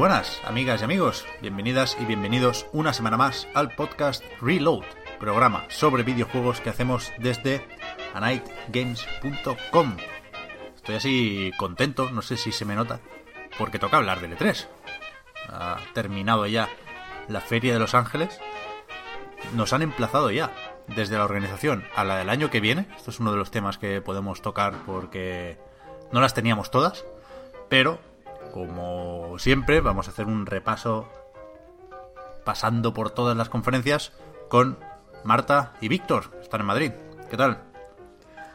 [0.00, 1.26] buenas, amigas y amigos.
[1.42, 4.82] Bienvenidas y bienvenidos una semana más al podcast Reload,
[5.18, 7.68] programa sobre videojuegos que hacemos desde
[8.14, 9.96] anightgames.com.
[10.74, 13.00] Estoy así contento, no sé si se me nota,
[13.58, 14.68] porque toca hablar del E3.
[15.50, 16.70] Ha terminado ya
[17.28, 18.40] la Feria de Los Ángeles.
[19.54, 20.50] Nos han emplazado ya
[20.86, 22.88] desde la organización a la del año que viene.
[22.96, 25.58] Esto es uno de los temas que podemos tocar porque
[26.10, 27.04] no las teníamos todas,
[27.68, 28.00] pero
[28.52, 31.08] como siempre, vamos a hacer un repaso
[32.44, 34.12] pasando por todas las conferencias
[34.48, 34.78] con
[35.24, 36.30] Marta y Víctor.
[36.40, 36.92] Están en Madrid.
[37.30, 37.62] ¿Qué tal?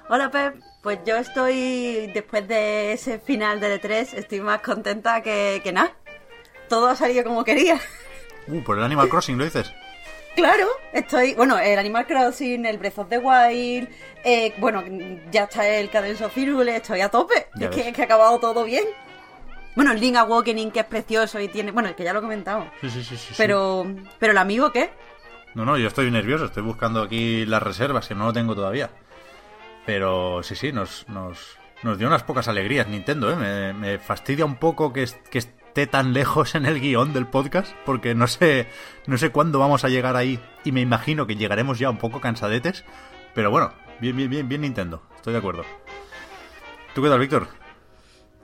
[0.10, 5.62] Hola Pep, pues yo estoy, después de ese final de E3, estoy más contenta que,
[5.64, 5.94] que nada.
[6.70, 7.80] Todo ha salido como quería.
[8.48, 9.74] Uh, por el Animal Crossing, ¿lo dices?
[10.36, 11.34] Claro, estoy.
[11.34, 13.90] Bueno, el Animal Crossing, el Breath of the Wild.
[14.24, 14.84] Eh, bueno,
[15.32, 17.48] ya está el Cadence of Hyrule, estoy a tope.
[17.60, 17.94] Es que, ves.
[17.94, 18.84] que ha acabado todo bien.
[19.76, 21.72] Bueno, el Link Awakening, que es precioso y tiene.
[21.72, 22.68] Bueno, que ya lo comentamos.
[22.82, 23.28] Sí, sí, sí, sí.
[23.30, 23.34] sí.
[23.38, 23.86] Pero.
[24.20, 24.92] Pero el amigo, ¿qué?
[25.54, 26.46] No, no, yo estoy nervioso.
[26.46, 28.90] Estoy buscando aquí las reservas, que no lo tengo todavía.
[29.86, 33.36] Pero sí, sí, nos, nos, nos dio unas pocas alegrías Nintendo, ¿eh?
[33.36, 37.28] Me, me fastidia un poco que, es- que esté tan lejos en el guion del
[37.28, 38.68] podcast, porque no sé,
[39.08, 40.40] no sé cuándo vamos a llegar ahí.
[40.64, 42.84] Y me imagino que llegaremos ya un poco cansadetes.
[43.34, 45.04] Pero bueno, bien, bien, bien, bien Nintendo.
[45.18, 45.64] Estoy de acuerdo.
[46.94, 47.48] ¿Tú qué tal, Víctor?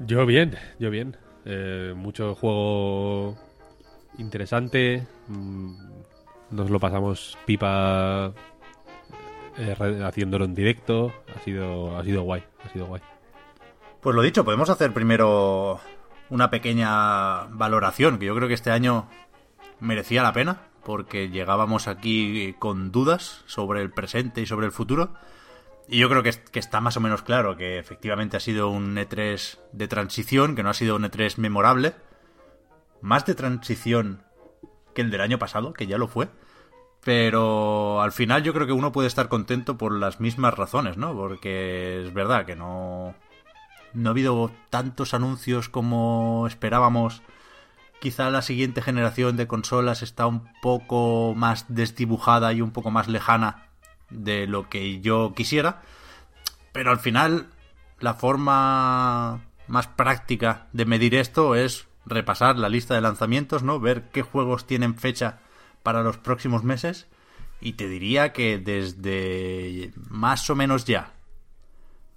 [0.05, 1.17] Yo bien, yo bien.
[1.45, 3.37] Eh, mucho juego
[4.17, 5.05] interesante.
[5.27, 5.73] mm,
[6.51, 8.33] Nos lo pasamos pipa
[9.57, 11.13] eh, haciéndolo en directo.
[11.35, 13.01] Ha sido, ha sido guay, ha sido guay.
[14.01, 15.79] Pues lo dicho, podemos hacer primero
[16.29, 19.07] una pequeña valoración, que yo creo que este año
[19.79, 25.13] merecía la pena, porque llegábamos aquí con dudas sobre el presente y sobre el futuro.
[25.87, 28.95] Y yo creo que, que está más o menos claro que efectivamente ha sido un
[28.95, 31.93] E3 de transición, que no ha sido un E3 memorable.
[33.01, 34.23] Más de transición
[34.93, 36.29] que el del año pasado, que ya lo fue.
[37.03, 41.15] Pero al final yo creo que uno puede estar contento por las mismas razones, ¿no?
[41.15, 43.15] Porque es verdad que no,
[43.93, 47.23] no ha habido tantos anuncios como esperábamos.
[47.99, 53.07] Quizá la siguiente generación de consolas está un poco más desdibujada y un poco más
[53.07, 53.70] lejana
[54.11, 55.81] de lo que yo quisiera.
[56.71, 57.47] Pero al final,
[57.99, 63.79] la forma más práctica de medir esto es repasar la lista de lanzamientos, ¿no?
[63.79, 65.39] Ver qué juegos tienen fecha
[65.83, 67.07] para los próximos meses.
[67.59, 71.13] Y te diría que desde más o menos ya,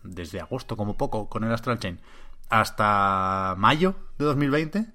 [0.03, 2.00] desde agosto como poco con el Astral Chain
[2.49, 4.87] hasta mayo de 2020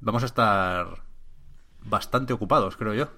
[0.00, 1.02] vamos a estar
[1.80, 3.08] bastante ocupados, creo yo.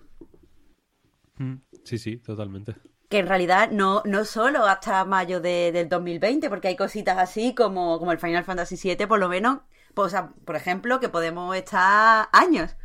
[1.84, 2.76] Sí, sí, totalmente.
[3.08, 7.54] Que en realidad no, no solo hasta mayo de- del 2020, porque hay cositas así
[7.54, 9.60] como, como el Final Fantasy VII, por lo menos,
[9.94, 12.76] pues, o sea, por ejemplo, que podemos estar años.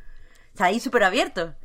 [0.53, 1.55] Está ahí súper abierto.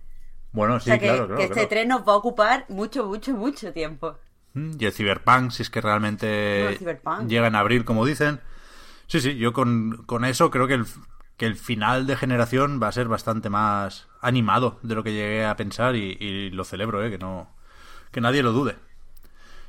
[0.53, 1.37] Bueno, O sí, sea, que, claro, claro.
[1.37, 1.69] que este claro.
[1.69, 4.19] tren nos va a ocupar mucho, mucho, mucho tiempo.
[4.55, 8.41] Mm, Y el Cyberpunk, si es que realmente No, llega en abril, como dicen.
[9.07, 10.87] Sí, sí, yo con, con eso creo que el,
[11.41, 15.47] que el final de generación va a ser bastante más animado de lo que llegué
[15.47, 17.11] a pensar y, lo celebro, ¿eh?
[17.11, 17.49] que no
[18.11, 18.77] que nadie lo dude.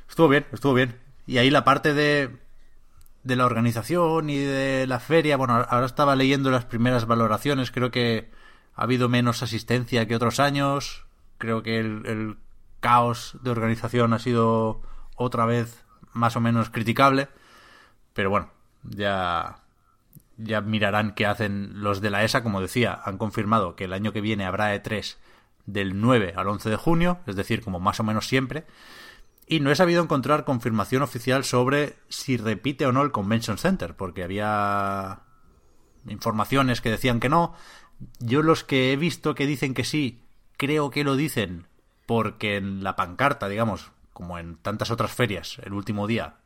[0.06, 1.00] Estuvo bien, estuvo bien.
[1.26, 2.36] Y ahí la parte de,
[3.22, 7.90] de la organización y de la feria, bueno, ahora estaba leyendo las primeras valoraciones, creo
[7.90, 8.30] que
[8.74, 11.06] ha habido menos asistencia que otros años,
[11.38, 12.36] creo que el
[12.80, 14.82] caos de organización ha sido
[15.16, 17.30] otra vez más o menos criticable,
[18.12, 18.50] pero bueno,
[18.82, 19.61] ya
[20.42, 24.12] ya mirarán qué hacen los de la ESA, como decía, han confirmado que el año
[24.12, 25.16] que viene habrá E3
[25.66, 28.64] del 9 al 11 de junio, es decir, como más o menos siempre,
[29.46, 33.94] y no he sabido encontrar confirmación oficial sobre si repite o no el Convention Center,
[33.94, 35.20] porque había
[36.06, 37.54] informaciones que decían que no.
[38.18, 40.22] Yo los que he visto que dicen que sí,
[40.56, 41.66] creo que lo dicen
[42.06, 46.36] porque en la pancarta, digamos, como en tantas otras ferias, el último día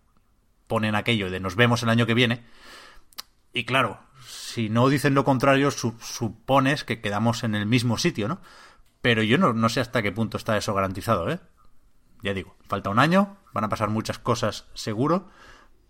[0.66, 2.44] ponen aquello de nos vemos el año que viene.
[3.56, 3.98] Y claro,
[4.28, 8.42] si no dicen lo contrario, supones que quedamos en el mismo sitio, ¿no?
[9.00, 11.40] Pero yo no, no sé hasta qué punto está eso garantizado, ¿eh?
[12.22, 15.30] Ya digo, falta un año, van a pasar muchas cosas seguro,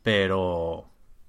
[0.05, 0.89] pero,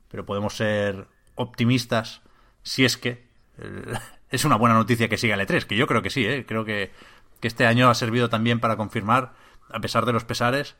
[0.09, 2.21] pero podemos ser optimistas
[2.61, 3.27] si es que
[4.29, 6.45] es una buena noticia que siga el E3, que yo creo que sí, ¿eh?
[6.47, 6.91] creo que,
[7.39, 9.33] que este año ha servido también para confirmar,
[9.71, 10.75] a pesar de los pesares,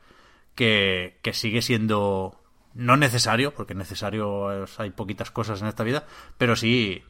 [0.54, 2.44] que, que sigue siendo
[2.78, 6.06] no necesario, porque necesario hay poquitas cosas en esta vida,
[6.38, 7.04] pero sí,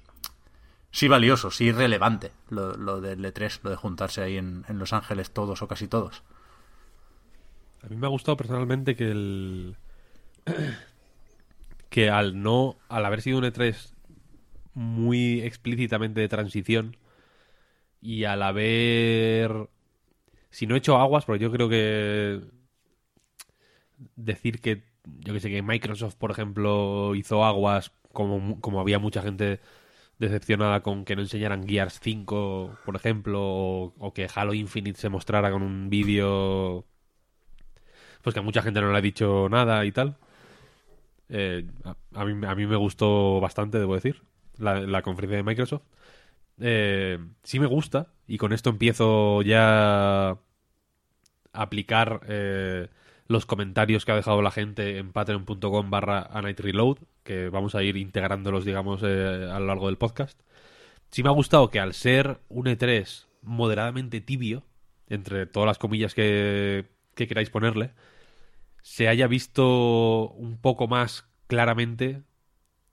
[0.91, 5.31] sí valioso, sí relevante lo, del E3, lo de juntarse ahí en, en Los Ángeles
[5.31, 6.23] todos o casi todos.
[7.83, 9.75] A mí me ha gustado personalmente que el
[11.89, 13.93] que al no al haber sido un E3
[14.73, 16.95] muy explícitamente de transición
[18.01, 19.69] y al haber
[20.49, 22.41] si no he hecho aguas porque yo creo que
[24.15, 24.86] decir que
[25.19, 29.59] yo que sé que Microsoft por ejemplo hizo aguas como, como había mucha gente
[30.19, 33.41] decepcionada con que no enseñaran Gears 5 por ejemplo
[33.97, 36.85] o, que Halo Infinite se mostrara con un vídeo
[38.21, 40.17] pues que a mucha gente no le ha dicho nada y tal.
[41.29, 41.65] Eh,
[42.13, 44.21] a, mí, a mí me gustó bastante, debo decir,
[44.57, 45.83] la, conferencia de Microsoft.
[46.59, 50.37] Eh, sí me gusta y con esto empiezo ya a
[51.53, 52.89] aplicar eh,
[53.27, 57.97] los comentarios que ha dejado la gente en patreon.com barra Reload, que vamos a ir
[57.97, 60.39] integrándolos, digamos, a lo largo del podcast.
[61.11, 64.63] Sí me ha gustado que al ser un E3 moderadamente tibio,
[65.09, 66.85] entre todas las comillas que,
[67.15, 67.91] que queráis ponerle,
[68.81, 72.21] se haya visto un poco más claramente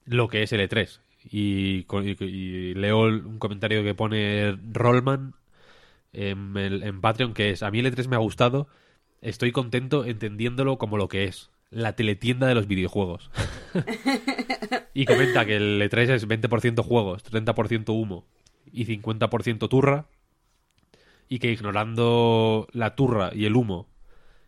[0.04, 1.00] lo que es el E3.
[1.30, 1.84] Y,
[2.74, 5.34] leo un comentario que pone Rollman
[6.12, 8.68] en, en Patreon que es, a mí el E3 me ha gustado,
[9.24, 13.30] estoy contento entendiéndolo como lo que es, la teletienda de los videojuegos.
[14.94, 18.26] y comenta que el E3 es 20% juegos, 30% humo
[18.70, 20.06] y 50% turra.
[21.26, 23.88] Y que ignorando la turra y el humo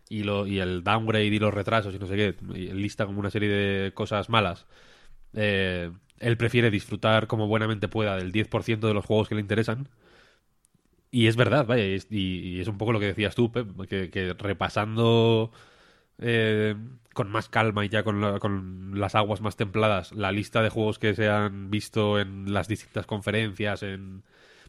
[0.09, 3.19] y, lo, y el downgrade y los retrasos y no sé qué, y lista como
[3.19, 4.67] una serie de cosas malas,
[5.33, 9.89] eh, él prefiere disfrutar como buenamente pueda del 10% de los juegos que le interesan.
[11.11, 15.51] Y es verdad, vaya, y, es un poco lo que decías tú, Pep, que, repasando
[16.19, 16.75] eh,
[17.13, 20.99] con más calma y ya con, con, las aguas más templadas la lista de juegos
[20.99, 24.23] que se han visto en las distintas conferencias, en,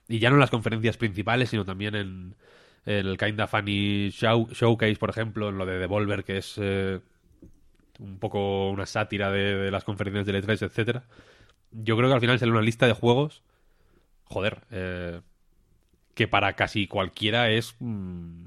[0.09, 2.35] y ya no en las conferencias principales, sino también en,
[2.87, 7.01] el Kinda Funny Showcase, por ejemplo, en lo de Devolver, que es eh,
[7.99, 11.05] un poco una sátira de, las conferencias de E3, etcétera.
[11.71, 13.43] Yo creo que al final sale una lista de juegos,
[14.25, 15.21] joder, eh,
[16.19, 18.47] que para casi cualquiera es mm,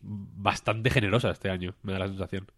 [0.00, 2.50] bastante generosa este año, me da la sensación.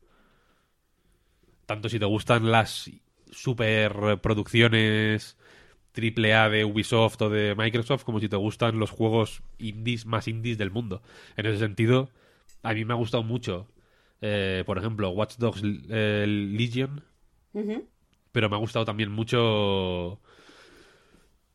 [1.66, 2.90] Tanto si te gustan las
[3.30, 5.36] superproducciones
[5.92, 10.26] triple A de Ubisoft o de Microsoft como si te gustan los juegos indies más
[10.28, 11.02] indies del mundo.
[11.36, 12.08] En ese sentido,
[12.62, 13.68] a mí me ha gustado mucho,
[14.22, 17.04] eh, por ejemplo, Watch Dogs eh, Legion,
[18.32, 20.22] pero me ha gustado también mucho...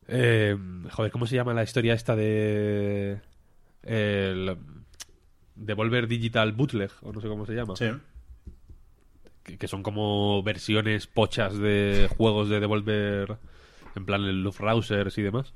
[0.08, 0.56] Eh,
[0.90, 3.20] joder, ¿cómo se llama la historia esta de...
[5.54, 7.76] Devolver Digital Bootleg, o no sé cómo se llama.
[7.76, 7.86] Sí.
[9.42, 13.38] Que, que son como versiones pochas de juegos de Devolver
[13.98, 15.52] en plan el Luftrausers y demás.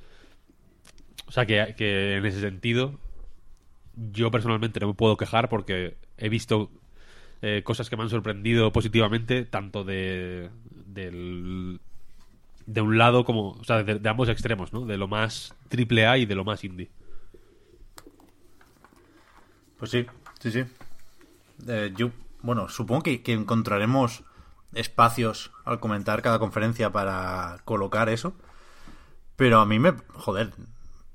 [1.27, 2.99] O sea que, que, en ese sentido,
[3.95, 6.71] yo personalmente no me puedo quejar porque he visto
[7.41, 10.51] eh, cosas que me han sorprendido positivamente, tanto de,
[10.87, 11.81] del,
[12.67, 14.85] de un lado como, o sea, de, ambos extremos, ¿no?
[14.87, 16.91] De lo más triple A y de lo más indie.
[19.79, 20.07] Pues sí,
[20.41, 20.65] sí, sí.
[21.67, 24.25] Eh, yo, bueno, supongo que, encontraremos
[24.75, 28.35] espacios al comentar cada conferencia para colocar eso.
[29.37, 30.53] Pero a mí me, joder,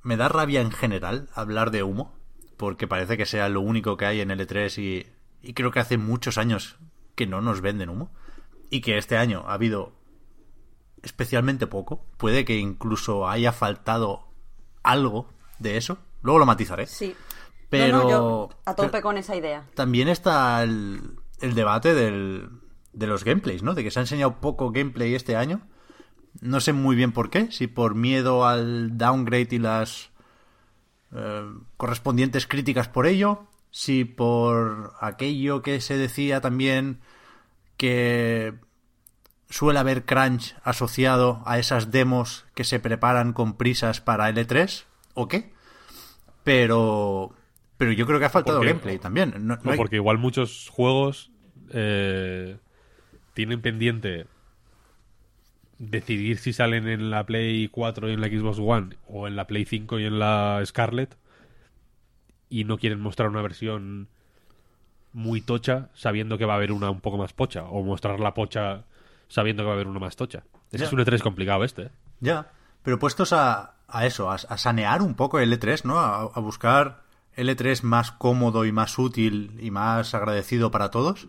[0.04, 2.14] me da rabia en general hablar de humo,
[2.58, 5.08] porque parece que sea lo único que hay en L3 y,
[5.48, 6.78] y creo que hace muchos años
[7.16, 8.12] que no nos venden humo.
[8.70, 9.94] Y que este año ha habido
[11.04, 12.06] especialmente poco.
[12.18, 14.28] Puede que incluso haya faltado
[14.84, 15.98] algo de eso.
[16.22, 16.88] Luego lo matizaré.
[16.88, 17.16] Sí.
[17.70, 18.50] Pero.
[18.66, 19.66] a tope con esa idea.
[19.76, 22.50] También está el, el debate del,
[22.94, 23.74] de los gameplays, ¿no?
[23.74, 25.62] De que se ha enseñado poco gameplay este año.
[26.42, 30.12] No sé muy bien por qué, si por miedo al downgrade y las
[31.14, 37.00] eh, correspondientes críticas por ello, si por aquello que se decía también
[37.76, 38.54] que
[39.50, 45.28] suele haber crunch asociado a esas demos que se preparan con prisas para L3 o
[45.28, 45.52] qué.
[46.44, 47.34] Pero
[47.78, 49.34] pero yo creo que ha faltado gameplay también.
[49.48, 51.32] No, porque igual muchos juegos
[51.72, 52.58] eh,
[53.34, 54.26] tienen pendiente
[55.78, 59.46] decidir si salen en la Play 4 y en la Xbox One o en la
[59.46, 61.16] Play 5 y en la Scarlet
[62.50, 64.08] y no quieren mostrar una versión
[65.14, 68.34] muy tocha sabiendo que va a haber una un poco más pocha o mostrar la
[68.34, 68.86] pocha
[69.28, 70.44] sabiendo que va a haber una más tocha.
[70.72, 70.86] Ese Ya.
[70.86, 71.84] es un E3 complicado este.
[71.84, 71.92] ¿eh?
[72.20, 72.52] Ya,
[72.84, 76.00] pero puestos a, a eso, a, a sanear un poco el E3, ¿no?
[76.00, 77.04] A, a buscar
[77.34, 81.28] el E3 más cómodo y más útil y más agradecido para todos.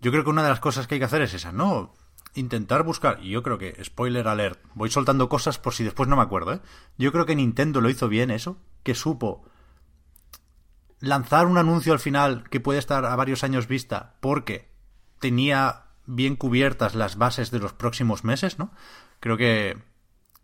[0.00, 1.94] Yo creo que una de las cosas que hay que hacer es esa, ¿no?
[2.34, 6.16] Intentar buscar, y yo creo que, spoiler alert, voy soltando cosas por si después no
[6.16, 6.60] me acuerdo, ¿eh?
[6.96, 9.44] Yo creo que Nintendo lo hizo bien eso, que supo
[11.00, 14.70] lanzar un anuncio al final que puede estar a varios años vista porque
[15.18, 18.72] tenía bien cubiertas las bases de los próximos meses, ¿no?
[19.20, 19.78] Creo que,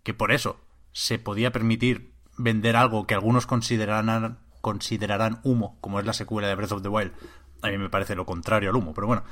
[0.02, 0.60] que por eso
[0.92, 6.54] se podía permitir vender algo que algunos considerarán, considerarán humo, como es la secuela de
[6.54, 7.12] Breath of the Wild.
[7.62, 9.24] A mí me parece lo contrario al humo, pero bueno.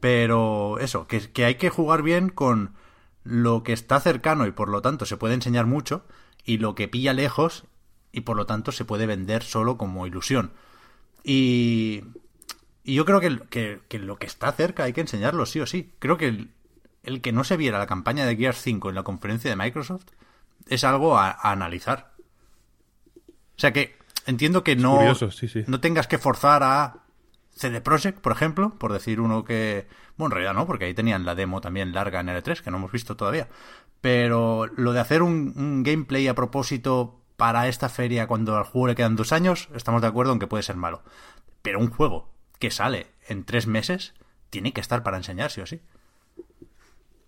[0.00, 2.74] Pero eso, que, que hay que jugar bien con
[3.24, 6.06] lo que está cercano y por lo tanto se puede enseñar mucho
[6.44, 7.64] y lo que pilla lejos
[8.12, 10.52] y por lo tanto se puede vender solo como ilusión.
[11.24, 12.04] Y,
[12.86, 15.66] y yo creo que, que- que lo que está cerca hay que enseñarlo sí o
[15.66, 15.92] sí.
[15.98, 16.50] Creo que el,
[17.02, 20.06] el que no se viera la campaña de Gears 5 en la conferencia de Microsoft
[20.68, 22.12] es algo a, a analizar.
[23.56, 25.64] O sea que entiendo que no, curioso, sí, sí.
[25.66, 27.02] no tengas que forzar a
[27.52, 29.86] CD Projekt, por ejemplo, por decir uno que...
[30.16, 32.76] Bueno, en realidad no, porque ahí tenían la demo también larga en L3, que no
[32.76, 33.48] hemos visto todavía.
[34.00, 38.88] Pero lo de hacer un, un gameplay a propósito para esta feria cuando al juego
[38.88, 41.02] le quedan dos años, estamos de acuerdo en que puede ser malo.
[41.62, 44.14] Pero un juego que sale en tres meses
[44.50, 45.80] tiene que estar para enseñar, sí o sí.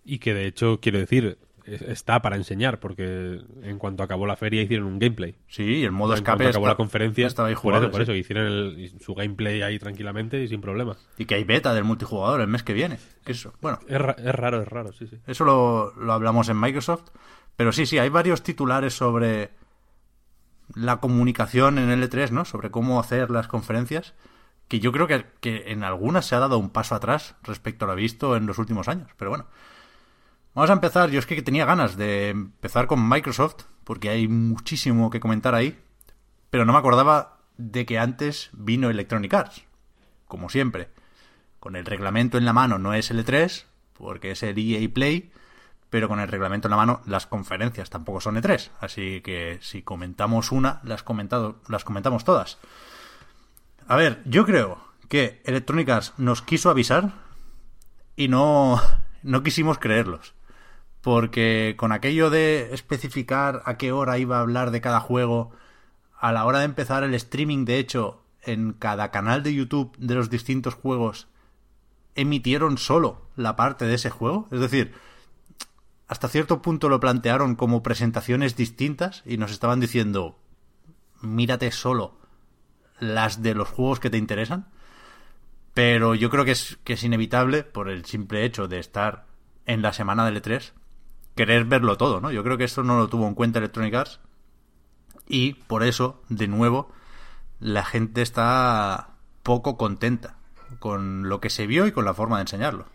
[0.04, 4.36] Y que de hecho, quiero decir, es- está para enseñar, porque en cuanto acabó la
[4.36, 5.34] feria hicieron un gameplay.
[5.48, 7.92] Sí, y el modo en escape acabó está- la conferencia, estaba ahí por jugable, eso,
[7.92, 10.96] por eso, hicieron el- su gameplay ahí tranquilamente y sin problema.
[11.18, 12.98] Y que hay beta del multijugador el mes que viene.
[13.24, 15.18] Que eso, bueno, es raro, es raro, sí, sí.
[15.26, 17.10] Eso lo, lo hablamos en Microsoft.
[17.56, 19.50] Pero sí, sí, hay varios titulares sobre
[20.74, 22.44] la comunicación en L3, ¿no?
[22.44, 24.14] Sobre cómo hacer las conferencias.
[24.68, 27.88] Que yo creo que, que en algunas se ha dado un paso atrás respecto a
[27.88, 29.10] lo visto en los últimos años.
[29.16, 29.46] Pero bueno.
[30.54, 31.10] Vamos a empezar.
[31.10, 35.78] Yo es que tenía ganas de empezar con Microsoft, porque hay muchísimo que comentar ahí.
[36.50, 39.64] Pero no me acordaba de que antes vino Electronic Arts.
[40.26, 40.88] Como siempre.
[41.60, 45.32] Con el reglamento en la mano no es L3, porque es el EA Play,
[45.90, 48.70] pero con el reglamento en la mano las conferencias tampoco son E3.
[48.80, 52.58] Así que si comentamos una, las, comentado, las comentamos todas.
[53.88, 54.78] A ver, yo creo
[55.08, 57.14] que Electronic Arts nos quiso avisar
[58.16, 58.78] y no,
[59.22, 60.34] no quisimos creerlos.
[61.00, 65.52] Porque con aquello de especificar a qué hora iba a hablar de cada juego,
[66.20, 70.16] a la hora de empezar el streaming, de hecho, en cada canal de YouTube de
[70.16, 71.28] los distintos juegos,
[72.14, 74.48] emitieron solo la parte de ese juego.
[74.50, 74.92] Es decir,
[76.08, 80.36] hasta cierto punto lo plantearon como presentaciones distintas y nos estaban diciendo,
[81.22, 82.18] mírate solo
[83.00, 84.68] las de los juegos que te interesan.
[85.74, 89.26] Pero yo creo que es, que es inevitable, por el simple hecho de estar
[89.66, 90.72] en la semana del E3,
[91.36, 92.32] querer verlo todo, ¿no?
[92.32, 94.20] Yo creo que esto no lo tuvo en cuenta Electronic Arts.
[95.28, 96.90] Y por eso, de nuevo,
[97.60, 99.10] la gente está
[99.42, 100.36] poco contenta
[100.78, 102.86] con lo que se vio y con la forma de enseñarlo.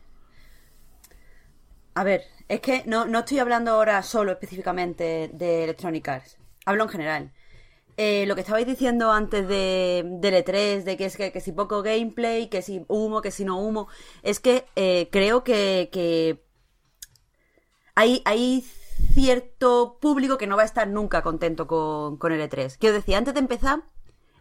[1.95, 6.37] A ver, es que no, no estoy hablando ahora solo específicamente de Electronic Arts.
[6.65, 7.31] Hablo en general.
[7.97, 11.51] Eh, lo que estabais diciendo antes de, del E3, de que es que, que si
[11.51, 13.87] poco gameplay, que si humo, que si no humo,
[14.23, 16.43] es que eh, creo que, que
[17.95, 18.65] hay, hay
[19.13, 22.77] cierto público que no va a estar nunca contento con, con el E3.
[22.79, 23.83] Quiero decir, antes de empezar,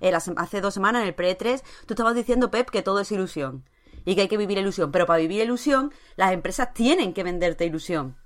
[0.00, 3.64] eh, hace dos semanas en el pre-E3, tú estabas diciendo, Pep, que todo es ilusión
[4.04, 4.90] y que hay que vivir ilusión.
[4.92, 8.16] Pero para vivir ilusión, las empresas tienen que venderte ilusión.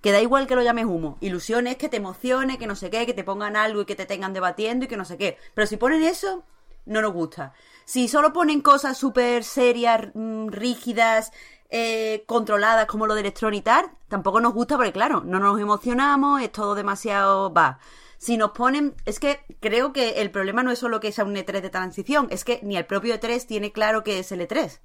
[0.00, 1.18] Que da igual que lo llames humo.
[1.20, 3.96] Ilusión es que te emocione, que no sé qué, que te pongan algo y que
[3.96, 5.38] te tengan debatiendo y que no sé qué.
[5.54, 6.44] Pero si ponen eso,
[6.86, 7.52] no nos gusta.
[7.84, 11.32] Si solo ponen cosas súper serias, mm, rígidas,
[11.70, 16.42] eh, controladas como lo de Electronic Arts, tampoco nos gusta porque, claro, no nos emocionamos,
[16.42, 17.52] es todo demasiado...
[17.52, 17.78] va.
[18.18, 18.94] Si nos ponen...
[19.04, 22.26] Es que creo que el problema no es solo que sea un E3 de transición,
[22.30, 24.80] es que ni el propio E3 tiene claro que es el E3.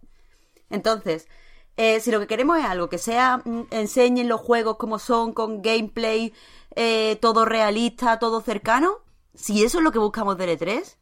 [0.70, 1.27] Entonces,
[1.77, 5.34] eh, si lo que queremos es algo que sea, mm, enseñen los juegos como son,
[5.34, 6.34] con gameplay,
[6.75, 9.00] eh, todo realista, todo cercano,
[9.34, 10.98] si eso es lo que buscamos del E3,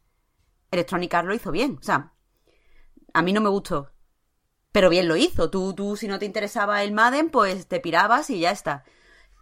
[0.70, 1.78] Electronic Arts lo hizo bien.
[1.80, 2.12] O sea,
[3.12, 3.90] a mí no me gustó.
[4.72, 5.50] Pero bien lo hizo.
[5.50, 8.84] Tú, tú, si no te interesaba el Madden, pues te pirabas y ya está.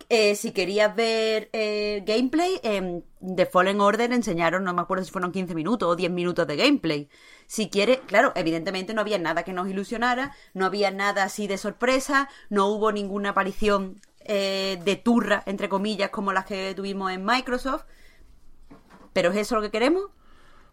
[0.08, 5.12] Eh, si querías ver eh, gameplay, eh, de Fallen Order enseñaron, no me acuerdo si
[5.12, 7.08] fueron 15 minutos o 10 minutos de gameplay.
[7.52, 11.58] Si quieres, claro, evidentemente no había nada que nos ilusionara, no había nada así de
[11.58, 17.24] sorpresa, no hubo ninguna aparición eh, de turra, entre comillas, como las que tuvimos en
[17.24, 17.86] Microsoft.
[19.12, 20.04] Pero ¿es eso lo que queremos?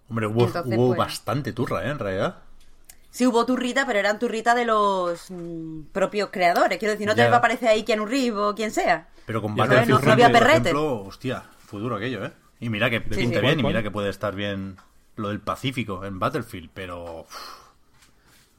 [0.08, 1.90] Hombre, hubo, Entonces, hubo pues- bastante turra, ¿eh?
[1.90, 2.36] En realidad.
[3.10, 6.78] Sí hubo turrita, pero eran turritas de los mm, propios creadores.
[6.78, 7.24] Quiero decir, no Ya.
[7.24, 9.08] te va a aparecer ahí Keanu Reeves o quien sea.
[9.26, 10.60] Pero con Battlefield no- no 5, había por perrete.
[10.70, 12.34] ejemplo, hostia, fue duro aquello, ¿eh?
[12.60, 13.46] Y mira que Sí, pinta sí.
[13.48, 14.78] bien, y ¿Cuál, mira que puede estar bien
[15.18, 17.26] lo del Pacífico en Battlefield, pero...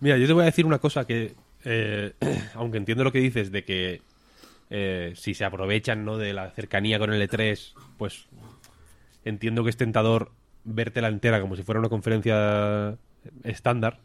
[0.00, 1.34] Mira, yo te voy a decir una cosa que,
[1.64, 2.12] eh,
[2.54, 4.02] aunque entiendo lo que dices de que
[4.70, 6.18] eh, si se aprovechan ¿no?
[6.18, 8.26] de la cercanía con el E3, pues
[9.24, 10.32] entiendo que es tentador
[10.64, 12.98] vértela entera como si fuera una conferencia
[13.42, 14.00] estándar,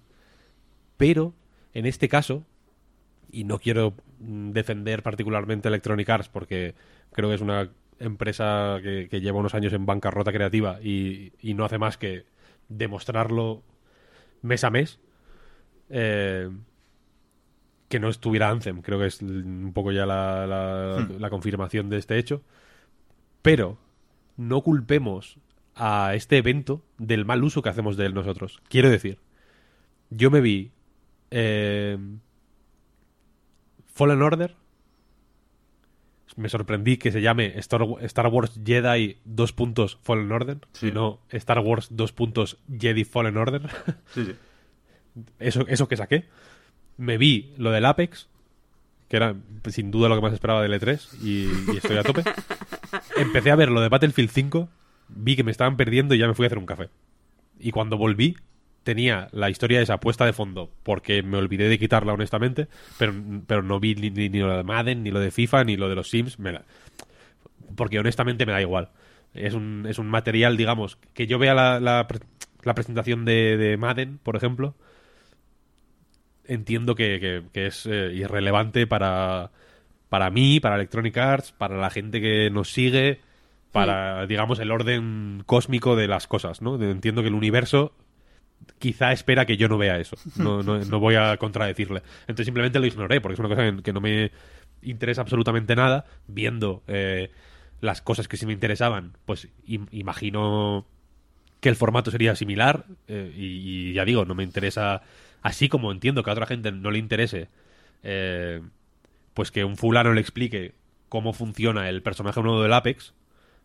[0.97, 1.33] pero
[1.73, 2.45] en este caso,
[3.31, 6.75] y no quiero mm, defender particularmente Electronic Arts porque
[7.11, 7.69] creo que es una
[7.99, 12.25] empresa que, que lleva unos años en bancarrota creativa y, y no hace más que
[12.69, 13.63] demostrarlo
[14.41, 14.99] mes a mes,
[15.89, 16.49] eh,
[17.89, 18.81] que no estuviera Anthem.
[18.81, 22.41] Creo que es un poco ya la, la- la confirmación de este hecho.
[23.41, 23.77] Pero
[24.37, 25.37] no culpemos
[25.75, 28.61] a este evento del mal uso que hacemos de él nosotros.
[28.69, 29.19] Quiero decir,
[30.09, 30.71] yo me vi
[31.31, 31.97] eh,
[33.93, 34.55] Fallen Order.
[36.35, 40.91] Me sorprendí que se llame Star, Wars Jedi dos puntos Fallen Order, Sí.
[40.91, 43.61] no Star Wars dos puntos Jedi Fallen Order.
[44.13, 44.35] Sí, sí.
[45.39, 46.25] eso, eso que saqué.
[46.97, 48.29] Me vi lo del Apex,
[49.09, 49.35] que era
[49.69, 52.23] sin duda lo que más esperaba del E3, y, y estoy a tope.
[53.17, 54.69] Empecé a ver lo de Battlefield 5,
[55.09, 56.89] vi que me estaban perdiendo y ya me fui a hacer un café.
[57.59, 58.37] Y cuando volví,
[58.83, 63.13] tenía la historia esa puesta de fondo, porque me olvidé de quitarla honestamente, pero,
[63.47, 65.89] pero no vi ni, ni- ni lo de Madden, ni lo de FIFA, ni lo
[65.89, 66.65] de los Sims, me la-
[67.75, 68.89] porque honestamente me da igual.
[69.33, 72.19] Es un, es un material, digamos, que yo vea la, la pre-
[72.63, 74.75] la presentación de, de Madden, por ejemplo,
[76.45, 79.51] entiendo que, que- que es eh, irrelevante para,
[80.09, 83.19] para mí, para Electronic Arts, para la gente que nos sigue,
[83.71, 86.77] para, digamos, el orden cósmico de las cosas, ¿no?
[86.77, 87.93] De- Entiendo que el universo
[88.79, 90.15] quizá espera que yo no vea eso.
[90.35, 92.01] No, no, no voy a contradecirle.
[92.21, 94.31] Entonces simplemente lo ignoré, porque es una cosa que, no me
[94.81, 96.05] interesa absolutamente nada.
[96.27, 97.31] Viendo eh,
[97.81, 100.85] las cosas que sí me interesaban, pues im- imagino
[101.59, 102.85] que el formato sería similar.
[103.07, 105.01] eh, y, y ya digo, no me interesa.
[105.41, 107.49] Así como entiendo que a otra gente no le interese,
[108.03, 108.61] eh,
[109.33, 110.73] pues que un fulano le explique
[111.09, 113.13] cómo funciona el personaje nuevo del Apex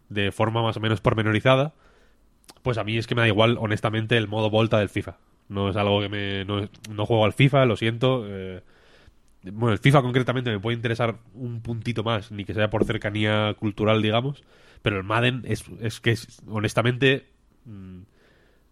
[0.09, 1.75] de forma más o menos pormenorizada,
[2.69, 5.17] pues a mí es que me da igual, honestamente, el modo Volta del FIFA.
[5.49, 6.45] No es algo que me...
[6.45, 8.25] No, no juego al FIFA, lo siento.
[8.29, 8.61] eh,
[9.45, 13.55] bueno, el FIFA concretamente me puede interesar un puntito más, ni que sea por cercanía
[13.59, 14.45] cultural, digamos.
[14.83, 17.25] Pero el Madden es, es que, es, honestamente,
[17.65, 18.01] mm,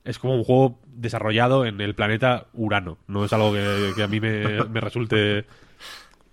[0.05, 2.99] es como un juego desarrollado en el planeta Urano.
[3.09, 5.47] No es algo que, que a mí me, me resulte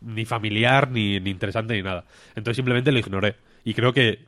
[0.01, 2.03] ni familiar, ni, ni interesante, ni nada.
[2.35, 3.35] Entonces simplemente lo ignoré.
[3.63, 4.25] Y creo que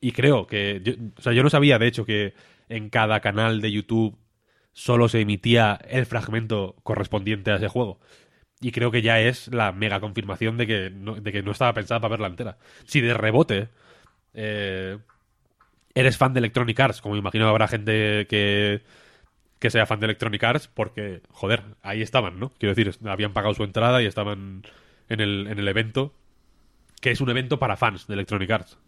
[0.00, 0.80] y creo que.
[0.82, 2.32] yo- o sea, yo no sabía, de hecho, que
[2.70, 4.16] en cada canal de YouTube
[4.72, 8.00] solo se emitía el fragmento correspondiente a ese juego.
[8.60, 11.74] Y creo que ya es la mega confirmación de que no, de que no estaba
[11.74, 12.58] pensada para verla entera.
[12.84, 13.68] Si de rebote
[14.34, 14.98] eh,
[15.94, 18.82] eres fan de Electronic Arts, como imagino habrá gente que,
[19.58, 22.50] que sea fan de Electronic Arts, porque, joder, ahí estaban, ¿no?
[22.58, 24.62] Quiero decir, habían pagado su entrada y estaban
[25.08, 26.14] en el, en el evento,
[27.00, 28.78] que es un evento para fans de Electronic Arts.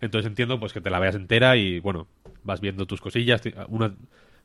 [0.00, 2.08] Entonces entiendo pues que te la veas entera y bueno,
[2.42, 3.94] vas viendo tus cosillas, una,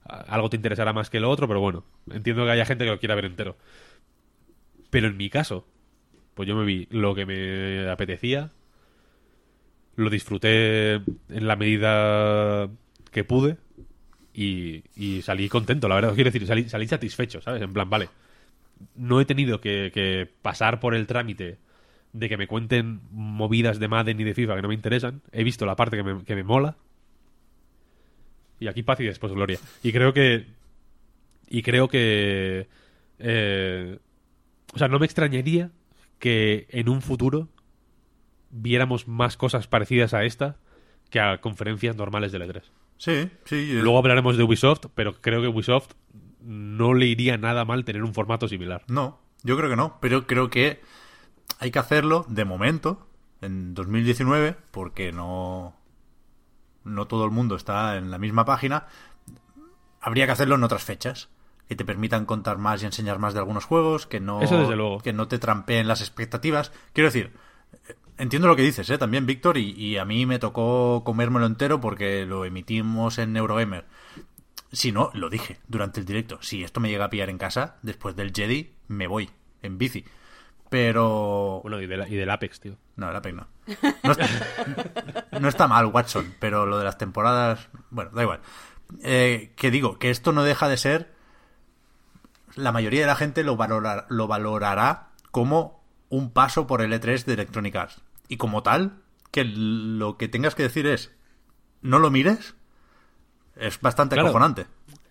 [0.03, 2.99] algo te interesará más que lo otro, pero bueno, entiendo que haya gente que lo
[2.99, 3.57] quiera ver entero.
[4.89, 5.65] Pero en mi caso,
[6.33, 8.51] pues yo me vi lo que me apetecía,
[9.95, 12.69] lo disfruté en la medida
[13.11, 13.57] que pude
[14.33, 16.15] y, y salí contento, la verdad.
[16.15, 17.61] Quiero decir, salí, salí satisfecho, ¿sabes?
[17.61, 18.09] En plan, vale,
[18.95, 21.59] no he tenido que pasar por el trámite
[22.17, 25.21] de que me cuenten movidas de Madden y de FIFA que no me interesan.
[25.31, 26.77] He visto la parte que me, que me mola.
[28.59, 29.59] Y aquí paz y después gloria.
[29.83, 30.47] Y creo que...
[31.49, 32.67] Y creo que...
[33.19, 33.99] eh,
[34.73, 35.71] o sea, no me extrañaría
[36.19, 37.49] que en un futuro
[38.49, 40.57] viéramos más cosas parecidas a esta
[41.09, 42.61] que a conferencias normales de E3.
[42.97, 43.55] Sí, sí.
[43.55, 45.91] eh, Luego hablaremos de Ubisoft, pero creo que Ubisoft
[46.41, 48.83] no le iría nada mal tener un formato similar.
[48.87, 50.79] No, yo creo que no, pero creo que
[51.59, 53.07] hay que hacerlo de momento,
[53.41, 55.75] en 2019, porque no,
[56.83, 58.87] no todo el mundo está en la misma página.
[60.01, 61.29] Habría que hacerlo en otras fechas,
[61.67, 64.75] que te permitan contar más y enseñar más de algunos juegos, que no, Eso desde
[64.75, 64.99] luego.
[64.99, 66.71] que no te trampeen las expectativas.
[66.93, 67.33] Quiero decir,
[68.17, 68.97] entiendo lo que dices, ¿eh?
[68.97, 73.85] también, Víctor, y, y a mí me tocó comérmelo entero porque lo emitimos en Eurogamer.
[74.71, 76.37] Si no, lo dije durante el directo.
[76.41, 79.29] Si esto me llega a pillar en casa, después del Jedi, me voy
[79.61, 80.05] en bici.
[80.69, 81.59] Pero...
[81.63, 82.77] Bueno, y, de la- y del Apex, tío.
[82.95, 83.47] No, el Apex no.
[84.03, 84.27] No está,
[85.39, 87.69] no está mal, Watson, pero lo de las temporadas...
[87.89, 88.39] Bueno, da igual.
[89.03, 91.13] Eh, que digo, que esto no deja de ser...
[92.55, 97.25] La mayoría de la gente lo, valorar- lo valorará como un paso por el E3
[97.25, 98.01] de Electronic Arts.
[98.29, 99.01] Y como tal,
[99.31, 101.11] que lo que tengas que decir es...
[101.81, 102.55] No lo mires.
[103.55, 104.29] Es bastante Claro.
[104.29, 104.63] acojonante.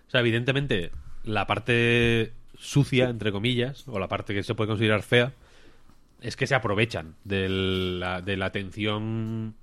[0.06, 0.90] O sea, evidentemente,
[1.22, 5.32] la parte sucia, entre comillas, o la parte que se puede considerar fea,
[6.24, 9.54] es que se aprovechan de la, de la atención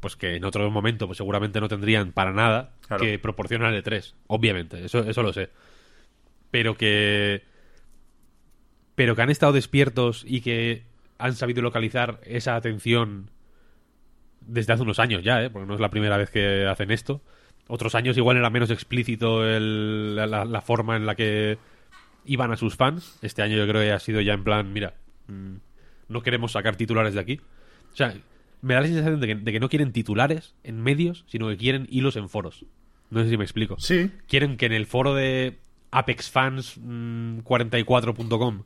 [0.00, 3.02] pues que en otro momento pues seguramente no tendrían para nada Claro.
[3.04, 5.48] que proporciona el E3, obviamente, eso, eso lo sé.
[6.50, 7.42] Pero que
[8.94, 10.84] pero que han estado despiertos y que
[11.18, 13.30] han sabido localizar esa atención
[14.42, 15.50] desde hace unos años ya, ¿eh?
[15.50, 17.22] porque no es la primera vez que hacen esto.
[17.66, 21.56] Otros años igual era menos explícito el- la, la- la forma en la que
[22.24, 23.18] iban a sus fans.
[23.22, 24.94] Este año yo creo que ha sido ya en plan, mira,
[25.28, 25.54] mm,
[26.08, 27.40] no queremos sacar titulares de aquí.
[27.92, 28.14] O sea,
[28.62, 31.56] me da la sensación de que, de que no quieren titulares en medios, sino que
[31.56, 32.64] quieren hilos en foros.
[33.10, 33.76] No sé si me explico.
[33.78, 34.10] Sí.
[34.26, 35.58] Quieren que en el foro de
[35.92, 38.64] apexfans44.com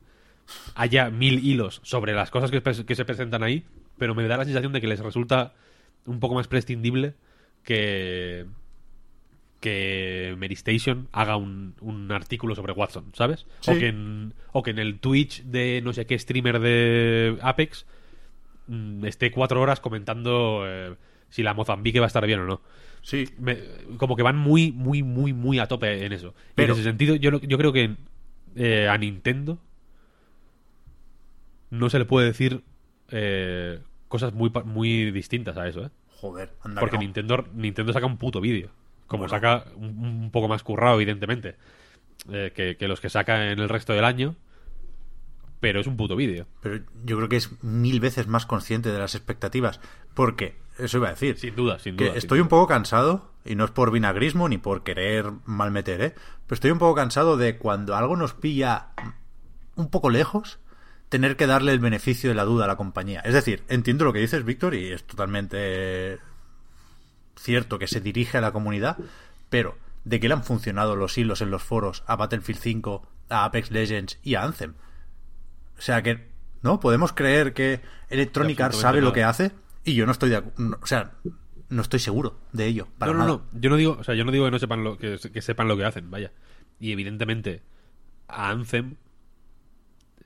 [0.74, 3.64] haya mil hilos sobre las cosas que, que se presentan ahí,
[3.98, 5.52] pero me da la sensación de que les resulta
[6.06, 7.12] un poco más prescindible
[7.64, 8.46] que
[9.60, 13.46] que Mary Station haga un, un artículo sobre Watson, ¿sabes?
[13.60, 13.70] Sí.
[13.72, 17.84] O, que en, o que en el Twitch de no sé qué streamer de Apex
[18.68, 20.94] mm, esté cuatro horas comentando eh,
[21.28, 22.60] si la Mozambique va a estar bien o no
[23.02, 23.28] Sí.
[23.38, 23.58] me-
[23.96, 26.34] como que van muy, muy, muy, muy a tope en eso.
[26.50, 27.96] Y Pero- en ese sentido, yo, yo creo que
[28.56, 29.58] eh, a Nintendo
[31.70, 32.62] no se le puede decir
[33.10, 35.90] eh, cosas muy, muy distintas a eso, ¿eh?
[36.20, 37.02] Joder, anda Porque no.
[37.02, 38.70] Nintendo, Nintendo saca un puto vídeo.
[39.08, 39.30] Como Bueno.
[39.30, 41.56] saca un, un poco más currado, evidentemente,
[42.30, 44.36] eh, que, que los que saca en el resto del año.
[45.60, 46.46] Pero es un puto vídeo.
[46.62, 49.80] Pero yo creo que es mil veces más consciente de las expectativas.
[50.14, 51.36] Porque, eso iba a decir.
[51.36, 52.12] Sin duda, sin que duda.
[52.12, 52.44] sin estoy duda.
[52.44, 56.14] un poco cansado, y no es por vinagrismo ni por querer malmeter, ¿eh?
[56.46, 58.90] Pero estoy un poco cansado de cuando algo nos pilla
[59.74, 60.60] un poco lejos,
[61.08, 63.20] tener que darle el beneficio de la duda a la compañía.
[63.24, 66.18] Es decir, entiendo lo que dices, Víctor, y es totalmente
[67.38, 68.96] cierto que se dirige a la comunidad,
[69.48, 73.44] pero ¿de qué le han funcionado los hilos en los foros a Battlefield 5, a
[73.44, 74.74] Apex Legends y a Anthem?
[75.78, 76.28] O sea que,
[76.62, 76.80] ¿no?
[76.80, 79.52] Podemos creer que Electronic Arts sabe lo que hace
[79.84, 81.12] y yo no estoy de no, O sea,
[81.68, 82.88] no estoy seguro de ello.
[82.98, 83.38] Para no, no, nada.
[83.52, 83.60] no.
[83.60, 85.68] Yo no digo, o sea, yo no digo que no sepan lo que, que sepan
[85.68, 86.32] lo que hacen, vaya.
[86.80, 87.62] Y evidentemente
[88.26, 88.96] a Anthem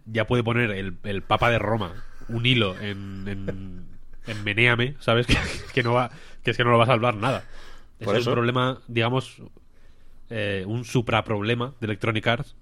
[0.06, 1.92] ya puede poner el, el Papa de Roma
[2.28, 3.86] un hilo en, en,
[4.26, 5.26] en Menéame, ¿sabes?
[5.26, 5.36] Que,
[5.74, 6.10] que no va,
[6.42, 7.44] que es que no lo va a salvar nada.
[7.98, 9.40] Ese es un problema, digamos,
[10.30, 12.56] eh, un supraproblema de Electronic Arts,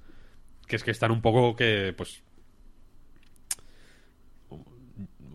[0.66, 2.22] que es que están un poco que, pues,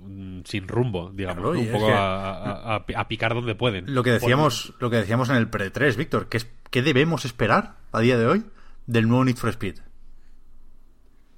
[0.07, 3.93] mm, sin rumbo, digamos, un poco a, a- a- a picar donde pueden.
[3.93, 7.75] Lo que decíamos, lo que decíamos en el pre-3, Víctor, que es ¿qué debemos esperar
[7.91, 8.45] a día de hoy
[8.85, 9.79] del nuevo Need for Speed?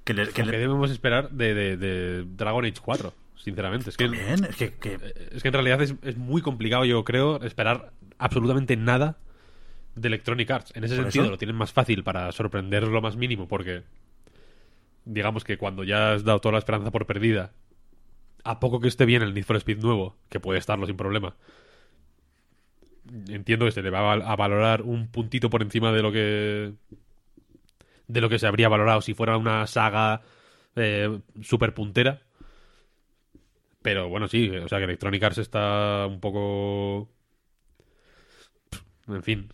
[0.04, 3.12] Que le, que ¿Qué le- debemos esperar de, de- de Dragon Age 4?
[3.42, 4.98] Sinceramente, es que, es que, que-
[5.32, 9.18] es que en realidad es, es muy complicado, yo creo, esperar absolutamente nada
[9.94, 10.72] de Electronic Arts.
[10.76, 11.32] En ese ¿Por sentido, eso?
[11.32, 13.82] lo tienen más fácil para sorprender lo más mínimo, porque
[15.04, 17.52] digamos que cuando ya has dado toda la esperanza por perdida,
[18.44, 21.36] a poco que esté bien el Need for Speed nuevo, que puede estarlo sin problema,
[23.28, 26.72] entiendo que se le va a valorar un puntito por encima de lo que
[28.06, 30.22] de lo que se habría valorado si fuera una saga
[30.76, 32.22] eh, super puntera.
[33.88, 37.08] Pero bueno, sí, o sea que Electronic Arts está un poco.
[39.08, 39.48] En fin.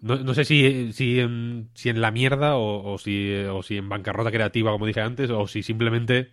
[0.00, 3.76] No, no sé si, si, en, si en la mierda o, o si, o si
[3.76, 6.32] en bancarrota creativa, como dije antes, o si simplemente.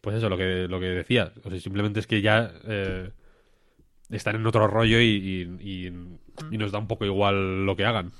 [0.00, 1.32] Pues eso, lo que, lo que decía.
[1.44, 2.50] O si simplemente es que ya.
[2.64, 3.10] eh,
[4.08, 5.04] están en otro rollo y,
[5.60, 5.92] y- y-
[6.50, 8.12] y nos da un poco igual lo que hagan.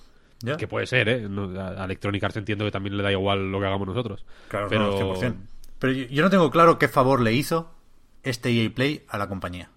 [0.59, 1.27] Que puede ser, ¿eh?
[1.31, 4.27] No, a a Electronic Arts entiendo que también le da igual lo que hagamos nosotros.
[4.49, 4.91] claro, pero...
[5.01, 5.35] no, 100%.
[5.79, 7.73] Pero yo, yo no tengo claro qué favor le hizo
[8.29, 9.71] este EA Play a la compañía.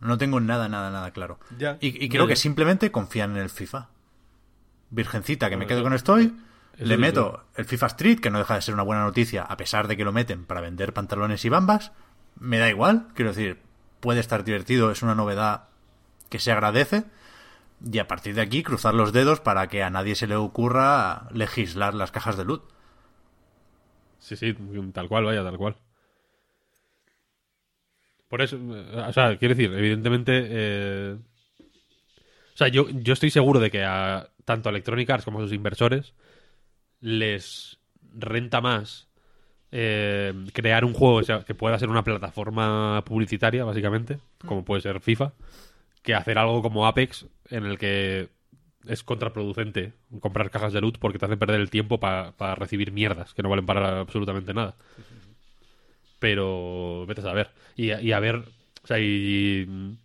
[0.00, 1.38] No tengo nada, nada, nada claro.
[1.58, 1.76] Ya.
[1.80, 3.88] Y, y creo Ya, que simplemente confían en el FIFA.
[4.90, 6.34] Virgencita, que me quedo eso- con esto hoy.
[6.74, 9.56] eso Le meto el FIFA Street, que no deja de ser una buena noticia, a
[9.56, 11.92] pesar de que lo meten para vender pantalones y bambas.
[12.38, 13.60] Me da igual, quiero decir,
[14.00, 15.64] puede estar divertido, es una novedad
[16.28, 17.04] que se agradece.
[17.84, 21.28] Y a partir de aquí, cruzar los dedos para que a nadie se le ocurra
[21.32, 22.62] legislar las cajas de loot.
[24.18, 24.54] Sí, sí,
[24.92, 25.76] tal cual, vaya, tal cual.
[28.30, 31.16] Por eso, eh, o sea, quiero decir, evidentemente, eh,
[32.54, 35.42] o sea, yo, yo estoy seguro de que a tanto a Electronic Arts como a
[35.42, 36.14] sus inversores
[37.00, 37.80] les
[38.14, 39.08] renta más
[39.72, 44.82] eh, crear un juego o sea, que pueda ser una plataforma publicitaria, básicamente, como puede
[44.82, 45.32] ser FIFA,
[46.04, 48.28] que hacer algo como Apex, en el que
[48.86, 53.34] es contraproducente comprar cajas de loot porque te hace perder el tiempo para recibir mierdas
[53.34, 54.76] que no valen para absolutamente nada.
[56.20, 57.52] Pero vete a saber.
[57.76, 58.36] Y, y a ver,
[58.84, 59.98] o sea, y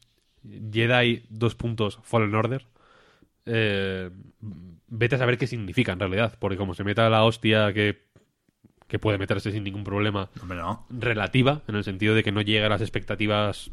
[0.73, 2.67] Jedi dos puntos Fallen Order.
[3.45, 4.09] eh,
[4.87, 6.37] vete a saber qué significa en realidad.
[6.39, 8.03] Porque como se meta la hostia que,
[8.87, 10.85] que puede meterse sin ningún problema no.
[10.89, 13.71] relativa, en el sentido de que no llega a las expectativas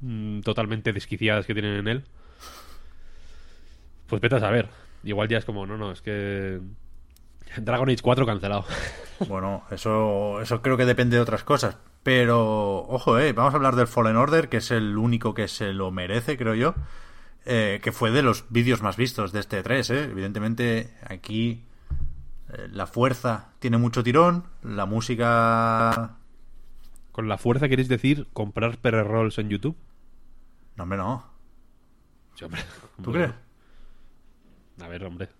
[0.00, 2.04] mm, totalmente desquiciadas que tienen en él,
[4.06, 4.68] pues vete a saber.
[5.04, 6.60] Igual ya es como, no, no, es que
[7.58, 8.64] Dragon Age 4 cancelado.
[9.28, 11.78] Bueno, eso, eso creo que depende de otras cosas.
[12.02, 15.72] Pero, ojo, eh, vamos a hablar del Fallen Order, que es el único que se
[15.72, 16.74] lo merece, creo yo.
[17.46, 20.04] eh, que fue de los vídeos más vistos de este 3, eh.
[20.04, 21.64] Evidentemente, aquí
[22.52, 26.16] eh, la fuerza tiene mucho tirón, la música...
[27.10, 29.76] Con la fuerza queréis decir comprar perrolls en YouTube?
[30.76, 31.24] No, hombre, no.
[32.34, 32.60] Sí, hombre.
[33.02, 33.32] ¿Tú crees?
[34.82, 35.30] A ver, hombre.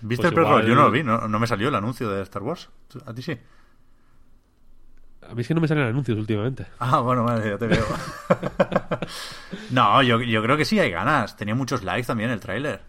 [0.00, 0.66] ¿Viste Pues el pre-roll?
[0.66, 2.70] Yo no lo vi, no, no me salió el anuncio de Star Wars.
[2.88, 3.36] ¿Tú- ¿A ti sí?
[5.28, 6.66] A mí es que no me salen anuncios últimamente.
[6.78, 7.84] Ah, bueno, vale, ya te veo.
[9.70, 11.36] no, yo, yo creo que sí hay ganas.
[11.36, 12.80] Tenía muchos likes también el tráiler.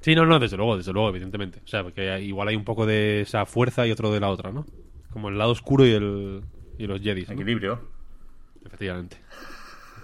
[0.00, 1.60] Sí, no, no, desde luego, desde luego, evidentemente.
[1.64, 4.52] O sea, porque igual hay un poco de esa fuerza y otro de la otra,
[4.52, 4.66] ¿no?
[5.12, 6.42] Como el lado oscuro y el
[6.78, 7.34] y los Jedis, ¿no?
[7.34, 7.80] Equilibrio.
[8.64, 9.16] Efectivamente.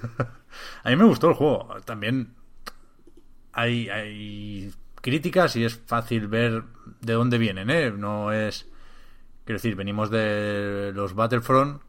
[0.85, 1.69] A mí me gustó el juego.
[1.85, 2.35] También
[3.53, 4.73] hay, hay
[5.05, 6.65] críticas y es fácil ver
[7.03, 7.91] de dónde vienen, ¿eh?
[7.91, 8.67] No es...
[9.45, 11.83] Quiero decir, venimos de los Battlefront,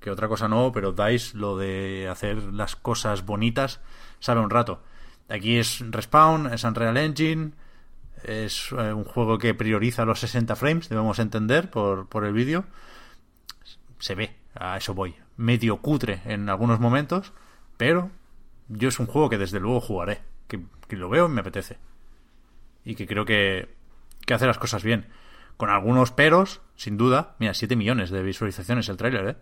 [0.00, 3.82] que otra cosa no, pero DICE lo de hacer las cosas bonitas
[4.20, 4.82] sabe un rato.
[5.28, 7.52] Aquí es Respawn, es Unreal Engine,
[8.24, 12.64] es eh, un juego que prioriza los 60 frames, debemos entender por, por el vídeo.
[13.98, 15.14] Se ve, a eso voy.
[15.36, 17.34] Medio cutre en algunos momentos,
[17.76, 18.10] pero
[18.68, 20.22] yo es un juego que desde luego jugaré.
[20.48, 21.76] Que, que lo veo y me apetece.
[22.86, 23.74] Y que creo que,
[24.24, 25.08] que hace las cosas bien.
[25.58, 27.34] Con algunos peros, sin duda.
[27.38, 29.36] Mira, 7 millones de visualizaciones el tráiler, ¿eh?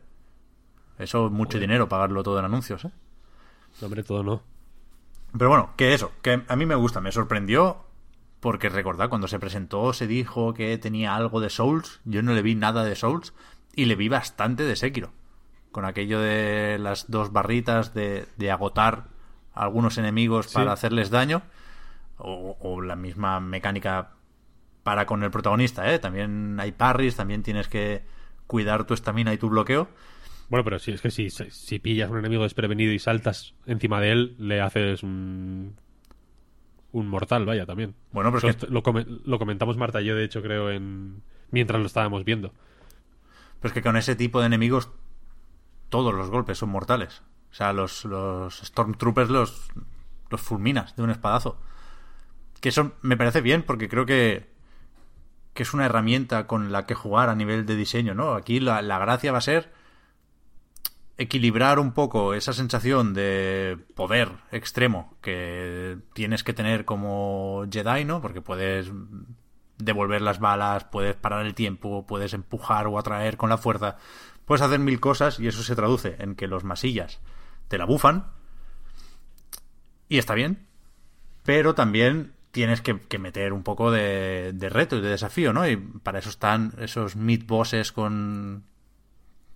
[0.98, 2.90] Eso es mucho dinero pagarlo todo en anuncios, ¿eh?
[3.80, 4.42] No, hombre, todo no.
[5.36, 7.84] Pero bueno, que eso, que a mí me gusta, me sorprendió
[8.40, 12.42] porque recordad, cuando se presentó se dijo que tenía algo de Souls, yo no le
[12.42, 13.32] vi nada de Souls
[13.74, 15.12] y le vi bastante de Sekiro,
[15.72, 19.06] con aquello de las dos barritas de, de agotar
[19.54, 20.54] a algunos enemigos Sí.
[20.54, 21.42] para hacerles daño,
[22.18, 24.10] o, o la misma mecánica
[24.82, 25.98] para con el protagonista, ¿eh?
[25.98, 28.02] También hay parries, también tienes que
[28.46, 29.88] cuidar tu estamina y tu bloqueo.
[30.50, 34.12] Bueno, pero si es que si, si pillas un enemigo desprevenido y saltas encima de
[34.12, 35.74] él, le haces un,
[36.92, 37.94] un mortal, vaya, también.
[38.12, 41.22] Bueno, pero es que- lo, come- lo comentamos Marta y yo, de hecho, creo, en
[41.50, 42.52] mientras lo estábamos viendo.
[43.60, 44.90] Pero es que con ese tipo de enemigos
[45.88, 47.22] todos los golpes son mortales.
[47.50, 49.68] O sea, los, los Stormtroopers los,
[50.28, 51.58] los fulminas de un espadazo.
[52.64, 54.46] Que eso me parece bien porque creo que,
[55.52, 58.32] que es una herramienta con la que jugar a nivel de diseño, ¿no?
[58.32, 59.70] Aquí la, la gracia va a ser
[61.18, 68.22] equilibrar un poco esa sensación de poder extremo que tienes que tener como Jedi, ¿no?
[68.22, 68.90] Porque puedes
[69.76, 73.98] devolver las balas, puedes parar el tiempo, puedes empujar o atraer con la fuerza,
[74.46, 77.20] puedes hacer mil cosas y eso se traduce en que los masillas
[77.68, 78.32] te la bufan
[80.08, 80.66] y está bien,
[81.42, 85.68] pero también tienes que, que meter un poco de, de reto y de desafío, ¿no?
[85.68, 88.62] Y para eso están esos mid bosses con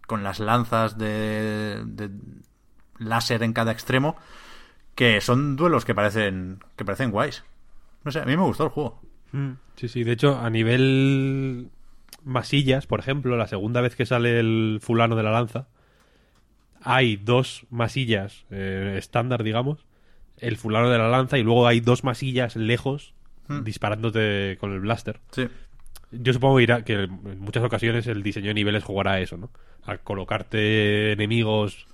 [0.08, 2.11] con las lanzas de, de
[2.98, 4.16] láser en cada extremo
[4.96, 7.44] que son duelos que parecen que parecen guays.
[8.02, 9.00] No sé, a mí me gustó el juego.
[9.76, 11.70] Sí, sí, de hecho, a nivel
[12.24, 15.68] masillas, por ejemplo, la segunda vez que sale el fulano de la lanza,
[16.82, 19.84] hay dos masillas eh, estándar, digamos,
[20.40, 23.14] el fulano de la lanza, y luego hay dos masillas lejos
[23.64, 25.20] disparándote con el blaster.
[25.33, 25.48] Sí.
[26.11, 29.51] Yo supongo irá, que en muchas ocasiones el diseño de niveles jugará a eso, ¿no?
[29.85, 31.87] A colocarte enemigos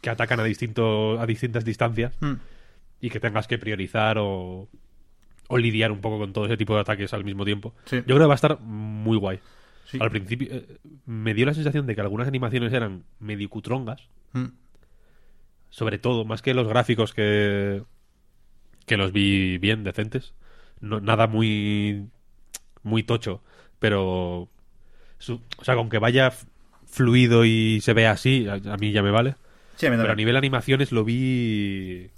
[0.00, 2.34] que atacan a, distinto, a distintas distancias Mm.
[3.00, 4.68] y que tengas que priorizar o,
[5.48, 7.74] o lidiar un poco con todo ese tipo de ataques al mismo tiempo.
[7.86, 7.96] Sí.
[7.96, 9.40] Yo creo que va a estar muy guay.
[9.86, 9.98] Sí.
[10.00, 14.46] Al principio eh, me dio la sensación de que algunas animaciones eran medio cutrongas, Mm.
[15.78, 17.82] Sobre todo, más que los gráficos que,
[18.86, 20.34] que los vi bien, decentes.
[20.80, 22.08] No, nada muy,
[22.82, 23.42] muy tocho,
[23.80, 24.48] pero...
[25.18, 26.32] su- o sea, con que vaya
[26.86, 29.36] fluido y se vea así, a, a mí ya me vale.
[29.76, 32.10] Sí, a mí Pero a nivel animaciones lo vi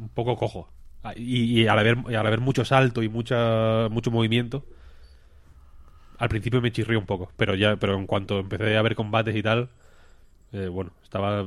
[0.00, 0.68] un poco cojo.
[1.02, 4.64] Ah, Y, y al, haber, y al haber mucho salto y mucha, mucho movimiento,
[6.18, 9.34] al principio me chirrió un poco, pero ya, pero en cuanto empecé a ver combates
[9.36, 9.70] y tal,
[10.52, 11.46] eh, bueno, estaba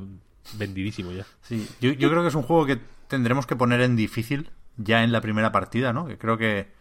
[0.53, 1.25] vendidísimo ya.
[1.41, 5.03] Sí, yo, yo creo que es un juego que tendremos que poner en difícil ya
[5.03, 6.05] en la primera partida, ¿no?
[6.05, 6.71] Que creo que,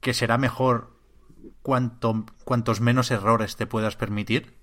[0.00, 0.96] que será mejor
[1.62, 4.54] cuanto, cuantos menos errores te puedas permitir.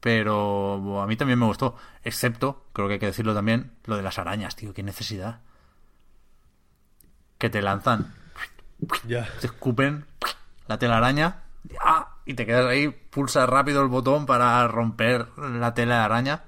[0.00, 1.76] Pero a mí también me gustó.
[2.02, 4.74] Excepto, creo que hay que decirlo también, lo de las arañas, tío.
[4.74, 5.40] Qué necesidad.
[7.38, 8.12] Que te lanzan,
[9.06, 9.28] Ya.
[9.40, 10.06] te escupen
[10.68, 11.42] la telaraña
[11.84, 12.16] ¡ah!
[12.24, 16.44] y te quedas ahí, pulsas rápido el botón para romper la tela de araña.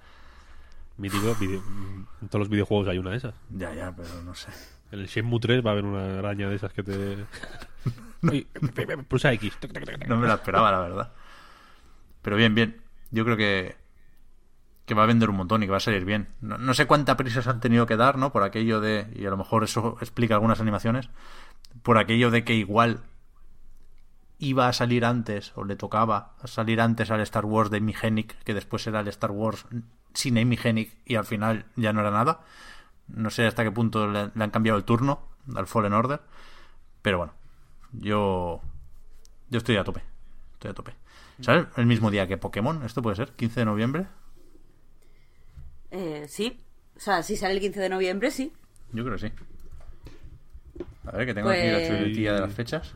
[0.97, 3.35] Mítico, en todos los videojuegos hay una de esas.
[3.51, 4.51] Ya, ya, pero no sé.
[4.93, 7.27] En el Shenmue 3 va a haber una araña de esas que te...
[8.31, 8.47] Ay,
[9.09, 9.59] Pulsa X.
[10.07, 11.13] No me la esperaba, la verdad.
[12.23, 12.81] Pero bien, bien.
[13.11, 13.77] Yo creo que,
[14.87, 16.29] que va a vender un montón y que va a salir bien.
[16.41, 18.33] No, no sé cuánta prisa se han tenido que dar, ¿no?
[18.33, 19.13] Por aquello de.
[19.15, 21.11] Y a lo mejor eso explica algunas animaciones.
[21.83, 23.03] Por aquello de que igual
[24.39, 28.55] iba a salir antes, o le tocaba salir antes al Star Wars de Hennig, que
[28.55, 29.67] después era el Star Wars
[30.15, 32.41] sin Amy Hennig y al final ya no era nada.
[33.09, 36.21] No sé hasta qué punto le, le han cambiado el turno al Fallen Order.
[37.03, 37.35] Pero bueno,
[37.93, 38.61] yo.
[39.51, 40.03] Yo estoy a tope.
[40.55, 40.95] Estoy a tope.
[41.41, 41.67] ¿Sabes?
[41.77, 43.37] El mismo día que Pokémon, ¿esto puede ser?
[43.37, 44.07] ¿15 de noviembre?
[45.91, 46.61] Eh, sí.
[46.97, 48.53] O sea, si sale el 15 de noviembre, sí.
[48.93, 49.33] Yo creo que sí.
[51.07, 52.95] A ver, que tengo aquí la Pues- chuletilla de las fechas.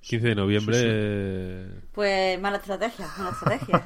[0.00, 0.74] 15 de noviembre...
[0.76, 0.88] Sí, sí.
[0.90, 3.84] eh, Pues mala estrategia, mala estrategia.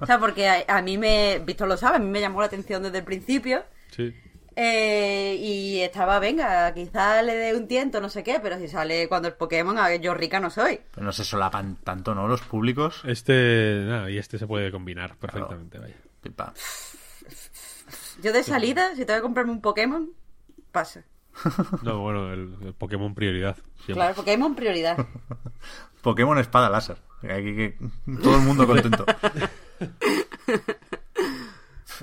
[0.00, 2.46] o sea, porque a, a mí me, Víctor lo sabe, a mí me llamó la
[2.46, 3.64] atención desde el principio.
[3.90, 4.14] Sí.
[4.54, 9.08] Eh, y estaba, venga, quizá le dé un tiento, no sé qué, pero si sale
[9.08, 10.78] cuando el Pokémon, a ver, yo rica no soy.
[10.94, 12.28] Pero no se solapan tanto, ¿no?
[12.28, 13.00] Los públicos.
[13.06, 13.82] Este...
[13.86, 15.94] Nada, y este se puede combinar perfectamente, vaya.
[16.20, 16.52] Pipa.
[18.22, 20.10] Yo de salida, si tengo que comprarme un Pokémon,
[20.70, 21.02] pasa.
[21.82, 23.56] No, bueno, el, el Pokémon prioridad.
[23.76, 23.94] siempre.
[23.94, 25.06] Claro, Pokémon prioridad.
[26.02, 26.96] Pokémon espada láser.
[27.22, 27.78] Aquí que
[28.22, 29.04] todo el mundo contento.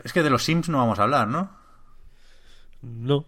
[0.04, 1.50] es que de los Sims no vamos a hablar, ¿no?
[2.82, 3.26] No.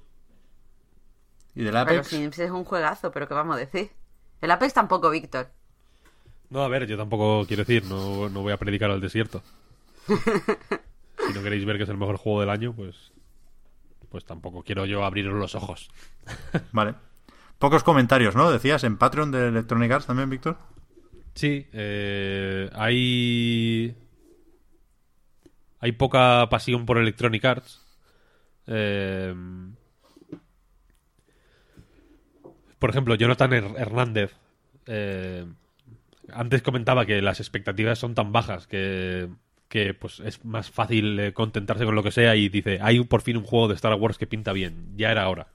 [1.54, 2.08] Y del Pero Apex.
[2.08, 3.92] Sims es un juegazo, pero ¿qué vamos a decir?
[4.40, 5.50] El Apex tampoco, Víctor.
[6.50, 9.42] No, a ver, yo tampoco quiero decir, no, no voy a predicar al desierto.
[10.08, 13.12] si no queréis ver que es el mejor juego del año, pues
[14.12, 15.90] pues tampoco quiero yo abriros los ojos.
[16.72, 16.96] Vale.
[17.58, 18.52] Pocos comentarios, ¿no?
[18.52, 20.58] Decías en Patreon de Electronic Arts también, Víctor.
[21.34, 23.96] Sí, eh, hay
[25.80, 27.86] hay poca pasión por Electronic Arts.
[28.68, 29.34] Eh,
[32.80, 34.36] por ejemplo, Jonathan Her- Hernández
[34.88, 35.46] eh,
[36.34, 39.30] antes comentaba que las expectativas son tan bajas que,
[39.72, 43.22] que pues es más fácil eh, contentarse con lo que sea y dice, hay por
[43.22, 45.48] fin un juego de Star Wars que pinta bien, ya era hora.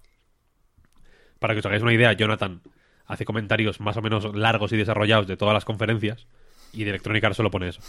[1.38, 2.62] Para que os hagáis una idea, Jonathan
[3.04, 6.26] hace comentarios más o menos largos y desarrollados de todas las conferencias
[6.72, 7.82] y de Electronic Arts solo pone eso.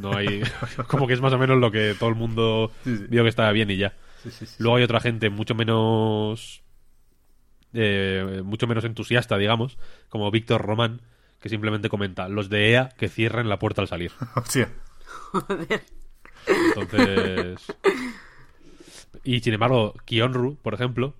[0.00, 0.42] No hay
[0.88, 3.04] como que es más o menos lo que todo el mundo Sí, sí.
[3.08, 3.94] vio que estaba bien y ya.
[4.58, 6.64] Luego hay otra gente mucho menos
[7.72, 11.02] eh, mucho menos entusiasta, digamos, como Víctor Román,
[11.40, 14.10] que simplemente comenta los de EA que cierren la puerta al salir.
[14.34, 14.70] Hostia.
[15.06, 15.82] Joder.
[16.46, 17.72] Entonces.
[19.24, 21.14] Y sin embargo, Kionru, por ejemplo,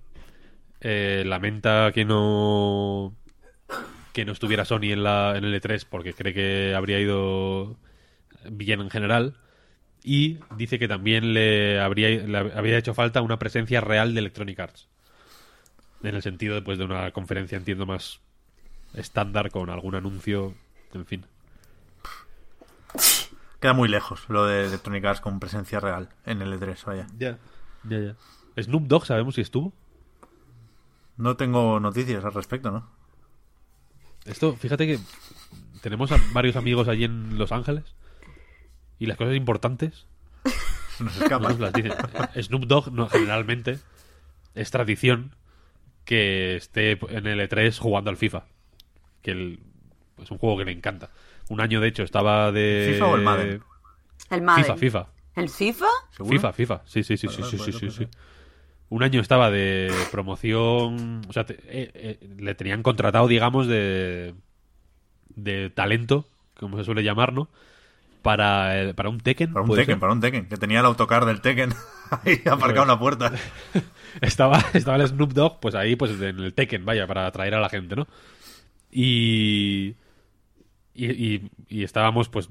[0.81, 3.15] eh, lamenta que no.
[4.11, 7.77] que no estuviera Sony en, la, en el E3 porque cree que habría ido
[8.49, 9.37] bien en general.
[10.03, 14.59] Y dice que también le habría, le habría hecho falta una presencia real de Electronic
[14.59, 14.89] Arts.
[16.03, 18.19] En el sentido pues, de una conferencia, entiendo, más
[18.93, 20.53] estándar con algún anuncio,
[20.93, 21.25] en fin.
[23.63, 27.07] Queda muy lejos lo de Electronic Arts con presencia real en el E3, vaya.
[27.17, 27.37] Ya,
[27.85, 27.97] ya,
[28.57, 28.61] ya.
[28.61, 29.71] Snoop Dogg, ¿sabemos si estuvo?
[31.15, 32.89] No tengo noticias al respecto, ¿no?
[34.25, 34.99] Esto, fíjate que
[35.81, 37.95] tenemos a varios amigos allí en Los Ángeles
[38.99, 40.07] y las cosas importantes
[40.99, 41.47] nos no escapa.
[41.47, 41.93] nos las dicen.
[42.41, 43.79] Snoop Dogg, no, generalmente,
[44.55, 45.37] es tradición
[46.03, 48.43] que esté en el E3 jugando al FIFA.
[49.21, 49.59] Que el-
[50.21, 51.09] es un juego que le encanta.
[51.49, 52.91] Un año, de hecho, estaba de...
[52.93, 53.63] ¿FIFA o el Madden?
[54.29, 54.63] El Madden.
[54.65, 55.07] FIFA, FIFA.
[55.35, 55.85] ¿El FIFA?
[56.11, 56.35] ¿Seguro?
[56.37, 56.81] FIFA, FIFA.
[56.85, 58.11] Sí, sí, sí, Vale, sí, vale, sí, vale, sí, sí, vale.
[58.11, 58.17] sí.
[58.89, 64.35] Un año estaba de promoción, o sea, te- eh, eh, le tenían contratado, digamos, de
[65.35, 66.27] de talento,
[66.59, 67.49] como se suele llamar, ¿no?
[68.21, 69.51] Para, eh, para un Tekken.
[69.51, 69.99] Para un ¿puede Tekken, ser?
[69.99, 70.47] para un Tekken.
[70.47, 71.73] Que tenía el autocar del Tekken
[72.23, 73.31] ahí aparcado en la puerta.
[74.21, 77.59] Estaba, estaba el Snoop Dogg, pues ahí, pues en el Tekken, vaya, para atraer a
[77.59, 78.07] la gente, ¿no?
[78.91, 79.95] Y,
[80.95, 82.49] y, y- y estábamos, pues,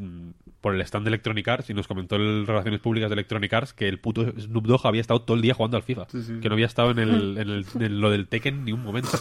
[0.60, 3.72] por el stand de Electronic Arts y nos comentó el Relaciones Públicas de Electronic Arts
[3.72, 6.06] que el puto Snoop Dogg había estado todo el día jugando al FIFA.
[6.10, 6.40] Sí, sí.
[6.40, 9.10] Que no había estado en, el, en, el- en lo del Tekken ni un momento.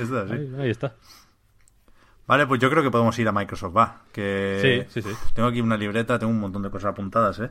[0.08, 0.32] está, sí.
[0.34, 0.94] Ahí, ahí está.
[2.26, 4.02] Vale, pues yo creo que podemos ir a Microsoft, va.
[4.12, 5.14] Que Sí, sí, sí.
[5.34, 7.50] Tengo aquí una libreta, tengo un montón de cosas apuntadas, ¿eh?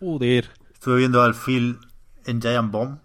[0.00, 0.48] Joder.
[0.72, 1.78] Estuve viendo al Phil
[2.24, 2.98] en Giant Bomb.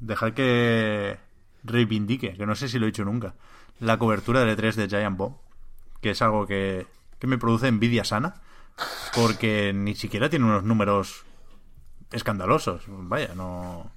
[0.00, 1.16] Dejar que
[1.64, 3.34] reivindique, que no sé si lo he dicho nunca,
[3.82, 5.36] la cobertura del E3 de Giant Bomb.
[6.00, 6.86] Que es algo que,
[7.18, 8.40] que me produce envidia sana.
[9.14, 11.24] Porque ni siquiera tiene unos números
[12.10, 12.84] escandalosos.
[12.86, 13.90] Vaya, no.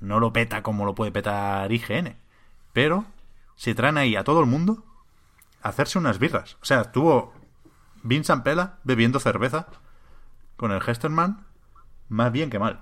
[0.00, 2.16] No lo peta como lo puede petar IGN.
[2.72, 3.06] Pero
[3.56, 4.84] se traen ahí a todo el mundo
[5.62, 6.56] hacerse unas birras.
[6.62, 7.32] O sea, estuvo
[8.02, 9.66] Vincent Pela bebiendo cerveza
[10.56, 11.46] con el Hesterman
[12.08, 12.80] más bien que mal.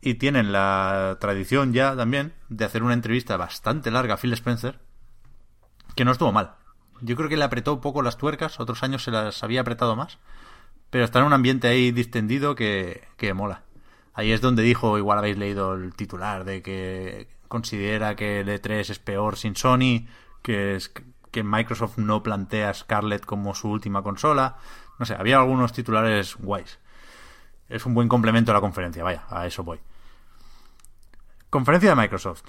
[0.00, 4.80] Y tienen la tradición ya también de hacer una entrevista bastante larga a Phil Spencer,
[5.94, 6.54] que no estuvo mal.
[7.00, 9.96] Yo creo que le apretó un poco las tuercas, otros años se las había apretado
[9.96, 10.18] más,
[10.90, 13.62] pero está en un ambiente ahí distendido que, que mola.
[14.12, 18.90] Ahí es donde dijo, igual habéis leído el titular, de que considera que el E3
[18.90, 20.06] es peor sin Sony,
[20.42, 20.92] que, es,
[21.30, 24.56] que Microsoft no plantea Scarlett como su última consola.
[24.98, 26.78] No sé, había algunos titulares guays
[27.70, 29.80] es un buen complemento a la conferencia, vaya, a eso voy.
[31.48, 32.42] Conferencia de Microsoft.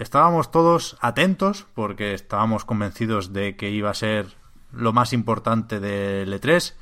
[0.00, 4.34] Estábamos todos atentos porque estábamos convencidos de que iba a ser
[4.72, 6.72] lo más importante del E3.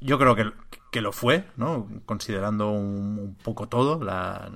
[0.00, 0.50] Yo creo que,
[0.90, 1.86] que lo fue, ¿no?
[2.06, 4.50] Considerando un, un poco todo, la,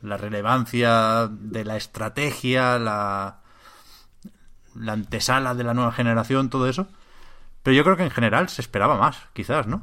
[0.00, 3.38] la, relevancia de la estrategia, la,
[4.74, 6.88] la antesala de la nueva generación, todo eso.
[7.62, 9.82] Pero yo creo que en general se esperaba más, quizás, ¿no?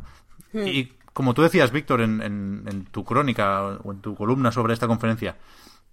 [0.52, 0.68] Hmm.
[0.68, 4.74] Y como tú decías, Víctor, en, en, en, tu crónica o en tu columna sobre
[4.74, 5.38] esta conferencia,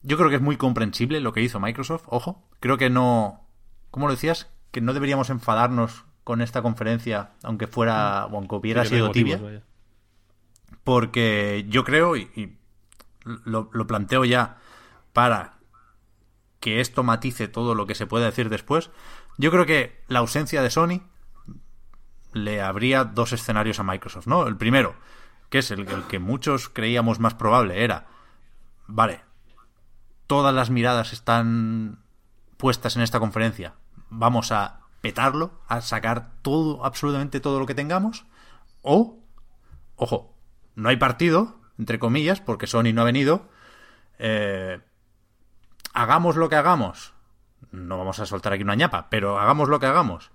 [0.06, 2.04] yo creo que es muy comprensible lo que hizo Microsoft.
[2.06, 3.44] Ojo, creo que no.
[3.90, 4.48] ¿Cómo lo decías?
[4.70, 9.40] Que no deberíamos enfadarnos con esta conferencia, aunque fuera o aunque hubiera Sí, sido motivos,
[9.40, 9.62] tibia.
[10.84, 12.56] Porque yo creo, y, y
[13.24, 14.58] lo, lo planteo ya
[15.12, 15.58] para
[16.60, 18.90] que esto matice todo lo que se puede decir después,
[19.38, 21.02] yo creo que la ausencia de Sony
[22.32, 24.46] le habría dos escenarios a Microsoft, ¿no?
[24.46, 24.94] El primero,
[25.48, 28.06] que es el, el, que muchos creíamos más probable, era,
[28.86, 29.25] vale,
[30.26, 31.98] todas las miradas están
[32.56, 33.74] puestas en esta conferencia,
[34.08, 38.24] vamos a petarlo, a sacar todo, absolutamente todo lo que tengamos,
[38.82, 39.18] o,
[39.96, 40.34] ojo,
[40.74, 43.48] no hay partido, entre comillas, porque Sony no ha venido,
[44.18, 44.80] eh,
[45.92, 47.14] hagamos lo que hagamos,
[47.70, 50.30] no vamos a soltar aquí una ñapa, pero hagamos lo que hagamos,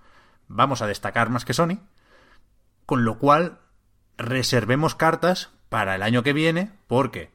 [0.48, 1.80] vamos a destacar más que Sony,
[2.86, 3.60] con lo cual
[4.18, 7.32] reservemos cartas para el año que viene, porque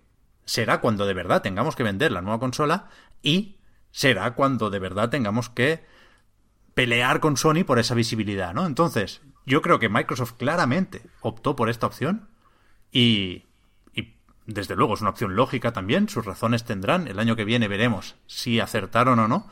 [0.46, 2.88] será cuando de verdad tengamos que vender la nueva consola
[3.22, 3.56] y
[3.90, 5.84] será cuando de verdad tengamos que
[6.74, 8.66] pelear con Sony por esa visibilidad, ¿no?
[8.66, 12.28] Entonces, yo creo que Microsoft claramente optó por esta opción
[12.92, 13.44] y,
[13.94, 14.14] y
[14.46, 18.16] desde luego es una opción lógica también, sus razones tendrán, el año que viene veremos
[18.26, 19.48] si acertaron o no,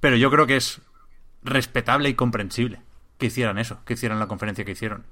[0.00, 0.80] pero yo creo que es
[1.42, 2.80] respetable y comprensible
[3.18, 5.04] que hicieran eso, que hicieran la conferencia que hicieron.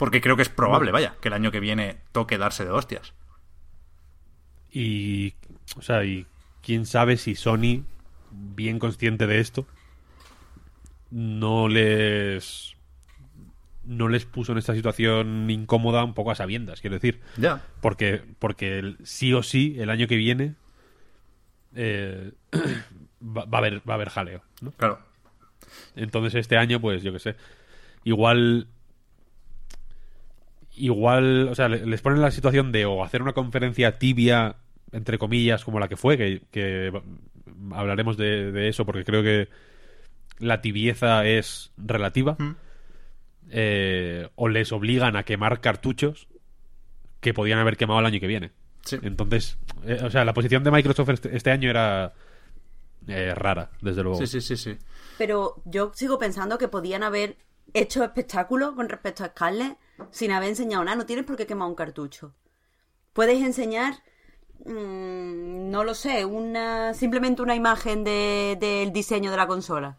[0.00, 3.12] Porque creo que es probable, vaya, que el año que viene toque darse de hostias.
[4.72, 5.34] Y,
[5.76, 6.26] o sea, y
[6.62, 7.84] quién sabe si Sony,
[8.30, 9.66] bien consciente de esto,
[11.10, 12.74] no les
[13.84, 17.20] no les puso en esta situación incómoda un poco a sabiendas, quiero decir.
[17.36, 17.62] Ya.
[17.82, 20.54] Porque, porque el- sí o sí, el año que viene
[21.74, 22.32] eh,
[23.22, 24.70] va, va a haber, va a haber jaleo, ¿no?
[24.72, 25.00] Claro.
[25.94, 27.36] Entonces este año, pues yo qué sé,
[28.04, 28.66] igual...
[30.80, 34.56] Igual, o sea, le- les ponen la situación de o hacer una conferencia tibia,
[34.92, 36.92] entre comillas, como la que fue, que, que
[37.72, 39.48] hablaremos de, de eso porque creo que
[40.38, 42.56] la tibieza es relativa, Mm.
[43.50, 46.28] eh, o les obligan a quemar cartuchos
[47.20, 48.52] que podían haber quemado el año que viene.
[48.84, 48.98] Sí.
[49.02, 52.14] Entonces, eh, o sea, la posición de Microsoft este, este año era
[53.06, 54.18] eh, rara, desde luego.
[54.18, 54.76] Sí, sí, sí, sí.
[55.18, 57.36] Pero yo sigo pensando que podían haber
[57.74, 59.76] hecho espectáculos con respecto a Scarlett
[60.10, 60.96] sin haber enseñado nada.
[60.96, 62.34] No tienes por qué quemar un cartucho.
[63.12, 63.94] Puedes enseñar,
[64.64, 69.96] mm, no lo sé, una simplemente una imagen de- del diseño de la consola.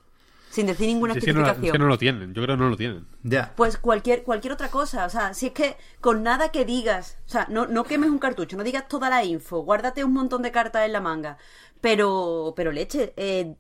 [0.49, 2.64] Sin decir ninguna Sí, es, que no, es que no lo tienen, yo creo que
[2.64, 3.08] no lo tienen.
[3.24, 3.54] Ya.
[3.56, 5.06] Pues cualquier, cualquier otra cosa.
[5.06, 8.20] O sea, si es que con nada que digas, o sea, no, no quemes un
[8.20, 11.38] cartucho, no digas toda la info, guárdate un montón de cartas en la manga.
[11.80, 13.56] Pero, pero leche, eh,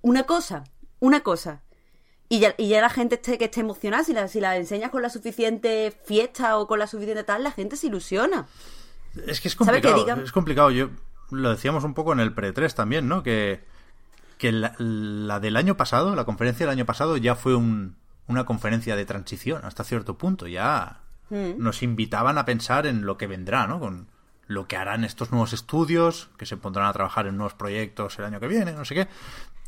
[0.00, 0.64] una cosa,
[0.98, 1.62] una cosa.
[2.32, 4.90] Y ya, y ya la gente esté, que esté emocionada, si la, si la enseñas
[4.90, 8.46] con la suficiente fiesta o con la suficiente tal, la gente se ilusiona.
[9.26, 9.96] Es que es ¿Sabe que complicado.
[9.98, 10.70] digan- Es complicado.
[10.70, 10.88] Yo
[11.30, 13.22] lo decíamos un poco en el pre-3 también, ¿no?
[13.22, 13.62] Que,
[14.38, 17.96] que la, la del año pasado, la conferencia del año pasado, ya fue un-
[18.28, 20.46] una conferencia de transición hasta cierto punto.
[20.46, 21.54] Ya Mm.
[21.62, 23.78] nos invitaban a pensar en lo que vendrá, ¿no?
[23.78, 24.06] Con
[24.46, 28.24] lo que harán estos nuevos estudios, que se pondrán a trabajar en nuevos proyectos el
[28.24, 29.08] año que viene, no sé qué.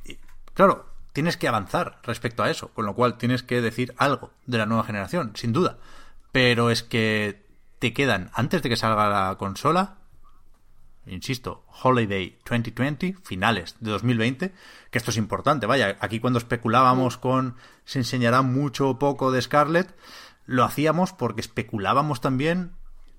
[0.06, 0.18] Y,
[0.54, 4.58] claro, tienes que avanzar respecto a eso, con lo cual tienes que decir algo de
[4.58, 5.78] la nueva generación, sin duda.
[6.32, 7.46] Pero es que
[7.78, 9.98] te quedan, antes de que salga la consola,
[11.06, 14.52] insisto, Holiday 2020, finales de 2020,
[14.90, 17.54] que esto es importante, vaya, aquí cuando especulábamos con
[17.84, 19.96] se enseñará mucho o poco de Scarlett,
[20.46, 22.72] lo hacíamos porque especulábamos también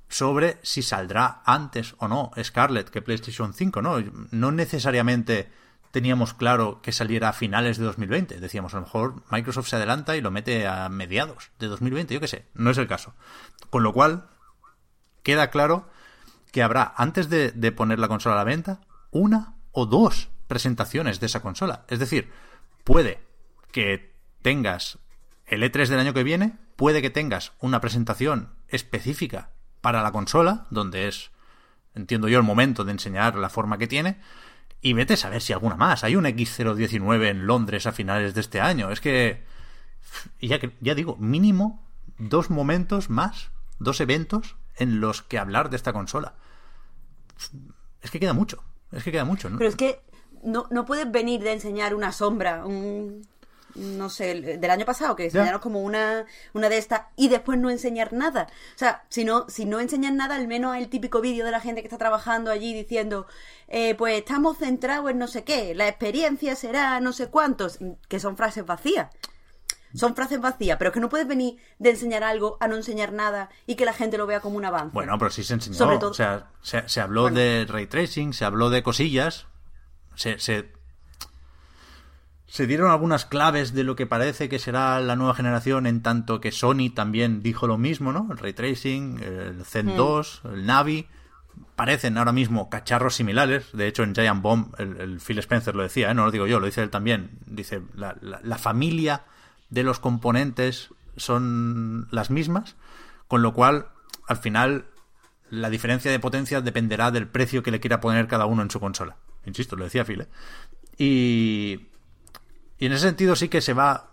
[0.10, 4.04] sobre si saldrá antes o no Scarlett que PlayStation 5, ¿no?
[4.32, 5.50] No necesariamente
[5.96, 8.42] teníamos claro que saliera a finales de 2020.
[8.42, 12.20] Decíamos, a lo mejor Microsoft se adelanta y lo mete a mediados de 2020, yo
[12.20, 12.48] qué sé.
[12.54, 13.14] No es el caso.
[13.70, 14.28] Con lo cual,
[15.24, 15.90] queda claro
[16.52, 21.28] que habrá, antes de, poner la consola a la venta, una o dos presentaciones de
[21.28, 21.86] esa consola.
[21.88, 22.30] Es decir,
[22.84, 23.22] puede
[23.72, 25.00] que tengas
[25.46, 30.68] el E3 del año que viene, puede que tengas una presentación específica para la consola,
[30.72, 31.32] donde es,
[31.94, 34.20] entiendo yo, el momento de enseñar la forma que tiene,
[34.86, 36.04] y vete a saber si alguna más.
[36.04, 38.92] Hay un X019 en Londres a finales de este año.
[38.92, 39.44] Es que,
[40.40, 41.84] ya, ya digo, mínimo
[42.20, 46.36] dos momentos más, dos eventos en los que hablar de esta consola.
[48.04, 49.50] Es que queda mucho, es que queda mucho.
[49.50, 49.58] ¿no?
[49.58, 50.02] Pero es que
[50.44, 53.28] no, no puedes venir de enseñar una sombra, un,
[53.76, 57.70] no sé, del año pasado, que enseñaron como una, una de estas y después no
[57.70, 58.48] enseñar nada.
[58.76, 61.60] O sea, si no, si no enseñan nada, al menos el típico vídeo de la
[61.62, 63.28] gente que está trabajando allí diciendo,
[63.68, 68.20] eh, pues estamos centrados en no sé qué, la experiencia será no sé cuántos, que
[68.20, 69.10] son frases vacías.
[69.94, 73.14] Son frases vacías, pero es que no puedes venir de enseñar algo a no enseñar
[73.14, 74.92] nada y que la gente lo vea como un avance.
[74.94, 75.78] Bueno, pero sí se enseñó.
[75.78, 77.38] Sobre todo- O sea, se, se habló Bueno.
[77.40, 79.48] de ray tracing, se habló de cosillas.
[80.16, 80.70] Se, se,
[82.48, 86.40] se dieron algunas claves de lo que parece que será la nueva generación, en tanto
[86.40, 88.28] que Sony también dijo lo mismo, ¿no?
[88.32, 91.08] El ray tracing, el Zen 2, el Navi.
[91.76, 93.70] Parecen ahora mismo cacharros similares.
[93.74, 96.14] De hecho, en Giant Bomb, el, el Phil Spencer lo decía, ¿eh?
[96.14, 97.32] no lo digo yo, lo dice él también.
[97.46, 99.24] Dice, la, la- la familia
[99.70, 102.76] de los componentes son las mismas,
[103.28, 103.88] con lo cual,
[104.28, 104.86] al final,
[105.50, 108.80] la diferencia de potencia dependerá del precio que le quiera poner cada uno en su
[108.80, 109.16] consola.
[109.46, 110.22] Insisto, lo decía Phil.
[110.22, 110.28] ¿eh?
[110.98, 111.88] Y,
[112.78, 114.12] y en ese sentido sí que se va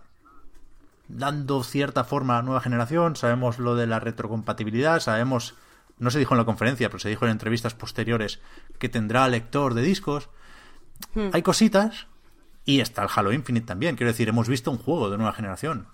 [1.09, 3.17] dando cierta forma a la nueva generación.
[3.17, 5.55] Sabemos lo de la retrocompatibilidad, sabemos,
[5.99, 8.41] no se dijo en la conferencia, pero se dijo en entrevistas posteriores
[8.79, 10.31] que tendrá lector de discos.
[11.33, 12.07] Hay cositas
[12.65, 13.97] y está el Halo Infinite también.
[13.97, 15.89] Quiero decir, hemos visto un juego de nueva generación.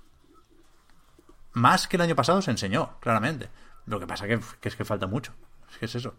[1.53, 3.49] Más que el año pasado se enseñó, claramente.
[3.87, 5.33] Lo que pasa que, que es que falta mucho.
[5.71, 6.15] Es que es eso.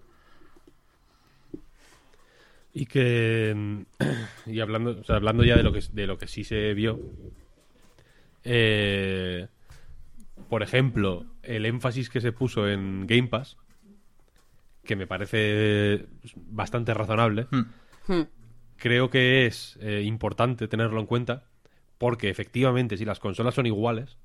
[2.74, 3.86] Y que.
[4.46, 7.00] Y hablando, o sea, hablando ya de lo que, de lo que sí se vio.
[8.44, 9.48] eh,
[10.50, 13.58] por ejemplo, el énfasis que se puso en Game Pass,
[14.84, 16.06] que me parece
[16.36, 17.48] bastante razonable,
[18.08, 18.24] Hmm.
[18.78, 21.44] creo que es eh, importante tenerlo en cuenta,
[22.00, 24.18] porque efectivamente, si las consolas son iguales,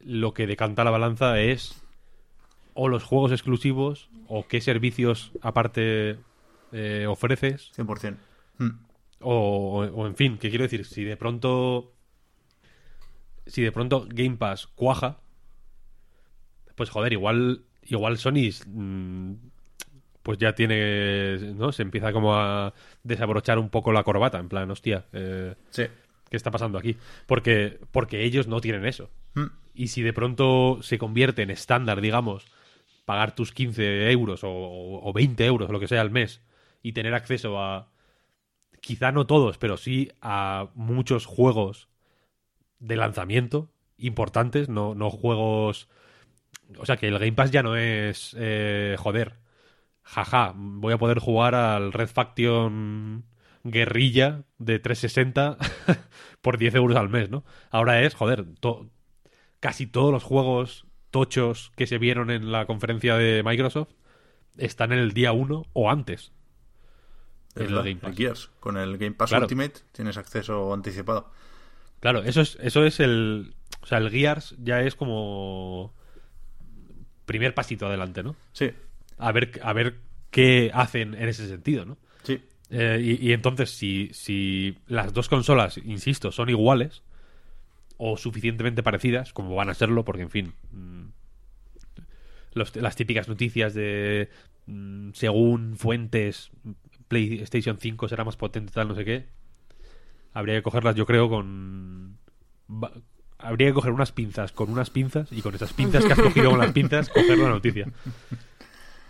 [0.00, 1.82] lo que decanta la balanza es
[2.74, 6.18] o los juegos exclusivos o qué servicios aparte
[6.74, 8.16] eh, ofreces 100%.
[8.58, 8.68] Mm.
[9.20, 10.84] o, o- o, en fin, ¿qué quiero decir?
[10.84, 11.92] Si de pronto.
[13.46, 15.18] Si de pronto Game Pass cuaja.
[16.74, 17.62] Pues joder, igual.
[17.82, 18.50] Igual Sony.
[18.66, 19.34] mm,
[20.22, 21.38] pues ya tiene.
[21.54, 21.70] ¿No?
[21.72, 22.72] Se empieza como a
[23.02, 24.38] desabrochar un poco la corbata.
[24.38, 25.06] En plan, hostia.
[25.12, 25.84] eh, Sí.
[26.30, 26.96] ¿Qué está pasando aquí?
[27.26, 29.10] Porque, porque ellos no tienen eso.
[29.34, 29.44] Mm.
[29.74, 32.46] Y si de pronto se convierte en estándar, digamos,
[33.04, 36.40] pagar tus 15 euros o, o 20 euros o lo que sea al mes
[36.84, 37.88] y tener acceso a,
[38.80, 41.88] quizá no todos, pero sí a muchos juegos
[42.78, 45.88] de lanzamiento importantes, no, no juegos...
[46.78, 49.38] O sea, que el Game Pass ya no es, eh, joder,
[50.02, 53.24] jaja, voy a poder jugar al Red Faction
[53.64, 55.56] guerrilla de 360
[56.42, 57.44] por 10 euros al mes, ¿no?
[57.70, 58.44] Ahora es, joder,
[59.60, 63.94] casi todos los juegos tochos que se vieron en la conferencia de Microsoft
[64.58, 66.33] están en el día 1 o antes.
[67.54, 68.10] Es Game Pass.
[68.10, 68.50] el Gears.
[68.60, 69.44] Con el Game Pass Claro.
[69.44, 71.30] Ultimate tienes acceso anticipado.
[72.00, 73.54] Claro, eso es, eso es el.
[73.82, 75.94] O sea, el Gears ya es como.
[77.26, 78.36] Primer pasito adelante, ¿no?
[78.52, 78.70] Sí,
[79.16, 79.98] A ver, a ver
[80.30, 81.96] qué hacen en ese sentido, ¿no?
[82.22, 82.42] sí.
[82.70, 87.02] Eh, y, y entonces, si, si las dos consolas, insisto, son iguales
[87.98, 91.04] o suficientemente parecidas, como van a serlo, porque en fin, mm,
[92.54, 94.28] los- las típicas noticias de
[94.66, 96.50] mm, según fuentes,
[97.08, 99.26] PlayStation 5 será más potente, tal, no sé qué,
[100.32, 102.18] habría que cogerlas, yo creo, con.
[103.38, 106.50] Habría que coger unas pinzas con unas pinzas y con esas pinzas que has cogido
[106.50, 107.86] con las pinzas, coger la noticia.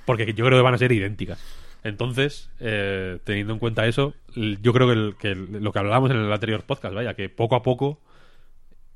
[0.06, 1.38] porque yo creo que van a ser idénticas.
[1.84, 6.10] Entonces, eh, teniendo en cuenta eso, yo creo que, el- que el- lo que hablábamos
[6.10, 8.00] en el anterior podcast, vaya, que poco a poco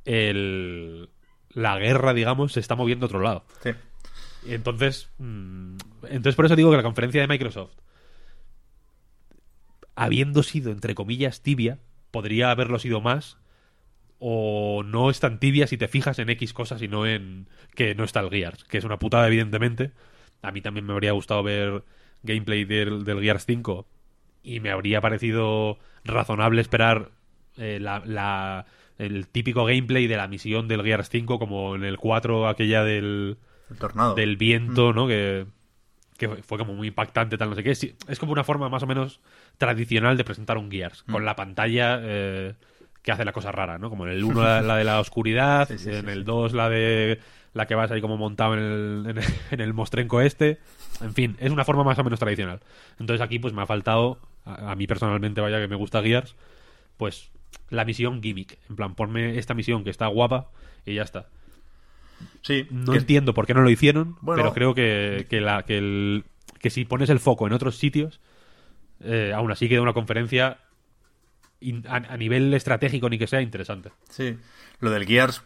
[0.04, 1.08] el,
[1.50, 3.44] la guerra, digamos, se está moviendo a otro lado.
[3.62, 3.70] Sí.
[4.46, 7.72] Entonces, mm, entonces por eso digo que la conferencia de Microsoft,
[10.04, 11.78] habiendo sido entre comillas tibia,
[12.10, 13.38] podría haberlo sido más.
[14.20, 17.46] O no es tan tibia si te fijas en X cosas y no en
[17.76, 19.92] que no está el Gears, que es una putada evidentemente.
[20.42, 21.84] A mí también me habría gustado ver
[22.24, 23.86] gameplay del, del Gears 5
[24.42, 27.10] y me habría parecido razonable esperar
[27.58, 28.66] eh, la, la-
[28.98, 33.36] el típico gameplay de la misión del Gears 5 como en el 4 aquella del,
[33.70, 34.16] El tornado.
[34.16, 35.06] del viento, ¿no?
[35.06, 35.46] Que,
[36.18, 37.74] que fue como muy impactante, tal, no sé qué.
[37.74, 39.20] Sí, es como una forma más o menos
[39.56, 41.12] tradicional de presentar un Gears, Mm.
[41.12, 42.54] con la pantalla eh,
[43.02, 43.88] que hace la cosa rara, ¿no?
[43.88, 46.24] Como en el 1 la, la de la oscuridad, Sí, sí, en el sí.
[46.24, 47.20] 2 la de
[47.54, 50.58] la que vas ahí como montado en el, en el, en el mostrenco este.
[51.00, 52.60] En fin, es una forma más o menos tradicional.
[52.98, 56.34] Entonces aquí pues me ha faltado, a, a mí personalmente vaya que me gusta Gears,
[56.96, 57.30] pues
[57.70, 58.58] la misión gimmick.
[58.68, 60.48] En plan, ponme esta misión que está guapa
[60.84, 61.26] y ya está.
[62.48, 64.42] Sí, No que- entiendo por qué no lo hicieron, Bueno.
[64.42, 66.24] pero creo que, que, la, que, el,
[66.58, 68.20] que si pones el foco en otros sitios,
[69.00, 70.58] eh, aún así queda una conferencia
[71.60, 73.90] in- a, a nivel estratégico ni que sea interesante.
[74.10, 74.36] Sí,
[74.80, 75.42] lo del Gears,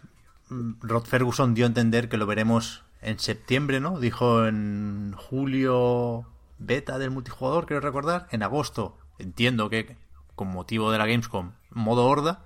[0.49, 3.99] mm, Rod Ferguson dio a entender que lo veremos en septiembre, ¿no?
[3.99, 6.25] Dijo en julio
[6.59, 9.97] beta del multijugador, quiero recordar, en agosto, entiendo que
[10.37, 12.45] con motivo de la Gamescom, modo horda,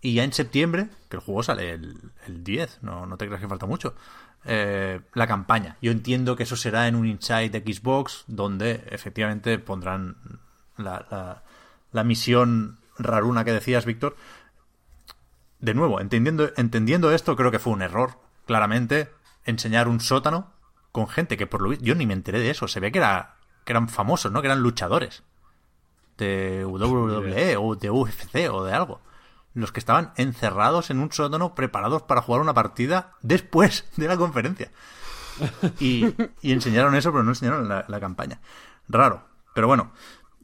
[0.00, 3.40] y ya en septiembre, que el juego sale el, el 10, no, no te creas
[3.40, 3.94] que falta mucho,
[4.44, 5.76] eh, la campaña.
[5.82, 10.16] Yo entiendo que eso será en un Inside de Xbox, donde efectivamente pondrán
[10.76, 11.42] la, la,
[11.92, 14.16] la misión raruna que decías, Víctor,
[15.60, 19.10] de nuevo, entendiendo, entendiendo esto, creo que fue un error, claramente,
[19.44, 20.52] enseñar un sótano
[20.92, 22.98] con gente que por lo visto, yo ni me enteré de eso, se ve que,
[22.98, 24.40] era, que eran famosos, ¿no?
[24.40, 25.24] Que eran luchadores
[26.16, 29.00] de WWE o de UFC o de algo.
[29.60, 34.16] Los que estaban encerrados en un sótano preparados para jugar una partida después de la
[34.16, 34.70] conferencia.
[35.80, 38.40] Y, y enseñaron eso, pero no enseñaron la, la campaña.
[38.88, 39.26] Raro.
[39.54, 39.92] Pero bueno,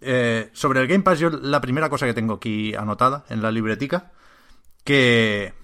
[0.00, 3.52] eh, sobre el Game Pass, yo la primera cosa que tengo aquí anotada en la
[3.52, 4.12] libretica,
[4.82, 5.54] que,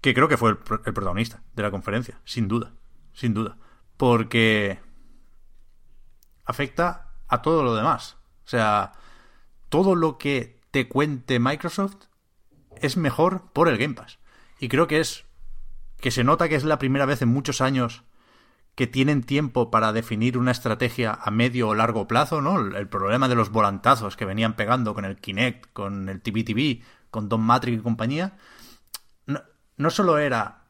[0.00, 2.72] que creo que fue el, el protagonista de la conferencia, sin duda,
[3.12, 3.56] sin duda.
[3.96, 4.80] Porque
[6.44, 8.16] afecta a todo lo demás.
[8.44, 8.92] O sea,
[9.68, 12.06] todo lo que te cuente Microsoft
[12.82, 14.18] es mejor por el Game Pass.
[14.58, 15.24] Y creo que es
[16.00, 18.02] que se nota que es la primera vez en muchos años
[18.74, 22.58] que tienen tiempo para definir una estrategia a medio o largo plazo, ¿no?
[22.58, 26.82] El, problema de los volantazos que venían pegando con el Kinect, con el TV TV,
[27.10, 28.36] con Don Matrix y compañía,
[29.26, 29.42] no,
[29.76, 30.64] no solo era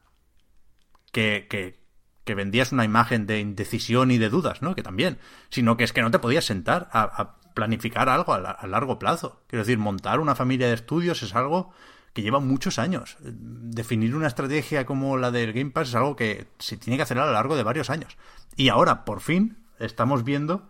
[1.11, 1.79] que, que,
[2.25, 4.75] que vendías una imagen de indecisión y de dudas, ¿no?
[4.75, 5.17] Que también,
[5.49, 9.43] sino que es que no te podías sentar a, a planificar algo a largo plazo.
[9.47, 11.71] Quiero decir, montar una familia de estudios es algo
[12.13, 13.17] que lleva muchos años.
[13.21, 17.19] Definir una estrategia como la del Game Pass es algo que se tiene que hacer
[17.19, 18.17] a lo largo de varios años.
[18.55, 20.69] Y ahora, por fin, estamos viendo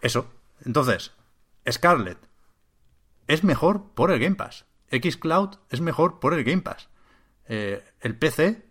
[0.00, 0.28] eso.
[0.64, 1.12] Entonces,
[1.70, 2.18] Scarlett
[3.28, 4.64] es mejor por el Game Pass.
[4.90, 6.88] Xcloud es mejor por el Game Pass.
[7.48, 8.66] Eh, el PC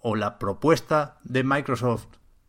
[0.00, 2.06] o la propuesta de Microsoft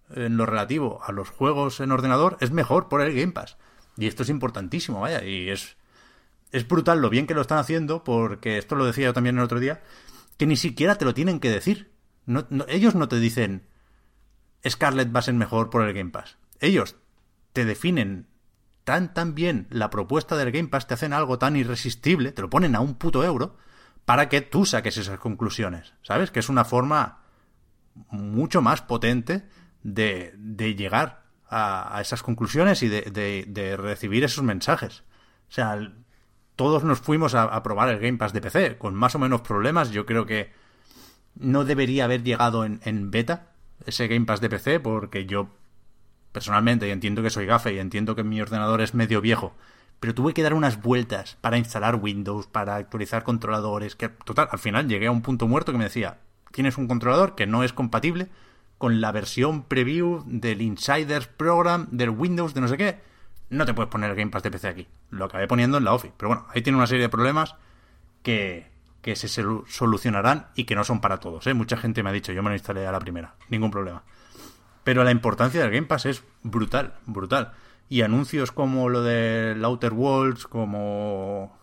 [0.09, 3.57] en lo relativo a los juegos en ordenador es mejor por el Game Pass.
[3.97, 5.77] Y esto es importantísimo, vaya, y es,
[6.55, 9.43] es brutal lo bien que lo están haciendo, porque esto lo decía yo también el
[9.43, 9.81] otro día,
[10.37, 11.91] que ni siquiera te lo tienen que decir.
[12.25, 13.67] No- ellos no te dicen
[14.67, 16.37] Scarlett va a ser mejor por el Game Pass.
[16.59, 16.95] Ellos
[17.53, 18.27] te definen
[18.83, 22.49] tan tan bien la propuesta del Game Pass, te hacen algo tan irresistible, te lo
[22.49, 23.57] ponen a un puto euro,
[24.05, 25.93] para que tú saques esas conclusiones.
[26.03, 26.31] ¿Sabes?
[26.31, 27.21] Que es una forma
[28.09, 29.47] mucho más potente
[29.83, 35.03] de, de llegar a, a esas conclusiones y de, de- recibir esos mensajes.
[35.47, 35.79] O sea,
[36.55, 39.91] todos nos fuimos a, probar el Game Pass de PC con más o menos problemas.
[39.91, 40.51] Yo creo que
[41.35, 43.49] no debería haber llegado en, en beta
[43.85, 45.49] ese Game Pass de PC porque yo
[46.31, 49.53] personalmente y entiendo que soy gafe y entiendo que mi ordenador es medio viejo,
[50.01, 54.59] pero tuve que dar unas vueltas para instalar Windows, para actualizar controladores, que total, al
[54.59, 56.17] final llegué a un punto muerto que me decía,
[56.51, 58.27] tienes un controlador que no es compatible
[58.77, 62.99] con la versión preview del Insiders Program del Windows de no sé qué,
[63.49, 64.87] no te puedes poner el Game Pass de PC aquí.
[65.09, 67.55] Lo acabé poniendo en la Office, pero bueno, ahí tiene una serie de problemas
[68.23, 68.67] que,
[69.01, 71.45] que se solu- solucionarán y que no son para todos.
[71.47, 71.53] ¿eh?
[71.53, 74.03] Mucha gente me ha dicho, yo me lo instalé a la primera, ningún problema.
[74.83, 77.53] Pero la importancia del Game Pass es brutal, brutal.
[77.89, 81.57] Y anuncios como lo de Outer Worlds, como.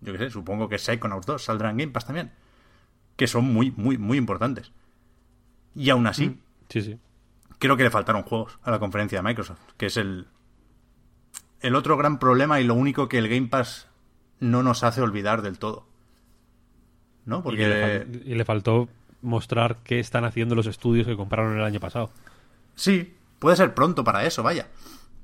[0.00, 2.32] Yo qué sé, supongo que Psychonauts 2 saldrá en Game Pass también.
[3.16, 4.72] Que son muy, muy, muy importantes.
[5.74, 6.98] Y aún así, Sí, sí.
[7.58, 10.28] creo que le faltaron juegos a la conferencia de Microsoft, que es el,
[11.62, 13.88] el otro gran problema y lo único que el Game Pass
[14.40, 15.86] no nos hace olvidar del todo.
[17.24, 17.42] ¿No?
[17.42, 17.62] Porque...
[17.62, 18.88] Y, le y le faltó
[19.22, 22.10] mostrar qué están haciendo los estudios que compraron el año pasado.
[22.74, 24.68] Sí, puede ser pronto para eso, vaya.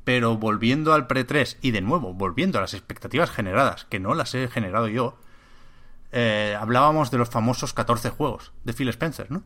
[0.04, 4.34] Pero volviendo al pre-3 y de nuevo, volviendo a las expectativas generadas, que no las
[4.34, 5.18] he generado yo,
[6.12, 9.42] eh, hablábamos de los famosos 14 juegos de Phil Spencer, ¿no?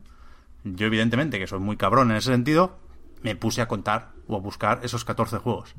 [0.63, 2.79] Yo evidentemente, que soy muy cabrón en ese sentido,
[3.23, 5.75] me puse a contar o a buscar esos 14 juegos.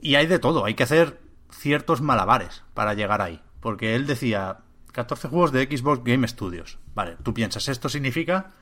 [0.00, 1.20] Y hay de todo, hay que hacer
[1.50, 3.40] ciertos malabares para llegar ahí.
[3.60, 4.60] Porque él decía,
[4.92, 6.78] 14 juegos de Xbox Game Studios.
[6.94, 8.52] Vale, tú piensas, esto significa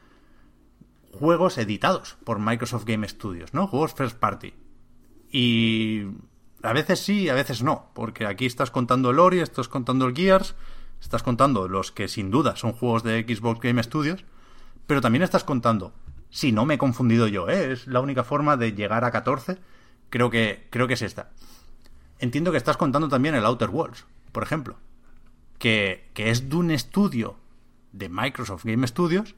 [1.13, 3.67] juegos editados por Microsoft Game Studios, ¿no?
[3.67, 4.55] Juegos first party.
[5.31, 6.05] Y
[6.63, 10.15] a veces sí, a veces no, porque aquí estás contando el Ori, estás contando el
[10.15, 10.55] Gears,
[11.01, 14.25] estás contando los que sin duda son juegos de Xbox Game Studios,
[14.87, 15.93] pero también estás contando,
[16.31, 17.73] si no me he confundido yo, ¿eh?
[17.73, 19.59] es la única forma de llegar a 14,
[20.11, 21.31] creo que, creo que es esta.
[22.19, 24.77] Entiendo que estás contando también el Outer Worlds, por ejemplo,
[25.59, 27.37] que, que es de un estudio
[27.93, 29.35] de Microsoft Game Studios,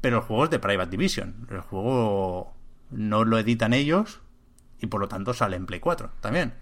[0.00, 1.46] pero el juego es de Private Division.
[1.50, 2.54] El juego
[2.90, 4.20] no lo editan ellos
[4.78, 6.54] y por lo tanto sale en Play 4 también.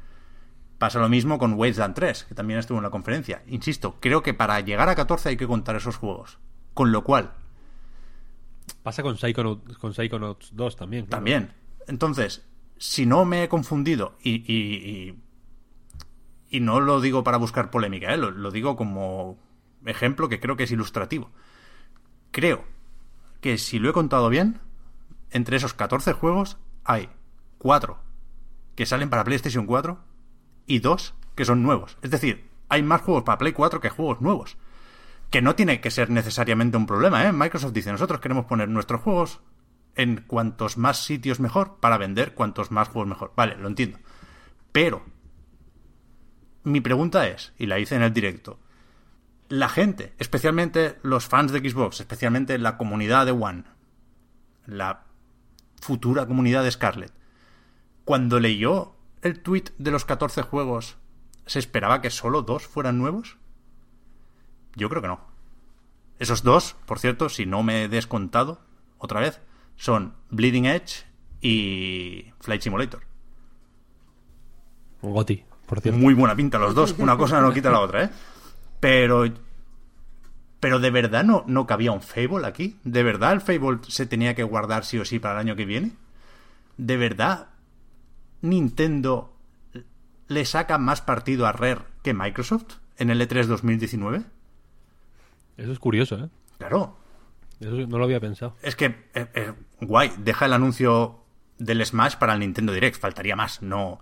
[0.79, 3.43] Pasa lo mismo con Wasteland 3, que también estuvo en la conferencia.
[3.47, 6.39] Insisto, creo que para llegar a 14 hay que contar esos juegos.
[6.75, 7.33] Con lo cual,
[8.83, 11.07] Pasa con Psychonauts, con Psychonauts 2 también.
[11.07, 11.19] claro.
[11.19, 11.53] también.
[11.87, 12.45] Entonces,
[12.79, 15.25] si no me he confundido y, y, y,
[16.51, 18.17] y no lo digo para buscar polémica, ¿eh?
[18.17, 19.39] lo, digo como
[19.85, 21.31] ejemplo que creo que es ilustrativo.
[22.31, 22.65] Creo
[23.41, 24.61] que si lo he contado bien,
[25.31, 27.09] entre esos 14 juegos hay
[27.59, 27.99] 4
[28.75, 29.99] que salen para PlayStation 4
[30.67, 31.99] y 2 que son nuevos.
[32.03, 34.57] Es decir, hay más juegos para Play 4 que juegos nuevos.
[35.31, 37.33] Que no tiene que ser necesariamente un problema, ¿eh?
[37.33, 39.41] Microsoft dice, nosotros queremos poner nuestros juegos
[39.97, 43.33] en cuantos más sitios mejor para vender cuantos más juegos mejor.
[43.37, 43.99] Vale, lo entiendo.
[44.73, 45.05] Pero
[46.65, 48.59] mi pregunta es, y la hice en el directo,
[49.49, 53.65] la gente, especialmente los fans de Xbox, especialmente la comunidad de One,
[54.67, 55.05] la
[55.81, 57.13] futura comunidad de Scarlett,
[58.05, 60.97] cuando leyó el tweet de los 14 juegos,
[61.47, 63.37] ¿se esperaba que solo dos fueran nuevos?
[64.75, 65.21] Yo creo que no.
[66.19, 68.61] Esos dos, por cierto, si no me he descontado
[68.99, 69.41] otra vez,
[69.77, 71.05] son Bleeding Edge
[71.41, 73.03] y Flight Simulator.
[75.03, 75.99] Goti, por cierto.
[75.99, 76.95] Muy buena pinta los dos.
[76.99, 78.11] Una cosa no quita la otra, ¿eh?
[78.81, 79.25] Pero.
[80.61, 82.79] Pero de verdad no, no cabía un Fable aquí.
[82.85, 85.67] ¿De verdad el Fable se tenía que guardar sí o sí para el año que
[85.67, 85.93] viene?
[86.79, 87.49] ¿De verdad
[88.41, 89.35] Nintendo
[90.29, 94.23] le saca más partido a Rare que Microsoft en el E E3 2019?
[95.59, 96.29] Eso es curioso, ¿eh?
[96.59, 96.97] Claro.
[97.61, 98.57] Eso no lo había pensado.
[98.63, 101.25] Es que, eh, eh, guay, deja el anuncio
[101.59, 103.01] del Smash para el Nintendo Direct.
[103.01, 103.63] Faltaría más.
[103.63, 104.01] No,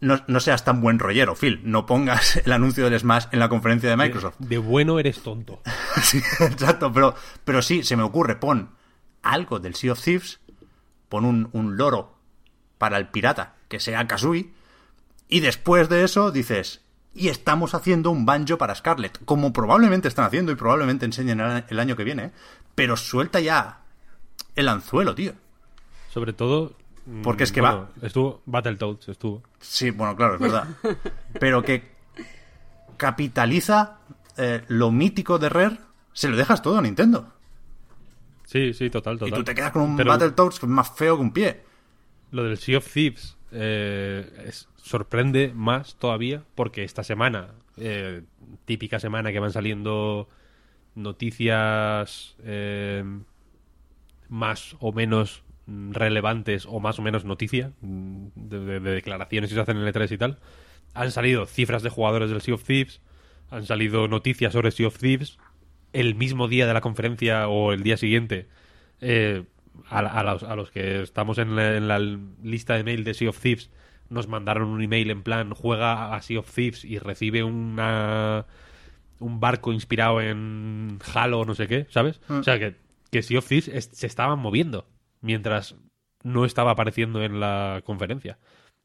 [0.00, 1.60] no, no seas tan buen rollero, Phil.
[1.64, 4.34] No pongas el anuncio del Smash en la conferencia de Microsoft.
[4.38, 5.62] De, de bueno eres tonto.
[6.02, 7.14] Sí, exacto, pero,
[7.44, 8.70] pero sí, se me ocurre, pon
[9.22, 10.40] algo del Sea of Thieves,
[11.08, 12.18] pon un, un loro
[12.78, 14.52] para el pirata que sea Kazooie,
[15.28, 16.80] y después de eso dices,
[17.14, 21.64] y estamos haciendo un banjo para Scarlett, como probablemente están haciendo y probablemente enseñen el,
[21.68, 22.32] el año que viene, ¿eh?
[22.74, 23.80] Pero suelta ya
[24.56, 25.32] el anzuelo, tío.
[26.10, 26.76] Sobre todo.
[27.06, 28.42] mm, Porque es que bueno, Estuvo.
[28.46, 29.42] Battletoads estuvo.
[29.60, 30.68] Sí, bueno, claro, es verdad.
[31.40, 31.90] Pero que
[32.96, 33.98] capitaliza
[34.36, 35.78] eh, lo mítico de Rare,
[36.12, 37.32] se lo dejas todo a Nintendo.
[38.44, 39.28] Sí, sí, total, total.
[39.32, 41.62] Y tú te quedas con un Pero Battletoads que es más feo que un pie.
[42.30, 48.22] Lo del Sea of Thieves eh, es- sorprende más todavía porque esta semana, eh,
[48.64, 50.28] típica semana que van saliendo
[50.94, 53.04] noticias eh,
[54.28, 59.54] más o menos relevantes o más o menos noticia mm, de, de- de declaraciones que
[59.54, 60.38] se hacen en el E3 y tal,
[60.94, 63.00] han salido cifras de jugadores del Sea of Thieves,
[63.50, 65.38] han salido noticias sobre Sea of Thieves,
[65.92, 68.48] el mismo día de la conferencia o el día siguiente,
[69.00, 69.44] eh,
[69.88, 71.98] a, a los, a los que estamos en la, en la
[72.42, 73.70] lista de mail de Sea of Thieves,
[74.10, 78.46] nos mandaron un email en plan juega a Sea of Thieves y recibe una
[79.22, 82.20] un barco inspirado en Halo o no sé qué, ¿sabes?
[82.28, 82.76] O sea, que,
[83.10, 84.86] que Sea of Thieves es- se estaban moviendo
[85.20, 85.76] mientras
[86.22, 88.38] no estaba apareciendo en la conferencia.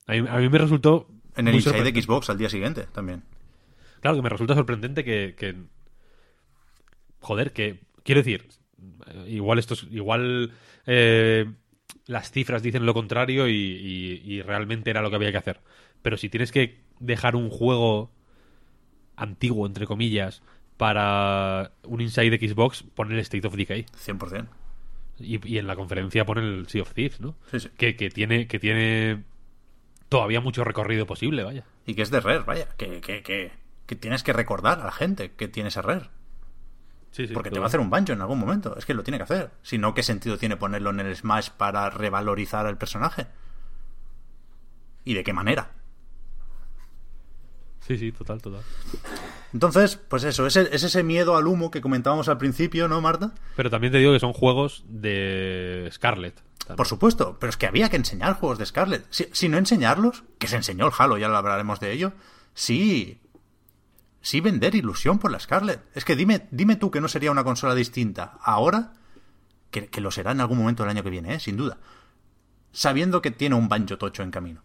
[0.05, 1.07] A mí, a mí me resultó...
[1.35, 2.01] En el Inside de.
[2.01, 3.23] Xbox al día siguiente también.
[4.01, 5.55] Claro, que me resulta sorprendente que, que-
[7.19, 8.47] joder, que quiero decir,
[9.27, 10.51] igual esto es, igual
[10.85, 11.45] eh,
[12.05, 15.61] las cifras dicen lo contrario y, y- y realmente era lo que había que hacer.
[16.01, 18.11] Pero si tienes que dejar un juego
[19.17, 20.41] antiguo, entre comillas,
[20.77, 23.85] para un Inside de Xbox, pon el State of Decay.
[24.05, 24.47] 100%.
[25.19, 27.35] Y, y en la conferencia pone el Sea of Thieves, ¿no?
[27.51, 27.69] Sí, sí.
[27.77, 29.23] Que, que tiene que tiene
[30.09, 31.65] todavía mucho recorrido posible, vaya.
[31.85, 32.67] Y que es de Rare, vaya.
[32.77, 33.51] Que, que, que,
[33.85, 36.09] que tienes que recordar a la gente que tienes a Rare.
[37.11, 38.77] Sí, sí, Porque te va a hacer un banjo en algún momento.
[38.77, 39.49] Es que lo tiene que hacer.
[39.63, 43.25] Si no, ¿qué sentido tiene ponerlo en el Smash para revalorizar al personaje?
[45.03, 45.71] ¿Y de qué manera?
[47.87, 48.61] Sí, sí, total, total.
[49.53, 53.33] Entonces, pues eso, es, es ese miedo al humo que comentábamos al principio, ¿no, Marta?
[53.55, 56.35] Pero también te digo que son juegos de Scarlet.
[56.57, 56.75] también.
[56.75, 59.05] Por supuesto, pero es que había que enseñar juegos de Scarlet.
[59.09, 62.11] Si, si no enseñarlos, que se enseñó el Halo, ya lo hablaremos de ello,
[62.53, 63.21] sí.
[64.19, 65.79] Sí vender ilusión por la Scarlet.
[65.95, 68.95] Es que dime, dime tú que no sería una consola distinta ahora,
[69.71, 71.39] que, que lo será en algún momento del año que viene, ¿eh?
[71.39, 71.77] sin duda.
[72.73, 74.61] Sabiendo que tiene un Banjo Tocho en camino.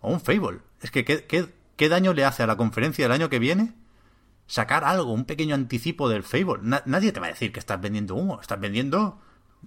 [0.00, 0.60] O un Fable.
[0.80, 3.72] Es que ¿qué, qué, qué daño le hace a la conferencia del año que viene
[4.46, 6.58] sacar algo, un pequeño anticipo del Fable?
[6.60, 8.38] Na- nadie te va a decir que estás vendiendo humo.
[8.40, 9.18] Estás vendiendo...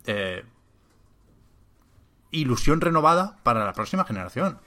[0.06, 0.44] eh,
[2.32, 4.60] ilusión renovada para la próxima generación.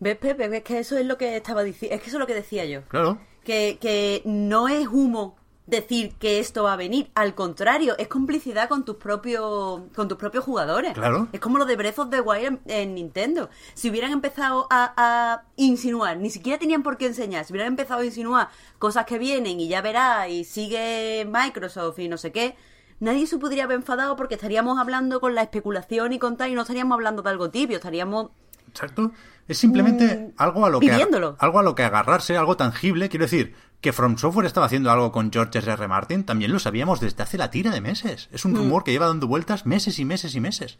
[0.00, 0.56] ¿Ves, Pepe?
[0.56, 1.94] Es que eso es lo que estaba diciendo.
[1.96, 2.82] Es que eso es lo que decía yo.
[2.88, 3.18] Claro.
[3.44, 5.36] Que, que no es humo
[5.68, 7.10] decir que esto va a venir.
[7.14, 10.94] Al contrario, es complicidad con tus propios con tus propios jugadores.
[10.94, 11.28] Claro.
[11.32, 13.50] Es como lo de Breath of the Wild en, en Nintendo.
[13.74, 18.00] Si hubieran empezado a, a insinuar, ni siquiera tenían por qué enseñar, si hubieran empezado
[18.00, 18.48] a insinuar
[18.78, 22.56] cosas que vienen y ya verás y sigue Microsoft y no sé qué,
[22.98, 26.54] nadie se podría haber enfadado porque estaríamos hablando con la especulación y con tal y
[26.54, 28.30] no estaríamos hablando de algo tibio, estaríamos
[28.68, 29.12] Exacto.
[29.46, 33.08] Es simplemente Mm, algo a lo que algo a lo que agarrarse, algo tangible.
[33.08, 35.72] Quiero decir, que From Software estaba haciendo algo con George R.
[35.72, 35.88] R.
[35.88, 38.28] Martin, también lo sabíamos desde hace la tira de meses.
[38.32, 40.78] Es un rumor que lleva dando vueltas meses y meses y meses.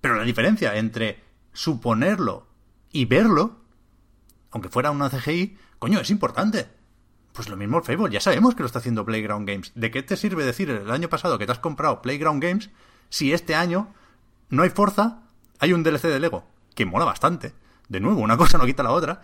[0.00, 1.22] Pero la diferencia entre
[1.52, 2.46] suponerlo
[2.90, 3.60] y verlo,
[4.50, 6.68] aunque fuera una CGI, coño, es importante.
[7.32, 9.72] Pues lo mismo el Fable, ya sabemos que lo está haciendo Playground Games.
[9.74, 12.70] ¿De qué te sirve decir el año pasado que te has comprado Playground Games
[13.10, 13.94] si este año
[14.48, 15.22] no hay Forza,
[15.58, 17.52] hay un DLC de Lego, que mola bastante.
[17.88, 19.22] De nuevo, una cosa no quita la otra,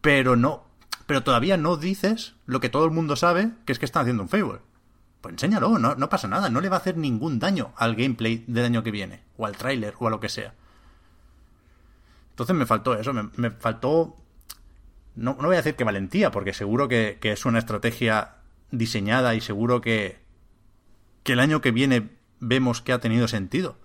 [0.00, 0.69] pero no,
[1.10, 4.22] pero todavía no dices lo que todo el mundo sabe, que es que están haciendo
[4.22, 4.60] un Fable.
[5.20, 8.66] Pues enséñalo, no, pasa nada, no le va a hacer ningún daño al gameplay del
[8.66, 10.54] año que viene, o al tráiler, o a lo que sea.
[12.30, 14.14] Entonces me faltó eso, me, me faltó...
[15.16, 18.36] No, no voy a decir que valentía, porque seguro que, que es una estrategia
[18.70, 20.20] diseñada y seguro que,
[21.24, 22.08] que el año que viene
[22.38, 23.78] vemos que ha tenido sentido.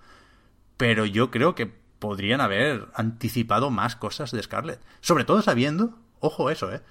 [0.76, 1.66] Pero yo creo que
[1.98, 4.80] podrían haber anticipado más cosas de Scarlett.
[5.00, 6.82] Sobre todo sabiendo, ojo eso, eh,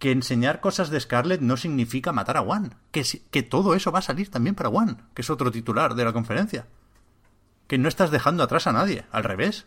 [0.00, 2.70] que enseñar cosas de Scarlett no significa matar a One.
[2.90, 6.04] Que, que todo eso va a salir también para One, que es otro titular de
[6.04, 6.66] la conferencia.
[7.68, 9.66] Que no estás dejando atrás a nadie, al revés.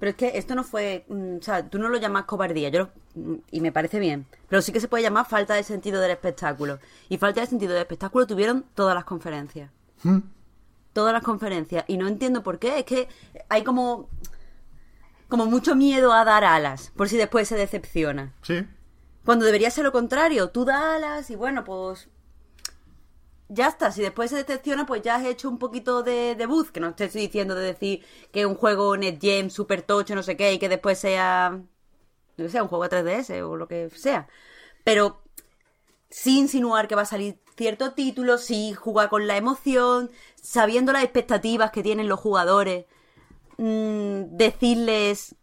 [0.00, 2.78] Pero es que esto no fue, mm, o sea, tú no lo llamas cobardía, yo
[2.80, 6.00] lo- mm, y me parece bien, pero sí que se puede llamar falta de sentido
[6.00, 6.78] del espectáculo.
[7.08, 9.70] Y falta de sentido del espectáculo tuvieron todas las conferencias.
[10.92, 11.84] Todas las conferencias.
[11.88, 13.08] Y no entiendo por qué, es que
[13.48, 14.08] hay como
[15.28, 18.32] como mucho miedo a dar alas, por si después se decepciona.
[18.40, 18.64] Sí.
[19.28, 22.08] Cuando debería ser lo contrario, tú das alas y bueno, pues
[23.50, 26.80] ya está, si después se decepciona, pues ya has hecho un poquito de debut, que
[26.80, 28.02] no te estoy diciendo de decir
[28.32, 31.60] que un juego NetGem super tocho, no sé qué, y que después sea,
[32.38, 34.28] no sea un juego de 3DS o lo que sea.
[34.82, 35.20] Pero
[36.08, 41.04] sí insinuar que va a salir cierto título, sí jugar con la emoción, sabiendo las
[41.04, 42.86] expectativas que tienen los jugadores,
[43.58, 45.36] mm, decirles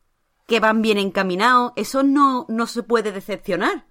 [0.48, 3.86] que van bien encaminados, eso no, no se puede decepcionar.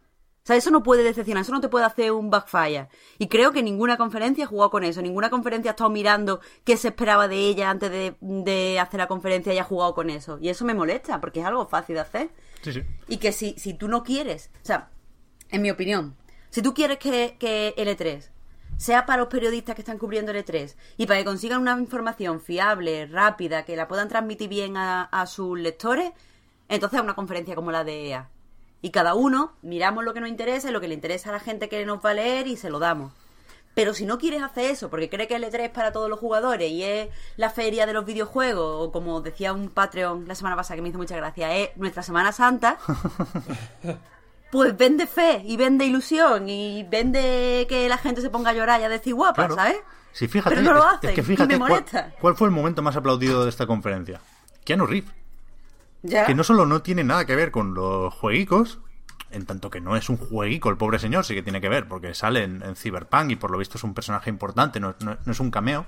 [0.45, 2.89] O sea, eso no puede decepcionar, eso no te puede hacer un backfire.
[3.19, 6.77] Y creo que ninguna conferencia ha jugado con eso, ninguna conferencia ha estado mirando qué
[6.77, 10.39] se esperaba de ella antes de, de hacer la conferencia y ha jugado con eso.
[10.43, 12.31] Y eso me molesta, porque es algo fácil de hacer.
[12.61, 12.83] Sí, sí.
[13.09, 14.91] Y que si, si tú no quieres, o sea,
[15.49, 16.15] en mi opinión,
[16.51, 18.29] si tú quieres que, que L3
[18.77, 23.07] sea para los periodistas que están cubriendo L3 y para que consigan una información fiable,
[23.07, 26.13] rápida, que la puedan transmitir bien a, a sus lectores,
[26.69, 28.29] entonces una conferencia como la de EA.
[28.83, 31.41] Y cada uno miramos lo que nos interesa y lo que le interesa a la
[31.41, 33.12] gente que nos va a leer y se lo damos.
[33.75, 36.71] Pero si no quieres hacer eso porque cree que L3 es para todos los jugadores
[36.71, 40.77] y es la feria de los videojuegos, o como decía un Patreon la semana pasada
[40.77, 42.79] que me hizo mucha gracia, es nuestra Semana Santa,
[44.53, 48.81] pues vende fe y vende ilusión y vende que la gente se ponga a llorar
[48.81, 49.55] y a decir guapa, Claro.
[49.57, 49.77] ¿sabes?
[50.12, 52.12] Sí, fíjate, Pero no lo es, hacen que y me cuál, molesta.
[52.21, 54.21] cuál fue el momento más aplaudido de esta conferencia.
[54.65, 55.12] Keanu Reeves.
[56.27, 58.79] Que no solo no tiene nada que ver con los jueguicos,
[59.31, 61.89] en tanto que no es un jueguico el pobre señor, sí que tiene que ver,
[61.89, 65.41] porque sale en, Cyberpunk y por lo visto es un personaje importante, no, no- es
[65.41, 65.87] un cameo.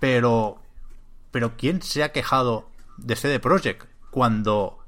[0.00, 0.58] Pero.
[1.30, 2.68] Pero ¿quién se ha quejado
[2.98, 4.78] de CD Projekt cuando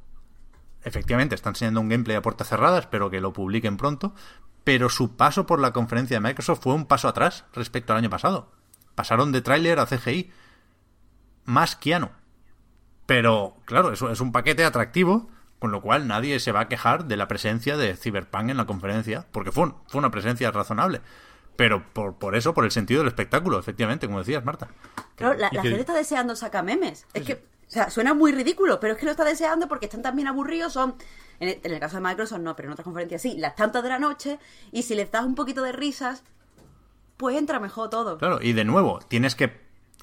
[0.83, 4.15] efectivamente está enseñando un gameplay a puertas cerradas, pero que lo publiquen pronto?
[4.63, 8.11] Pero su paso por la conferencia de Microsoft fue un paso atrás respecto al año
[8.11, 8.53] pasado.
[8.95, 10.31] Pasaron de tráiler a CGI.
[11.45, 12.11] Más Keanu.
[13.07, 15.29] Pero, claro, eso es un paquete atractivo,
[15.59, 18.67] con lo cual nadie se va a quejar de la presencia de Cyberpunk en la
[18.67, 21.01] conferencia, porque fue, fue una presencia razonable.
[21.57, 24.69] Pero por, por eso, por el sentido del espectáculo, efectivamente, como decías, Marta.
[25.17, 27.07] Claro, la, Y la que- gente está deseando sacar memes.
[27.15, 30.03] Es que, o sea, suena muy ridículo, pero es que lo está deseando porque están
[30.03, 30.73] también aburridos.
[30.73, 30.97] Son,
[31.41, 33.83] en el, en el caso de Microsoft no, pero en otras conferencias sí, las tantas
[33.85, 34.39] de la noche.
[34.73, 36.25] Y si les das un poquito de risas,
[37.17, 38.19] pues entra mejor todo.
[38.19, 39.53] Claro, y de nuevo, tienes que,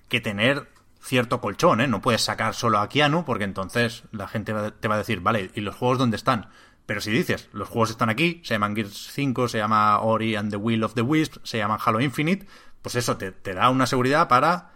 [0.08, 0.70] que tener
[1.02, 1.88] cierto colchón, ¿eh?
[1.88, 5.52] No puedes sacar solo a Keanu, porque entonces la gente te va a decir, vale,
[5.56, 6.50] ¿y los juegos dónde están?
[6.86, 10.52] Pero si dices, los juegos están aquí, se llaman Gears 5, se llama Ori and
[10.52, 12.46] the Will of the Wisps, se llaman Halo Infinite,
[12.82, 14.72] pues eso te, te da una seguridad para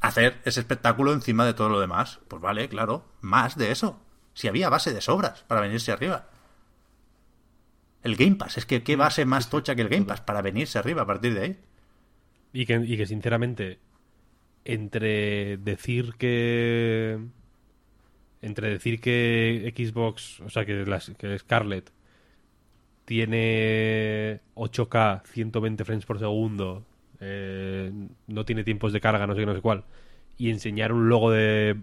[0.00, 2.20] hacer ese espectáculo encima de todo lo demás.
[2.28, 4.00] Pues vale, claro, más de eso.
[4.34, 6.28] Si había base de sobras para venirse arriba.
[8.02, 10.78] El Game Pass, es que qué base más tocha que el Game Pass para venirse
[10.78, 11.60] arriba a partir de ahí.
[12.52, 13.78] Y que, y que sinceramente,
[14.64, 17.18] entre decir que.
[18.40, 21.92] Entre decir que Xbox, o sea, que, las, que Scarlett
[23.04, 26.84] tiene 8K, 120 frames por segundo,
[27.20, 27.92] eh,
[28.26, 29.84] no tiene tiempos de carga, no sé qué, no sé cuál,
[30.38, 31.76] y enseñar un logo de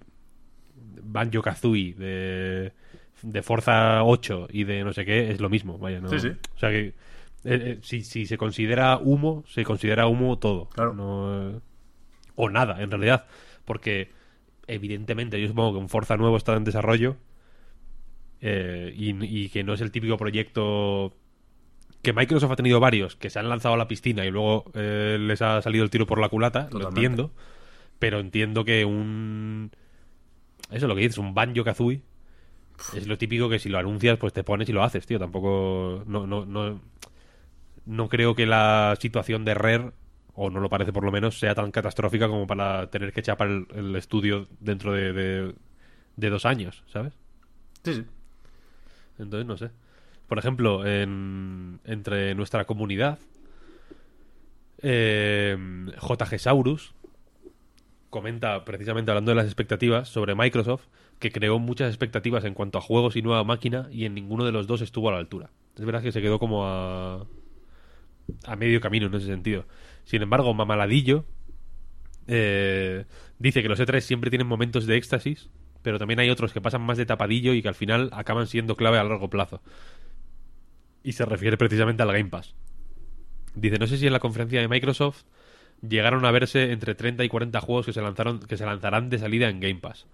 [1.01, 2.73] Banjo Kazooie, de,
[3.21, 6.09] de Forza 8 y de no sé qué, es lo mismo, vaya, ¿no?
[6.09, 6.29] Sí, sí.
[6.55, 6.93] O sea que eh,
[7.43, 10.67] eh, si, si se considera humo, se considera humo todo.
[10.69, 10.93] Claro.
[10.93, 11.59] No, eh,
[12.41, 13.27] o nada, en realidad.
[13.65, 14.11] Porque,
[14.67, 17.17] evidentemente, yo supongo que un Forza nuevo está en desarrollo.
[18.41, 21.15] eh, y, y que no es el típico proyecto
[22.01, 25.17] que Microsoft ha tenido varios que se han lanzado a la piscina y luego eh,
[25.19, 27.31] les ha salido el tiro por la culata, lo entiendo,
[27.99, 29.71] pero entiendo que un
[30.71, 32.01] eso es lo que dices, un Banjo Kazooie
[32.93, 36.03] es lo típico que si lo anuncias pues te pones y lo haces, tío, tampoco
[36.07, 36.79] no no no
[37.85, 39.91] no creo que la situación de Rare
[40.41, 43.49] o no lo parece por lo menos sea tan catastrófica como para tener que chapar
[43.49, 45.53] el, el estudio dentro de, de,
[46.15, 47.11] de dos años, ¿sabes?
[47.83, 48.05] Sí, sí.
[49.19, 49.69] Entonces, no sé.
[50.27, 53.19] Por ejemplo, en, entre nuestra comunidad,
[54.81, 55.57] eh,
[56.01, 56.93] JG Saurus
[58.09, 60.85] comenta, precisamente hablando de las expectativas, sobre Microsoft,
[61.19, 64.53] que creó muchas expectativas en cuanto a juegos y nueva máquina, y en ninguno de
[64.53, 65.49] los dos estuvo a la altura.
[65.75, 67.25] Es verdad que se quedó como a,
[68.45, 69.65] a medio camino en ese sentido.
[70.09, 71.23] Sin embargo, Mamaladillo
[72.25, 73.05] eh,
[73.37, 75.51] dice que los E3 siempre tienen momentos de éxtasis,
[75.83, 78.75] pero también hay otros que pasan más de tapadillo y que al final acaban siendo
[78.75, 79.61] clave a largo plazo.
[81.03, 82.55] Y se refiere precisamente al Game Pass.
[83.53, 85.25] Dice, no sé si en la conferencia de Microsoft
[85.87, 89.19] llegaron a verse entre 30 y 40 juegos que se lanzaron que se lanzarán de
[89.19, 90.07] salida en Game Pass.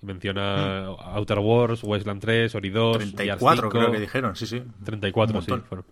[0.00, 4.46] Y menciona Outer Wars, Wasteland 3, Ori 2, Gears 34 creo 5, que dijeron, sí,
[4.46, 4.62] sí.
[4.84, 5.52] 34, Un sí.
[5.68, 5.84] fueron.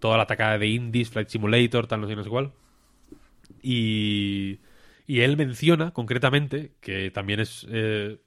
[0.00, 2.52] Toda la atacada de Indies, Flight Simulator, tal, no sé, no sé cuál.
[3.62, 4.60] Y,
[5.06, 7.66] y él menciona concretamente que también es.
[7.70, 8.18] eh,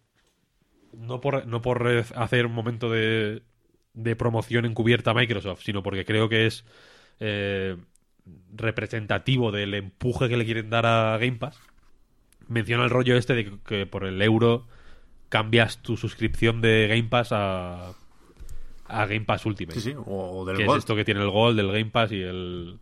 [0.93, 3.43] no por, no por hacer un momento de,
[3.93, 6.65] de promoción encubierta a Microsoft, sino porque creo que es
[7.19, 7.77] eh,
[8.55, 11.59] representativo del empuje que le quieren dar a Game Pass.
[12.47, 14.67] Menciona el rollo este de que por el euro
[15.29, 17.95] cambias tu suscripción de Game Pass a,
[18.93, 19.79] a Game Pass Ultimate.
[19.79, 20.77] Sí, sí, o, del que Gold.
[20.77, 22.79] es esto que tiene el Gold, el Game Pass y el...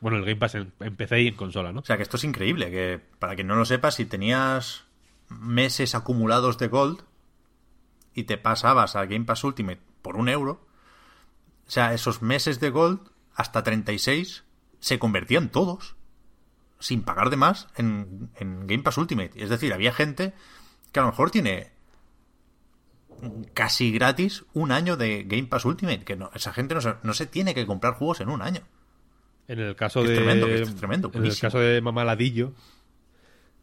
[0.00, 1.80] Bueno, el Game Pass en, en PC y en consola, ¿no?
[1.80, 4.84] O sea que esto es increíble, que para quien no lo sepa, si tenías
[5.28, 7.02] meses acumulados de Gold
[8.14, 10.66] y te pasabas a Game Pass Ultimate por un euro,
[11.66, 13.00] o sea, esos meses de Gold,
[13.34, 14.44] hasta 36,
[14.80, 15.96] se convertían todos,
[16.78, 19.32] sin pagar de más, en, en Game Pass Ultimate.
[19.36, 20.32] Es decir, había gente
[20.92, 21.70] que a lo mejor tiene
[23.54, 27.14] casi gratis un año de Game Pass Ultimate, que no, esa gente no se, no
[27.14, 28.60] se tiene que comprar juegos en un año.
[29.48, 30.14] En el caso de...
[30.14, 32.52] tremendo, es tremendo, en el caso de Mamaladillo,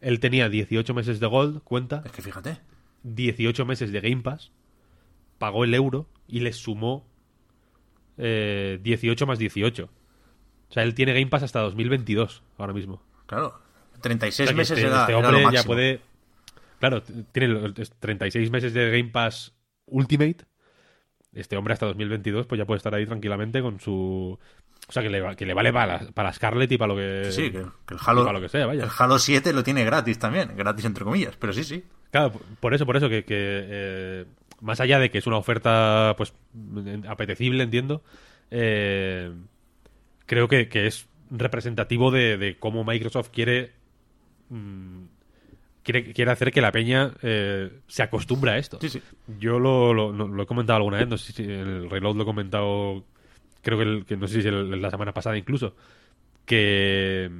[0.00, 2.58] él tenía 18 meses de Gold, cuenta, Es que fíjate.
[3.04, 4.50] 18 meses de Game Pass,
[5.38, 7.06] pagó el euro y le sumó
[8.18, 9.84] eh, 18 más 18.
[10.68, 13.00] O sea, él tiene Game Pass hasta 2022 ahora mismo.
[13.26, 13.58] Claro,
[13.96, 16.00] O 36 sea, que meses este, era, este era hombre lo ya puede.
[16.78, 19.54] Claro, tiene lo- es 36 meses de Game Pass
[19.86, 20.38] Ultimate.
[21.32, 24.38] Este hombre hasta 2022 pues ya puede estar ahí tranquilamente con su...
[24.88, 27.30] O sea, que le, que le vale para, para Scarlett y para lo que...
[27.30, 28.84] Sí, que, que el Halo, para lo que sea, vaya.
[28.84, 31.84] el Halo 7 lo tiene gratis también, gratis entre comillas, pero sí, sí.
[32.10, 34.24] Claro, por eso, por eso que, que, eh,
[34.62, 36.32] más allá de que es una oferta pues
[37.06, 38.02] apetecible, entiendo,
[38.50, 39.30] eh,
[40.24, 43.72] creo que, que es representativo de, de cómo Microsoft quiere
[44.48, 44.97] mm,
[45.92, 48.78] quiere, quiere hacer que la peña eh, se acostumbre a esto.
[48.80, 49.02] Sí, sí.
[49.38, 52.16] Yo lo, lo- no- lo he comentado alguna vez, no sé si en el Reload
[52.16, 53.04] lo he comentado,
[53.62, 55.74] creo que, el- que no sé si el- la semana pasada incluso,
[56.44, 57.30] que,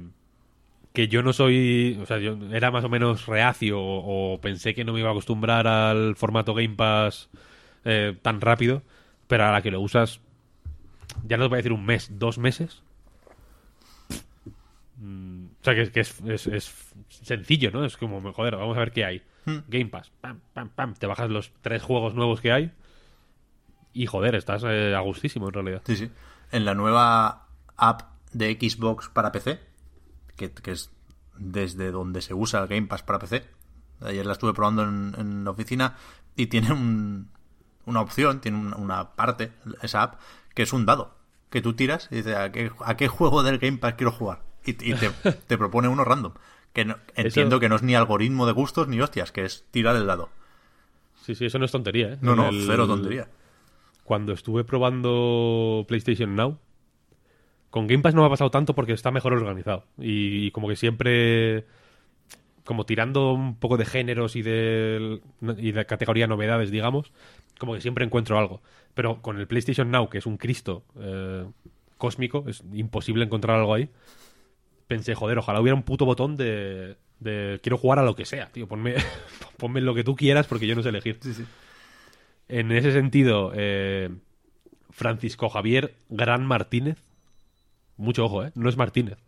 [0.93, 4.73] que yo no soy, o sea, yo era más o menos reacio o, o pensé
[4.73, 7.29] que no me iba a acostumbrar al formato Game Pass
[7.85, 8.81] eh, tan rápido,
[9.27, 10.19] pero a la que lo usas,
[11.27, 12.81] ya no te voy a decir un mes, dos meses.
[14.97, 16.75] Mm, o sea, que, que es, es- es
[17.09, 17.83] sencillo, ¿no?
[17.85, 19.23] Es como, joder, vamos a ver qué hay.
[19.67, 22.71] Game Pass, pam, pam, pam, te bajas los tres juegos nuevos que hay
[23.93, 25.81] y, joder, estás eh, a gustísimo en realidad.
[25.85, 26.11] Sí, sí.
[26.51, 28.01] En la nueva app
[28.31, 29.59] de Xbox para PC,
[30.35, 30.91] que, que es
[31.37, 33.43] desde donde se usa el Game Pass para PC.
[34.01, 35.95] Ayer la estuve probando en, en la oficina
[36.35, 37.31] y tiene un-
[37.85, 39.51] una opción, tiene un- una parte,
[39.81, 40.19] esa app,
[40.53, 41.17] que es un dado.
[41.49, 44.43] Que tú tiras y dices, ¿a qué, a qué juego del Game Pass quiero jugar?
[44.65, 45.09] Y, y te,
[45.47, 46.33] te propone uno random.
[46.73, 49.95] Que no- entiendo que no es ni algoritmo de gustos ni hostias, que es tirar
[49.95, 50.29] el dado.
[51.23, 52.17] Sí, sí, eso no es tontería, ¿eh?
[52.21, 53.27] No, no, el- cero tontería.
[54.03, 56.57] Cuando estuve probando PlayStation Now,
[57.69, 59.85] con Game Pass no me ha pasado tanto porque está mejor organizado.
[59.99, 61.65] Y, y como que siempre.
[62.65, 65.21] Como tirando un poco de géneros y de,
[65.57, 67.11] y de categoría novedades, digamos,
[67.57, 68.61] como que siempre encuentro algo.
[68.93, 71.45] Pero con el PlayStation Now, que es un Cristo eh,
[71.97, 73.89] cósmico, es imposible encontrar algo ahí.
[74.89, 78.47] Pensé, joder, ojalá hubiera un puto botón de, de quiero jugar a lo que sea,
[78.47, 78.67] tío.
[78.67, 78.95] Ponme,
[79.57, 81.19] ponme lo que tú quieras porque yo no sé elegir.
[82.47, 84.09] En ese sentido, eh,
[84.89, 86.97] Francisco Javier Gran Martínez.
[87.97, 88.51] Mucho ojo, ¿eh?
[88.55, 89.19] No es Martínez.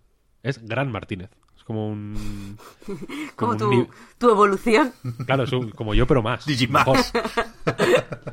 [0.42, 1.30] Es Gran Martínez.
[1.56, 2.58] Es como un.
[3.36, 3.88] Como un
[4.18, 4.94] tu, evolución.
[5.28, 6.44] Claro, es un- como yo, pero más.
[6.44, 6.88] Digimax.
[7.14, 7.30] Mejor.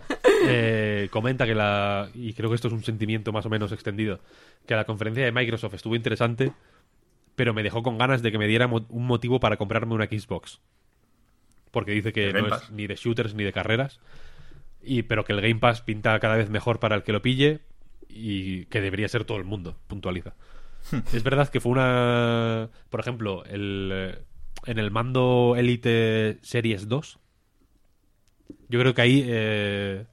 [0.50, 2.08] Eh, comenta que la.
[2.14, 4.20] Y creo que esto es un sentimiento más o menos extendido.
[4.66, 6.52] Que la conferencia de Microsoft estuvo interesante,
[7.38, 10.06] pero me dejó con ganas de que me diera mo- un motivo para comprarme una
[10.06, 10.60] Xbox.
[11.70, 12.64] Porque dice que no Pass.
[12.64, 14.00] es ni de shooters ni de carreras.
[14.82, 17.60] Y, pero que el Game Pass pinta cada vez mejor para el que lo pille
[18.08, 20.34] y que debería ser todo el mundo, puntualiza.
[21.12, 22.70] es verdad que fue una...
[22.90, 24.18] Por ejemplo, el, eh,
[24.66, 27.18] en el mando Elite Series 2,
[28.68, 30.06] yo creo que ahí eh,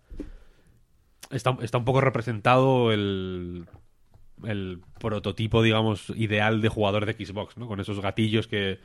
[1.32, 3.66] está, está un poco representado el,
[4.48, 7.68] el prototipo, digamos, ideal de jugador de Xbox, ¿no?
[7.68, 8.80] Con esos gatillos que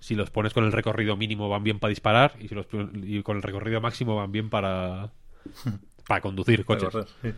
[0.00, 2.66] si los pones con el recorrido mínimo van bien para disparar y si los
[3.02, 5.12] y con el recorrido máximo van bien para
[6.06, 6.90] para conducir coches.
[7.22, 7.30] Sí.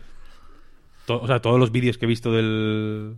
[1.05, 3.15] To- o sea, todos los vídeos que he visto del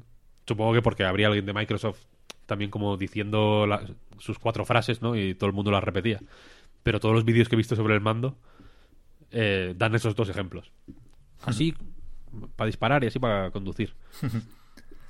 [0.47, 1.99] supongo que porque habría alguien de Microsoft
[2.45, 3.85] también como diciendo la-
[4.19, 5.15] sus cuatro frases, ¿no?
[5.15, 6.19] Y todo el mundo las repetía.
[6.83, 8.37] Pero todos los vídeos que he visto sobre el mando
[9.31, 10.71] eh, dan esos dos ejemplos.
[11.41, 11.75] Así
[12.55, 13.95] para disparar y así para conducir.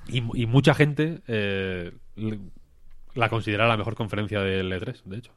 [0.08, 1.92] Y, y mucha gente eh,
[3.14, 5.32] la considera la mejor conferencia del E3, de hecho.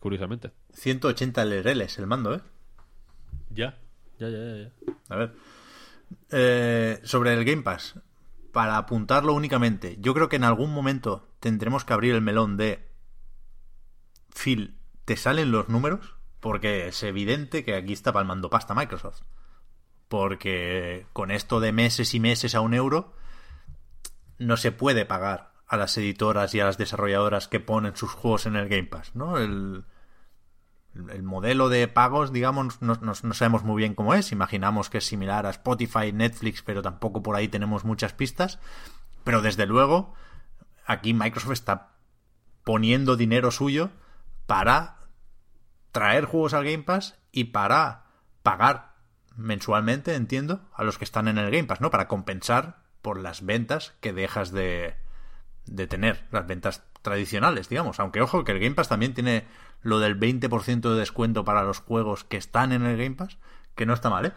[0.00, 0.50] Curiosamente.
[0.72, 2.40] 180 LRLs el mando, ¿eh?
[3.50, 3.78] Ya.
[4.18, 4.56] Ya, ya, ya.
[4.56, 4.72] ya.
[5.10, 5.32] A ver.
[6.30, 8.00] Eh, sobre el Game Pass,
[8.52, 12.88] para apuntarlo únicamente, yo creo que en algún momento tendremos que abrir el melón de
[14.34, 16.16] Phil, ¿te salen los números?
[16.40, 19.22] Porque es evidente que aquí está palmando pasta Microsoft.
[20.12, 23.14] Porque con esto de meses y meses a un euro,
[24.36, 28.44] no se puede pagar a las editoras y a las desarrolladoras que ponen sus juegos
[28.44, 29.38] en el Game Pass, ¿no?
[29.38, 29.86] El,
[31.08, 34.32] el modelo de pagos, digamos, no, no- no sabemos muy bien cómo es.
[34.32, 38.58] Imaginamos que es similar a Spotify, Netflix, pero tampoco por ahí tenemos muchas pistas.
[39.24, 40.12] Pero desde luego,
[40.84, 41.92] aquí Microsoft está
[42.64, 43.88] poniendo dinero suyo
[44.44, 44.98] para
[45.90, 48.04] traer juegos al Game Pass y para
[48.42, 48.91] pagar
[49.36, 51.90] mensualmente, entiendo, a los que están en el Game Pass, ¿no?
[51.90, 54.94] Para compensar por las ventas que dejas de,
[55.66, 57.98] de tener, las ventas tradicionales, digamos.
[58.00, 59.44] Aunque ojo que el Game Pass también tiene
[59.82, 63.38] lo del 20% de descuento para los juegos que están en el Game Pass,
[63.74, 64.32] que no está mal, ¿eh?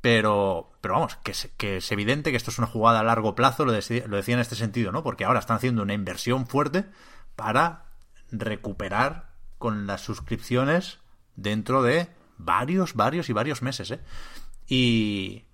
[0.00, 1.32] Pero, pero vamos, que
[1.76, 4.40] es, evidente que esto es una jugada a largo plazo, lo, deci- lo decía en
[4.40, 5.02] este sentido, ¿no?
[5.02, 6.84] Porque ahora están haciendo una inversión fuerte
[7.34, 7.86] para
[8.30, 10.98] recuperar con las suscripciones
[11.34, 12.08] dentro de
[12.38, 14.00] varios, varios y varios meses, ¿eh?
[14.66, 15.44] Y,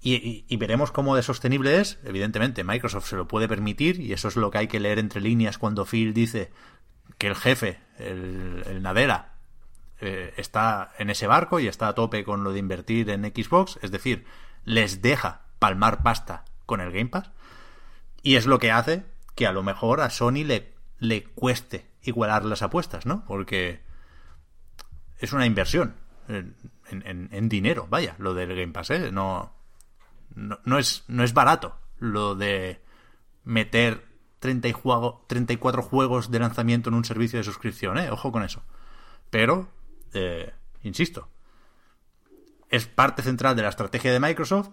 [0.00, 1.98] y, veremos cómo de sostenible es.
[2.04, 5.22] Evidentemente, Microsoft se lo puede permitir y eso es lo que hay que leer entre
[5.22, 6.52] líneas cuando Phil dice
[7.16, 9.34] que el jefe, el, el Nadera,
[10.00, 13.78] eh, está en ese barco y está a tope con lo de invertir en Xbox.
[13.80, 14.26] Es decir,
[14.64, 17.30] les deja palmar pasta con el Game Pass.
[18.22, 22.44] Y es lo que hace que a lo mejor a Sony le, le cueste igualar
[22.44, 23.24] las apuestas, ¿no?
[23.26, 23.80] Porque
[25.18, 25.96] es una inversión
[26.28, 29.12] en, dinero, vaya, lo del Game Pass, ¿eh?
[29.12, 29.52] No,
[30.34, 32.80] no, no es, no es barato lo de
[33.44, 34.06] meter
[34.40, 38.10] 30 y juego, 34 juegos de lanzamiento en un servicio de suscripción, ¿eh?
[38.10, 38.62] Ojo con eso.
[39.30, 39.68] Pero,
[40.12, 40.52] eh,
[40.82, 41.28] insisto,
[42.70, 44.70] es parte central de la estrategia de Microsoft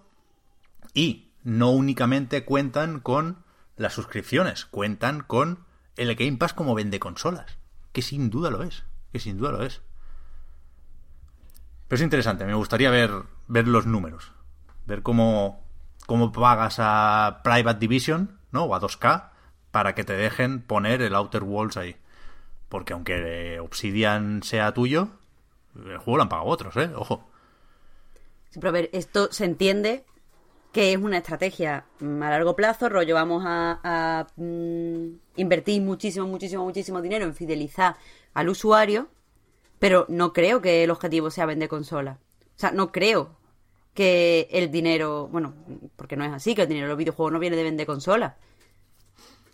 [0.94, 3.44] y no únicamente cuentan con
[3.78, 5.66] las suscripciones cuentan con
[5.96, 7.58] el Game Pass como vende consolas.
[7.92, 8.84] Que sin duda lo es.
[9.12, 9.82] Que sin duda lo es.
[11.92, 13.12] Pero es interesante, me gustaría ver,
[13.50, 14.32] ver los números.
[14.86, 15.62] Ver cómo,
[16.06, 18.64] cómo pagas a Private Division, ¿no?
[18.64, 19.32] O a 2K
[19.72, 21.98] para que te dejen poner el Outer Worlds ahí.
[22.70, 25.10] Porque aunque Obsidian sea tuyo,
[25.76, 26.92] el juego lo han pagado otros, ¿eh?
[26.96, 27.28] Ojo.
[28.54, 30.06] Pero a ver, esto se entiende
[30.72, 36.64] que es una estrategia a largo plazo, rollo, vamos a, a mm, invertir muchísimo, muchísimo,
[36.64, 37.98] muchísimo dinero en fidelizar
[38.34, 39.10] al usuario,
[39.82, 42.20] pero no creo que el objetivo sea vender consola.
[42.56, 43.36] O sea, no creo
[43.96, 45.56] que el dinero, bueno,
[45.96, 48.38] porque no es así, que el dinero de los videojuegos no viene de vender consola.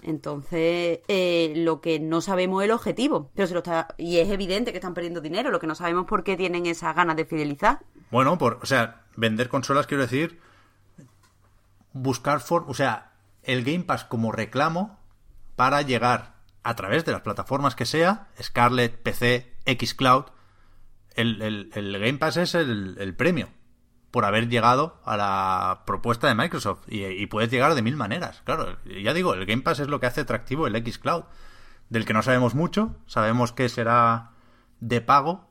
[0.03, 4.27] Entonces, eh, lo que no sabemos es el objetivo, pero se lo está, y es
[4.27, 7.23] evidente que están perdiendo dinero, lo que no sabemos por qué tienen esas ganas de
[7.23, 7.79] fidelizar.
[8.11, 10.41] Bueno, por, o sea, vender consolas quiero decir
[11.93, 13.13] buscar for, o sea,
[13.43, 14.99] el Game Pass como reclamo
[15.55, 20.25] para llegar a través de las plataformas que sea, Scarlet, PC, XCloud,
[21.15, 23.49] el, el, el Game Pass es el, el, premio
[24.11, 28.41] por haber llegado a la propuesta de Microsoft y, puedes llegar de mil maneras.
[28.45, 31.23] Claro, ya digo, el Game Pass es lo que hace atractivo el Xcloud,
[31.89, 34.31] del que no sabemos mucho, sabemos que será
[34.79, 35.49] de pago,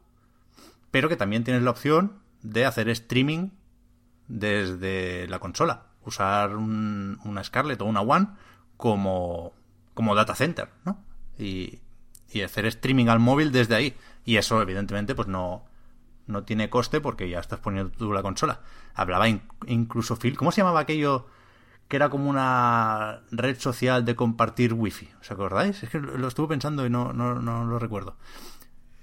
[0.91, 3.51] pero que también tienes la opción de hacer streaming
[4.29, 8.29] desde la consola usar un, una Scarlett o una One
[8.77, 9.53] como,
[9.95, 11.05] como data center, ¿no?
[11.39, 11.81] Y,
[12.31, 13.97] y hacer streaming al móvil desde ahí.
[14.25, 15.65] Y eso, evidentemente, pues no,
[16.27, 18.61] no tiene coste porque ya estás poniendo tú la consola.
[18.95, 21.27] Hablaba in, incluso Phil, ¿cómo se llamaba aquello
[21.89, 25.09] que era como una red social de compartir wifi?
[25.21, 25.83] ¿Os acordáis?
[25.83, 28.17] Es que lo estuve pensando y no, no, no lo recuerdo.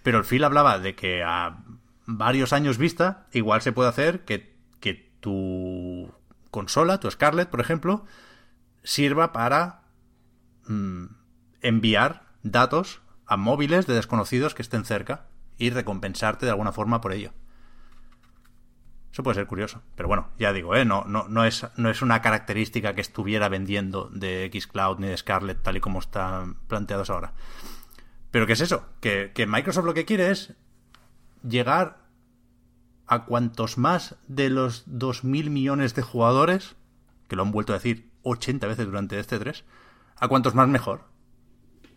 [0.04, 1.58] Pero el Phil hablaba de que a
[2.06, 6.12] varios años vista igual se puede hacer que, que tu
[6.52, 8.06] consola, tu Scarlett, por ejemplo,
[8.84, 9.84] sirva para
[10.68, 11.06] mmm,
[11.62, 15.28] enviar datos a móviles de desconocidos que estén cerca
[15.58, 17.32] y recompensarte de alguna forma por ello.
[19.12, 19.84] Eso puede ser curioso.
[19.95, 20.86] Pero bueno, ya digo, ¿eh?
[20.86, 25.18] no, no, no, es, no es una característica que estuviera vendiendo de Xcloud ni de
[25.18, 27.34] Scarlett tal y como están planteados ahora.
[28.32, 28.90] Pero ¿qué es eso?
[29.00, 30.56] Que, que Microsoft lo que quiere es
[31.48, 32.08] llegar
[33.06, 36.76] a cuantos más de los 2.000 millones de jugadores,
[37.28, 39.64] que lo han vuelto a decir 80 veces durante este 3,
[40.16, 41.12] a cuantos más mejor.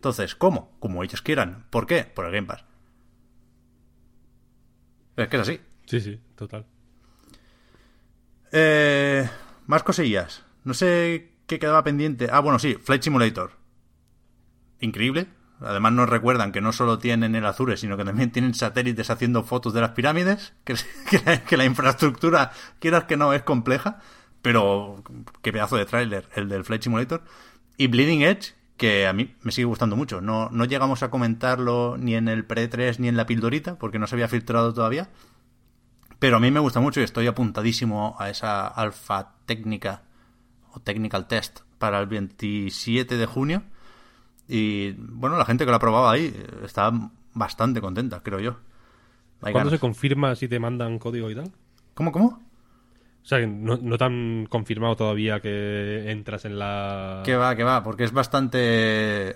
[0.06, 0.70] Entonces, ¿cómo?
[0.78, 1.66] Como ellos quieran.
[1.68, 2.04] ¿Por qué?
[2.04, 2.64] Por el Game Pass.
[5.16, 5.60] Es que es así.
[5.84, 6.64] Sí, sí, total.
[8.52, 9.28] Eh,
[9.66, 10.44] más cosillas.
[10.62, 12.28] No sé qué quedaba pendiente.
[12.30, 13.50] Ah, bueno, sí, Flight Simulator.
[14.78, 15.26] Increíble.
[15.60, 19.42] Además nos recuerdan que no solo tienen el Azure, sino que también tienen satélites haciendo
[19.42, 20.76] fotos de las pirámides, que,
[21.10, 23.98] que, la, que la, infraestructura, quieras que no, es compleja,
[24.40, 25.02] pero
[25.42, 27.24] qué pedazo de tráiler el del Flight Simulator.
[27.76, 30.20] Y Bleeding Edge, que a mí me sigue gustando mucho.
[30.20, 34.06] No, no llegamos a comentarlo ni en el pre-3 ni en la pildorita, porque no
[34.06, 35.08] se había filtrado todavía.
[36.18, 40.02] Pero a mí me gusta mucho y estoy apuntadísimo a esa alfa técnica
[40.72, 43.62] o technical test para el 27 de junio
[44.48, 46.34] y bueno, la gente que lo ha probado ahí
[46.64, 46.92] está
[47.34, 48.56] bastante contenta, creo yo.
[49.42, 49.72] Hay ¿Cuándo ganas.
[49.72, 51.52] se confirma si te mandan código y tal?
[51.94, 52.40] ¿Cómo, cómo?
[53.26, 57.22] O sea, no, no te han confirmado todavía que entras en la...
[57.24, 59.34] Que va, que va, porque es bastante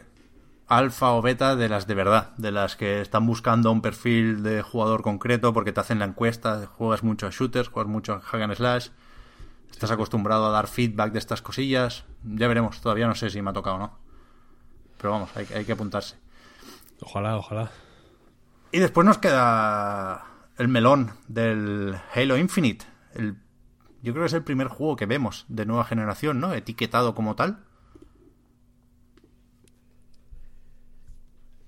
[0.68, 4.62] alfa o beta de las de verdad, de las que están buscando un perfil de
[4.62, 8.42] jugador concreto porque te hacen la encuesta, juegas mucho a shooters, juegas mucho a hack
[8.42, 8.90] and slash,
[9.72, 13.50] estás acostumbrado a dar feedback de estas cosillas, ya veremos, todavía no sé si me
[13.50, 13.98] ha tocado o no.
[14.98, 16.14] Pero vamos, hay, hay que apuntarse.
[17.00, 17.72] Ojalá, ojalá.
[18.70, 20.26] Y después nos queda
[20.58, 22.86] el melón del Halo Infinite.
[23.16, 23.49] El,
[24.02, 26.52] yo creo que es el primer juego que vemos de nueva generación, ¿no?
[26.54, 27.64] Etiquetado como tal.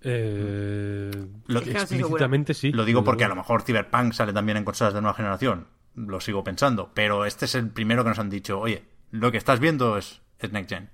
[0.01, 1.11] Eh,
[1.47, 2.73] lo, explícitamente sí.
[2.73, 5.69] Lo digo porque a lo mejor Cyberpunk sale también en consolas de nueva generación.
[5.95, 6.91] Lo sigo pensando.
[6.95, 10.23] Pero este es el primero que nos han dicho, oye, lo que estás viendo es,
[10.39, 10.91] es Next Gen.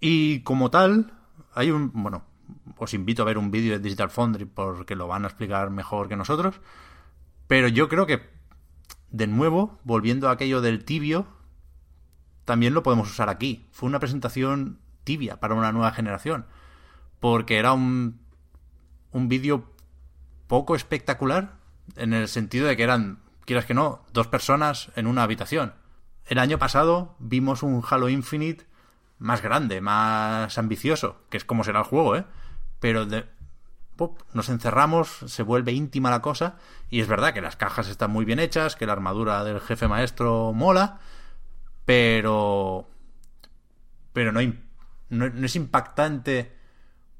[0.00, 1.12] Y como tal,
[1.54, 1.90] hay un.
[1.92, 2.24] Bueno,
[2.76, 6.08] os invito a ver un vídeo de Digital Foundry porque lo van a explicar mejor
[6.08, 6.60] que nosotros.
[7.46, 8.20] Pero yo creo que,
[9.14, 11.28] de nuevo, volviendo a aquello del tibio,
[12.44, 13.64] también lo podemos usar aquí.
[13.70, 16.46] Fue una presentación tibia para una nueva generación.
[17.20, 18.20] Porque era un,
[19.12, 19.70] un vídeo
[20.48, 21.58] poco espectacular
[21.94, 25.74] en el sentido de que eran, quieras que no, dos personas en una habitación.
[26.26, 28.66] El año pasado vimos un Halo Infinite
[29.18, 32.24] más grande, más ambicioso, que es como será el juego, ¿eh?
[32.80, 33.26] Pero de,
[34.32, 36.56] nos encerramos, se vuelve íntima la cosa,
[36.90, 39.88] y es verdad que las cajas están muy bien hechas, que la armadura del jefe
[39.88, 40.98] maestro mola,
[41.84, 42.88] pero
[44.12, 44.40] pero no,
[45.10, 46.52] no, es impactante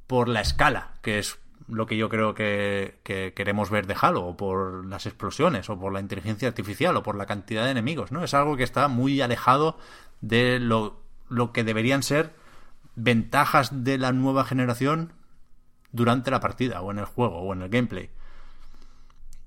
[0.06, 3.00] por la escala, que es lo que yo creo que,
[3.34, 7.16] queremos ver de Halo, o por las explosiones, o por la inteligencia artificial, o por
[7.16, 8.22] la cantidad de enemigos, ¿no?
[8.22, 9.78] Es algo que está muy alejado
[10.20, 12.34] de lo, lo que deberían ser
[12.94, 15.12] ventajas de la nueva generación
[15.94, 18.10] durante la partida, o en el juego, o en el gameplay.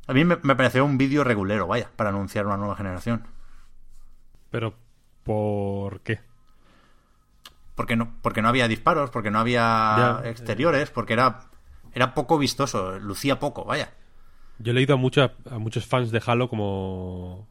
[0.07, 3.28] A mí me, me pareció un vídeo regulero, vaya, para anunciar una nueva generación.
[4.49, 4.74] Pero,
[5.24, 6.22] ¿por qué?
[7.76, 11.41] Porque no, porque no había disparos, porque no había exteriores, porque era,
[11.94, 13.91] era poco vistoso, lucía poco, vaya.
[14.57, 17.45] Yo he leído a, a muchos fans de Halo como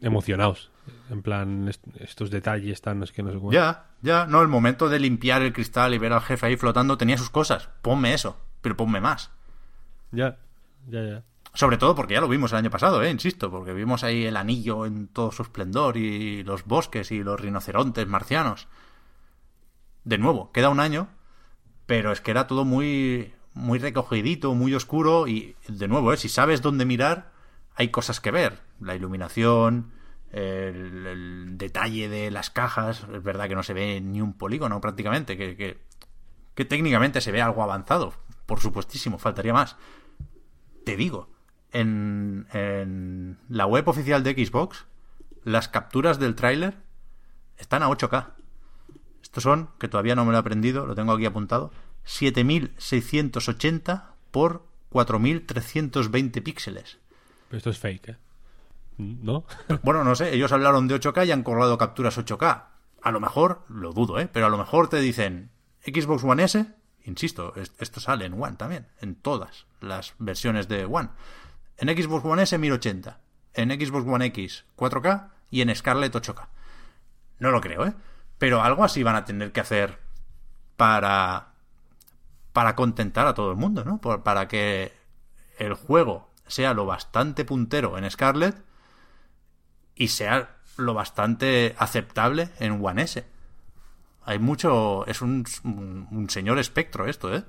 [0.00, 0.70] emocionados.
[1.10, 3.38] En plan, estos detalles están, es que no sé.
[3.50, 6.98] Ya, ya, no, el momento de limpiar el cristal y ver al jefe ahí flotando
[6.98, 7.68] tenía sus cosas.
[7.82, 9.30] Ponme eso, pero ponme más.
[10.12, 10.38] Ya,
[10.88, 11.24] ya, ya.
[11.54, 13.10] Sobre todo porque ya lo vimos el año pasado, ¿eh?
[13.10, 17.40] insisto, porque vimos ahí el anillo en todo su esplendor y los bosques y los
[17.40, 18.68] rinocerontes marcianos.
[20.04, 21.08] De nuevo, queda un año,
[21.86, 26.18] pero es que era todo muy, muy recogidito, muy oscuro y, de nuevo, ¿eh?
[26.18, 27.32] si sabes dónde mirar,
[27.74, 28.60] hay cosas que ver.
[28.78, 29.92] La iluminación,
[30.36, 35.36] el, detalle de las cajas, es verdad que no se ve ni un polígono prácticamente,
[35.36, 35.78] que,
[36.54, 38.14] que, técnicamente se ve algo avanzado,
[38.44, 39.76] por supuestísimo, faltaría más.
[40.84, 41.28] Te digo,
[41.72, 42.46] en,
[43.48, 44.86] la web oficial de Xbox,
[45.42, 46.76] las capturas del tráiler
[47.56, 48.32] están a 8K.
[49.22, 51.72] Estos son, que todavía no me lo he aprendido, lo tengo aquí apuntado,
[52.04, 56.98] 7680 por 4320 píxeles.
[57.48, 58.18] Pero esto es fake, ¿eh?
[58.98, 59.44] ¿No?
[59.82, 62.64] bueno, no sé, ellos hablaron de 8K y han colgado capturas 8K.
[63.02, 64.28] A lo mejor, lo dudo, ¿eh?
[64.32, 65.50] Pero a lo mejor te dicen
[65.84, 66.66] Xbox One S,
[67.04, 71.10] insisto, esto sale en One también, en todas las versiones de One.
[71.76, 73.20] En Xbox One S 1080,
[73.54, 76.48] en Xbox One X 4K y en Scarlett 8K.
[77.38, 77.94] No lo creo, ¿eh?
[78.38, 79.98] Pero algo así van a tener que hacer
[80.76, 81.52] para
[82.52, 84.00] para contentar a todo el mundo, ¿no?
[84.00, 84.94] para que
[85.58, 88.56] el juego sea lo bastante puntero en Scarlett
[89.96, 93.24] y sea lo bastante aceptable en One S.
[94.24, 95.06] Hay mucho.
[95.06, 97.42] Es un, un señor espectro esto, ¿eh?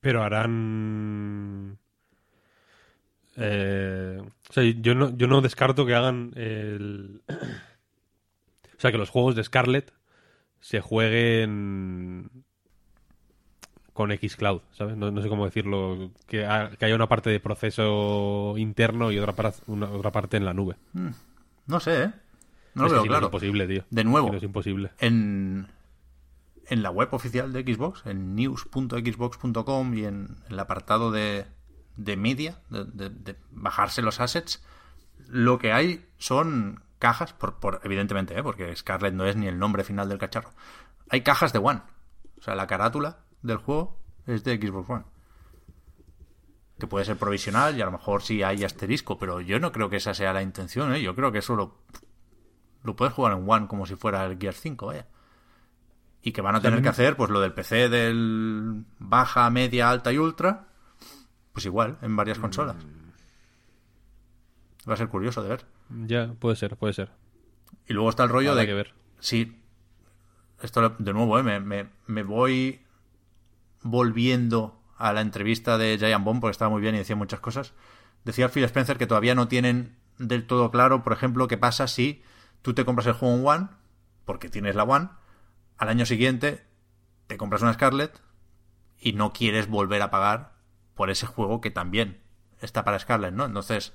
[0.00, 1.78] Pero harán
[3.36, 7.22] eh, o sea, yo no, yo no descarto que hagan el...
[7.28, 9.92] o sea, que los juegos de Scarlet
[10.60, 12.30] se jueguen
[13.92, 14.96] con Xcloud, ¿sabes?
[14.96, 16.10] No, sé cómo decirlo.
[16.26, 20.76] Que, haya una parte de proceso interno y otra, otra parte en la nube.
[20.92, 21.10] Hmm.
[21.66, 22.12] No sé, ¿eh?
[22.74, 23.26] No lo veo claro.
[23.26, 23.84] es imposible, tío.
[23.90, 24.32] De nuevo.
[24.34, 24.90] es imposible.
[24.98, 25.68] En,
[26.66, 31.46] en la web oficial de Xbox, en news.xbox.com y en el apartado de,
[31.96, 34.62] de media, de, bajarse los assets,
[35.28, 38.42] lo que hay son cajas, por, por evidentemente, ¿eh?
[38.42, 40.50] porque Scarlet no es ni el nombre final del cacharro.
[41.10, 41.82] Hay cajas de One.
[42.38, 45.04] O sea, la carátula del juego es de Xbox One.
[46.78, 49.88] Que puede ser provisional y a lo mejor sí hay asterisco, pero yo no creo
[49.88, 50.94] que esa sea la intención.
[50.94, 51.02] ¿eh?
[51.02, 51.78] Yo creo que eso lo,
[52.82, 55.06] lo puedes jugar en One como si fuera el Gear 5, vaya.
[56.22, 60.12] Y que van a tener que hacer pues lo del PC del baja, media, alta
[60.12, 60.68] y ultra
[61.54, 62.76] pues igual, en varias consolas.
[64.86, 65.64] Va a ser curioso de ver.
[65.88, 67.12] Ya, puede ser, puede ser.
[67.86, 68.66] Y luego está el rollo de...
[68.66, 68.92] que ver.
[69.20, 69.62] Sí.
[70.60, 71.44] Esto de nuevo, ¿eh?
[71.44, 72.80] me, me, voy
[73.82, 77.72] volviendo a la entrevista de Giant Bomb porque estaba muy bien y decía muchas cosas.
[78.24, 82.22] Decía Phil Spencer que todavía no tienen del todo claro, por ejemplo, qué pasa si
[82.62, 83.68] tú te compras el juego en One,
[84.24, 85.08] porque tienes la One,
[85.76, 86.64] al año siguiente
[87.26, 88.20] te compras una Scarlet
[88.98, 90.54] y no quieres volver a pagar
[90.94, 92.22] por ese juego que también
[92.60, 93.44] está para Scarlet, ¿no?
[93.44, 93.92] Entonces,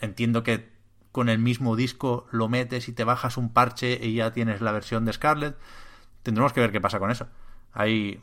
[0.00, 0.72] entiendo que
[1.12, 4.72] con el mismo disco lo metes y te bajas un parche y ya tienes la
[4.72, 5.56] versión de Scarlet.
[6.22, 7.28] Tendremos que ver qué pasa con eso.
[7.72, 8.22] Hay,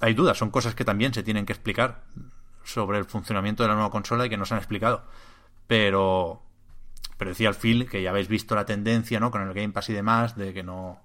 [0.00, 2.04] hay dudas, son cosas que también se tienen que explicar
[2.64, 5.04] sobre el funcionamiento de la nueva consola y que no se han explicado.
[5.66, 6.42] Pero,
[7.16, 9.30] pero decía al Phil que ya habéis visto la tendencia, ¿no?
[9.30, 11.00] Con el Game Pass y demás, de que no,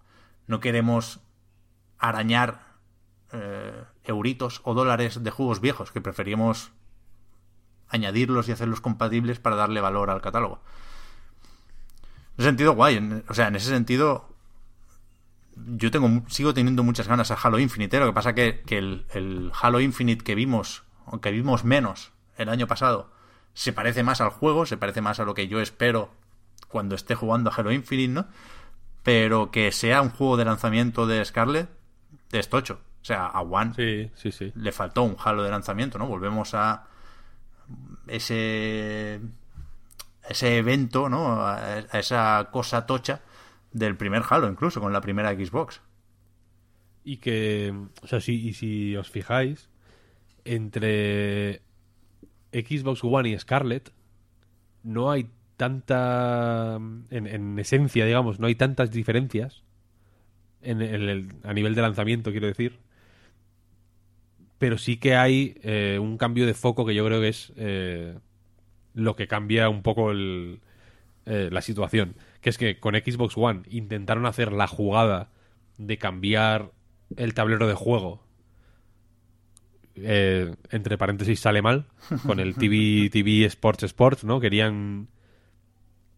[0.47, 1.19] no queremos
[1.97, 2.75] arañar
[3.31, 6.71] eh, euritos o dólares de juegos viejos, que preferíamos
[7.89, 10.61] añadirlos y hacerlos compatibles para darle valor al catálogo.
[12.37, 13.23] En ese sentido, guay.
[13.27, 14.34] o sea, en ese sentido,
[15.55, 17.97] yo tengo sigo teniendo muchas ganas a Halo Infinite.
[17.97, 17.99] ¿eh?
[17.99, 22.49] Lo que pasa que, que el, el, Halo Infinite que vimos, aunque vimos menos el
[22.49, 23.11] año pasado,
[23.53, 26.11] se parece más al juego, se parece más a lo que yo espero
[26.67, 28.27] cuando esté jugando a Halo Infinite, ¿no?
[29.03, 31.69] Pero que sea un juego de lanzamiento de Scarlet,
[32.31, 32.81] de estocho.
[33.01, 34.11] O sea, a One
[34.55, 36.07] le faltó un halo de lanzamiento, ¿no?
[36.07, 36.87] Volvemos a
[38.07, 39.21] ese
[40.27, 41.45] ese evento, ¿no?
[41.45, 43.21] A esa cosa tocha
[43.75, 45.81] del primer Halo, incluso con la primera Xbox.
[47.03, 49.69] Y que, o sea, si, y si os fijáis,
[50.45, 51.61] entre
[52.53, 53.91] Xbox One y Scarlett
[54.83, 56.75] no hay tanta,
[57.09, 59.63] en, en esencia, digamos, no hay tantas diferencias
[60.61, 62.79] en el- a nivel de lanzamiento, quiero decir.
[64.57, 68.17] Pero sí que hay eh, un cambio de foco que yo creo que es eh,
[68.93, 70.61] lo que cambia un poco el,
[71.25, 72.15] eh, la situación.
[72.45, 75.31] Que es que con Xbox One intentaron hacer la jugada
[75.79, 76.73] de cambiar
[77.17, 78.23] el tablero de juego.
[79.95, 81.87] Eh, entre paréntesis sale mal.
[82.23, 84.39] Con el TV, TV Sports Sports, ¿no?
[84.39, 85.07] Querían.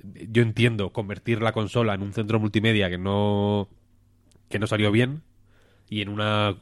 [0.04, 3.70] Yo entiendo convertir la consola en un centro multimedia que no.
[4.50, 5.22] que no salió bien.
[5.88, 6.58] Y en una.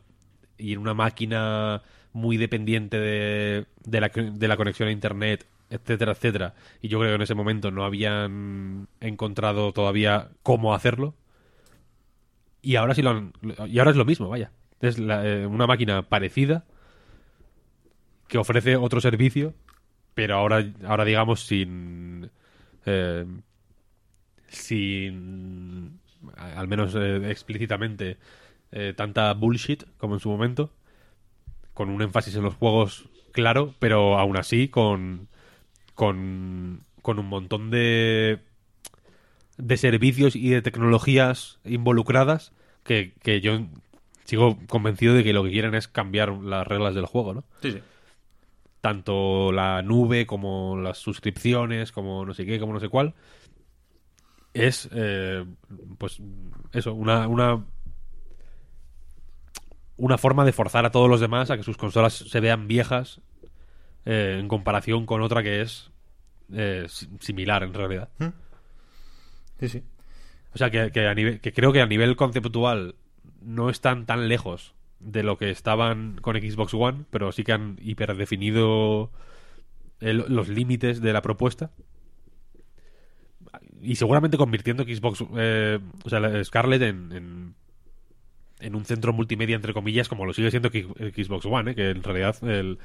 [0.60, 1.82] Y en una máquina
[2.14, 6.56] muy dependiente de, de, la, de la conexión a internet, etcétera, etcétera.
[6.82, 11.16] Y yo creo que en ese momento no habían encontrado todavía cómo hacerlo.
[12.62, 13.34] Y ahora sí lo han,
[13.68, 14.52] y ahora es lo mismo, vaya.
[14.82, 16.66] Es la- eh, una máquina parecida
[18.28, 19.54] que ofrece otro servicio,
[20.14, 22.30] pero ahora, ahora digamos sin
[22.86, 23.26] eh,
[24.48, 26.00] sin
[26.38, 28.18] al menos eh, explícitamente
[28.72, 30.72] eh, tanta bullshit como en su momento,
[31.74, 35.28] con un énfasis en los juegos claro, pero aún así con
[35.96, 38.40] con, con un montón de
[39.58, 42.52] de servicios y de tecnologías involucradas
[42.84, 43.66] que, que yo
[44.26, 47.44] sigo convencido de que lo que quieren es cambiar las reglas del juego, ¿no?
[47.62, 47.80] Sí, sí.
[48.82, 53.14] tanto la nube como las suscripciones, como no sé qué, como no sé cuál,
[54.54, 55.46] es, eh,
[55.98, 56.22] pues,
[56.74, 57.66] eso, una, una,
[59.98, 63.22] una forma de forzar a todos los demás a que sus consolas se vean viejas
[64.06, 65.92] eh, en comparación con otra que es
[66.54, 68.10] eh, si- similar en realidad.
[69.60, 69.84] Sí, sí.
[70.54, 72.96] O sea, que, que a nivel, que creo que a nivel conceptual
[73.42, 77.78] no están tan lejos de lo que estaban con Xbox One, pero sí que han
[77.82, 79.12] hiperdefinido
[80.00, 81.72] el- los límites de la propuesta.
[83.82, 87.56] Y seguramente convirtiendo Xbox, eh, o sea, Scarlett en, en,
[88.60, 91.76] en un centro multimedia, entre comillas, como lo sigue siendo Xbox One, ¿eh?
[91.76, 92.80] que en realidad el,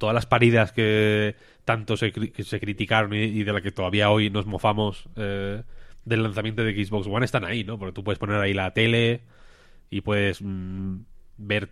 [0.00, 3.70] todas las paridas que tanto se, cri- que se criticaron y, y de la que
[3.70, 5.62] todavía hoy nos mofamos eh,
[6.06, 7.78] del lanzamiento de Xbox One están ahí, ¿no?
[7.78, 9.20] Porque tú puedes poner ahí la tele
[9.90, 11.00] y puedes mm,
[11.36, 11.68] ver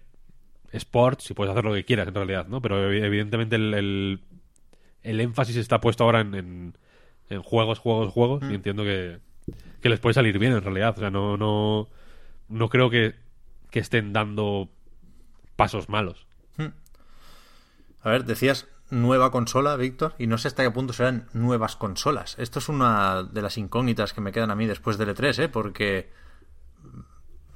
[0.73, 2.61] sports y puedes hacer lo que quieras en realidad, ¿no?
[2.61, 4.21] Pero evi- evidentemente el, el,
[5.03, 6.75] el énfasis está puesto ahora en, en,
[7.31, 9.19] en juegos, juegos, juegos y entiendo que,
[9.81, 10.95] que les puede salir bien en realidad.
[10.97, 11.89] O sea, no, no,
[12.51, 13.15] no creo que,
[13.71, 14.69] que estén dando
[15.57, 16.27] pasos malos.
[18.09, 22.37] A ver, decías nueva consola, Víctor, y no sé hasta qué punto serán nuevas consolas.
[22.39, 25.49] Esto es una de las incógnitas que me quedan a mí después del E3, ¿eh?
[25.51, 26.11] Porque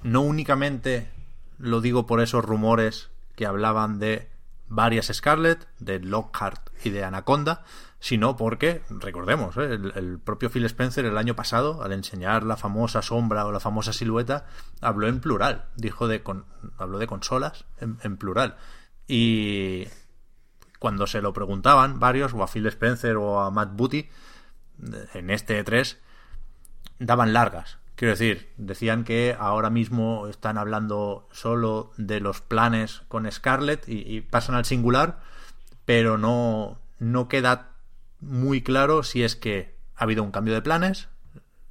[0.03, 1.11] no únicamente
[1.57, 4.29] lo digo por esos rumores que hablaban de
[4.69, 7.65] varias Scarlett, de Lockhart y de Anaconda,
[7.99, 9.73] sino porque, recordemos, ¿eh?
[9.73, 13.95] el, propio Phil Spencer el año pasado, al enseñar la famosa sombra o la famosa
[13.95, 14.45] silueta,
[14.83, 16.23] habló en plural, dijo de
[16.77, 18.57] habló de consolas en, en plural.
[19.09, 19.87] Y
[20.83, 24.09] cuando se lo preguntaban varios, o a Phil Spencer o a Matt Booty,
[25.15, 25.97] en este E3,
[26.99, 27.79] daban largas.
[27.95, 34.23] Quiero decir, decían que ahora mismo están hablando solo de los planes con Scarlett y,
[34.23, 35.21] pasan al singular,
[35.85, 37.77] pero no, no queda
[38.19, 41.07] muy claro si es que ha habido un cambio de planes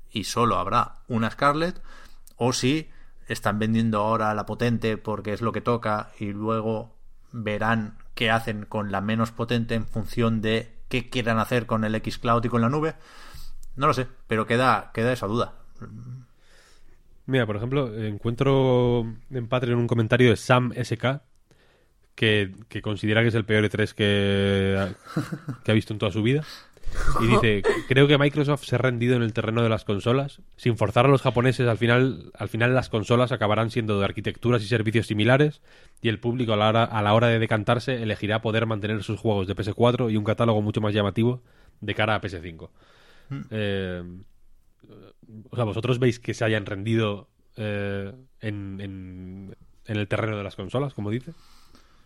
[0.09, 1.81] y solo habrá una Scarlett
[2.37, 2.89] o si
[3.27, 6.95] están vendiendo ahora la potente porque es lo que toca y luego
[7.33, 11.95] verán qué hacen con la menos potente en función de qué quieran hacer con el
[11.95, 12.95] xCloud y con la nube.
[13.75, 15.53] No lo sé, pero queda, queda esa duda.
[17.25, 21.21] Mira, por ejemplo, encuentro en Patreon un comentario de Sam SK
[22.15, 24.87] que, que considera que es el peor E3 que
[25.63, 26.43] que ha visto en toda su vida.
[27.21, 30.41] Y dice, creo que Microsoft se ha rendido en el terreno de las consolas.
[30.57, 34.63] Sin forzar a los japoneses, al final, al final las consolas acabarán siendo de arquitecturas
[34.63, 35.61] y servicios similares
[36.01, 39.19] y el público a la, hora, a la hora de decantarse elegirá poder mantener sus
[39.19, 41.41] juegos de PS4 y un catálogo mucho más llamativo
[41.79, 42.69] de cara a PS5.
[43.49, 44.03] Eh,
[45.49, 48.11] o sea, ¿vosotros veis que se hayan rendido eh,
[48.41, 49.55] en, en,
[49.85, 51.33] en el terreno de las consolas, como dice?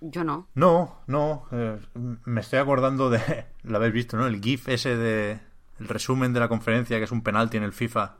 [0.02, 0.48] Yo no.
[0.56, 1.48] No, no.
[1.52, 1.80] eh,
[2.26, 3.46] me estoy acordando de.
[3.64, 4.28] Lo habéis visto, ¿no?
[4.28, 5.40] El GIF ese de.
[5.80, 8.18] El resumen de la conferencia, que es un penalti en el FIFA.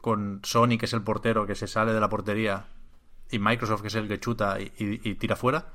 [0.00, 2.66] Con Sony, que es el portero, que se sale de la portería.
[3.30, 5.66] Y Microsoft, que es el que chuta y, tira fuera.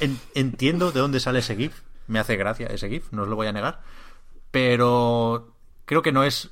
[0.00, 1.80] En- entiendo de dónde sale ese GIF.
[2.06, 3.80] Me hace gracia ese GIF, no os lo voy a negar.
[4.50, 5.54] Pero
[5.86, 6.50] creo que no es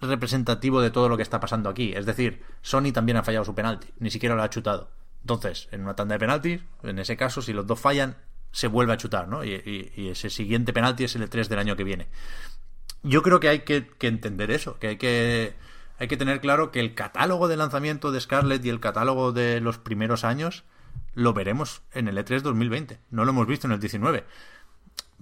[0.00, 1.92] representativo de todo lo que está pasando aquí.
[1.92, 4.90] Es decir, Sony también ha fallado su penalti, ni siquiera lo ha chutado.
[5.24, 8.18] Entonces, en una tanda de penaltis, en ese caso, si los dos fallan,
[8.52, 9.42] se vuelve a chutar, ¿no?
[9.42, 12.08] Y, ese siguiente penalti es el 3 del año que viene.
[13.02, 15.54] Yo creo que hay que, entender eso, que hay que
[15.98, 19.60] hay que tener claro que el catálogo de lanzamiento de Scarlett y el catálogo de
[19.60, 20.64] los primeros años
[21.14, 22.98] lo veremos en el E3 2020.
[23.10, 24.24] No lo hemos visto en el 19.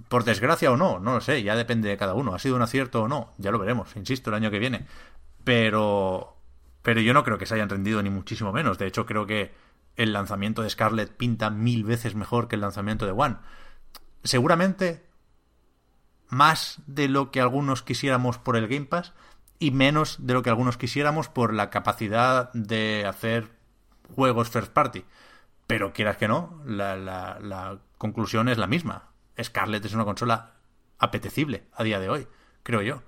[0.09, 2.35] Por desgracia o no, no lo sé, ya depende de cada uno.
[2.35, 3.33] ¿Ha sido un acierto o no?
[3.39, 4.87] Ya lo veremos, insisto, el año que viene.
[5.45, 6.37] Pero.
[6.83, 8.79] Pero yo no creo que se hayan rendido ni muchísimo menos.
[8.79, 9.53] De hecho, creo que
[9.97, 13.37] el lanzamiento de Scarlett pinta mil veces mejor que el lanzamiento de One.
[14.25, 15.05] Seguramente
[16.29, 19.13] más de lo que algunos quisiéramos por el Game Pass
[19.59, 23.51] y menos de lo que algunos quisiéramos por la capacidad de hacer
[24.15, 25.05] juegos first party.
[25.67, 29.11] Pero quieras que no, la, la conclusión es la misma.
[29.41, 30.55] Scarlett es una consola
[30.99, 32.27] apetecible a día de hoy,
[32.63, 33.03] creo yo.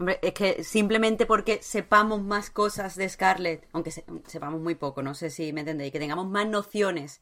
[0.00, 5.12] Hombre, es que simplemente porque sepamos más cosas de Scarlett, aunque sepamos muy poco, no
[5.12, 7.20] sé si me entendéis, que tengamos más nociones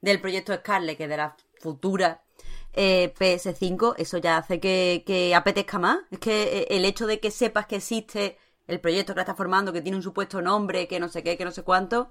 [0.00, 2.24] del proyecto Scarlett que de la futura
[2.72, 6.00] eh, PS5, eso ya hace que, apetezca más.
[6.10, 9.36] Es que eh, el hecho de que sepas que existe el proyecto que la está
[9.36, 12.10] formando, que tiene un supuesto nombre, que no sé qué, que no sé cuánto,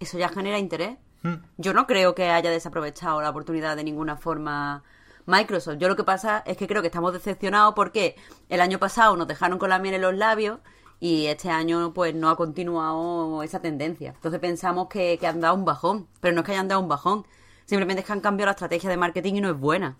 [0.00, 0.96] eso ya genera interés.
[1.22, 1.34] Hmm.
[1.58, 4.84] Yo no creo que haya desaprovechado la oportunidad de ninguna forma
[5.28, 5.76] Microsoft.
[5.78, 8.16] Yo lo que pasa es que creo que estamos decepcionados porque
[8.48, 10.58] el año pasado nos dejaron con la miel en los labios
[11.00, 14.12] y este año pues no ha continuado esa tendencia.
[14.14, 17.26] Entonces pensamos que, han dado un bajón, pero no es que hayan dado un bajón,
[17.66, 19.96] simplemente es que han cambiado la estrategia de marketing y no es buena.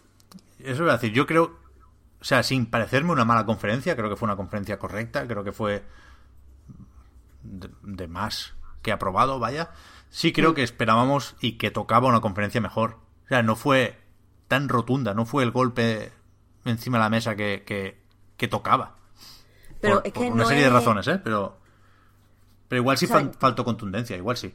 [0.59, 1.59] Eso voy a decir, yo creo,
[2.21, 5.53] o sea, sin parecerme una mala conferencia, creo que fue una conferencia correcta, creo que
[5.53, 5.85] fue
[7.43, 9.71] de, más que aprobado, vaya.
[10.09, 10.55] Sí creo mm.
[10.55, 12.97] que esperábamos y que tocaba una conferencia mejor.
[13.27, 14.08] O sea, no fue
[14.49, 16.13] tan rotunda, no fue el golpe
[16.65, 17.63] encima de la mesa que,
[18.37, 18.97] que, tocaba.
[19.81, 21.21] Pero es que una serie de razones, ¿eh?
[21.23, 21.59] Pero,
[22.67, 24.55] pero igual sí faltó contundencia, igual sí.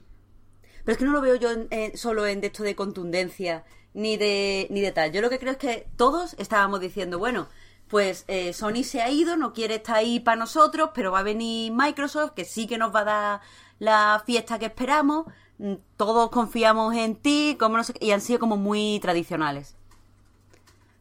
[0.83, 3.63] Pero es que no lo veo yo eh, solo en esto de contundencia
[3.93, 5.11] ni de, ni de tal.
[5.11, 7.47] Yo lo que creo es que todos estábamos diciendo, bueno,
[7.87, 11.23] pues eh, Sony se ha ido, no quiere estar ahí para nosotros, pero va a
[11.23, 13.41] venir Microsoft, que sí que nos va a dar
[13.79, 15.27] la fiesta que esperamos.
[15.59, 19.75] Mm, todos confiamos en ti, como no sé, y han sido como muy tradicionales.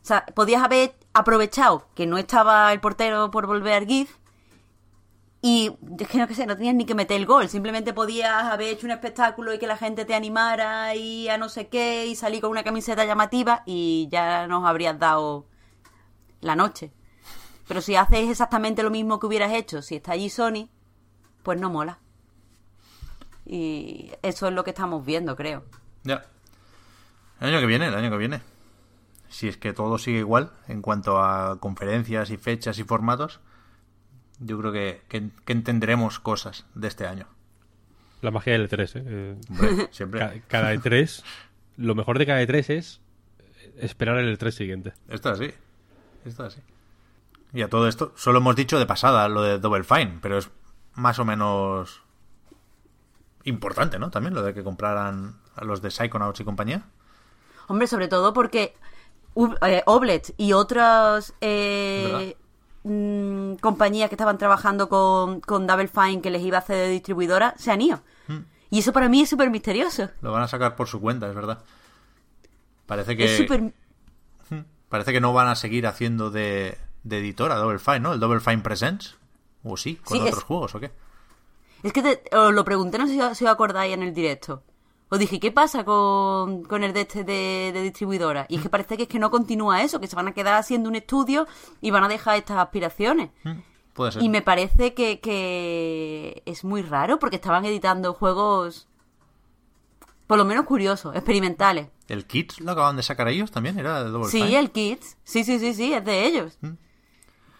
[0.02, 4.16] O sea, podías haber aprovechado que no estaba el portero por volver al GIF
[5.40, 8.44] y es que no que sé, no tenías ni que meter el gol, simplemente podías
[8.44, 12.06] haber hecho un espectáculo y que la gente te animara y a no sé qué
[12.06, 15.46] y salir con una camiseta llamativa y ya nos habrías dado
[16.40, 16.92] la noche.
[17.68, 20.68] Pero si haces exactamente lo mismo que hubieras hecho si está allí Sony,
[21.44, 22.00] pues no mola.
[23.46, 25.64] Y eso es lo que estamos viendo, creo.
[26.02, 26.24] Ya.
[27.40, 28.51] El año que viene, el año que viene
[29.32, 33.40] si es que todo sigue igual en cuanto a conferencias y fechas y formatos,
[34.38, 37.26] yo creo que, entenderemos cosas de este año.
[38.20, 39.02] La magia del E3, ¿eh?
[39.06, 40.42] eh siempre.
[40.48, 41.24] Cada, E3,
[41.78, 43.00] lo mejor de cada E3 es
[43.78, 44.92] esperar el E3 siguiente.
[45.08, 45.50] Esto así,
[46.26, 46.60] esto así.
[47.54, 50.50] Y a todo esto, solo hemos dicho de pasada lo de Double Fine, pero es
[50.94, 52.02] más o menos
[53.44, 54.10] importante, ¿no?
[54.10, 56.82] También lo de que compraran a los de Psychonauts y compañía.
[57.66, 58.74] Hombre, sobre todo porque
[59.66, 62.36] eh, Oblet y otras eh,
[62.84, 66.88] mm, compañías que estaban trabajando con, con, Double Fine que les iba a hacer de
[66.88, 68.00] distribuidora se han ido.
[68.28, 68.40] Hmm.
[68.70, 70.10] Y eso para mí es súper misterioso.
[70.20, 71.58] Lo van a sacar por su cuenta, es verdad.
[72.86, 73.72] Parece que.
[74.48, 74.62] Hmm.
[74.88, 78.12] Parece que no van a seguir haciendo de, de editora Double Fine, ¿no?
[78.12, 79.16] El Double Fine Presents.
[79.64, 79.96] ¿O sí?
[79.96, 80.90] ¿Con otros juegos o qué?
[81.82, 84.62] Es que te, os lo pregunté, no sé si, os acordáis en el directo.
[85.12, 88.46] Os dije, ¿qué pasa con, el de este de, distribuidora?
[88.48, 90.54] Y es que parece que es que no continúa eso, que se van a quedar
[90.54, 91.46] haciendo un estudio
[91.82, 93.28] y van a dejar estas aspiraciones.
[93.44, 93.58] Mm,
[93.92, 94.22] puede ser.
[94.22, 98.88] Y me parece que, es muy raro porque estaban editando juegos
[100.26, 101.88] por lo menos curiosos, experimentales.
[102.08, 103.78] ¿El Kids lo acaban de sacar ellos también?
[103.78, 105.18] ¿Era de Double Sí, el Kids.
[105.24, 106.56] Sí, sí, sí, sí, es de ellos.
[106.62, 106.72] Mm.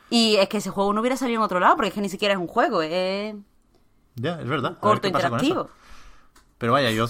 [0.08, 2.08] Y es que ese juego no hubiera salido en otro lado porque es que ni
[2.08, 3.34] siquiera es un juego, es...
[4.14, 4.78] Ya, es verdad.
[4.80, 5.68] Corto interactivo.
[6.56, 7.06] Pero vaya, yo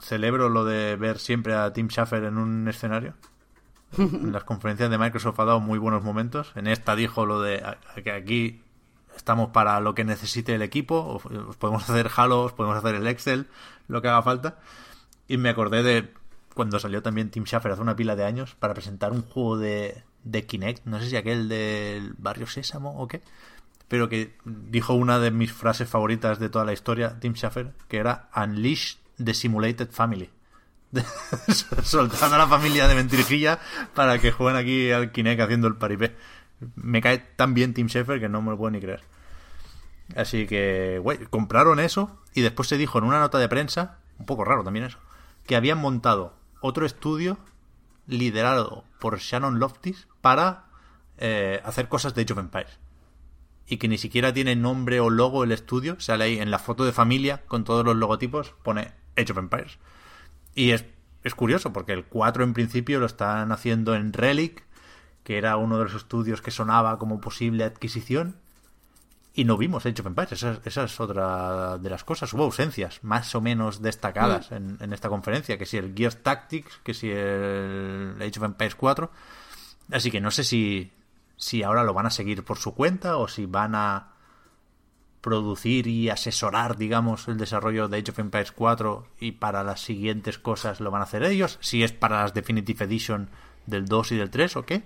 [0.00, 3.14] celebro lo de ver siempre a Tim Schafer en un escenario.
[3.98, 6.52] En las conferencias de Microsoft ha dado muy buenos momentos.
[6.56, 7.62] En esta dijo lo de
[8.04, 8.62] que aquí
[9.16, 11.20] estamos para lo que necesite el equipo.
[11.58, 13.46] podemos hacer Halo, podemos hacer el Excel,
[13.88, 14.58] lo que haga falta.
[15.26, 16.12] Y me acordé de
[16.54, 20.02] cuando salió también Tim Schafer hace una pila de años para presentar un juego de,
[20.24, 20.84] de Kinect.
[20.86, 23.22] No sé si aquel del barrio Sésamo o qué.
[23.88, 27.98] Pero que dijo una de mis frases favoritas de toda la historia, Tim Schafer, que
[27.98, 30.30] era Unleash The Simulated Family.
[31.82, 33.58] Soltando a la familia de Mentirijilla
[33.94, 36.16] para que jueguen aquí al Kinect haciendo el paripé.
[36.76, 39.02] Me cae tan bien Tim Schafer que no me lo puedo ni creer.
[40.16, 44.26] Así que, güey, compraron eso y después se dijo en una nota de prensa, un
[44.26, 44.98] poco raro también eso,
[45.46, 47.38] que habían montado otro estudio
[48.06, 50.64] liderado por Shannon Loftis para
[51.18, 52.78] eh, hacer cosas de Age of Empires.
[53.66, 56.86] Y que ni siquiera tiene nombre o logo el estudio, sale ahí en la foto
[56.86, 59.78] de familia con todos los logotipos, pone Age of Empires.
[60.54, 60.84] Y es,
[61.24, 64.64] es curioso porque el 4 en principio lo están haciendo en Relic,
[65.24, 68.36] que era uno de los estudios que sonaba como posible adquisición.
[69.34, 72.32] Y no vimos Age of Empires, esa, esa es otra de las cosas.
[72.32, 76.80] Hubo ausencias más o menos destacadas en, en esta conferencia, que si el Gears Tactics,
[76.82, 79.10] que si el Age of Empires 4.
[79.92, 80.90] Así que no sé si,
[81.36, 84.08] si ahora lo van a seguir por su cuenta o si van a
[85.20, 90.38] producir y asesorar, digamos, el desarrollo de Age of Empires 4 y para las siguientes
[90.38, 93.28] cosas lo van a hacer ellos, si es para las Definitive Edition
[93.66, 94.82] del 2 y del 3 o qué.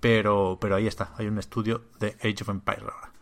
[0.00, 3.12] Pero, pero ahí está, hay un estudio de Age of Empires ahora.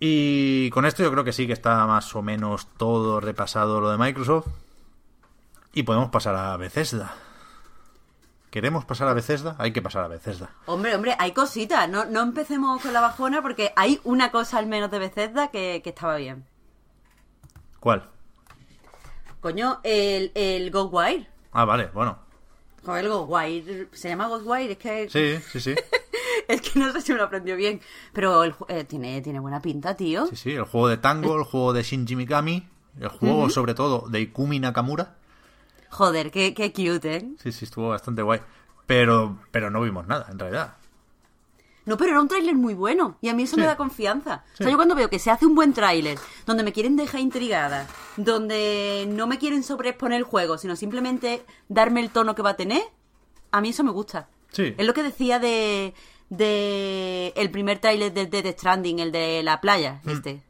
[0.00, 3.90] Y con esto yo creo que sí que está más o menos todo repasado lo
[3.90, 4.48] de Microsoft.
[5.72, 7.14] Y podemos pasar a Bethesda.
[8.54, 9.56] ¿Queremos pasar a Bethesda?
[9.58, 10.48] Hay que pasar a Bethesda.
[10.66, 11.88] Hombre, hombre, hay cositas.
[11.88, 15.80] No, no empecemos con la bajona porque hay una cosa al menos de Bethesda que,
[15.82, 16.44] que estaba bien.
[17.80, 18.08] ¿Cuál?
[19.40, 21.26] Coño, el, el Ghostwire.
[21.50, 22.16] Ah, vale, bueno.
[22.84, 23.88] Joder, el Ghostwire.
[23.90, 24.70] ¿Se llama Ghostwire?
[24.70, 25.10] Es que...
[25.10, 25.74] Sí, sí, sí.
[26.46, 27.80] es que no sé si me lo aprendió bien.
[28.12, 30.28] Pero el eh, tiene, tiene buena pinta, tío.
[30.28, 32.68] Sí, sí, el juego de Tango, el juego de Shinji Mikami,
[33.00, 35.16] el juego sobre todo de Ikumi Nakamura.
[35.94, 37.28] Joder, qué, qué cute, ¿eh?
[37.42, 38.40] Sí, sí, estuvo bastante guay.
[38.86, 40.74] Pero, pero no vimos nada, en realidad.
[41.86, 43.60] No, pero era un tráiler muy bueno y a mí eso Sí.
[43.60, 44.42] me da confianza.
[44.54, 47.20] O sea, yo cuando veo que se hace un buen tráiler, donde me quieren dejar
[47.20, 52.50] intrigada, donde no me quieren sobreexponer el juego, sino simplemente darme el tono que va
[52.50, 52.82] a tener,
[53.50, 54.28] a mí eso me gusta.
[54.50, 54.74] Sí.
[54.78, 55.94] Es lo que decía de,
[56.30, 60.10] de el primer tráiler de Dead Stranding, el de la playa, Mm.
[60.10, 60.42] este.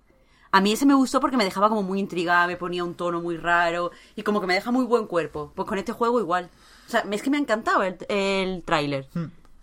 [0.55, 3.21] A mí ese me gustó porque me dejaba como muy intrigada, me ponía un tono
[3.21, 5.51] muy raro y como que me deja muy buen cuerpo.
[5.53, 6.49] Pues con este juego igual.
[6.87, 9.09] O sea, es que me ha encantado el, el tráiler.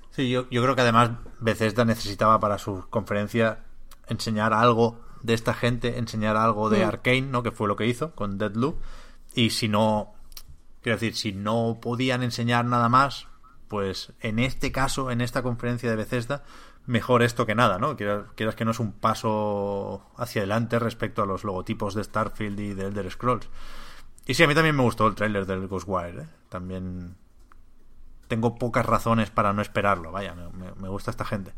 [0.09, 3.59] Sí, yo, yo creo que además Bethesda necesitaba para su conferencia
[4.07, 6.87] enseñar algo de esta gente, enseñar algo de Mm.
[6.89, 7.41] Arkane, ¿no?
[7.41, 8.75] Que fue lo que hizo con Deadloop.
[9.33, 10.13] Y si no,
[10.81, 13.27] quiero decir, si no podían enseñar nada más,
[13.69, 16.43] pues en este caso, en esta conferencia de Bethesda,
[16.85, 17.95] mejor esto que nada, ¿no?
[17.95, 22.59] Quieras, quieras que no es un paso hacia adelante respecto a los logotipos de Starfield
[22.59, 23.47] y de Elder Scrolls.
[24.25, 26.27] Y sí, a mí también me gustó el tráiler del Ghostwire, ¿eh?
[26.49, 27.15] También
[28.27, 30.11] tengo pocas razones para no esperarlo.
[30.11, 31.53] Vaya, me, me- me gusta esta gente.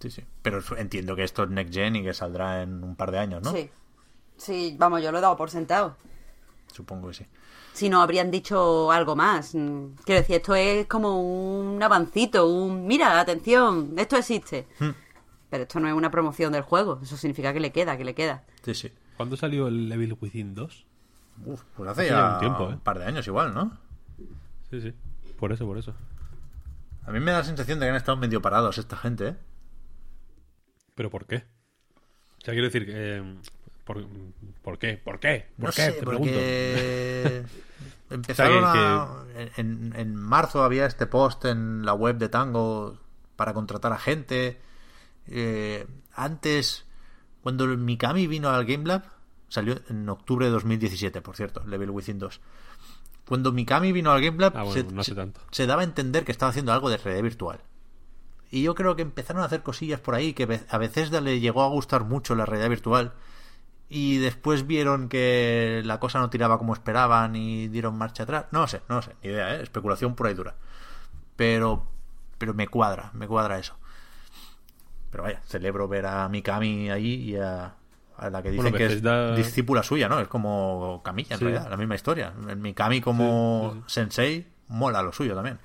[0.00, 0.24] Sí, sí.
[0.42, 3.42] Pero entiendo que esto es Next Gen y que saldrá en un par de años,
[3.42, 3.52] ¿no?
[3.52, 3.70] Sí.
[4.36, 5.96] Sí, vamos, yo lo he dado por sentado.
[6.72, 7.26] Supongo que sí.
[7.72, 9.54] Si no, habrían dicho algo más.
[9.54, 12.86] Mm, Quiero decir, esto es como un avancito, un...
[12.86, 14.66] Mira, atención, esto existe.
[14.78, 14.90] Hmm.
[15.48, 17.00] Pero esto no es una promoción del juego.
[17.02, 18.44] Eso significa que le queda, que le queda.
[18.64, 18.92] Sí, sí.
[19.16, 20.86] ¿Cuándo salió el Evil Within 2?
[21.46, 22.78] Uf, pues hace Hace ya un tiempo, un ¿eh?
[22.82, 23.78] par de años igual, ¿no?
[24.70, 24.92] Sí, sí.
[25.38, 25.94] Por eso, por eso.
[27.04, 29.36] A mí me da la sensación de que han estado medio parados esta gente, ¿eh?
[30.94, 31.36] ¿Pero por qué?
[31.36, 33.36] O sea, quiero decir, que, eh,
[33.94, 34.06] ¿por,
[34.62, 34.96] ¿por qué?
[34.96, 35.46] ¿Por qué?
[35.56, 35.82] ¿Por no qué?
[35.82, 36.32] sé, Te pregunto.
[36.34, 37.44] porque
[38.10, 39.50] empezaron O sea, que- a...
[39.56, 42.98] En, en marzo había este post en la web de Tango
[43.36, 44.60] para contratar a gente.
[45.26, 46.84] Eh, antes,
[47.42, 49.04] cuando el Mikami vino al Game Lab,
[49.48, 52.40] salió en octubre de 2017, por cierto, Level Within 2.
[53.26, 55.40] Cuando Mikami vino al Game Lab, Ah, bueno, se, no hace se- tanto.
[55.50, 57.60] se daba a entender que estaba haciendo algo de realidad virtual.
[58.50, 61.62] Y yo creo que empezaron a hacer cosillas por ahí, que a Bethesda le llegó
[61.62, 63.12] a gustar mucho la realidad virtual.
[63.94, 68.46] Y después vieron que la cosa no tiraba como esperaban y dieron marcha atrás.
[68.50, 69.62] No sé, no sé, ni idea, ¿eh?
[69.62, 70.54] especulación pura y dura.
[71.36, 71.86] Pero,
[72.38, 73.76] pero me cuadra, me cuadra eso.
[75.10, 77.74] Pero vaya, celebro ver a Mikami ahí y a,
[78.16, 79.02] a la que dicen Bueno, que es
[79.36, 80.20] discípula suya, ¿no?
[80.20, 81.44] Es como Camilla, en Sí.
[81.44, 82.32] realidad, la misma historia.
[82.48, 85.58] El Mikami como Sí, sí, sensei mola lo suyo también.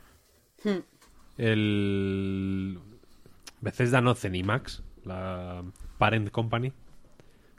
[1.38, 2.80] El
[3.62, 5.64] Bethesda no Zenimax, la
[5.98, 6.74] parent company,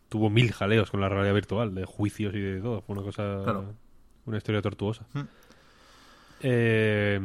[0.08, 2.82] tuvo mil jaleos con la realidad virtual, de juicios y de todo.
[2.82, 3.74] Fue una cosa, Claro.
[4.26, 5.06] una historia tortuosa.
[5.14, 5.20] Mm.
[6.40, 7.20] Eh,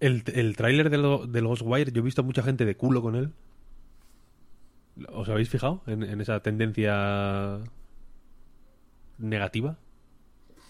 [0.00, 3.02] el el tráiler de lo- del Ghostwire, yo he visto a mucha gente de culo
[3.02, 3.32] con él.
[5.12, 7.58] ¿Os habéis fijado en, en esa tendencia
[9.18, 9.76] negativa?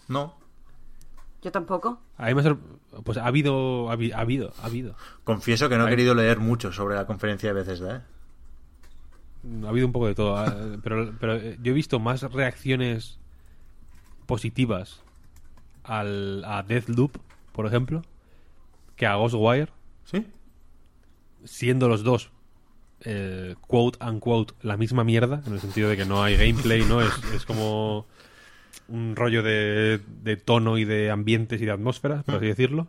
[0.08, 0.38] No,
[1.42, 2.00] Yo tampoco.
[2.18, 2.42] A mí
[3.04, 4.94] Pues ha habido, ha habi- ha habido, ha habido.
[5.24, 8.00] confieso que no he querido leer mucho sobre la conferencia de Bethesda, ¿eh?
[9.64, 10.36] Ha habido un poco de todo.
[10.36, 13.18] ah, Pero, pero eh, yo he visto más reacciones
[14.26, 15.02] positivas
[15.84, 17.16] al, a Deathloop,
[17.52, 18.02] por ejemplo,
[18.96, 19.70] que a Ghostwire.
[20.04, 20.26] ¿Sí?
[21.44, 22.30] siendo los dos
[23.04, 27.00] eh, quote unquote la misma mierda, en el sentido de que no hay gameplay, ¿no?
[27.00, 28.06] Es, es como
[28.88, 32.88] un rollo de, de tono y de ambientes y de atmósferas, por así decirlo.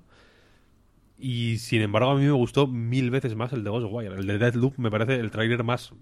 [1.17, 4.13] Y sin embargo, a mí me gustó mil veces más el de Ghostwire.
[4.13, 5.93] El de Deadloop me parece el tráiler más,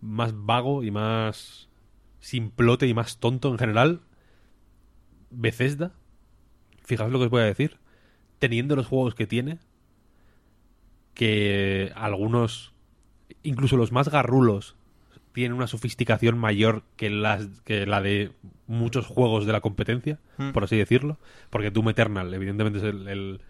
[0.00, 1.68] más vago y más
[2.20, 4.00] simplote y más tonto en general.
[5.30, 5.92] Bethesda,
[6.84, 7.78] fijaos lo que os voy a decir,
[8.38, 9.58] teniendo los juegos que tiene,
[11.14, 12.72] que algunos,
[13.42, 14.76] incluso los más garrulos,
[15.32, 18.32] tienen una sofisticación mayor que, las, que la de
[18.66, 20.52] muchos juegos de la competencia, Mm.
[20.52, 21.18] por así decirlo.
[21.50, 23.40] Porque Doom Eternal, evidentemente, es el, el,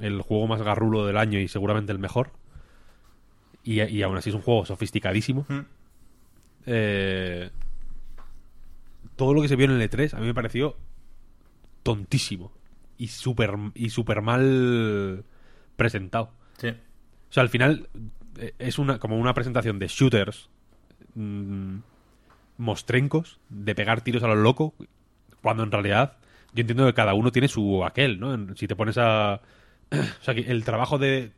[0.00, 2.32] el juego más garrulo del año y seguramente el mejor.
[3.64, 5.46] Y, y aún así es un juego sofisticadísimo.
[5.48, 5.60] Mm.
[6.66, 7.50] Eh,
[9.16, 10.76] todo lo que se vio en el E3 a mí me pareció
[11.82, 12.52] tontísimo
[12.98, 15.24] y súper y super mal
[15.76, 16.30] presentado.
[16.58, 16.68] Sí.
[16.68, 17.88] O sea, al final
[18.38, 20.48] eh, es una como una presentación de shooters
[21.14, 21.76] mm,
[22.58, 24.74] mostrencos, de pegar tiros a lo loco,
[25.42, 26.16] cuando en realidad
[26.54, 28.32] yo entiendo que cada uno tiene su aquel, ¿no?
[28.34, 29.40] En- Si te pones a...
[29.90, 31.32] o sea, que el trabajo de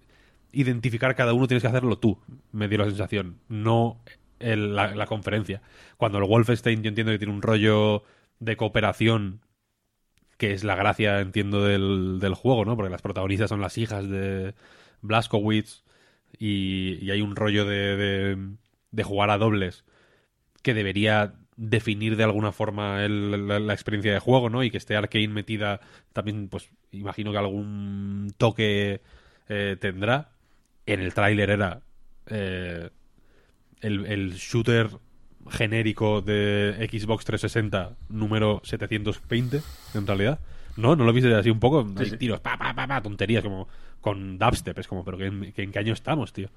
[0.61, 2.19] identificar cada uno tienes que hacerlo tú,
[2.53, 4.01] me dio la sensación, no
[4.41, 5.63] el- la, la conferencia.
[5.97, 8.05] Cuando el Wolfenstein yo entiendo que tiene un rollo
[8.41, 9.41] de cooperación
[10.39, 12.77] que es la gracia, entiendo, del, del juego, ¿no?
[12.77, 14.55] Porque las protagonistas son las hijas de
[15.03, 15.83] Blaskowitz
[16.39, 18.49] y, y hay un rollo de, de,
[18.91, 19.85] de jugar a dobles
[20.63, 24.65] que debería definir de alguna forma el- la, la experiencia de juego, ¿no?
[24.65, 25.81] Y que esté Arkane metida
[26.13, 29.03] también, pues imagino que algún toque
[29.49, 30.31] eh, tendrá.
[30.87, 31.83] En el tráiler era
[32.27, 32.91] eh,
[33.81, 34.89] el, el shooter
[35.51, 39.63] genérico de Xbox 360 número 720,
[39.95, 40.41] en realidad.
[40.77, 40.95] ¿No?
[40.95, 41.87] ¿No lo viste así un poco?
[41.97, 42.17] Hay sí.
[42.19, 43.67] tiros, pa, pa, pa, pa, tonterías, como
[44.01, 44.79] con dubstep.
[44.79, 46.51] Es como, pero ¿que en, que ¿en qué año estamos, tío?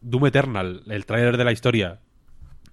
[0.00, 2.00] Doom Eternal, el tráiler de la historia,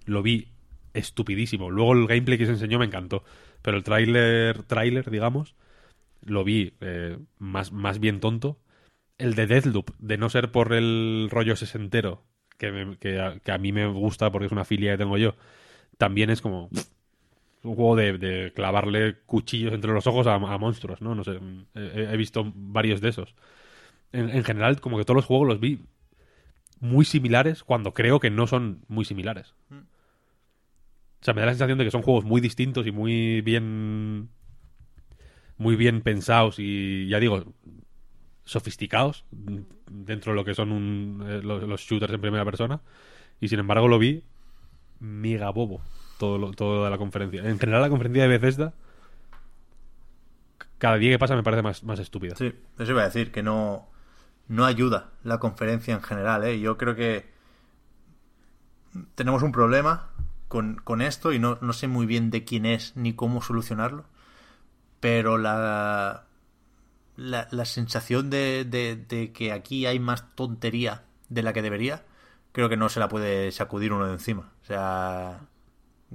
[0.06, 0.48] lo vi
[0.94, 1.70] estupidísimo.
[1.70, 3.24] Luego el gameplay que se enseñó me encantó.
[3.62, 5.56] Pero el tráiler, tráiler, digamos,
[6.22, 8.60] lo vi eh, más, más bien tonto.
[9.18, 12.24] El de Deathloop, de no ser por el rollo sesentero,
[12.58, 15.18] que, me- que, a, que a mí me gusta porque es una filia que tengo
[15.18, 15.36] yo,
[15.98, 16.70] también es como
[17.64, 21.16] un juego de, de clavarle cuchillos entre los ojos a, a monstruos, ¿no?
[21.16, 21.40] No sé,
[21.76, 23.36] he, he visto varios de esos.
[24.14, 25.82] En, en general, como que todos los juegos los vi
[26.80, 29.56] muy similares cuando creo que no son muy similares.
[31.22, 34.30] O sea, me da la sensación de que son juegos muy distintos y muy bien.
[35.58, 37.44] Muy bien pensados y, ya digo,
[38.48, 39.26] sofisticados
[39.90, 42.82] dentro de lo que son un- eh, los, shooters en primera persona.
[43.40, 44.24] Y sin embargo, lo vi
[45.00, 45.82] mega bobo
[46.18, 47.48] todo, lo- todo de la conferencia.
[47.48, 48.74] En general, la conferencia de Bethesda,
[50.78, 52.36] cada día que pasa me parece más, más estúpida.
[52.36, 53.88] Sí, eso iba a decir, que no,
[54.48, 56.60] no ayuda la conferencia en general, ¿eh?
[56.60, 57.30] Yo creo que
[59.16, 60.10] tenemos un problema
[60.48, 64.06] con, con esto y no, no sé muy bien de quién es ni cómo solucionarlo,
[65.00, 66.27] pero la,
[67.18, 72.06] la, la sensación de, de, de que aquí hay más tontería de la que debería,
[72.54, 74.54] creo que no se la puede sacudir uno de encima.
[74.64, 75.42] O sea,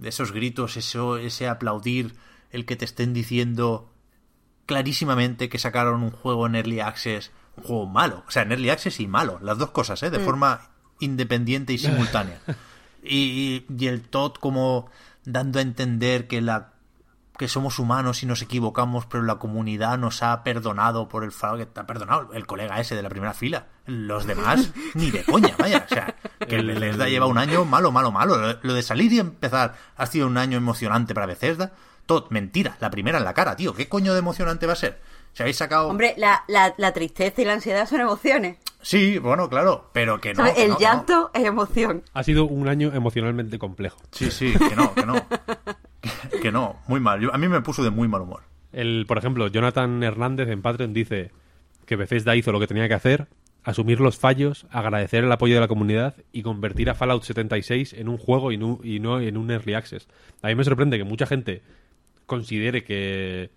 [0.02, 2.14] esos gritos, eso, ese aplaudir,
[2.50, 3.92] el que te estén diciendo
[4.66, 8.70] clarísimamente que sacaron un juego en Early Access, un juego malo, o sea, en Early
[8.70, 10.10] Access y malo, las dos cosas, ¿eh?
[10.10, 10.70] de forma
[11.00, 12.40] independiente y simultánea.
[13.04, 14.88] Y, y el Todd como
[15.24, 16.71] dando a entender que la
[17.42, 21.66] que somos humanos y nos equivocamos, pero la comunidad nos ha perdonado por el fraude
[21.66, 23.66] que te ha perdonado el colega ese de la primera fila.
[23.84, 25.84] Los demás, ni de coña, vaya.
[25.84, 28.36] O sea, que el Bethesda lleva un año malo, malo, malo.
[28.62, 31.72] Lo, de salir y empezar ha sido un año emocionante para Bethesda.
[32.06, 33.74] Todo, mentira, la primera en la cara, tío.
[33.74, 35.00] ¿Qué coño de emocionante va a ser?
[35.32, 35.88] Si habéis sacado.
[35.88, 38.58] Hombre, la, la, la tristeza y la ansiedad son emociones.
[38.82, 40.46] Sí, bueno, claro, pero que no.
[40.46, 40.78] El no, que no.
[40.78, 42.04] llanto es emoción.
[42.14, 43.98] Ha sido un año emocionalmente complejo.
[44.12, 45.14] Sí, sí, que no, que no.
[46.42, 47.20] Que, no, muy mal.
[47.20, 48.40] Yo- a mí me puso de muy mal humor.
[48.72, 51.30] El, por ejemplo, Jonathan Hernández en Patreon dice
[51.86, 53.26] que Bethesda hizo lo que tenía que hacer,
[53.64, 58.08] asumir los fallos, agradecer el apoyo de la comunidad y convertir a Fallout 76 en
[58.08, 60.08] un juego y no, y no en un early access.
[60.42, 61.62] A mí me sorprende que mucha gente
[62.26, 63.50] considere que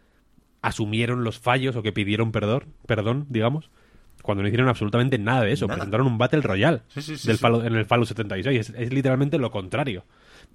[0.62, 3.70] asumieron los fallos o que pidieron perdón, perdón, digamos,
[4.22, 5.68] cuando no hicieron absolutamente nada de eso.
[5.68, 5.78] Nada.
[5.78, 7.38] Presentaron un Battle Royale Sí, sí, sí, del.
[7.38, 8.60] Fallout- en el Fallout 76.
[8.60, 10.04] Es, es literalmente lo contrario.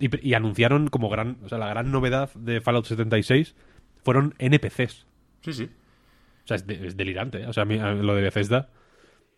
[0.01, 3.55] Y, anunciaron como gran, o sea, la gran novedad de Fallout 76
[4.03, 5.07] fueron NPCs.
[5.43, 5.65] Sí, sí.
[6.45, 7.43] O sea, es, de- es delirante.
[7.43, 7.47] ¿eh?
[7.47, 8.71] O sea, a mí, a- lo de Bethesda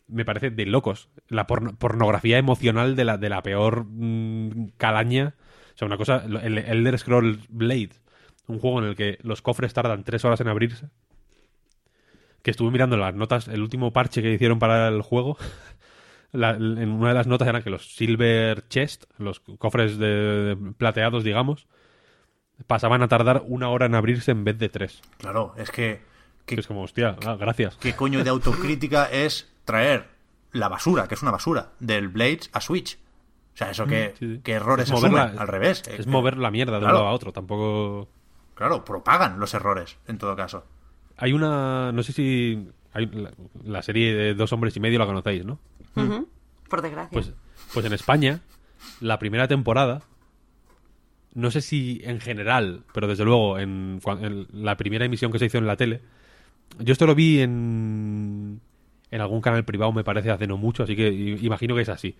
[0.09, 1.09] me parece de locos.
[1.29, 5.35] La porno- pornografía emocional de la, de la peor mm, calaña.
[5.75, 7.91] O sea, una cosa, el Elder Scrolls Blade,
[8.47, 10.89] un juego en el que los cofres tardan tres horas en abrirse.
[12.43, 15.37] que estuve mirando las notas, el último parche que hicieron para el juego,
[16.33, 20.07] la- en una de las notas era que los Silver Chest, los cofres de,
[20.55, 21.67] de plateados, digamos,
[22.67, 25.01] pasaban a tardar una hora en abrirse en vez de tres.
[25.19, 26.01] Claro, es que.
[26.45, 27.77] Que ¿Qué, es como, hostia, ah, gracias.
[27.77, 30.09] qué coño de autocrítica es traer
[30.51, 32.99] la basura, que es una basura, del Blades a Switch?
[33.55, 34.41] O sea, eso que, Mm, Sí, sí.
[34.43, 35.83] qué errores Es moverla- asumen, al revés.
[35.87, 36.97] Es Eh, mover la mierda de claro.
[36.97, 38.09] un lado a otro, tampoco...
[38.55, 40.65] Claro, propagan los errores, en todo caso.
[41.17, 42.69] Hay una, no sé si...
[42.93, 43.32] Hay la,
[43.64, 45.59] la serie de Dos Hombres y Medio la conocéis, ¿no?
[46.69, 47.10] Por desgracia.
[47.12, 47.32] Pues,
[47.73, 48.40] pues en España,
[49.01, 50.02] la primera temporada,
[51.35, 55.47] no sé si en general, pero desde luego en, en la primera emisión que se
[55.47, 56.01] hizo en la tele,
[56.78, 58.60] yo esto lo vi en,
[59.10, 62.16] en algún canal privado, me parece, hace no mucho, así que imagino que es así.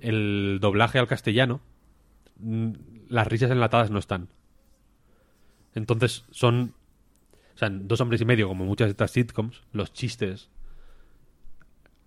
[0.00, 1.60] El doblaje al castellano,
[2.38, 2.70] mm,
[3.08, 4.28] las risas enlatadas no están.
[5.74, 6.74] Entonces son,
[7.54, 10.48] o sea, en dos hombres y medio, como muchas de estas sitcoms, los chistes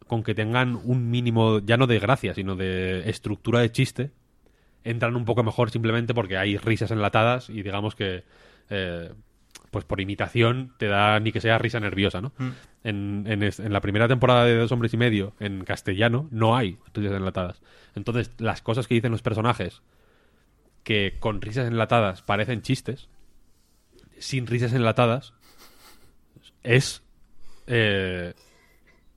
[0.07, 4.11] con que tengan un mínimo, ya no de gracia, sino de estructura de chiste,
[4.83, 8.23] entran un poco mejor simplemente porque hay risas enlatadas y digamos que,
[8.69, 9.11] eh,
[9.69, 12.31] pues por imitación, te da ni que sea risa nerviosa, ¿no?
[12.85, 16.55] En, en es- en la primera temporada de Dos Hombres y Medio, en castellano, no
[16.55, 17.61] hay risas enlatadas.
[17.95, 19.81] Entonces, las cosas que dicen los personajes,
[20.83, 23.09] que con risas enlatadas parecen chistes,
[24.19, 25.33] sin risas enlatadas,
[26.67, 27.03] es
[27.67, 28.33] eh,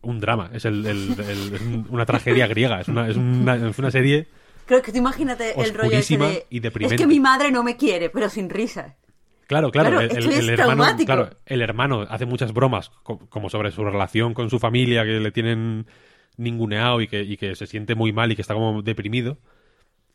[0.02, 0.50] un drama.
[0.52, 2.80] Es, el- el- el- es un- una tragedia griega.
[2.80, 4.26] Es una, es una, es una serie
[4.66, 6.46] Creo que tú imagínate el rollo ese oscurísima de...
[6.48, 8.94] y Es que mi madre no me quiere, pero sin risas.
[9.48, 9.90] Claro, claro.
[9.90, 14.32] Claro, el, el- hermano, claro, el hermano hace muchas bromas co- como sobre su relación
[14.32, 15.86] con su familia, que le tienen
[16.36, 19.38] ninguneado y que, y que se siente muy mal y que está como deprimido.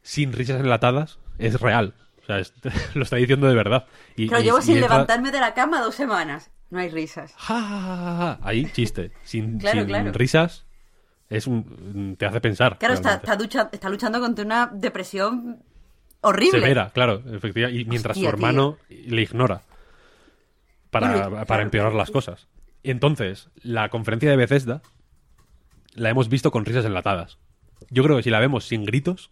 [0.01, 1.93] Sin risas enlatadas, es real.
[2.23, 2.53] O sea, es-
[2.95, 3.87] lo está diciendo de verdad.
[4.15, 6.49] Y, Pero y- llevo y sin levantarme de la cama dos semanas.
[6.69, 7.33] No hay risas.
[7.37, 8.39] Ja, ja, ja, ja, ja.
[8.41, 9.11] Ahí, chiste.
[9.23, 10.11] Sin, Claro, sin claro.
[10.13, 10.65] risas,
[11.29, 12.77] es un, te hace pensar.
[12.77, 15.63] Claro, está, está, ducha- está luchando contra una depresión
[16.21, 16.59] horrible.
[16.59, 17.81] Severa, claro, efectivamente.
[17.81, 19.61] Y mientras Hostia, su hermano le ignora
[20.89, 22.47] para, Bueno, para claro, empeorar las cosas.
[22.83, 24.81] Y entonces, la conferencia de Bethesda
[25.93, 27.37] la hemos visto con risas enlatadas.
[27.89, 29.31] Yo creo que si la vemos sin gritos,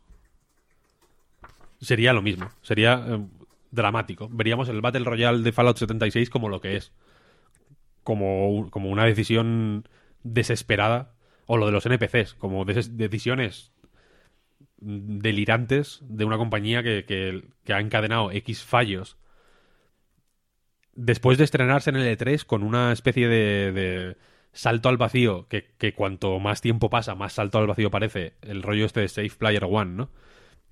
[1.81, 2.49] sería lo mismo.
[2.61, 3.25] Sería eh,
[3.71, 4.29] dramático.
[4.31, 6.91] Veríamos el Battle Royale de Fallout 76 como lo que es.
[8.03, 9.87] Como, como una decisión
[10.23, 11.13] desesperada.
[11.45, 13.73] O lo de los NPCs, como decisiones
[14.77, 19.17] delirantes de una compañía que, que- ha encadenado X fallos
[20.95, 24.17] después de estrenarse en el E3 con una especie de,
[24.51, 28.61] salto al vacío, que, que cuanto más tiempo pasa, más salto al vacío parece, el
[28.63, 30.09] rollo este de Safe Player One, ¿no?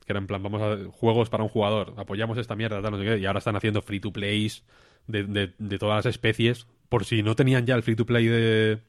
[0.05, 3.05] Que era en plan, vamos a juegos para un jugador, apoyamos esta mierda, no sé
[3.05, 4.65] qué, y ahora están haciendo free to plays
[5.07, 8.81] de- de todas las especies, por si no tenían ya el free to play de,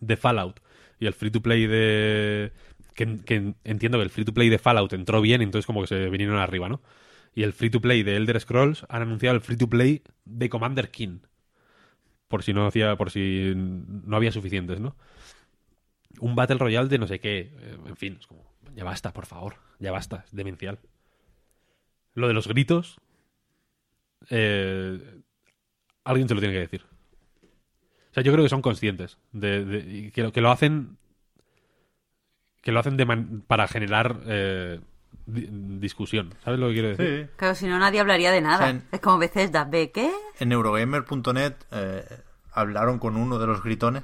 [0.00, 0.60] de Fallout
[1.00, 2.52] y el free to play de.
[2.94, 6.10] Que, entiendo que el free to play de Fallout entró bien, entonces como que se
[6.10, 6.82] vinieron arriba, ¿no?
[7.34, 10.48] Y el free to play de Elder Scrolls han anunciado el free to play de
[10.50, 11.20] Commander King.
[12.28, 14.96] Por si no hacía, por si no había suficientes, ¿no?
[16.20, 17.52] Un Battle Royale de no sé qué.
[17.58, 18.42] eh, En fin, es como,
[18.74, 19.56] ya basta, por favor.
[19.78, 20.78] Ya basta, es demencial.
[22.14, 22.98] Lo de los gritos.
[24.30, 25.20] eh,
[26.04, 26.84] alguien se lo tiene que decir.
[28.16, 30.96] O sea, yo creo que son conscientes de, que, lo- que lo hacen
[32.62, 34.80] que lo hacen de man- para generar eh,
[35.26, 35.48] di-
[35.78, 36.34] discusión.
[36.42, 37.26] ¿Sabes lo que quiero decir?
[37.28, 37.32] Sí.
[37.36, 38.56] Claro, si no nadie hablaría de nada.
[38.56, 40.10] O sea, en- Es como Bethesda, ¿ve qué?
[40.40, 42.04] En Eurogamer.net eh,
[42.52, 44.02] hablaron con uno de los gritones.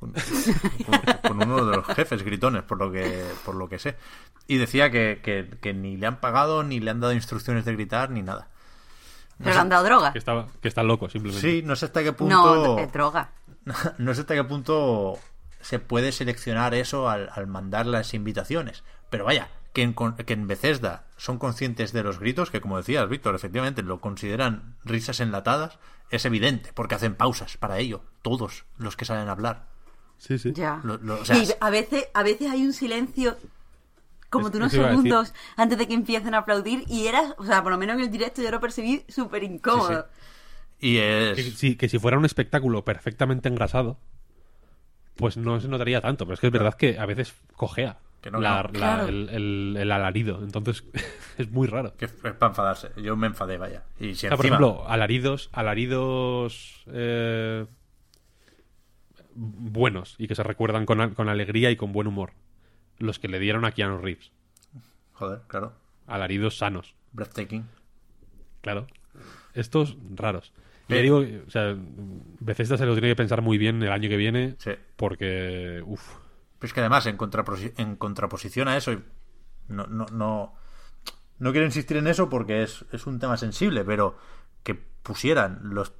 [0.00, 3.96] Con, con- con uno de los jefes gritones, por lo que, por lo que sé.
[4.48, 7.72] Y decía que, que- que ni le han pagado, ni le han dado instrucciones de
[7.74, 8.48] gritar, ni nada.
[9.42, 10.12] Pero le han dado droga.
[10.12, 11.48] Que está, que está loco, simplemente.
[11.48, 12.34] Sí, no sé hasta qué punto.
[12.54, 13.30] No, es droga.
[13.98, 15.18] no sé hasta qué punto
[15.60, 18.82] se puede seleccionar eso al, al mandar las invitaciones.
[19.10, 23.08] Pero vaya, que en, que en Bethesda son conscientes de los gritos, que como decías,
[23.08, 25.78] Víctor, efectivamente lo consideran risas enlatadas,
[26.10, 29.66] es evidente, porque hacen pausas para ello, todos los que salen a hablar.
[30.18, 30.52] Sí, sí.
[30.54, 30.80] Ya.
[30.84, 33.36] Lo- lo- o sea, y a veces, a veces hay un silencio
[34.30, 35.02] como Es- de unos eso iba a decir.
[35.10, 38.02] segundos antes de que empiecen a aplaudir y era, o sea, por lo menos en
[38.02, 40.06] el directo yo lo percibí súper incómodo.
[40.78, 41.36] Y es...
[41.36, 43.98] Que, si, que si fuera un espectáculo perfectamente engrasado,
[45.16, 46.24] pues no se notaría tanto.
[46.24, 48.62] Pero es que es verdad que a veces cojea Que no, que la- no.
[48.62, 49.08] la- Claro.
[49.08, 50.40] el, el- el alarido.
[50.42, 50.84] Entonces
[51.38, 51.94] es muy raro.
[51.98, 52.92] que es para enfadarse.
[52.96, 53.82] Yo me enfadé, vaya.
[53.98, 57.66] Y si O sea, por ejemplo, alaridos, alaridos eh,
[59.34, 62.32] buenos y que se recuerdan con, con alegría y con buen humor.
[63.00, 64.30] Los que le dieron a Keanu Reeves.
[65.14, 65.72] Joder, claro.
[66.06, 67.66] Alaridos sanos, Breathtaking.
[68.62, 68.86] claro.
[69.54, 70.52] Estos raros.
[70.88, 71.76] Y ya digo, o sea,
[72.40, 74.70] Bethesda se lo tiene que pensar muy bien el año que viene, Sí.
[74.96, 76.14] porque, uff,
[76.58, 77.16] Pero es que además, en,
[77.76, 78.92] en contraposición a eso,
[79.68, 80.54] no, no, no,
[81.38, 84.16] no quiero insistir en eso porque es, es un tema sensible, pero
[84.62, 85.92] que pusieran los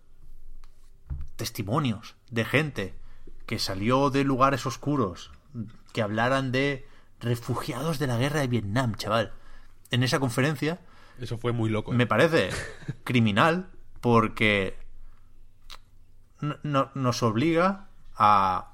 [1.37, 2.95] testimonios de gente
[3.47, 5.31] que salió de lugares oscuros,
[5.93, 6.87] que hablaran de
[7.21, 9.33] refugiados de la guerra de Vietnam, chaval.
[9.91, 10.81] En esa conferencia
[11.21, 11.93] eso fue muy loco.
[11.93, 11.97] ¿eh?
[11.97, 12.51] me parece
[13.05, 13.71] criminal
[14.01, 14.77] porque
[16.41, 18.73] no- no- nos obliga a,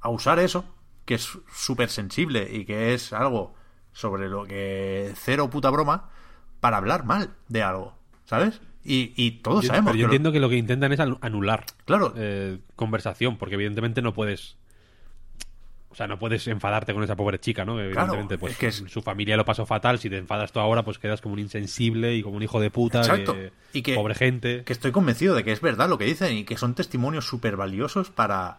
[0.00, 0.64] a usar eso,
[1.04, 3.54] que es súper sensible y que es algo
[3.92, 6.10] sobre lo que cero puta broma,
[6.60, 8.60] para hablar mal de algo, ¿sabes?
[8.84, 11.00] Y, y todos Yo- sabemos pero yo que lo- entiendo que lo que intentan es
[11.00, 12.12] anu- anular Claro.
[12.16, 14.56] eh, conversación, porque evidentemente no puedes.
[15.96, 17.80] O sea, no puedes enfadarte con esa pobre chica, ¿no?
[17.80, 19.98] Evidentemente, pues es que es- su familia lo pasó fatal.
[19.98, 22.70] Si te enfadas tú ahora, pues quedas como un insensible y como un hijo de
[22.70, 23.00] puta.
[23.00, 23.32] Exacto.
[23.32, 24.62] que- Y que- pobre gente.
[24.64, 27.56] que estoy convencido de que es verdad lo que dicen y que son testimonios súper
[27.56, 28.58] valiosos para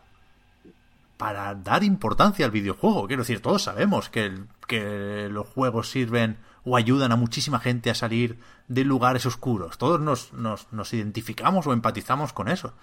[1.18, 3.08] para dar importancia al videojuego.
[3.08, 7.90] Quiero decir, todos sabemos que, el- que los juegos sirven o ayudan a muchísima gente
[7.90, 8.38] a salir
[8.68, 9.78] de lugares oscuros.
[9.80, 12.74] Todos nos, nos, nos identificamos o empatizamos con eso.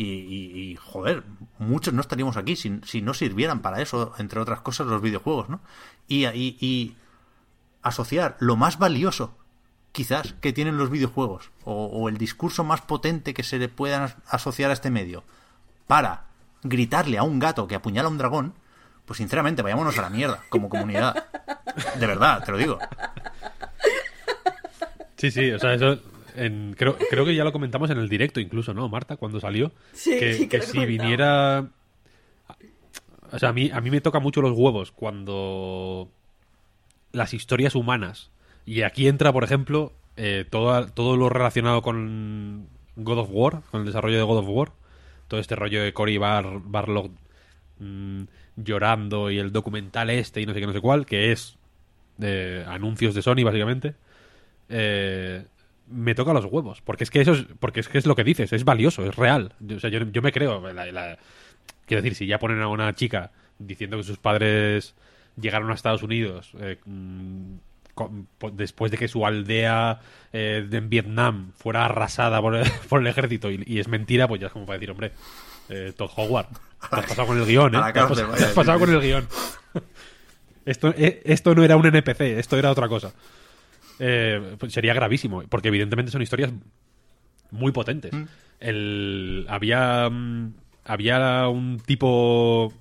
[0.00, 1.24] Y, y- y, joder,
[1.58, 5.48] muchos no estaríamos aquí si, si no sirvieran para eso, entre otras cosas, los videojuegos,
[5.48, 5.60] ¿no?
[6.06, 6.96] Y, y-
[7.82, 9.34] asociar lo más valioso
[9.92, 14.16] quizás que tienen los videojuegos o, el discurso más potente que se le puedan as-
[14.28, 15.24] asociar a este medio
[15.88, 16.26] para
[16.62, 18.54] gritarle a un gato que apuñala a un dragón,
[19.04, 21.26] pues sinceramente vayámonos a la mierda como comunidad.
[21.98, 22.78] De verdad, te lo digo.
[25.16, 25.98] Sí, sí, o sea, eso.
[26.38, 29.16] En- creo, creo que ya lo comentamos en el directo, incluso, ¿no, Marta?
[29.16, 29.72] Cuando salió.
[29.92, 31.68] Sí, que, sí, que si viniera.
[33.30, 36.08] O sea, a mí, a mí me toca mucho los huevos cuando
[37.12, 38.30] las historias humanas.
[38.64, 42.66] Y aquí entra, por ejemplo, eh, todo, todo lo relacionado con
[42.96, 44.72] God of War, con el desarrollo de God of War.
[45.28, 47.10] Todo este rollo de Cory Bar, Barlog
[47.80, 48.22] mm,
[48.56, 51.56] llorando y el documental este y no sé qué, no sé cuál, que es
[52.16, 53.94] de anuncios de Sony, básicamente.
[54.70, 55.44] Eh,
[55.90, 56.80] me toca los huevos.
[56.82, 59.14] Porque es que eso es, porque es que es lo que dices, es valioso, es
[59.16, 59.52] real.
[59.60, 60.60] Yo, o sea, yo, yo me creo.
[60.72, 61.18] la- la-
[61.86, 64.94] quiero decir, si ya ponen a una chica diciendo que sus padres
[65.40, 67.54] llegaron a Estados Unidos eh, mm,
[67.94, 70.00] con- después de que su aldea
[70.32, 74.40] eh, en Vietnam fuera arrasada por el, por el ejército y, y es mentira, pues
[74.40, 75.12] ya es como para decir, hombre,
[75.70, 76.46] eh, Todd Howard,
[76.90, 77.78] te has pasado con el guion, ¿eh?
[77.92, 79.28] Te has pasado, vaya, te has pasado sí, con el guion.
[80.64, 83.12] Esto, eh, esto no era un NPC, esto era otra cosa.
[83.98, 86.52] Eh, pues sería gravísimo, porque evidentemente son historias
[87.50, 88.12] muy potentes.
[88.60, 90.54] El, había, mm,
[90.84, 92.72] había un tipo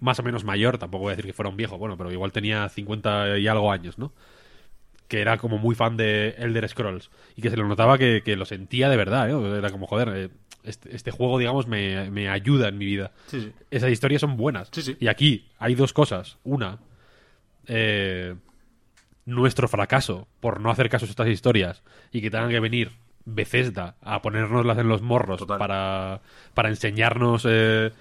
[0.00, 2.32] más o menos mayor, tampoco voy a decir que fuera un viejo, bueno, pero igual
[2.32, 4.12] tenía 50 y algo años, ¿no?
[5.08, 8.36] Que era como muy fan de Elder Scrolls y que se lo notaba que, que
[8.36, 9.58] lo sentía de verdad, ¿eh?
[9.58, 10.28] Era como, joder, eh,
[10.64, 13.12] este, este juego, digamos, me, me ayuda en mi vida.
[13.26, 13.52] Sí, sí.
[13.70, 14.68] Esas historias son buenas.
[14.72, 14.96] Sí, sí.
[15.00, 16.38] Y aquí hay dos cosas.
[16.44, 16.78] Una,
[17.66, 18.34] eh,
[19.26, 21.82] nuestro fracaso por no hacer caso a estas historias
[22.12, 22.92] y que tengan que venir
[23.24, 25.58] Bethesda a ponérnoslas en los morros Total.
[25.58, 26.20] para,
[26.54, 27.92] para enseñarnos eh,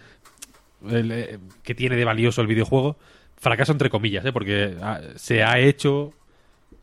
[0.90, 2.98] el, eh, qué tiene de valioso el videojuego.
[3.38, 4.34] Fracaso entre comillas, ¿eh?
[4.34, 6.14] porque ah, se ha hecho,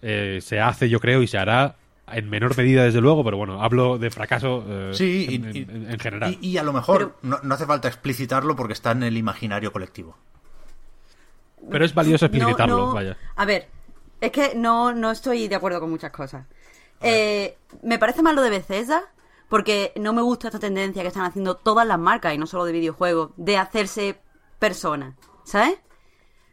[0.02, 1.76] eh, se hace yo creo y se hará
[2.12, 5.82] en menor medida desde luego, pero bueno, hablo de fracaso eh, Sí, en, y, en-
[5.88, 6.38] y- en general.
[6.40, 9.16] Y, y a lo mejor Pero- no, no hace falta explicitarlo porque está en el
[9.16, 10.16] imaginario colectivo.
[11.70, 12.94] pero es valioso No, explicitarlo, no.
[12.94, 13.16] vaya.
[13.34, 13.66] A ver,
[14.20, 16.46] es que no, no estoy de acuerdo con muchas cosas.
[17.00, 19.02] Eh, me parece mal lo de Bethesda,
[19.48, 22.64] porque no me gusta esta tendencia que están haciendo todas las marcas, y no solo
[22.64, 24.20] de videojuegos, de hacerse
[24.58, 25.14] personas,
[25.44, 25.78] ¿sabes?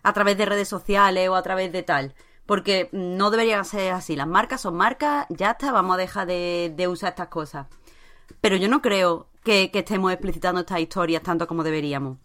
[0.04, 2.14] A través de redes sociales o a través de tal.
[2.46, 4.18] Porque no debería ser así.
[4.18, 7.68] Las marcas son marcas, ya está, vamos a dejar de, de usar estas cosas.
[8.42, 12.18] Pero yo no creo que, que estemos explicitando estas historias tanto como deberíamos.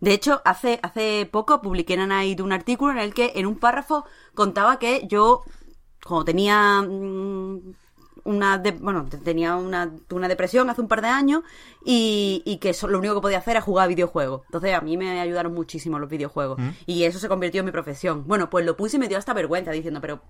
[0.00, 3.56] De hecho, hace, hace poco publiqué en Anaid un artículo en el que en un
[3.58, 4.04] párrafo
[4.34, 5.42] contaba que yo,
[6.04, 7.74] cuando tenía mm,
[8.24, 11.42] una de- bueno, te- tenía una, una depresión hace un par de años
[11.84, 14.42] y, y que lo único que podía hacer era jugar a videojuegos.
[14.46, 16.58] Entonces a mí me ayudaron muchísimo los videojuegos.
[16.86, 18.24] Y eso se convirtió en mi profesión.
[18.26, 20.20] Bueno, pues lo puse y me dio hasta vergüenza diciendo, pero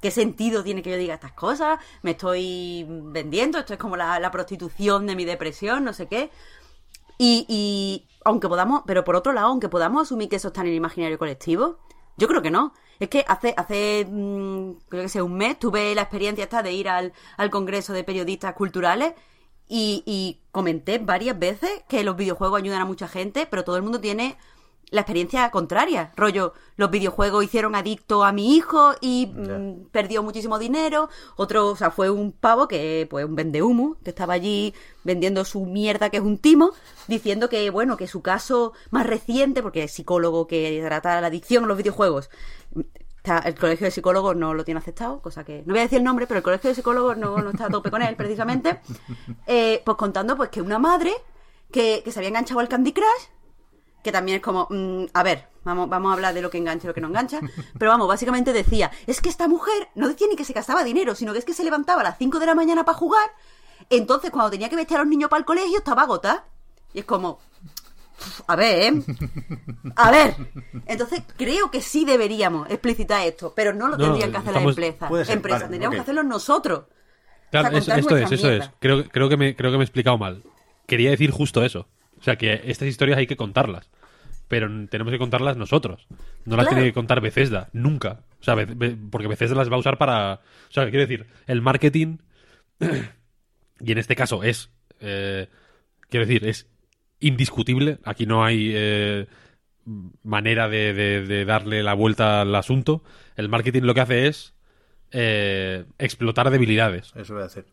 [0.00, 1.78] ¿qué sentido tiene que yo diga estas cosas?
[2.02, 6.30] Me estoy vendiendo, esto es como la, la prostitución de mi depresión, no sé qué.
[7.18, 10.68] Y, y aunque podamos, pero por otro lado, aunque podamos asumir que eso está en
[10.68, 11.78] el imaginario colectivo,
[12.16, 12.72] yo creo que no.
[13.00, 16.72] Es que hace, hace mm, creo que sé, un mes tuve la experiencia esta de
[16.72, 19.14] ir al, al Congreso de Periodistas Culturales
[19.68, 23.82] y, y comenté varias veces que los videojuegos ayudan a mucha gente, pero todo el
[23.82, 24.36] mundo tiene
[24.90, 26.12] la experiencia contraria.
[26.16, 31.08] Rollo, los videojuegos hicieron adicto a mi hijo y mm, perdió muchísimo dinero.
[31.36, 34.72] Otro, o sea, fue un pavo que, pues, un vendehumo, que estaba allí
[35.04, 36.72] vendiendo su mierda, que es un timo,
[37.06, 41.64] diciendo que, bueno, que su caso más reciente, porque es psicólogo que trata la adicción
[41.64, 42.30] a los videojuegos,
[43.16, 45.98] está- el colegio de psicólogos no lo tiene aceptado, cosa que no voy a decir
[45.98, 48.80] el nombre, pero el colegio de psicólogos no, no está a tope con él, precisamente.
[49.46, 51.12] Eh, pues contando pues que una madre
[51.72, 53.06] que, que se había enganchado al Candy Crush,
[54.02, 56.86] que también es como, mm, a ver, vamos, vamos a hablar de lo que engancha
[56.86, 57.40] y lo que no engancha,
[57.78, 61.14] pero vamos, básicamente decía, es que esta mujer no decía ni que se gastaba dinero,
[61.14, 63.28] sino que es que se levantaba a las 5 de la mañana para jugar,
[63.90, 66.44] entonces cuando tenía que vestir a los niños para el colegio estaba agotada.
[66.94, 67.38] Y es como,
[68.46, 69.02] a ver, ¿eh?
[69.96, 70.34] A ver.
[70.86, 74.76] Entonces creo que sí deberíamos explicitar esto, pero no lo No, tendrían que hacer estamos-
[74.76, 75.28] las empresas.
[75.30, 75.60] Empresas.
[75.60, 76.84] vale, tendríamos que hacerlo nosotros.
[77.50, 78.70] Claro, O sea, es- contar esto es, eso es.
[78.78, 80.42] Creo, creo, que me, creo que me he explicado mal.
[80.86, 81.86] Quería decir justo eso.
[82.18, 83.90] O sea, que estas historias hay que contarlas.
[84.48, 86.06] Pero tenemos que contarlas nosotros.
[86.46, 86.68] No las Claro.
[86.76, 87.68] tiene que contar Bethesda.
[87.72, 88.20] Nunca.
[88.40, 88.56] O sea,
[89.10, 90.34] porque Bethesda las va a usar para...
[90.34, 92.16] O sea, quiero decir, el marketing...
[93.80, 94.70] y en este caso es...
[95.00, 95.48] eh,
[96.08, 96.66] quiero decir, es
[97.20, 97.98] indiscutible.
[98.04, 98.72] Aquí no hay...
[98.74, 99.26] eh,
[100.22, 103.02] manera de, de- de darle la vuelta al asunto.
[103.36, 104.54] El marketing lo que hace es
[105.12, 107.12] eh, explotar debilidades.
[107.16, 107.64] Eso voy a hacer.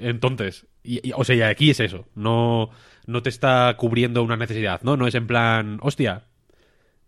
[0.00, 2.06] Entonces, y, y- o sea, y aquí es eso.
[2.16, 2.70] No,
[3.06, 4.96] no te está cubriendo una necesidad, ¿no?
[4.96, 6.22] No es en plan, hostia,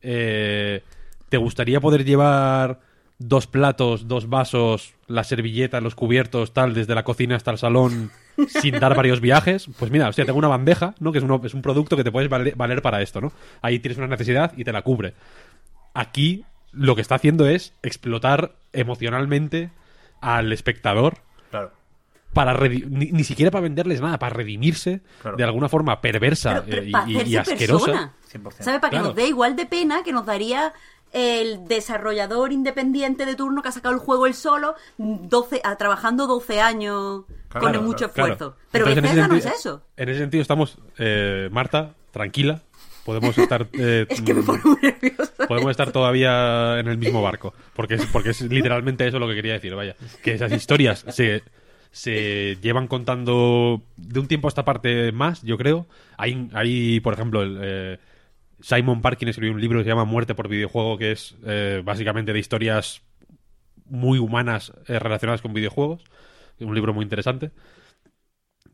[0.03, 0.83] eh,
[1.29, 2.81] ¿te gustaría poder llevar
[3.19, 8.11] dos platos, dos vasos, la servilleta, los cubiertos, tal, desde la cocina hasta el salón,
[8.49, 9.69] sin dar varios viajes?
[9.79, 11.13] Pues mira, hostia, tengo una bandeja, ¿no?
[11.13, 13.33] Que es, un producto que te puedes vale- valer para esto, ¿no?
[13.63, 15.15] Ahí tienes una necesidad y te la cubre.
[15.95, 19.71] Aquí lo que está haciendo es explotar emocionalmente
[20.21, 21.19] al espectador.
[22.35, 25.37] Para ni, ni siquiera para venderles nada, para redimirse Claro.
[25.37, 27.87] de alguna forma perversa Pero, pero eh, y, y- asquerosa.
[27.87, 28.15] persona.
[28.33, 28.65] 100%.
[28.65, 28.81] ¿Sabes?
[28.81, 29.07] Para que Claro.
[29.07, 30.73] nos dé igual de pena que nos daría
[31.13, 36.27] el desarrollador independiente de turno que ha sacado el juego él solo, 12, ah, trabajando
[36.27, 38.33] 12 años Claro, con claro, mucho Claro.
[38.33, 38.57] esfuerzo.
[38.73, 39.83] Pero Entonces, en ese Bethesda no es sentido- eso.
[39.97, 42.63] En ese sentido estamos, eh, Marta, tranquila.
[43.05, 45.47] Podemos estar, eh, Es que me pone muy nerviosa.
[45.47, 49.35] podemos estar todavía en el mismo barco, porque es, porque es literalmente eso lo que
[49.37, 51.45] quería decir, vaya, que esas historias se,
[51.95, 55.87] se llevan contando de un tiempo a esta parte más, yo creo.
[56.19, 57.99] Hay, hay por ejemplo, el, eh,
[58.61, 62.33] Simon Parkin escribió un libro que se llama Muerte por videojuego, que es eh, básicamente
[62.33, 63.03] de historias
[63.87, 66.05] muy humanas eh, relacionadas con videojuegos.
[66.61, 67.53] Un libro muy interesante.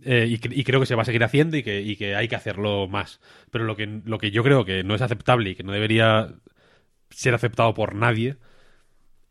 [0.03, 2.37] Eh, y, cre- y creo que se va a seguir haciendo y que, hay que
[2.37, 3.21] hacerlo más.
[3.51, 6.35] Pero lo que, lo que yo creo que no es aceptable y que no debería
[7.11, 8.37] ser aceptado por nadie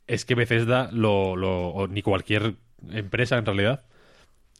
[0.07, 2.55] es que Bethesda lo, ni cualquier
[2.91, 3.83] empresa en realidad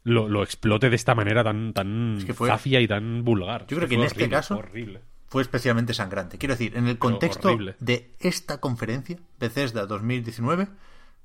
[0.04, 3.66] lo, lo explote de esta manera tan tan Es que fue- zafia y tan vulgar.
[3.66, 5.00] Yo creo que en este caso- horrible.
[5.26, 6.38] Fue especialmente sangrante.
[6.38, 10.66] Quiero decir, en el contexto de esta conferencia, Bethesda 2019,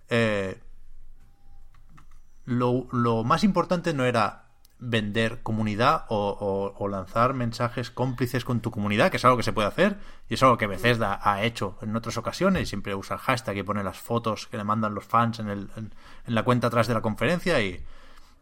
[0.10, 0.60] eh,
[2.46, 4.45] lo, lo más importante no era
[4.78, 9.68] vender comunidad o, lanzar mensajes cómplices con tu comunidad, que es algo que se puede
[9.70, 9.98] hacer
[10.30, 13.64] y es algo que Bethesda ha hecho en otras ocasiones siempre usa el hashtag y
[13.64, 15.94] pone las fotos que le mandan los fans en, el- en-
[16.28, 17.84] la cuenta atrás de la conferencia y,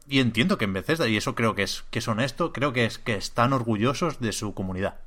[0.08, 2.86] y entiendo que en Bethesda, y eso creo que es, que es honesto, creo que
[2.86, 5.00] es que están orgullosos de su comunidad.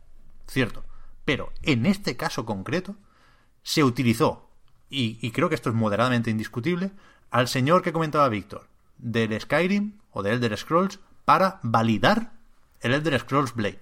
[0.46, 0.84] Cierto.
[1.24, 2.94] Pero en este caso concreto,
[3.62, 4.48] se utilizó,
[4.88, 6.92] y, y creo que esto es moderadamente indiscutible,
[7.30, 12.32] al señor que comentaba Víctor, del Skyrim o del Elder Scrolls, para validar
[12.80, 13.80] el Elder Scrolls Blade.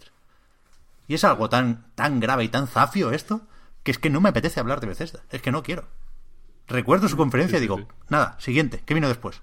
[1.06, 3.42] Y es algo tan, tan grave y tan zafio esto,
[3.84, 5.20] que es que no me apetece hablar de Bethesda.
[5.30, 5.86] Es que no quiero.
[6.66, 7.76] Recuerdo su conferencia y digo,
[8.08, 9.42] nada, siguiente, ¿qué vino después?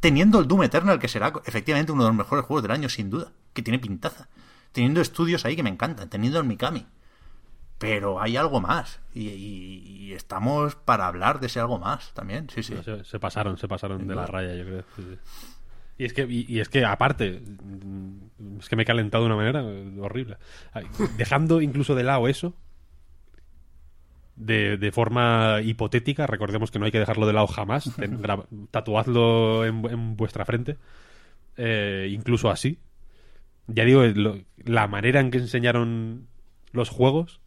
[0.00, 3.10] Teniendo el Doom Eternal, que será efectivamente uno de los mejores juegos del año, sin
[3.10, 4.28] duda, que tiene pintaza.
[4.72, 6.86] Teniendo estudios ahí que me encantan, teniendo el Mikami.
[7.78, 9.00] Pero hay algo más.
[9.12, 12.74] Y, y- y estamos para hablar de ese algo más también, sí, sí.
[12.84, 14.84] Se, se pasaron, se pasaron de la raya, yo creo.
[14.96, 15.18] sí, sí.
[15.98, 19.26] Y es que, y, y es que aparte, mm, es que me he calentado de
[19.26, 20.36] una manera eh, horrible.
[21.16, 22.54] Dejando incluso de lado eso,
[24.36, 28.20] de, de forma hipotética, recordemos que no hay que dejarlo de lado jamás, ten-
[28.70, 30.76] tatuadlo en, en vuestra frente,
[31.56, 32.78] eh, incluso así.
[33.68, 36.26] Ya digo, lo- la manera en que enseñaron
[36.72, 37.40] los juegos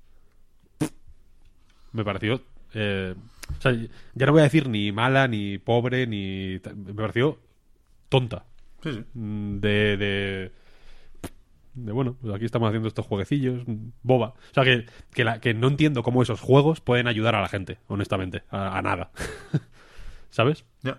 [1.92, 2.42] me pareció.
[2.74, 3.16] eh,
[3.58, 3.72] o sea,
[4.14, 6.60] ya no voy a decir ni mala, ni pobre, ni.
[6.76, 7.40] Me pareció
[8.10, 8.46] tonta.
[8.84, 9.04] Sí, sí.
[9.14, 9.98] Mm, De.
[9.98, 10.52] de
[11.74, 13.62] de, bueno, pues aquí estamos haciendo estos jueguecillos,
[14.02, 14.30] boba.
[14.30, 17.50] O sea, que, que, la- que no entiendo cómo esos juegos pueden ayudar a la
[17.50, 19.12] gente, honestamente, a, a nada.
[20.32, 20.66] ¿Sabes?
[20.82, 20.98] Ya.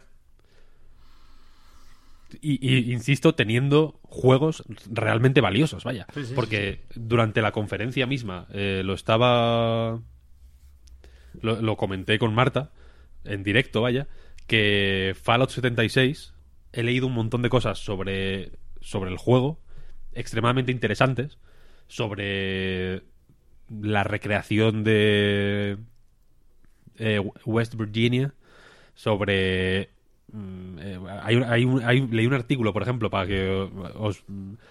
[2.40, 6.06] Y, y, insisto, teniendo juegos realmente valiosos, vaya.
[6.14, 10.00] Sí, sí, Porque durante la conferencia misma eh, lo estaba.
[11.40, 12.70] Lo, lo comenté con Marta,
[13.24, 14.06] en directo, vaya,
[14.46, 16.34] que Fallout 76
[16.72, 19.58] he leído un montón de cosas sobre, sobre el juego,
[20.14, 21.38] extremadamente interesantes,
[21.86, 23.02] sobre
[23.70, 25.78] la recreación de
[26.98, 28.34] eh, West Virginia,
[28.94, 29.90] sobre
[30.30, 33.48] Mm, eh, hay, hay hay- leí un artículo, por ejemplo, para que
[33.94, 34.24] os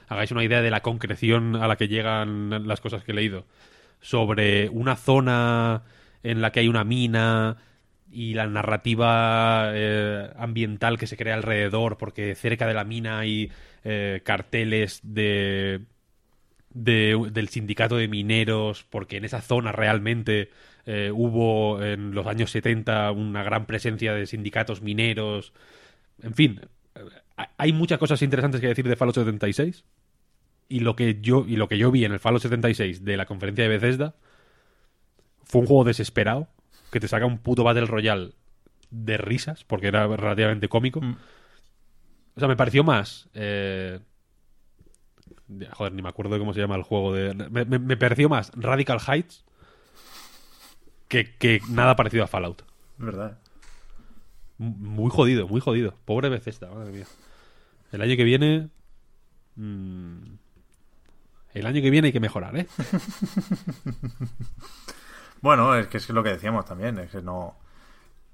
[0.07, 3.43] hagáis una idea de la concreción a la que llegan las cosas que he leído,
[4.01, 5.81] sobre una zona
[6.21, 7.57] en la que hay una mina
[8.11, 13.51] y la narrativa eh, ambiental que se crea alrededor, porque cerca de la mina hay
[13.83, 15.81] eh, carteles de,
[16.69, 20.49] de- del sindicato de mineros, porque en esa zona realmente
[20.85, 25.53] eh, hubo en los años 70 una gran presencia de sindicatos mineros.
[26.23, 26.61] En fin,
[27.57, 29.85] hay muchas cosas interesantes que decir de Fallout 76.
[30.69, 33.25] Y lo que yo, y lo que yo vi en el Fallout 76 de la
[33.25, 34.15] conferencia de Bethesda
[35.43, 36.47] fue un juego desesperado
[36.91, 38.33] que te saca un puto Battle Royale
[38.89, 41.01] de risas, porque era relativamente cómico.
[41.01, 41.17] Mm.
[42.35, 43.27] O sea, me pareció más.
[43.33, 43.99] eh,
[45.47, 47.13] de- Joder, ni me acuerdo de cómo se llama el juego.
[47.13, 47.33] De...
[47.33, 49.43] Me, me- me pareció más Radical Heights
[51.07, 52.61] que, que nada parecido a Fallout.
[52.99, 53.37] Es verdad.
[54.57, 55.93] Muy jodido, muy jodido.
[56.05, 57.05] Pobre Bethesda, madre mía.
[57.91, 58.69] El año que viene.
[59.55, 60.17] mm,
[61.53, 62.67] el año que viene hay que mejorar, ¿eh?
[65.47, 67.55] Bueno, es que es lo que decíamos también, es que no,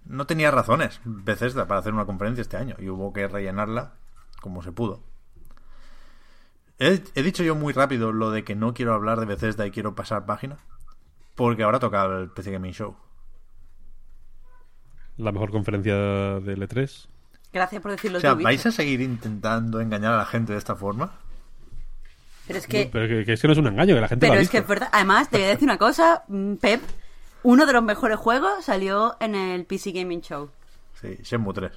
[0.06, 3.94] no tenía razones Bethesda para hacer una conferencia este año y hubo que rellenarla
[4.42, 5.04] como se pudo.
[6.80, 9.70] He, he dicho yo muy rápido lo de que no quiero hablar de Bethesda y
[9.70, 10.58] quiero pasar página,
[11.36, 12.96] porque ahora toca el PC Gaming Show.
[15.18, 17.08] La mejor conferencia del E E3.
[17.54, 18.34] Gracias por decirlo O sea.
[18.34, 21.20] ¿vais a seguir intentando engañar a la gente de esta forma?
[22.48, 24.26] Pero es que, Pero que, que es que no es un engaño, que la gente
[24.26, 24.74] pero lo ha es que es visto.
[24.74, 24.90] verdad.
[24.92, 26.82] Además, te voy a decir una cosa, mm, Pep.
[27.44, 30.50] Uno de los mejores juegos salió en el PC Gaming Show.
[31.00, 31.72] Sí, Shenmue 3.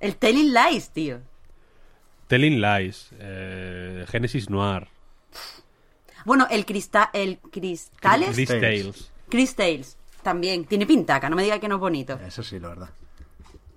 [0.00, 1.20] El Telling Lies, tío.
[2.28, 4.88] Telling Lies, eh, Genesis Noir,
[6.24, 8.60] Bueno, el cristal, el cristales, Chris Tales.
[8.82, 9.12] Tales.
[9.28, 10.64] Chris Tales, también.
[10.64, 12.18] Tiene pintaca, no me diga que no es bonito.
[12.26, 12.90] Eso sí, la verdad.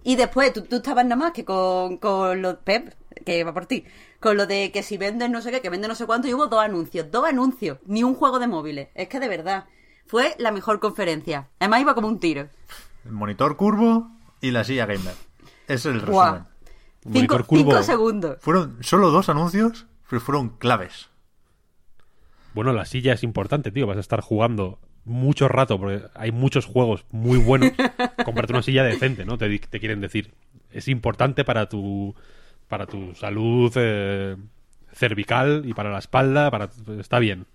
[0.04, 2.94] Y después, tú, tú estabas nada más que con, con lo Pep,
[3.26, 3.84] que va por ti,
[4.20, 6.34] con lo de que si venden no sé qué, que venden no sé cuánto, y
[6.34, 8.88] hubo dos anuncios, dos anuncios, ni un juego de móviles.
[8.94, 9.66] Es que de verdad,
[10.06, 11.50] fue la mejor conferencia.
[11.60, 12.48] Además iba como un tiro.
[13.06, 14.12] El monitor curvo
[14.42, 15.14] y la silla gamer.
[15.68, 16.44] Ese es el resumen.
[17.02, 17.72] Cinco, Monitor curvo.
[17.72, 18.38] cinco segundos.
[18.42, 21.10] Fueron solo dos anuncios, pero fueron claves.
[22.54, 23.86] Bueno, la silla es importante, tío.
[23.86, 27.72] Vas a estar jugando mucho rato porque hay muchos juegos muy buenos.
[28.26, 29.38] Comprarte una silla decente, ¿no?
[29.38, 30.34] Te quieren decir.
[30.72, 32.16] Es importante para tu
[32.68, 34.36] para tu salud eh,
[34.94, 36.50] cervical y para la espalda.
[36.50, 36.70] para
[37.00, 37.46] Está bien.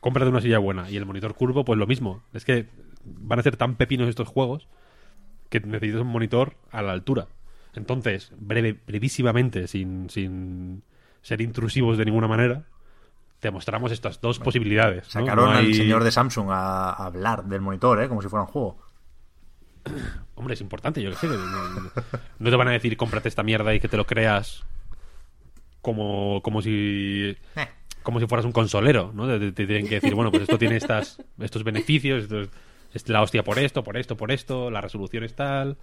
[0.00, 0.90] Cómprate una silla buena.
[0.90, 2.22] Y el monitor curvo, pues lo mismo.
[2.32, 2.66] Es que
[3.04, 4.66] van a ser tan pepinos estos juegos
[5.48, 7.26] que necesitas un monitor a la altura.
[7.74, 10.82] Entonces, breve, brevísimamente, sin, sin
[11.22, 12.64] ser intrusivos de ninguna manera,
[13.40, 15.06] te mostramos estas dos posibilidades.
[15.06, 18.08] Sacaron No hay- al señor de Samsung a, a hablar del monitor, ¿eh?
[18.08, 18.78] Como si fuera un juego.
[20.34, 21.28] Hombre, es importante, yo qué sé.
[22.38, 24.64] no te van a decir cómprate esta mierda y que te lo creas
[25.82, 27.68] como, como si Eh.
[28.10, 29.26] Como si fueras un consolero, ¿no?
[29.26, 32.40] Te, tienen que decir, bueno, pues esto tiene estas, estos beneficios, esto
[32.92, 35.76] es, la hostia por esto, por esto, por esto, la resolución es tal.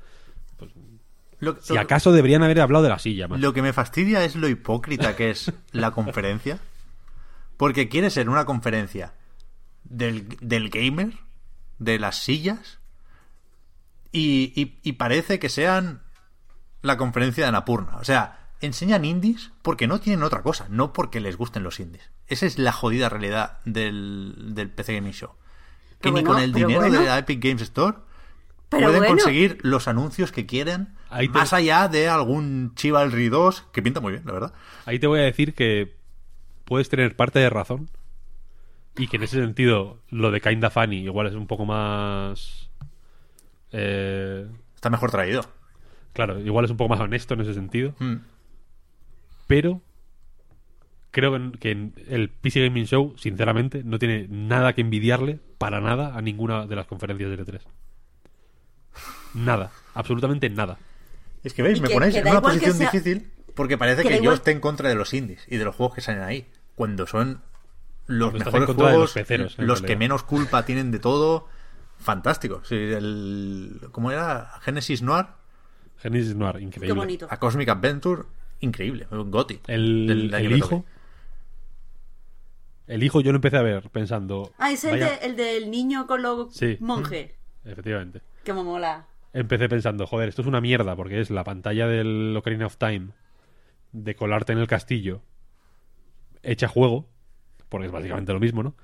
[1.39, 3.39] Lo, Si lo- acaso deberían haber hablado de la silla más.
[3.39, 6.59] lo que me fastidia es lo hipócrita que es la conferencia.
[7.57, 9.13] Porque quiere ser una conferencia
[9.83, 11.13] del, del gamer,
[11.79, 12.79] de las sillas,
[14.11, 16.01] y, y- y parece que sean
[16.81, 17.97] la conferencia de Anapurna.
[17.97, 22.09] O sea, enseñan indies porque no tienen otra cosa, no porque les gusten los indies.
[22.27, 25.31] Esa es la jodida realidad del, del PC Gaming Show.
[25.31, 26.99] Que Pero ni bueno, con el dinero bueno.
[26.99, 27.97] de la Epic Games Store
[28.69, 29.15] Pero pueden bueno.
[29.15, 33.99] conseguir los anuncios que quieren, Ahí te- más allá de algún Chivalry 2, que pinta
[34.01, 34.53] muy bien, la verdad.
[34.85, 35.95] Ahí te voy a decir que
[36.65, 37.89] puedes tener parte de razón
[38.97, 42.69] y que en ese sentido lo de Kinda Funny igual es un poco más...
[43.71, 45.41] eh, Está mejor traído.
[46.13, 47.93] claro, igual es un poco más honesto en ese sentido.
[47.99, 48.15] Mm.
[49.48, 49.82] Pero
[51.11, 51.72] creo que
[52.07, 56.76] el PC Gaming Show, sinceramente, no tiene nada que envidiarle para nada a ninguna de
[56.76, 57.61] las conferencias de E3.
[59.34, 60.78] Nada, absolutamente nada.
[61.44, 64.10] Es que veis, me que- ponéis que en una posición sea- difícil porque parece que
[64.10, 66.48] yo igual- esté en contra de los indies y de los juegos que salen ahí.
[66.76, 67.41] Cuando son
[68.06, 71.48] los en mejores juegos, los peceros, en los que menos culpa tienen de todo.
[71.98, 72.61] Fantástico.
[72.64, 74.52] Sí, el, ¿Cómo era?
[74.61, 75.26] Genesis Noir.
[75.98, 76.88] Genesis Noir, increíble.
[76.88, 77.28] Qué bonito.
[77.30, 78.24] A Cosmic Adventure,
[78.59, 79.07] increíble.
[79.11, 79.59] Un Goti.
[79.67, 80.85] El, del el hijo.
[82.88, 84.53] El hijo yo lo empecé a ver pensando.
[84.57, 86.77] Ah, es el, de- el del niño con los Sí.
[86.79, 87.31] monjes.
[87.65, 88.21] Efectivamente.
[88.45, 89.07] Que me mola.
[89.34, 93.09] Empecé pensando, joder, esto es una mierda, porque es la pantalla del Ocarina of Time
[93.91, 95.21] de colarte en el castillo
[96.43, 97.09] hecha juego,
[97.67, 98.75] porque es básicamente lo mismo, ¿no?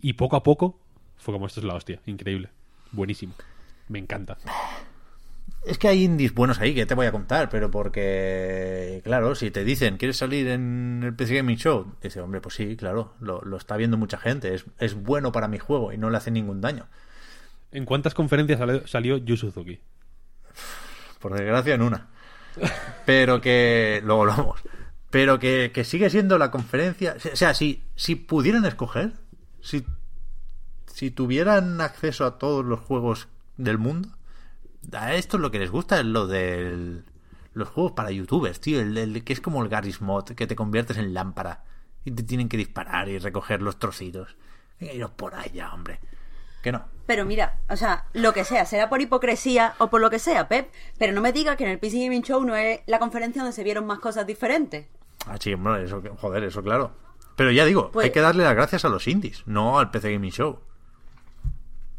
[0.00, 0.80] Y poco a poco
[1.16, 2.50] fue como esto es la hostia, increíble,
[2.90, 3.34] buenísimo,
[3.88, 4.36] me encanta.
[5.66, 9.50] Es que hay indies buenos ahí que te voy a contar, pero porque, claro, si
[9.50, 11.94] te dicen, ¿quieres salir en el PC Gaming Show?
[12.02, 15.48] Dice, hombre, pues sí, claro, lo, lo está viendo mucha gente, es, es bueno para
[15.48, 16.86] mi juego y no le hace ningún daño.
[17.72, 19.80] ¿En cuántas conferencias salió, salió Yu Suzuki?
[21.18, 22.08] Por desgracia, en una.
[23.06, 24.60] Pero que, luego lo vamos.
[25.10, 27.16] Pero que, que sigue siendo la conferencia.
[27.32, 29.12] O sea, si, si pudieran escoger,
[29.60, 29.84] si,
[30.86, 34.10] si tuvieran acceso a todos los juegos del mundo,
[34.92, 37.02] a esto es lo que les gusta, es lo de
[37.52, 38.80] los juegos para youtubers, tío.
[38.80, 41.64] El, el que es como el Garry's Mod, que te conviertes en lámpara
[42.04, 44.36] y te tienen que disparar y recoger los trocitos.
[44.80, 46.00] Venga, iros por allá, hombre.
[46.62, 46.84] Que no.
[47.06, 50.48] Pero mira, o sea, lo que sea, será por hipocresía o por lo que sea,
[50.48, 53.42] Pep, pero no me digas que en el PC Gaming Show no es la conferencia
[53.42, 54.86] donde se vieron más cosas diferentes.
[55.26, 56.92] Ah, sí, hombre, eso, joder, eso claro.
[57.36, 60.12] Pero ya digo, Pues- hay que darle las gracias a los indies, no al PC
[60.12, 60.60] Gaming Show.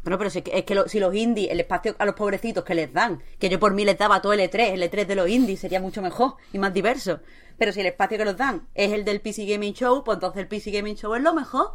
[0.06, 2.14] Bueno, pero si es que, es que lo- si los indies, el espacio a los
[2.14, 5.04] pobrecitos que les dan, que yo por mí les daba todo el E3, el E3
[5.04, 7.18] de los indies sería mucho mejor y más diverso.
[7.58, 10.42] Pero si el espacio que los dan es el del PC Gaming Show, pues entonces
[10.42, 11.72] el PC Gaming Show es lo mejor.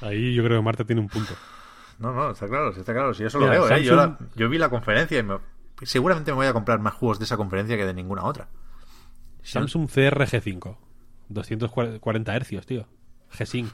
[0.00, 1.34] Ahí yo creo que Marta tiene un punto.
[2.00, 3.14] No, no, está claro, sí, está claro.
[3.14, 3.84] Si eso Mira, lo veo, ¿eh?
[3.84, 5.38] Yo, Samsung- la- yo vi la conferencia y me-
[5.82, 8.48] seguramente me voy a comprar más juegos de esa conferencia que de ninguna otra.
[9.44, 10.76] Samsung CR G5,
[11.28, 12.86] 240 hercios, tío.
[13.32, 13.72] G-Sync,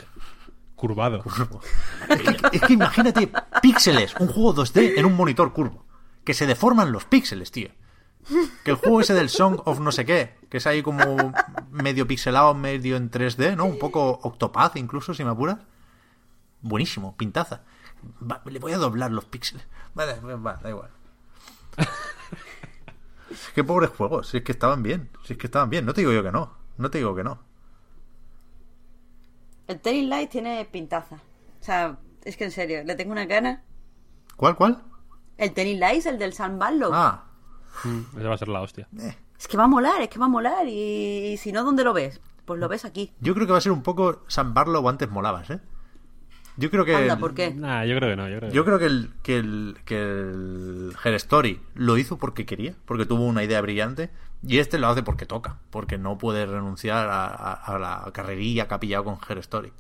[0.79, 1.23] curvado.
[2.53, 3.31] Es que, imagínate
[3.61, 5.85] píxeles, un juego 2D en un monitor curvo.
[6.25, 7.71] Que se deforman los píxeles, tío.
[8.65, 11.33] Que el juego ese del Song of no sé qué, que es ahí como
[11.71, 13.65] medio pixelado, medio en 3D, ¿no?
[13.65, 15.59] Un poco Octopath incluso, si me apuras.
[16.61, 17.63] Buenísimo, pintaza.
[18.47, 19.67] Le voy a doblar los píxeles.
[19.95, 20.91] Vale, va, da igual.
[23.55, 25.85] Qué pobres juegos, si es que estaban bien, si es que estaban bien.
[25.85, 27.48] No te digo yo que no, no te digo que no.
[29.69, 31.17] El Telling Light tiene pintaza.
[31.61, 33.63] O sea, es que en serio, le tengo una gana.
[34.37, 34.83] ¿Cuál, cuál?
[35.37, 36.91] El Telling Light es el del San Barlow.
[36.93, 37.25] Ah,
[37.85, 38.89] Mm, Esa va a ser la hostia.
[38.99, 39.15] eh.
[39.39, 40.67] Es que va a molar, es que va a molar.
[40.67, 42.21] Y, si no, ¿dónde lo ves?
[42.45, 43.13] Pues lo ves aquí.
[43.21, 45.61] Yo creo que va a ser un poco San Barlow o antes molabas, ¿eh?
[46.57, 46.97] Yo creo que.
[46.97, 47.55] Anda, ¿por qué?
[47.55, 50.01] Nah, yo creo que no, yo creo que Yo creo que el, que el, que
[50.01, 54.11] el Her Story lo hizo porque quería, porque tuvo una idea brillante,
[54.47, 58.69] y este lo hace porque toca, porque no puede renunciar a, a- a la carrerilla
[58.69, 59.73] que ha pillado con Her Story.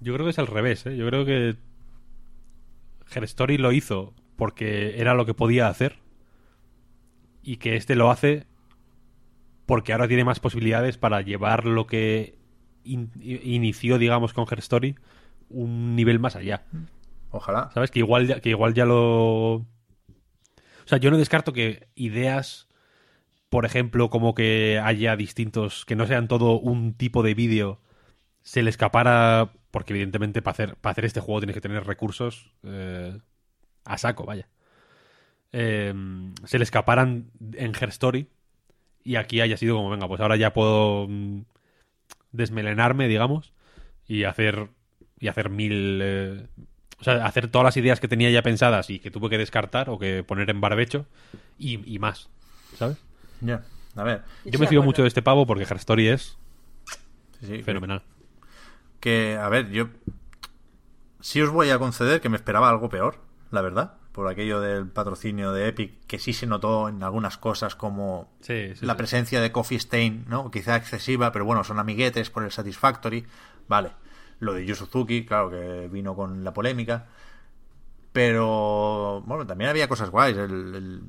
[0.00, 0.96] Yo creo que es al revés, ¿eh?
[0.96, 1.56] Yo creo que
[3.14, 5.98] Her Story lo hizo porque era lo que podía hacer
[7.42, 8.46] y que este lo hace
[9.64, 12.38] porque ahora tiene más posibilidades para llevar lo que
[12.84, 14.96] in- inició, digamos, con Her Story
[15.48, 16.64] un nivel más allá.
[17.30, 17.70] Ojalá.
[17.72, 17.90] ¿Sabes?
[17.90, 19.64] Que igual ya, que igual ya lo...
[20.86, 22.68] O sea, yo no descarto que ideas,
[23.48, 27.80] por ejemplo, como que haya distintos, que no sean todo un tipo de vídeo,
[28.42, 33.18] se le escapara, porque evidentemente para hacer, hacer este juego tienes que tener recursos eh,
[33.84, 34.48] a saco, vaya.
[35.50, 35.92] Eh,
[36.44, 38.28] se le escaparan en Her Story
[39.02, 41.40] y aquí haya sido como, venga, pues ahora ya puedo mm,
[42.30, 43.52] desmelenarme, digamos,
[44.06, 44.68] y hacer
[45.18, 46.46] y hacer mil eh,
[47.00, 49.90] o sea, hacer todas las ideas que tenía ya pensadas y que tuve que descartar
[49.90, 51.06] o que poner en barbecho
[51.58, 52.28] y, y más,
[52.78, 52.96] ¿sabes?
[53.40, 53.62] Ya,
[53.96, 54.22] a ver.
[54.44, 56.36] Yo me fío mucho de este pavo porque Her Story es
[57.40, 58.02] Sí, sí, fenomenal.
[59.00, 59.88] Que, a ver, yo
[61.20, 63.18] sí os voy a conceder que me esperaba algo peor,
[63.50, 67.74] la verdad, por aquello del patrocinio de Epic, que sí se notó en algunas cosas
[67.76, 68.96] como Sí, sí, la sí.
[68.98, 70.50] presencia de Coffee Stain, ¿no?
[70.50, 73.26] Quizá excesiva, pero bueno, son amiguetes por el Satisfactory,
[73.68, 73.90] vale.
[74.40, 77.06] Lo de Yu Suzuki, claro que vino con la polémica,
[78.12, 80.36] pero bueno, también había cosas guays.
[80.36, 81.02] El, el-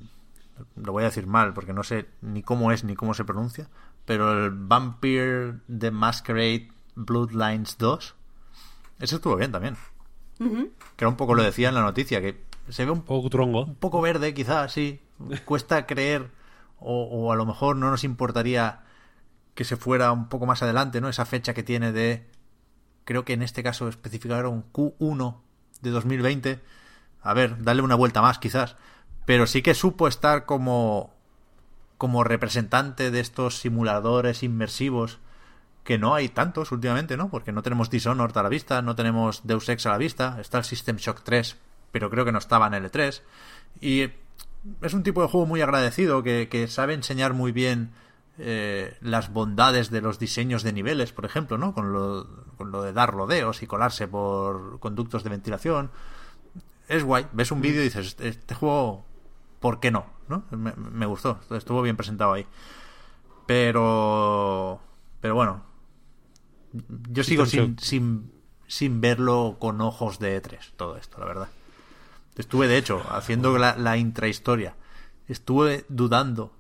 [0.76, 3.68] lo voy a decir mal porque no sé ni cómo es ni cómo se pronuncia,
[4.06, 8.16] pero el Vampire the Masquerade Bloodlines 2,
[9.00, 9.78] ese estuvo bien también.
[10.40, 13.30] Que era un poco lo decía en la noticia, que se ve un Un poco
[13.30, 13.66] trongo.
[13.66, 15.00] un poco verde, quizás, sí.
[15.46, 16.30] Cuesta creer,
[16.80, 18.82] o, o a lo mejor no nos importaría
[19.56, 21.10] que se fuera un poco más adelante, ¿no?
[21.10, 22.28] Esa fecha que tiene de.
[23.08, 25.38] Creo que en este caso especificaron Q1
[25.82, 26.60] de 2020.
[27.24, 28.76] A ver, darle una vuelta más, quizás.
[29.26, 31.16] Pero sí que supo estar como.
[31.98, 35.18] como representante de estos simuladores inmersivos
[35.84, 37.30] que no hay tantos últimamente, ¿no?
[37.30, 40.58] Porque no tenemos Dishonored a la vista, no tenemos Deus Ex a la vista, está
[40.58, 41.58] el System Shock 3
[41.92, 43.22] pero creo que no estaba en el E3.
[43.82, 44.10] Y
[44.82, 47.92] es un tipo de juego muy agradecido que, que sabe enseñar muy bien
[48.40, 51.74] eh, las bondades de los diseños de niveles, por ejemplo, ¿no?
[51.74, 52.28] Con lo,
[52.58, 55.92] con lo de dar rodeos y colarse por conductos de ventilación.
[56.88, 57.28] Es guay.
[57.34, 59.06] Ves un vídeo y dices, este, este juego,
[59.60, 60.06] ¿por qué no?
[60.28, 60.44] ¿no?
[60.52, 61.40] Me, me gustó.
[61.52, 62.46] Estuvo bien presentado ahí.
[63.46, 64.82] Pero...
[65.20, 65.64] Pero bueno.
[67.10, 68.32] Yo sigo sin, sin,
[68.68, 71.50] sin verlo con ojos de E3, todo esto, la verdad.
[72.36, 74.76] Estuve, de hecho, haciendo la, la intrahistoria.
[75.28, 76.57] Estuve dudando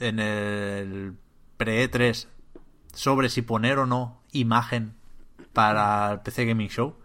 [0.00, 1.14] en el
[1.56, 2.26] pre-E3
[2.92, 4.94] sobre si poner o no imagen
[5.52, 6.96] para el PC Gaming Show.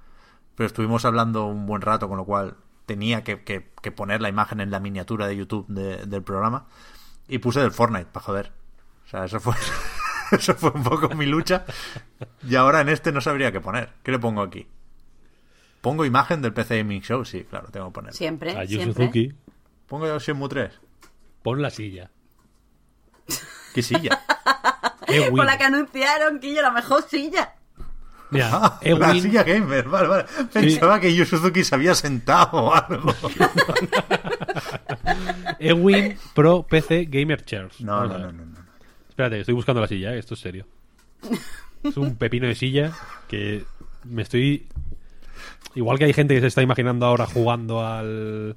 [0.56, 4.30] Pero estuvimos hablando un buen rato, con lo cual tenía que, que, que poner la
[4.30, 6.68] imagen en la miniatura de YouTube de, del programa.
[7.28, 8.52] Y puse del Fortnite, para joder.
[9.06, 9.54] O sea, eso fue,
[10.32, 11.66] eso fue un poco mi lucha.
[12.48, 13.94] Y ahora en este no sabría qué poner.
[14.04, 14.68] ¿Qué le pongo aquí?
[15.82, 17.24] ¿Pongo imagen del PC Gaming Show?
[17.24, 18.14] Sí, claro, tengo que poner.
[18.14, 19.06] Siempre, A Yu siempre.
[19.06, 19.34] Suzuki,
[19.88, 20.80] ¿Pongo yo Shenmue 3?
[21.42, 22.12] pon la silla.
[23.74, 24.22] ¿Qué silla?
[25.08, 25.36] Ewin.
[25.36, 27.54] Por la que anunciaron que yo la mejor silla.
[28.32, 30.26] Mira, Ah, la silla gamer, vale, vale.
[30.54, 33.12] Pensaba que Yu Suzuki se había sentado o algo.
[35.60, 37.82] Ewin Pro PC Gamer Chairs.
[37.82, 38.60] No, no, no, no, no.
[39.10, 40.20] Espérate, estoy buscando la silla, ¿eh?
[40.20, 40.66] esto es serio.
[41.84, 42.92] Es un pepino de silla
[43.28, 43.66] que
[44.04, 44.68] me estoy...
[45.76, 48.56] Igual que hay gente que se está imaginando ahora jugando al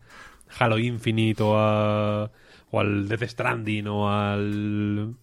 [0.59, 2.31] Halo Infinite o, a-
[2.73, 5.15] o al Death Stranding o al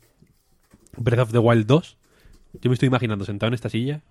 [0.96, 1.98] Breath of the Wild 2.
[2.62, 4.02] Yo me estoy imaginando sentado en esta silla.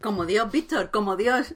[0.00, 1.54] Como Dios, Víctor, como Dios.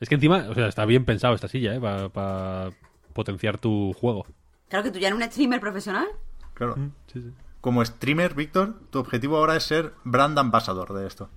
[0.00, 1.80] Es que encima, o sea, está bien pensado esta silla, ¿eh?
[1.80, 2.70] Para
[3.12, 4.26] potenciar tu juego.
[4.68, 6.06] Claro que tú ya eres un streamer profesional.
[6.54, 6.76] Claro.
[7.12, 7.30] Sí, sí.
[7.60, 11.28] Como streamer, Víctor, tu objetivo ahora es ser brand ambassador de esto.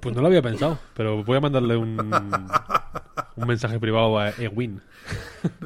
[0.00, 1.98] Pues no lo había pensado, pero voy a mandarle un,
[3.36, 4.82] un mensaje privado a Ewin.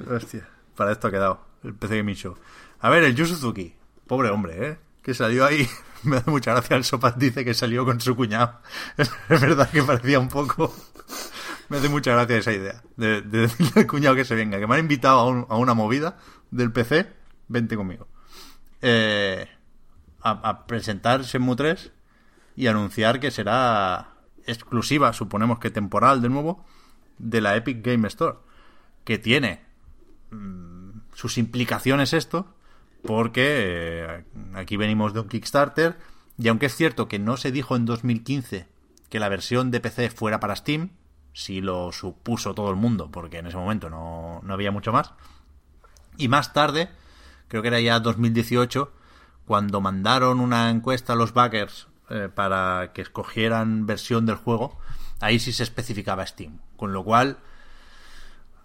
[0.09, 0.48] Hostia,
[0.81, 2.39] para esto ha quedado el PC Gaming Show.
[2.81, 3.74] A ver, el Yu Suzuki.
[4.07, 4.78] Pobre hombre, ¿eh?
[5.02, 5.69] Que salió ahí.
[6.05, 6.74] Me da mucha gracia.
[6.77, 8.61] El Sopas dice que salió con su cuñado.
[8.97, 10.74] Es verdad que parecía un poco.
[11.69, 12.82] Me hace mucha gracia esa idea.
[12.97, 14.59] De, de decirle al cuñado que se venga.
[14.59, 16.16] Que me han invitado a, un- a una movida
[16.51, 17.12] del PC.
[17.48, 18.09] Vente conmigo.
[18.81, 19.47] Eh,
[20.23, 21.93] a, a presentar Shenmue 3
[22.57, 24.15] y anunciar que será
[24.47, 26.65] exclusiva, suponemos que temporal de nuevo,
[27.19, 28.39] de la Epic Game Store.
[29.05, 29.62] Que tiene
[30.31, 30.69] mm,
[31.20, 32.47] sus implicaciones esto,
[33.02, 34.24] porque eh,
[34.55, 35.98] aquí venimos de un Kickstarter,
[36.38, 38.66] y aunque es cierto que no se dijo en 2015
[39.10, 40.92] que la versión de PC fuera para Steam,
[41.34, 45.12] sí lo supuso todo el mundo, porque en ese momento no, no había mucho más.
[46.16, 46.88] Y más tarde,
[47.48, 48.90] creo que era ya 2018,
[49.44, 54.78] cuando mandaron una encuesta a los backers eh, para que escogieran versión del juego,
[55.20, 56.60] ahí sí se especificaba Steam.
[56.78, 57.40] Con lo cual,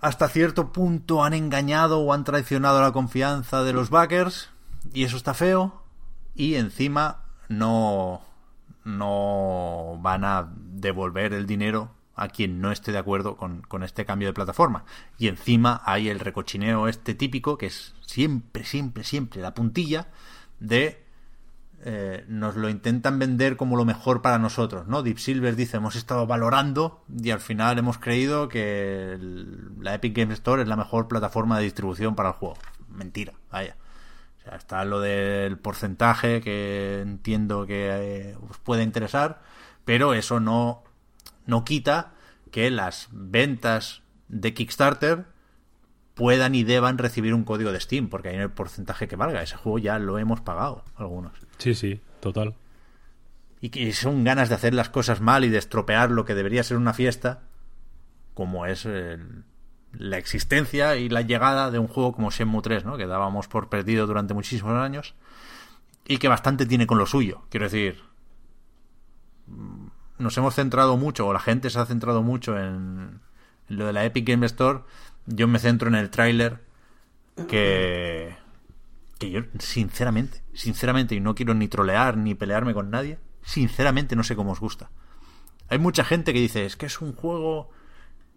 [0.06, 4.52] hasta cierto punto han engañado o han traicionado la confianza de los backers
[4.94, 5.82] y eso está feo
[6.36, 8.22] y encima no
[8.84, 14.06] no van a devolver el dinero a quien no esté de acuerdo con, con este
[14.06, 14.86] cambio de plataforma.
[15.18, 20.10] Y encima hay el recochineo este típico, que es siempre, siempre, siempre la puntilla
[20.60, 21.04] de
[21.88, 25.04] eh, nos lo intentan vender como lo mejor para nosotros, ¿no?
[25.04, 29.20] Deep Silver dice, hemos estado valorando y al final hemos creído que
[29.80, 32.58] la Epic Games Store es la mejor plataforma de distribución para el juego.
[32.90, 33.78] Mentira, vaya.
[34.40, 39.44] O sea, está lo del porcentaje que entiendo que eh, os puede interesar,
[39.86, 40.84] pero eso no,
[41.46, 42.14] no quita
[42.50, 45.26] que las ventas de Kickstarter
[46.16, 49.44] puedan y deban recibir un código de Steam, porque hay el porcentaje que valga.
[49.44, 51.34] Ese juego ya lo hemos pagado, algunos.
[51.58, 52.56] Sí, sí, total.
[53.62, 56.64] Y que son ganas de hacer las cosas mal y de estropear lo que debería
[56.64, 57.42] ser una fiesta,
[58.34, 59.44] como es el-
[59.94, 62.98] la existencia y la llegada de un juego como Shenmue 3, ¿no?
[62.98, 65.16] Que dábamos por perdido durante muchísimos años
[66.06, 67.44] y que bastante tiene con lo suyo.
[67.50, 68.02] Quiero decir,
[69.48, 69.88] mm,
[70.20, 73.20] nos hemos centrado mucho, o la gente se ha centrado mucho en,
[73.70, 74.80] en lo de la Epic Game Store.
[75.28, 76.64] Yo me centro en el tráiler
[77.48, 78.36] que
[79.18, 84.24] que yo sinceramente, sinceramente y no quiero ni trolear ni pelearme con nadie, sinceramente no
[84.24, 84.90] sé cómo os gusta.
[85.70, 87.70] Hay mucha gente que dice, es que es un juego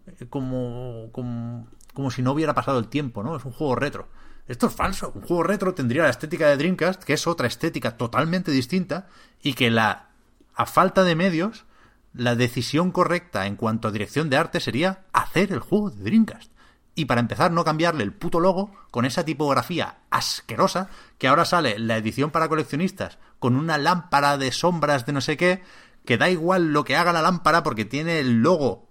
[0.07, 3.35] eh, como, como, como si no hubiera pasado el tiempo, ¿no?
[3.35, 4.07] Es un juego retro.
[4.47, 5.11] Esto es falso.
[5.13, 9.07] Un juego retro tendría la estética de Dreamcast, que es otra estética totalmente distinta,
[9.43, 10.09] y que la,
[10.55, 11.65] a falta de medios,
[12.13, 16.51] la decisión correcta en cuanto a dirección de arte sería hacer el juego de Dreamcast.
[16.99, 21.79] Y para empezar, no cambiarle el puto logo con esa tipografía asquerosa que ahora sale
[21.79, 25.63] la edición para coleccionistas con una lámpara de sombras de no sé qué,
[26.03, 28.89] que da igual lo que haga la lámpara porque tiene el logo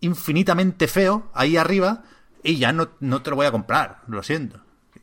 [0.00, 2.04] infinitamente feo ahí arriba
[2.42, 4.60] y ya no, no te lo voy a comprar, lo siento.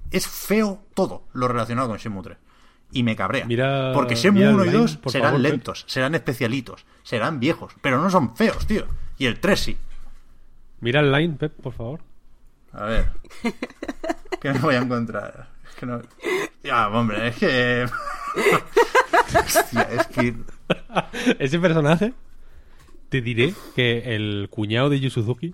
[0.09, 2.37] Es feo todo lo relacionado con Shenmue 3.
[2.93, 3.45] Y me cabrea.
[3.45, 5.51] Mira- porque Shenmue mira el 1 y line, 2 por serán favor, Pep.
[5.51, 8.87] lentos, serán especialitos, serán viejos, pero no son feos, tío.
[9.19, 9.77] Y el 3 sí.
[10.79, 11.99] Mira el line, Pep, por favor.
[12.77, 13.09] A ver.
[14.41, 15.47] ¿Qué me voy a encontrar?
[15.69, 16.01] Es que no.
[16.63, 17.85] Ya, hombre, es que.
[19.35, 20.35] Hostia, es que.
[21.39, 22.13] Ese personaje,
[23.09, 25.53] te diré que el cuñado de Yu Suzuki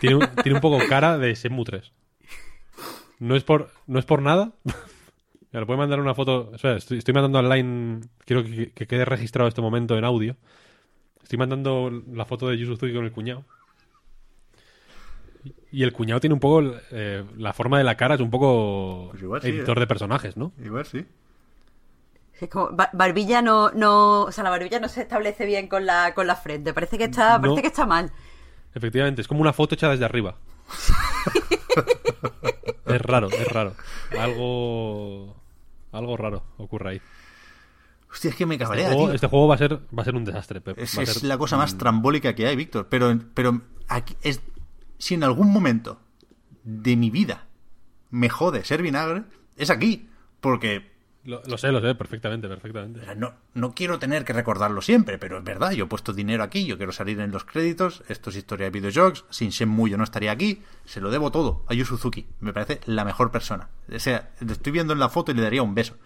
[0.00, 1.92] tiene, un- tiene un poco cara de Shenmue 3.
[3.18, 4.52] No es por, no es por nada.
[5.52, 6.50] Me lo puede mandar una foto.
[6.52, 8.00] O sea, estoy, estoy mandando online.
[8.24, 10.36] Quiero que, que quede registrado este momento en audio.
[11.22, 13.44] Estoy mandando la foto de Yu Suzuki con el cuñado.
[15.72, 16.62] Y el cuñado tiene un poco.
[16.90, 19.08] eh, la forma de la cara es un poco.
[19.10, 19.80] Pues igual sí, editor ¿eh?
[19.80, 20.52] de personajes, ¿no?
[20.62, 21.04] Igual sí.
[22.40, 25.86] Es como, ba- barbilla no, no, o sea, la barbilla no se establece bien con
[25.86, 26.74] la, con la frente.
[26.74, 27.42] Parece que está, No.
[27.42, 28.10] parece que está mal.
[28.74, 30.36] Efectivamente, es como una foto hecha desde arriba.
[32.86, 33.74] es raro, es raro.
[34.18, 35.36] Algo.
[35.92, 37.00] Algo raro ocurre ahí.
[38.10, 39.14] Hostia, es que me Este cabrea, juego, tío.
[39.14, 40.78] este juego va a ser, va a ser un desastre, Pep.
[40.78, 42.86] Es, Va a es ser- la cosa más trambólica que hay, Víctor.
[42.88, 44.40] Pero, pero aquí es,
[44.98, 46.00] si en algún momento
[46.62, 47.46] de mi vida
[48.10, 49.24] me jode ser vinagre,
[49.56, 50.08] es aquí.
[50.40, 50.92] Porque
[51.24, 53.00] Lo, lo sé, lo sé, perfectamente, perfectamente.
[53.16, 56.66] no, no quiero tener que recordarlo siempre, pero es verdad, yo he puesto dinero aquí,
[56.66, 60.04] yo quiero salir en los créditos, esto es historia de videojuegos, sin Shenmue yo no
[60.04, 63.70] estaría aquí, se lo debo todo a Yu Suzuki, me parece la mejor persona.
[63.90, 65.96] O sea, lo estoy viendo en la foto y le daría un beso.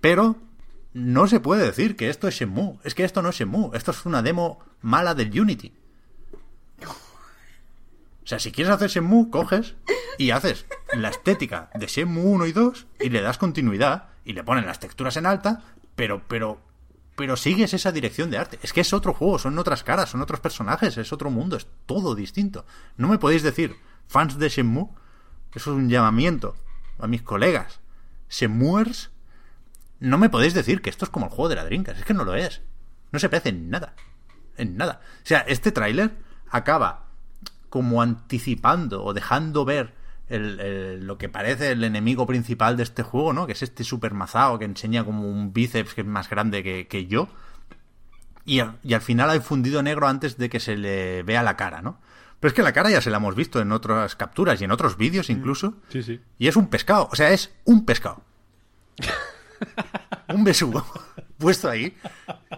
[0.00, 0.36] Pero
[0.94, 3.90] no se puede decir que esto es Shenmue, es que esto no es Shenmue, esto
[3.90, 5.72] es una demo mala del Unity.
[8.28, 9.74] O sea, si quieres hacer Shenmue, coges
[10.18, 14.44] y haces la estética de Shenmue 1 y 2 y le das continuidad y le
[14.44, 15.62] ponen las texturas en alta,
[15.96, 16.60] pero, pero,
[17.16, 18.58] pero sigues esa dirección de arte.
[18.62, 21.68] Es que es otro juego, son otras caras, son otros personajes, es otro mundo, es
[21.86, 22.66] todo distinto.
[22.98, 23.76] No me podéis decir,
[24.08, 24.90] fans de Shenmue,
[25.54, 26.54] eso es un llamamiento
[26.98, 27.80] a mis colegas.
[28.28, 29.10] Shenmuers,
[30.00, 32.12] no me podéis decir que esto es como el juego de la Dreamcast, es que
[32.12, 32.60] no lo es.
[33.10, 33.94] No se parece en nada.
[34.58, 35.00] En nada.
[35.24, 36.14] O sea, este tráiler
[36.50, 37.07] acaba
[37.70, 39.94] como anticipando o dejando ver
[40.28, 43.46] el- el- lo que parece el enemigo principal de este juego, ¿no?
[43.46, 46.86] Que es este super mazao que enseña como un bíceps que es más grande que,
[46.86, 47.28] que yo.
[48.44, 51.56] Y, al- y al final hay fundido negro antes de que se le vea la
[51.56, 52.00] cara, ¿no?
[52.40, 54.70] Pero es que la cara ya se la hemos visto en otras capturas y en
[54.70, 55.74] otros vídeos incluso.
[55.88, 56.20] Sí, sí.
[56.38, 58.22] Y es un pescado, o sea, es un pescado.
[60.28, 60.84] un besugo
[61.38, 61.96] puesto ahí,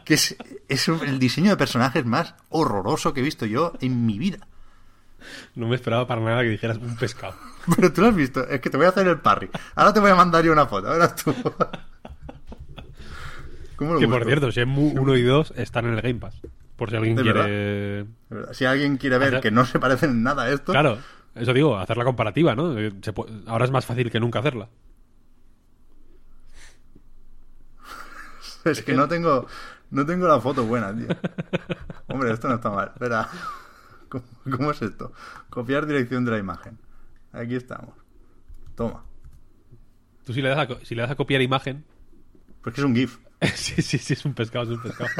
[0.04, 0.36] que es,
[0.68, 4.46] es el diseño de personajes más horroroso que he visto yo en mi vida.
[5.54, 7.34] No me esperaba para nada que dijeras un pescado.
[7.76, 9.50] Pero tú lo has visto, es que te voy a hacer el parry.
[9.74, 11.34] Ahora te voy a mandar yo una foto, ahora tú.
[13.76, 16.34] ¿Cómo lo Que por cierto, Shenmue 1 y 2 están en el Game Pass.
[16.76, 18.06] Por si alguien ¿De quiere.
[18.28, 20.98] Verdad, Si alguien quiere ver Hacer- que no se parecen en nada a esto, Claro,
[21.34, 22.78] eso digo, hacer la comparativa, ¿no?
[22.78, 23.12] Eh, se
[23.46, 24.68] Ahora es más fácil que nunca hacerla.
[28.64, 29.46] es que no tengo,
[29.90, 31.08] no tengo la foto buena, tío.
[32.08, 32.90] Hombre, esto no está mal.
[32.92, 33.28] Espera.
[34.10, 34.24] ¿Cómo,
[34.56, 35.12] cómo es esto?
[35.48, 36.78] Copiar dirección de la imagen.
[37.32, 37.94] Aquí estamos.
[38.74, 39.04] Toma.
[40.26, 41.84] Tú si le das a, si le das a copiar imagen.
[42.62, 43.18] Porque es un GIF.
[43.54, 45.10] sí, sí, sí, es un pescado, es un pescado.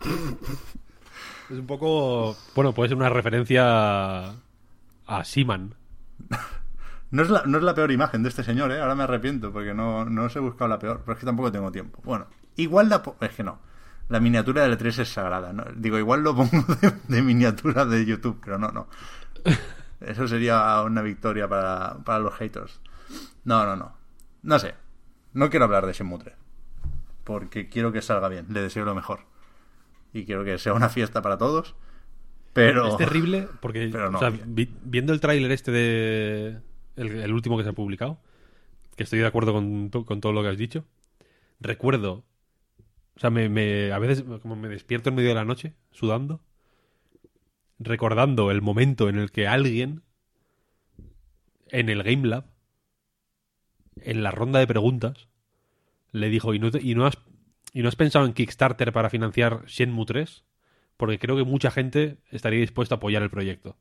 [1.50, 2.36] es un poco.
[2.54, 4.34] Bueno, puede ser una referencia
[5.06, 5.74] a Seaman.
[7.10, 8.80] No es, la, no es la peor imagen de este señor, ¿eh?
[8.80, 11.52] Ahora me arrepiento porque no, no os he buscado la peor, pero es que tampoco
[11.52, 12.00] tengo tiempo.
[12.04, 12.26] Bueno,
[12.56, 13.02] igual la...
[13.20, 13.60] Es que no.
[14.08, 15.64] La miniatura del 3 es sagrada, ¿no?
[15.74, 18.88] Digo, igual lo pongo de, de miniatura de YouTube, pero no, no.
[20.00, 22.80] Eso sería una victoria para, para los haters.
[23.44, 23.96] No, no, no.
[24.42, 24.74] No sé.
[25.32, 26.34] No quiero hablar de Shenmue 3.
[27.24, 28.46] Porque quiero que salga bien.
[28.50, 29.20] Le deseo lo mejor.
[30.12, 31.74] Y quiero que sea una fiesta para todos.
[32.52, 32.86] Pero...
[32.88, 36.60] Es terrible porque, Pero no, o sea, vi- viendo el tráiler este de...
[36.96, 38.18] El, el último que se ha publicado,
[38.96, 40.84] que estoy de acuerdo con, con todo lo que has dicho,
[41.60, 42.24] recuerdo...
[43.16, 46.42] O sea, me, a veces como me despierto en medio de la noche, sudando,
[47.78, 50.02] recordando el momento en el que alguien
[51.68, 52.44] en el Game Lab,
[54.02, 55.28] en la ronda de preguntas,
[56.12, 57.18] le dijo, ¿y no, y no has,
[57.72, 60.44] ¿y no has pensado en Kickstarter para financiar Shenmue 3?
[60.98, 63.78] Porque creo que mucha gente estaría dispuesta a apoyar el proyecto.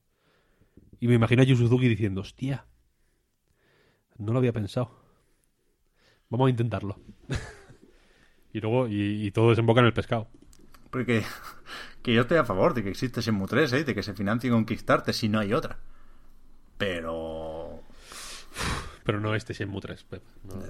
[1.02, 2.66] Y me imagino a Yu Suzuki diciendo, hostia,
[4.18, 4.92] no lo había pensado.
[6.30, 7.00] Vamos a intentarlo.
[8.56, 10.28] y luego, y, y todo desemboca en el pescado.
[10.92, 11.24] Porque
[12.02, 13.84] que yo estoy a favor de que existe Shenmue 3, ¿eh?
[13.84, 15.78] de que se financie con Kickstarter si no hay otra.
[16.78, 17.82] Pero
[19.04, 20.24] Pero no este Shenmue 3, Pep.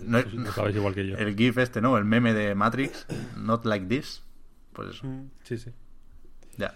[0.03, 1.18] No, No- sabes igual que yo.
[1.18, 1.98] el GIF este, ¿no?
[1.98, 3.06] El meme de Matrix,
[3.38, 4.24] not like this.
[4.74, 5.72] Pues eso, Mm, Sí, sí.
[6.57, 6.74] ya.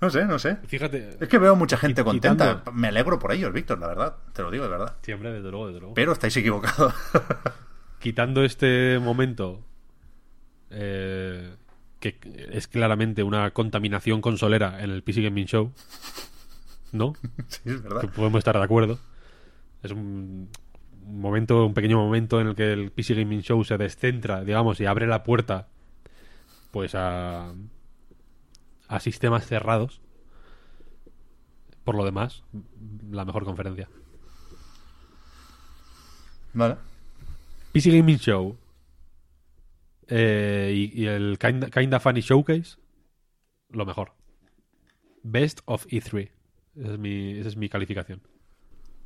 [0.00, 0.56] No sé, no sé.
[0.66, 1.16] Fíjate.
[1.20, 2.64] Es que veo mucha gente contenta.
[2.72, 4.16] Me alegro por ellos, Víctor, la verdad.
[4.32, 4.96] Te lo digo de verdad.
[5.02, 5.94] Siempre, desde luego, desde luego.
[5.94, 6.92] Pero estáis equivocados.
[8.00, 9.64] Quitando este momento,
[10.72, 11.54] eh,
[12.00, 12.18] que
[12.52, 15.72] es claramente una contaminación consolera en el PC Gaming Show,
[16.92, 17.14] ¿no?
[17.48, 18.00] sí, es verdad.
[18.00, 18.98] que podemos estar de acuerdo.
[19.82, 20.48] Es un
[21.06, 24.80] un momento, un pequeño momento en el que el PC Gaming Show se descentra, digamos,
[24.80, 25.68] y abre la puerta,
[26.70, 27.52] pues a
[28.88, 30.00] a sistemas cerrados.
[31.84, 32.44] Por lo demás,
[33.10, 33.88] la mejor conferencia.
[36.52, 36.76] Vale.
[37.72, 38.56] PC Gaming Show
[40.14, 42.76] eh, y, y el Kinda, Kinda Funny Showcase,
[43.70, 44.12] lo mejor.
[45.22, 46.30] Best of E3.
[46.76, 48.20] Esa es mi, esa es mi calificación.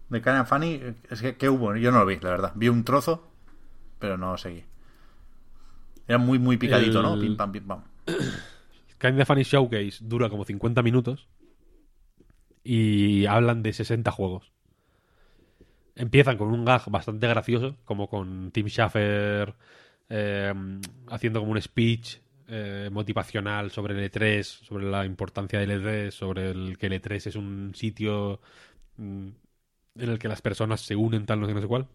[0.08, 1.76] De Kind of Funny, es que ¿qué hubo?
[1.76, 2.52] Yo no lo vi, la verdad.
[2.56, 3.30] Vi un trozo,
[4.00, 4.64] pero no seguí.
[6.08, 7.20] Era muy, muy picadito, ¿no?
[7.20, 7.84] Pim pam, pim pam.
[8.98, 11.28] Kinda Funny Showcase dura como 50 minutos
[12.64, 14.52] y hablan de 60 juegos.
[15.94, 19.54] Empiezan con un gag bastante gracioso, como con Tim Schafer
[20.08, 20.52] eh,
[21.08, 22.18] haciendo como un speech
[22.48, 27.26] eh, motivacional sobre el E3, sobre la importancia del E3, sobre el que el E3
[27.26, 28.40] es un sitio
[28.96, 29.28] mm,
[29.96, 31.88] en el que las personas se unen tal, no sé, no sé cuál.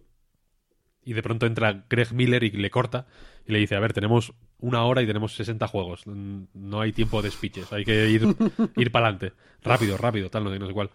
[1.04, 3.08] Y de pronto entra Greg Miller y le corta
[3.46, 6.06] y le dice, a ver, tenemos una hora y tenemos 60 juegos.
[6.06, 8.24] No hay tiempo de speeches, hay que ir,
[8.76, 9.34] ir para adelante.
[9.64, 10.92] Rápido, rápido, tal, no sé, no sé cuál.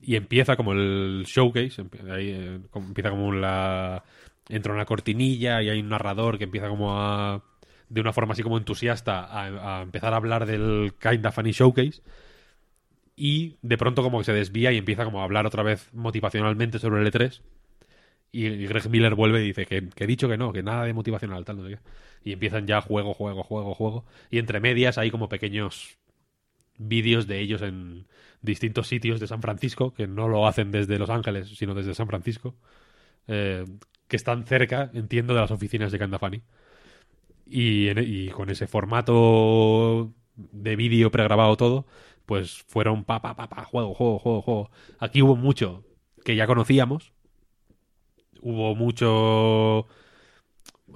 [0.00, 4.02] Y empieza como el showcase, eh, empieza como la...
[4.48, 7.42] Entra una cortinilla y hay un narrador que empieza como a...
[7.88, 12.00] De una forma así como entusiasta a, empezar a hablar del Kinda Funny Showcase
[13.14, 16.78] y de pronto como que se desvía y empieza como a hablar otra vez motivacionalmente
[16.78, 17.42] sobre el E3
[18.32, 20.94] y Greg Miller vuelve y dice que, que he dicho que no, que nada de
[20.94, 21.80] motivacional, tal, no sé qué.
[22.24, 24.06] Y empiezan ya juego, juego, juego, juego.
[24.30, 25.98] Y entre medias hay como pequeños
[26.78, 28.06] vídeos de ellos en
[28.40, 32.06] distintos sitios de San Francisco, que no lo hacen desde Los Ángeles, sino desde San
[32.06, 32.56] Francisco,
[33.28, 33.64] eh,
[34.12, 36.42] que están cerca, entiendo, de las oficinas de Candafani.
[37.46, 41.86] Y, en- y con ese formato de vídeo pregrabado todo,
[42.26, 44.70] pues fueron pa, pa, pa, pa, juego, juego, juego, juego.
[44.98, 45.84] Aquí hubo mucho
[46.24, 47.12] que ya conocíamos,
[48.42, 49.86] hubo mucho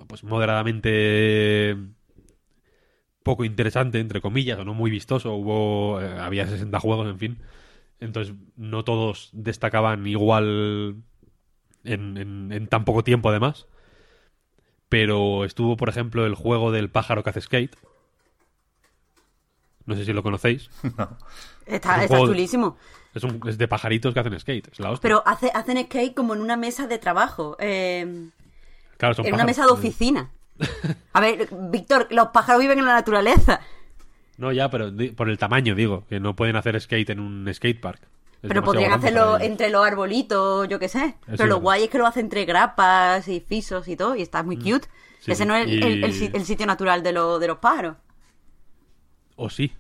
[0.09, 1.77] pues moderadamente
[3.23, 7.39] poco interesante entre comillas o no muy vistoso hubo eh, había 60 juegos en fin
[8.01, 10.97] entonces no todos destacaban igual
[11.87, 13.67] en, en- en tan poco tiempo además
[14.89, 17.77] pero estuvo por ejemplo el juego del pájaro que hace skate
[19.85, 20.71] no sé si lo conocéis
[21.67, 22.77] Está, Es está de- chulísimo.
[23.15, 25.03] es, un- es de pajaritos que hacen skate es la hostia.
[25.03, 27.57] Pero hace, hacen skate como en una mesa de trabajo.
[27.59, 28.29] eh,
[28.99, 30.31] Claro, son en una mesa de oficina.
[31.13, 33.61] A ver, Víctor, los pájaros viven en la naturaleza.
[34.39, 38.01] No, ya, pero por el tamaño, digo, que no pueden hacer skate en un skatepark.
[38.49, 41.17] Pero podrían hacerlo entre los arbolitos, yo qué sé.
[41.27, 44.23] Eso Pero lo guay es que lo hace entre grapas y pisos y todo, y
[44.23, 44.87] está muy cute.
[44.89, 44.91] Mm.
[45.21, 47.49] Sí, Ese no es el, y- el- el si- el sitio natural de, lo- de
[47.49, 47.97] los pájaros.
[49.37, 49.73] O sí,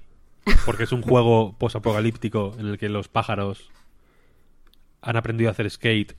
[0.64, 3.70] porque es un juego posapocalíptico en el que los pájaros
[5.02, 6.14] han aprendido a hacer skate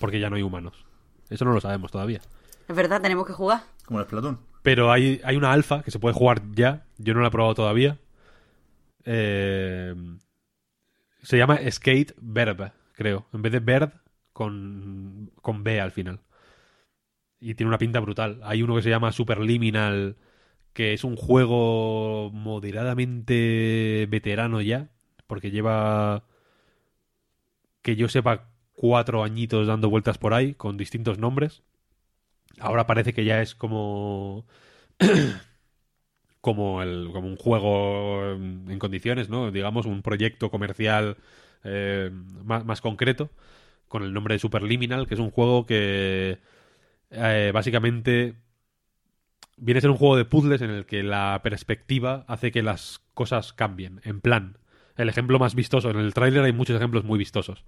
[0.00, 0.84] porque ya no hay humanos.
[1.30, 2.20] Eso no lo sabemos todavía.
[2.68, 3.62] Es verdad, tenemos que jugar.
[3.86, 4.38] Como el Splatoon.
[4.62, 6.84] Pero hay, hay una alfa que se puede jugar ya.
[6.98, 7.98] Yo no la he probado todavía.
[9.04, 9.94] Eh,
[11.22, 13.26] se llama Skate Verb, creo.
[13.32, 13.92] En vez de Verb,
[14.32, 16.20] con, con B al final.
[17.40, 18.40] Y tiene una pinta brutal.
[18.44, 20.16] Hay uno que se llama Superliminal,
[20.72, 24.90] que es un juego moderadamente veterano ya.
[25.26, 26.24] Porque lleva,
[27.82, 31.62] que yo sepa, cuatro añitos dando vueltas por ahí, con distintos nombres.
[32.60, 34.46] Ahora parece que ya es como
[36.42, 39.50] como el como un juego en condiciones, ¿no?
[39.50, 41.16] Digamos un proyecto comercial
[41.64, 42.10] eh,
[42.44, 43.30] más, más concreto
[43.88, 46.38] con el nombre de Superliminal, que es un juego que
[47.10, 48.34] eh, básicamente
[49.56, 53.00] viene a ser un juego de puzzles en el que la perspectiva hace que las
[53.14, 54.00] cosas cambien.
[54.04, 54.58] En plan,
[54.96, 57.64] el ejemplo más vistoso en el tráiler hay muchos ejemplos muy vistosos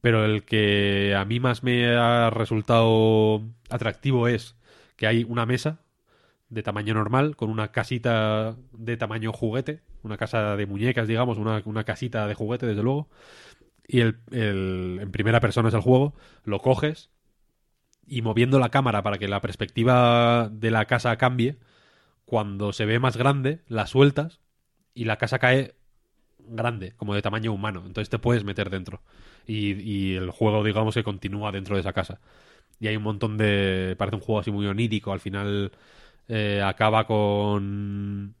[0.00, 4.56] pero el que a mí más me ha resultado atractivo es
[4.96, 5.80] que hay una mesa
[6.48, 11.62] de tamaño normal con una casita de tamaño juguete, una casa de muñecas, digamos, una,
[11.64, 13.08] una casita de juguete, desde luego,
[13.88, 16.14] y el, el- en primera persona es el juego,
[16.44, 17.10] lo coges
[18.06, 21.58] y moviendo la cámara para que la perspectiva de la casa cambie,
[22.26, 24.40] cuando se ve más grande, la sueltas
[24.94, 25.74] y la casa cae
[26.40, 27.82] grande, como de tamaño humano.
[27.86, 29.02] Entonces te puedes meter dentro.
[29.46, 32.20] Y, y el juego, digamos, que continúa dentro de esa casa.
[32.80, 33.96] Y hay un montón de...
[33.98, 35.12] Parece un juego así muy onírico.
[35.12, 35.72] Al final
[36.28, 38.34] eh, acaba con...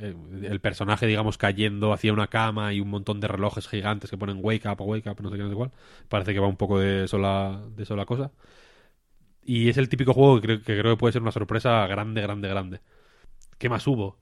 [0.00, 4.18] eh, el personaje, digamos, cayendo hacia una cama y un montón de relojes gigantes que
[4.18, 5.72] ponen wake up, wake up, no sé qué, no sé cuál.
[6.08, 8.32] Parece que va un poco de sola, de sola cosa.
[9.42, 12.22] Y es el típico juego que creo, que creo que puede ser una sorpresa grande,
[12.22, 12.80] grande, grande.
[13.58, 14.18] ¿Qué más hubo?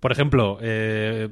[0.00, 1.30] Por ejemplo, eh,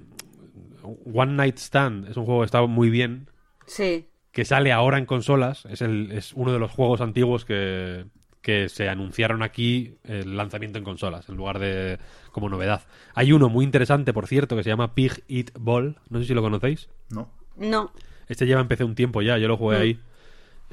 [1.15, 3.29] One Night Stand es un juego que está muy bien,
[3.67, 4.07] Sí.
[4.33, 5.67] que sale ahora en consolas.
[5.67, 8.07] Es, el, es uno de los juegos antiguos que,
[8.43, 11.99] que se anunciaron aquí el lanzamiento en consolas, en lugar de
[12.33, 12.83] como novedad.
[13.15, 15.97] Hay uno muy interesante, por cierto, que se llama Pig Eat Ball.
[16.11, 16.89] No sé si lo conocéis.
[17.11, 17.31] No.
[17.57, 17.93] No.
[18.29, 19.81] Este lleva empecé un tiempo ya, yo lo jugué Mm.
[19.83, 20.01] ahí.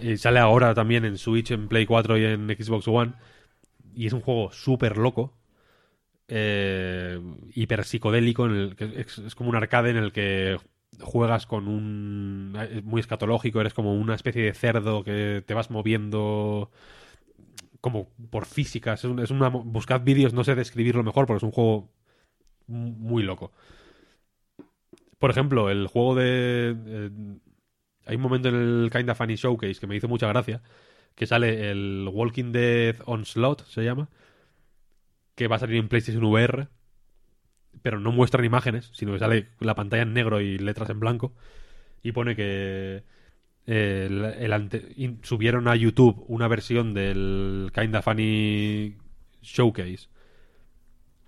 [0.02, 3.14] Y sale ahora también en Switch, en Play 4 y en Xbox One.
[3.94, 5.36] Y es un juego súper loco.
[6.32, 7.20] eh,
[7.56, 8.46] hiper psicodélico.
[8.46, 10.58] En el, que es, es como un arcade en el que
[11.02, 12.56] juegas con un.
[12.72, 16.70] Es muy escatológico, eres como una especie de cerdo que te vas moviendo
[17.82, 18.94] como por física.
[18.94, 19.50] Es, un- una.
[19.50, 21.90] Buscad vídeos, no sé describirlo mejor, porque es un juego
[22.68, 23.52] muy loco.
[25.18, 26.76] Por ejemplo, el juego de.
[26.86, 27.10] eh,
[28.06, 30.62] hay un momento en el Kinda Funny Showcase que me hizo mucha gracia.
[31.16, 34.10] Que sale el Walking Dead Onslaught, se llama.
[35.36, 36.68] Que va a salir en PlayStation VR.
[37.82, 41.34] Pero no muestran imágenes, sino que sale la pantalla en negro y letras en blanco.
[42.04, 43.04] Y pone que.
[43.72, 48.96] El, el ante- in- subieron a YouTube una versión del Kinda Funny
[49.42, 50.08] Showcase.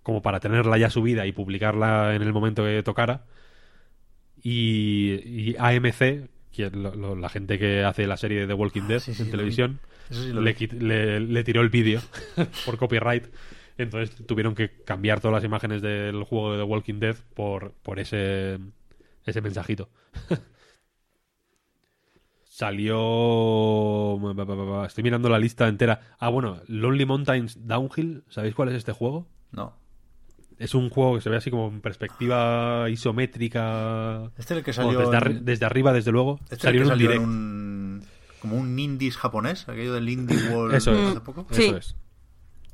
[0.04, 3.26] Como para tenerla ya subida y publicarla en el momento que tocara
[4.44, 8.88] y, y AMC, que lo- lo- la gente que hace la serie de The Walking
[8.88, 9.80] Dead Ah, sí, sí, en televisión,
[11.30, 12.02] le tiró el vídeo
[12.66, 13.26] por copyright.
[13.78, 18.00] Entonces tuvieron que cambiar todas las imágenes del juego de The Walking Dead por, por
[18.00, 18.58] ese,
[19.26, 19.90] ese mensajito.
[22.52, 24.20] Salió...
[24.86, 26.02] Estoy mirando la lista entera.
[26.20, 28.26] Ah, bueno, Lonely Mountains Downhill.
[28.28, 29.26] ¿Sabéis cuál es este juego?
[29.52, 29.74] No.
[30.58, 34.26] Es un juego que se ve así como en perspectiva isométrica.
[34.38, 35.00] Este es el que Bueno, salió.
[35.12, 36.40] desde, en- arri- desde arriba, desde luego.
[36.44, 37.28] Este es el salió que en un salió en direct.
[37.28, 38.04] un.
[38.42, 41.10] Como un indies japonés, aquello del Indie World Eso es.
[41.12, 41.48] hace poco.
[41.52, 41.64] Sí.
[41.68, 41.96] Eso es.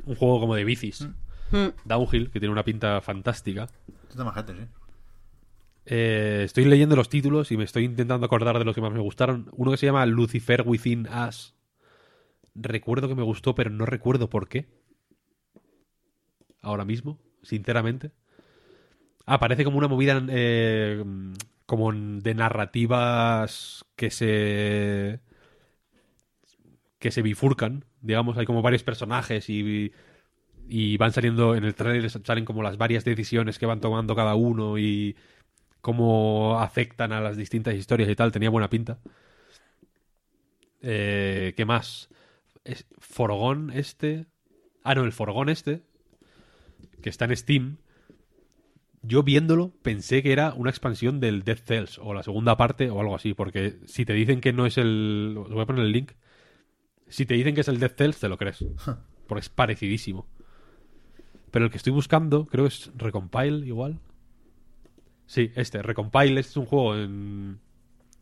[0.06, 1.08] Un juego como de bicis.
[1.52, 1.68] Mm.
[1.86, 3.66] Downhill, que tiene una pinta fantástica.
[3.88, 4.62] Este es de majete, sí.
[5.90, 9.00] Eh, estoy leyendo los títulos y me estoy intentando acordar de los que más me
[9.00, 9.50] gustaron.
[9.54, 11.56] Uno que se llama Lucifer Within Us.
[12.56, 14.68] Recuerdo que me gustó, pero no recuerdo por qué.
[16.62, 18.12] Ahora mismo, sinceramente.
[19.26, 21.06] Ah, parece como una movida eh,
[21.66, 25.22] como de narrativas que se
[27.00, 29.94] que se bifurcan, digamos, hay como varios personajes y,
[30.68, 34.34] y van saliendo en el trailer salen como las varias decisiones que van tomando cada
[34.34, 35.16] uno y
[35.82, 39.00] cómo afectan a las distintas historias y tal, tenía buena pinta.
[40.82, 42.10] Eh, ¿Qué más?
[42.64, 44.26] Es Forgón este.
[44.84, 45.84] Ah, no, el Forgón este,
[47.02, 47.78] que está en Steam.
[49.02, 53.00] Yo viéndolo pensé que era una expansión del Dead Cells o la segunda parte o
[53.00, 55.36] algo así, porque si te dicen que no es el...
[55.38, 56.12] Os voy a poner el link.
[57.08, 58.66] Si te dicen que es el Dead Cells, te lo crees.
[59.28, 60.28] Porque es parecidísimo.
[61.52, 64.00] Pero el que estoy buscando, creo que es Recompile igual.
[65.28, 67.60] Sí, este, Recompile, este es un juego en...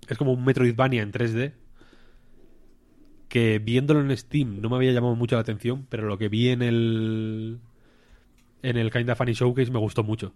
[0.09, 1.53] Es como un Metroidvania en 3D.
[3.29, 6.49] Que viéndolo en Steam no me había llamado mucho la atención, pero lo que vi
[6.49, 7.59] en el...
[8.63, 10.33] En el Kinda Funny Showcase me gustó mucho.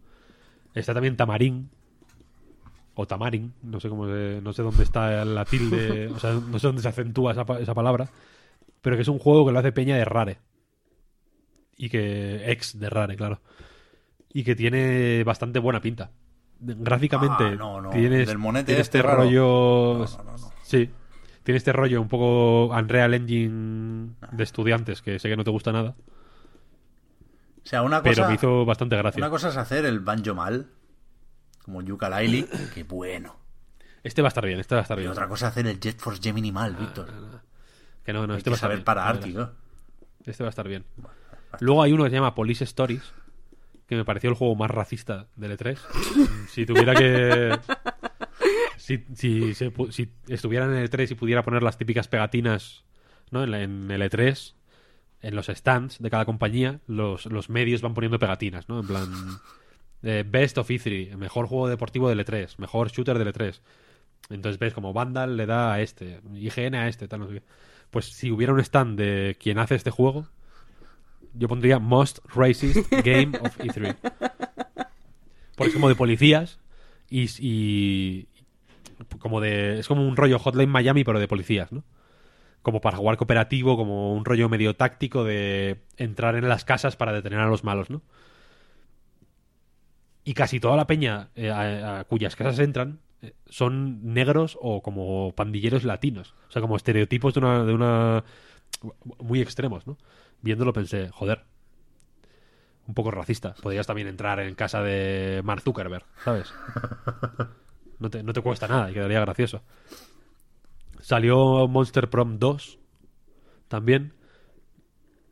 [0.74, 1.70] Está también Tamarín.
[2.96, 6.60] O Tamarin, no sé cómo se- no sé dónde está la tilde, o sea, no
[6.60, 8.10] sé dónde se acentúa esa, esa palabra,
[8.82, 10.38] pero que es un juego que lo hace Peña de Rare.
[11.78, 13.40] Y que ex de Rare, claro.
[14.34, 16.12] Y que tiene bastante buena pinta.
[16.62, 19.24] Gráficamente Ah, no, no, tiene, del monete este este raro.
[19.24, 20.52] rollo No, no, no, no.
[20.64, 20.90] Sí.
[21.44, 25.72] Tiene este rollo un poco Unreal Engine de estudiantes, que sé que no te gusta
[25.72, 25.96] nada,
[27.64, 28.28] O sea, una pero cosa.
[28.28, 29.20] me hizo bastante gracia.
[29.20, 30.68] Una cosa es hacer el banjo mal,
[31.64, 33.38] como Yooka-Laylee, que bueno.
[34.04, 35.12] Este va a estar bien, este va a estar Y bien.
[35.12, 37.08] otra cosa es hacer el Jet Force Gemini mal, Víctor.
[38.04, 39.52] Que no, no, Hay este que va a estar saber bien, parar, tío.
[40.26, 40.86] Este va a estar bien.
[41.62, 43.14] Luego hay uno que se llama Police Stories,
[43.90, 45.78] que me pareció el juego más racista del E3.
[46.48, 47.58] si tuviera que...
[48.78, 52.86] Si, si, si estuviera en el E3 y pudiera poner las típicas pegatinas
[53.30, 53.44] ¿no?
[53.44, 54.54] en, en el E3,
[55.22, 58.80] en los stands de cada compañía, los, los medios van poniendo pegatinas, ¿no?
[58.80, 59.10] En plan...
[60.04, 63.60] eh, Best of E3, mejor juego deportivo del E3, mejor shooter del E3.
[64.30, 67.44] Entonces ves como Vandal le da a este, IGN a este, tal, no sé qué.
[67.92, 70.28] Pues si hubiera un stand de quien hace este juego,
[71.40, 73.96] yo pondría Most Racist Game of E3.
[75.56, 76.60] Porque es como de policías
[77.10, 78.28] y, y-
[79.20, 81.84] como de es como un rollo Hotline Miami pero de policías, ¿no?
[82.62, 87.14] Como para jugar cooperativo, como un rollo medio táctico de entrar en las casas para
[87.14, 88.02] detener a los malos, ¿no?
[90.26, 95.34] y casi toda la peña eh, a, cuyas casas entran eh, son negros o como
[95.34, 96.36] pandilleros latinos.
[96.50, 98.24] O sea, como estereotipos de una, de una
[99.20, 99.98] muy extremos, ¿no?
[100.42, 101.46] Viéndolo pensé, joder,
[102.88, 103.54] un poco racista.
[103.62, 106.54] Podrías también entrar en casa de Mark Zuckerberg, ¿sabes?
[108.00, 109.62] No te, no te cuesta nada y quedaría gracioso.
[111.02, 112.80] Salió Monster Prom 2
[113.68, 114.14] también.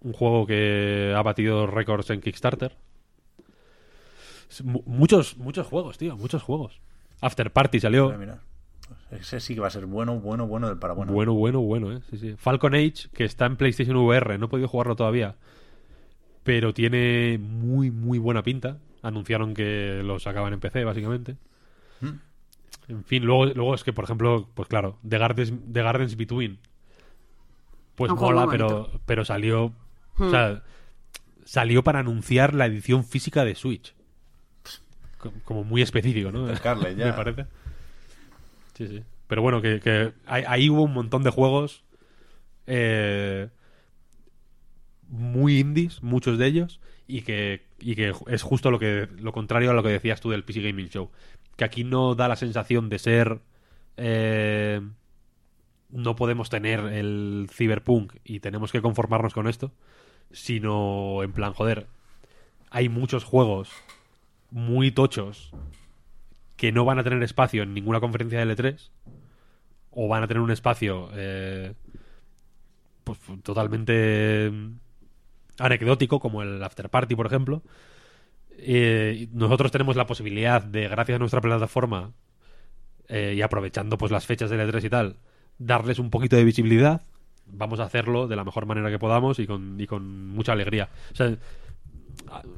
[0.01, 2.77] Un juego que ha batido récords en Kickstarter.
[4.63, 6.81] Muchos, muchos juegos, tío, muchos juegos.
[7.21, 8.13] After Party salió.
[9.11, 11.13] Ese sí que va a ser bueno, bueno, bueno del para bueno.
[11.13, 12.01] Bueno, bueno, bueno, ¿eh?
[12.09, 12.35] Sí, sí.
[12.37, 15.35] Falcon Age, que está en PlayStation VR, no he podido jugarlo todavía.
[16.43, 18.77] Pero tiene muy, muy buena pinta.
[19.01, 21.37] Anunciaron que lo sacaban en PC, básicamente.
[22.01, 22.09] Mm.
[22.89, 26.57] En fin, luego, luego es que, por ejemplo, pues claro, The Gardens, The Gardens Between.
[27.95, 29.65] Pues Un mola, pero, pero salió.
[29.65, 29.73] O
[30.23, 30.31] Hmm.
[30.31, 30.63] sea,
[31.45, 33.93] salió para anunciar la edición física de Switch.
[35.17, 36.45] Co- Como muy específico, ¿no?
[36.45, 37.05] Acercarle ya.
[37.07, 37.45] Me parece.
[38.77, 39.03] Sí, sí.
[39.27, 41.83] Pero bueno, que, que ahí, hubo un montón de juegos
[42.67, 43.49] eh,
[45.09, 49.71] muy indies, muchos de ellos, y que, y que es justo lo que lo contrario
[49.71, 51.09] a lo que decías tú del PC Gaming Show.
[51.55, 53.41] Que aquí no da la sensación de ser...
[53.97, 54.81] eh,
[55.89, 59.71] no podemos tener el Cyberpunk y tenemos que conformarnos con esto,
[60.31, 61.87] sino en plan, joder,
[62.69, 63.71] hay muchos juegos
[64.51, 65.51] muy tochos
[66.57, 68.89] que no van a tener espacio en ninguna conferencia de L3
[69.91, 71.73] o van a tener un espacio eh,
[73.03, 74.51] pues, totalmente
[75.59, 77.61] anecdótico como el After Party por ejemplo
[78.59, 82.13] Eh, nosotros tenemos la posibilidad de gracias a nuestra plataforma
[83.07, 85.15] eh, y aprovechando pues las fechas de L3 y tal
[85.59, 87.03] darles un poquito de visibilidad
[87.45, 90.89] vamos a hacerlo de la mejor manera que podamos y con, y con mucha alegría.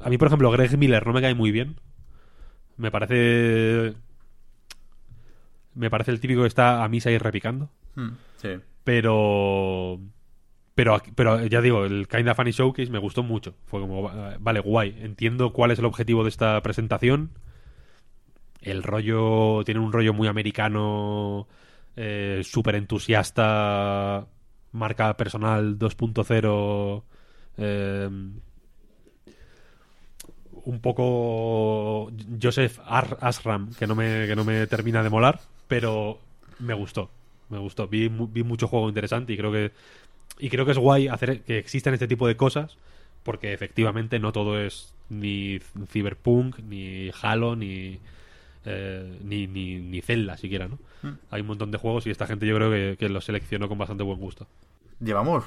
[0.01, 1.75] A mí por ejemplo Greg Miller no me cae muy bien
[2.79, 3.93] me parece.
[5.75, 7.69] Me parece el típico que está a misa y repicando.
[7.95, 8.49] Mm, Sí.
[8.83, 9.99] Pero.
[10.75, 13.53] Pero, pero ya digo, el Kinda Funny Showcase me gustó mucho.
[13.65, 14.09] Fue como,
[14.39, 14.95] vale, guay.
[15.01, 17.31] Entiendo cuál es el objetivo de esta presentación.
[18.61, 19.63] El rollo.
[19.65, 21.47] Tiene un rollo muy americano.
[21.97, 24.25] Eh, Súper entusiasta.
[24.71, 27.03] Marca personal 2.0.
[27.57, 28.09] Eh,
[30.69, 36.19] un poco Joseph Ar- Asram, que no, me, que no me termina de molar, pero
[36.59, 37.09] me gustó.
[37.49, 37.87] Me gustó.
[37.87, 39.71] Vi, vi mucho juego interesante y creo que
[40.37, 42.77] y creo que es guay hacer que existan este tipo de cosas
[43.23, 45.59] porque efectivamente no todo es ni
[45.91, 47.99] Cyberpunk, ni Halo, ni
[48.65, 50.77] eh, ni, ni, ni Zelda siquiera, ¿no?
[51.31, 53.77] Hay un montón de juegos y esta gente yo creo que, que los seleccionó con
[53.77, 54.47] bastante buen gusto.
[54.99, 55.43] Llevamos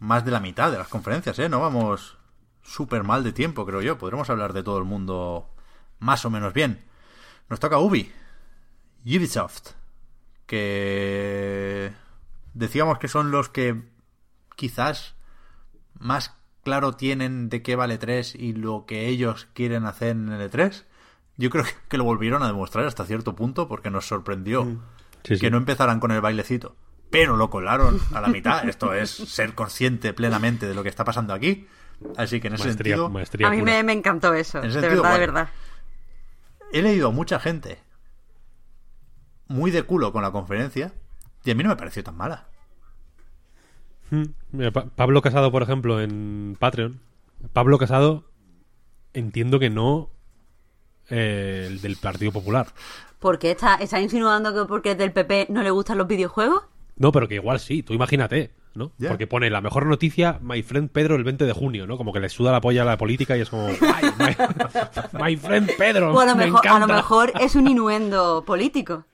[0.00, 1.48] más de la mitad de las conferencias, ¿eh?
[1.48, 2.16] No vamos
[2.64, 3.98] súper mal de tiempo, creo yo.
[3.98, 5.48] Podremos hablar de todo el mundo
[6.00, 6.84] más o menos bien.
[7.48, 8.10] Nos toca Ubi.
[9.04, 9.72] Ubisoft.
[10.46, 11.92] Que
[12.52, 13.82] decíamos que son los que
[14.56, 15.14] quizás
[15.98, 20.50] más claro tienen de qué vale 3 y lo que ellos quieren hacer en el
[20.50, 20.84] E3.
[21.36, 24.64] Yo creo que lo volvieron a demostrar hasta cierto punto porque nos sorprendió
[25.24, 25.40] Sí, sí.
[25.40, 26.76] que no empezaran con el bailecito,
[27.10, 28.68] pero lo colaron a la mitad.
[28.68, 31.66] Esto es ser consciente plenamente de lo que está pasando aquí.
[32.16, 34.80] Así que en ese Maestría, sentido, maestría A mí me, me encantó eso, En de
[34.80, 35.48] verdad, de verdad.
[36.72, 37.78] he leído a mucha gente
[39.48, 40.92] muy de culo con la conferencia
[41.44, 42.46] y a mí no me pareció tan mala.
[44.10, 44.22] Mm.
[44.52, 47.00] Mira, Pa- Pablo Casado, por ejemplo, en Patreon.
[47.52, 48.24] Pablo Casado,
[49.12, 50.10] entiendo que no
[51.10, 52.68] eh, el del Partido Popular.
[53.18, 56.62] ¿Por qué está, está insinuando que porque es del PP no le gustan los videojuegos?
[56.96, 58.92] No, pero que igual sí, tú imagínate, ¿no?
[59.08, 61.96] Porque pone la mejor noticia, my friend Pedro, el 20 de junio, ¿no?
[61.96, 65.36] Como que le suda la polla a la política y es como, "Ay, my, my
[65.36, 66.96] friend Pedro, a lo, me mejor, a lo encanta".
[66.96, 69.04] mejor es un innuendo político.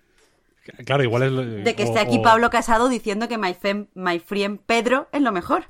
[0.85, 1.65] Claro, igual es...
[1.65, 5.09] De que o- esté aquí o Pablo Casado diciendo que my, fem- my friend Pedro
[5.13, 5.65] es lo mejor.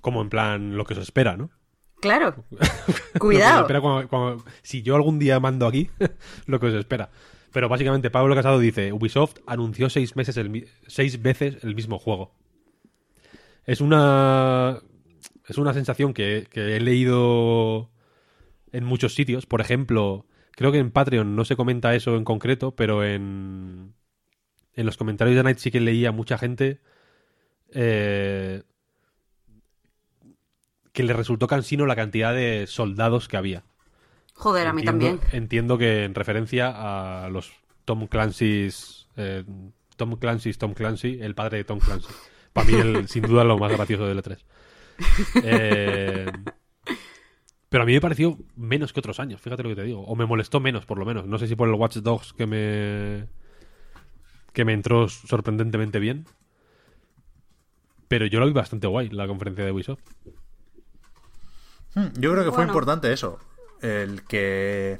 [0.00, 1.50] Como en plan, lo que se espera, ¿no?
[2.00, 2.44] Claro.
[3.18, 3.60] Cuidado.
[3.62, 5.90] espera cuando- cuando- si yo algún día mando aquí,
[6.46, 7.10] lo que se espera.
[7.52, 12.32] Pero básicamente Pablo Casado dice, Ubisoft anunció seis, meses el, seis veces el mismo juego.
[13.66, 14.80] Es una...
[15.48, 17.90] Es una sensación que, que he leído
[18.70, 19.44] en muchos sitios.
[19.44, 23.92] Por ejemplo, creo que en Patreon no se comenta eso en concreto, pero en,
[24.74, 26.80] en los comentarios de Night sí que leía mucha gente
[27.74, 28.62] eh,
[30.92, 33.64] que le resultó cansino la cantidad de soldados que había.
[34.34, 35.18] Joder, a mí también.
[35.32, 37.52] Entiendo que en referencia a los
[37.84, 39.08] Tom Clancy's.
[39.16, 39.44] eh,
[39.96, 42.08] Tom Clancy's Tom Clancy, el padre de Tom Clancy.
[42.52, 44.38] Para mí, el- sin duda, lo más gracioso del E3.
[45.42, 46.30] Eh,
[47.68, 50.02] Pero a mí me pareció menos que otros años, fíjate lo que te digo.
[50.04, 51.26] O me molestó menos, por lo menos.
[51.26, 53.28] No sé si por el Watch Dogs que me.
[54.52, 56.26] que me entró sorprendentemente bien.
[58.08, 60.02] Pero yo lo vi bastante guay, la conferencia de Ubisoft.
[61.94, 62.72] Hmm, Yo creo que fue Bueno.
[62.72, 63.38] importante eso.
[63.80, 64.98] El que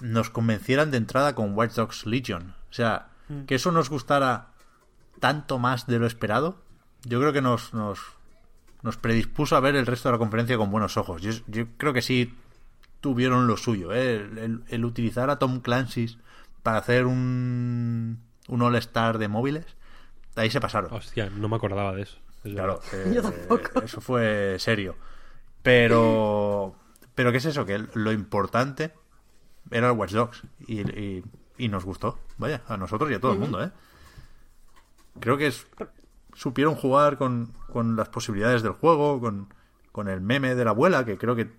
[0.00, 2.54] nos convencieran de entrada con Watch Dogs Legion.
[2.70, 3.08] O sea,
[3.46, 4.51] que eso nos gustara
[5.20, 6.62] tanto más de lo esperado.
[7.04, 8.00] Yo creo que nos, nos,
[8.82, 11.20] nos predispuso a ver el resto de la conferencia con buenos ojos.
[11.22, 12.34] Yo, yo creo que sí
[13.00, 13.92] tuvieron lo suyo.
[13.92, 14.16] ¿eh?
[14.16, 16.18] El, el- el utilizar a Tom Clancy
[16.62, 19.66] para hacer un, un All-Star de móviles.
[20.36, 20.92] Ahí se pasaron.
[20.92, 22.18] Hostia, no me acordaba de eso.
[22.44, 23.82] Es Claro, eh, Yo tampoco.
[23.82, 24.96] eso fue serio.
[25.62, 26.74] Pero,
[27.14, 27.64] pero ¿qué es eso?
[27.64, 28.92] Que lo importante
[29.70, 31.24] era el Watch Dogs y, y-
[31.58, 32.18] y nos gustó.
[32.38, 33.70] Vaya, a nosotros y a todo el mundo, ¿eh?
[35.20, 35.66] Creo que es,
[36.34, 39.52] supieron jugar con, con las posibilidades del juego, con,
[39.92, 41.50] con el meme de la abuela, que creo que,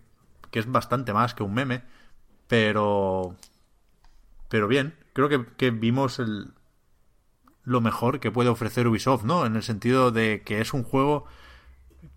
[0.51, 1.83] que es bastante más que un meme,
[2.47, 3.35] pero
[4.53, 6.53] pero bien, creo que, que vimos el,
[7.63, 9.45] lo mejor que puede ofrecer Ubisoft, ¿no?
[9.45, 11.25] En el sentido de que es un juego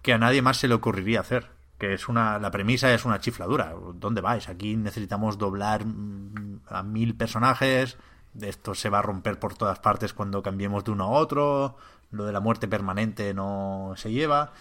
[0.02, 1.50] que a nadie más se le ocurriría hacer.
[1.78, 2.39] Que es una.
[2.39, 3.74] La premisa es una chifladura.
[3.94, 4.48] ¿Dónde vais?
[4.48, 7.97] Aquí necesitamos doblar mm, a mil personajes.
[8.40, 11.76] Esto se va a romper por todas partes cuando cambiemos de uno a otro.
[12.10, 14.52] Lo de la muerte permanente no se lleva.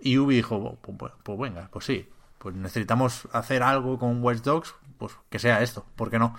[0.00, 2.08] Y Ubi dijo, pues, pues- pues venga, pues sí.
[2.38, 4.74] Pues necesitamos hacer algo con Watch Dogs.
[4.98, 6.36] Pues que sea esto, ¿por qué no?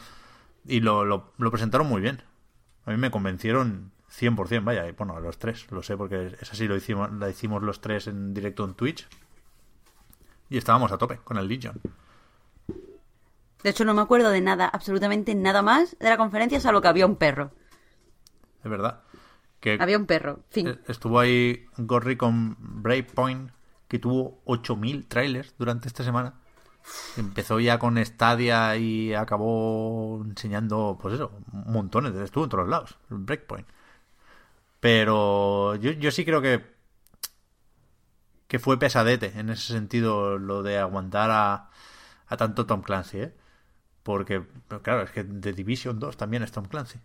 [0.66, 2.22] Y lo, lo, presentaron muy bien.
[2.86, 6.68] A mí me convencieron 100%, vaya, y bueno, los tres, lo sé porque esa sí
[6.68, 9.08] lo hicimos, la hicimos los tres en directo en Twitch.
[10.50, 11.80] Y estábamos a tope con el Legion.
[13.66, 16.88] De hecho, no me acuerdo de nada, absolutamente nada más de la conferencia, salvo que
[16.88, 17.52] había un perro.
[18.64, 19.02] Es verdad.
[19.60, 20.42] Que Había un perro.
[20.52, 20.68] Fin.
[20.68, 23.50] eh, estuvo ahí Gorry con Breakpoint,
[23.88, 26.36] que tuvo 8.000 trailers durante esta semana.
[27.18, 32.14] Empezó ya con Stadia y acabó enseñando, pues eso, montones.
[32.18, 33.68] Estuvo en todos lados, Breakpoint.
[34.80, 36.76] Pero yo, yo sí creo que
[38.48, 41.72] que fue pesadete en ese sentido lo de aguantar a,
[42.28, 43.36] a tanto Tom Clancy, ¿eh?
[44.06, 44.44] Porque,
[44.84, 47.00] claro, es que The Division 2 también es Tom Clancy.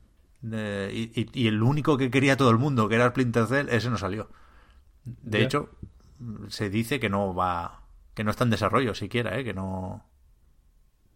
[0.53, 3.69] Eh, y, y- y el único que quería todo el mundo, que era Splinter Cell,
[3.71, 4.31] ese no salió.
[5.05, 5.71] De hecho,
[6.49, 7.83] se dice que no va,
[8.15, 9.45] que no está en desarrollo siquiera, ¿eh?
[9.45, 10.05] Que no,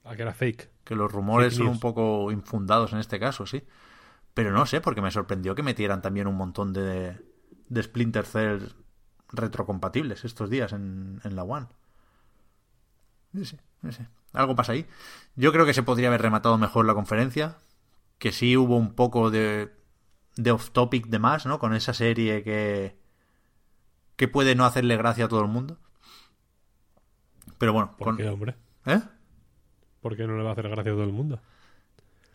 [0.05, 0.71] Ah, que era fake.
[0.85, 3.65] que los rumores son un poco infundados en este caso, sí.
[4.35, 7.19] Pero no sé, porque me sorprendió que metieran también un montón de,
[7.69, 8.61] de Splinter Cell
[9.33, 11.69] retrocompatibles estos días en, en la One.
[13.33, 14.09] No sé, no sé.
[14.33, 14.87] Algo pasa ahí.
[15.37, 17.59] Yo creo que se podría haber rematado mejor la conferencia.
[18.19, 19.73] Que sí hubo un poco de,
[20.37, 21.59] de off-topic de más, ¿no?
[21.59, 22.97] Con esa serie que,
[24.17, 25.79] que puede no hacerle gracia a todo el mundo.
[27.59, 28.17] Pero bueno, ¿Por con...
[28.17, 28.57] qué, hombre?
[28.87, 29.01] ¿Eh?
[30.01, 31.41] ¿Por qué no le va a hacer gracia a todo el mundo?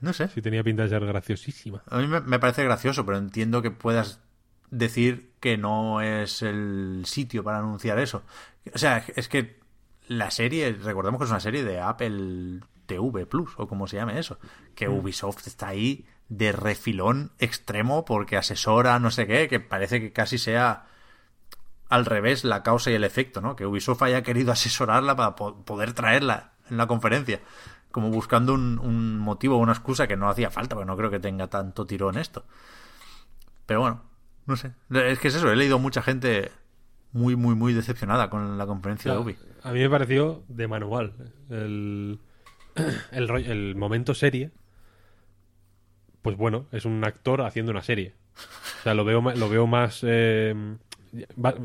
[0.01, 0.27] No sé.
[0.29, 1.83] Si tenía pinta de ser graciosísima.
[1.89, 4.21] A mí me, me parece gracioso, pero entiendo que puedas
[4.69, 8.23] decir que no es el sitio para anunciar eso.
[8.73, 9.58] O sea, es que
[10.09, 14.19] la serie, recordemos que es una serie de Apple TV Plus, o como se llame
[14.19, 14.37] eso,
[14.75, 20.11] que Ubisoft está ahí de refilón extremo porque asesora no sé qué, que parece que
[20.11, 20.87] casi sea
[21.87, 23.55] al revés la causa y el efecto, ¿no?
[23.55, 27.39] Que Ubisoft haya querido asesorarla para po- poder traerla en la conferencia,
[27.91, 31.09] como buscando un, un motivo o una excusa que no hacía falta, porque no creo
[31.09, 32.45] que tenga tanto tirón esto.
[33.65, 34.01] Pero bueno,
[34.45, 34.73] no sé.
[34.91, 36.51] Es que es eso, he leído mucha gente
[37.11, 39.35] muy, muy, muy decepcionada con la conferencia de Ubi.
[39.63, 41.13] A mí me pareció de manual.
[41.49, 42.19] El,
[43.11, 44.51] el, momento serie.
[46.21, 48.13] Pues bueno, es un actor haciendo una serie.
[48.79, 50.01] O sea, lo veo, lo veo más.
[50.03, 50.53] eh,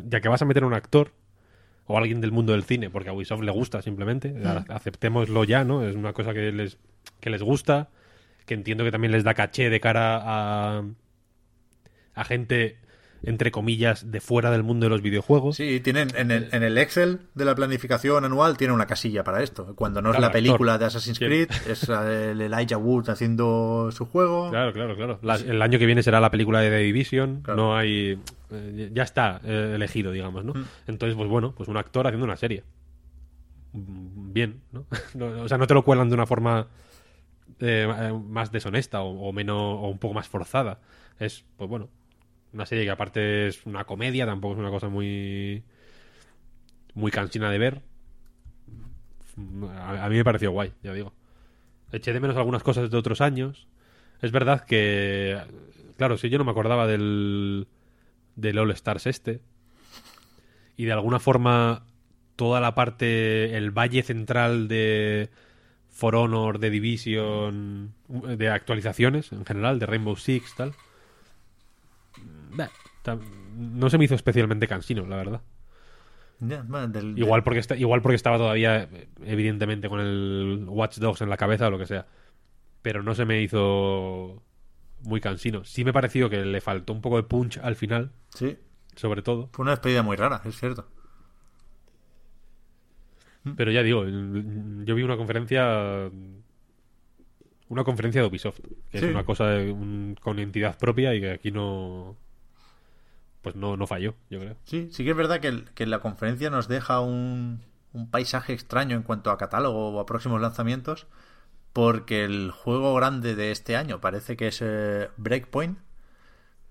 [0.08, 1.12] ya que vas a meter un actor
[1.86, 5.64] o alguien del mundo del cine, porque a Ubisoft le gusta simplemente, a- aceptémoslo ya,
[5.64, 5.86] ¿no?
[5.86, 6.78] Es una cosa que les,
[7.20, 7.90] que les gusta,
[8.46, 10.82] que entiendo que también les da caché de cara a,
[12.14, 12.78] a gente,
[13.26, 15.56] entre comillas, de fuera del mundo de los videojuegos.
[15.56, 19.42] Sí, tienen en el, en el Excel de la planificación anual tiene una casilla para
[19.42, 19.74] esto.
[19.76, 20.42] Cuando no es la actor.
[20.42, 21.24] película de Assassin's Sí.
[21.24, 24.50] Creed, es el Elijah Wood haciendo su juego.
[24.50, 25.18] Claro, claro, claro.
[25.22, 27.40] La- el año que viene será la película de The Division.
[27.42, 27.56] Claro.
[27.62, 28.18] No hay.
[28.50, 30.52] eh, ya está eh, elegido, digamos, ¿no?
[30.54, 30.64] Mm.
[30.86, 32.62] Entonces, pues bueno, pues un actor haciendo una serie.
[33.72, 34.86] Bien, ¿no?
[35.42, 36.68] O sea, no te lo cuelan de una forma
[37.60, 40.78] eh, más deshonesta o, o menos o un poco más forzada.
[41.18, 41.88] Es, pues bueno,
[42.54, 45.64] una serie que aparte es una comedia, tampoco es una cosa muy
[46.94, 47.82] muy cansina de ver.
[49.78, 51.12] A, mí me pareció guay, ya digo.
[51.92, 53.66] Eché de menos algunas cosas de otros años.
[54.22, 55.38] Es verdad que,
[55.96, 57.66] claro, si yo no me acordaba del,
[58.36, 59.40] del All Stars este.
[60.76, 61.84] Y de alguna forma
[62.36, 65.30] toda la parte, el valle central de
[65.88, 70.74] For Honor, de Division, de actualizaciones en general, de Rainbow Six, tal.
[73.56, 75.42] No se me hizo especialmente cansino, la verdad.
[76.40, 81.30] Del- Igual porque, está, igual porque estaba todavía, eh, evidentemente, con el Watch Dogs en
[81.30, 82.06] la cabeza o lo que sea.
[82.82, 84.42] Pero no se me hizo
[85.02, 85.64] muy cansino.
[85.64, 88.56] Sí me pareció que le faltó un poco de punch al final, Sí,
[88.96, 89.48] sobre todo.
[89.52, 90.86] fue una despedida muy rara, es cierto.
[93.56, 96.10] Pero ya digo, yo vi una conferencia.
[97.68, 98.60] Una conferencia de Ubisoft,
[98.90, 99.04] que Sí.
[99.06, 102.16] es una cosa de un- con entidad propia y que aquí no.
[103.44, 104.56] Pues no, no falló, yo creo.
[104.64, 108.96] Sí, sí que es verdad que, que la conferencia nos deja un, un paisaje extraño
[108.96, 111.06] en cuanto a catálogo o a próximos lanzamientos,
[111.72, 115.78] porque el juego grande de este año parece que es eh, Breakpoint.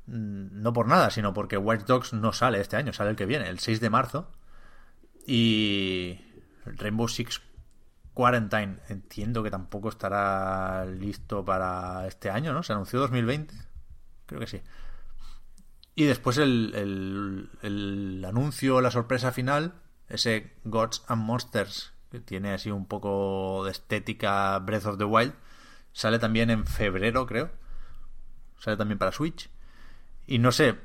[0.08, 3.26] Mm, No por nada, sino porque Watch Dogs no sale este año, sale el que
[3.26, 4.32] viene, el 6 de marzo.
[5.26, 6.20] Y
[6.66, 7.42] Rainbow Six
[8.14, 12.64] Quarantine entiendo que tampoco estará listo para este año, ¿no?
[12.64, 13.54] Se anunció 2020.
[14.26, 14.62] Creo que sí.
[15.96, 19.76] Y después el, el, el anuncio, la sorpresa final,
[20.10, 25.34] ese Gods and Monsters, que tiene así un poco de estética Breath of the Wild,
[25.92, 27.52] sale también en febrero, creo.
[28.58, 29.50] Sale también para Switch.
[30.26, 30.80] Y no sé,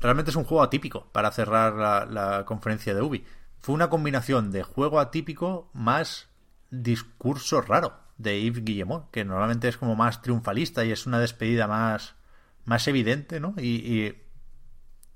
[0.00, 3.24] realmente es un juego atípico para cerrar la, la conferencia de Ubi.
[3.60, 6.28] Fue una combinación de juego atípico más
[6.70, 11.66] discurso raro de Yves Guillemot, que normalmente es como más triunfalista y es una despedida
[11.66, 12.14] más,
[12.66, 13.54] más evidente, ¿no?
[13.56, 14.14] Y, y,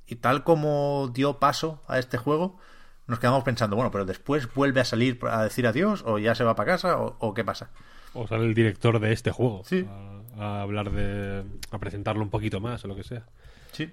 [0.07, 2.59] y tal como dio paso a este juego,
[3.07, 6.45] nos quedamos pensando, bueno, pero después vuelve a salir a decir adiós o ya se
[6.45, 7.71] va para casa o, o qué pasa.
[8.15, 9.87] O sale el director de este juego Sí.
[10.37, 11.45] a, a hablar de.
[11.71, 13.27] a presentarlo un poquito más o lo que sea.
[13.73, 13.91] Sí.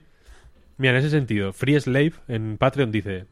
[0.78, 3.26] Mira, en ese sentido, Free Slave en Patreon dice,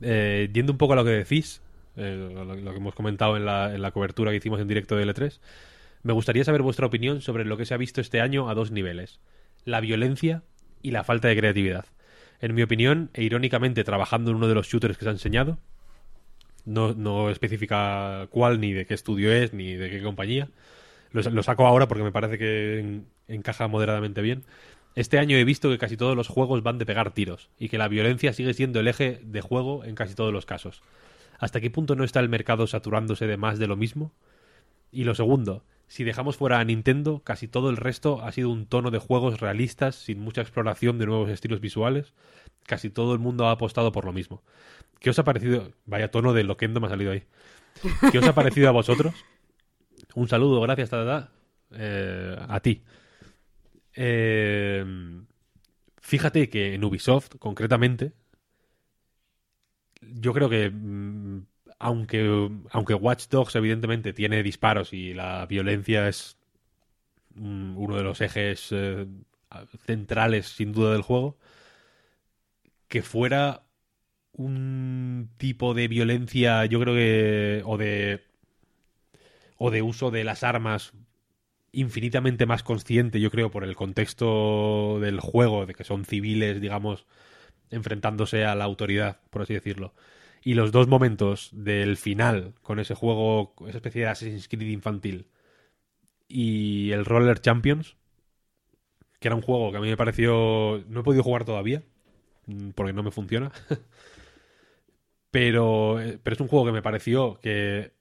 [0.00, 1.60] eh, yendo un poco a lo que decís,
[1.96, 4.94] eh, lo, lo que hemos comentado en la, en la cobertura que hicimos en directo
[4.96, 5.40] de L3,
[6.04, 8.70] me gustaría saber vuestra opinión sobre lo que se ha visto este año a dos
[8.70, 9.20] niveles,
[9.64, 10.42] la violencia
[10.82, 11.86] y la falta de creatividad.
[12.40, 15.58] En mi opinión, e irónicamente trabajando en uno de los shooters que se ha enseñado,
[16.66, 20.48] no, no especifica cuál, ni de qué estudio es, ni de qué compañía,
[21.10, 24.44] lo, saco ahora porque me parece que en- encaja moderadamente bien.
[24.96, 27.78] Este año he visto que casi todos los juegos van de pegar tiros y que
[27.78, 30.82] la violencia sigue siendo el eje de juego en casi todos los casos.
[31.38, 34.12] ¿Hasta qué punto no está el mercado saturándose de más de lo mismo?
[34.92, 38.66] Y lo segundo, si dejamos fuera a Nintendo, casi todo el resto ha sido un
[38.66, 42.14] tono de juegos realistas sin mucha exploración de nuevos estilos visuales.
[42.66, 44.42] Casi todo el mundo ha apostado por lo mismo.
[45.00, 45.72] ¿Qué os ha parecido?
[45.84, 47.24] Vaya tono de loquendo me ha salido ahí.
[48.10, 49.14] ¿Qué os ha parecido a vosotros?
[50.14, 51.30] Un saludo, gracias, Tata.
[51.72, 52.82] Eh, a ti.
[53.94, 54.84] Eh,
[56.00, 58.12] fíjate que en Ubisoft, concretamente,
[60.00, 61.46] yo creo que mm,
[61.84, 66.38] aunque, aunque Watch Dogs evidentemente tiene disparos y la violencia es
[67.34, 69.06] mm, uno de los ejes eh,
[69.86, 71.36] centrales sin duda del juego,
[72.88, 73.64] que fuera
[74.32, 78.22] un tipo de violencia, yo creo que, o de,
[79.58, 80.94] o de uso de las armas
[81.72, 87.06] infinitamente más consciente, yo creo, por el contexto del juego, de que son civiles, digamos,
[87.70, 89.94] enfrentándose a la autoridad, por así decirlo.
[90.44, 95.26] Y los dos momentos del final, con ese juego, esa especie de Assassin's Creed infantil,
[96.28, 97.96] y el Roller Champions,
[99.20, 100.84] que era un juego que a mí me pareció...
[100.88, 101.82] No he podido jugar todavía,
[102.46, 103.52] mm, porque no me funciona.
[105.30, 107.92] pero, eh, pero es un juego que me pareció que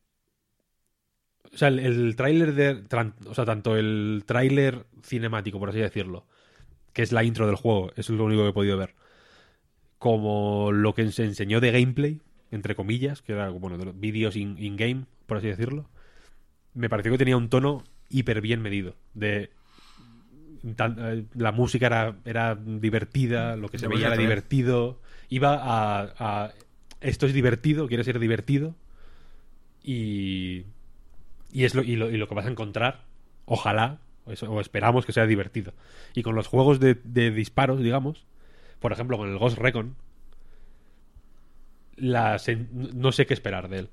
[1.54, 2.84] o sea, el, el tráiler de.
[3.28, 6.26] O sea, tanto el tráiler cinemático, por así decirlo,
[6.94, 8.96] que es la intro del juego, eso es lo único que he podido ver.
[9.98, 12.22] Como lo que se enseñó de gameplay,
[12.54, 15.90] entre comillas, que era bueno, de los vídeos in- in-game, por así decirlo.
[16.74, 18.96] Me pareció que tenía un tono hiper bien medido.
[19.14, 19.50] De.
[20.76, 25.00] tan- eh, la música era, era divertida, lo que se veía era divertido.
[25.30, 26.52] Iba a, a.
[27.02, 28.76] Esto es divertido, quiere ser divertido.
[29.84, 30.64] Y.
[31.52, 33.02] Y es lo, y lo, y lo que vas a encontrar,
[33.46, 35.74] ojalá, o esperamos que sea divertido.
[36.16, 38.26] Y con los juegos de, de disparos, digamos,
[38.80, 39.96] por ejemplo, con el Ghost Recon,
[41.98, 43.90] la sen- no sé qué esperar de él.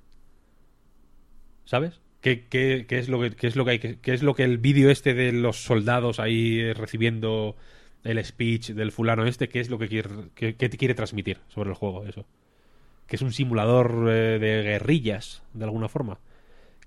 [1.64, 2.00] ¿Sabes?
[2.20, 4.34] ¿Qué, qué- qué es lo que, qué es lo que hay que- qué es lo
[4.34, 7.56] que el vídeo este de los soldados ahí eh, recibiendo
[8.04, 11.70] el speech del fulano este, qué es lo que quiere, qué te quiere transmitir sobre
[11.70, 12.26] el juego, eso?
[13.08, 16.18] Que es un simulador eh, de guerrillas, de alguna forma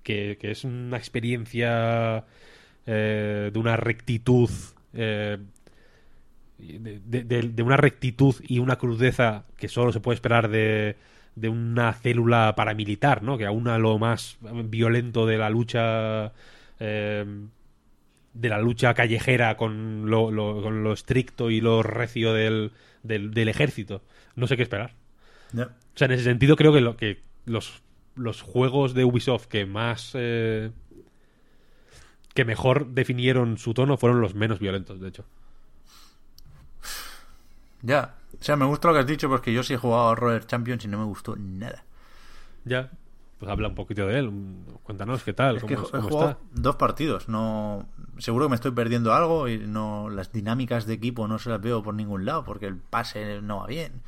[0.03, 2.25] que, que es una experiencia
[2.88, 4.50] eh, de una rectitud
[4.93, 5.38] eh,
[6.80, 10.95] de, de- de- de una rectitud y una crudeza que solo se puede esperar de,
[11.35, 13.38] de una célula paramilitar, ¿no?
[13.38, 16.32] Que aúna lo más violento de la lucha
[16.80, 17.25] eh,
[18.33, 22.72] de la lucha callejera con lo, lo- con lo estricto y lo recio del,
[23.03, 24.01] del, del ejército.
[24.35, 24.95] No sé qué esperar.
[25.93, 27.83] O sea, en ese sentido creo que, lo, que los,
[28.16, 30.11] los juegos de Ubisoft que más...
[30.16, 30.72] eh,
[32.33, 35.25] que mejor definieron su tono fueron los menos violentos, de hecho.
[37.84, 38.16] Ya.
[38.40, 40.45] O sea, me gusta lo que has dicho porque yo sí he jugado a Roller
[40.48, 41.86] Champions y no me gustó nada.
[42.66, 42.92] Ya,
[43.38, 44.32] pues habla un poquito de él.
[44.84, 46.44] Cuéntanos qué tal, Es que cómo, he cómo jugado está.
[46.53, 47.30] dos partidos.
[47.30, 47.88] No,
[48.18, 51.62] seguro que me estoy perdiendo algo y no las dinámicas de equipo no se las
[51.62, 54.02] veo por ningún lado porque el pase no va bien.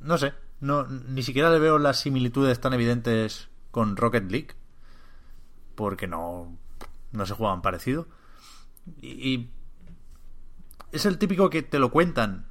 [0.00, 4.48] No sé, no ni siquiera le veo las similitudes tan evidentes con Rocket League
[5.74, 6.56] porque no
[7.12, 8.08] no se juegan parecido.
[9.00, 9.50] Y, y
[10.92, 12.46] es el típico que te lo cuentan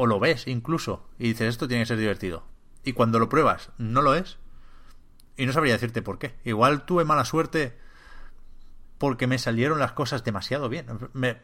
[0.00, 2.42] o lo ves incluso y dices esto tiene que ser divertido.
[2.84, 4.38] Y cuando lo pruebas no lo es
[5.36, 6.36] y no sabría decirte por qué.
[6.42, 7.76] Igual tuve mala suerte
[8.96, 10.86] porque me salieron las cosas demasiado bien.
[11.12, 11.36] Me,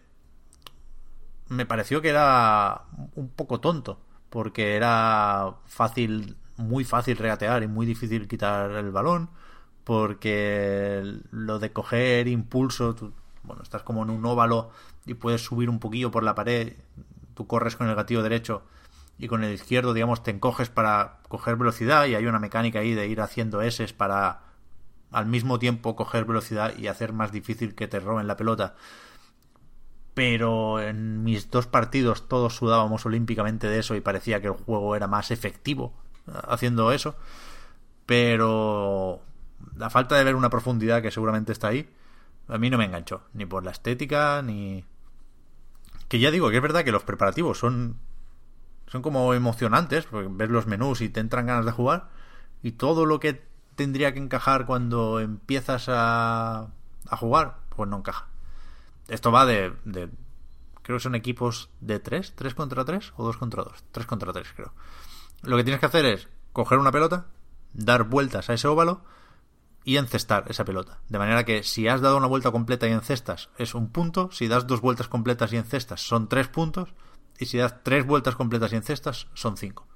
[1.48, 4.00] me pareció que era un poco tonto.
[4.30, 9.28] Porque era fácil, muy fácil regatear y muy difícil quitar el balón.
[9.84, 12.96] Porque lo de coger impulso,
[13.42, 14.70] bueno, estás como en un óvalo
[15.04, 16.72] y puedes subir un poquillo por la pared.
[17.36, 18.62] Tú corres con el gatillo derecho
[19.18, 22.94] y con el izquierdo, digamos, te encoges para coger velocidad y hay una mecánica ahí
[22.94, 24.40] de ir haciendo S para
[25.12, 28.74] al mismo tiempo coger velocidad y hacer más difícil que te roben la pelota.
[30.14, 34.96] Pero en mis dos partidos todos sudábamos olímpicamente de eso y parecía que el juego
[34.96, 35.92] era más efectivo
[36.26, 37.16] eh, haciendo eso.
[38.06, 39.20] Pero
[39.76, 41.90] la falta de ver una profundidad que seguramente está ahí,
[42.48, 43.24] a mí no me enganchó.
[43.34, 44.84] Ni por la estética, ni...
[46.08, 47.96] Que ya digo que es verdad que los preparativos son
[48.88, 52.08] son como emocionantes, porque ves los menús y te entran ganas de jugar,
[52.62, 53.44] y todo lo que
[53.74, 56.68] tendría que encajar cuando empiezas a,
[57.08, 58.28] a jugar, pues no encaja.
[59.08, 60.10] Esto va de, de-
[60.82, 63.84] Creo que son equipos de 3, 3 contra 3 o 2 contra 2.
[63.90, 64.72] 3 contra 3, creo.
[65.42, 67.26] Lo que tienes que hacer es coger una pelota,
[67.72, 69.02] dar vueltas a ese óvalo
[69.86, 70.98] y encestar esa pelota.
[71.08, 74.48] De manera que si has dado una vuelta completa y encestas es un punto, si
[74.48, 76.92] das dos vueltas completas y encestas son tres puntos,
[77.38, 79.86] y si das tres vueltas completas y encestas son cinco.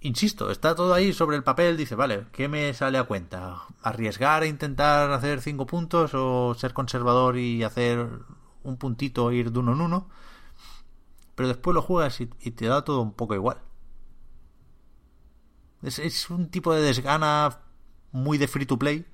[0.00, 3.62] Insisto, está todo ahí sobre el papel, dice, vale, ¿qué me sale a cuenta?
[3.82, 8.06] ¿Arriesgar e intentar hacer cinco puntos o ser conservador y hacer
[8.64, 10.10] un puntito e ir de uno en uno?
[11.34, 13.62] Pero después lo juegas y, y te da todo un poco igual.
[15.82, 17.58] Es, es un tipo de desgana
[18.12, 19.06] muy de free to play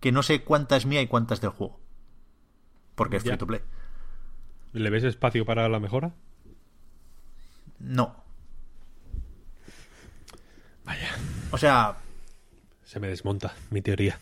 [0.00, 1.80] que no sé cuánta es mía y cuánta es del juego.
[2.94, 3.30] Porque es Ya.
[3.32, 3.60] free to play.
[4.72, 6.12] ¿Le ves espacio para la mejora?
[7.78, 8.16] No.
[10.84, 11.08] Vaya,
[11.52, 11.96] O sea,
[12.84, 14.18] se me desmonta mi teoría.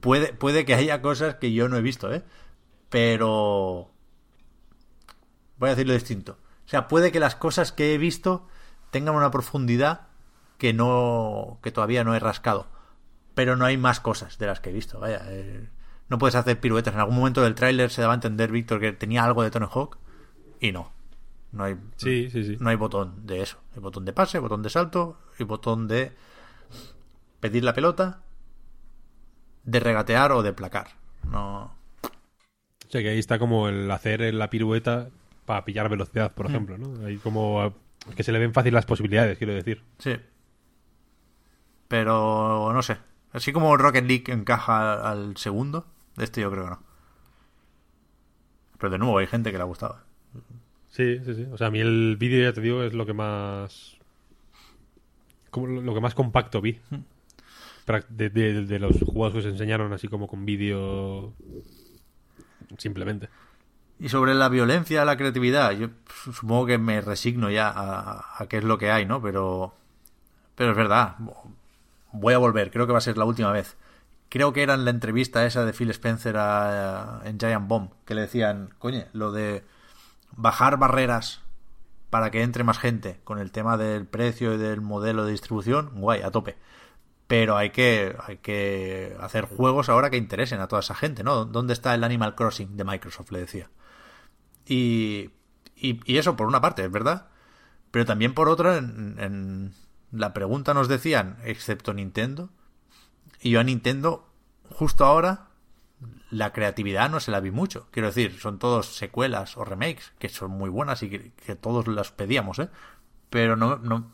[0.00, 2.22] puede, puede que haya cosas que yo no he visto, ¿eh?
[2.90, 3.90] Pero...
[5.58, 6.38] Voy a decirlo distinto.
[6.66, 8.46] O sea, puede que las cosas que he visto
[8.90, 10.08] tengan una profundidad
[10.62, 11.58] que no...
[11.60, 12.68] que todavía no he rascado.
[13.34, 15.22] Pero no hay más cosas de las que he visto, vaya.
[15.26, 15.68] eh,
[16.08, 16.94] no puedes hacer piruetas.
[16.94, 19.66] En algún momento del tráiler se daba a entender, Víctor, que tenía algo de Tony
[19.68, 19.98] Hawk.
[20.60, 20.92] Y no.
[21.50, 22.56] No hay, Sí, sí, sí.
[22.60, 23.58] no hay botón de eso.
[23.74, 26.12] Hay botón de pase, botón de salto y botón de
[27.40, 28.20] pedir la pelota,
[29.64, 30.90] de regatear o de placar.
[31.28, 31.74] No.
[32.86, 35.08] O sea que ahí está como el hacer la pirueta
[35.44, 37.04] para pillar velocidad, por ejemplo, ¿no?
[37.04, 37.74] Ahí como
[38.14, 39.82] que se le ven fácil las posibilidades, quiero decir.
[39.98, 40.14] Sí.
[41.92, 42.96] Pero no sé.
[43.34, 45.84] Así como Rocket League encaja al segundo,
[46.16, 46.82] este yo creo que no.
[48.78, 49.98] Pero de nuevo hay gente que le ha gustado.
[50.88, 51.46] Sí, sí, sí.
[51.52, 53.96] O sea, a mí el vídeo, ya te digo, es lo que más...
[55.50, 56.80] Como lo que más compacto vi.
[57.86, 61.34] Prac- De, de- de los juegos que se enseñaron así como con vídeo...
[62.78, 63.28] Simplemente.
[63.98, 65.90] Y sobre la violencia, la creatividad, yo
[66.32, 69.22] supongo que me resigno ya a, a qué es lo que hay, ¿no?
[69.22, 69.74] Pero,
[70.56, 71.16] pero es verdad.
[72.12, 73.76] Voy a volver, creo que va a ser la última vez.
[74.28, 78.14] Creo que era en la entrevista esa de Phil Spencer a- en Giant Bomb, que
[78.14, 79.64] le decían, coño, lo de
[80.36, 81.40] bajar barreras
[82.10, 85.90] para que entre más gente con el tema del precio y del modelo de distribución,
[85.94, 86.56] guay, a tope.
[87.26, 91.46] Pero hay que, hay que hacer juegos ahora que interesen a toda esa gente, ¿no?
[91.46, 93.30] ¿Dónde está el Animal Crossing de Microsoft?
[93.32, 93.70] Le decía.
[94.66, 95.30] Y,
[95.76, 97.28] y, y eso por una parte, es verdad.
[97.90, 99.74] Pero también por otra, en, en
[100.12, 102.50] la pregunta nos decían, excepto Nintendo.
[103.40, 104.28] Y yo a Nintendo,
[104.70, 105.48] justo ahora,
[106.30, 107.88] la creatividad no se la vi mucho.
[107.90, 111.88] Quiero decir, son todos secuelas o remakes, que son muy buenas y que, que todos
[111.88, 112.68] las pedíamos, ¿eh?
[113.30, 114.10] Pero no, no,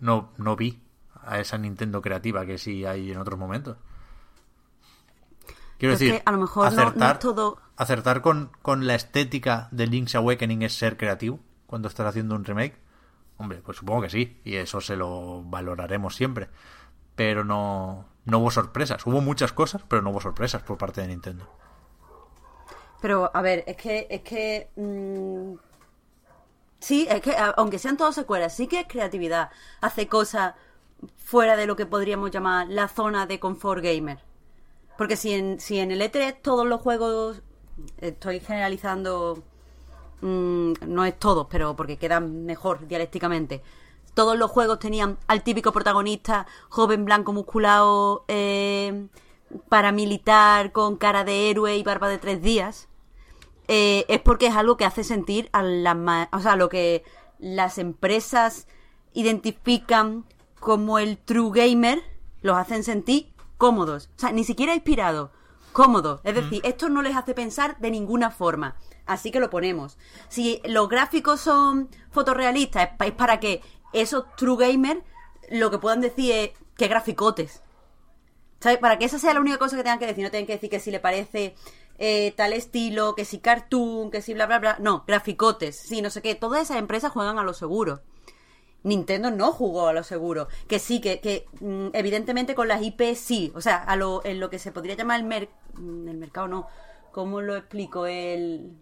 [0.00, 0.80] no, no vi
[1.22, 3.76] a esa Nintendo creativa que sí hay en otros momentos.
[5.78, 8.86] Quiero Es decir, que a lo mejor no- no acertar, es todo- acertar con, con
[8.86, 12.76] la estética de Link's Awakening es ser creativo cuando estás haciendo un remake.
[13.44, 16.48] Hombre, pues supongo que sí, y eso se lo valoraremos siempre.
[17.14, 19.06] Pero no, no hubo sorpresas.
[19.06, 21.46] Hubo muchas cosas, pero no hubo sorpresas por parte de Nintendo.
[23.02, 25.56] Pero, a ver, es que, es que, mm,
[26.80, 29.50] sí, es que, aunque sean todos secuelas, sí que es creatividad.
[29.82, 30.54] Hace cosas
[31.18, 34.20] fuera de lo que podríamos llamar la zona de confort gamer.
[34.96, 37.42] Porque si en, si en el E3 todos los juegos,
[37.98, 39.44] estoy generalizando,
[40.24, 43.62] mm, no es todos, pero porque quedan mejor dialécticamente.
[44.14, 49.08] Todos los juegos tenían al típico protagonista, joven, blanco, musculado, eh,
[49.68, 52.88] paramilitar, con cara de héroe y barba de tres días.
[53.68, 57.02] eh, es porque es algo que hace sentir a las o sea, lo que
[57.38, 58.68] las empresas
[59.14, 60.26] identifican
[60.60, 62.02] como el true gamer,
[62.42, 64.10] los hacen sentir cómodos.
[64.16, 65.30] O sea, ni siquiera inspirados,
[65.72, 66.20] cómodos.
[66.24, 68.76] Es decir, esto no les hace pensar de ninguna forma.
[69.06, 69.98] Así que lo ponemos.
[70.28, 73.60] Si los gráficos son fotorrealistas, es pa- es para que
[73.92, 75.00] esos true gamers
[75.50, 77.62] lo que puedan decir es que graficotes.
[78.60, 78.78] ¿Sabes?
[78.78, 80.24] Para que esa sea la única cosa que tengan que decir.
[80.24, 81.54] No tienen que decir que si le parece
[81.98, 84.76] eh, tal estilo, que si cartoon, que si bla, bla, bla.
[84.80, 85.76] No, graficotes.
[85.76, 86.34] Sí, no sé qué.
[86.34, 88.00] Todas esas empresas juegan a lo seguro.
[88.84, 90.48] Nintendo no jugó a lo seguro.
[90.66, 93.52] Que sí, que, que mm, evidentemente con las IP sí.
[93.54, 96.48] O sea, a lo, en lo que se podría llamar el, mer- mm, el mercado,
[96.48, 96.66] no.
[97.12, 98.06] ¿Cómo lo explico?
[98.06, 98.72] El...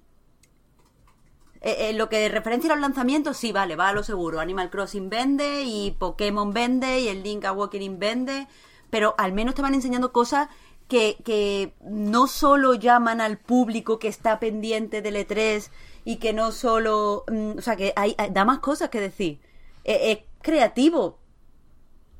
[1.64, 4.40] Eh, eh, lo que referencia a los lanzamientos, sí, vale, va a lo seguro.
[4.40, 8.48] Animal Crossing vende y Pokémon vende y el Link Awakening vende,
[8.90, 10.48] pero al menos te van enseñando cosas
[10.88, 15.70] que, que no solo llaman al público que está pendiente del E3
[16.04, 17.24] y que no solo...
[17.28, 19.38] mm, o sea, que hay, hay- da más cosas que decir.
[19.84, 21.20] Eh, es creativo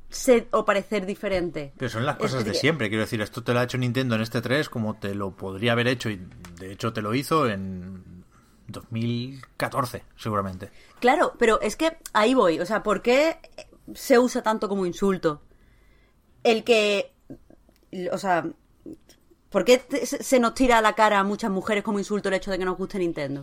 [0.09, 1.73] ser o parecer diferente.
[1.77, 2.87] Pero son las Es cosas de siempre.
[2.87, 5.73] Quiero decir, esto te lo ha hecho Nintendo en este 3 como te lo podría
[5.73, 6.21] haber hecho y
[6.59, 8.03] de hecho te lo hizo en
[8.67, 10.71] 2014, seguramente.
[10.99, 12.59] Claro, pero es que ahí voy.
[12.59, 13.37] O sea, ¿por qué
[13.93, 15.41] se usa tanto como insulto?
[16.43, 17.13] El que.
[18.11, 18.45] O sea.
[19.49, 22.49] ¿Por qué se nos tira a la cara a muchas mujeres como insulto el hecho
[22.49, 23.41] de que nos guste Nintendo?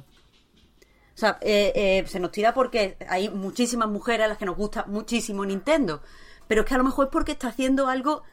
[1.15, 4.57] O sea, eh, eh, se nos tira porque hay muchísimas mujeres a las que nos
[4.57, 6.03] gusta muchísimo Nintendo.
[6.49, 8.25] Pero es que a lo mejor es porque está haciendo algo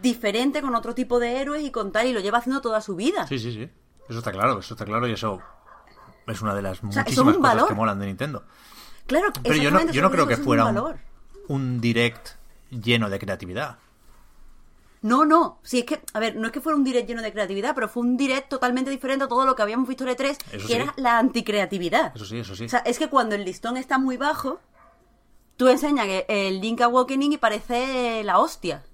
[0.00, 2.96] diferente con otro tipo de héroes y con tal, y lo lleva haciendo toda su
[2.96, 3.26] vida.
[3.26, 3.68] Sí, sí, sí.
[4.08, 5.42] Eso está claro, eso está claro y eso
[6.32, 7.68] es una de las sea, muchísimas un cosas valor.
[7.68, 8.44] que molan de Nintendo.
[9.06, 10.72] Claro, Pero yo no, yo no creo que un fuera
[11.48, 12.30] un, direct
[12.70, 13.78] lleno de creatividad.
[15.00, 15.60] No, no.
[15.62, 17.88] Si es que, a ver, no es que fuera un direct lleno de creatividad, pero
[17.88, 20.58] fue un direct totalmente diferente a todo lo que habíamos visto en E3, Eso que
[20.58, 20.72] sí.
[20.74, 22.12] era la anticreatividad.
[22.14, 22.66] Eso sí, eso sí.
[22.66, 24.60] O sea, es que cuando el listón está muy bajo,
[25.56, 28.84] tú enseñas el Link Awakening y parece la hostia.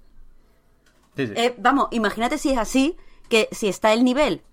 [1.17, 1.33] Sí, sí.
[1.35, 2.97] Eh, vamos, imagínate si es así,
[3.27, 4.43] que si está el nivel,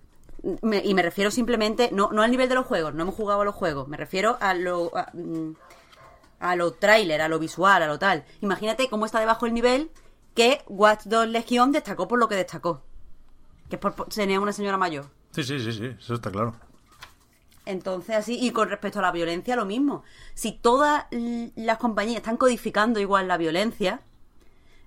[0.62, 3.42] me- y me refiero simplemente, no, no al nivel de los juegos, no hemos jugado
[3.42, 5.54] a los juegos, me refiero a lo, a, mm,
[6.40, 8.24] a lo tráiler, a lo visual, a lo tal.
[8.40, 9.90] Imagínate cómo está debajo el nivel
[10.34, 12.82] que Watch Dogs Legion destacó por lo que destacó.
[13.68, 15.06] Que es por, por tenía una señora mayor.
[15.30, 16.54] sí, sí, sí, sí, eso está claro.
[17.64, 20.02] Entonces, así, y con respecto a la violencia, lo mismo.
[20.34, 24.00] Si todas las compañías están codificando igual la violencia,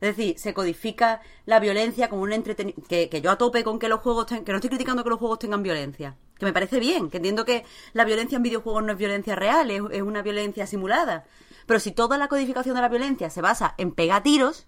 [0.06, 2.88] es decir, se codifica la violencia como un entretenimiento.
[2.88, 4.26] Que, yo a tope con que los juegos.
[4.28, 6.16] ten- que no estoy criticando que los juegos tengan violencia.
[6.40, 9.72] Que me parece bien, que entiendo que la violencia en videojuegos no es violencia real,
[9.72, 11.26] es, es una violencia simulada.
[11.66, 14.68] Pero si toda la codificación de la violencia se basa en pegar tiros,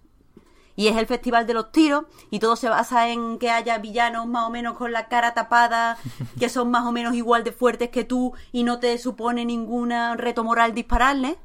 [0.76, 4.26] y es el festival de los tiros y todo se basa en que haya villanos
[4.28, 5.98] más o menos con la cara tapada
[6.38, 9.90] que son más o menos igual de fuertes que tú y no te supone ningún
[10.16, 11.36] reto moral dispararles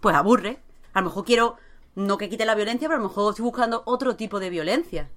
[0.00, 0.58] pues aburre
[0.92, 1.56] a lo mejor quiero
[1.96, 5.08] no que quite la violencia pero a lo mejor estoy buscando otro tipo de violencia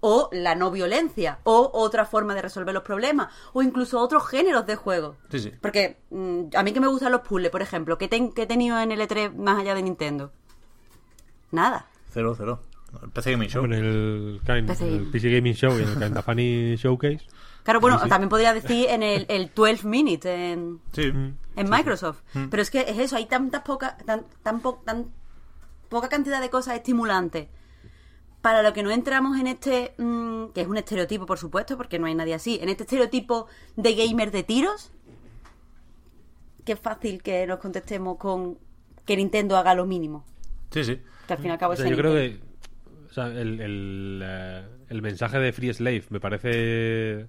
[0.00, 4.66] o la no violencia o otra forma de resolver los problemas o incluso otros géneros
[4.66, 5.52] de juego Sí, sí.
[5.60, 8.46] porque mm, a mí que me gustan los puzzles por ejemplo ¿qué, ten- qué he
[8.46, 10.32] tenido en el E3 más allá de Nintendo?
[11.50, 12.60] nada Cero, cero.
[13.02, 13.64] El PC Gaming Show.
[13.66, 14.88] En el, PC.
[14.88, 17.20] el PC Gaming Show y en el Funny Showcase.
[17.62, 18.08] Claro, bueno, Sí, sí.
[18.08, 21.02] también podría decir en el, el 12 Minutes en, Sí.
[21.56, 22.20] en Microsoft.
[22.50, 25.10] Pero es que es eso, hay tantas poca, tan, tan, po- tan
[25.88, 27.48] poca cantidad de cosas estimulantes.
[28.42, 31.98] Para lo que no entramos en este, mm, que es un estereotipo, por supuesto, porque
[31.98, 34.92] no hay nadie así, en este estereotipo de gamer de tiros,
[36.64, 38.58] qué fácil que nos contestemos con
[39.04, 40.24] que Nintendo haga lo mínimo.
[40.70, 41.00] Sí, sí.
[41.26, 42.40] Que al fin y al cabo O sea, es yo creo que
[43.08, 47.24] o sea, el, el, eh, el mensaje de Free Slave me parece...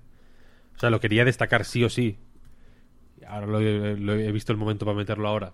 [0.76, 2.18] O sea, lo quería destacar sí o sí.
[3.26, 3.60] Ahora lo
[4.14, 5.54] he visto el momento para meterlo ahora.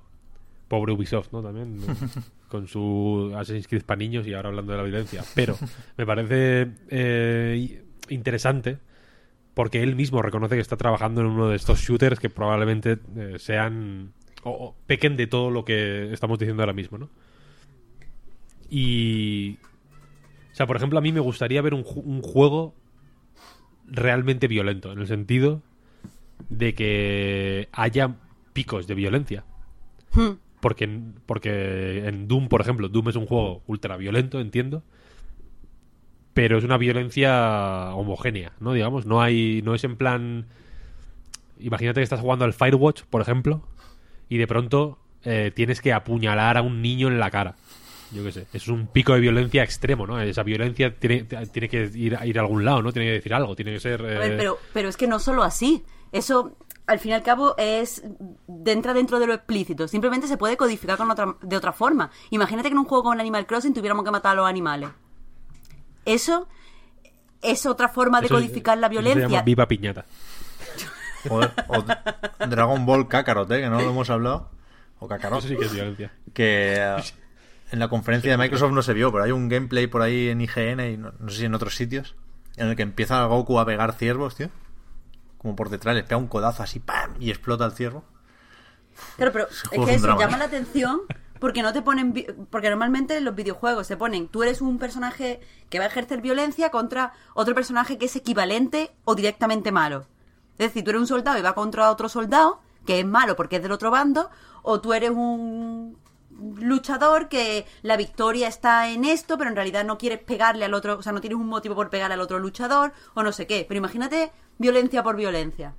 [0.67, 1.41] Pobre Ubisoft, ¿no?
[1.41, 1.77] También.
[1.77, 1.85] ¿no?
[2.47, 5.23] Con su Assassin's Creed para niños y ahora hablando de la violencia.
[5.35, 5.57] Pero
[5.97, 8.77] me parece eh, interesante
[9.53, 13.35] porque él mismo reconoce que está trabajando en uno de estos shooters que probablemente eh,
[13.39, 14.13] sean.
[14.43, 17.09] O, o pequen de todo lo que estamos diciendo ahora mismo, ¿no?
[18.69, 19.57] Y.
[20.51, 22.75] O sea, por ejemplo, a mí me gustaría ver un juego
[23.87, 25.61] realmente violento, en el sentido
[26.49, 28.15] de que haya
[28.53, 29.43] picos de violencia.
[30.13, 30.33] Hmm.
[30.63, 34.81] Porque, en- porque en Doom, por ejemplo, Doom es un juego ultra violento, entiendo.
[36.33, 38.73] Pero es una violencia homogénea, ¿no?
[38.73, 39.61] Digamos, no hay.
[39.61, 40.47] No es en plan.
[41.59, 43.61] Imagínate que estás jugando al Firewatch, por ejemplo,
[44.29, 47.55] y de pronto eh, tienes que apuñalar a un niño en la cara.
[48.11, 48.47] Yo qué sé.
[48.53, 50.19] Es un pico de violencia extremo, ¿no?
[50.19, 52.91] Esa violencia tiene, tiene que ir, ir a algún lado, ¿no?
[52.91, 54.01] Tiene que decir algo, tiene que ser.
[54.01, 55.83] A ver, eh, pero, pero es que no solo así.
[56.11, 58.03] Eso, al fin y al cabo, es
[58.65, 59.87] entra dentro de lo explícito.
[59.87, 62.09] Simplemente se puede codificar con otra, de otra forma.
[62.29, 64.89] Imagínate que en un juego como Animal Crossing tuviéramos que matar a los animales.
[66.05, 66.47] Eso
[67.41, 69.41] es otra forma de eso- codificar la eso Se llama violencia.
[69.43, 70.05] viva piñata.
[71.27, 71.83] Joder, o
[72.47, 73.61] Dragon Ball Kakarot, ¿eh?
[73.61, 74.49] que no lo hemos hablado.
[74.99, 75.39] O Kakarot.
[75.39, 76.11] Eso sí que es violencia.
[76.33, 76.95] que eh,
[77.71, 80.41] en la conferencia de Microsoft no se vio, pero hay un gameplay por ahí en
[80.41, 82.15] IGN y no, no sé si en otros sitios,
[82.57, 84.49] en el que empieza Goku a pegar ciervos, tío.
[85.43, 87.15] Como por detrás, les pega un codazo así, ¡pam!
[87.19, 88.03] y explota el ciervo.
[89.17, 91.01] Claro, pero es que eso drama, llama la atención
[91.39, 92.13] porque no te ponen
[92.49, 96.21] porque normalmente en los videojuegos se ponen tú eres un personaje que va a ejercer
[96.21, 100.07] violencia contra otro personaje que es equivalente o directamente malo.
[100.57, 103.57] Es decir, tú eres un soldado y va contra otro soldado que es malo porque
[103.57, 104.29] es del otro bando
[104.61, 105.97] o tú eres un
[106.59, 110.97] luchador que la victoria está en esto, pero en realidad no quieres pegarle al otro,
[110.97, 113.65] o sea, no tienes un motivo por pegarle al otro luchador o no sé qué.
[113.67, 115.73] Pero imagínate violencia por violencia.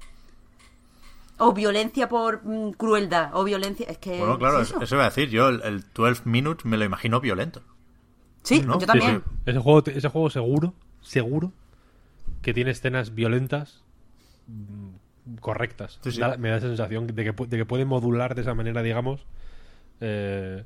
[1.39, 3.31] O violencia por mm, crueldad.
[3.35, 3.87] O violencia.
[3.89, 4.19] Es que.
[4.19, 4.81] Bueno, claro, ¿es eso?
[4.81, 4.95] eso?
[4.95, 5.29] iba a decir.
[5.31, 7.63] Yo el, el 12 Minutes me lo imagino violento.
[8.45, 8.79] Sí, ¿no?
[8.79, 9.23] yo también.
[9.25, 9.41] Sí, sí.
[9.47, 11.53] Ese juego, ese juego seguro, seguro
[12.43, 13.83] que tiene escenas violentas
[14.47, 15.99] mm, correctas.
[16.05, 16.21] Sí, sí.
[16.21, 19.27] Da- me da esa sensación de que, de que puede modular de esa manera, digamos,
[20.01, 20.65] eh,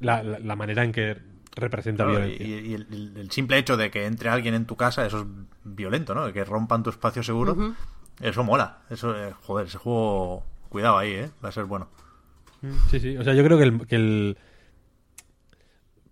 [0.00, 1.16] la, la- la manera en que
[1.54, 2.46] representa Claro, violencia.
[2.46, 5.26] y el, el- el simple hecho de que entre alguien en tu casa, eso es
[5.64, 6.26] violento, ¿no?
[6.26, 7.74] De que rompan tu espacio seguro.
[8.20, 8.78] Eso mola.
[8.90, 10.44] Eso, eh, joder, ese juego.
[10.68, 11.30] Cuidado ahí, ¿eh?
[11.44, 11.88] Va a ser bueno.
[12.90, 13.16] Sí, sí.
[13.16, 13.86] O sea, yo creo que el.
[13.86, 14.36] que el-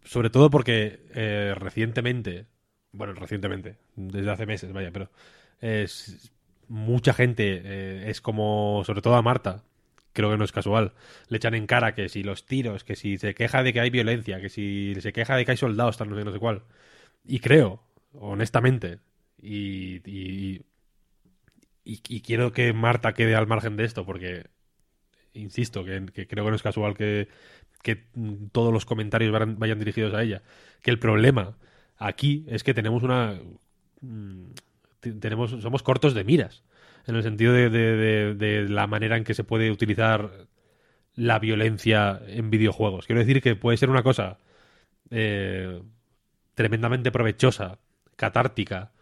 [0.04, 2.46] sobre todo porque eh, recientemente.
[2.92, 3.78] Bueno, recientemente.
[3.96, 5.10] Desde hace meses, vaya, pero.
[5.60, 6.32] Es,
[6.68, 8.82] mucha gente eh, es como.
[8.86, 9.62] Sobre todo a Marta.
[10.14, 10.94] Creo que no es casual.
[11.28, 13.90] Le echan en cara que si los tiros, que si se queja de que hay
[13.90, 16.62] violencia, que si se queja de que hay soldados, tal, no sé, no sé cuál.
[17.26, 17.82] Y creo,
[18.14, 19.00] honestamente,
[19.42, 20.00] y,
[21.84, 24.46] y, quiero que Marta quede al margen de esto, porque
[25.34, 27.28] insisto, que, que creo que no es casual que,
[27.82, 28.06] que
[28.52, 30.42] todos los comentarios vayan, vayan dirigidos a ella.
[30.82, 31.56] Que el problema
[31.98, 33.40] aquí es que tenemos una.
[34.00, 34.52] mm,
[35.20, 36.64] tenemos, somos cortos de miras.
[37.06, 40.30] En el sentido de, de- de- la manera en que se puede utilizar
[41.14, 43.06] la violencia en videojuegos.
[43.06, 44.38] Quiero decir que puede ser una cosa
[45.10, 45.82] eh,
[46.54, 47.78] tremendamente provechosa,
[48.16, 48.92] catártica,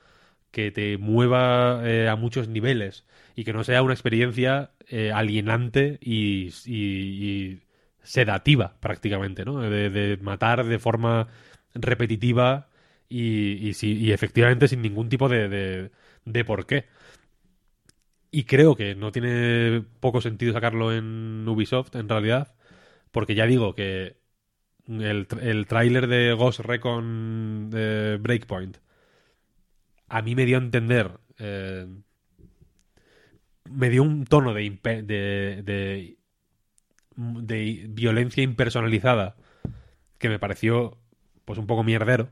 [0.50, 3.06] que te mueva eh, a muchos niveles
[3.36, 6.50] y que no sea una experiencia eh, alienante y,
[8.02, 9.60] sedativa prácticamente, ¿no?
[9.60, 11.28] De, matar de forma
[11.74, 12.68] repetitiva
[13.08, 15.90] y, y, efectivamente sin ningún tipo de,
[16.24, 16.86] de por qué.
[18.32, 22.54] Y creo que no tiene poco sentido sacarlo en Ubisoft, en realidad,
[23.12, 24.16] porque ya digo que
[24.88, 28.78] el, el tráiler de Ghost Recon Breakpoint
[30.08, 31.86] a mí me dio a entender, eh,
[33.70, 36.16] me dio un tono de, de, de,
[37.16, 39.36] de violencia impersonalizada
[40.18, 40.98] que me pareció
[41.46, 42.28] pues un poco mierdero.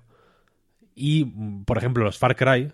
[0.95, 1.25] Y,
[1.65, 2.73] por ejemplo, los Far Cry,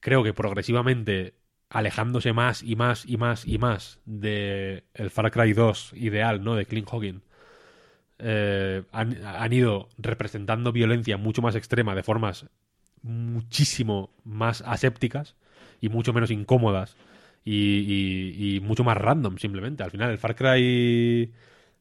[0.00, 1.34] creo que progresivamente
[1.70, 6.54] alejándose más y más y más y más de el Far Cry 2 ideal, ¿no?
[6.56, 7.22] De Clint Hoggin,
[8.18, 12.46] eh, han, ido representando violencia mucho más extrema de formas
[13.02, 15.36] muchísimo más asépticas
[15.80, 16.96] y mucho menos incómodas
[17.44, 17.54] y,
[18.36, 19.82] y- y mucho más random simplemente.
[19.82, 21.32] Al final el Far Cry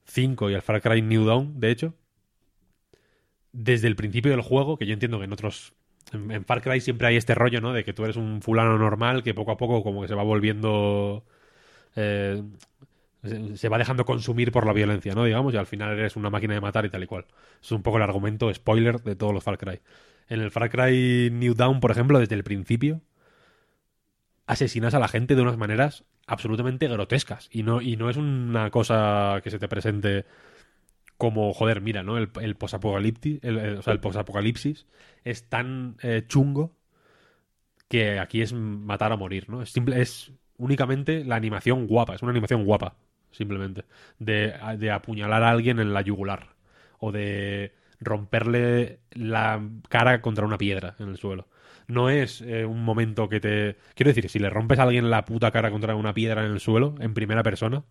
[0.06, 1.95] 5 y el Far Cry New Dawn, de hecho,
[3.52, 5.74] desde el principio del juego, que yo entiendo que en otros...
[6.14, 7.74] En, Far Cry siempre hay este rollo, ¿no?
[7.74, 10.24] De que tú eres un fulano normal que poco a poco como que se va
[10.24, 11.25] volviendo...
[11.95, 12.43] eh,
[13.56, 15.24] se, va dejando consumir por la violencia, ¿no?
[15.24, 17.25] Digamos, y al final eres una máquina de matar y tal y cual.
[17.61, 19.82] Es un poco el argumento spoiler de todos los Far Cry.
[20.30, 23.01] En el Far Cry New Dawn, por ejemplo, desde el principio,
[24.45, 27.50] asesinas a la gente de unas maneras absolutamente grotescas.
[27.51, 30.25] Y no, y no es una cosa que se te presente
[31.17, 32.17] como, joder, mira, ¿no?
[32.17, 34.00] El, el posapocalipsis, o sea, el
[35.24, 36.75] es tan eh, chungo
[37.88, 39.61] que aquí es matar a morir, ¿no?
[39.61, 40.03] Es simple,
[40.58, 42.95] únicamente la animación guapa, es una animación guapa,
[43.32, 43.85] simplemente.
[44.19, 46.56] De, de apuñalar a alguien en la yugular.
[47.00, 51.48] O de romperle la cara contra una piedra en el suelo.
[51.88, 53.77] No es eh, un momento que te.
[53.95, 56.59] Quiero decir, si le rompes a alguien la puta cara contra una piedra en el
[56.61, 57.83] suelo, en primera persona,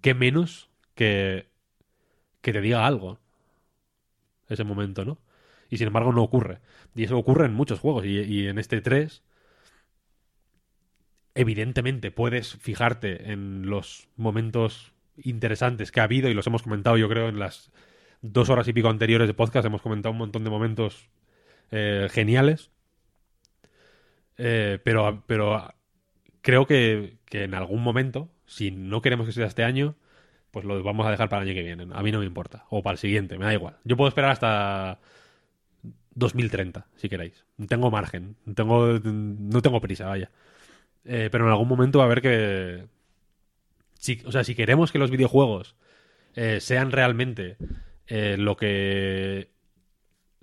[0.00, 1.48] qué menos que.
[2.48, 3.18] Que te diga algo.
[4.48, 5.18] Ese momento, ¿no?
[5.68, 6.60] Y sin embargo no ocurre.
[6.94, 8.06] Y eso ocurre en muchos juegos.
[8.06, 9.22] Y, en este 3,
[11.34, 17.08] evidentemente puedes fijarte en los momentos interesantes que ha habido y los hemos comentado yo
[17.08, 17.70] creo en las
[18.22, 19.66] dos horas y pico anteriores de podcast.
[19.66, 21.10] Hemos comentado un montón de momentos
[21.70, 22.70] eh, geniales.
[24.38, 25.74] Eh, pero, pero
[26.40, 29.96] creo que, que en algún momento, si no queremos que sea este año,
[30.58, 31.86] pues lo vamos a dejar para el año que viene.
[31.94, 32.66] A mí no me importa.
[32.68, 33.76] O para el siguiente, me da igual.
[33.84, 34.98] Yo puedo esperar hasta
[36.16, 37.44] 2030, si queréis.
[37.68, 38.34] Tengo margen.
[38.56, 40.32] Tengo, no tengo prisa, vaya.
[41.04, 42.86] Eh, pero en algún momento va a haber que...
[44.26, 45.76] O sea, si queremos que los videojuegos
[46.34, 47.56] eh, sean realmente
[48.08, 49.50] eh, lo que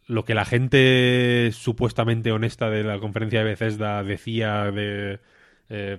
[0.08, 5.19] lo que la gente supuestamente honesta de la conferencia de Bethesda decía de
[5.69, 5.98] eh,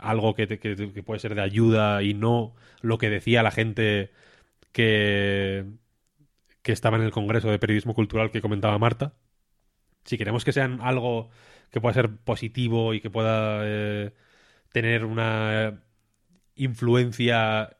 [0.00, 4.10] algo que, te- puede ser de ayuda y no lo que decía la gente
[4.72, 5.66] que,
[6.64, 9.14] estaba en el Congreso de Periodismo Cultural que comentaba Marta.
[10.04, 11.30] Si queremos que sean algo
[11.70, 14.12] que pueda ser positivo y que pueda eh,
[14.72, 15.82] tener una
[16.56, 17.76] influencia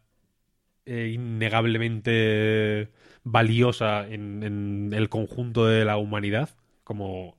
[0.87, 2.91] eh, innegablemente
[3.25, 6.51] valiosa en el conjunto de la humanidad,
[6.85, 7.37] como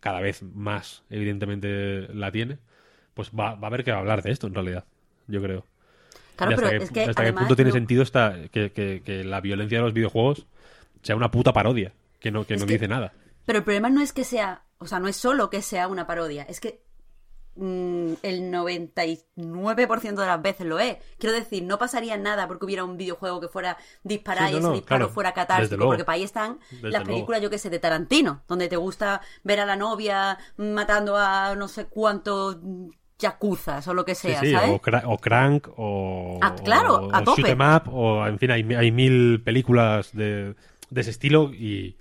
[0.00, 2.58] cada vez más evidentemente la tiene,
[3.18, 4.84] pues va, va a haber que hablar de esto en realidad,
[5.26, 5.64] yo creo.
[6.36, 9.02] Claro, hasta pero qué- es que hasta qué punto tiene no- sentido esta, que, que-
[9.04, 10.46] que la violencia de los videojuegos
[11.02, 13.12] sea una puta parodia, que no, que Es no que- dice nada.
[13.44, 16.06] Pero el problema no es que sea, o sea, no es solo que sea una
[16.06, 16.80] parodia, es que
[17.56, 20.98] mm, el 99% de las veces lo es.
[21.18, 24.66] Quiero decir, no pasaría nada porque hubiera un videojuego que fuera disparar Sí, y ese
[24.68, 27.06] no, disparo claro, fuera catártico, porque para ahí están Desde las luego.
[27.16, 31.56] películas, yo que sé, de Tarantino, donde te gusta ver a la novia matando a
[31.56, 32.58] no sé cuántos
[33.18, 34.70] yacuzas o lo que Sí, sea, sí, ¿sabes?
[34.70, 37.42] o, Cra- o Crank, o, Ah, claro, o a tope.
[37.42, 40.54] Shoot 'em Up, o en fin, hay, hay mil películas de,
[40.90, 41.96] de ese estilo y,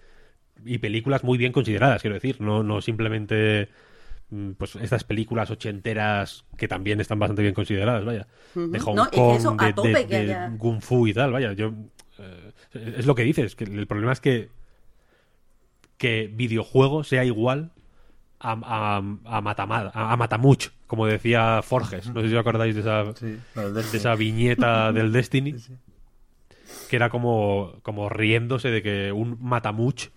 [0.66, 3.70] y películas muy bien consideradas, quiero decir, no, no simplemente
[4.30, 9.04] mm, pues estas películas ochenteras que también están bastante bien consideradas, vaya, de Hong No,
[9.06, 11.74] es que Kong, eso, de, de- que de haya- Kung Fu y tal, vaya, yo
[12.20, 12.52] eh,
[12.98, 14.50] es lo que dices, que el problema es que
[15.98, 17.72] que videojuego sea igual
[18.40, 22.10] a, a- a Matamuch, como decía Forges.
[22.14, 25.56] No sé si os acordáis de esa, Sí, de esa viñeta del Destiny.
[26.90, 30.10] Que era como, como riéndose de que un Matamuch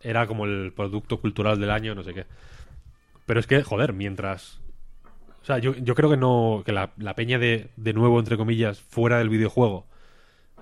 [0.00, 2.26] era como el producto cultural del año, no sé qué.
[3.26, 4.60] Pero es que, joder, mientras.
[5.42, 6.62] O sea, yo, yo creo que no.
[6.64, 9.86] Que la, la peña de, de nuevo, entre comillas, fuera del videojuego.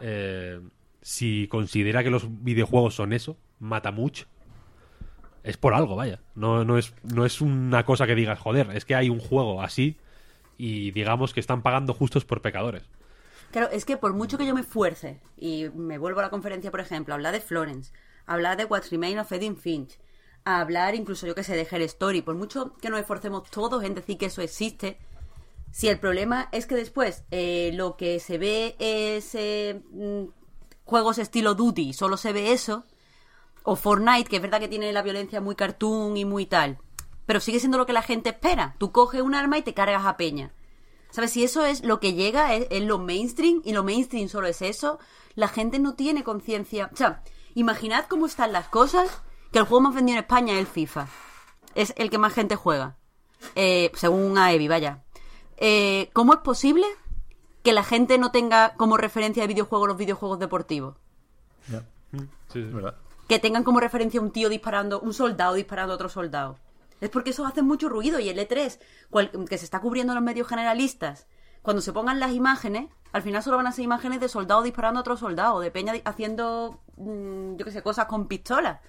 [0.01, 0.61] eh,
[1.03, 4.25] si considera que los videojuegos son eso, Matamuch,
[5.43, 6.21] es por algo, vaya.
[6.35, 9.63] No, no, es, no es una cosa que digas, joder, es que hay un juego
[9.63, 9.97] así
[10.59, 12.83] y digamos que están pagando justos por pecadores.
[13.51, 16.71] Claro, es que por mucho que yo me esfuerce y me vuelvo a la conferencia,
[16.71, 17.93] por ejemplo, hablar de Florence,
[18.27, 19.99] hablar de What Remains of Edith Finch,
[20.45, 23.83] a hablar incluso, yo que sé, de Her Story, por mucho que nos esforcemos todos
[23.83, 24.99] en decir que eso existe,
[25.73, 30.25] si el problema es que después eh, lo que se ve es eh, mm,
[30.85, 32.85] juegos estilo Duty, solo se ve eso,
[33.63, 36.79] o Fortnite, que es verdad que tiene la violencia muy cartoon y muy tal,
[37.27, 38.75] pero sigue siendo lo que la gente espera.
[38.79, 40.53] Tú coges un arma y te cargas a peña.
[41.11, 41.33] ¿Sabes?
[41.33, 44.63] Si eso es lo que llega, es, es lo mainstream, y lo mainstream solo es
[44.63, 44.99] eso,
[45.35, 46.91] la gente no tiene conciencia.
[46.93, 47.23] O sea,
[47.55, 49.23] imaginad cómo están las cosas,
[49.53, 51.09] que el juego más vendido en España es el FIFA.
[51.75, 52.97] Es el que más gente juega.
[53.55, 55.03] Eh, según AEBI, vaya.
[55.57, 56.87] Eh, ¿Cómo es posible
[57.63, 60.97] que la gente no tenga como referencia de videojuegos los videojuegos deportivos?
[61.69, 61.85] Ya,
[62.49, 62.97] Sí, es verdad.
[63.31, 66.59] Que tengan como referencia un tío disparando, un soldado disparando a otro soldado.
[67.01, 70.17] Es porque eso hace mucho ruido y el E3, cual- que se está cubriendo en
[70.17, 71.29] los medios generalistas,
[71.63, 74.99] cuando se pongan las imágenes, al final solo van a ser imágenes de soldados disparando
[74.99, 78.81] a otro soldado, de peña haciendo, mm, yo qué sé, cosas con pistolas.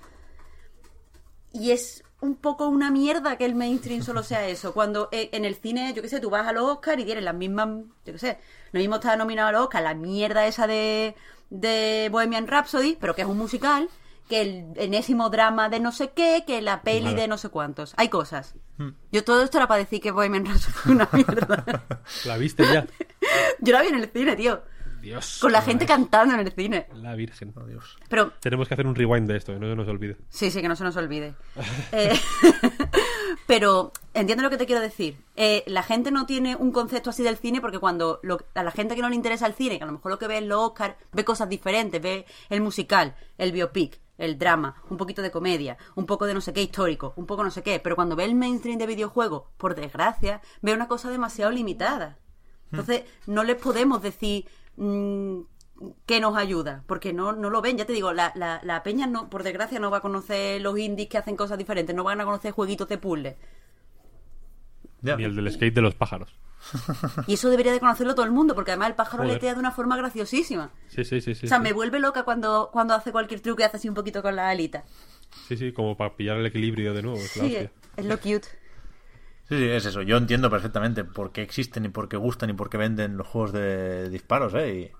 [1.54, 4.74] Y es un poco una mierda que el mainstream solo sea eso.
[4.74, 7.24] Cuando eh, en el cine, yo qué sé, tú vas a los Oscar y tienes
[7.24, 7.68] las mismas,
[8.06, 8.40] yo qué sé,
[8.72, 11.16] lo mismo está nominado a los Oscar, la mierda esa de,
[11.52, 13.88] de Bohemian Rhapsody, pero que es un musical,
[14.32, 17.94] que el enésimo drama de no sé qué, que la peli de no sé cuántos.
[17.98, 18.56] Hay cosas.
[18.78, 18.92] Hmm.
[19.12, 21.84] Yo todo esto era para decir que Bohemian Rhapsody fue una mierda.
[22.26, 22.88] ¿La viste ya?
[23.60, 24.62] Yo la vi en el cine, tío.
[25.02, 25.40] Dios.
[25.42, 26.88] Con la gente cantando en el cine.
[26.94, 27.54] La Virgen.
[27.58, 27.98] Oh, Dios.
[28.08, 30.16] Pero Tenemos que hacer un rewind de esto, que no se nos olvide.
[30.30, 31.34] Sí, sí, que no se nos olvide.
[31.92, 32.14] Eh,
[33.48, 35.18] pero entiendo lo que te quiero decir.
[35.36, 38.72] Eh, la gente no tiene un concepto así del cine porque cuando lo- a la
[38.72, 40.44] gente que no le interesa el cine, que a lo mejor lo que ve es
[40.46, 45.32] los Oscar, ve cosas diferentes, ve el musical, el biopic, el drama, un poquito de
[45.32, 48.16] comedia, un poco de no sé qué histórico, un poco no sé qué, pero cuando
[48.16, 52.20] ve el mainstream de videojuegos, por desgracia, ve una cosa demasiado limitada.
[52.72, 54.46] Entonces, no les podemos decir
[54.78, 55.40] mm,
[56.06, 57.78] que nos ayuda, porque no, no lo ven.
[57.78, 60.78] Ya te digo, la, la, la peña, no por desgracia, no va a conocer los
[60.78, 63.38] indies que hacen cosas diferentes, no van a conocer jueguitos de puzzle.
[65.02, 66.40] Ni el del skate de los pájaros.
[67.28, 69.34] Y eso debería de conocerlo todo el mundo, porque además el pájaro Joder.
[69.36, 70.72] letea de una forma graciosísima.
[70.88, 71.46] Sí, sí, sí, sí.
[71.46, 71.64] o sea, sí.
[71.64, 74.50] me vuelve loca cuando, cuando hace cualquier truque y hace así un poquito con la
[74.50, 74.84] alita.
[75.48, 77.18] Sí, sí, como para pillar el equilibrio de nuevo.
[77.18, 77.58] es Sí,
[77.98, 78.48] es lo cute.
[79.50, 80.02] Sí, sí, es eso.
[80.02, 83.28] Yo entiendo perfectamente por qué existen y por qué gustan y por qué venden los
[83.28, 84.92] juegos de disparos, ¿eh?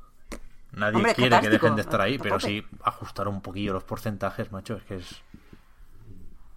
[0.74, 3.72] Y nadie Hombre, quiere que dejen de estar ahí, A pero sí ajustar un poquillo
[3.74, 5.22] los porcentajes, macho, es que es...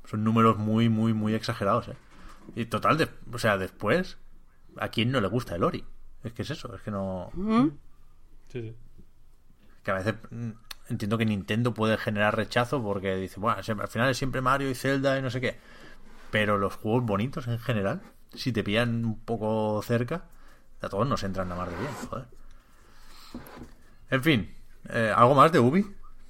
[0.06, 1.96] Son números muy, muy, muy exagerados, ¿eh?
[2.56, 4.18] Y total, de- o sea, después,
[4.78, 5.84] ¿a quién no le gusta el Ori?
[6.22, 7.30] Es que es eso, es que no...
[8.48, 8.76] Sí, sí.
[9.82, 10.50] que a veces mm,
[10.90, 14.74] entiendo que Nintendo puede generar rechazo porque dice, bueno, al final es siempre Mario y
[14.74, 15.58] Zelda y no sé qué.
[16.30, 18.00] Pero los juegos bonitos en general,
[18.32, 20.24] si te pillan un poco cerca,
[20.80, 22.26] a todos nos entran nada más de bien, joder.
[24.10, 24.54] En fin,
[24.88, 25.84] eh, ¿algo más de Ubi?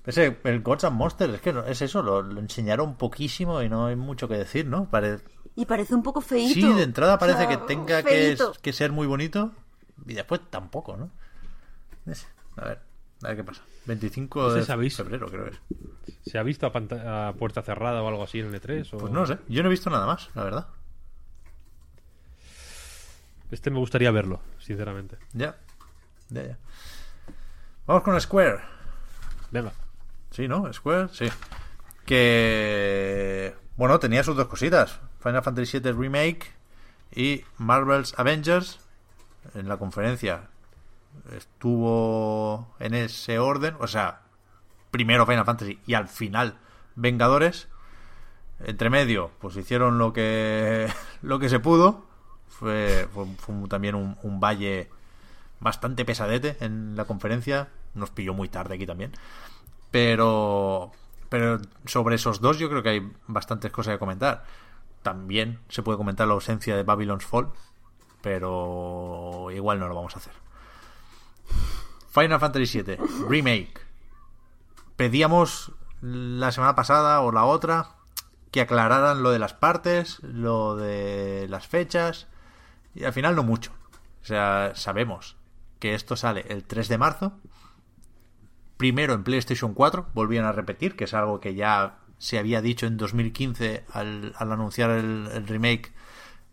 [0.06, 3.68] Ese, el Gods and Monsters, es que no- es eso, lo, lo enseñaron poquísimo y
[3.68, 4.89] no hay mucho que decir, ¿no?
[4.90, 5.20] Pare-
[5.57, 6.55] Y parece un poco feíto.
[6.55, 9.52] Sí, de entrada O parece sea, que tenga que, ser muy bonito
[10.07, 11.10] y después tampoco, ¿no?
[12.57, 12.81] A ver,
[13.23, 13.62] a ver qué pasa.
[13.86, 14.97] 25 Ese de sabéis.
[14.97, 15.60] febrero, creo que es.
[16.31, 18.94] ¿Se ha visto a, puerta cerrada o algo así en el E3?
[18.94, 18.99] O...
[18.99, 20.66] Pues no sé, yo no he visto nada más, la verdad.
[23.50, 25.18] Este me gustaría verlo, sinceramente.
[25.33, 25.57] Ya,
[26.31, 26.58] ya, ya.
[27.86, 28.60] Vamos con Square.
[29.50, 29.73] Venga.
[30.31, 30.73] Sí, ¿no?
[30.73, 31.28] Square, sí.
[32.07, 33.55] Que.
[33.76, 36.52] Bueno, tenía sus dos cositas: Final Fantasy VII Remake
[37.10, 38.78] y Marvel's Avengers.
[39.54, 40.48] En la conferencia
[41.34, 44.20] estuvo en ese orden, o sea,
[44.90, 46.58] primero Final Fantasy y al final
[46.94, 47.68] Vengadores.
[48.60, 50.88] Entre medio, pues hicieron lo que
[51.22, 52.04] lo que se pudo.
[52.48, 53.26] Fue, fue,
[53.68, 54.88] también un, un valle
[55.58, 57.68] bastante pesadete en la conferencia.
[57.94, 59.12] Nos pilló muy tarde aquí también.
[59.90, 60.92] Pero,
[61.28, 64.44] pero sobre esos dos yo creo que hay bastantes cosas que comentar.
[65.05, 67.50] También se puede comentar la ausencia de Babylon's Fall,
[68.23, 70.33] pero igual no lo vamos a hacer.
[72.08, 72.97] Final Fantasy VII
[73.28, 73.74] Remake.
[74.97, 77.97] Pedíamos la semana pasada o la otra
[78.50, 82.26] que aclararan lo de las partes, lo de las fechas,
[82.94, 83.73] y al final no mucho.
[84.23, 85.36] O sea, sabemos
[85.81, 87.33] que esto sale el 3 de marzo,
[88.78, 92.86] primero en PlayStation 4, volvían a repetir, que es algo que ya se había dicho
[92.86, 95.92] en 2015 al, al anunciar el, remake.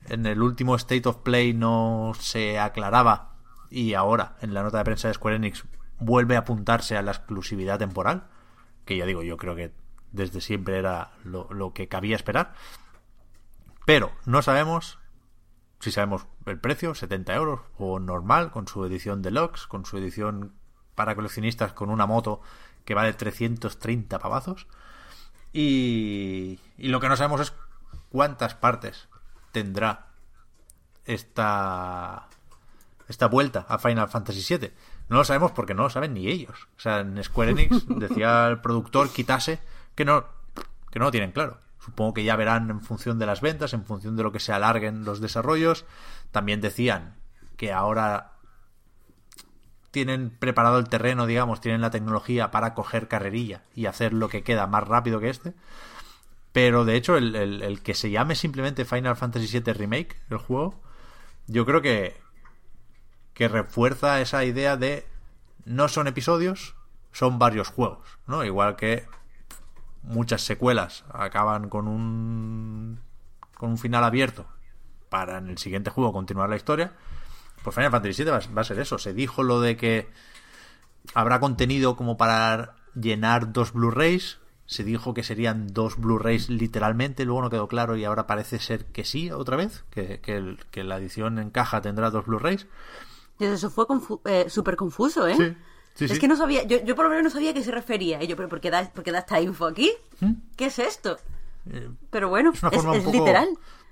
[0.10, 3.38] En el último State of Play no se aclaraba
[3.70, 5.64] y ahora en la nota de prensa de Square Enix
[5.98, 8.28] vuelve a apuntarse a la exclusividad temporal,
[8.84, 9.72] que ya digo, yo creo que
[10.12, 12.54] desde siempre era lo, lo que cabía esperar.
[13.86, 15.00] Pero no sabemos
[15.80, 20.54] si sabemos el precio, 70 euros, o normal, con su edición deluxe, con su edición
[20.96, 22.42] para coleccionistas con una moto
[22.84, 24.68] que vale 330 pavazos.
[25.54, 27.54] Y, y lo que no sabemos es
[28.10, 29.08] cuántas partes
[29.52, 30.08] tendrá
[31.06, 32.28] esta,
[33.08, 34.72] esta vuelta a Final Fantasy VII.
[35.10, 36.68] No lo sabemos porque no lo saben ni ellos.
[36.78, 39.60] O sea, en Square Enix decía el productor quitase
[39.96, 40.26] que no,
[40.90, 41.60] que no lo tienen claro.
[41.80, 44.54] Supongo que ya verán en función de las ventas, en función de lo que se
[44.54, 45.86] alarguen los desarrollos.
[46.32, 47.16] También decían
[47.58, 48.34] que ahora
[49.92, 54.44] tienen preparado el terreno, digamos, tienen la tecnología para coger carrerilla y hacer lo que
[54.44, 55.54] queda más rápido que este.
[56.52, 60.38] Pero de hecho, el, el- el que se llame simplemente Final Fantasy VII Remake, el
[60.38, 60.80] juego,
[61.48, 62.18] yo creo que,
[63.34, 65.06] que refuerza esa idea de
[65.66, 66.76] no son episodios,
[67.12, 68.44] son varios juegos, ¿no?
[68.44, 69.06] Igual que
[70.04, 73.00] muchas secuelas acaban con un
[73.58, 74.48] con un final abierto
[75.10, 76.94] para en el siguiente juego continuar la historia.
[77.64, 78.98] Pues Final Fantasy VII va, va a ser eso.
[78.98, 80.10] Se dijo lo de que
[81.14, 84.40] habrá contenido como para llenar dos Blu-rays.
[84.66, 88.86] Se dijo que serían dos Blu-rays literalmente, luego no quedó claro y ahora parece ser
[88.86, 92.68] que sí, otra vez, que, que el- que la edición en caja tendrá dos Blu-rays.
[93.40, 95.36] Eso fue confu- eh, súper confuso, ¿eh?
[95.36, 95.58] Sí.
[95.94, 96.20] Sí, es sí.
[96.20, 98.24] que no sabía, yo, yo por lo menos no sabía a qué se refería.
[98.24, 99.92] Y yo, ¿pero por qué da, por qué da esta info aquí?
[100.56, 101.18] ¿Qué es esto?
[102.10, 102.56] Pero bueno, ¿Mm?
[102.56, 103.50] Es una es, forma es un poco, literal.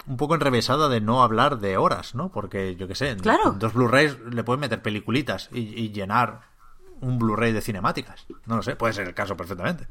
[0.07, 2.31] Un poco enrevesada de no hablar de horas, ¿no?
[2.31, 3.51] Porque, yo qué sé, en Claro.
[3.51, 6.41] dos Blu-rays le pueden meter peliculitas y, y llenar
[7.01, 8.25] un Blu-ray de cinemáticas.
[8.45, 9.87] No lo sé, puede ser el caso perfectamente.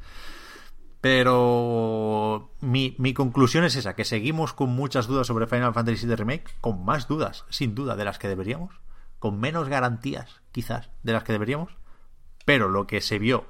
[1.01, 6.17] Pero mi, mi conclusión es esa, que seguimos con muchas dudas sobre Final Fantasy VII
[6.17, 8.75] Remake, con más dudas, sin duda, de las que deberíamos,
[9.21, 11.73] con menos garantías, quizás, de las que deberíamos,
[12.45, 13.47] pero lo que se vio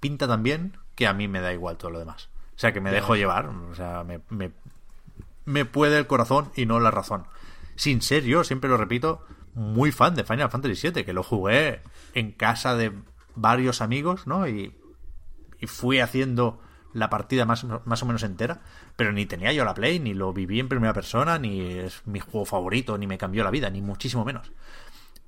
[0.00, 2.28] pinta tan bien que a mí me da igual todo lo demás.
[2.56, 4.50] O sea, que me dejo llevar, o sea, me, me,
[5.48, 7.26] me puede el corazón y no la razón.
[7.74, 11.80] Sin ser yo, siempre lo repito, muy fan de Final Fantasy VII, que lo jugué
[12.12, 12.92] en casa de
[13.34, 14.46] varios amigos, ¿no?
[14.46, 14.76] Y,
[15.58, 16.60] y fui haciendo
[16.92, 18.60] la partida más, más o menos entera,
[18.96, 22.20] pero ni tenía yo la Play, ni lo viví en primera persona, ni es mi
[22.20, 24.52] juego favorito, ni me cambió la vida, ni muchísimo menos.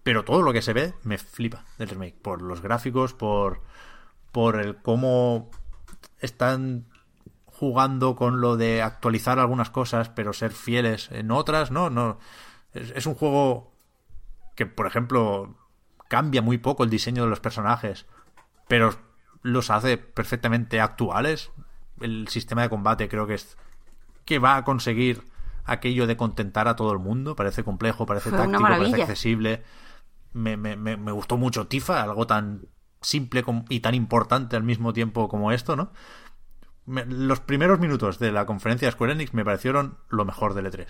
[0.03, 3.63] Pero todo lo que se ve me flipa del remake, por los gráficos, por,
[4.33, 5.51] por el cómo
[6.21, 6.90] están
[7.61, 11.91] jugando con lo de actualizar algunas cosas, pero ser fieles en otras, ¿no?
[11.91, 12.19] no
[12.73, 13.71] es, es un juego
[14.57, 15.59] que, por ejemplo,
[16.09, 18.07] cambia muy poco el diseño de los personajes,
[18.67, 18.95] pero
[19.43, 21.51] los hace perfectamente actuales.
[22.01, 23.59] El sistema de combate creo que es
[24.25, 25.23] que va a conseguir
[25.67, 27.37] aquello de contentar a todo el mundo.
[27.37, 29.65] Parece complejo, parece Fue táctico, parece accesible.
[30.33, 32.63] Me, me, me, me gustó mucho Tifa, algo tan
[33.03, 35.93] simple y tan importante al mismo tiempo como esto, ¿no?
[36.87, 40.67] Me- los primeros minutos de la conferencia de Square Enix me parecieron lo mejor del
[40.67, 40.87] E3.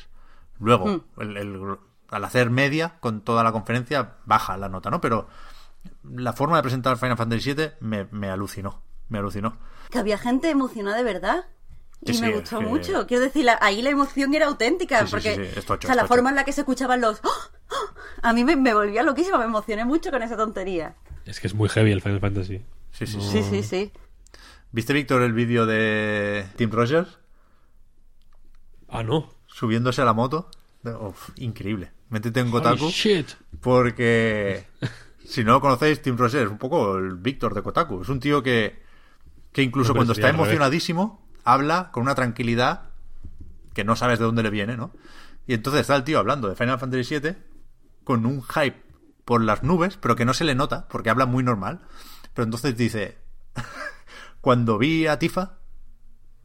[0.59, 1.21] Luego, Hmm.
[1.21, 1.79] el- el-
[2.11, 5.01] al hacer media con toda la conferencia, baja la nota, ¿no?
[5.01, 5.29] Pero
[6.05, 8.83] la forma de presentar Final Fantasy VII me, me alucinó.
[9.09, 9.57] Me alucinó.
[9.91, 11.45] Que había gente emocionada de verdad.
[12.03, 13.07] Y Sí, me sí, gustó que- mucho.
[13.07, 15.01] Quiero decir, la- ahí la emoción era auténtica.
[15.01, 16.63] Sí, sí, porque, sí, sí, es tocho, o sea, la forma en la que se
[16.63, 17.21] escuchaban los.
[17.25, 17.29] ¡Oh!
[17.73, 17.95] ¡Oh!
[18.23, 20.95] A mí me, me volvía loquísima, me emocioné mucho con esa tontería.
[21.27, 22.65] Es que es muy heavy el Final Fantasy.
[22.93, 23.43] Sí, sí, No- sí.
[23.43, 23.93] Sí, sí, sí.
[24.73, 27.19] ¿Viste, Víctor, el vídeo de Tim Rogers
[28.89, 29.29] Ah, no.
[29.47, 30.49] subiéndose a la moto?
[30.85, 31.93] Uf, increíble.
[32.09, 32.89] Métete en Kotaku.
[32.89, 33.29] Shit.
[33.61, 34.67] Porque
[35.25, 38.03] si no lo conocéis, Tim Rogers es un poco el Víctor de Kotaku.
[38.03, 38.83] Es un tío que,
[39.53, 42.91] que incluso cuando está emocionadísimo, habla con una tranquilidad
[43.75, 44.93] que no sabes de dónde le viene, ¿no?
[45.47, 47.37] Y entonces está el tío hablando de Final Fantasy VII
[48.05, 48.83] con un hype
[49.25, 51.81] por las nubes, pero que no se le nota, porque habla muy normal.
[52.35, 53.19] Pero entonces dice,
[54.41, 55.59] cuando vi a Tifa,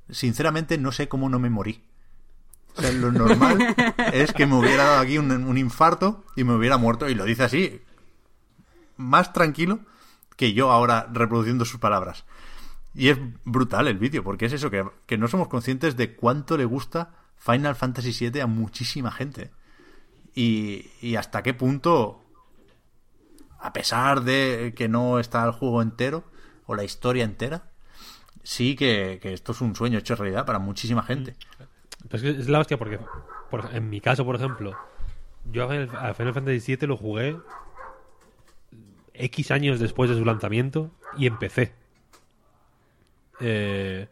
[0.10, 1.84] sinceramente no sé cómo no me morí.
[2.78, 3.76] O sea, lo normal
[4.14, 7.10] es que me hubiera dado aquí un, un infarto y me hubiera muerto.
[7.10, 7.82] Y lo dice así,
[8.98, 9.80] más tranquilo
[10.36, 12.26] que yo ahora reproduciendo sus palabras.
[12.94, 16.58] Y es brutal el vídeo, porque es eso, que, que no somos conscientes de cuánto
[16.58, 19.52] le gusta Final Fantasy VII a muchísima gente.
[20.34, 22.24] Y, y hasta qué punto,
[23.60, 26.24] a pesar de que no está el juego entero
[26.66, 27.72] o la historia entera,
[28.46, 31.36] sí que, que esto es un sueño hecho realidad para muchísima gente.
[32.08, 33.00] Pero es la hostia porque,
[33.50, 34.76] por- en mi caso, por ejemplo,
[35.52, 37.36] yo a Final, a Final Fantasy VII lo jugué
[39.14, 41.74] X años después de su lanzamiento y empecé.
[43.40, 44.08] Eh,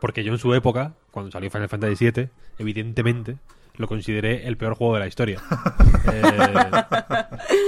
[0.00, 2.28] porque yo en su época, cuando salió Final Fantasy VII,
[2.58, 3.36] evidentemente
[3.76, 5.40] lo consideré el peor juego de la historia.
[6.12, 6.22] Eh,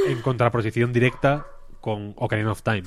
[0.08, 1.47] en contraposición directa
[1.81, 2.84] con Ocarina of Time,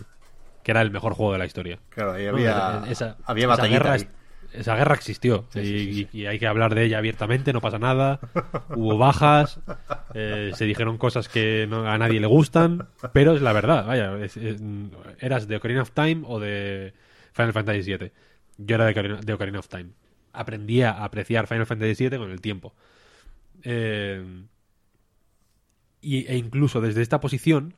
[0.66, 1.78] que era el mejor juego de la historia.
[1.90, 4.08] Claro, ahí No, había, esa, había esa guerra, ahí.
[4.52, 6.18] esa guerra existió Sí, y, sí, sí, sí.
[6.18, 8.20] y hay que hablar de ella abiertamente, no pasa nada.
[8.76, 9.60] Hubo bajas,
[10.16, 13.86] eh, se dijeron cosas que no- a nadie le gustan, pero es la verdad.
[13.86, 14.60] Vaya, es- es-
[15.20, 16.96] eras de Ocarina of Time o de
[17.34, 18.12] Final Fantasy VII.
[18.58, 19.92] Yo era de Ocarina, de Ocarina of Time.
[20.34, 22.74] Aprendí a apreciar Final Fantasy VII con el tiempo.
[23.62, 24.24] Eh,
[26.02, 27.76] y, e incluso desde esta posición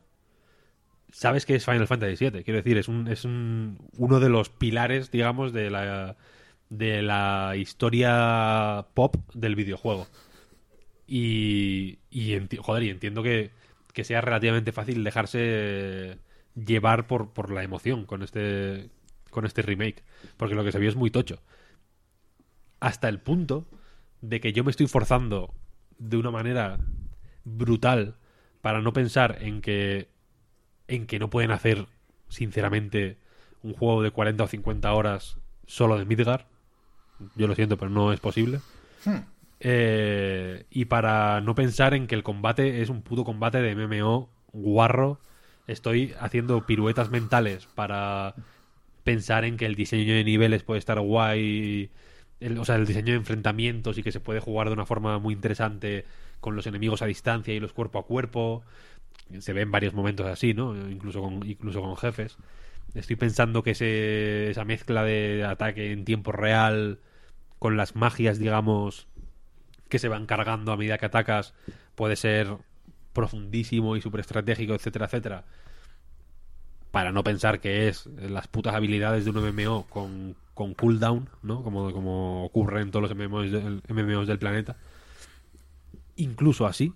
[1.11, 2.43] sabes que es Final Fantasy VII.
[2.43, 6.17] Quiero decir, es, un, es un, uno de los pilares, digamos, de la,
[6.69, 10.07] de la historia pop del videojuego.
[11.07, 13.51] Y, y, joder, y entiendo que,
[13.93, 16.19] que sea relativamente fácil dejarse
[16.55, 18.89] llevar por, por la emoción con este,
[19.29, 20.03] con este remake.
[20.37, 21.41] Porque lo que se vio es muy tocho.
[22.79, 23.67] Hasta el punto
[24.21, 25.53] de que yo me estoy forzando
[25.97, 26.77] de una manera
[27.43, 28.17] brutal
[28.61, 30.09] para no pensar en que
[30.87, 31.85] en que no pueden hacer
[32.29, 33.17] sinceramente
[33.63, 36.47] un juego de 40 o 50 horas solo de Midgar.
[37.35, 38.59] Yo lo siento, pero no es posible.
[39.59, 44.29] Eh, y para no pensar en que el combate es un puto combate de MMO
[44.53, 45.19] guarro,
[45.65, 48.35] estoy haciendo piruetas mentales para
[49.03, 51.89] pensar en que el diseño de niveles puede estar guay,
[52.39, 55.17] el- o sea, el diseño de enfrentamientos y que se puede jugar de una forma
[55.17, 56.05] muy interesante
[56.39, 58.63] con los enemigos a distancia y los cuerpo a cuerpo.
[59.39, 60.75] Se ven varios momentos así, ¿no?
[60.89, 62.37] Incluso con, incluso con jefes.
[62.93, 66.99] Estoy pensando que ese, esa mezcla de ataque en tiempo real
[67.59, 69.07] con las magias, digamos,
[69.89, 71.53] que se van cargando a medida que atacas,
[71.95, 72.57] puede ser
[73.13, 75.43] profundísimo y súper estratégico, etcétera, etcétera.
[76.91, 81.63] Para no pensar que es las putas habilidades de un MMO con, con cooldown, ¿no?
[81.63, 83.51] Como, como ocurre en todos los MMOs
[83.89, 84.77] MMOs del planeta.
[86.15, 86.93] Incluso así,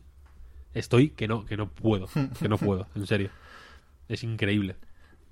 [0.73, 2.07] estoy que no, que no puedo,
[2.39, 3.29] que no puedo, en serio.
[4.07, 4.75] Es increíble.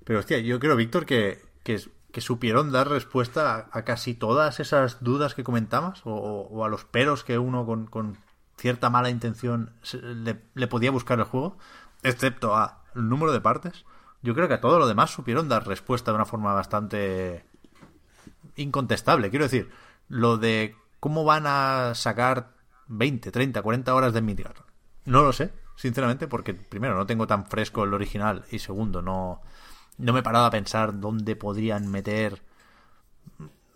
[0.04, 1.80] Pero hostia, yo creo, Víctor, que, que,
[2.12, 7.24] que supieron dar respuesta a, casi todas esas dudas que comentabas, o, a los peros
[7.24, 8.18] que uno con, con
[8.56, 11.58] cierta mala intención le, le, podía buscar el juego,
[12.02, 13.84] excepto a el número de partes.
[14.22, 17.44] Yo creo que a todo lo demás supieron dar respuesta de una forma bastante
[18.56, 19.30] incontestable.
[19.30, 19.70] Quiero decir,
[20.08, 22.52] lo de cómo van a sacar
[22.88, 24.69] 20, 30, 40 horas de Midgar.
[25.04, 29.42] No lo sé, sinceramente, porque primero no tengo tan fresco el original y segundo no,
[29.98, 32.42] no me he parado a pensar dónde podrían meter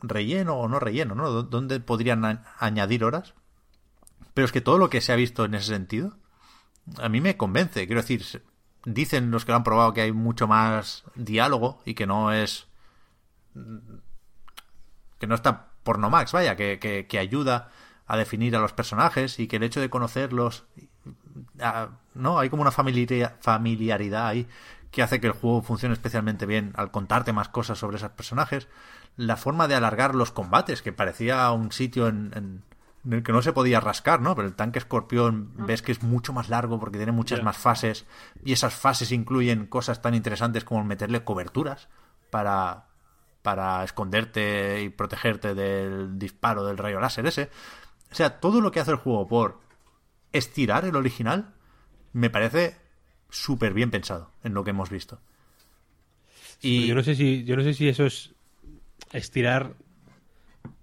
[0.02, 1.42] relleno o no relleno, ¿no?
[1.42, 3.34] ¿Dónde podrían añadir horas?
[4.34, 6.16] Pero es que todo lo que se ha visto en ese sentido,
[6.98, 7.86] a mí me convence.
[7.86, 8.42] Quiero decir,
[8.84, 12.66] dicen los que lo han probado que hay mucho más diálogo y que no es.
[15.18, 17.70] que no está pornomax, vaya, que, que, que ayuda
[18.06, 20.64] a definir a los personajes y que el hecho de conocerlos.
[22.14, 24.46] No, hay como una familiaridad ahí
[24.90, 28.68] que hace que el juego funcione especialmente bien al contarte más cosas sobre esos personajes.
[29.16, 32.62] La forma de alargar los combates, que parecía un sitio en, en,
[33.04, 34.34] en el que no se podía rascar, ¿no?
[34.34, 37.44] Pero el tanque escorpión ves que es mucho más largo porque tiene muchas yeah.
[37.44, 38.06] más fases
[38.44, 41.88] y esas fases incluyen cosas tan interesantes como meterle coberturas
[42.30, 42.86] para
[43.42, 47.50] para esconderte y protegerte del disparo del rayo láser ese.
[48.10, 49.60] O sea, todo lo que hace el juego por
[50.34, 51.54] estirar el original
[52.12, 52.76] me parece
[53.30, 55.20] súper bien pensado en lo que hemos visto.
[56.60, 58.34] Y yo no sé si yo no sé si eso es
[59.12, 59.74] estirar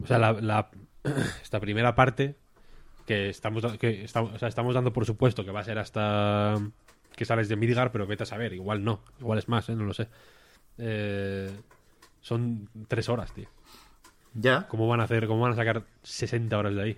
[0.04, 0.72] o sea, la, la
[1.42, 2.36] esta primera parte
[3.06, 6.56] que estamos que estamos, o sea, estamos dando por supuesto que va a ser hasta
[7.16, 9.76] que sales de Midgar, pero vete a saber, igual no, igual es más, ¿eh?
[9.76, 10.08] no lo sé.
[10.78, 11.52] Eh,
[12.22, 13.50] son tres horas, tío.
[14.34, 14.68] Ya.
[14.70, 16.98] ¿Cómo van a hacer, cómo van a sacar 60 horas de ahí?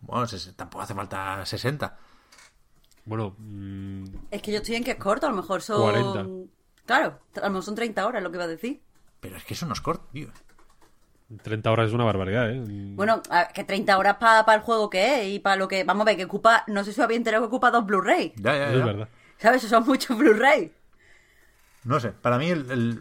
[0.00, 1.98] Bueno, tampoco hace falta 60.
[3.04, 4.04] Bueno, mmm...
[4.30, 6.26] es que yo estoy en que es corto, a lo mejor son 40.
[6.84, 8.80] Claro, a lo mejor son 30 horas lo que iba a decir.
[9.20, 10.28] Pero es que eso no es corto, tío.
[11.42, 12.62] 30 horas es una barbaridad, ¿eh?
[12.66, 15.84] Bueno, que 30 horas para pa el juego que es y para lo que.
[15.84, 16.64] Vamos a ver, que ocupa.
[16.68, 18.32] No sé si os había enterado que ocupa dos Blu-ray.
[18.36, 18.78] Ya, ya, ya.
[18.78, 19.08] Es verdad.
[19.36, 19.64] ¿Sabes?
[19.64, 20.72] Eso son muchos Blu-ray.
[21.84, 22.98] No sé, para mí el, el,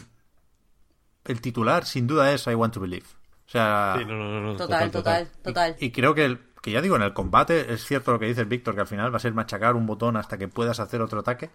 [1.26, 3.08] el, titular sin duda es I Want to Believe.
[3.48, 3.96] O sea.
[3.98, 5.42] Sí, no, no, no, total, total, total.
[5.44, 5.76] total.
[5.80, 8.26] Y, y, creo que, el, que ya digo, en el combate es cierto lo que
[8.26, 11.02] dice Víctor, que al final va a ser machacar un botón hasta que puedas hacer
[11.02, 11.50] otro ataque.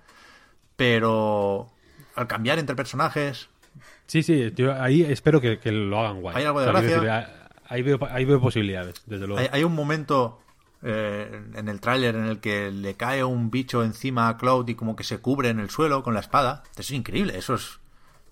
[0.77, 1.71] Pero
[2.15, 3.49] al cambiar entre personajes,
[4.07, 6.37] Sí, sí, yo ahí espero que, que, lo hagan guay.
[6.37, 7.01] Hay algo de o sea, gracia.
[7.01, 7.29] Decir,
[7.69, 9.41] ahí, veo, ahí veo posibilidades, desde luego.
[9.41, 10.41] Hay, hay un momento
[10.83, 14.75] eh, en el tráiler en el que le cae un bicho encima a Cloud y
[14.75, 16.63] como que se cubre en el suelo con la espada.
[16.73, 17.81] Eso es increíble, esos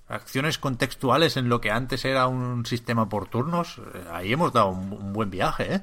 [0.08, 3.78] acciones contextuales en lo que antes era un sistema por turnos.
[3.78, 5.80] Eh, ahí hemos dado un, un buen viaje, ¿eh?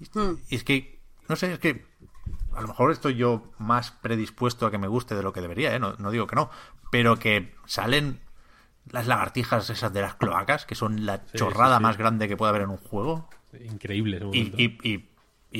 [0.00, 0.36] Y, Hmm.
[0.48, 1.84] y es que, no sé, es que
[2.54, 5.74] a lo mejor estoy yo más predispuesto a que me guste de lo que debería,
[5.74, 5.78] ¿eh?
[5.78, 6.50] No, no digo que no,
[6.90, 8.20] pero que salen
[8.90, 11.82] las lagartijas esas de las cloacas, que son la Sí, chorrada sí, sí.
[11.82, 13.28] más grande que puede haber en un juego.
[13.64, 15.08] Increíble ese Y, y, y,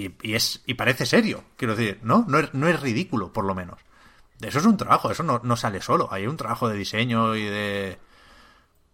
[0.07, 2.25] y, y es, y parece serio, quiero decir, ¿no?
[2.29, 3.79] No es, no es ridículo, por lo menos.
[4.41, 6.09] Eso es un trabajo, eso no, no sale solo.
[6.13, 7.99] Hay un trabajo de diseño y de.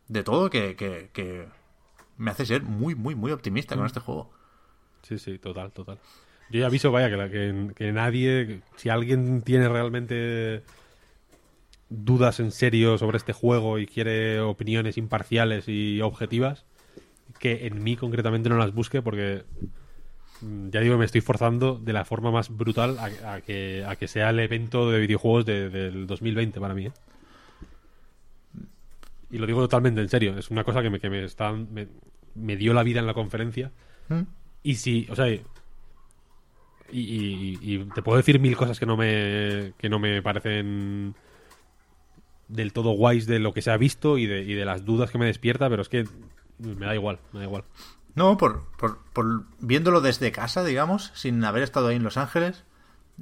[0.09, 1.49] de todo que, que, que
[2.19, 3.79] me hace ser muy, muy, muy optimista Mm.
[3.79, 4.31] con este juego.
[5.03, 5.99] Sí, sí, total, total.
[6.51, 10.63] Yo ya aviso, vaya, que, la- que, nadie, si alguien tiene realmente
[11.89, 16.65] dudas en serio sobre este juego y quiere opiniones imparciales y objetivas,
[17.39, 19.45] que en mí concretamente no las busque porque
[20.41, 24.41] mm, ya digo me estoy forzando de la forma más brutal a, que, sea el
[24.41, 26.87] evento de videojuegos de- del 2020 para mí.
[26.87, 26.93] ¿eh?
[29.31, 31.53] Y lo digo totalmente en serio, es una cosa que me, que me, está,
[32.35, 33.71] me dio la vida en la conferencia.
[34.09, 34.23] ¿Mm?
[34.63, 35.41] Y si, o sea, y,
[36.93, 41.15] y- y te puedo decir mil cosas que no me que no me parecen
[42.49, 45.11] del todo guays de lo que se ha visto y de, y de las dudas
[45.11, 46.05] que me despierta, pero es que
[46.59, 47.65] me da igual, me da igual.
[48.15, 52.65] No, por, por, por viéndolo desde casa, digamos, sin haber estado ahí en Los Ángeles,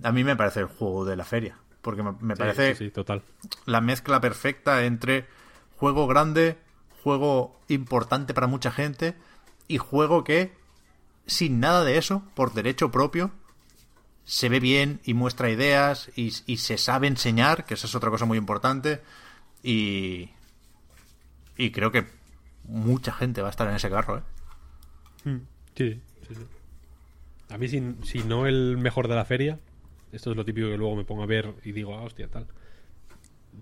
[0.02, 1.58] a mí me parece el juego de la feria.
[1.82, 3.22] Porque me, me Sí, parece sí, sí, total.
[3.66, 5.26] la mezcla perfecta entre
[5.76, 6.58] juego grande,
[7.02, 9.14] juego importante para mucha gente
[9.68, 10.52] y juego que,
[11.28, 13.30] sin nada de eso, por derecho propio,
[14.24, 18.10] se ve bien y muestra ideas y, y se sabe enseñar, que esa es otra
[18.10, 19.00] cosa muy importante.
[19.62, 20.30] Y,
[21.56, 22.06] y creo que
[22.64, 24.22] mucha gente va a estar en ese carro, ¿eh?
[25.30, 25.38] Mm,
[25.76, 26.46] Sí, sí, sí.
[27.50, 29.58] A mí, si, si no el mejor de la feria,
[30.12, 32.46] esto es lo típico que luego me pongo a ver y digo, ah, hostia, tal.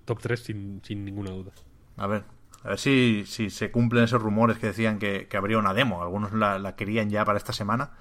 [0.04, 1.52] Top 3 sin, sin ninguna duda.
[1.96, 2.24] A ver,
[2.66, 6.02] a ver si, si se cumplen esos rumores que decían que, que habría una demo.
[6.02, 7.92] Algunos la, la querían ya para esta semana.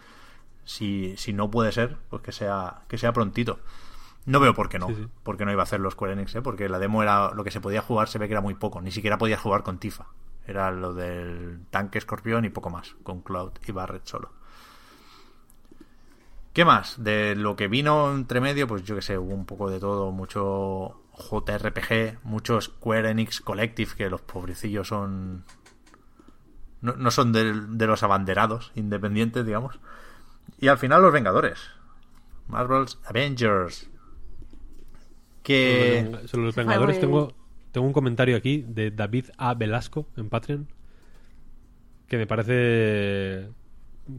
[0.63, 3.59] Si, si no puede ser, pues que sea, que sea prontito.
[4.25, 4.87] No veo por qué no.
[4.87, 5.07] Sí, sí.
[5.21, 6.41] Por qué no iba a hacer los Square Enix, ¿eh?
[6.41, 8.81] Porque la demo era lo que se podía jugar, se ve que era muy poco.
[8.81, 10.07] Ni siquiera podías jugar con Tifa.
[10.47, 12.95] Era lo del tanque escorpión y poco más.
[13.03, 14.31] Con Cloud y Barret solo.
[16.53, 17.03] ¿Qué más?
[17.03, 20.11] De lo que vino entre medio, pues yo que sé, hubo un poco de todo,
[20.11, 25.43] mucho JRPG, mucho Square Enix Collective, que los pobrecillos son...
[26.81, 29.79] No, no son de, de los abanderados, independientes, digamos.
[30.59, 31.59] Y al final los Vengadores.
[32.47, 33.89] Marvel's Avengers.
[35.43, 36.01] Que...
[36.05, 37.33] Sobre los- sobre los Vengadores tengo,
[37.71, 39.53] tengo un comentario aquí de David A.
[39.53, 40.67] Velasco en Patreon
[42.07, 43.49] que me parece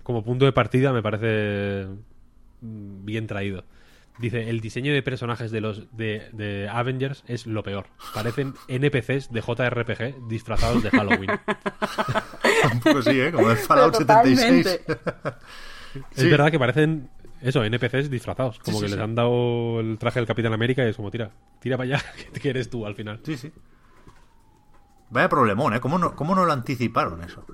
[0.03, 1.87] como punto de partida me parece
[2.61, 3.65] mm, bien traído.
[4.19, 7.87] Dice, el diseño de personajes de los de, de Avengers es lo peor.
[8.15, 11.31] Parecen NPCs de JRPG disfrazados de Halloween.
[12.73, 13.31] Un poco sí, ¿eh?
[13.31, 14.81] Como el Fallout Pero 76.
[16.15, 16.29] Es Sí.
[16.31, 17.09] verdad que parecen
[17.41, 18.59] eso, NPCs disfrazados.
[18.59, 19.03] Como Sí, sí, que les sí.
[19.03, 21.31] han dado el traje del Capitán América y es como, tira,
[21.61, 22.05] tira para allá,
[22.43, 23.21] que eres tú al final.
[23.25, 23.53] Sí, sí.
[25.11, 25.81] Vaya problemón, ¿eh?
[25.81, 27.47] ¿Cómo no, ¿Cómo no lo anticiparon eso?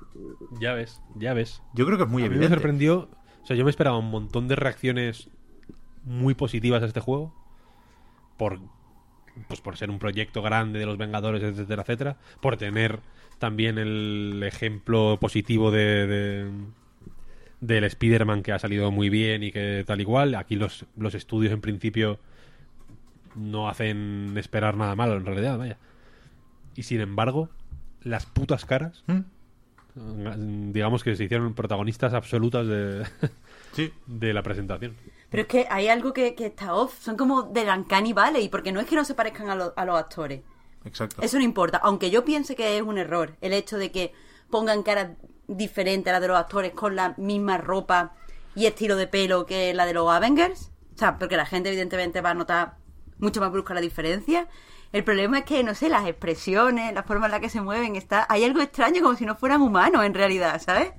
[0.59, 1.61] Ya ves, ya ves.
[1.73, 2.55] Yo creo que es muy a mí me evidente.
[2.55, 3.09] sorprendió.
[3.43, 5.29] O sea, yo me esperaba un montón de reacciones
[6.03, 7.33] muy positivas a este juego.
[8.37, 8.59] Por,
[9.47, 12.17] pues por ser un proyecto grande de los Vengadores, etcétera, etcétera.
[12.41, 12.99] Por tener
[13.39, 16.51] también el ejemplo positivo de, de-
[17.61, 20.35] del Spider-Man que ha salido muy bien y que tal igual.
[20.35, 22.19] Aquí los, los estudios en principio
[23.35, 25.77] no hacen esperar nada malo, en realidad, vaya.
[26.75, 27.49] Y sin embargo,
[28.01, 30.71] las putas caras ¿Mm?
[30.71, 33.05] digamos que se hicieron protagonistas absolutas de,
[33.73, 33.91] Sí.
[34.07, 34.93] de la presentación.
[35.33, 36.97] Pero es que hay algo que, que está off.
[37.01, 39.83] Son como de Uncanny Valley, porque no es que no se parezcan a, lo- a
[39.83, 40.41] los actores.
[40.85, 41.23] Exacto.
[41.23, 41.79] Eso no importa.
[41.83, 44.13] Aunque yo piense que es un error el hecho de que
[44.51, 45.09] pongan caras
[45.47, 48.13] diferentes a las de los actores con la misma ropa
[48.53, 50.69] y estilo de pelo que la de los Avengers.
[50.93, 52.75] O sea, porque la gente evidentemente va a notar
[53.17, 54.47] mucho más brusca la diferencia.
[54.91, 57.95] El problema es que, no sé, las expresiones, la forma en la que se mueven,
[57.95, 60.91] está hay algo extraño como si no fueran humanos en realidad, ¿sabes?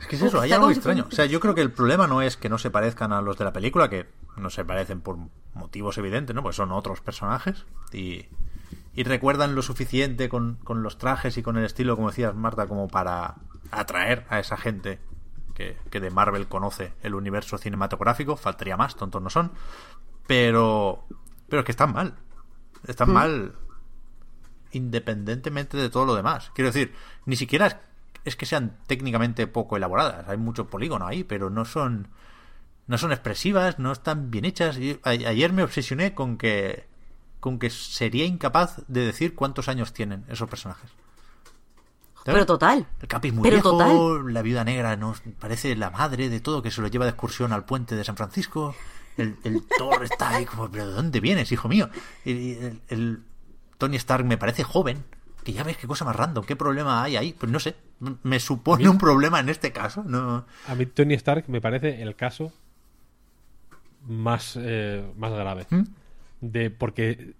[0.00, 1.06] Es que es eso, hay algo extraño.
[1.08, 3.36] O sea, yo creo que el problema no es que no se parezcan a los
[3.36, 5.16] de la película, que no se parecen por
[5.54, 6.42] motivos evidentes, ¿no?
[6.42, 8.26] Pues son otros personajes y,
[8.94, 12.66] y recuerdan lo suficiente con, con los trajes y con el estilo, como decías, Marta,
[12.66, 13.36] como para
[13.70, 15.00] atraer a esa gente
[15.54, 18.36] que, que de Marvel conoce el universo cinematográfico.
[18.36, 19.50] Faltaría más, tontos no son.
[20.26, 21.04] Pero,
[21.48, 22.14] pero es que están mal.
[22.86, 23.54] Están mal
[24.70, 26.52] independientemente de todo lo demás.
[26.54, 26.94] Quiero decir,
[27.24, 27.80] ni siquiera
[28.28, 30.28] es, que sean técnicamente poco elaboradas.
[30.28, 32.08] Hay mucho polígono ahí, pero no son
[32.86, 34.78] no son expresivas, no están bien hechas.
[35.04, 36.86] Ayer me obsesioné con que
[37.40, 40.90] con que sería incapaz de decir cuántos años tienen esos personajes.
[42.24, 42.86] Pero total.
[43.00, 44.34] El Capi es muy Pero viejo, total.
[44.34, 47.52] la viuda negra nos parece la madre de todo, que se lo lleva de excursión
[47.52, 48.74] al puente de San Francisco.
[49.16, 51.88] El, el Thor está ahí como, ¿pero de dónde vienes, hijo mío?
[52.24, 53.22] El
[53.78, 55.04] Tony Stark me parece joven.
[55.48, 57.32] Que ya ves qué cosa más random, qué problema hay ahí.
[57.32, 57.74] Pues no sé,
[58.22, 60.04] me supone un problema en este caso.
[60.04, 62.52] No, A mí Tony Stark me parece el caso
[64.06, 65.66] más, eh, más grave.
[65.70, 65.82] ¿Mm?
[66.42, 67.32] De, porque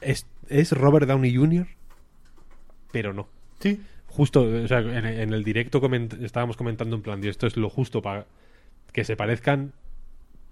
[0.00, 1.68] es, es Robert Downey Jr.,
[2.90, 3.28] pero no.
[3.60, 3.80] Sí.
[4.08, 7.56] Justo, o sea, en, en el directo coment- estábamos comentando en plan, "Tío, esto es
[7.56, 8.26] lo justo para
[8.92, 9.74] que se parezcan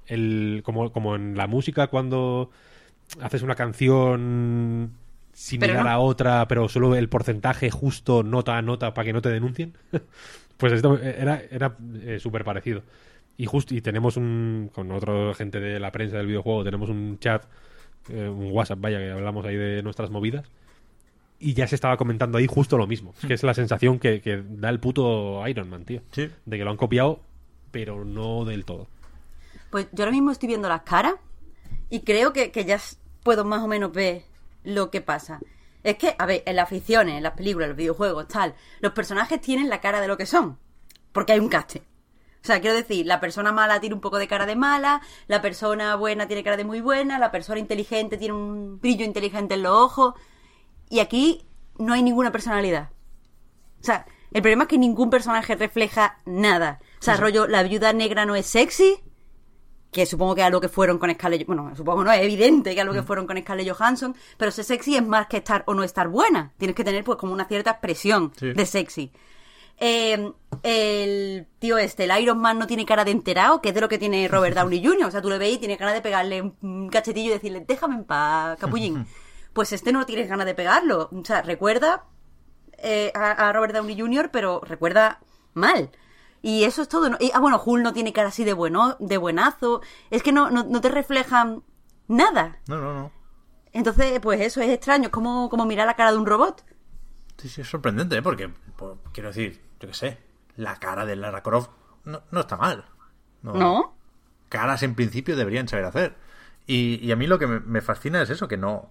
[0.06, 2.52] el, como, como en la música cuando
[3.20, 4.92] haces una canción
[5.32, 5.90] similar no.
[5.90, 9.74] a otra, pero solo el porcentaje justo nota a nota para que no te denuncien.
[10.56, 11.76] pues esto era, era
[12.18, 12.82] súper parecido.
[13.36, 17.18] Y justo y tenemos un con otra gente de la prensa del videojuego, tenemos un
[17.18, 17.46] chat,
[18.10, 20.44] eh, un WhatsApp, vaya, que hablamos ahí de nuestras movidas.
[21.38, 23.14] Y ya se estaba comentando ahí justo lo mismo.
[23.18, 26.02] Es que es la sensación que, que da el puto Iron Man, tío.
[26.10, 26.28] Sí.
[26.44, 27.20] De que lo han copiado,
[27.70, 28.88] pero no del todo.
[29.70, 31.14] Pues yo ahora mismo estoy viendo las caras
[31.88, 32.78] y creo que, que ya
[33.22, 34.24] puedo más o menos ver
[34.64, 35.40] lo que pasa.
[35.82, 38.92] Es que, a ver, en las ficciones, en las películas, en los videojuegos, tal, los
[38.92, 40.58] personajes tienen la cara de lo que son.
[41.12, 41.80] Porque hay un casting.
[42.42, 45.42] O sea, quiero decir, la persona mala tiene un poco de cara de mala, la
[45.42, 49.62] persona buena tiene cara de muy buena, la persona inteligente tiene un brillo inteligente en
[49.62, 50.14] los ojos.
[50.88, 51.46] Y aquí
[51.78, 52.90] no hay ninguna personalidad.
[53.80, 56.80] O sea, el problema es que ningún personaje refleja nada.
[56.98, 59.02] O sea, rollo, la viuda negra no es sexy
[59.90, 62.76] que supongo que es algo que fueron con Scarlett bueno, supongo no, es evidente que
[62.76, 65.74] es algo que fueron con Scarlett Johansson, pero ser sexy es más que estar o
[65.74, 66.52] no estar buena.
[66.58, 68.52] Tienes que tener pues como una cierta expresión Sí.
[68.52, 69.12] de sexy.
[69.82, 70.30] Eh,
[70.62, 73.88] el tío este, el Iron Man no tiene cara de enterado, que es de lo
[73.88, 75.06] que tiene Robert Downey Jr.
[75.06, 77.94] O sea, tú le veis y tiene ganas de pegarle un cachetillo y decirle, déjame
[77.96, 79.06] en paz, capullín.
[79.52, 81.08] Pues este no tienes ganas de pegarlo.
[81.12, 82.04] O sea, recuerda
[82.78, 85.18] eh, a, a Robert Downey Jr., pero recuerda
[85.54, 85.90] mal.
[86.42, 87.10] Y eso es todo.
[87.10, 87.16] ¿no?
[87.20, 89.82] Y, ah, bueno, Hulk no tiene cara así de, bueno, de buenazo.
[90.10, 91.62] Es que no, no, no te reflejan
[92.08, 92.58] nada.
[92.66, 93.12] No, no, no.
[93.72, 95.06] Entonces, pues eso es extraño.
[95.06, 96.64] Es como, como mirar la cara de un robot.
[97.38, 98.22] Sí, sí, es sorprendente, ¿eh?
[98.22, 98.50] Porque,
[99.12, 100.18] quiero decir, yo qué sé,
[100.56, 101.70] la cara de Lara Croft
[102.04, 102.84] no, no está mal.
[103.42, 103.94] ¿No?
[104.48, 106.16] Caras en principio deberían saber hacer.
[106.66, 108.90] Y, y a mí lo que me, me fascina es eso, que no,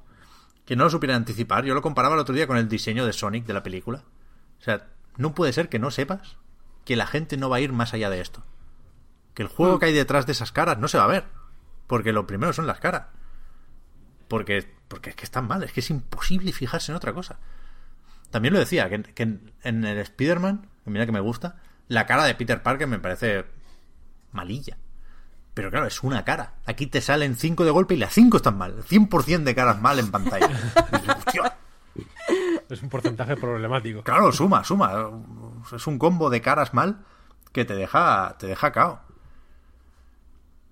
[0.65, 1.65] que no lo supieran anticipar.
[1.65, 4.03] Yo lo comparaba el otro día con el diseño de Sonic de la película.
[4.59, 4.87] O sea,
[5.17, 6.37] no puede ser que no sepas
[6.89, 8.43] que la gente no va a ir más allá de esto.
[9.35, 11.25] Que el juego que hay detrás de esas caras no se va a ver.
[11.85, 13.03] Porque lo primero son las caras.
[14.27, 17.37] Porque, porque es que están mal, es que es imposible fijarse en otra cosa.
[18.31, 21.57] También lo decía, que, que en, en el Spider-Man, mira que me gusta,
[21.89, 23.45] la cara de Peter Parker me parece
[24.31, 24.79] malilla.
[25.53, 26.55] Pero claro, es una cara.
[26.65, 28.81] Aquí te salen cinco de golpe y las cinco están mal.
[28.81, 30.49] 100% de caras mal en pantalla.
[32.69, 34.03] Es un porcentaje problemático.
[34.03, 35.09] Claro, suma, suma.
[35.73, 37.03] Es un combo de caras mal
[37.51, 39.01] que te deja, te deja cao.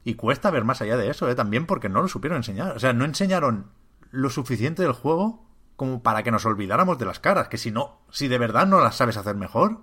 [0.03, 1.35] Y cuesta ver más allá de eso, ¿eh?
[1.35, 2.75] también porque no lo supieron enseñar.
[2.75, 3.71] O sea, no enseñaron
[4.11, 5.45] lo suficiente del juego
[5.75, 7.47] como para que nos olvidáramos de las caras.
[7.47, 9.81] Que si no, si de verdad no las sabes hacer mejor,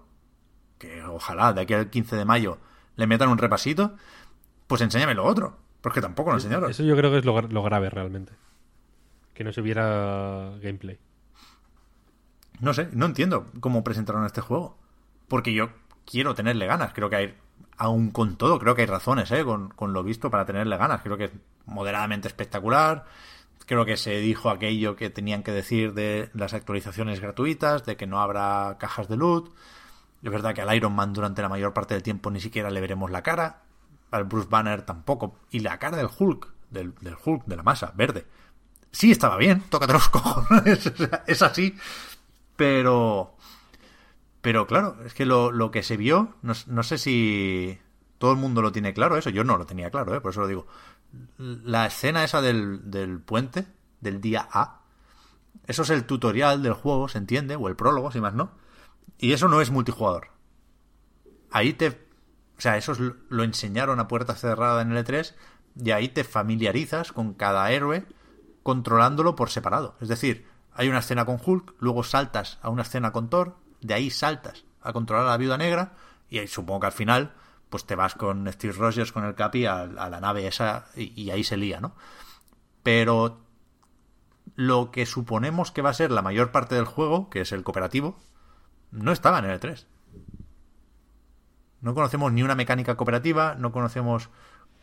[0.79, 2.59] que ojalá de aquí al 15 de mayo
[2.97, 3.97] le metan un repasito,
[4.67, 5.59] pues enséñame lo otro.
[5.81, 6.71] Porque tampoco lo enseñaron.
[6.71, 8.33] Eso yo creo que es lo, lo grave realmente.
[9.35, 10.99] Que no se viera gameplay.
[12.65, 14.79] No sé, no entiendo cómo presentaron este juego.
[15.29, 15.69] Porque yo
[16.07, 16.95] quiero tenerle ganas.
[16.95, 17.35] Creo que hay,
[17.77, 19.45] aún con todo, creo que hay razones, ¿eh?
[19.45, 21.03] Con, con lo visto para tenerle ganas.
[21.03, 21.33] Creo que es
[21.67, 23.05] moderadamente espectacular.
[23.67, 28.07] Creo que se dijo aquello que tenían que decir de las actualizaciones gratuitas, de que
[28.07, 29.55] no habrá cajas de loot.
[30.23, 32.81] Es verdad que al Iron Man durante la mayor parte del tiempo ni siquiera le
[32.81, 33.63] veremos la cara.
[34.11, 35.37] Al Bruce Banner tampoco.
[35.51, 38.25] Y la cara del Hulk, del, del Hulk, de la masa, verde.
[38.91, 40.91] Sí estaba bien, tócate los cojones.
[41.27, 41.77] es así.
[42.57, 43.37] Pero.
[44.41, 47.79] Pero claro, es que lo, lo que se vio, no, no sé si
[48.19, 50.21] todo el mundo lo tiene claro, eso yo no lo tenía claro, ¿eh?
[50.21, 50.67] por eso lo digo.
[51.39, 53.67] La escena esa del, del puente,
[54.01, 54.83] del día A,
[55.67, 58.51] eso es el tutorial del juego, se entiende, o el prólogo, si más no.
[59.19, 60.29] Y eso no es multijugador.
[61.51, 61.89] Ahí te.
[62.59, 65.35] O sea, eso es- lo enseñaron a puerta cerrada en el E3,
[65.83, 68.05] y ahí te familiarizas con cada héroe
[68.63, 69.97] controlándolo por separado.
[70.01, 73.95] Es decir, hay una escena con Hulk, luego saltas a una escena con Thor, de
[73.95, 75.93] ahí saltas a controlar a la viuda negra,
[76.29, 77.33] y ahí supongo que al final,
[77.71, 81.45] pues te vas con Steve Rogers, con el Capi, a, la nave esa, y, ahí
[81.45, 81.95] se lía, ¿no?
[82.83, 83.41] Pero
[84.57, 87.63] lo que suponemos que va a ser la mayor parte del juego, que es el
[87.63, 88.19] cooperativo,
[88.91, 89.87] no estaba en el E3.
[91.81, 94.31] No conocemos ni una mecánica cooperativa, no conocemos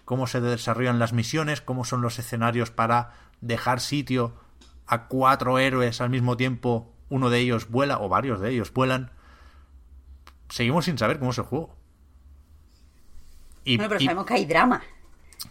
[0.05, 4.33] cómo se desarrollan las misiones, cómo son los escenarios para dejar sitio
[4.91, 9.11] a cuatro héroes al mismo tiempo, uno de ellos vuela o varios de ellos vuelan.
[10.49, 11.75] Seguimos sin saber cómo es el juego.
[13.63, 14.81] Y, Bueno, pero y- sabemos que hay drama.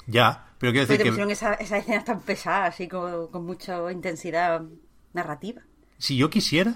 [0.06, 3.44] ya, pero quiero decir te que pusieron esa- esas escenas tan pesadas, así con, con
[3.46, 4.62] mucha intensidad
[5.14, 5.62] narrativa.
[5.98, 6.74] si yo quisiera,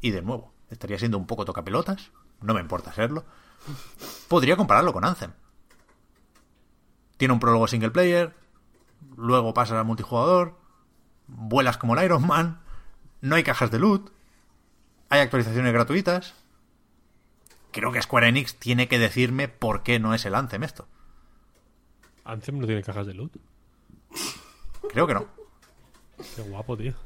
[0.00, 3.24] y de nuevo, estaría siendo un poco tocapelotas, no me importa serlo,
[4.28, 5.32] podría compararlo con Anthem.
[7.16, 8.34] Tiene un prólogo single player,
[9.16, 10.58] luego pasas al multijugador,
[11.28, 12.60] vuelas como el Iron Man,
[13.20, 14.10] no hay cajas de loot,
[15.08, 16.34] hay actualizaciones gratuitas.
[17.72, 20.88] Creo que Square Enix tiene que decirme por qué no es el Anthem esto.
[22.24, 23.36] Anthem no tiene cajas de loot.
[24.90, 25.26] Creo que no.
[26.34, 26.94] Qué guapo, tío.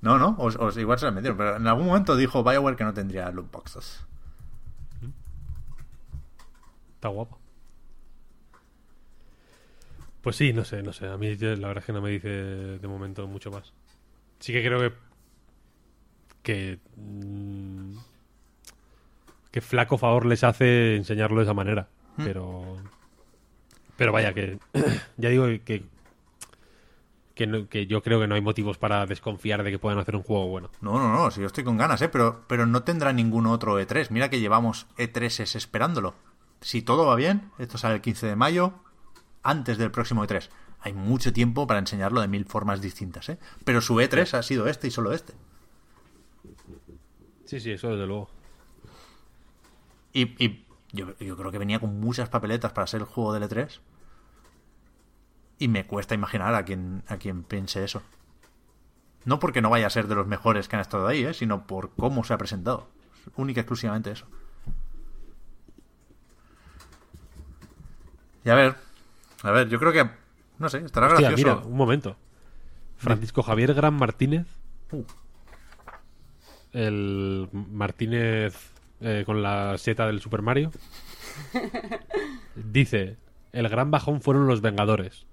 [0.00, 2.84] No, no, os, os- igual se lo metieron, pero en algún momento dijo Bioware que
[2.84, 4.04] no tendría loot boxes.
[6.96, 7.38] Está guapo.
[10.24, 11.06] Pues sí, no sé, no sé.
[11.06, 13.72] A mí la verdad es que no me dice de momento mucho más.
[14.40, 14.92] Sí que creo que.
[16.42, 16.78] Que.
[16.96, 17.96] mm,
[19.50, 21.88] que flaco favor les hace enseñarlo de esa manera.
[22.16, 22.78] Pero.
[23.96, 24.58] Pero vaya, que.
[25.18, 25.84] ya digo que.
[27.34, 30.16] Que, no- que yo creo que no hay motivos para desconfiar de que puedan hacer
[30.16, 30.70] un juego bueno.
[30.80, 32.08] No, no, no, si yo estoy con ganas, ¿eh?
[32.08, 34.06] Pero, pero no tendrá ningún otro E3.
[34.10, 36.14] Mira que llevamos E3s esperándolo.
[36.60, 38.72] Si todo va bien, esto sale el 15 de mayo,
[39.44, 40.48] antes del próximo E3.
[40.80, 43.38] Hay mucho tiempo para enseñarlo de mil formas distintas, ¿eh?
[43.64, 45.34] Pero su E3 ha sido este y solo este.
[47.44, 48.28] Sí, sí, eso desde luego.
[50.12, 53.46] Y, y yo, yo creo que venía con muchas papeletas para ser el juego de
[53.46, 53.80] L3.
[55.58, 58.02] Y me cuesta imaginar a quien, a quien piense eso.
[59.24, 61.34] No porque no vaya a ser de los mejores que han estado ahí, ¿eh?
[61.34, 62.88] sino por cómo se ha presentado.
[63.36, 64.26] Única y exclusivamente eso.
[68.44, 68.76] Y a ver,
[69.44, 70.08] a ver, yo creo que,
[70.58, 71.56] no sé, estará Hostia, gracioso.
[71.56, 72.16] mira, un momento.
[72.96, 74.46] Francisco Javier Gran Martínez.
[74.90, 75.04] Uh.
[76.72, 80.70] El Martínez eh, con la seta del Super Mario.
[82.54, 83.16] Dice:
[83.52, 85.26] El gran bajón fueron los Vengadores.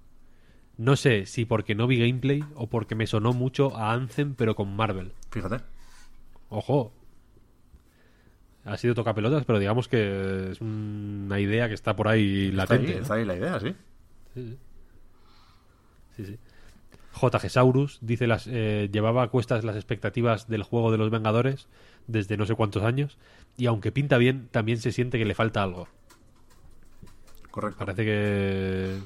[0.77, 4.55] No sé si porque no vi gameplay o porque me sonó mucho a Anthem, pero
[4.55, 5.13] con Marvel.
[5.31, 5.63] Fíjate.
[6.49, 6.93] Ojo.
[8.65, 12.87] Ha sido tocapelotas, pero digamos que es una idea que está por ahí Está latente.
[12.91, 13.01] ahí, ¿no?
[13.01, 13.75] está ahí la idea, sí.
[14.33, 14.57] Sí, sí.
[16.15, 16.39] Sí, sí.
[17.19, 21.67] JG Saurus dice las eh, llevaba a cuestas las expectativas del juego de los Vengadores
[22.07, 23.17] desde no sé cuántos años
[23.57, 25.87] y aunque pinta bien también se siente que le falta algo.
[27.49, 27.79] Correcto.
[27.79, 28.99] Parece que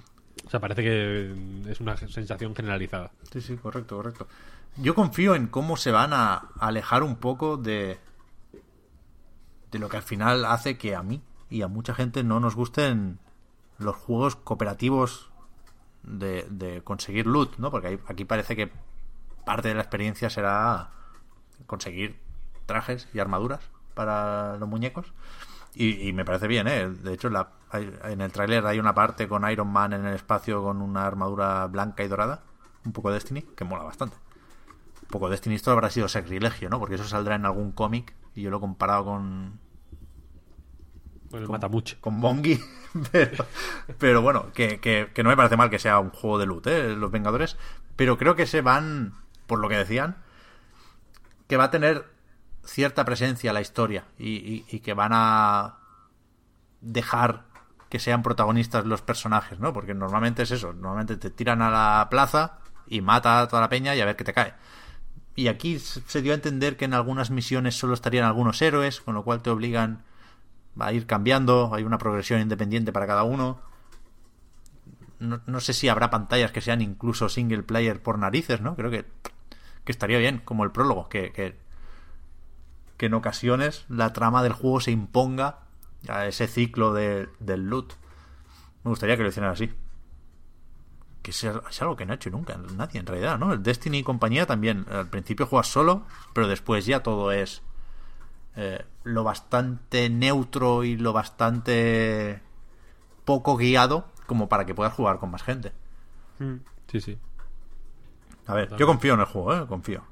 [0.45, 3.11] o sea, parece que es una sensación generalizada.
[3.31, 4.27] Sí, sí, correcto, correcto.
[4.77, 7.97] Yo confío en cómo se van a alejar un poco de
[9.71, 12.55] de lo que al final hace que a mí y a mucha gente no nos
[12.55, 13.19] gusten
[13.77, 15.29] los juegos cooperativos
[16.03, 17.71] de, de conseguir loot, ¿no?
[17.71, 18.71] Porque aquí parece que
[19.45, 20.89] parte de la experiencia será
[21.67, 22.19] conseguir
[22.65, 23.61] trajes y armaduras
[23.93, 25.13] para los muñecos.
[25.73, 26.87] Y, y me parece bien, ¿eh?
[26.89, 30.63] De hecho, la- en el tráiler hay una parte con Iron Man en el espacio
[30.63, 32.43] con una armadura blanca y dorada,
[32.85, 34.15] un poco Destiny, que mola bastante.
[35.01, 36.79] Un poco Destiny esto habrá sido sacrilegio, ¿no?
[36.79, 39.59] Porque eso saldrá en algún cómic y yo lo he comparado con,
[41.35, 41.97] Con el Matamuche.
[41.99, 42.59] con Bongi,
[43.11, 43.45] pero,
[43.97, 46.67] pero bueno, que, que- que no me parece mal que sea un juego de loot,
[46.67, 46.95] ¿eh?
[46.95, 47.57] Los Vengadores,
[47.95, 49.13] pero creo que se van,
[49.47, 50.17] por lo que decían,
[51.47, 52.05] que va a tener
[52.63, 55.75] cierta presencia la historia y, y- y que van a
[56.81, 57.43] dejar
[57.89, 59.73] que sean protagonistas los personajes, ¿no?
[59.73, 63.69] Porque normalmente es eso, normalmente te tiran a la plaza y mata a toda la
[63.69, 64.53] peña y a ver qué te cae.
[65.35, 69.15] Y aquí se dio a entender que en algunas misiones solo estarían algunos héroes, con
[69.15, 70.03] lo cual te obligan
[70.79, 73.59] va a ir cambiando, hay una progresión independiente para cada uno.
[75.19, 78.75] No, no sé si habrá pantallas que sean incluso single player por narices, ¿no?
[78.75, 79.05] Creo que,
[79.83, 81.57] que estaría bien, como el prólogo, que, que,
[82.97, 85.59] que en ocasiones la trama del juego se imponga
[86.09, 87.93] a ese ciclo de, del loot.
[88.83, 89.73] Me gustaría que lo hicieran así.
[91.21, 93.53] Que es, es algo que no ha hecho nunca nadie, en realidad, ¿no?
[93.53, 94.85] El Destiny y compañía también.
[94.91, 97.63] Al principio juegas solo, pero después ya todo es
[98.55, 102.41] eh, lo bastante neutro y lo bastante
[103.25, 105.71] poco guiado como para que puedas jugar con más gente.
[106.87, 107.17] Sí, sí.
[108.47, 109.65] A ver, yo confío en el juego, ¿eh?
[109.67, 110.03] Confío.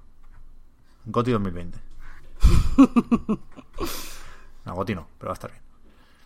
[1.06, 1.80] Goti 2020.
[4.66, 5.64] No, Goti no, pero va a estar bien.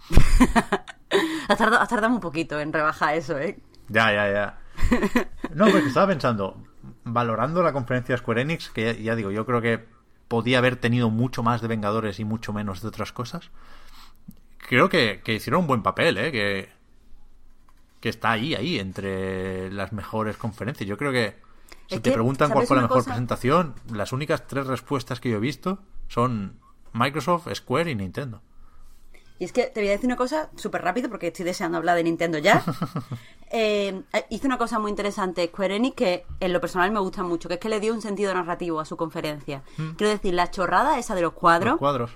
[1.48, 3.58] Has tardado, has tardado un poquito en rebajar eso, ¿eh?
[3.88, 4.60] Ya, ya, ya.
[5.56, 6.62] No, porque estaba pensando,
[7.04, 9.88] valorando la conferencia de Square Enix, que ya, ya digo, yo creo que
[10.28, 13.50] podía haber tenido mucho más de Vengadores y mucho menos de otras cosas.
[14.58, 16.32] Creo que, que hicieron un buen papel, ¿eh?
[16.32, 16.70] Que,
[18.02, 20.88] que está ahí, ahí, entre las mejores conferencias.
[20.88, 21.36] Yo creo que
[21.88, 23.12] si Es te que, preguntan cuál ¿sabes fue la mejor cosa?
[23.12, 26.60] presentación, las únicas tres respuestas que yo he visto son
[26.94, 28.42] Microsoft, Square y Nintendo.
[29.40, 31.96] Y es que te voy a decir una cosa súper rápido porque estoy deseando hablar
[31.96, 32.64] de Nintendo ya.
[33.50, 37.48] Eh, hizo una cosa muy interesante Square Enix que en lo personal me gusta mucho,
[37.48, 39.64] que es que le dio un sentido narrativo a su conferencia.
[39.96, 42.12] Quiero decir, la chorrada esa de los cuadros Los cuadros.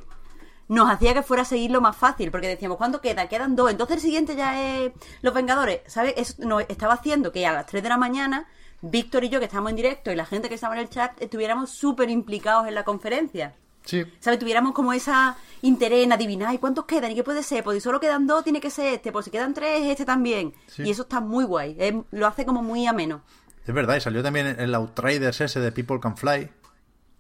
[0.68, 3.30] nos hacía que fuera a seguirlo más fácil, porque decíamos, ¿cuánto queda?
[3.30, 4.92] Quedan dos, entonces el siguiente ya es
[5.22, 6.16] Los Vengadores, ¿sabes?
[6.18, 8.48] Eso nos estaba haciendo que a las 3 de la mañana,
[8.82, 11.14] Víctor y yo, que estamos en directo, y la gente que estaba en el chat,
[11.22, 13.56] estuviéramos súper implicados en la conferencia.
[13.86, 14.06] Sí.
[14.20, 14.40] ¿Sabes?
[14.40, 17.12] Tuviéramos como esa interés en adivinar, ¿y cuántos quedan?
[17.12, 17.64] ¿Y qué puede ser?
[17.64, 20.54] Pues si solo quedan dos, tiene que ser este, pues si quedan tres, este también.
[20.68, 20.84] Sí.
[20.84, 23.22] Y eso está muy guay, es- lo hace como muy ameno.
[23.66, 26.50] Es verdad, y salió también el Outriders ese de People Can Fly,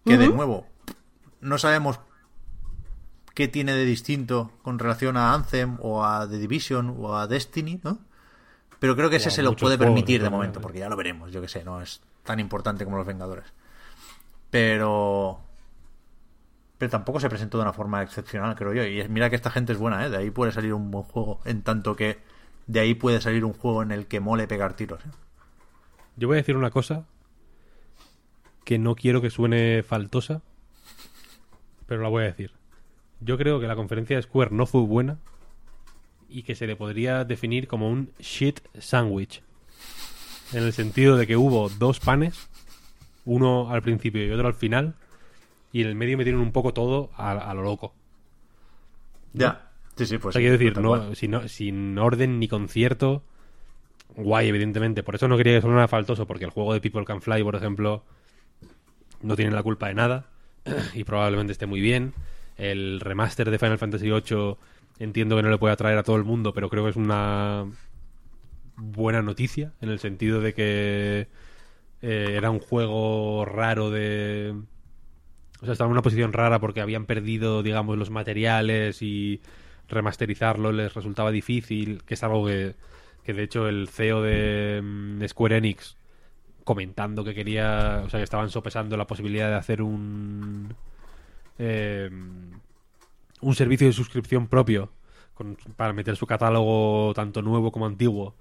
[0.05, 0.65] que de nuevo
[1.39, 1.99] no sabemos
[3.35, 7.79] qué tiene de distinto con relación a Anthem o a The Division o a Destiny,
[7.83, 7.99] ¿no?
[8.79, 11.31] Pero creo que ese se lo puede juegos, permitir de momento, porque ya lo veremos,
[11.31, 13.45] yo que sé, no es tan importante como los Vengadores.
[14.49, 15.39] Pero...
[16.81, 18.83] Pero tampoco se presentó de una forma excepcional, creo yo.
[18.83, 20.09] Y mira que esta gente es buena, ¿eh?
[20.09, 22.17] De ahí puede salir un buen juego, en tanto que
[22.65, 25.09] de ahí puede salir un juego en el que mole pegar tiros, ¿eh?
[26.15, 27.05] Yo voy a decir una cosa
[28.65, 30.41] que no quiero que suene faltosa,
[31.85, 32.51] pero la voy a decir.
[33.19, 35.19] Yo creo que la conferencia de Square no fue buena
[36.29, 39.43] y que se le podría definir como un shit sandwich.
[40.51, 42.49] En el sentido de que hubo dos panes,
[43.23, 44.95] uno al principio y otro al final,
[45.71, 47.93] y en el medio metieron un poco todo a, a lo loco.
[49.33, 49.69] Ya.
[49.95, 53.23] Sí, Sí, pues o sea, sí, quiero decir, no, sin orden ni concierto.
[54.15, 55.03] Guay, evidentemente.
[55.03, 57.55] Por eso no quería que sonara faltoso, porque el juego de People Can Fly, por
[57.55, 58.03] ejemplo,
[59.21, 60.25] no tiene la culpa de nada.
[60.93, 62.13] Y probablemente esté muy bien.
[62.57, 64.55] El remaster de Final Fantasy VIII
[64.99, 67.65] entiendo que no le puede atraer a todo el mundo, pero creo que es una
[68.75, 71.27] buena noticia, en el sentido de que
[72.01, 74.55] eh, era un juego raro de...
[75.61, 79.41] O sea, estaba en una posición rara porque habían perdido, digamos, los materiales y
[79.87, 82.75] remasterizarlo les resultaba difícil, que es algo que,
[83.23, 85.97] que de hecho el CEO de mm, Square Enix
[86.63, 90.73] comentando que quería, o sea, que estaban sopesando la posibilidad de hacer un
[91.59, 92.09] eh,
[93.41, 94.91] un servicio de suscripción propio
[95.75, 98.35] para meter su catálogo tanto nuevo como antiguo.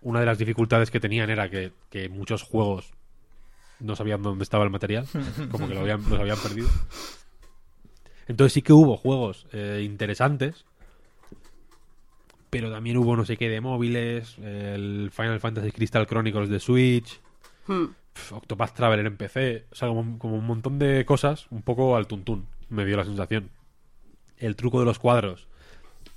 [0.00, 2.92] Una de las dificultades que tenían era que, que muchos juegos
[3.82, 5.06] no sabían dónde estaba el material,
[5.50, 6.68] como que lo habían, los habían perdido.
[8.28, 10.64] Entonces sí que hubo juegos eh, interesantes,
[12.50, 17.20] pero también hubo no sé qué de móviles, el Final Fantasy Crystal Chronicles de Switch,
[17.66, 17.86] Hmm.
[18.30, 22.06] Octopath Traveler en PC, o sea, como, como un montón de cosas, un poco al
[22.06, 23.50] tuntún, me dio la sensación.
[24.36, 25.48] El truco de los cuadros,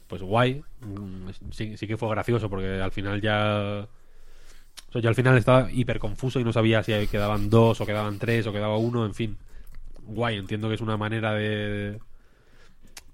[0.08, 3.88] pues guay, mm, sí, sí que fue gracioso porque al final ya...
[4.90, 7.86] O sea, yo al final estaba hiper confuso y no sabía si quedaban dos o
[7.86, 9.38] quedaban tres o quedaba uno, en fin.
[10.04, 12.00] Guay, entiendo que es una manera de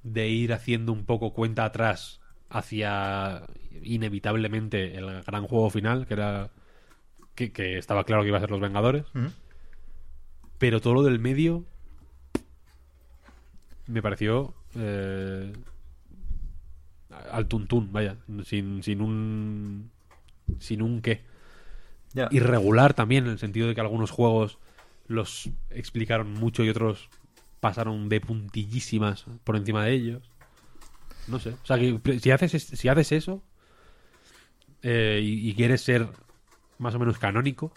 [0.04, 3.44] de ir haciendo un poco cuenta atrás hacia
[3.84, 6.50] inevitablemente el gran juego final, que era
[7.36, 9.06] que, que estaba claro que iba a ser los Vengadores.
[10.58, 11.64] Pero todo lo del medio
[13.88, 15.52] me pareció eh,
[17.32, 19.92] al tuntún, vaya, sin, sin un
[20.60, 21.22] sin un qué.
[22.32, 24.58] Irregular también, en el sentido de que algunos juegos
[25.08, 27.10] los explicaron mucho y otros
[27.60, 30.32] pasaron de puntillísimas por encima de ellos.
[31.28, 31.52] No sé.
[31.52, 33.44] O sea, que si haces, es- si haces eso
[34.82, 36.08] eh, y, quieres ser
[36.80, 37.72] más o menos canónico,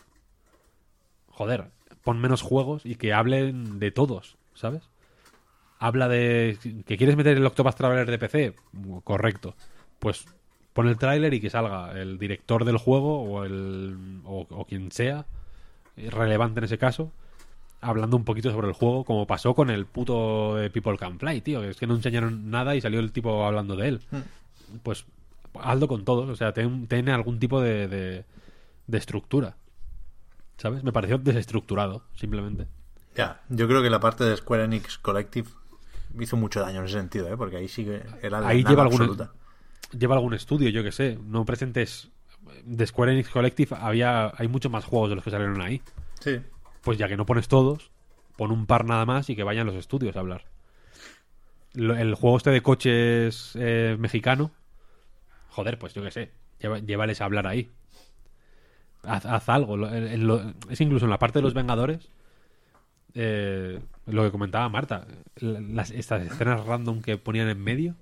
[1.28, 1.70] joder,
[2.02, 4.88] pon menos juegos y que hablen de todos, ¿sabes?
[5.78, 6.56] Habla de
[6.86, 8.54] que quieres meter el Octopath Traveler de PC,
[9.04, 9.54] correcto.
[9.98, 10.24] Pues
[10.74, 14.92] pon el tráiler y que salga el director del juego o el o, o quien
[14.92, 15.24] sea
[15.96, 17.12] relevante en ese caso
[17.84, 21.42] hablando un poquito sobre el juego como pasó con el puto de People Can Fly,
[21.42, 24.00] tío, que es que no enseñaron nada y salió el tipo hablando de él.
[24.82, 25.04] Pues
[25.60, 28.24] hazlo con todos, o sea, ten, ten algún tipo de, de,
[28.86, 29.56] de estructura.
[30.56, 30.82] ¿Sabes?
[30.82, 32.66] Me pareció desestructurado, simplemente.
[33.16, 35.48] Ya, yo creo que la parte de Square Enix Collective
[36.18, 37.36] hizo mucho daño en ese sentido, ¿eh?
[37.36, 39.32] porque ahí sí que era la Ahí nada lleva absoluta.
[39.98, 41.18] Lleva algún estudio, yo que sé.
[41.24, 42.10] No presentes
[42.64, 45.82] de Square Enix Collective había hay muchos más juegos de los que salieron ahí.
[46.20, 46.40] Sí.
[46.82, 47.90] Pues ya que no pones todos,
[48.36, 50.44] pon un par nada más y que vayan los estudios a hablar.
[51.73, 54.50] Lo- El juego este de coches eh, mexicano,
[55.50, 57.70] joder, pues yo qué sé, lleva- llévales a hablar ahí.
[59.02, 59.76] Haz, haz algo.
[59.76, 62.08] Lo- en- lo- es incluso en la parte de los Vengadores,
[63.14, 65.06] eh, lo que comentaba Marta,
[65.36, 67.94] la- las, estas escenas random que ponían en medio,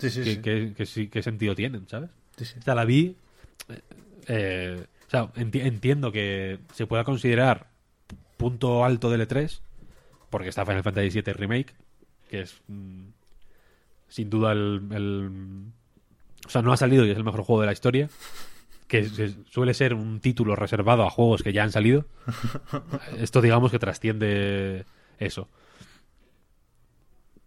[0.00, 0.40] Sí, sí, que, sí.
[0.40, 2.10] que- que sí, ¿qué sentido tienen, ¿sabes?
[2.36, 2.54] Sí, sí.
[2.58, 3.16] O sea, la vi.
[4.28, 7.66] eh, o sea, enti- entiendo que se pueda considerar
[8.36, 9.60] punto alto del E3,
[10.30, 11.74] porque está Final Fantasy VII Remake,
[12.30, 13.02] que es mm,
[14.08, 15.30] sin duda el, el-
[16.46, 18.08] O sea, no ha salido y es el mejor juego de la historia.
[18.88, 19.08] Que
[19.48, 22.06] suele ser un título reservado a juegos que ya han salido.
[23.18, 24.84] Esto, digamos, que trasciende
[25.20, 25.48] eso.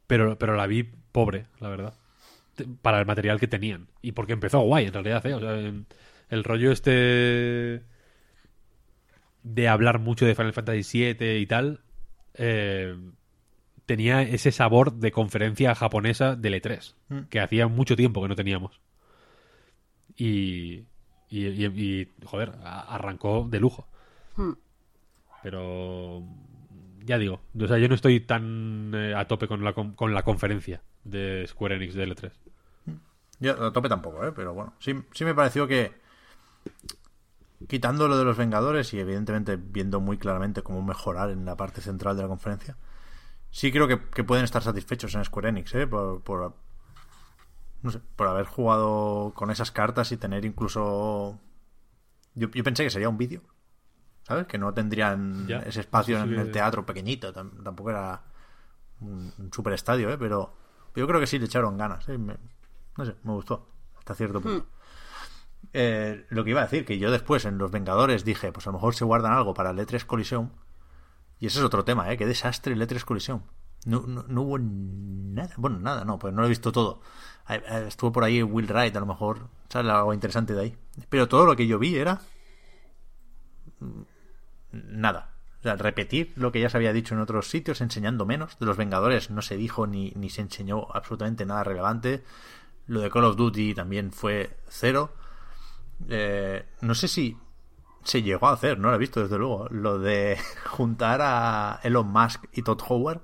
[0.08, 1.94] Pero, pero la vi pobre, la verdad
[2.82, 3.88] para el material que tenían.
[4.02, 5.34] Y porque empezó guay, en realidad, ¿eh?
[5.34, 5.54] O sea,
[6.30, 7.82] el rollo este
[9.44, 11.82] de hablar mucho de Final Fantasy VII y tal,
[12.36, 12.96] eh,
[13.86, 17.20] tenía ese sabor de conferencia japonesa del E3, Mm.
[17.30, 18.80] que hacía mucho tiempo que no teníamos.
[20.16, 20.86] Y,
[21.30, 23.88] y, y- y, joder, a- arrancó de lujo.
[24.38, 24.54] Hmm.
[25.42, 26.24] Pero
[27.04, 30.14] ya digo, o sea, yo no estoy tan eh, a tope con la, con, con
[30.14, 32.32] la conferencia de Square Enix de L3.
[33.44, 34.32] Yo a tope tampoco, ¿eh?
[34.32, 35.94] pero bueno, sí, sí me pareció que
[37.68, 41.82] quitando lo de los Vengadores y evidentemente viendo muy claramente cómo mejorar en la parte
[41.82, 42.78] central de la conferencia,
[43.52, 45.88] sí creo que, que pueden estar satisfechos en Square Enix, ¿eh?
[45.88, 46.54] por, por,
[47.82, 51.40] no sé, por haber jugado con esas cartas y tener incluso...
[52.36, 53.42] Yo, yo pensé que sería un vídeo,
[54.24, 54.48] ¿sabes?
[54.48, 58.24] Que no tendrían Ya, ese espacio sí en el teatro pequeñito, tam- tampoco era
[59.00, 60.18] un, un super estadio, ¿eh?
[60.18, 60.56] pero
[60.96, 62.08] yo creo que sí le echaron ganas.
[62.10, 62.18] ¿eh?
[62.18, 62.38] Me-
[62.98, 64.68] no sé, me gustó hasta cierto punto.
[65.72, 68.70] Eh, lo que iba a decir, que yo después en Los Vengadores dije, pues a
[68.70, 70.50] lo mejor se guardan algo para el E3 Coliseum.
[71.40, 72.18] Y ese es otro tema, ¿eh?
[72.18, 73.42] Qué desastre el E3 Coliseum.
[73.86, 75.54] No, no, no hubo nada.
[75.58, 77.02] Bueno, nada, no, pues no lo he visto todo.
[77.50, 80.78] Eh, eh, Estuvo por ahí Will Wright, a lo mejor sale algo interesante de ahí.
[81.10, 82.22] Pero todo lo que yo vi era.
[83.80, 84.02] mm,
[84.72, 85.30] Nada.
[85.60, 88.60] O sea, repetir lo que ya se había dicho en otros sitios, enseñando menos.
[88.60, 92.24] De los Vengadores no se dijo ni, ni se enseñó absolutamente nada relevante.
[92.88, 95.14] Lo de Call of Duty también fue cero.
[96.10, 97.38] Eh, no sé si
[98.04, 102.08] se llegó a hacer, no lo he visto desde luego, lo de juntar a Elon
[102.08, 103.22] Musk y Todd Howard.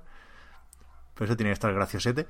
[1.14, 2.26] Pero eso tiene que estar graciosete.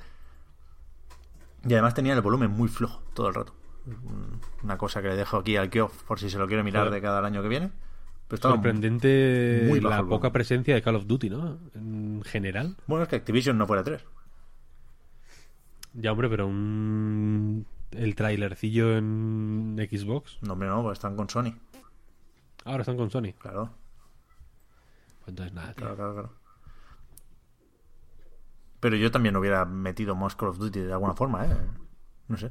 [1.65, 3.55] Y además tenía el volumen muy flojo todo el rato.
[3.87, 6.87] Mm, Una cosa que le dejo aquí al Kioff por si se lo quiere mirar
[6.87, 6.95] Joder.
[6.95, 7.71] de cada año que viene.
[8.29, 11.59] Pero Sorprendente muy la poca presencia de Call of Duty, ¿no?
[11.75, 12.77] En general.
[12.87, 14.05] Bueno, es que Activision no fuera 3.
[15.95, 17.67] Ya, hombre, pero un...
[17.91, 20.39] el trailercillo en Xbox.
[20.43, 21.55] No, hombre, no, pues están con Sony.
[22.65, 23.33] Ahora están con Sony.
[23.39, 23.71] Claro,
[25.21, 25.77] Pues entonces nada, tío.
[25.77, 26.33] claro, claro, claro.
[28.81, 31.57] Pero yo también hubiera metido más Call of Duty de alguna forma, ¿eh?
[32.29, 32.51] No sé.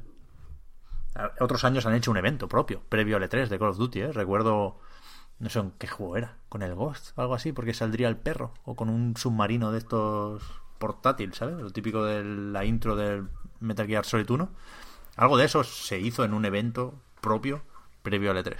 [1.40, 4.12] Otros años han hecho un evento propio, previo al E3 de Call of Duty, ¿eh?
[4.12, 4.78] Recuerdo,
[5.40, 8.54] no sé en qué juego era, con el Ghost algo así, porque saldría el perro,
[8.64, 10.42] o con un submarino de estos
[10.80, 11.58] portátil, ¿sabes?
[11.58, 13.28] Lo típico de la intro del
[13.60, 14.50] Metal Gear Solid 1.
[15.16, 17.62] Algo de eso se hizo en un evento propio
[18.02, 18.56] previo al E3.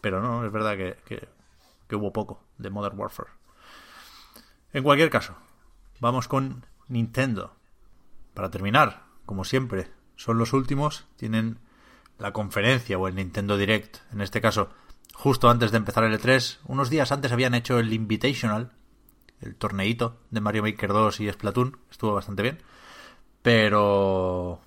[0.00, 1.28] Pero no, es verdad que, que,
[1.86, 3.30] que hubo poco de Modern Warfare.
[4.72, 5.36] En cualquier caso,
[6.00, 7.54] vamos con Nintendo.
[8.32, 11.58] Para terminar, como siempre, son los últimos, tienen
[12.18, 14.70] la conferencia o el Nintendo Direct, en este caso,
[15.12, 16.58] justo antes de empezar el E3.
[16.66, 18.72] Unos días antes habían hecho el Invitational,
[19.40, 22.58] el torneito de Mario Maker 2 y Splatoon, estuvo bastante bien.
[23.42, 24.60] Pero...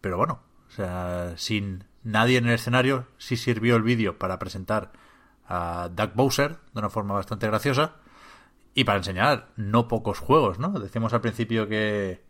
[0.00, 4.92] Pero bueno, o sea, sin nadie en el escenario, sí sirvió el vídeo para presentar
[5.46, 7.96] a Doug Bowser de una forma bastante graciosa
[8.74, 10.70] y para enseñar no pocos juegos, ¿no?
[10.78, 12.22] Decíamos al principio que,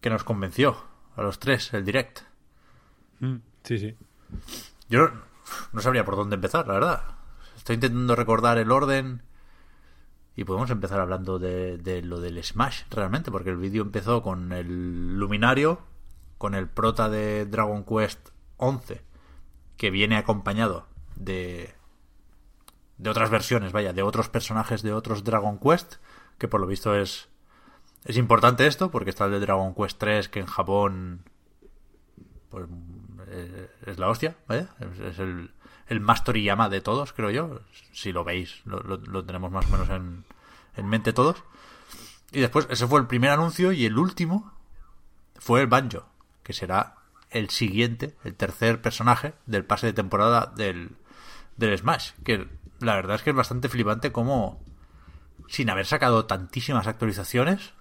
[0.00, 0.76] que nos convenció
[1.16, 2.20] a los tres el direct.
[3.20, 3.96] Mm, Sí, sí.
[4.88, 5.22] Yo no,
[5.72, 7.02] no sabría por dónde empezar, la verdad.
[7.56, 9.22] Estoy intentando recordar el orden
[10.40, 14.52] y podemos empezar hablando de, de lo del Smash, realmente, porque el vídeo empezó con
[14.52, 15.80] el luminario,
[16.38, 19.02] con el prota de Dragon Quest 11,
[19.76, 21.74] que viene acompañado de
[22.96, 25.96] de otras versiones, vaya, de otros personajes de otros Dragon Quest,
[26.38, 27.28] que por lo visto es
[28.06, 31.22] es importante esto, porque está el de Dragon Quest 3, que en Japón
[32.48, 32.66] pues
[33.28, 35.50] eh, es la hostia, vaya, es, es el,
[35.90, 37.60] el más Toriyama de todos, creo yo,
[37.92, 40.24] si lo veis, lo, lo- lo tenemos más o menos en,
[40.76, 41.42] en mente todos.
[42.32, 44.52] Y después, ese fue el primer anuncio y el último
[45.38, 46.06] fue el Banjo,
[46.42, 46.94] que será
[47.30, 50.96] el siguiente, el tercer personaje del pase de temporada del,
[51.56, 52.48] del Smash, que
[52.80, 54.60] la verdad es que es bastante flipante como
[55.48, 57.72] sin haber sacado tantísimas actualizaciones,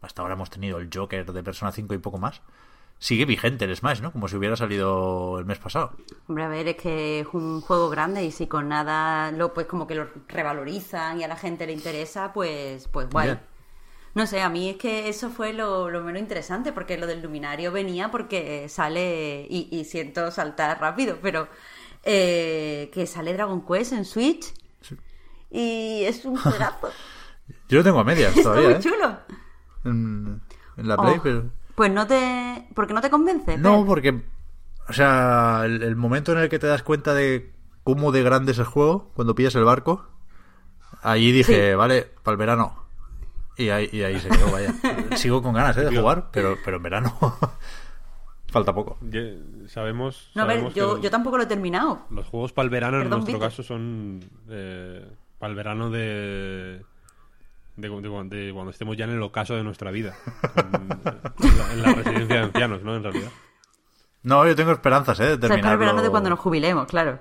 [0.00, 2.40] hasta ahora hemos tenido el Joker de Persona 5 y poco más,
[2.98, 4.12] sigue vigente el Smash, ¿no?
[4.12, 5.92] Como si hubiera salido el mes pasado.
[6.26, 9.66] Hombre, a ver, es que es un juego grande y si con nada lo pues
[9.66, 13.38] como que lo revalorizan y a la gente le interesa, pues pues guay.
[14.14, 17.22] No sé, a mí es que eso fue lo, lo menos interesante, porque lo del
[17.22, 21.48] luminario venía porque sale, y, y siento saltar rápido, pero
[22.02, 24.52] eh, que sale Dragon Quest en Switch
[25.50, 26.90] y es un juegazo.
[27.68, 28.80] Yo lo tengo a medias Está todavía, muy ¿eh?
[28.80, 29.18] chulo.
[29.84, 30.40] En,
[30.76, 31.50] en la Play, Oh, pero...
[31.78, 32.66] Pues no te...
[32.74, 33.56] ¿Por qué no te convence?
[33.56, 33.86] No, Fer?
[33.86, 34.22] porque...
[34.88, 37.52] O sea, el, el momento en el que te das cuenta de
[37.84, 40.06] cómo de grande es el juego, cuando pillas el barco,
[41.02, 41.76] ahí dije, Sí.
[41.76, 42.84] vale, para el verano.
[43.56, 44.74] Y ahí, y ahí se quedó, vaya.
[45.16, 45.84] Sigo con ganas ¿eh?
[45.84, 47.16] de jugar, pero, pero en verano
[48.48, 48.98] falta poco.
[49.68, 52.06] Sabemos, No, a ver, yo, los, yo tampoco lo he terminado.
[52.10, 54.20] los juegos para el verano en nuestro caso son
[55.38, 56.82] para el verano de,
[57.78, 60.14] de, de- de cuando estemos ya en el ocaso de nuestra vida.
[60.56, 62.96] En, la, en la residencia de ancianos, ¿no?
[62.96, 63.30] En realidad.
[64.22, 65.24] No, yo tengo esperanzas, ¿eh?
[65.24, 65.78] De O sea, terminarlo.
[65.78, 67.20] verano de cuando nos jubilemos, claro.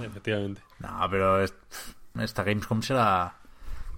[0.00, 0.62] Efectivamente.
[0.78, 1.54] No, pero es-
[2.18, 3.34] esta Gamescom será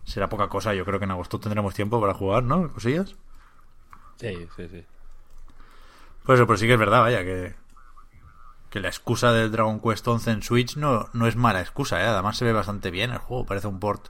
[0.04, 0.72] será poca cosa.
[0.74, 2.72] Yo creo que en agosto tendremos tiempo para jugar, ¿no?
[2.72, 3.14] Cosillas.
[4.16, 4.84] Sí, sí, sí.
[6.24, 7.54] Pues eso, pero sí que es verdad, vaya, que
[8.70, 12.06] que la excusa del Dragon Quest 11 en Switch no, no es mala excusa, ¿eh?
[12.06, 14.08] Además se ve bastante bien el juego, parece un port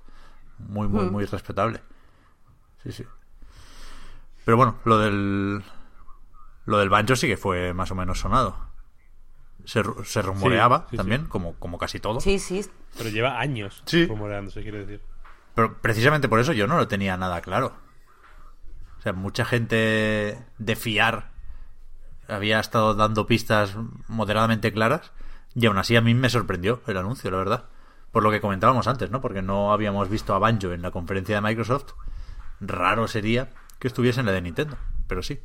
[0.59, 1.81] muy, muy, muy respetable.
[2.83, 3.05] Sí, sí.
[4.45, 5.63] Pero bueno, lo del
[6.67, 8.67] lo del Banjo sí que fue más o menos sonado.
[9.65, 11.29] Se, se rumoreaba Sí, sí, también, sí.
[11.29, 12.21] Como, como casi todo.
[12.21, 12.65] Sí, sí.
[12.97, 14.07] Pero lleva años Sí.
[14.07, 15.01] rumoreándose, quiero decir.
[15.55, 17.75] Pero precisamente por eso yo no lo tenía nada claro.
[18.99, 21.31] O sea, mucha gente de fiar
[22.29, 23.77] había estado dando pistas
[24.09, 25.13] moderadamente claras
[25.55, 27.65] y aún así a mí me sorprendió el anuncio, la verdad.
[28.17, 29.21] Por lo que comentábamos antes, ¿no?
[29.21, 31.93] Porque no habíamos visto a Banjo en la conferencia de Microsoft.
[32.61, 35.39] Raro sería que estuviese en la de Nintendo, pero sí.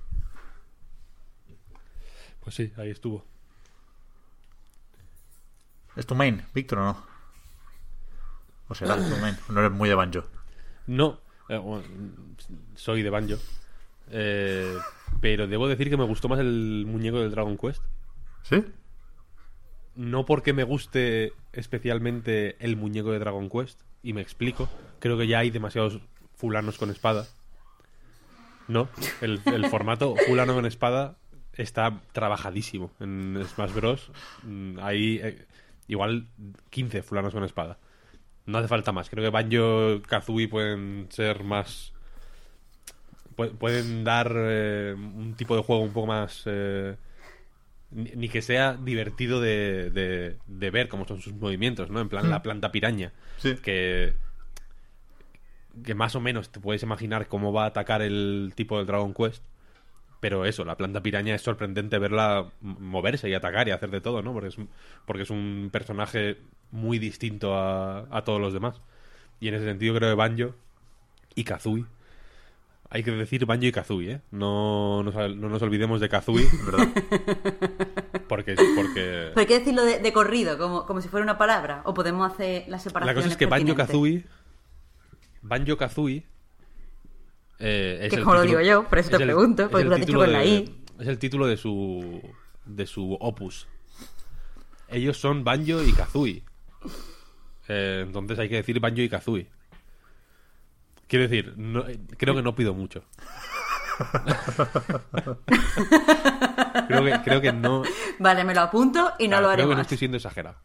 [2.40, 3.25] Pues sí, ahí estuvo.
[5.98, 6.98] ¿Es tu main, Víctor, o no?
[8.69, 9.35] O será tu main.
[9.50, 10.24] No eres muy de Banjo.
[10.88, 11.19] No,
[11.50, 11.83] eh, bueno,
[12.75, 13.35] soy de Banjo.
[14.11, 14.77] Eh,
[15.19, 17.83] pero debo decir que me gustó más el muñeco del Dragon Quest.
[18.43, 18.64] ¿Sí?
[19.95, 24.70] No porque me guste especialmente el muñeco de Dragon Quest, y me explico.
[25.00, 26.00] Creo que ya hay demasiados
[26.36, 27.28] fulanos con espada.
[28.68, 28.88] No,
[29.22, 31.18] el, el formato fulano con espada
[31.53, 34.11] está trabajadísimo en Smash Bros.
[34.44, 35.45] Mm, Hay eh,
[35.88, 36.28] igual
[36.70, 37.78] 15 fulanos con espada.
[38.45, 39.10] No hace falta más.
[39.10, 41.92] Creo que Banjo Kazooie pueden ser más.
[43.36, 46.44] pu- Pueden dar eh, un tipo de juego un poco más.
[46.45, 46.95] eh,
[47.92, 52.00] ni, ni que sea divertido de, de- de ver cómo son sus movimientos, ¿no?
[52.02, 53.11] En plan, la planta piraña.
[53.38, 53.56] Sí.
[53.56, 54.14] Que.
[55.86, 59.14] Que más o menos te puedes imaginar cómo va a atacar el tipo del Dragon
[59.14, 59.44] Quest.
[60.20, 64.22] Pero eso, la planta piraña es sorprendente verla moverse y atacar y hacer de todo,
[64.22, 64.34] ¿no?
[64.34, 64.70] Porque es, un-
[65.06, 66.38] porque es un personaje
[66.72, 68.80] muy distinto a, a todos los demás.
[69.40, 70.56] Y en ese sentido creo que Banjo
[71.36, 71.86] y Kazooie.
[72.94, 74.22] Hay que decir Banjo y Kazooie, ¿eh?
[74.32, 76.45] No nos, no nos olvidemos de Kazooie.
[76.66, 76.90] ¿Verdad?
[78.28, 81.82] Porque, porque Pero hay que decirlo de, de corrido, como, como si fuera una palabra.
[81.86, 83.14] O podemos hacer la separación.
[83.16, 84.24] la cosa es que Banjo Kazooie.
[85.42, 86.24] Banjo Kazooie.
[87.60, 89.86] eh, es Que el como lo digo yo, por eso es te el- pregunto, porque
[89.86, 90.76] lo has dicho con la de- I.
[91.00, 92.22] Es el título de su.
[92.66, 93.68] de su opus.
[94.88, 96.44] Ellos son Banjo y Kazooie.
[97.68, 99.48] Eh, entonces hay que decir Banjo y Kazooie.
[101.11, 103.03] Quiero decir, no- eh, creo que no pido mucho.
[106.88, 107.83] creo, que, creo que no.
[108.17, 110.56] Vale, me lo apunto y no Claro, lo haré creo que no estoy siendo exagerado.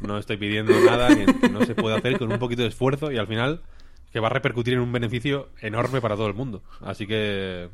[0.00, 3.12] No estoy pidiendo nada que, que no se pueda hacer con un poquito de esfuerzo
[3.12, 3.60] y al final
[4.10, 6.62] que va a repercutir en un beneficio enorme para todo el mundo.
[6.80, 7.68] Así que.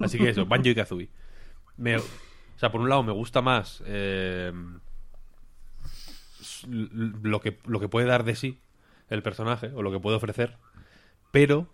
[0.00, 1.08] Así que eso, Banjo y Kazooie.
[1.78, 2.02] Me, o
[2.56, 4.52] sea, por un lado me gusta más eh,
[6.66, 8.60] lo, que, lo que puede dar de sí
[9.08, 10.58] el personaje o lo que puede ofrecer,
[11.30, 11.68] pero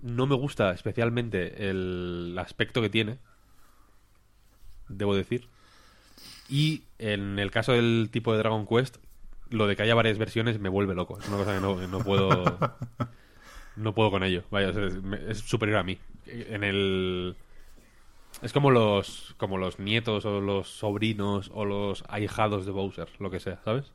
[0.00, 3.18] no me gusta especialmente el aspecto que tiene,
[4.88, 5.48] debo decir.
[6.48, 8.96] Y en el caso del tipo de Dragon Quest,
[9.50, 11.18] lo de que haya varias versiones me vuelve loco.
[11.18, 12.44] Es una cosa que no, que no puedo.
[13.76, 14.42] No puedo con ello.
[14.50, 14.98] Vaya, es,
[15.28, 15.98] es superior a mí.
[16.26, 17.36] En el.
[18.42, 19.34] Es como los.
[19.38, 23.92] como los nietos o los sobrinos o los ahijados de Bowser, lo que sea, ¿sabes?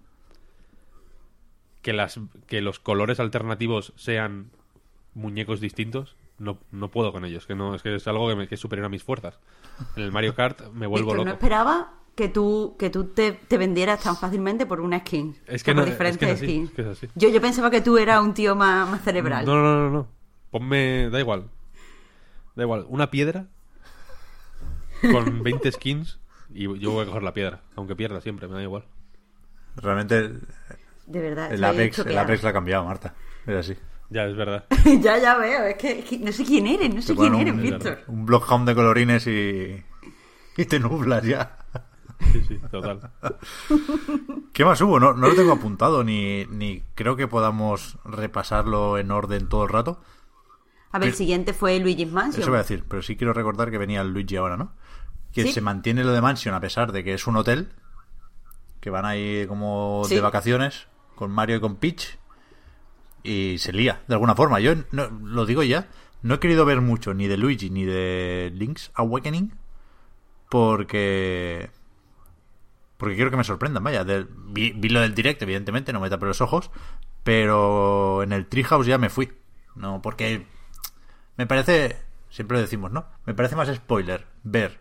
[1.85, 2.19] Que las.
[2.47, 4.49] que los colores alternativos sean
[5.13, 6.15] muñecos distintos.
[6.39, 8.61] No, no puedo con ellos, que no, es que es algo que, me- que es
[8.61, 9.39] superior a mis fuerzas.
[9.95, 11.25] En el Mario Kart me vuelvo loco.
[11.25, 15.37] no esperaba que tú, que tú te, te vendieras tan fácilmente por una skin.
[15.45, 16.69] Es que por no- es diferentes que es así, skins.
[16.71, 17.07] es que es así.
[17.15, 19.45] Yo, yo pensaba que tú eras un tío más, más cerebral.
[19.45, 20.07] No, no, no, no, no.
[20.51, 21.09] Ponme.
[21.11, 21.49] Da igual.
[22.55, 22.85] Da igual.
[22.89, 23.45] Una piedra.
[25.11, 26.19] Con 20 skins.
[26.53, 27.61] Y yo voy a coger la piedra.
[27.75, 28.85] Aunque pierda siempre, me da igual.
[29.75, 30.31] Realmente
[31.07, 31.53] De verdad.
[31.53, 32.21] el Apex, el choqueada.
[32.23, 33.13] Apex la ha cambiado, Marta.
[33.45, 33.75] Es así.
[34.09, 34.65] Ya, es verdad.
[35.01, 35.63] ya, ya veo.
[35.65, 37.99] Es que, es que no sé quién eres, no sé Te quién eres, un, Víctor.
[38.07, 39.83] un blockhound de colorines y,
[40.57, 41.57] y te nublas ya.
[42.31, 43.11] Sí, sí, total.
[44.53, 44.99] ¿Qué más hubo?
[44.99, 49.69] No, no lo tengo apuntado, ni, ni creo que podamos repasarlo en orden todo el
[49.69, 50.01] rato.
[50.91, 52.41] A ver, el siguiente fue Luigi's Mansion.
[52.41, 54.73] Eso voy a decir, pero sí quiero recordar que venía el Luigi ahora, ¿no?
[55.33, 55.51] Que Sí.
[55.51, 57.73] se mantiene lo de Mansion a pesar de que es un hotel,
[58.79, 60.15] que van ahí como Sí.
[60.15, 62.17] de vacaciones con Mario y con Peach
[63.23, 64.59] y se lía de alguna forma.
[64.59, 65.87] Yo no- lo digo ya,
[66.21, 69.53] no he querido ver mucho ni de Luigi ni de Link's Awakening
[70.49, 71.69] porque
[72.97, 74.03] porque quiero que me sorprendan, vaya.
[74.03, 76.71] Vi, vi lo del direct, evidentemente, no me tapé los ojos,
[77.23, 79.33] pero en el Treehouse ya me fui.
[79.75, 80.45] No, porque
[81.35, 81.97] me parece,
[82.29, 83.05] siempre lo decimos, ¿no?
[83.25, 84.79] Me parece más spoiler ver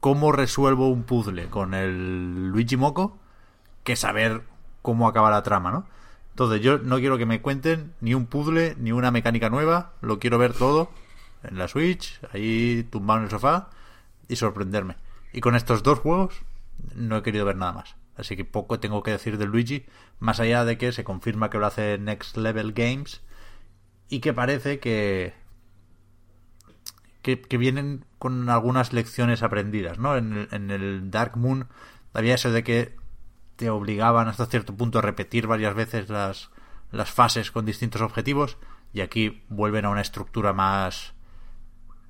[0.00, 3.18] cómo resuelvo un puzzle con el Luigi Moco
[3.84, 4.42] que saber
[4.88, 5.86] cómo acaba la trama, ¿no?
[6.30, 10.18] Entonces yo no quiero que me cuenten ni un puzzle ni una mecánica nueva, lo
[10.18, 10.90] quiero ver todo
[11.42, 13.68] en la Switch, ahí tumbado en el sofá
[14.28, 14.96] y sorprenderme.
[15.34, 16.40] Y con estos dos juegos
[16.94, 17.96] no he querido ver nada más.
[18.16, 19.84] Así que poco tengo que decir de Luigi,
[20.20, 23.20] más allá de que se confirma que lo hace Next Level Games
[24.08, 25.34] y que parece que
[27.20, 30.16] que, vienen con algunas lecciones aprendidas, ¿no?
[30.16, 31.68] En el, en el Dark Moon
[32.14, 32.97] había eso de que
[33.58, 36.50] te obligaban hasta cierto punto a repetir varias veces las,
[36.92, 38.56] las fases con distintos objetivos
[38.92, 41.14] y aquí vuelven a una estructura más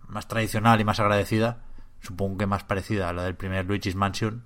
[0.07, 1.65] más tradicional y más agradecida,
[2.01, 4.45] supongo que más parecida a la del primer Luigi's Mansion,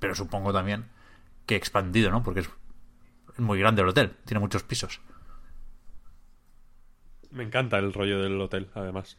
[0.00, 0.86] pero supongo también
[1.46, 2.22] que expandido, ¿no?
[2.22, 2.50] Porque es
[3.34, 5.00] es muy grande el hotel, tiene muchos pisos.
[7.30, 9.18] Me encanta el rollo del hotel, además.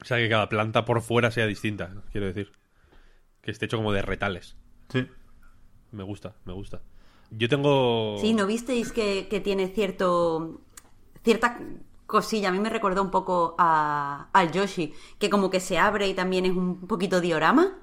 [0.00, 2.52] O sea, que cada planta por fuera sea distinta, quiero decir.
[3.40, 4.56] Que esté hecho como de retales.
[4.90, 5.08] Sí.
[5.96, 6.80] Me gusta, me gusta.
[7.30, 8.16] Yo tengo...
[8.20, 10.60] Sí, ¿no visteis que, que tiene cierto
[11.24, 11.58] cierta
[12.06, 12.50] cosilla?
[12.50, 16.14] A mí me recordó un poco a, al Yoshi, que como que se abre y
[16.14, 17.78] también es un poquito diorama.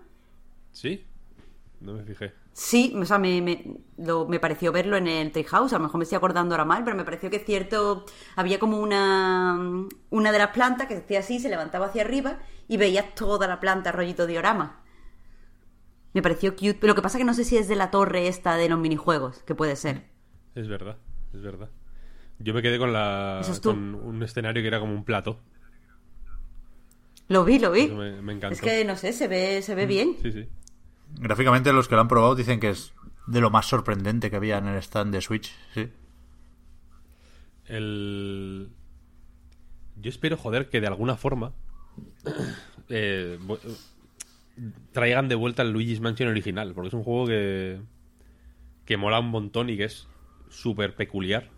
[0.71, 1.03] ¿Sí?
[1.81, 2.33] No me fijé.
[2.53, 5.97] Sí, o sea, me, me, lo- me pareció verlo en el Treehouse, a lo mejor
[5.97, 9.59] me estoy acordando ahora mal, pero me pareció que cierto, había como una,
[10.11, 13.47] una de las plantas que se hacía así, se levantaba hacia arriba y veías toda
[13.47, 14.82] la planta rollito diorama.
[16.13, 18.27] Me pareció cute, pero lo que pasa que no sé si es de la torre
[18.27, 20.03] esta de los minijuegos, que puede ser.
[20.55, 20.97] Es verdad,
[21.33, 21.69] es verdad.
[22.39, 23.69] Yo me quedé con la Eso es tú.
[23.69, 25.39] con un escenario que era como un plato.
[27.29, 27.87] Lo vi, lo vi.
[27.87, 28.53] Me, me encantó.
[28.53, 30.17] Es que, no sé, se ve, se ve bien.
[30.21, 30.47] Sí, sí.
[31.15, 32.93] Gráficamente los que lo han probado dicen que es
[33.27, 35.89] de lo más sorprendente que había en el stand de Switch, sí.
[37.65, 38.69] El...
[39.95, 41.53] Yo espero, joder, que de alguna forma
[42.89, 43.39] eh,
[44.91, 47.79] traigan de vuelta el Luigi's Mansion original, porque es un juego que,
[48.85, 50.07] que mola un montón y que es
[50.49, 51.49] súper peculiar.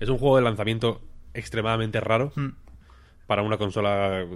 [0.00, 1.00] Es un juego de lanzamiento
[1.34, 2.48] extremadamente raro Mm.
[3.26, 4.26] para una consola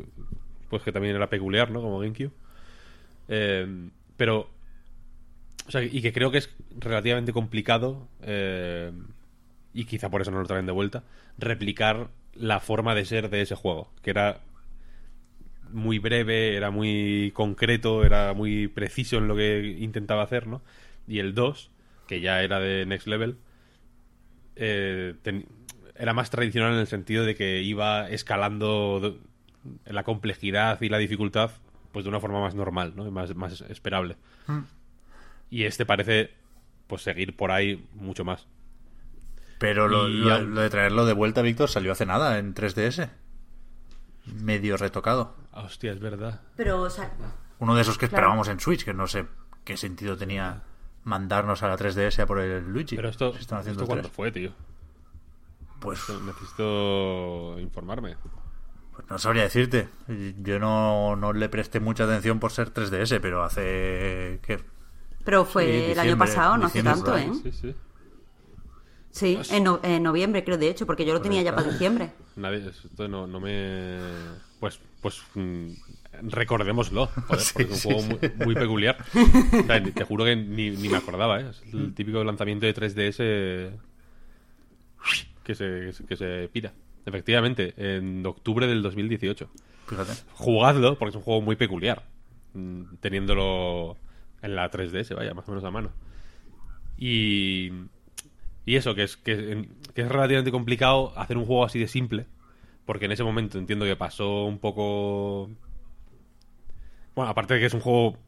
[0.70, 1.80] pues que también era peculiar, ¿no?
[1.80, 2.32] Como GameCube.
[3.28, 4.50] Eh, pero...
[5.66, 8.92] O sea, y que creo que es relativamente complicado eh,
[9.74, 11.02] y quizá por eso no lo traen de vuelta,
[11.38, 14.40] replicar la forma de ser de ese juego, que era
[15.76, 20.62] muy breve, era muy concreto, era muy preciso en lo que intentaba hacer, ¿no?
[21.06, 21.70] Y el 2,
[22.08, 23.36] que ya era de Next Level,
[24.56, 25.46] eh, ten-
[25.96, 29.18] era más tradicional en el sentido de que iba escalando
[29.86, 31.50] la complejidad y la dificultad
[31.92, 33.06] pues de una forma más normal, ¿no?
[33.06, 34.16] Y Más, más esperable.
[35.50, 36.30] Y este parece
[36.86, 38.46] pues seguir por ahí mucho más.
[39.58, 42.55] Pero lo, Y lo- aún- lo de traerlo de vuelta, Víctor, salió hace nada en
[42.55, 43.08] 3DS.
[44.26, 45.34] Medio retocado.
[45.52, 46.40] Ah, Hostia, es verdad.
[46.56, 47.10] Pero, o sea,
[47.58, 48.16] Uno de esos que Claro.
[48.18, 49.26] esperábamos en Switch, que no sé
[49.64, 50.62] qué sentido tenía
[51.05, 52.96] mandarnos a la 3DS a por el Luigi.
[52.96, 54.52] Pero esto, Si están haciendo ¿esto cuándo fue, tío?
[55.80, 58.16] Pues, Necesito informarme.
[58.92, 59.88] pues no sabría decirte.
[60.42, 64.40] Yo no, no le presté mucha atención por ser 3DS, pero hace...
[64.42, 64.58] ¿qué?
[65.24, 67.30] pero fue Sí, el año pasado, no hace tanto, ¿eh?
[67.42, 67.74] Sí, sí.
[69.10, 72.12] Sí, en, no- en noviembre creo, de hecho, porque yo lo tenía ya para diciembre.
[72.36, 73.98] Nadie, esto no, no me...
[74.60, 75.70] Pues, pues mm,
[76.28, 78.28] recordémoslo, joder, Sí, porque es sí, un juego sí.
[78.36, 78.98] muy, muy peculiar.
[79.15, 81.47] O sea, te juro que ni, ni me acordaba, ¿eh?
[81.50, 81.78] Es Mm.
[81.78, 83.70] el típico lanzamiento de 3DS
[85.44, 86.73] que se, que se pira.
[87.06, 89.48] Efectivamente, en octubre del 2018.
[89.86, 90.12] Fíjate.
[90.34, 92.02] jugadlo, porque es un juego muy peculiar.
[92.55, 93.97] mm, Teniéndolo
[94.42, 95.90] en la 3DS, vaya, más o menos a mano.
[96.98, 97.70] Y.
[98.66, 102.26] Y eso, que es, que, que es relativamente complicado hacer un juego así de simple.
[102.84, 105.50] Porque en ese momento entiendo que pasó un poco.
[107.14, 108.18] Bueno, aparte de que es un juego.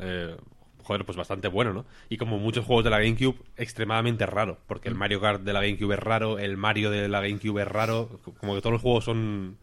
[0.00, 0.36] eh,
[0.82, 1.84] joder, pues bastante bueno, ¿no?
[2.08, 4.58] Y como muchos juegos de la GameCube, extremadamente raro.
[4.66, 7.68] Porque el Mario Kart de la GameCube es raro, el Mario de la GameCube es
[7.68, 8.20] raro.
[8.40, 9.58] Como que todos los juegos son.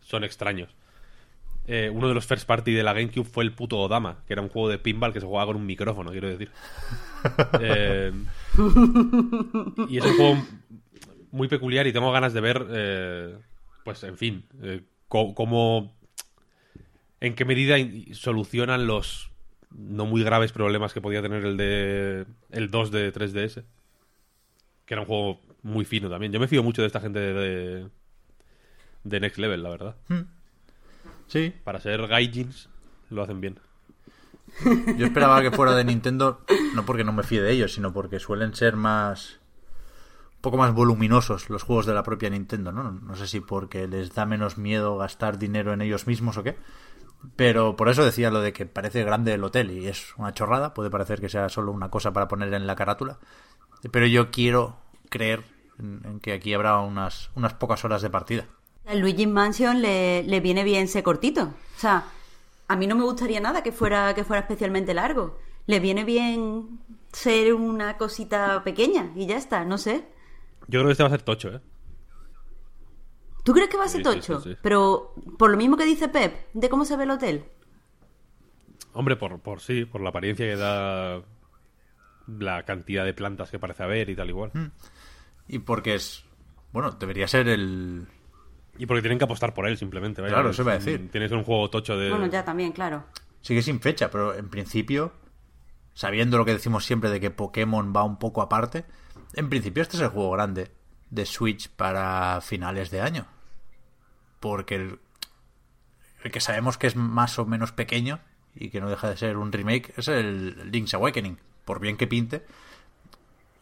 [0.00, 0.74] son extraños.
[1.70, 4.40] Eh, uno de los first party de la GameCube fue el puto Odama, que era
[4.40, 6.50] un juego de pinball que se jugaba con un micrófono, quiero decir.
[7.60, 8.12] Eh,
[9.88, 10.46] y es un juego
[11.32, 13.36] muy peculiar y tengo ganas de ver, eh,
[13.84, 15.96] pues, en fin, eh, cómo,
[17.20, 17.76] en qué medida
[18.12, 19.32] solucionan los
[19.70, 23.64] no muy graves problemas que podía tener el de el 2 de 3DS,
[24.86, 26.32] que era un juego muy fino también.
[26.32, 27.88] Yo me fío mucho de esta gente de, de,
[29.02, 29.96] de Next Level, la verdad.
[31.28, 32.68] Sí, Para ser gaijins
[33.10, 33.60] lo hacen bien.
[34.96, 36.40] yo esperaba que fuera de Nintendo,
[36.74, 39.38] no porque no me fíe de ellos, sino porque suelen ser más...
[40.36, 42.92] Un poco más voluminosos los juegos de la propia Nintendo, ¿no?
[42.92, 46.56] No sé si porque les da menos miedo gastar dinero en ellos mismos o qué.
[47.34, 50.74] Pero por eso decía lo de que parece grande el hotel y es una chorrada,
[50.74, 53.18] puede parecer que sea solo una cosa para poner en la carátula.
[53.90, 54.78] Pero yo quiero
[55.10, 55.42] creer
[55.78, 58.46] en, en que aquí habrá unas, unas pocas horas de partida.
[58.88, 61.42] Al Luigi's Mansion le, le viene bien ser cortito.
[61.44, 62.04] O sea,
[62.66, 65.38] a mí no me gustaría nada que fuera, que fuera especialmente largo.
[65.66, 66.80] Le viene bien
[67.12, 70.06] ser una cosita pequeña y ya está, no sé.
[70.68, 71.60] Yo creo que este va a ser tocho, ¿eh?
[73.44, 74.40] ¿Tú crees que va a ser Sí, sí, tocho?
[74.40, 74.58] sí, sí.
[74.62, 77.44] Pero por lo mismo que dice Pep, de cómo se ve el hotel.
[78.92, 81.22] Hombre, por, por sí, por la apariencia que da
[82.26, 84.52] la cantidad de plantas que parece haber y tal igual.
[85.46, 86.24] Y porque es...
[86.72, 88.06] Bueno, debería ser el...
[88.78, 90.20] Y porque tienen que apostar por él simplemente.
[90.22, 90.34] vaya.
[90.34, 91.10] Claro, eso iba a Es- decir.
[91.10, 92.10] Tienes un juego tocho de...
[92.10, 93.04] Bueno, ya también, claro.
[93.40, 95.12] Sigue sin fecha, pero en principio,
[95.94, 98.84] sabiendo lo que decimos siempre de que Pokémon va un poco aparte,
[99.34, 100.70] En principio este es el juego grande
[101.10, 103.26] de Switch para finales de año.
[104.40, 104.98] Porque el,
[106.24, 108.20] el que sabemos que es más o menos pequeño
[108.54, 111.38] y que no deja de ser un remake es el Link's Awakening.
[111.64, 112.46] Por bien que pinte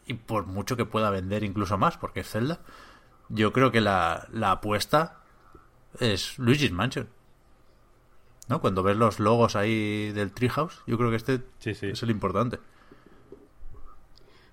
[0.05, 2.61] y por mucho que pueda vender incluso más, porque es Zelda,
[3.29, 5.17] yo creo que la, la apuesta
[5.99, 7.09] es Luigi's Mansion.
[8.49, 8.61] ¿No?
[8.61, 11.87] Cuando ves los logos ahí del Treehouse, yo creo que este Sí, sí.
[11.87, 12.59] es el importante.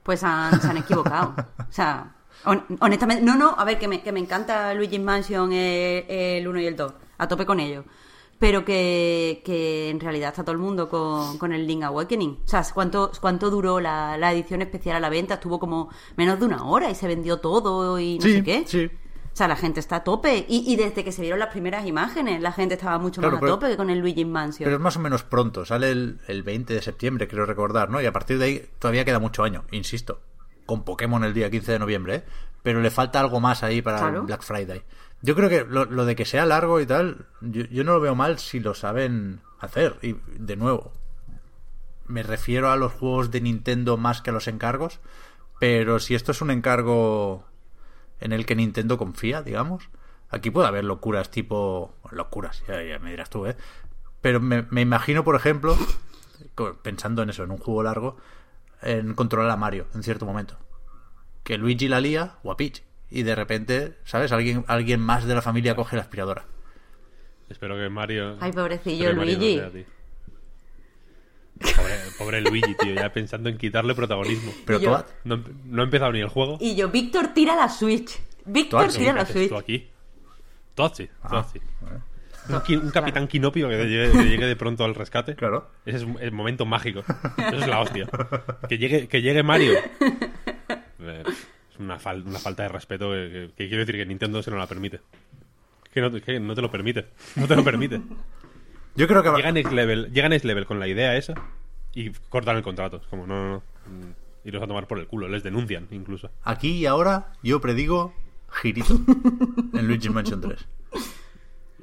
[0.02, 1.34] Pues han- se han equivocado.
[1.58, 5.50] O sea, hon- honestamente, no, no, a ver, que me, que me encanta Luigi's Mansion
[5.52, 7.84] eh, el 1 y el 2, a tope con ellos.
[8.38, 12.40] Pero que, que en realidad está todo el mundo con, con el Link Awakening.
[12.44, 15.34] O sea, ¿cuánto, cuánto duró la, la edición especial a la venta?
[15.34, 18.64] Estuvo como menos de una hora y se vendió todo y no sí, sé qué.
[18.66, 18.90] sí.
[19.32, 20.46] O sea, la gente está a tope.
[20.48, 23.42] Y, y desde que se vieron las primeras imágenes, la gente estaba mucho Claro, más
[23.42, 24.64] a tope que con el Luigi's Mansion.
[24.64, 28.00] Pero es más o menos pronto, sale el, el 20 de septiembre, creo recordar, ¿no?
[28.00, 30.20] Y a partir de ahí todavía queda mucho año, insisto.
[30.66, 32.24] Con Pokémon el día 15 de noviembre, ¿eh?
[32.62, 34.22] Pero le falta algo más ahí para Claro.
[34.22, 34.84] Black Friday.
[35.24, 38.14] Yo creo que lo, lo de que sea largo y tal, yo, no lo veo
[38.14, 39.96] mal si lo saben hacer.
[40.02, 40.92] Y de nuevo,
[42.04, 45.00] me refiero a los juegos de Nintendo más que a los encargos.
[45.58, 47.46] Pero si esto es un encargo
[48.20, 49.88] en el que Nintendo confía, digamos,
[50.28, 51.94] aquí puede haber locuras tipo.
[52.10, 53.56] Locuras, ya, ya me dirás tú, ¿eh?
[54.20, 55.74] Pero me, me imagino, por ejemplo,
[56.82, 58.18] pensando en eso, en un juego largo,
[58.82, 60.58] en controlar a Mario en cierto momento.
[61.44, 62.82] Que Luigi la lía o a Peach.
[63.16, 64.32] Y de repente, ¿sabes?
[64.32, 66.46] Alguien, alguien más de la familia coge la aspiradora.
[67.48, 68.36] Espero que Mario.
[68.40, 69.60] Ay, pobrecillo, no Luigi.
[71.76, 74.52] Pobre, pobre Luigi, tío, ya pensando en quitarle protagonismo.
[74.66, 76.58] Pero yo- Toad, No, no ha empezado ni el juego.
[76.60, 78.18] Y yo, Víctor tira la Switch.
[78.46, 79.48] Víctor Toad, sí, tira ¿Qué la Switch.
[79.48, 79.88] tú aquí?
[80.74, 81.64] Tochi, Ah, Tochi.
[82.48, 85.36] Un, qui- un capitán quinopio que llegue, que llegue de pronto al rescate.
[85.36, 85.70] Claro.
[85.86, 87.04] Ese es el momento mágico.
[87.38, 88.08] Eso es la hostia.
[88.68, 89.74] Que llegue, que llegue Mario.
[91.74, 94.50] Es una, fal- una falta de respeto que, que- que quiero decir que Nintendo se
[94.50, 95.00] no la permite.
[95.92, 97.06] Que no, que no te lo permite.
[97.36, 98.00] No te lo permite.
[98.96, 101.34] Yo creo que va- Llega Next Level, llega Next Level con la idea esa
[101.92, 102.98] y cortan el contrato.
[102.98, 103.62] Es como, no, no, no.
[104.44, 105.28] Y los a tomar por el culo.
[105.28, 106.30] Les denuncian incluso.
[106.44, 108.14] aquí y ahora yo predigo
[108.50, 108.94] girito
[109.72, 110.66] en Luigi's Mansion 3.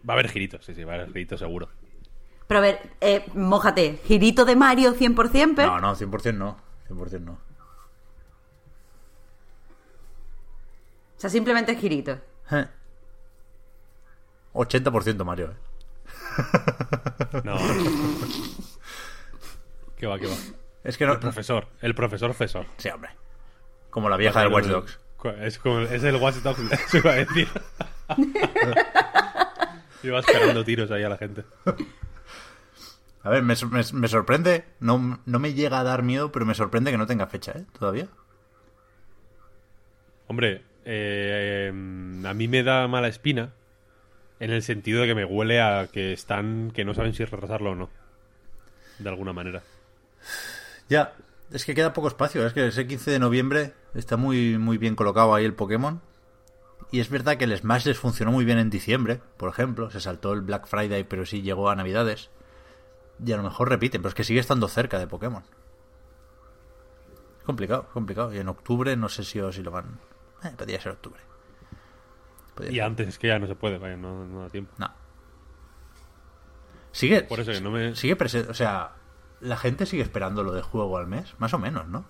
[0.07, 1.69] Va a haber giritos, sí, sí, va a haber giritos seguro.
[2.47, 3.99] Pero a ver, eh, mójate.
[4.05, 5.71] Girito de Mario 100%, pero...
[5.71, 6.57] No, no, 100% no.
[6.89, 7.39] 100% no.
[11.21, 12.17] Sea, simplemente girito.
[12.51, 12.67] Eh.
[14.53, 15.55] 80% Mario, ¿eh?
[17.45, 17.55] No.
[19.97, 20.35] ¿Qué va, qué va?
[20.83, 21.13] Es que no...
[21.13, 22.65] El profesor, el profesor Fesor.
[22.77, 23.11] Sí, hombre.
[23.89, 24.99] Como la vieja del Watch Dogs.
[25.39, 27.47] Es, como, es el Watch Dogs, eso iba a decir.
[30.03, 31.43] Iba esperando tiros ahí a la gente.
[33.23, 34.65] A ver, me, me- me sorprende.
[34.79, 37.65] No, no me llega a dar miedo, pero me sorprende que no tenga fecha, ¿eh?
[37.77, 38.07] Todavía.
[40.27, 43.53] Hombre, eh, a mí me da mala espina
[44.39, 47.71] en el sentido de que me huele a que están, que no saben si retrasarlo
[47.71, 47.89] o no.
[48.97, 49.61] De alguna manera.
[50.89, 51.13] Ya.
[51.51, 52.45] Es que queda poco espacio.
[52.45, 56.01] Es que ese 15 de noviembre está muy, muy bien colocado ahí el Pokémon.
[56.91, 59.91] Y es verdad que el Smash les funcionó muy bien en diciembre, por ejemplo.
[59.91, 62.31] Se saltó el Black Friday, pero sí llegó a Navidades.
[63.23, 65.43] Y a lo mejor repiten, pero es que sigue estando cerca de Pokémon.
[67.37, 68.33] Es complicado, complicado.
[68.33, 69.99] Y en octubre no sé si, o si lo van...
[70.43, 71.21] Eh, podría ser octubre.
[72.55, 72.83] Podría Y ser.
[72.83, 74.73] antes es que ya no se puede, vaya, no, no da tiempo.
[74.77, 74.91] No.
[76.91, 77.21] Sigue...
[77.23, 77.95] Por eso que no me...
[77.95, 78.49] Sigue presente...
[78.51, 78.93] O sea,
[79.39, 81.33] la gente sigue esperando lo de juego al mes.
[81.39, 82.05] Más o menos, ¿no?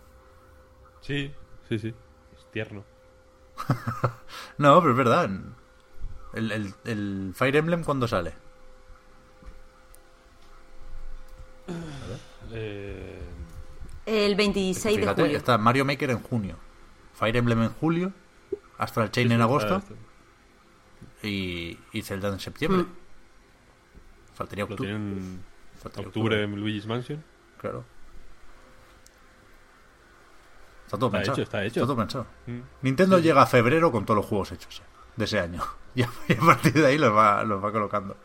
[1.02, 1.34] Sí,
[1.70, 1.94] sí, sí.
[2.36, 2.84] Es tierno.
[4.58, 5.30] No, pero es verdad.
[6.34, 8.34] El, el, el Fire Emblem, ¿cuándo sale?
[12.52, 13.20] Eh,
[14.06, 15.38] El 26 de julio.
[15.38, 16.58] está Mario Maker en junio.
[17.14, 18.14] Fire Emblem en julio.
[18.82, 19.82] Astral Chain en agosto.
[21.22, 22.82] Y, y Zelda en septiembre.
[22.82, 22.88] Mm.
[24.34, 24.90] Faltaría Lo octubre.
[24.90, 25.44] tienen
[25.80, 27.24] Faltaría octubre en Luigi's Mansion.
[27.60, 27.86] Claro.
[30.86, 31.36] Está todo Está pensado.
[31.36, 31.82] hecho, está hecho.
[31.82, 32.26] todo pensado.
[32.48, 32.60] Mm.
[32.82, 34.86] Nintendo llega a febrero con todos los juegos hechos ya,
[35.16, 35.62] de ese año.
[35.94, 38.16] Y a, partir de ahí los va, los va colocando.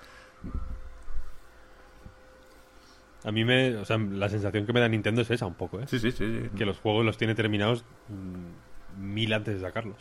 [3.24, 3.74] A mí me...
[3.74, 5.86] O sea, la sensación que me da Nintendo es esa un poco, ¿eh?
[5.88, 6.42] Sí, sí, sí.
[6.44, 6.50] sí.
[6.56, 9.98] Que los juegos los tiene terminados mm, mil antes de sacarlos.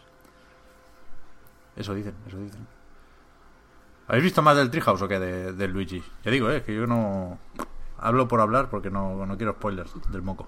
[1.76, 2.66] Eso dicen, eso dicen.
[4.08, 6.04] ¿Habéis visto más del Treehouse o qué de, del Luigi?
[6.24, 7.40] Ya digo, eh, que yo no
[7.98, 10.48] hablo por hablar porque no, no quiero spoilers del moco.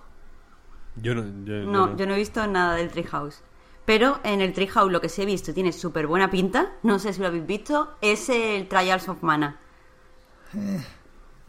[0.96, 1.24] Yo no...
[1.46, 3.42] Yo, No, yo no he visto nada del Treehouse.
[3.86, 6.74] Pero en el Treehouse lo que sí he visto tiene súper buena pinta.
[6.84, 7.96] No sé si lo habéis visto.
[8.02, 9.58] Es el Trials of Mana.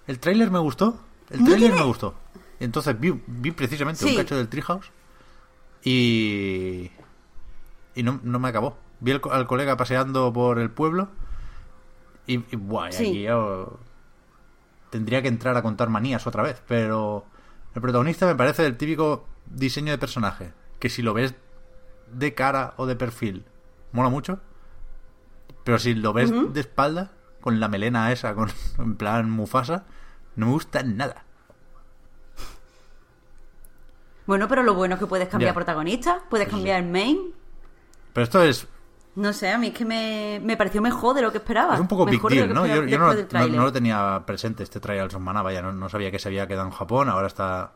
[0.07, 0.99] El tráiler me gustó.
[1.31, 2.15] El tráiler tiene- me gustó.
[2.61, 4.11] Entonces vi, vi precisamente Sí.
[4.11, 4.91] un cacho del Treehouse
[5.85, 6.91] Y.
[7.95, 8.77] Y no, no me acabó.
[9.01, 11.09] Vi al, co- al colega paseando por el pueblo.
[12.27, 13.07] Y, y buah, y Sí.
[13.09, 13.79] aquí yo
[14.91, 16.63] tendría que entrar a contar manías otra vez.
[16.67, 17.25] Pero
[17.75, 20.53] el protagonista me parece el típico diseño de personaje.
[20.79, 21.35] Que si lo ves
[22.13, 23.45] de cara o de perfil,
[23.93, 24.41] mola mucho.
[25.65, 29.85] Pero si lo ves de espalda, con la melena esa, con, en plan Mufasa,
[30.37, 31.25] no me gusta nada.
[34.27, 35.55] Bueno, pero lo bueno es que puedes cambiar Ya.
[35.55, 37.33] protagonista, puedes Pues cambiar el main.
[38.13, 38.67] Pero esto es
[39.17, 41.75] No sé, a mí es que me, me pareció mejor de lo que esperaba.
[41.75, 42.67] Es un poco big Mejor lo deal, ¿no?
[42.67, 46.11] Yo, yo no, no- lo tenía presente este Trials of Mana, vaya, no, no sabía
[46.11, 47.73] que se había quedado en Japón, ahora está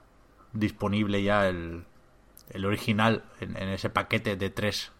[0.52, 1.84] disponible ya el,
[2.50, 4.92] el original en, en ese paquete de tres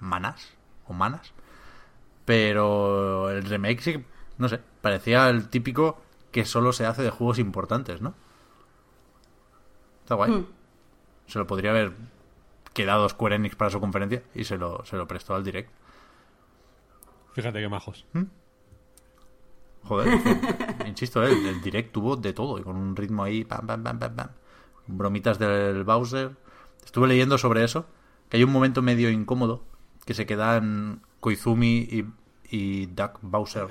[0.00, 0.50] manas
[0.86, 1.32] o manas.
[2.26, 4.04] Pero el remake sí,
[4.38, 6.00] no sé, parecía el típico
[6.30, 8.14] que solo se hace de juegos importantes, ¿no?
[10.02, 10.30] Está guay.
[10.32, 10.46] Hmm.
[11.26, 11.92] Se lo podría haber
[12.74, 15.70] quedado Square Enix para su conferencia y se lo, se lo prestó al direct.
[17.32, 18.06] Fíjate qué majos.
[19.84, 23.44] Joder, fue- insisto, eh, el, el direct tuvo de todo y con un ritmo ahí,
[23.44, 24.28] pam, pam, pam, pam, pam.
[24.86, 26.32] Bromitas del Bowser.
[26.84, 27.86] Estuve leyendo sobre eso,
[28.28, 29.64] que hay un momento medio incómodo
[30.06, 32.04] que se quedan Koizumi y,
[32.50, 33.68] y Duck Bowser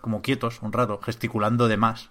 [0.00, 2.10] como quietos un rato, gesticulando de más.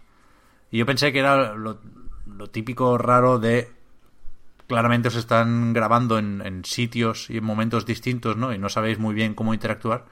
[0.72, 1.80] Y yo pensé que era lo,
[2.26, 3.72] lo típico raro de
[4.74, 8.52] claramente os están grabando en, en sitios y en momentos distintos, ¿no?
[8.54, 10.06] Y no sabéis muy bien cómo interactuar.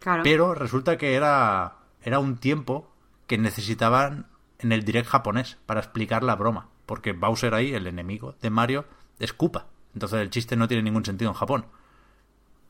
[0.00, 0.24] Claro.
[0.24, 2.90] Pero resulta que era, era un tiempo
[3.28, 4.26] que necesitaban
[4.58, 6.66] en el direct japonés para explicar la broma.
[6.84, 8.86] Porque Bowser ahí, el enemigo de Mario,
[9.20, 9.66] es Koopa.
[9.94, 11.66] Entonces el chiste no tiene ningún sentido en Japón.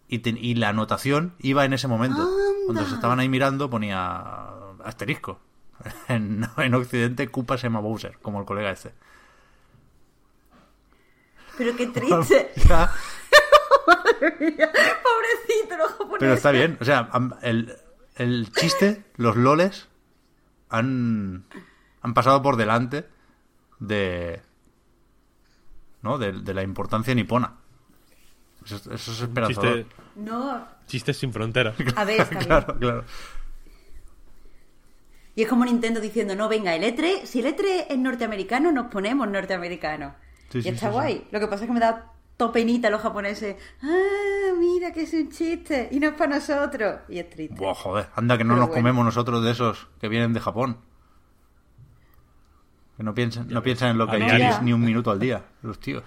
[0.08, 2.28] Y, te- y la anotación iba en ese momento.
[2.66, 4.50] Cuando se estaban ahí mirando ponía
[4.84, 5.40] asterisco.
[6.08, 8.92] En, en Occidente Koopa se llama Bowser, como el colega este.
[11.58, 12.50] Pero qué triste.
[12.68, 12.90] Ya,
[14.20, 16.18] Pobrecito los japoneses.
[16.18, 16.78] Pero está bien.
[16.80, 17.08] O sea,
[17.42, 17.76] el,
[18.16, 19.88] el chiste, los loles,
[20.68, 21.44] han,
[22.00, 23.06] han pasado por delante
[23.80, 24.40] de.
[26.02, 26.18] ¿No?
[26.18, 27.54] De, de la importancia nipona.
[28.64, 29.78] Eso, es- eso es esperanzador.
[29.84, 30.66] Chiste, No.
[30.86, 31.74] chistes sin fronteras.
[31.96, 32.46] A ver, está bien.
[32.46, 33.04] Claro, claro.
[35.34, 38.88] Y es como Nintendo diciendo, no, venga, el E3, si el E3 es norteamericano, nos
[38.88, 40.12] ponemos norteamericanos.
[40.52, 41.26] Sí, y sí, está sí, guay.
[41.32, 43.56] Lo que pasa es que me da topenita los japoneses.
[43.82, 45.88] Ah, mira que es un chiste.
[45.90, 47.00] Y no es para nosotros.
[47.08, 47.56] Y es triste.
[47.56, 48.06] Buah, joder.
[48.14, 48.80] Anda que no Pero nos bueno.
[48.82, 50.78] comemos nosotros de esos que vienen de Japón.
[52.96, 55.18] Que no piensan, no piensan en lo que Ah, hay no, ni un minuto al
[55.18, 56.04] día, los tíos.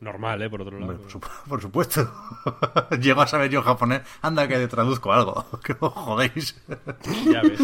[0.00, 0.50] Normal, ¿eh?
[0.50, 0.92] Por otro lado.
[0.94, 2.12] Hombre, por, supu- por supuesto.
[3.00, 4.02] Llego a saber yo japonés.
[4.20, 5.46] Anda que te traduzco algo.
[5.64, 6.60] Que os jodéis.
[7.32, 7.60] Ya ves.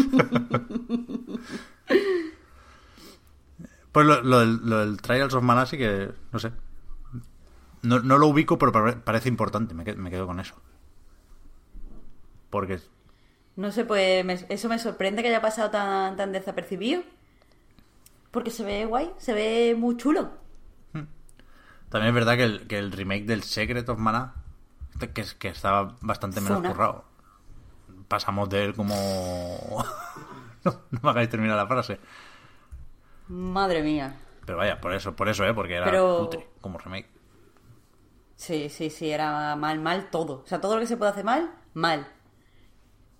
[3.91, 6.51] Pues lo, lo del, lo del Trials of Mana sí que, no sé.
[7.81, 9.73] No, no lo ubico, pero pare- parece importante.
[9.73, 10.55] Me, me quedo con eso.
[12.49, 12.79] Porque
[13.55, 17.03] No sé, pues me- eso me sorprende que haya pasado tan, tan desapercibido.
[18.31, 20.31] Porque se ve guay, se ve muy chulo.
[21.89, 24.35] también es verdad que el, que el remake del Secret of Mana,
[25.13, 26.69] que, es- que estaba bastante menos Zona.
[26.71, 27.05] currado.
[28.07, 29.83] Pasamos de él como...
[30.63, 31.99] no, no me hagáis terminar la frase.
[33.29, 34.15] Madre mía.
[34.45, 35.53] Pero vaya, por eso, por eso, ¿eh?
[35.53, 37.07] Porque era Pero- cutre como remake.
[38.35, 40.41] Sí, sí, sí, era mal, mal todo.
[40.43, 42.07] O sea, todo lo que se puede hacer mal, mal.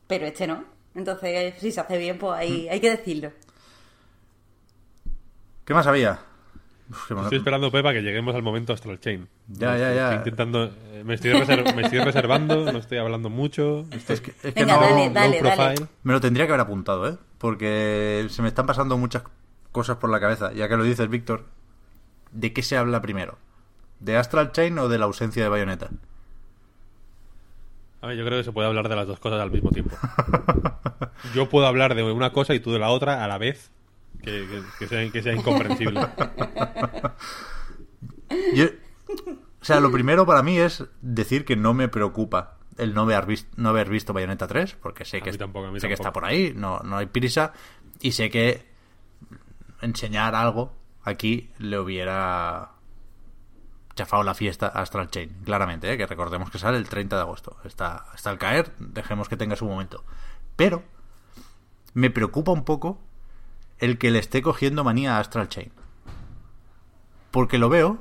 [0.07, 0.63] Pero este no.
[0.95, 3.31] Entonces, si se hace bien, pues hay, hay que decirlo.
[5.65, 6.19] ¿Qué más había?
[6.89, 9.27] Uf, Estoy esperando, Pepa, que lleguemos al momento Astral Chain.
[9.47, 10.03] Ya, ya, ya.
[10.05, 10.63] Estoy intentando...
[10.65, 13.85] eh, Me estoy, me estoy reservando, no estoy hablando mucho.
[13.91, 14.15] Estoy...
[14.15, 15.55] Es que, es que Venga, no- dale, low dale, dale.
[15.75, 15.87] profile.
[16.03, 17.17] Me lo tendría que haber apuntado, ¿eh?
[17.37, 19.21] Porque se me están pasando muchas
[19.71, 20.51] cosas por la cabeza.
[20.53, 21.45] Ya que lo dices, Víctor,
[22.31, 23.37] ¿de qué se habla primero?
[23.99, 25.89] ¿De Astral Chain o de la ausencia de Bayonetta?
[28.01, 29.95] A ver, yo creo que se puede hablar de las dos cosas al mismo tiempo.
[31.35, 33.71] Yo puedo hablar de una cosa y tú de la otra a la vez.
[34.23, 35.99] Que, que- que sea, que sea incomprensible.
[38.53, 38.67] Yo-
[39.61, 43.25] o sea, lo primero para mí es decir que no me preocupa el no haber
[43.25, 46.53] visto, no haber visto Bayonetta 3, porque sé que, tampoco, sé que está por ahí,
[46.55, 47.51] no, no hay prisa,
[47.99, 48.68] y sé que
[49.81, 52.71] enseñar algo aquí le hubiera
[53.95, 55.97] chafado la fiesta a Astral Chain, claramente, ¿eh?
[55.97, 57.57] que recordemos que sale el 30 de agosto.
[57.65, 60.03] Está, está al caer, dejemos que tenga su momento.
[60.55, 60.83] Pero
[61.93, 62.99] me preocupa un poco
[63.77, 65.71] el que le esté cogiendo manía a Astral Chain.
[67.31, 67.99] Porque lo veo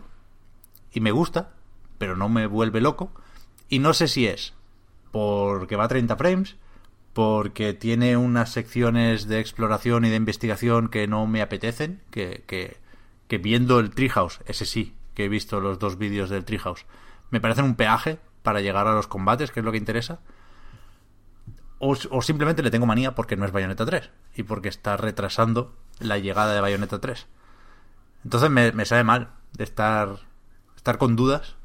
[0.93, 1.51] y me gusta,
[1.99, 3.11] pero no me vuelve loco.
[3.69, 4.55] Y no sé si es
[5.11, 6.57] porque va a 30 frames,
[7.19, 13.39] porque tiene unas secciones de exploración y de investigación que no me apetecen, que, que,
[13.39, 16.87] viendo el Treehouse, ese sí, que he visto los dos vídeos del Treehouse,
[17.31, 20.21] me parecen un peaje para llegar a los combates, que es lo que interesa.
[21.81, 25.75] O, o simplemente le tengo manía porque no es Bayonetta 3 y porque está retrasando
[25.99, 27.27] la llegada de Bayonetta 3.
[28.23, 30.21] Entonces me, me sabe mal de estar,
[30.77, 31.57] estar con dudas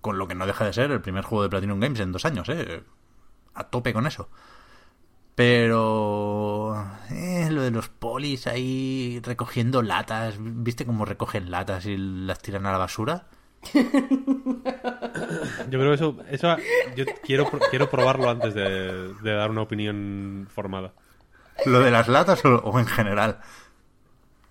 [0.00, 2.24] con lo que no deja de ser el primer juego de Platinum Games en dos
[2.24, 2.84] años, ¿eh?
[3.56, 4.28] A tope con eso.
[5.34, 12.40] Pero eh, lo de los polis ahí recogiendo latas, ¿viste cómo recogen latas y las
[12.40, 13.26] tiran a la basura?
[13.74, 13.82] Yo
[15.68, 16.56] creo que eso, eso
[16.96, 20.92] yo quiero, quiero probarlo antes de, de dar una opinión formada.
[21.66, 23.40] ¿Lo de las latas o, o en general?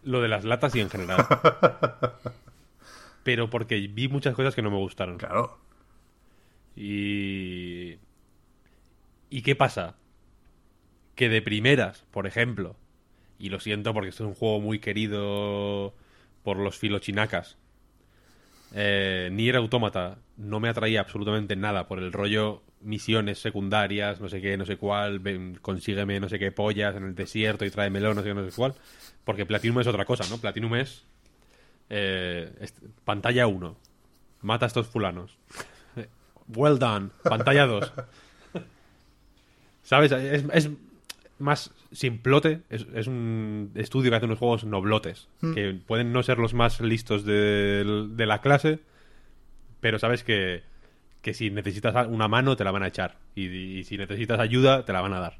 [0.04, 1.26] Lo de las latas y en general.
[3.24, 5.18] Pero porque vi muchas cosas que no me gustaron.
[5.18, 5.58] Claro.
[6.76, 7.98] Y...
[9.36, 9.96] ¿Y qué pasa?
[11.16, 12.76] Que de primeras, por ejemplo,
[13.40, 15.94] y lo siento porque es un juego muy querido
[16.44, 17.58] por los filochinacas,
[18.74, 24.42] eh, Nier Automata no me atraía absolutamente nada por el rollo misiones secundarias, no sé
[24.42, 28.14] qué, no sé cuál, ven, consígueme no sé qué pollas en el desierto y tráemelo,
[28.14, 28.76] no sé no sé cuál,
[29.24, 30.38] porque Platinum es otra cosa, ¿no?
[30.40, 31.04] Platinum es
[31.90, 33.78] eh, est- pantalla 1,
[34.42, 35.38] mata a estos fulanos.
[36.48, 37.92] Well done, pantalla 2.
[39.86, 40.12] ¿Sabes?
[40.12, 40.70] Es, es
[41.38, 46.40] más simplote, es, es un estudio que hace unos juegos noblotes, que pueden no ser
[46.40, 48.80] los más listos de, de la clase,
[49.82, 50.64] pero sabes que,
[51.22, 54.86] que si necesitas una mano te la van a echar, y, y si necesitas ayuda
[54.86, 55.38] te la van a dar.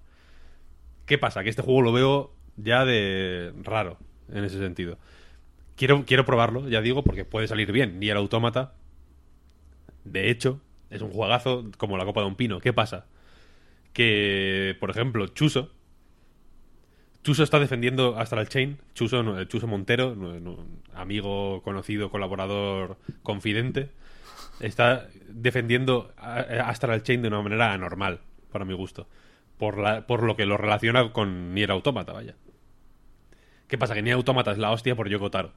[1.08, 1.44] ¿Qué pasa?
[1.44, 3.98] Que este juego lo veo ya de raro,
[4.32, 5.00] en ese sentido.
[5.76, 8.00] Quiero, quiero probarlo, ya digo, porque puede salir bien.
[8.00, 8.76] Ni el autómata,
[10.04, 12.60] de hecho, es un juegazo como la copa de un pino.
[12.60, 13.08] ¿Qué pasa?
[13.96, 15.72] Que, por ejemplo, Chuso.
[17.24, 18.78] Chuso está defendiendo Astral Chain.
[18.94, 20.16] Chuso, eh, Chuso Montero,
[20.94, 23.90] amigo, conocido, colaborador, confidente.
[24.60, 28.20] Está defendiendo a Astral Chain de una manera anormal,
[28.52, 29.08] para mi gusto.
[29.58, 32.36] Por, la, por lo que lo relaciona con Nier Automata, vaya.
[33.70, 33.94] ¿Qué pasa?
[33.94, 35.54] Que Nier Automata es la hostia por Yoko Taro.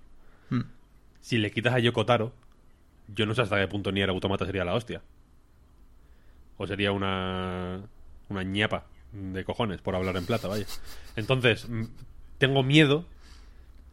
[1.21, 2.33] Si le quitas a Yoko Taro,
[3.09, 5.03] yo no sé hasta qué punto Nier Automata sería la hostia.
[6.57, 7.83] O sería una.
[8.29, 10.67] Una ñapa de cojones, por hablar en plata, vaya.
[11.17, 11.85] Entonces, mm,
[12.39, 13.07] tengo miedo.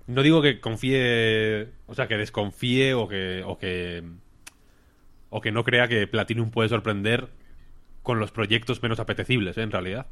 [0.07, 1.69] No digo que confíe.
[1.87, 3.43] O sea, que desconfíe o que.
[3.45, 4.03] O que.
[5.29, 7.27] O que no crea que Platinum puede sorprender
[8.03, 9.63] con los proyectos menos apetecibles, ¿eh?
[9.63, 10.05] en realidad.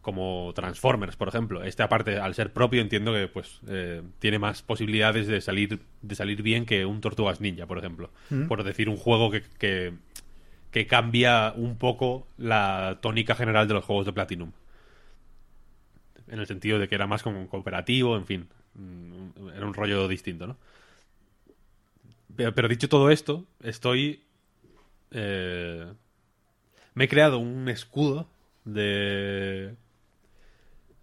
[0.00, 1.62] Como Transformers, por ejemplo.
[1.62, 6.14] Este, aparte, al ser propio, entiendo que pues eh, tiene más posibilidades de salir, de
[6.14, 8.10] salir bien que un Tortugas Ninja, por ejemplo.
[8.48, 9.92] Por decir un juego que, que,
[10.70, 14.52] que cambia un poco la tónica general de los juegos de Platinum.
[16.28, 18.48] En el sentido de que era más como cooperativo, en fin.
[18.74, 20.56] mm, Era un rollo distinto, ¿no?
[22.36, 24.22] Pero, pero dicho todo esto, estoy.
[25.12, 25.86] eh,
[26.94, 28.26] me he creado un escudo
[28.64, 29.74] de.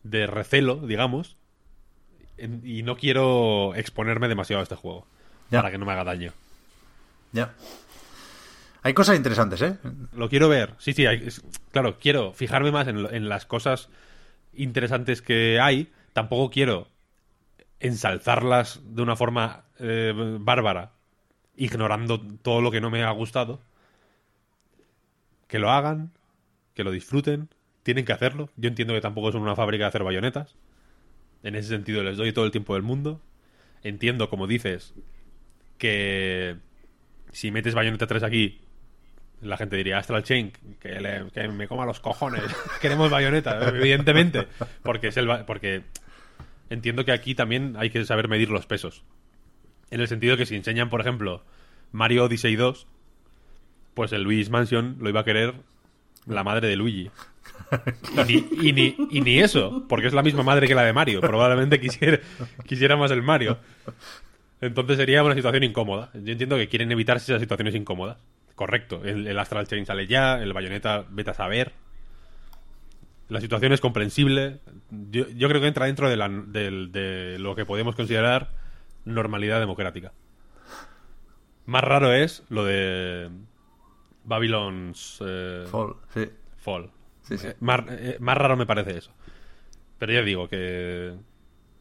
[0.04, 1.36] de recelo, digamos.
[2.38, 5.06] en- y no quiero exponerme demasiado a este juego.
[5.52, 5.60] Ya.
[5.62, 6.34] Para que no me haga daño.
[7.32, 7.54] Ya.
[8.84, 9.78] Hay cosas interesantes, ¿eh?
[10.14, 10.76] Lo quiero ver.
[10.78, 11.28] Sí, sí, hay-
[11.72, 13.90] claro, quiero fijarme más en, en las cosas
[14.54, 15.92] interesantes que hay.
[16.12, 16.90] Tampoco quiero
[17.80, 20.92] ensalzarlas de una forma eh, bárbara,
[21.56, 23.62] ignorando todo lo que no me ha gustado.
[25.48, 26.12] Que lo hagan,
[26.74, 27.50] que lo disfruten,
[27.84, 28.50] tienen que hacerlo.
[28.58, 30.56] Yo entiendo que tampoco son una fábrica de hacer bayonetas.
[31.44, 33.22] En ese sentido les doy todo el tiempo del mundo.
[33.84, 34.94] Entiendo, como dices,
[35.78, 36.58] que
[37.32, 38.62] si metes Bayonetta 3 aquí,
[39.44, 42.44] la gente diría Astral Chain, que, le- que me coma los cojones.
[42.82, 44.48] Queremos Bayonetta, evidentemente.
[44.82, 45.84] Porque es el porque
[46.70, 49.04] entiendo que aquí también hay que saber medir los pesos.
[49.92, 51.44] En el sentido que si enseñan, por ejemplo,
[51.92, 52.88] Mario Odyssey 2,
[53.94, 55.54] pues el Luigi's Mansion lo iba a querer
[56.26, 57.12] la madre de Luigi.
[58.18, 60.94] Y ni, y ni, y ni eso, porque es la misma madre que la de
[60.94, 61.22] Mario.
[61.22, 62.20] Probablemente quisiera,
[62.66, 63.58] quisiera más el Mario.
[64.62, 66.10] Entonces sería una situación incómoda.
[66.14, 68.18] Yo entiendo que quieren evitarse esas situaciones incómodas.
[68.56, 69.02] Correcto.
[69.04, 71.74] El, el Astral Chain sale ya, el Bayonetta vete a saber.
[73.30, 74.60] La situación es comprensible.
[74.92, 78.52] Yo, yo creo que entra dentro de, la- de lo que podemos considerar
[79.06, 80.14] normalidad democrática.
[81.66, 83.30] Más raro es lo de
[84.26, 86.30] Babylon's eh, Fall, sí.
[86.58, 86.92] Fall.
[87.24, 87.48] Sí, sí.
[87.48, 89.12] Eh, Más, eh, más raro me parece eso.
[89.98, 91.14] Pero ya digo que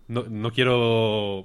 [0.09, 1.45] no, no quiero...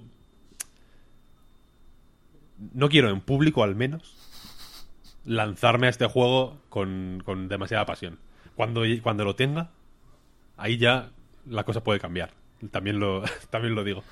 [2.74, 4.27] No quiero en público al menos
[5.28, 8.18] lanzarme a este juego con, con demasiada pasión.
[8.56, 9.70] Cuando, cuando lo tenga,
[10.56, 11.12] ahí ya
[11.46, 12.32] la cosa puede cambiar.
[12.72, 14.04] También lo, también lo digo.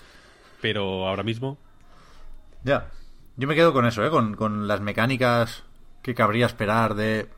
[0.62, 1.58] Pero ahora mismo,
[2.64, 2.92] Ya.
[3.38, 4.10] Yo me quedo con eso, ¿eh?
[4.10, 5.64] Con, con las mecánicas
[6.02, 7.30] que cabría esperar de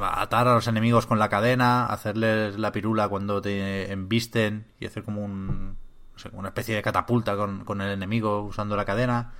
[0.00, 5.02] atar a los enemigos con la cadena, hacerles la pirula cuando te embisten y hacer
[5.02, 5.76] como un,
[6.32, 9.32] una especie de catapulta con, con el enemigo usando la cadena.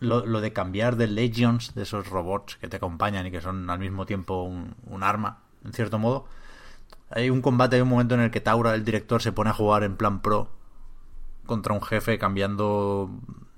[0.00, 3.68] Lo, lo de cambiar de legions, de esos robots que te acompañan y que son
[3.68, 6.26] al mismo tiempo un, arma, en cierto modo.
[7.10, 9.54] Hay un combate, hay un momento en el que Taura, el director, se pone a
[9.54, 10.50] jugar en plan pro
[11.46, 13.10] contra un jefe cambiando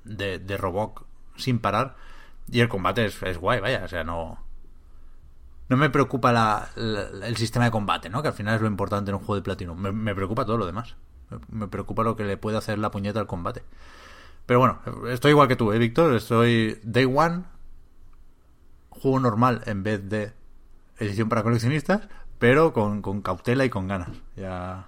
[0.05, 1.05] de, de robot
[1.36, 1.97] sin parar.
[2.51, 4.39] Y el combate es, es guay, vaya, o sea, no.
[5.69, 8.23] No me preocupa la, el sistema de combate, ¿no?
[8.23, 9.75] Que al final es lo importante en un juego de platino.
[9.75, 10.97] Me, me preocupa todo lo demás.
[11.31, 13.62] Me, me preocupa lo que le puede hacer la puñeta al combate.
[14.47, 16.15] Pero bueno, estoy igual que tú, ¿eh, Víctor?
[16.15, 17.44] Estoy Day One,
[18.91, 20.33] juego normal en vez de
[20.99, 24.10] edición para coleccionistas, pero con, con cautela y con ganas.
[24.36, 24.86] Ya,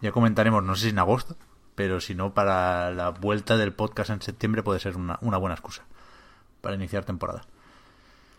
[0.00, 1.36] ya comentaremos, no sé si en agosto,
[1.74, 5.54] pero si no, para la vuelta del podcast en septiembre puede ser una, una buena
[5.54, 5.82] excusa
[6.60, 7.42] para iniciar temporada.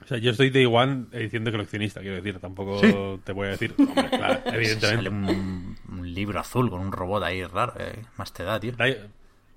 [0.03, 2.40] O sea, yo estoy de One edición de coleccionista, quiero decir.
[2.40, 2.91] Tampoco Sí.
[3.24, 3.75] te voy a decir.
[3.77, 5.09] Hombre, claro, Sale evidentemente.
[5.09, 8.74] un, un libro azul con un robot ahí raro, eh, más te da, tío.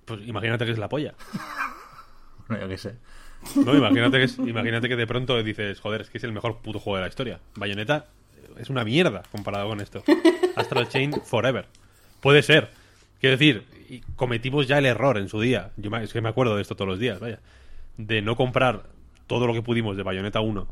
[0.04, 1.14] Pues imagínate que es la polla.
[2.46, 2.96] No, yo qué sé.
[3.64, 6.58] No, imagínate que, es- imagínate que de pronto dices, joder, es que es el mejor
[6.58, 7.40] puto juego de la historia.
[7.56, 8.04] Bayonetta
[8.58, 10.04] es una mierda comparado con esto.
[10.54, 11.66] Astral Chain Forever.
[12.20, 12.68] Puede ser.
[13.18, 15.70] Quiero decir, y cometimos ya el error en su día.
[15.78, 17.40] Yo me- es que me acuerdo de esto todos los días, vaya.
[17.96, 18.90] De no comprar
[19.26, 20.68] todo lo que pudimos de Bayonetta 1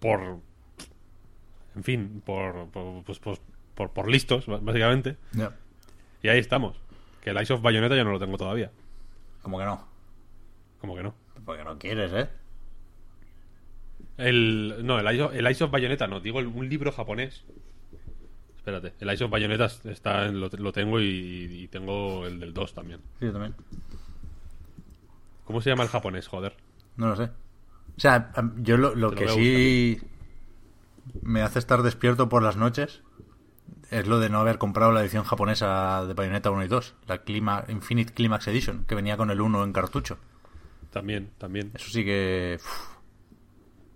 [0.00, 0.38] por.
[1.76, 2.68] En fin, por.
[2.70, 3.18] por, pues,
[3.74, 5.16] por, por listos, básicamente.
[5.32, 5.52] Ya.
[6.22, 6.76] Y ahí estamos.
[7.24, 8.70] Que el Ice of Bayonetta yo no lo tengo todavía.
[9.42, 9.84] Como que no.
[10.80, 11.14] Como que no.
[11.44, 12.28] Porque no quieres, ¿eh?
[14.16, 17.44] El, no, el Ice, of, el Ice of Bayonetta, no, digo el- un libro japonés.
[18.56, 21.06] Espérate, el Ice of Bayonetta está, lo, lo tengo y,
[21.64, 23.00] y tengo el del 2 también.
[23.18, 23.54] Sí, yo también.
[25.44, 26.54] ¿Cómo se llama el japonés, joder?
[26.96, 27.24] No lo sé.
[27.24, 30.00] O sea, yo lo, que sí
[31.22, 33.02] me hace estar despierto por las noches
[33.90, 37.18] es lo de no haber comprado la edición japonesa de Bayonetta 1 y 2, la
[37.18, 40.18] Clima, Infinite Climax Edition, que venía con el 1 en cartucho.
[40.90, 41.70] También, también.
[41.74, 42.58] Eso sí que...
[42.60, 42.96] uf,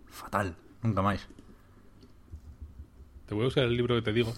[0.07, 1.29] fatal, nunca más.
[3.27, 4.33] Te voy a buscar el libro que te digo,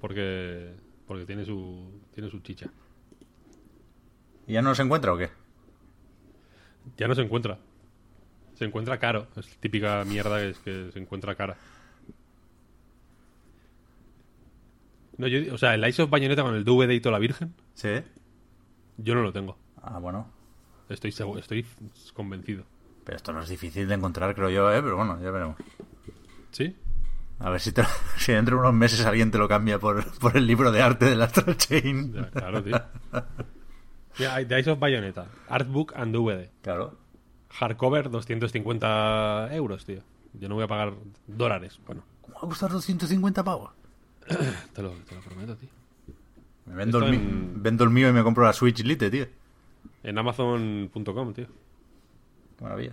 [0.00, 0.74] porque
[1.06, 2.68] porque tiene su tiene su chicha.
[4.46, 5.30] ¿Y ya no se encuentra o qué?
[6.96, 7.58] Ya no se encuentra.
[8.54, 9.28] Se encuentra caro.
[9.36, 11.56] Es típica mierda que es que se encuentra cara.
[15.18, 17.54] No, yo, o sea, el Ice of Bayonetta con el DVD y toda la virgen,
[17.74, 17.90] Sí.
[18.96, 19.58] yo no lo tengo.
[19.82, 20.30] Ah, bueno.
[20.88, 21.66] Estoy seguro, estoy
[22.14, 22.64] convencido.
[23.04, 24.80] Pero esto no es difícil de encontrar, creo yo, ¿eh?
[24.82, 25.56] Pero bueno, ya veremos.
[26.50, 26.74] ¿Sí?
[27.40, 27.84] A ver si, te-
[28.16, 31.04] si dentro de unos meses alguien te lo cambia por, por el libro de arte
[31.06, 32.12] de la Astral Chain.
[32.14, 32.80] Ya, claro, tío.
[34.30, 36.50] Hay The Ice of Bayonetta, Artbook and DVD.
[36.62, 36.96] Claro.
[37.50, 40.02] Hardcover, 250 euros, tío.
[40.34, 40.94] Yo no voy a pagar
[41.26, 41.78] dólares.
[41.86, 43.70] Bueno, ¿Cómo va a costar 250 pavos?
[44.74, 45.68] te lo, te lo prometo, tío.
[46.66, 49.26] Me vendo, el, en- vendo el mío y me compro la Switch Lite, tío.
[50.02, 51.46] En Amazon.com, tío.
[52.58, 52.92] Qué maravilla.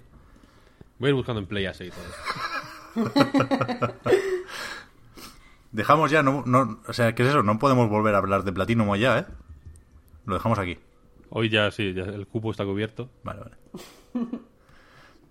[1.00, 3.12] Voy a ir buscando en Play y todo.
[5.72, 7.44] Dejamos ya, no, no, o sea, ¿qué es eso?
[7.44, 9.26] No podemos volver a hablar de Platinum ya, ¿eh?
[10.26, 10.78] Lo dejamos aquí.
[11.30, 13.10] Hoy ya sí, ya el cupo está cubierto.
[13.24, 13.58] Vale, vale.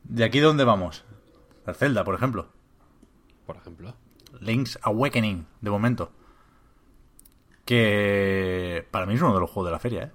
[0.05, 1.03] ¿De aquí dónde vamos?
[1.65, 2.49] Al Zelda, por ejemplo.
[3.47, 3.95] Por ejemplo.
[4.41, 6.13] Link's Awakening, de momento.
[7.65, 10.13] Que para mí es uno de los juegos de la feria, ¿eh?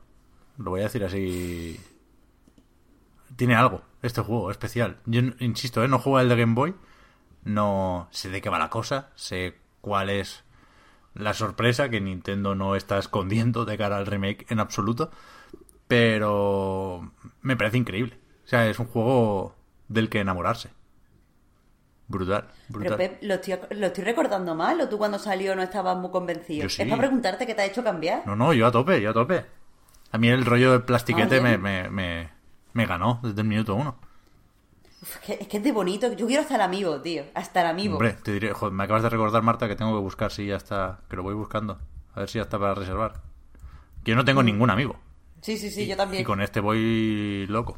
[0.57, 1.79] Lo voy a decir así.
[3.35, 4.97] Tiene algo, este juego especial.
[5.05, 5.87] Yo insisto, ¿eh?
[5.87, 6.75] No juego el de Game Boy.
[7.43, 9.09] No sé de qué va la cosa.
[9.15, 10.43] Sé cuál es
[11.13, 15.11] la sorpresa que Nintendo no está escondiendo de cara al remake en absoluto.
[15.87, 18.19] Pero me parece increíble.
[18.45, 19.55] O sea, es un juego
[19.87, 20.69] del que enamorarse.
[22.09, 22.97] Brutal, Pero brutal.
[22.97, 26.63] Pep, ¿lo estoy, lo estoy recordando mal o tú cuando salió no estabas muy convencido?
[26.63, 26.81] Yo sí.
[26.81, 28.25] Es para preguntarte qué te ha hecho cambiar.
[28.25, 29.45] No, no, yo a tope, yo a tope.
[30.11, 32.29] A mí el rollo del plastiquete Ah, me, me, me,
[32.73, 33.95] me ganó desde el minuto uno.
[35.03, 36.11] Uf, es, que, es que es de bonito.
[36.13, 37.25] Yo quiero hasta el amigo, tío.
[37.35, 37.93] Hasta el amigo.
[37.93, 40.55] Hombre, te diré, joder, me acabas de recordar, Marta, que tengo que buscar si ya
[40.55, 41.79] está, que lo voy buscando.
[42.15, 43.21] A ver si ya está para reservar.
[44.03, 44.99] Que yo no tengo ningún amigo.
[45.41, 46.23] Sí, sí, sí, yo también.
[46.23, 47.77] Y con este voy loco.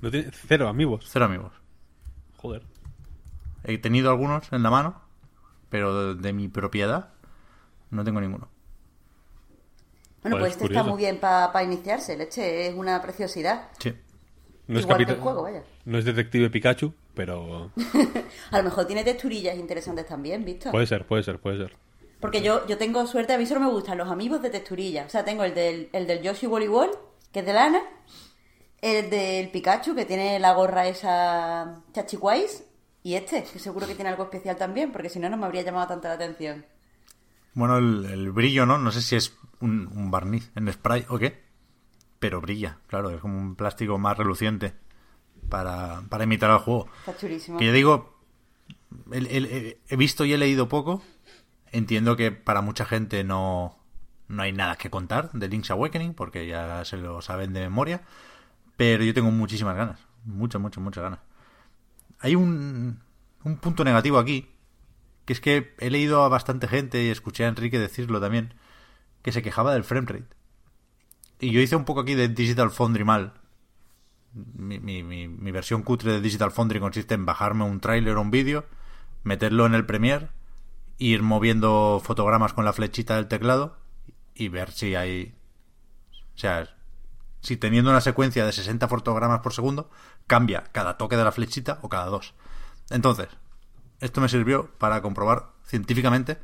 [0.00, 1.06] No tiene cero amigos.
[1.10, 1.52] Cero amigos.
[2.38, 2.62] Joder.
[3.68, 5.00] He tenido algunos en la mano,
[5.68, 7.10] pero de, de mi propiedad
[7.90, 8.48] no tengo ninguno.
[10.22, 12.16] Bueno, pues es este está muy bien para iniciarse.
[12.16, 13.68] Leche es una preciosidad.
[13.78, 13.94] Sí.
[14.66, 15.62] No es, Igual que el juego, vaya.
[15.86, 17.70] no es Detective Pikachu, pero
[18.50, 20.70] A lo mejor tiene texturillas interesantes también, ¿visto?
[20.70, 21.76] puede ser, puede ser, puede ser.
[22.20, 25.04] Porque yo, yo tengo suerte, a mí solo me gustan los amigos de texturilla.
[25.06, 26.90] O sea, tengo el del, el del Yoshi Volleyball
[27.32, 27.82] que es de lana.
[28.80, 32.64] El del Pikachu, que tiene la gorra esa chachiquais.
[33.02, 35.62] Y este, que seguro que tiene algo especial también, porque si no, no me habría
[35.62, 36.64] llamado tanta la atención.
[37.54, 38.78] Bueno, el, el brillo, ¿no?
[38.78, 41.42] No sé si es un, un barniz en spray o qué.
[42.18, 44.74] Pero brilla, claro, es como un plástico más reluciente
[45.48, 46.88] para, para imitar al juego.
[47.00, 47.58] Está chulísimo.
[47.58, 48.18] Que yo digo,
[49.12, 51.02] el- el- el- he visto y he leído poco.
[51.70, 53.78] Entiendo que para mucha gente no,
[54.26, 58.02] no hay nada que contar de Link's Awakening, porque ya se lo saben de memoria.
[58.76, 60.00] Pero yo tengo muchísimas ganas.
[60.24, 61.20] Muchas, muchas, muchas ganas.
[62.20, 63.00] Hay un,
[63.44, 64.50] un punto negativo aquí,
[65.24, 68.54] que es que he leído a bastante gente y escuché a Enrique decirlo también,
[69.22, 70.24] que se quejaba del framerate.
[71.40, 73.34] Y yo hice un poco aquí de Digital Foundry mal,
[74.32, 78.20] mi, mi, mi, mi versión cutre de Digital Foundry consiste en bajarme un tráiler o
[78.20, 78.66] un vídeo,
[79.24, 80.28] meterlo en el Premiere,
[80.98, 83.78] ir moviendo fotogramas con la flechita del teclado
[84.34, 85.34] y ver si hay...
[86.34, 86.68] O sea,
[87.40, 89.90] si teniendo una secuencia de 60 fotogramas por segundo,
[90.26, 92.34] cambia cada toque de la flechita o cada dos.
[92.90, 93.28] Entonces,
[94.00, 96.38] esto me sirvió para comprobar científicamente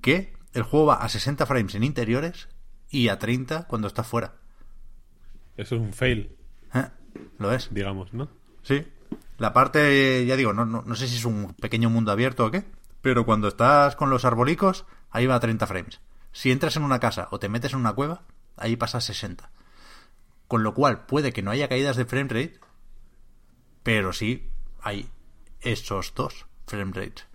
[0.00, 2.48] que el juego va a 60 frames en interiores
[2.90, 4.34] y a 30 cuando está fuera.
[5.56, 6.36] Eso es un fail,
[6.74, 6.88] ¿Eh?
[7.38, 7.72] Lo es.
[7.72, 8.28] digamos, ¿no?
[8.62, 8.86] Sí.
[9.38, 12.50] La parte, ya digo, no, no, no sé si es un pequeño mundo abierto o
[12.50, 12.64] qué,
[13.00, 16.00] pero cuando estás con los arbolicos, ahí va a 30 frames.
[16.32, 18.22] Si entras en una casa o te metes en una cueva,
[18.56, 19.50] ahí pasa a 60.
[20.54, 22.60] Con lo cual, puede que no haya caídas de frame rate,
[23.82, 24.50] pero sí
[24.80, 25.08] hay
[25.62, 27.26] esos dos frame rates.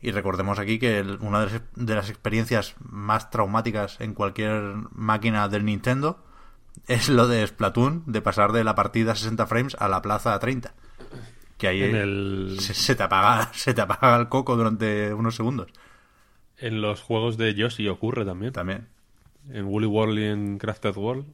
[0.00, 5.46] Y recordemos aquí que una de las, de las experiencias más traumáticas en cualquier máquina
[5.46, 6.20] del Nintendo
[6.88, 10.34] es lo de Splatoon, de pasar de la partida a 60 frames a la plaza
[10.34, 10.74] a 30.
[11.58, 15.36] Que ahí En el- se, se te apaga, se te apaga el coco durante unos
[15.36, 15.68] segundos.
[16.58, 18.52] En los juegos de Yoshi ocurre también.
[18.52, 18.88] También.
[19.48, 21.26] En Woolly World y en Crafted World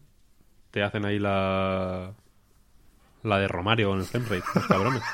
[0.72, 2.12] te hacen ahí la
[3.22, 5.02] la de Romario con el framerate, los cabrones.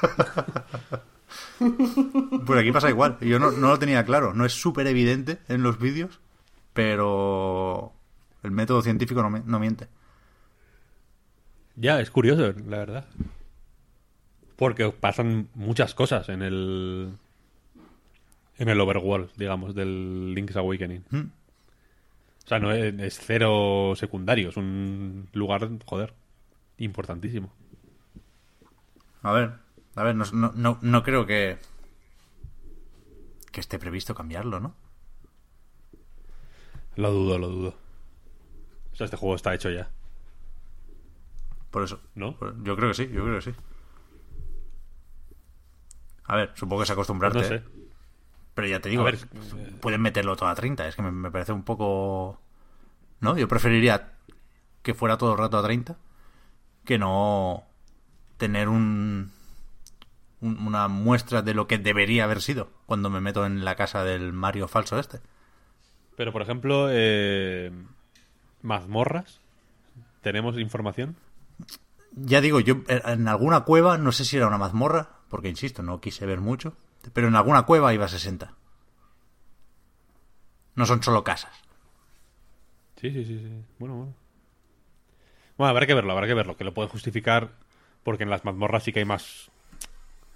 [2.46, 3.18] Pues aquí pasa igual.
[3.20, 4.32] Yo no, no lo tenía claro.
[4.32, 6.20] No es súper evidente en los vídeos,
[6.72, 7.92] pero
[8.42, 9.88] el método científico no, me- no miente.
[11.76, 13.04] Ya, es curioso, la verdad.
[14.56, 17.10] Porque pasan muchas cosas en el
[18.58, 21.04] en el overworld, digamos, del Link's Awakening.
[21.10, 21.20] Mm.
[22.48, 26.14] O sea, no es, es cero secundario, es un lugar, joder,
[26.78, 27.52] importantísimo.
[29.20, 29.52] A ver,
[29.94, 31.58] a ver, no, no, no, no creo que
[33.52, 34.74] que esté previsto cambiarlo, ¿no?
[36.96, 37.74] Lo dudo, lo dudo.
[38.94, 39.90] O sea, este juego está hecho ya.
[41.70, 42.00] Por eso.
[42.14, 42.34] ¿No?
[42.62, 43.54] Yo creo que sí, yo creo que sí.
[46.24, 47.40] A ver, supongo que es acostumbrarte.
[47.40, 47.54] No sé.
[47.56, 47.77] ¿eh?
[48.58, 49.18] Pero ya te digo, A ver,
[49.80, 50.88] pueden meterlo todo a 30.
[50.88, 52.40] Es que me, me parece un poco...
[53.20, 53.38] ¿No?
[53.38, 54.14] Yo preferiría
[54.82, 55.96] que fuera todo el rato a 30
[56.84, 57.62] que no
[58.36, 59.30] tener un,
[60.40, 64.02] un- una muestra de lo que debería haber sido cuando me meto en la casa
[64.02, 65.20] del Mario falso este.
[66.16, 67.70] Pero, por ejemplo, eh,
[68.62, 69.40] mazmorras.
[70.20, 71.14] ¿Tenemos información?
[72.10, 76.00] Ya digo, yo en alguna cueva, no sé si era una mazmorra, porque insisto, no
[76.00, 76.74] quise ver mucho,
[77.12, 78.54] pero en alguna cueva iba a 60.
[80.76, 81.52] No son solo casas.
[82.96, 83.64] Sí, sí, sí, sí.
[83.78, 84.14] Bueno, bueno.
[85.56, 87.50] Bueno, habrá que verlo, habrá que verlo, que lo puede justificar
[88.04, 89.50] porque en las mazmorras sí que hay más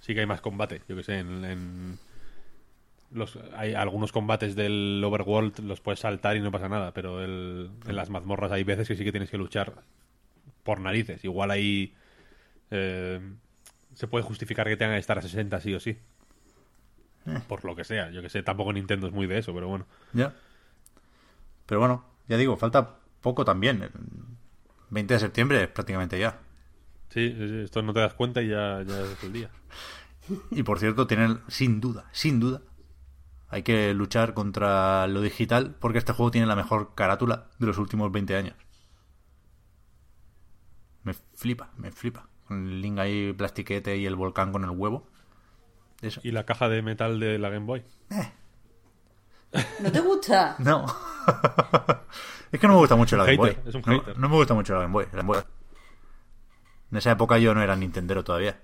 [0.01, 1.99] sí que hay más combate, yo que sé, en,
[3.11, 7.69] los hay algunos combates del overworld los puedes saltar y no pasa nada, pero el-
[7.87, 9.73] en las mazmorras hay veces que sí que tienes que luchar
[10.63, 11.23] por narices.
[11.25, 11.93] Igual ahí
[12.71, 13.21] eh,
[13.95, 15.97] se puede justificar que tengan que estar a 60 sí o sí.
[17.47, 19.85] Por lo que sea, yo que sé, tampoco Nintendo es muy de eso, pero bueno.
[20.13, 20.33] Ya.
[21.65, 23.81] Pero bueno, ya digo, falta poco también.
[23.83, 23.91] El
[24.89, 26.39] 20 de septiembre es prácticamente ya.
[27.09, 29.49] Sí, esto no te das cuenta y ya, ya es el día.
[30.51, 32.61] Y por cierto, tienen, sin duda, sin duda,
[33.49, 37.77] hay que luchar contra lo digital porque este juego tiene la mejor carátula de los
[37.77, 38.55] últimos 20 años.
[41.03, 42.29] Me flipa, me flipa.
[42.47, 45.07] Con el link ahí, plastiquete y el volcán con el huevo.
[46.03, 46.19] Eso.
[46.23, 47.83] ¿Y la caja de metal de la Game Boy?
[49.79, 50.55] ¿No te gusta?
[50.59, 50.85] No.
[52.51, 53.57] es que no me gusta mucho la Game Boy.
[53.65, 54.17] es un no, hater.
[54.19, 55.05] no me gusta mucho la Game Boy.
[55.11, 55.41] la Game Boy.
[56.91, 58.59] En esa época yo no era Nintendero todavía.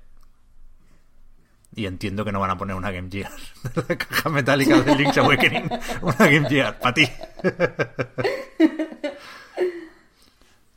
[1.76, 3.32] Y entiendo que no van a poner una Game Gear.
[3.88, 5.70] la caja metálica de Link's Awakening.
[6.02, 7.08] Una Game Gear, para ti.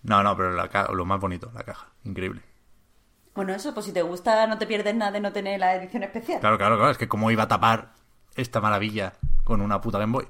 [0.03, 1.89] no, no, pero la ca- lo más bonito, la caja.
[2.05, 2.43] Increíble.
[3.35, 6.03] Bueno, eso, pues si te gusta, no te pierdes nada de no tener la edición
[6.03, 6.41] especial.
[6.41, 6.91] Claro, claro, claro.
[6.91, 7.93] Es que cómo iba a tapar
[8.37, 10.27] esta maravilla con una puta Game Boy.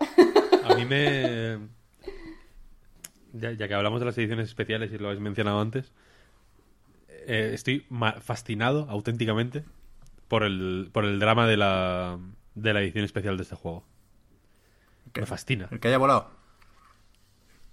[0.64, 1.58] A mí me.
[3.32, 5.90] Ya, ya que hablamos de las ediciones especiales y lo habéis mencionado antes,
[7.08, 9.64] eh, estoy ma- fascinado auténticamente
[10.28, 12.18] por el, por el drama de la,
[12.54, 13.84] de la edición especial de este juego.
[15.14, 15.68] Me fascina.
[15.70, 16.30] El que haya volado.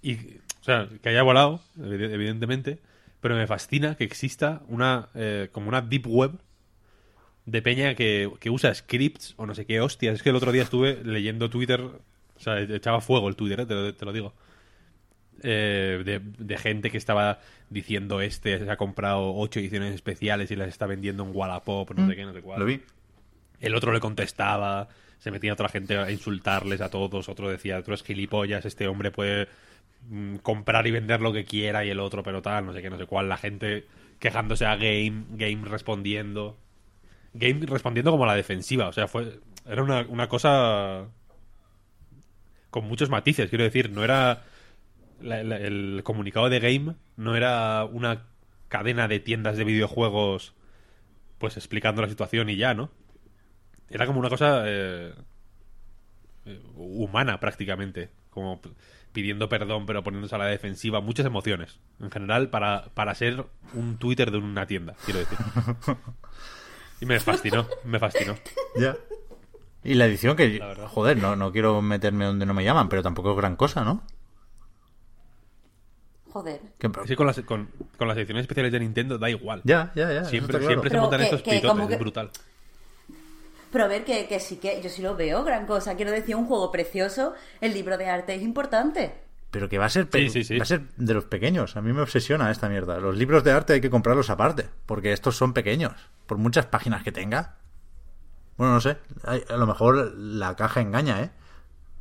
[0.02, 2.78] Y, o sea, que haya volado, evi- evidentemente,
[3.20, 6.32] pero me fascina que exista una eh, como una deep web
[7.46, 10.14] de peña que, que usa scripts o no sé qué hostias.
[10.14, 13.66] Es que el otro día estuve leyendo Twitter, o sea, echaba fuego el Twitter, eh,
[13.66, 14.34] te, lo, te lo digo.
[15.42, 17.40] Eh, de, de gente que estaba
[17.70, 22.08] diciendo este se ha comprado ocho ediciones especiales y las está vendiendo en Wallapop, no
[22.08, 22.60] sé qué, no sé cuál.
[22.60, 22.82] Lo vi.
[23.58, 27.90] El otro le contestaba, se metía otra gente a insultarles a todos, otro decía, tú
[27.90, 29.48] eres gilipollas, este hombre puede mm,
[30.42, 32.98] comprar y vender lo que quiera y el otro, pero tal, no sé qué, no
[32.98, 33.86] sé cuál, la gente
[34.18, 36.58] quejándose a Game, Game respondiendo.
[37.32, 41.06] Game respondiendo como a la defensiva, o sea, fue era una, una cosa
[42.70, 44.42] con muchos matices, quiero decir, no era
[45.22, 48.24] el comunicado de Game no era una
[48.68, 50.54] cadena de tiendas de videojuegos
[51.38, 52.90] pues explicando la situación y ya, ¿no?
[53.88, 55.12] Era como una cosa eh,
[56.44, 58.60] eh, humana prácticamente, como
[59.12, 63.96] pidiendo perdón pero poniéndose a la defensiva, muchas emociones en general para, para ser un
[63.98, 65.38] Twitter de una tienda, quiero decir.
[67.00, 68.36] Y me fascinó, me fascinó.
[68.78, 68.96] Ya.
[69.82, 73.02] Y la edición que, La joder, no, no quiero meterme donde no me llaman, pero
[73.02, 74.02] tampoco es gran cosa, ¿no?
[76.32, 76.60] Joder.
[76.78, 79.62] Que con las, con, con las ediciones especiales de Nintendo da igual.
[79.64, 80.24] Ya, ya, ya.
[80.26, 80.66] Siempre, claro.
[80.66, 82.30] siempre se Pero montan que- estos que pitotes, que- es brutal.
[83.72, 85.94] Pero a ver, que, que sí que yo sí lo veo, gran cosa.
[85.96, 89.14] Quiero decir, un juego precioso, el libro de arte es importante.
[89.50, 90.58] Pero que va a ser pe- Sí, sí, sí.
[90.58, 91.76] va a ser de los pequeños.
[91.76, 92.98] A mí me obsesiona esta mierda.
[93.00, 95.92] Los libros de arte hay que comprarlos aparte, porque estos son pequeños.
[96.26, 97.56] Por muchas páginas que tenga.
[98.56, 98.98] Bueno, no sé.
[99.24, 101.30] A lo mejor la caja engaña, ¿eh?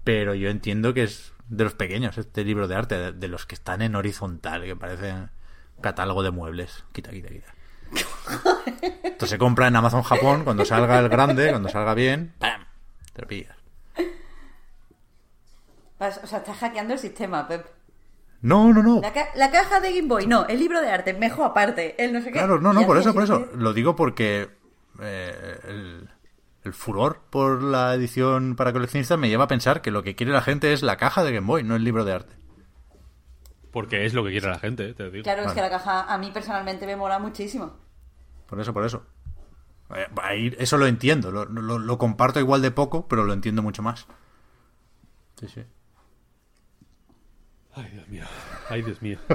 [0.04, 3.46] Pero yo entiendo que es de los pequeños este libro de arte, de, de los
[3.46, 5.30] que están en horizontal, que parecen
[5.82, 6.84] catálogo de muebles.
[6.92, 7.54] Quita, quita, quita.
[9.04, 12.66] Esto se compra en Amazon Japón cuando salga el grande, cuando salga bien, ¡pam!
[13.14, 13.56] Te lo pillas.
[16.00, 17.66] O sea, estás hackeando el sistema, Pep.
[18.42, 19.02] No, no, no.
[19.02, 22.14] La, ca- la caja de Game Boy, no, el libro de arte, mejor aparte, el
[22.14, 22.34] no sé qué.
[22.34, 23.48] Claro, no, no, por eso, por eso.
[23.56, 24.50] Lo digo porque
[25.02, 26.10] eh, el,
[26.64, 30.32] el furor por la edición para coleccionistas me lleva a pensar que lo que quiere
[30.32, 32.34] la gente es la caja de Game Boy, no el libro de arte.
[33.72, 35.24] Porque es lo que quiere la gente, te lo digo.
[35.24, 37.78] Claro, es que la caja a mí personalmente me mola muchísimo.
[38.48, 39.06] Por eso, por eso.
[39.96, 43.62] Eh, ahí- eso lo entiendo, lo, lo- lo comparto igual de poco, pero lo entiendo
[43.62, 44.08] mucho más.
[45.40, 45.64] Sí, sí.
[47.76, 48.24] Ay, Dios mío.
[48.70, 49.20] Ay, Dios mío.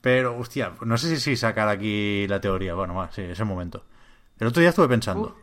[0.00, 2.74] Pero, hostia, no sé si, si sacar aquí la teoría.
[2.74, 3.84] Bueno, va, sí, ese momento.
[4.38, 5.36] El otro día estuve pensando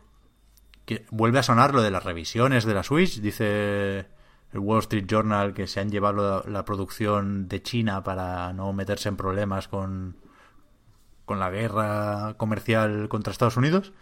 [0.84, 3.20] que vuelve a sonar lo de las revisiones de la Switch.
[3.20, 4.06] Dice
[4.52, 9.08] el Wall Street Journal que se han llevado la, producción de China para no meterse
[9.08, 10.16] en problemas con,
[11.24, 13.92] con la guerra comercial contra Estados Unidos.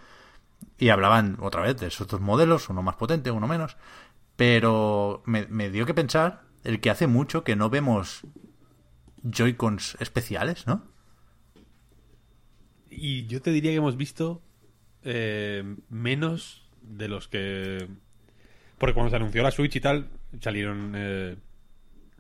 [0.79, 3.77] Y hablaban otra vez de esos dos modelos, uno más potente, uno menos.
[4.37, 8.23] Pero me, me dio que pensar el que hace mucho que no vemos
[9.23, 10.83] Joy-Cons especiales, ¿no?
[12.91, 14.43] Y yo te diría que hemos visto
[15.03, 17.89] eh, menos de los que...
[18.79, 20.11] Porque cuando se anunció la Switch y tal,
[20.41, 21.37] salieron eh,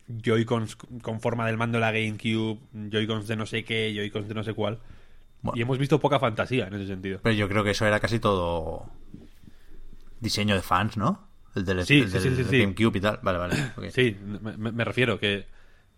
[0.08, 2.58] Joy-Cons con forma del mando de la GameCube,
[2.90, 4.78] Joy-Cons de no sé qué, Joy-Cons de no sé cuál.
[5.42, 5.58] Bueno.
[5.58, 7.20] Y hemos visto poca fantasía en ese sentido.
[7.22, 8.90] Pero yo creo que eso era casi todo
[10.20, 11.28] diseño de fans, ¿no?
[11.54, 12.58] El del, Sí, el sí, del sí, sí, sí.
[12.60, 13.20] GameCube y tal.
[13.22, 13.54] Vale, vale.
[13.76, 13.84] ok.
[13.90, 15.46] Sí, me, me- me refiero que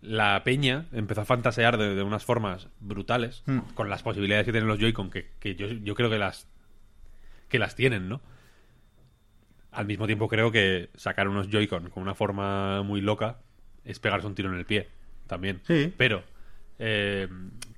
[0.00, 3.58] la peña empezó a fantasear de, de unas formas brutales Hmm.
[3.74, 6.46] con las posibilidades que tienen los Joy-Con, que, que yo, yo creo que las
[7.48, 8.20] que las tienen, ¿no?
[9.78, 13.38] Al mismo tiempo creo que sacar unos Joy-Con con una forma muy loca
[13.84, 14.88] es pegarse un tiro en el pie,
[15.26, 15.60] también.
[15.66, 15.92] Sí.
[15.96, 16.24] Pero
[16.80, 17.28] eh,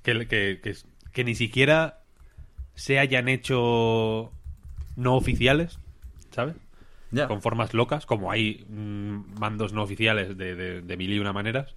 [0.03, 0.75] que, que- que-
[1.13, 1.99] que ni siquiera
[2.73, 4.31] se hayan hecho
[4.95, 5.77] no oficiales,
[6.31, 6.55] ¿sabes?
[7.27, 11.33] Con formas locas, como hay mm, mandos no oficiales de, de, de mil y una
[11.33, 11.75] maneras,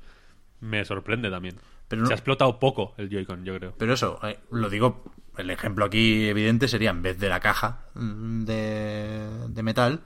[0.60, 1.56] me sorprende también.
[1.88, 3.74] Pero no- Se ha explotado poco el Joy-Con, yo creo.
[3.76, 5.04] Pero eso, eh, lo digo,
[5.36, 10.00] el ejemplo aquí evidente sería en vez de la caja mm, de, de metal,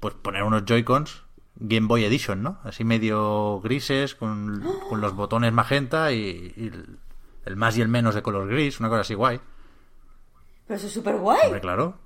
[0.00, 1.22] pues poner unos Joy-Cons
[1.56, 2.58] Game Boy Edition, ¿no?
[2.64, 6.70] Así medio grises, con, con los botones magenta y, y
[7.44, 9.40] el, más y el menos de color gris, una cosa así guay.
[10.66, 11.46] Pero eso es súper guay.
[11.46, 11.98] Hombre, claro.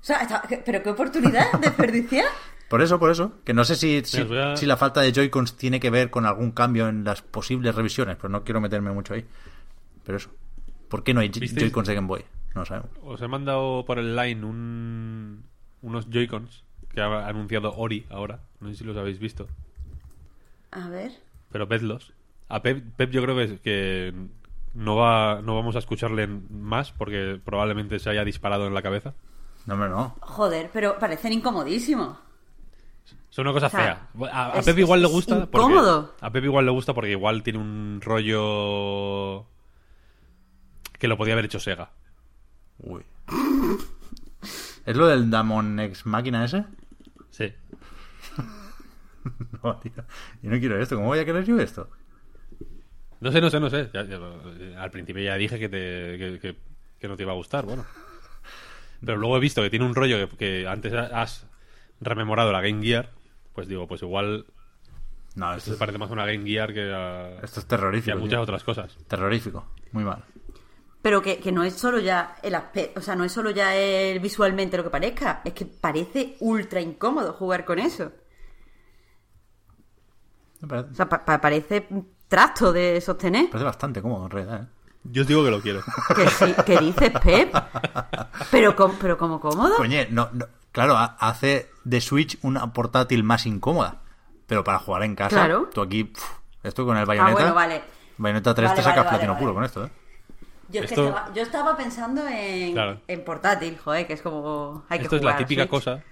[0.00, 2.26] O sea, está- pero qué oportunidad desperdiciar.
[2.68, 3.30] Por eso, por eso.
[3.44, 6.88] Que no sé si, si, la falta de Joy-Cons tiene que ver con algún cambio
[6.88, 9.24] en las posibles revisiones, pero no quiero meterme mucho ahí.
[10.02, 10.30] Pero eso.
[10.88, 11.30] ¿Por qué no hay.
[11.30, 12.24] Joy-Cons de Game Boy?
[12.56, 12.90] No lo sabemos.
[13.04, 15.44] Os he mandado por el line un,
[15.82, 16.64] unos Joy-Cons
[16.96, 18.40] que ha anunciado Ori ahora.
[18.58, 19.46] No sé si los habéis visto.
[20.72, 21.12] A ver.
[21.52, 22.14] Pero vedlos.
[22.48, 24.14] A Pep, Pep yo creo que, que
[24.72, 29.12] no, va, no vamos a escucharle más porque probablemente se haya disparado en la cabeza.
[29.66, 30.16] No, hombre, no.
[30.20, 32.16] Joder, pero parecen incomodísimos.
[33.30, 33.80] Es una cosa O sea,
[34.18, 34.30] fea.
[34.32, 35.46] A, a es- Pep igual es- le es gusta.
[35.50, 36.14] porque- incómodo.
[36.18, 39.44] a Pep igual le gusta porque igual tiene un rollo
[40.98, 41.90] que lo podía haber hecho Sega.
[42.78, 43.02] Uy.
[44.86, 46.64] ¿Es lo del Damon Ex Máquina ese?
[47.30, 47.52] Sí.
[49.62, 49.92] No, tío.
[50.42, 50.94] Yo no quiero esto.
[50.94, 51.88] ¿Cómo voy a querer yo esto?
[53.20, 53.90] No sé, no sé, no sé.
[53.92, 56.56] Ya- ya- al principio ya dije que, te, que, que-
[57.00, 57.84] que no te iba a gustar, bueno.
[59.04, 61.46] Pero luego he visto que tiene un rollo que, que antes has
[62.00, 63.10] rememorado la Game Gear.
[63.52, 64.46] Pues digo, pues igual
[65.34, 68.16] No, esto es, parece más una Game Gear que a, esto es que a terrorífico.
[68.18, 68.42] muchas tío.
[68.42, 68.96] otras cosas.
[69.08, 69.66] Terrorífico.
[69.92, 70.22] Muy mal.
[71.06, 73.76] Pero que, que no es solo ya el aspecto, o sea, no es solo ya
[73.76, 78.10] el visualmente lo que parezca, es que parece ultra incómodo jugar con eso.
[80.60, 81.86] Me parece, O sea, pa- pa- parece
[82.26, 83.48] trasto de sostener.
[83.50, 84.66] parece bastante cómodo en realidad, ¿eh?
[85.04, 85.80] Yo os digo que lo quiero.
[86.16, 87.54] ¿Qué, sí- qué dices, Pep?
[88.50, 89.76] Pero, com- pero como cómodo.
[89.76, 94.02] Coñe, no, no- claro, ha- hace de Switch una portátil más incómoda.
[94.48, 95.70] Pero para jugar en casa, Claro.
[95.72, 96.26] tú aquí, pf,
[96.64, 97.34] esto con el Ah, Bayonetta.
[97.34, 97.84] bueno, vale.
[98.18, 99.42] Bayonetta 3 Vale, te sacas vale, platino vale.
[99.44, 99.90] puro con esto, ¿eh?
[100.68, 103.00] Yo, es que Esto- estaba, yo estaba pensando en, Claro.
[103.06, 104.84] en portátil, joder, que es como.
[104.88, 105.70] Hay que Esto es la típica Switch.
[105.70, 106.02] cosa.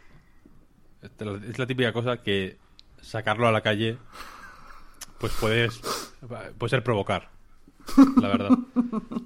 [1.03, 2.57] Es la típica cosa que
[3.03, 3.99] sacarlo a la calle,
[5.19, 5.81] pues puedes.
[6.59, 7.31] Puede ser provocar.
[8.21, 8.51] La verdad.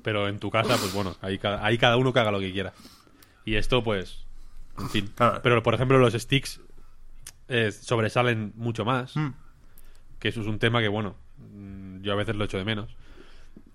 [0.02, 2.52] Pero en tu casa, pues bueno, ahí cada, ahí cada uno que haga lo que
[2.52, 2.72] quiera.
[3.44, 4.24] Y esto, pues.
[4.78, 5.12] En fin.
[5.14, 5.40] Claro.
[5.42, 6.60] Pero por ejemplo, los sticks
[7.48, 9.14] eh, sobresalen mucho más.
[9.16, 9.28] Mm.
[10.18, 12.96] Que eso es un tema que, bueno, mm, yo a veces lo echo de menos.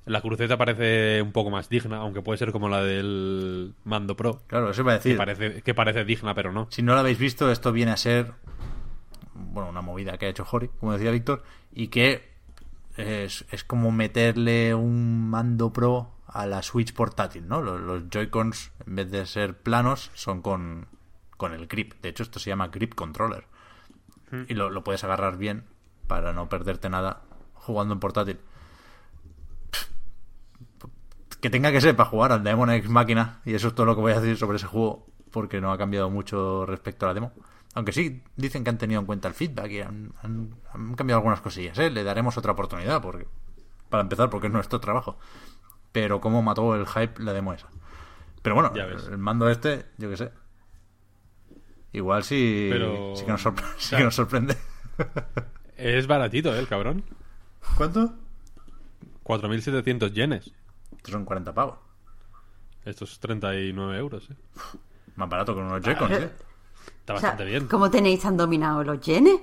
[0.06, 4.42] La cruceta parece un poco más digna, aunque puede ser como la del Mando Pro.
[4.48, 5.18] Claro, eso iba a Que decir.
[5.18, 6.68] parece, que parece digna, pero no.
[6.72, 8.34] Si no lo habéis visto, esto viene a ser
[9.34, 12.34] bueno, una movida que ha hecho Hori, como decía Víctor, y que
[12.98, 17.62] es, es como meterle un mando pro a la Switch portátil, ¿no?
[17.62, 20.88] Los, los Joy-Cons, en vez de ser planos, son con,
[21.38, 21.94] con el grip.
[22.02, 23.46] De hecho, esto se llama grip controller.
[24.48, 25.64] Y lo, lo puedes agarrar bien
[26.08, 27.22] para no perderte nada
[27.54, 28.40] jugando en portátil.
[31.44, 33.96] Que tenga que ser para jugar al Demon X Máquina, y eso es todo lo
[33.96, 37.14] que voy a decir sobre ese juego, porque no ha cambiado mucho respecto a la
[37.16, 37.34] demo.
[37.76, 41.18] Aunque sí, dicen que han tenido en cuenta el feedback y han, han- han cambiado
[41.18, 41.90] algunas cosillas, ¿eh?
[41.90, 43.28] Le daremos otra oportunidad, porque
[43.90, 45.18] para empezar, porque es nuestro trabajo.
[45.92, 47.68] Pero cómo mató el hype la demo esa.
[48.42, 48.72] Pero bueno,
[49.12, 50.32] el mando este, yo qué sé.
[51.92, 54.56] Igual sí, Pero- sí, que, nos sorpre- sí sea- que nos sorprende.
[55.76, 56.60] Es baratito, ¿eh?
[56.60, 57.04] El cabrón.
[57.78, 58.14] ¿Cuánto?
[59.24, 60.54] 4.700 yenes.
[61.04, 61.76] Estos son 40 pavos.
[62.86, 64.36] Estos 39 euros, ¿eh?
[65.18, 66.32] Más barato que unos Joy-Cons, Pero- ¿eh?
[67.02, 67.68] Está O sea, bastante bien.
[67.68, 69.38] ¿Cómo tenéis tan dominados los yenes?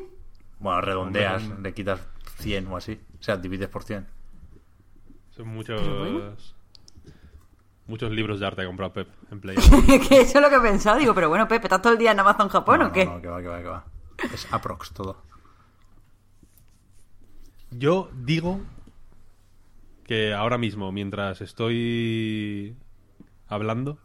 [0.59, 2.01] Bueno, redondeas, Hombre, le quitas
[2.39, 2.99] 100 o así.
[3.19, 4.07] O sea, divides por 100.
[5.37, 5.87] Son muchos...
[5.87, 6.33] Bueno.
[7.87, 9.57] Muchos libros de arte que ha comprado Pep en Play.
[10.09, 10.99] que eso es lo que he pensado.
[10.99, 13.05] Digo, pero bueno, Pepe, ¿estás todo el día en Amazon Japón no, o qué?
[13.05, 13.85] No, no, que va, que va, que va.
[14.33, 15.23] Es aprox todo.
[17.71, 18.61] Yo digo
[20.11, 22.75] que ahora mismo, mientras estoy
[23.47, 23.97] hablando,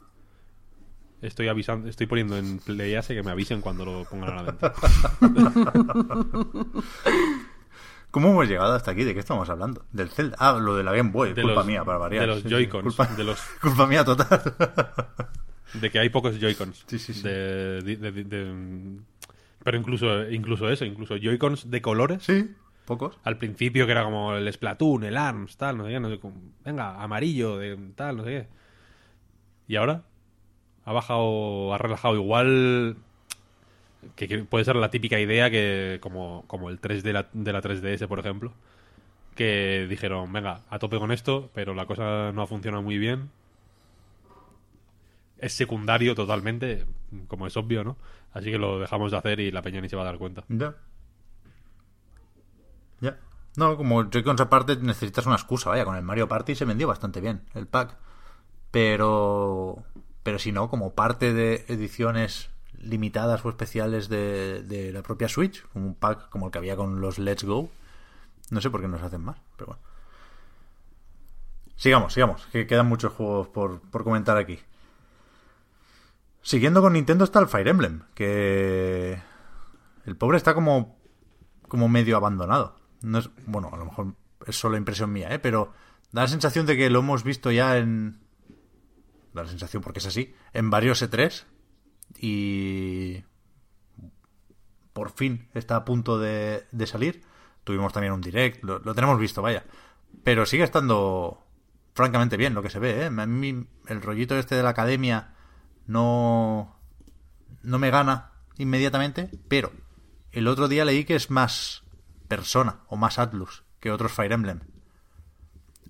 [1.23, 4.71] estoy avisando, estoy poniendo en Playase que me avisen cuando lo pongan a la venta.
[8.11, 9.03] ¿Cómo hemos llegado hasta aquí?
[9.03, 9.83] ¿De qué estamos hablando?
[9.91, 10.37] Del Zelda.
[10.39, 11.33] Ah, lo de la Game Boy.
[11.33, 12.21] De culpa los- mía, para variar.
[12.21, 14.41] de los Joy-Cons, Culpa, de los- culpa mía total.
[15.73, 16.85] De que hay pocos Joy-Cons.
[16.87, 17.23] Sí, sí, sí.
[17.23, 18.99] De- de- de- de-
[19.63, 22.23] pero incluso, incluso eso, incluso Joy-Cons de colores.
[22.23, 22.51] sí,
[22.85, 23.17] pocos.
[23.23, 26.19] Al principio que era como el Splatoon, el ARMS, tal, no sé qué, no sé
[26.19, 28.47] cómo- venga, amarillo, de tal, no sé qué.
[29.67, 30.03] Y ahora
[30.85, 32.97] ha bajado, ha relajado igual
[34.15, 37.53] que, que puede ser la típica idea que como, como el 3 de la, de
[37.53, 38.53] la 3DS, por ejemplo,
[39.35, 43.29] que dijeron, venga, a tope con esto, pero la cosa no ha funcionado muy bien.
[45.37, 46.85] Es secundario totalmente,
[47.27, 47.97] como es obvio, ¿no?
[48.33, 50.43] Así que lo dejamos de hacer y la peña ni se va a dar cuenta.
[50.47, 50.75] Ya.
[53.01, 53.17] Ya.
[53.57, 57.21] No, como Joy-Cons aparte necesitas una excusa, vaya, con el Mario Party se vendió bastante
[57.21, 57.95] bien el pack.
[58.71, 59.83] Pero
[60.23, 62.49] pero si no, como parte de ediciones
[62.79, 66.75] limitadas o especiales de, de la propia Switch, como un pack como el que había
[66.75, 67.69] con los Let's Go.
[68.49, 69.81] No sé por qué no se hacen más, pero bueno.
[71.75, 74.59] Sigamos, sigamos, que quedan muchos juegos por, por comentar aquí.
[76.41, 79.21] Siguiendo con Nintendo está el Fire Emblem, que
[80.05, 80.97] el pobre está como
[81.67, 82.75] como medio abandonado.
[83.01, 84.15] No es, bueno, a lo mejor
[84.45, 85.39] es solo impresión mía, ¿eh?
[85.39, 85.73] pero
[86.11, 88.19] da la sensación de que lo hemos visto ya en
[89.33, 91.43] da la sensación porque es así, en varios E3
[92.19, 93.23] y
[94.93, 97.21] por fin está a punto de, de salir,
[97.63, 99.65] tuvimos también un direct, lo, lo tenemos visto, vaya.
[100.23, 101.45] Pero sigue estando
[101.93, 103.05] francamente bien lo que se ve, ¿eh?
[103.05, 105.35] A mí el rollito este de la academia
[105.85, 106.79] no,
[107.61, 109.71] no me gana inmediatamente, pero
[110.31, 111.83] el otro día leí que es más
[112.27, 114.61] persona o más Atlus que otros Fire Emblem.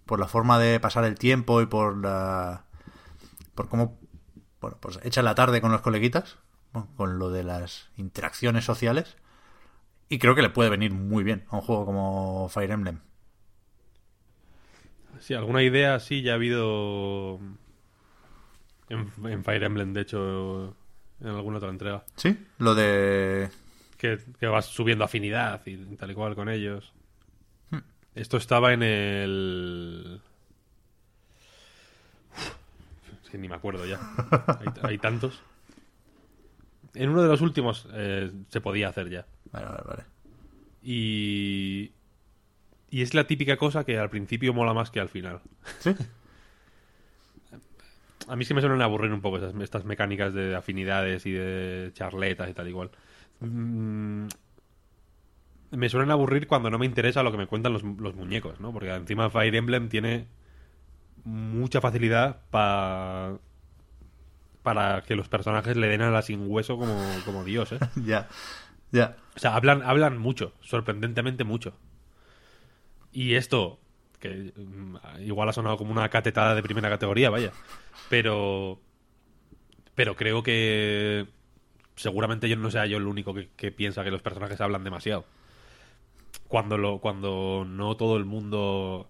[0.05, 2.65] Por la forma de pasar el tiempo y por la...
[3.55, 3.99] por cómo...
[4.61, 6.37] Bueno, pues echa la tarde con los coleguitas,
[6.95, 9.17] con lo de las interacciones sociales.
[10.09, 12.99] Y creo que le puede venir muy bien a un juego como Fire Emblem.
[15.19, 17.39] Sí, alguna idea sí ya ha habido
[18.89, 20.75] en, en Fire Emblem, de hecho,
[21.21, 22.03] en alguna otra entrega.
[22.15, 23.49] Sí, lo de...
[23.97, 26.93] Que, que vas subiendo afinidad y tal y cual con ellos.
[28.13, 30.21] Esto estaba en el...
[32.31, 32.55] Uf,
[33.23, 33.99] es que ni me acuerdo ya.
[34.59, 35.41] Hay, hay tantos.
[36.93, 39.25] En uno de los últimos eh, se podía hacer ya.
[39.51, 40.03] Vale, vale, vale.
[40.81, 41.91] Y...
[42.89, 45.41] Y es la típica cosa que al principio mola más que al final.
[45.79, 45.93] Sí,
[48.27, 51.91] A mí sí me suelen aburrir un poco esas, estas mecánicas de afinidades y de
[51.93, 52.89] charletas y tal igual.
[53.41, 54.27] Mm,
[55.71, 58.71] me suelen aburrir cuando no me interesa lo que me cuentan los, los muñecos, ¿no?
[58.71, 60.27] Porque encima Fire Emblem tiene
[61.25, 63.39] mucha facilidad pa-
[64.63, 67.79] para que los personajes le den a la sin hueso como, como Dios, ¿eh?
[68.05, 68.27] ya,
[68.91, 69.17] ya.
[69.35, 71.73] O sea, hablan, hablan mucho, sorprendentemente mucho.
[73.11, 73.79] Y esto,
[74.19, 77.51] que mm, igual ha sonado como una catetada de primera categoría, vaya.
[78.09, 78.79] Pero.
[79.95, 81.27] Pero creo que.
[81.95, 85.25] Seguramente yo no sea yo el único que, piensa que los personajes hablan demasiado.
[86.47, 86.99] Cuando lo.
[86.99, 89.09] Cuando no todo el mundo.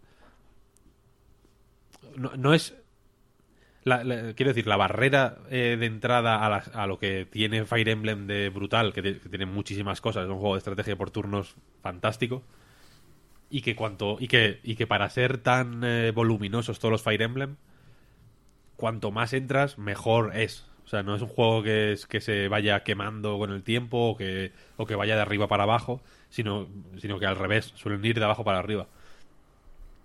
[2.15, 2.75] No, no es.
[3.83, 8.27] la- quiero decir, la barrera eh, de entrada a, a lo que tiene Fire Emblem
[8.27, 12.43] de brutal, que tiene muchísimas cosas, es un juego de estrategia por turnos fantástico.
[13.49, 14.17] Y que cuanto.
[14.19, 17.57] Y que, y que para ser tan eh, voluminosos todos los Fire Emblem,
[18.75, 20.65] cuanto más entras, mejor es.
[20.85, 24.11] O sea, no es un juego que, es, que se vaya quemando con el tiempo
[24.11, 26.67] o que, o que vaya de arriba para abajo, sino,
[26.99, 28.87] sino que al revés, suelen ir de abajo para arriba.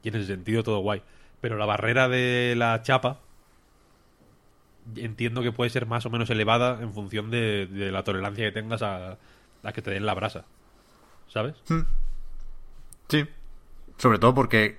[0.02, 1.02] Y en ese sentido todo guay.
[1.40, 3.20] Pero la barrera de la chapa
[4.96, 8.82] entiendo que puede ser más o menos elevada en función de, la tolerancia que tengas
[8.82, 9.18] a,
[9.62, 10.46] a que te den la brasa.
[11.28, 11.54] ¿Sabes?
[13.08, 13.26] Sí.
[13.98, 14.78] Sobre todo porque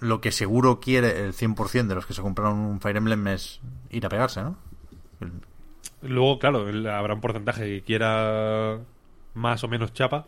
[0.00, 3.60] lo que seguro quiere el 100% de los que se compraron un Fire Emblem es
[3.92, 4.56] ir a pegarse, ¿no?
[6.02, 8.80] Luego, claro, el- habrá un porcentaje que quiera
[9.34, 10.26] más o menos chapa,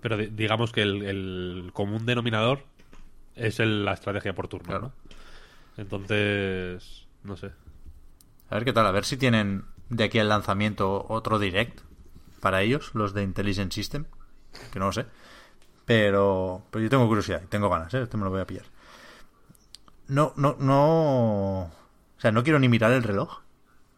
[0.00, 2.64] pero di- digamos que el, el común denominador
[3.36, 4.80] es la estrategia por turno, Claro.
[4.86, 4.92] ¿no?
[5.76, 7.52] Entonces, no sé.
[8.50, 11.80] A ver qué tal, a ver si tienen de aquí al lanzamiento otro direct
[12.40, 14.04] para ellos, los de Intelligent System,
[14.72, 15.06] que no lo sé.
[15.86, 18.02] Pero, pero yo tengo curiosidad, y tengo ganas, ¿eh?
[18.02, 18.66] Este me lo voy a pillar.
[20.08, 21.70] No, no, no...
[22.20, 23.38] O sea, no quiero ni mirar el reloj,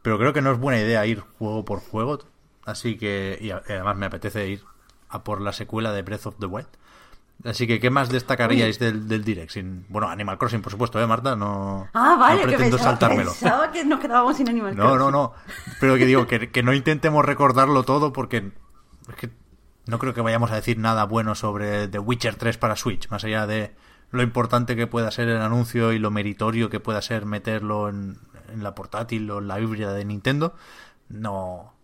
[0.02, 2.20] pero creo que no es buena idea ir juego por juego.
[2.64, 4.62] Así que, y además me apetece ir
[5.08, 6.68] a por la secuela de Breath of the Wild.
[7.44, 9.50] Así que, ¿qué más destacaríais del, del direct?
[9.50, 11.34] Sin, bueno, Animal Crossing, por supuesto, ¿eh, Marta?
[11.34, 13.30] No, Ah, vale, no que pensaba, saltármelo.
[13.32, 15.12] pensaba que nos quedábamos sin Animal No, no, Crossing.
[15.12, 15.32] no.
[15.80, 18.52] Pero que digo, que, que no intentemos recordarlo todo porque
[19.08, 19.30] es que
[19.86, 23.24] no creo que vayamos a decir nada bueno sobre The Witcher 3 para Switch, más
[23.24, 23.74] allá de
[24.12, 28.18] lo importante que pueda ser el anuncio y lo meritorio que pueda ser meterlo en,
[28.52, 30.54] en la portátil o en la híbrida de Nintendo.
[31.08, 31.74] No.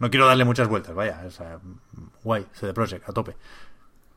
[0.00, 1.22] No quiero darle muchas vueltas, vaya.
[1.26, 1.58] O sea,
[2.22, 3.36] guay, CD Projekt, a tope.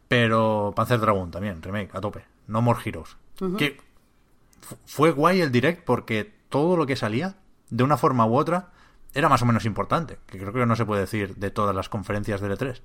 [0.07, 2.25] Pero Panzer Dragon también, remake, a tope.
[2.47, 3.15] No More Heroes.
[3.57, 3.79] Que
[4.61, 7.35] fu- fue guay el direct porque todo lo que salía,
[7.69, 8.71] de una forma u otra,
[9.13, 10.17] era más o menos importante.
[10.25, 12.81] Que creo que no se puede decir de todas las conferencias del E3.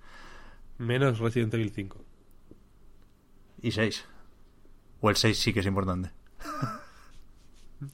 [0.79, 2.05] Menos Resident Evil 5.
[3.63, 4.05] Y 6.
[5.03, 6.11] O el 6 sí que es importante.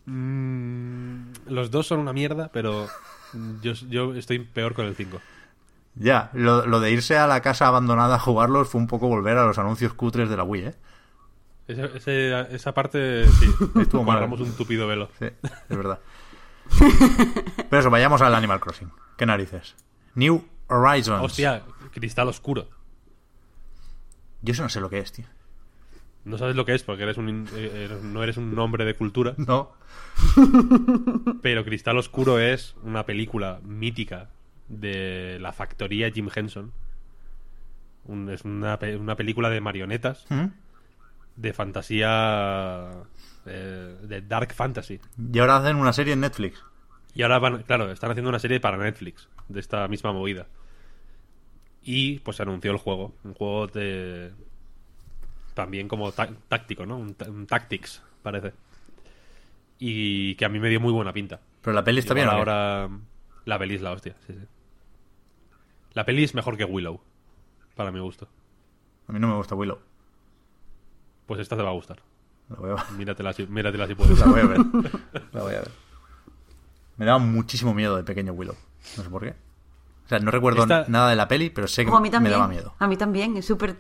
[0.05, 2.87] Mm, los dos son una mierda, pero
[3.62, 5.20] yo, yo estoy peor con el 5.
[5.97, 9.37] Ya, lo, lo de irse a la casa abandonada a jugarlos fue un poco volver
[9.37, 10.75] a los anuncios cutres de la Wii, ¿eh?
[11.69, 13.47] Esa parte, sí.
[13.81, 14.23] Estuvo mal.
[14.23, 15.11] Un tupido velo.
[15.19, 15.27] Sí,
[15.69, 15.99] es verdad.
[17.70, 18.91] Pero eso, vayamos al Animal Crossing.
[19.17, 19.75] ¿Qué narices?
[20.15, 21.23] New Horizons.
[21.23, 21.62] Hostia,
[21.93, 22.69] cristal oscuro.
[24.41, 25.27] Yo eso no sé lo que es, tío.
[26.28, 28.94] No sabes lo que es porque eres un, eh, eres- no eres un hombre de
[28.94, 29.73] cultura, No.
[31.42, 34.28] pero Cristal Oscuro es una película mítica
[34.68, 36.73] de la factoría Jim Henson.
[38.05, 40.47] Un- es una, una película de marionetas, ¿Mm?
[41.36, 42.89] de fantasía,
[43.47, 45.00] eh, de dark fantasy.
[45.32, 46.62] Y ahora hacen una serie en Netflix.
[47.15, 50.47] Y ahora van, claro, están haciendo una serie para Netflix de esta misma movida.
[51.82, 53.15] Y pues se anunció el juego.
[53.24, 54.32] Un juego de.
[55.59, 56.97] También como tá- táctico, ¿no?
[56.99, 58.53] Un, ta- un Tactics, parece.
[59.81, 61.41] Y que a mí me dio muy buena pinta.
[61.62, 62.27] Pero la peli está bien.
[62.28, 62.51] Igual ¿o qué?
[62.53, 62.91] ahora.
[63.45, 64.47] La peli es la hostia, sí, sí.
[65.95, 67.01] La peli es mejor que Willow.
[67.75, 68.28] Para mi gusto.
[69.09, 69.81] A mí no me gusta Willow.
[71.27, 71.99] Pues esta te va a gustar.
[72.51, 74.17] La voy a, Míratela si, míratela si puedes.
[74.20, 74.59] la voy a ver.
[75.33, 75.70] La voy a ver.
[76.99, 78.55] Me daba muchísimo miedo de pequeño Willow.
[78.97, 79.31] No sé por qué.
[80.05, 82.11] O sea, no recuerdo Esta- nada de la peli, pero sé que Ojo, a mí
[82.11, 82.33] me también.
[82.35, 82.75] daba miedo.
[82.78, 83.77] A mí también, es súper...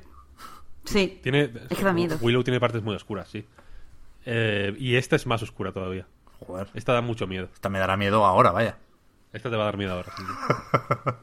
[0.88, 1.20] Sí.
[1.22, 2.16] Tiene, Es que da miedo.
[2.20, 3.44] Willow tiene partes muy oscuras, sí.
[4.24, 6.06] Eh, y esta es más oscura todavía.
[6.46, 6.68] Joder.
[6.74, 7.50] Esta da mucho miedo.
[7.52, 8.78] Esta me dará miedo ahora, vaya.
[9.32, 10.12] Esta te va a dar miedo ahora.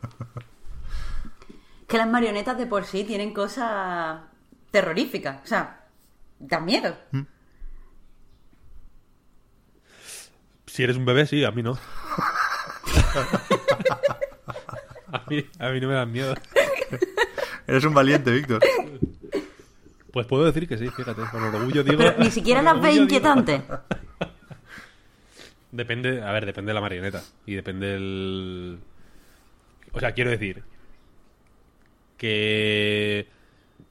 [1.87, 4.19] Que las marionetas de por sí tienen cosas
[4.71, 5.43] terroríficas.
[5.43, 5.85] O sea,
[6.39, 6.97] dan miedo.
[10.65, 11.77] Si eres un bebé, sí, a mí no.
[15.11, 16.33] a, mí, a mí no me dan miedo.
[17.67, 18.63] Eres un valiente, Víctor.
[20.15, 21.23] Pues puedo decir que sí, fíjate.
[21.29, 21.97] Con orgullo digo.
[21.97, 23.63] Pero ni siquiera las digo- inquietantes.
[25.73, 27.21] Depende, a ver, depende de la marioneta.
[27.45, 28.79] Y depende del.
[29.91, 30.63] O sea, quiero decir.
[32.17, 33.27] Que.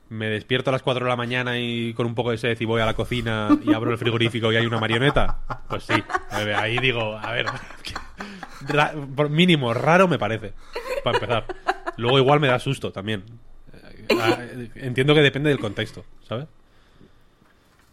[0.09, 2.65] Me despierto a las 4 de la mañana y con un poco de sed y
[2.65, 5.41] voy a la cocina y abro el frigorífico y hay una marioneta.
[5.69, 6.03] Pues sí.
[6.31, 7.45] A ver, Ahí digo, a ver.
[8.69, 10.55] ra- por mínimo, raro me parece.
[11.03, 11.45] Para empezar.
[11.99, 13.25] Luego igual me da susto también.
[14.13, 14.39] Ah,
[14.75, 16.49] Entiendo que depende del contexto, ¿sabes?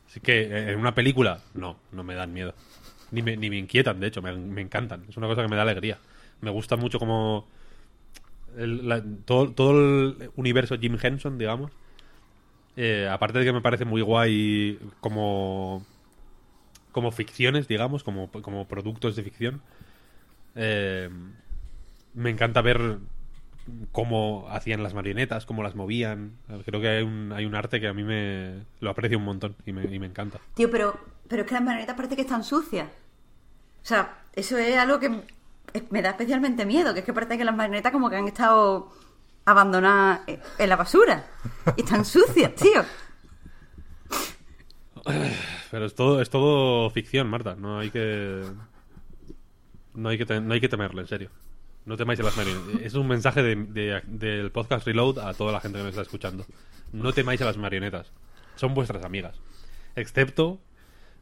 [0.07, 2.53] Así que eh, en una película, no, no me dan miedo.
[3.11, 5.06] Ni me, ni me inquietan, de hecho, me, me encantan.
[5.09, 5.99] Es una cosa que me da alegría.
[6.41, 7.48] Me gusta mucho como...
[9.25, 11.72] todo, todo el universo Jim Henson, digamos.
[12.75, 15.85] eh, aparte de que me parece muy guay como...
[16.91, 19.61] Como ficciones, digamos, como, como productos de ficción.
[20.56, 21.09] eh,
[22.14, 22.99] me encanta ver
[23.91, 26.38] cómo hacían las marionetas, cómo las movían.
[26.66, 29.56] Creo que hay un, hay un arte que a mí me lo aprecio un montón
[29.66, 30.40] y me, y me encanta.
[30.53, 32.88] Tío, pero, pero es que las marionetas parece que están sucias.
[32.88, 35.09] O sea, eso es algo que
[35.90, 38.91] me da especialmente miedo, que es que parece que las marionetas como que han estado
[39.45, 40.22] abandonadas
[40.58, 41.25] en la basura.
[41.77, 42.83] Y están sucias, tío.
[45.72, 47.56] Pero es todo, es todo ficción, Marta.
[47.56, 48.43] No hay que.
[49.93, 51.30] No hay que, no hay que temerle, en serio.
[51.85, 52.82] No temáis a las marionetas.
[52.82, 56.01] Es un mensaje de- de- del podcast Reload a toda la gente que me está
[56.03, 56.45] escuchando.
[56.93, 58.11] No temáis a las marionetas.
[58.56, 59.40] Son vuestras amigas.
[59.95, 60.60] Excepto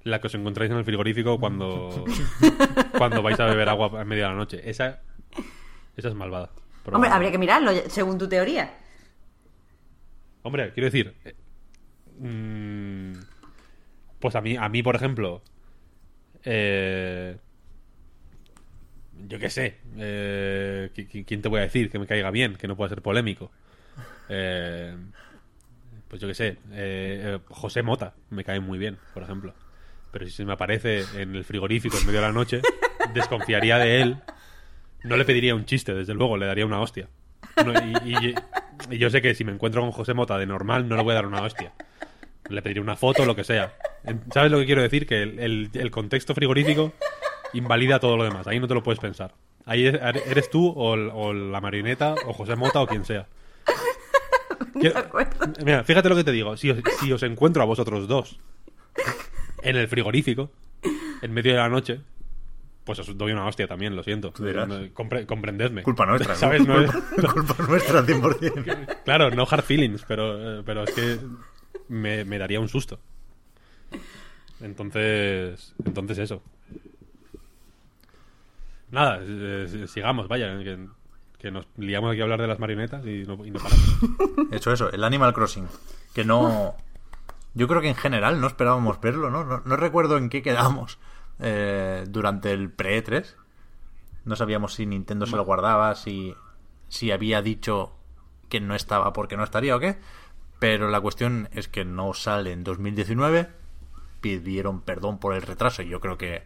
[0.04, 2.04] la que os encontráis en el frigorífico cuando,
[2.98, 4.70] cuando vais a beber agua a media de la noche.
[4.70, 5.02] Esa,
[5.96, 6.50] esa es malvada.
[6.92, 8.78] Hombre, habría que mirarlo, según tu teoría.
[10.42, 11.16] Hombre, quiero decir.
[11.26, 11.36] eh,
[12.20, 13.14] mm,
[14.20, 15.42] pues a mí, a mí, por ejemplo.
[16.44, 17.38] eh,
[19.30, 19.78] yo qué sé.
[19.98, 22.56] eh, ¿qui- qui- ¿Quién te voy a decir que me caiga bien?
[22.56, 23.52] Que no pueda ser polémico.
[24.28, 24.96] Eh,
[26.08, 26.48] pues yo qué sé.
[26.48, 29.54] eh, eh, José Mota me cae muy bien, por ejemplo.
[30.12, 32.62] Pero si se me aparece en el frigorífico en medio de la noche,
[33.14, 34.18] desconfiaría de él.
[35.04, 37.08] No le pediría un chiste, desde luego, le daría una hostia.
[37.64, 38.36] No, y, y-
[38.92, 41.12] y yo sé que si me encuentro con José Mota de normal, no le voy
[41.12, 41.74] a dar una hostia.
[42.50, 43.74] Le pediré una foto, lo que sea.
[44.34, 45.06] ¿Sabes lo que quiero decir?
[45.06, 46.94] Que el, el- el contexto frigorífico
[47.54, 48.48] invalida todo lo demás.
[48.48, 49.34] Ahí no te lo puedes pensar.
[49.66, 53.28] Ahí es- eres tú o, el- o la marioneta o José Mota o quien sea.
[54.82, 54.94] Que-
[55.66, 56.56] Mira, fíjate lo que te digo.
[56.58, 58.40] Si os, si os encuentro a vosotros dos
[59.62, 60.52] en el frigorífico,
[61.22, 62.00] en medio de la noche,
[62.86, 64.32] pues os doy una hostia también, lo siento.
[64.34, 65.84] Compre- comprendedme.
[65.84, 66.34] Culpa nuestra.
[66.34, 66.40] ¿no?
[66.40, 66.66] ¿Sabes?
[66.66, 68.98] No es- culpa, culpa nuestra, 100%.
[69.06, 71.18] Claro, no hard feelings, pero, eh, pero es que
[71.90, 73.00] me, me daría un susto.
[74.62, 76.42] Entonces, entonces eso.
[78.92, 80.88] Nada, eh, sigamos, vaya, que,
[81.38, 84.00] que nos liamos aquí a hablar de las marionetas y no, y no paramos.
[84.52, 85.68] Eso, eso, el Animal Crossing.
[86.14, 86.76] Que no.
[87.54, 89.44] Yo creo que en general no esperábamos verlo, ¿no?
[89.44, 91.00] No, no recuerdo en qué quedamos
[91.40, 93.36] eh, durante el pre-3.
[94.26, 96.36] No sabíamos si Nintendo se lo guardaba, si,
[96.88, 97.96] si había dicho
[98.50, 99.98] que no estaba porque no estaría o qué.
[100.60, 103.50] Pero la cuestión es que no sale en 2019.
[104.20, 105.82] Pidieron perdón por el retraso.
[105.82, 106.44] y Yo creo que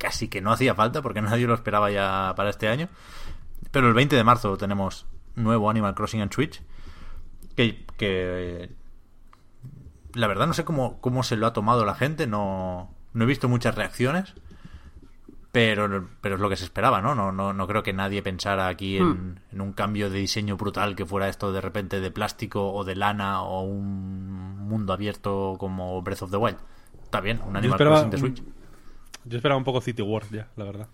[0.00, 2.88] casi que no hacía falta porque nadie lo esperaba ya para este año.
[3.70, 5.06] Pero el 20 de marzo tenemos
[5.36, 6.60] nuevo Animal Crossing en Switch.
[7.54, 8.70] Que, que
[10.14, 12.26] la verdad no sé cómo, cómo se lo ha tomado la gente.
[12.26, 14.34] No, no he visto muchas reacciones.
[15.52, 17.16] Pero, pero es lo que se esperaba, ¿no?
[17.16, 20.94] No, no, no creo que nadie pensara aquí en, en un cambio de diseño brutal
[20.94, 26.00] que fuera esto de repente de plástico o de lana o un mundo abierto como
[26.02, 26.58] Breath of the Wild.
[27.02, 28.44] Está bien, un Animal esperaba Crossing de un- Switch.
[29.24, 30.88] Yo esperaba un poco City Wars ya, la verdad.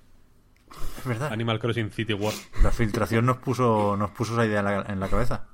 [1.04, 1.32] verdad.
[1.32, 2.38] Animal Crossing City World.
[2.62, 5.46] La filtración nos puso, nos puso esa idea en la, en la cabeza.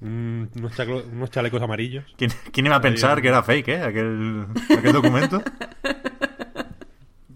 [0.00, 2.04] Mm, unos, chaclo- unos chalecos amarillos.
[2.16, 3.82] ¿Quién, quién iba a pensar que era fake, eh?
[3.82, 5.42] Aquel, aquel documento.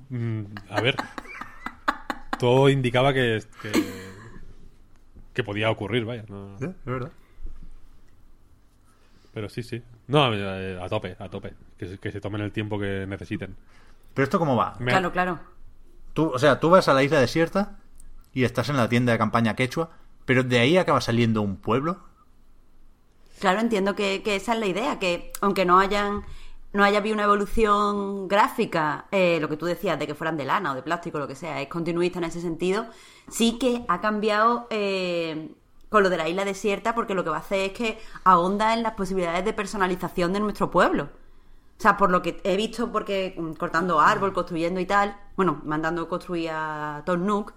[0.09, 0.97] Mm, a ver.
[2.39, 3.73] Todo indicaba que, que,
[5.33, 6.25] que podía ocurrir, vaya.
[6.29, 7.13] no- Sí, es verdad.
[9.33, 9.83] Pero sí, sí.
[10.07, 11.55] No, eh, a tope, a tope.
[11.79, 13.57] Que, que se tomen el tiempo que necesiten.
[14.15, 14.75] Pero esto cómo va?
[14.79, 15.41] Me- Claro, claro.
[16.13, 17.79] Tú, o sea, tú vas a la isla desierta
[18.33, 19.91] y estás en la tienda de campaña quechua,
[20.25, 21.99] pero de ahí acaba saliendo un pueblo.
[23.41, 26.23] Claro, entiendo que, que esa es la idea, que aunque no hayan
[26.73, 30.45] no haya habido una evolución gráfica, eh, lo que tú decías, de que fueran de
[30.45, 32.87] lana o de plástico, lo que sea, es continuista en ese sentido,
[33.31, 35.55] sí que ha cambiado eh,
[35.89, 38.75] con lo de la isla desierta, porque lo que va a hacer es que ahonda
[38.75, 41.11] en las posibilidades de personalización de nuestro pueblo.
[41.79, 45.61] O sea, por lo que he visto, porque mm, cortando árbol, construyendo y tal, bueno,
[45.65, 47.55] mandando construir a Tom Nook,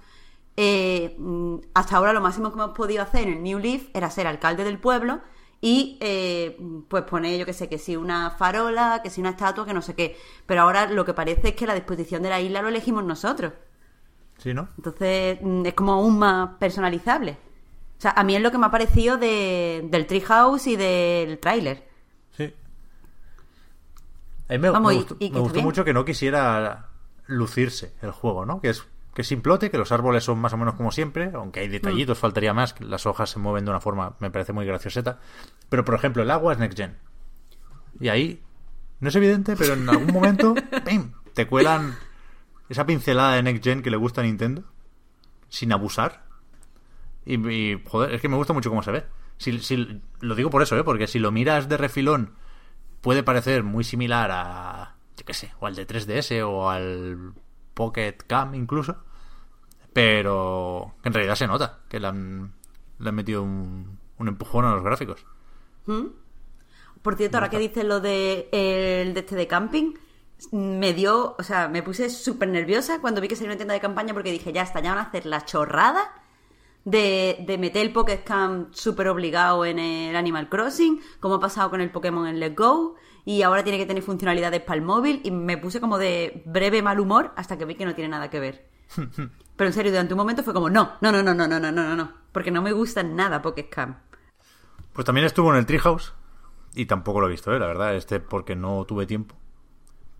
[0.57, 4.09] eh, mm, hasta ahora lo máximo que hemos podido hacer en el New Leaf era
[4.09, 5.21] ser alcalde del pueblo
[5.61, 9.65] y eh, pues poner, yo que sé, que si una farola, que si una estatua,
[9.65, 10.17] que no sé qué.
[10.45, 13.53] Pero ahora lo que parece es que la disposición de la isla lo elegimos nosotros.
[14.37, 14.69] ¿Sí, no?
[14.77, 17.37] Entonces mm, es como aún más personalizable.
[17.97, 21.39] O sea, a mí es lo que me ha parecido de, del Treehouse y del
[21.39, 21.86] tráiler.
[24.49, 26.88] A mí me, Vamos, me gustó, y me mucho que no quisiera
[27.28, 28.62] lucirse el juego, ¿no?
[28.62, 31.62] Que es que es simplote, que los árboles son más o menos como siempre, aunque
[31.62, 31.72] hay Mm.
[31.72, 35.19] detallitos, faltaría más, que las hojas se mueven de una forma, me parece muy gracioseta.
[35.69, 36.97] Pero, por ejemplo, el agua es Next Gen.
[37.99, 38.44] Y ahí,
[38.99, 40.53] no es evidente, pero en algún momento,
[40.85, 41.13] ¡pim!
[41.33, 41.96] te cuelan
[42.69, 44.63] esa pincelada de Next Gen que le gusta a Nintendo,
[45.49, 46.24] sin abusar.
[47.26, 49.03] Y, y, joder, es que me gusta mucho cómo se ve.
[49.38, 50.83] Si, si- lo digo por eso, ¿eh?
[50.83, 52.35] Porque si lo miras de refilón,
[53.07, 57.31] puede parecer muy similar a, yo qué sé, o al de 3DS o al
[57.73, 58.97] Pocket Cam incluso.
[59.93, 62.51] Pero en realidad se nota que le han,
[62.99, 65.25] le han metido un, un empujón a los gráficos.
[67.01, 69.93] Por cierto, ahora que dices lo de el de este de camping,
[70.51, 73.79] me dio, o sea, me puse súper nerviosa cuando vi que salió una tienda de
[73.79, 76.11] campaña porque dije, ya está, ya van a hacer la chorrada
[76.87, 81.69] de, de meter el Pocket Camp súper obligado en el Animal Crossing, como ha pasado
[81.69, 85.19] con el Pokémon en Let's Go, y ahora tiene que tener funcionalidades para el móvil,
[85.25, 88.29] y me puse como de breve mal humor hasta que vi que no tiene nada
[88.29, 88.69] que ver.
[89.57, 91.71] Pero en serio, durante un momento fue como, no, no, no, no, no, no, no,
[91.71, 93.97] no, no, porque no me gusta nada Pocket Camp.
[94.93, 96.13] Pues también estuvo en el Treehouse.
[96.73, 97.59] Y tampoco lo he visto, ¿eh?
[97.59, 99.35] la verdad, este porque no tuve tiempo.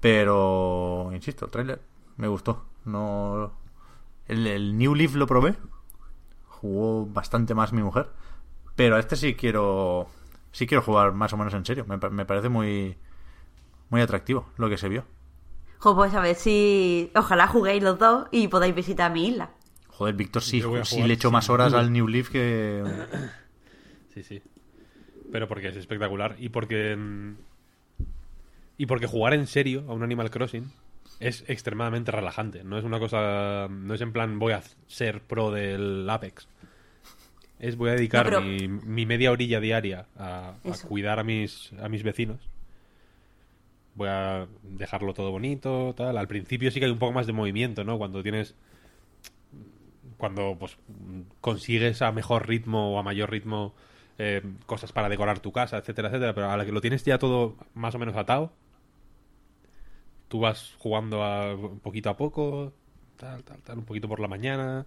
[0.01, 1.82] Pero, insisto, el tráiler
[2.17, 2.66] me gustó.
[2.83, 3.53] No,
[4.28, 5.56] el, el New Leaf lo probé.
[6.62, 8.10] Jugó bastante más mi mujer.
[8.76, 10.08] Pero a este sí quiero,
[10.52, 11.86] sí quiero jugar más o menos en serio.
[11.88, 12.96] Me, pa- me parece muy,
[13.90, 15.06] muy atractivo lo que se vio.
[15.80, 17.12] Jo, pues a ver si.
[17.16, 19.50] Ojalá juguéis los dos y podáis visitar mi isla.
[19.90, 22.84] Joder, Víctor, sí, sí le echo más horas al New Leaf que...
[24.14, 24.42] Sí, sí.
[25.32, 26.98] Pero porque es espectacular y porque.
[28.78, 30.72] Y porque jugar en serio a un Animal Crossing
[31.19, 32.64] es extremadamente relajante.
[32.64, 33.67] No es una cosa.
[33.69, 36.48] No es en plan voy a ser pro del Apex.
[37.60, 41.24] Es voy a dedicar No, pero- mi, mi media orilla diaria a, a cuidar a
[41.24, 42.40] mis, a mis vecinos.
[43.96, 46.17] Voy a dejarlo todo bonito, tal.
[46.19, 47.98] Al principio sí que hay un poco más de movimiento, ¿no?
[47.98, 48.53] Cuando tienes
[50.17, 50.78] cuando pues
[51.42, 53.74] consigues a mejor ritmo o a mayor ritmo
[54.17, 57.19] eh, cosas para decorar tu casa, etcétera, etcétera, pero a la que lo tienes ya
[57.19, 58.51] todo más o menos atado,
[60.28, 62.74] tú vas jugando a, poquito a poco,
[63.18, 64.86] tal, tal, tal, un poquito por la mañana,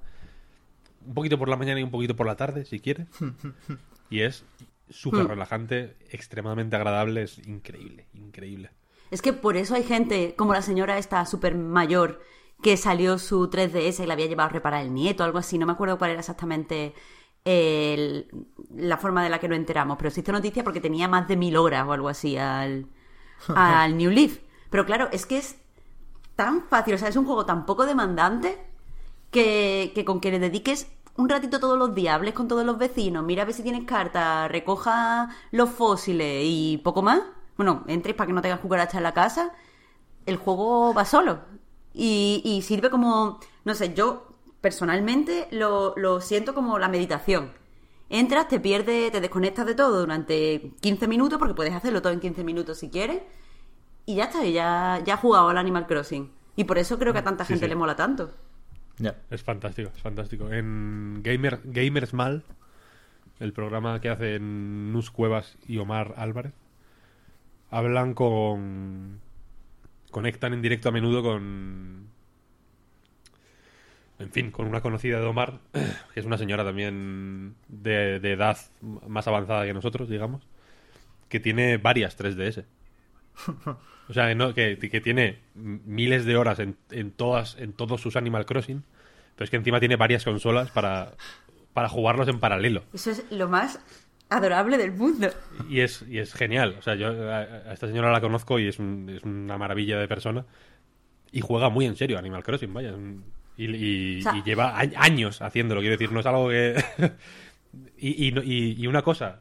[1.06, 3.06] un poquito por la mañana y un poquito por la tarde, si quieres,
[4.10, 4.44] y es
[4.89, 8.71] súper relajante, extremadamente agradable, es increíble, increíble.
[9.10, 12.21] Es que por eso hay gente, como la señora esta súper mayor,
[12.62, 15.58] que salió su 3DS y la había llevado a reparar el nieto, algo así.
[15.58, 16.94] No me acuerdo cuál era exactamente
[17.44, 18.28] el-
[18.74, 21.37] la forma de la que lo enteramos, pero se hizo noticia porque tenía más de
[21.37, 22.87] mil horas o algo así al,
[23.55, 24.40] al New Leaf.
[24.70, 25.56] Pero claro, es que es
[26.36, 28.58] tan fácil, o sea, es un juego tan poco demandante
[29.31, 30.86] que, que con que le dediques
[31.17, 33.85] un ratito todos los días, hables con todos los vecinos, mira a ver si tienes
[33.85, 37.22] cartas, recoja los fósiles y poco más.
[37.56, 39.53] Bueno, entres para que no tengas cucarachas en la casa.
[40.24, 41.40] El juego va solo.
[41.92, 44.28] Y, y sirve como, no sé, yo
[44.60, 47.53] personalmente lo, lo siento como la meditación.
[48.08, 52.20] Entras, te pierdes, te desconectas de todo durante 15 minutos, porque puedes hacerlo todo en
[52.20, 53.20] 15 minutos si quieres.
[54.06, 56.31] Y ya está, y ya, ya has jugado al Animal Crossing.
[56.56, 57.68] Y por eso creo que a tanta Sí, gente sí.
[57.68, 58.33] le mola tanto.
[58.99, 59.15] Ya.
[59.31, 60.50] Es fantástico, es fantástico.
[60.52, 62.44] En Gamer, Gamers Mal,
[63.38, 66.52] el programa que hacen Nus Cuevas y Omar Álvarez,
[67.70, 69.20] hablan con.
[70.10, 72.08] Conectan en directo a menudo con.
[74.18, 75.60] en fin, con una conocida de Omar,
[76.12, 80.42] que es una señora también de, de edad más avanzada que nosotros, digamos,
[81.28, 82.65] que tiene varias 3DS.
[84.08, 88.16] O sea, no, que, que tiene miles de horas en, en, todas, en todos sus
[88.16, 88.82] Animal Crossing,
[89.36, 91.12] pero es que encima tiene varias consolas para,
[91.72, 92.82] para jugarlos en paralelo.
[92.92, 93.78] Eso es lo más
[94.28, 95.28] adorable del mundo.
[95.68, 96.74] Y es, y es genial.
[96.78, 99.96] O sea, yo a, a esta señora la conozco y es, un- es una maravilla
[99.98, 100.44] de persona.
[101.30, 102.92] Y juega muy en serio Animal Crossing, vaya.
[103.56, 106.82] Y, y- O sea- y lleva a- años haciéndolo, quiero decir, no es algo que...
[107.96, 109.40] y una cosa...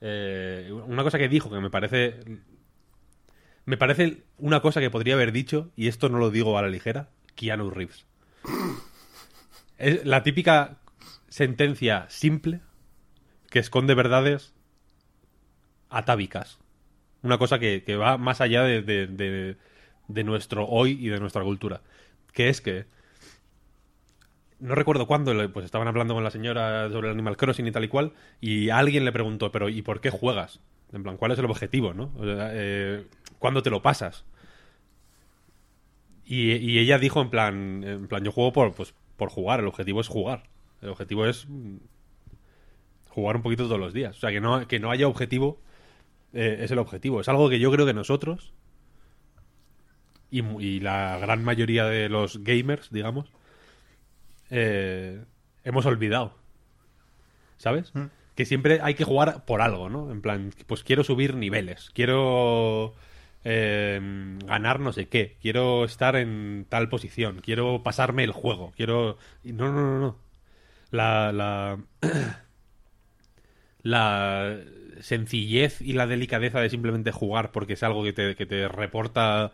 [0.00, 2.20] eh, una cosa que dijo que me parece...
[3.66, 6.68] Me parece una cosa que podría haber dicho, y esto no lo digo a la
[6.68, 8.04] ligera, Keanu Reeves.
[9.78, 10.78] Es la típica
[11.28, 12.60] sentencia simple
[13.50, 14.52] que esconde verdades
[15.90, 16.58] atávicas.
[17.22, 19.56] Una cosa que, va más allá de, de-
[20.24, 21.80] nuestro hoy y de nuestra cultura.
[22.32, 22.84] Que es que.
[24.60, 27.84] No recuerdo cuándo, pues estaban hablando con la señora sobre el Animal Crossing y tal
[27.84, 30.60] y cual, y alguien le preguntó, pero ¿y por qué juegas?
[30.94, 32.12] En plan, ¿cuál es el objetivo, no?
[32.16, 33.04] O sea, eh,
[33.38, 34.24] ¿Cuándo te lo pasas?
[36.24, 40.00] Y, ella dijo en plan, en plan, yo juego por, pues, por jugar, el objetivo
[40.00, 40.44] es jugar.
[40.80, 41.76] El objetivo es mm,
[43.10, 44.16] jugar un poquito todos los días.
[44.16, 45.60] O sea, que no, que no haya objetivo
[46.32, 47.20] eh, es el objetivo.
[47.20, 48.54] Es algo que yo creo que nosotros
[50.30, 53.30] y, la gran mayoría de los gamers, digamos,
[54.50, 55.22] eh,
[55.64, 56.34] hemos olvidado.
[57.58, 57.92] ¿Sabes?
[58.34, 60.10] Que siempre hay que jugar por algo, ¿no?
[60.10, 62.94] En plan, pues quiero subir niveles, quiero
[63.44, 64.00] eh,
[64.46, 69.18] ganar no sé qué, quiero estar en tal posición, quiero pasarme el juego, quiero...
[69.44, 70.18] No, no, no, no.
[70.90, 71.78] La, la,
[73.82, 74.58] la
[75.00, 79.52] sencillez y la delicadeza de simplemente jugar porque es algo que te, que te reporta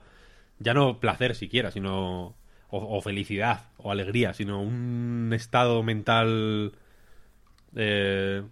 [0.59, 2.37] ya no placer siquiera, sino
[2.69, 6.73] o, o felicidad o alegría, sino un estado mental
[7.77, 8.43] eh,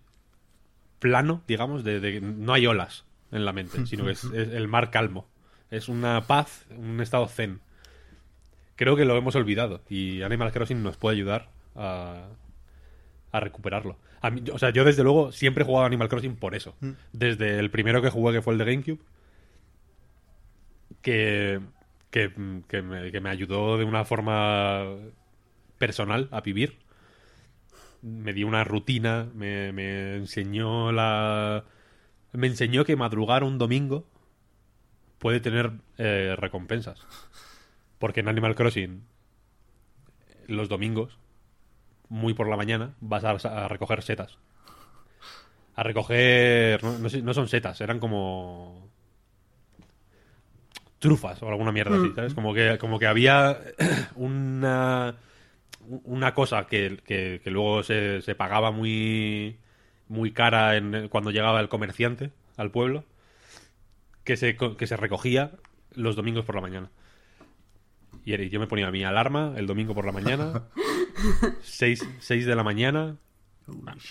[0.98, 4.68] plano, digamos, de, de- no hay olas en la mente, sino que es, es el
[4.68, 5.26] mar calmo.
[5.70, 7.60] Es una paz, un estado zen.
[8.76, 12.28] Creo que lo hemos olvidado y Animal Crossing nos puede ayudar a,
[13.32, 13.96] a recuperarlo.
[14.20, 16.74] A mí- o sea, yo desde luego siempre he jugado Animal Crossing por eso.
[17.12, 18.98] Desde el primero que jugué, que fue el de GameCube,
[21.02, 21.60] que,
[22.10, 22.32] que,
[22.68, 24.84] que me, que me ayudó de una forma
[25.78, 26.78] personal a vivir.
[28.02, 31.64] Me dio una rutina, me, me enseñó la...
[32.32, 34.06] Me enseñó que madrugar un domingo
[35.18, 37.00] puede tener eh, recompensas.
[37.98, 39.02] Porque en Animal Crossing,
[40.46, 41.18] los domingos,
[42.08, 44.38] muy por la mañana, vas a, a recoger setas.
[45.74, 46.82] A recoger.
[46.82, 48.88] No, no son setas, eran como.
[50.98, 52.34] trufas o alguna mierda así, ¿sabes?
[52.34, 53.60] Como que, como que había
[54.16, 55.16] una.
[56.04, 59.58] Una cosa que, que- que luego se, se pagaba muy.
[60.08, 63.04] muy cara en, cuando llegaba el comerciante al pueblo.
[64.24, 65.52] Que se, co- que se recogía
[65.94, 66.90] los domingos por la mañana.
[68.24, 70.64] Y yo me ponía mi alarma el domingo por la mañana.
[71.62, 73.16] 6, de la mañana.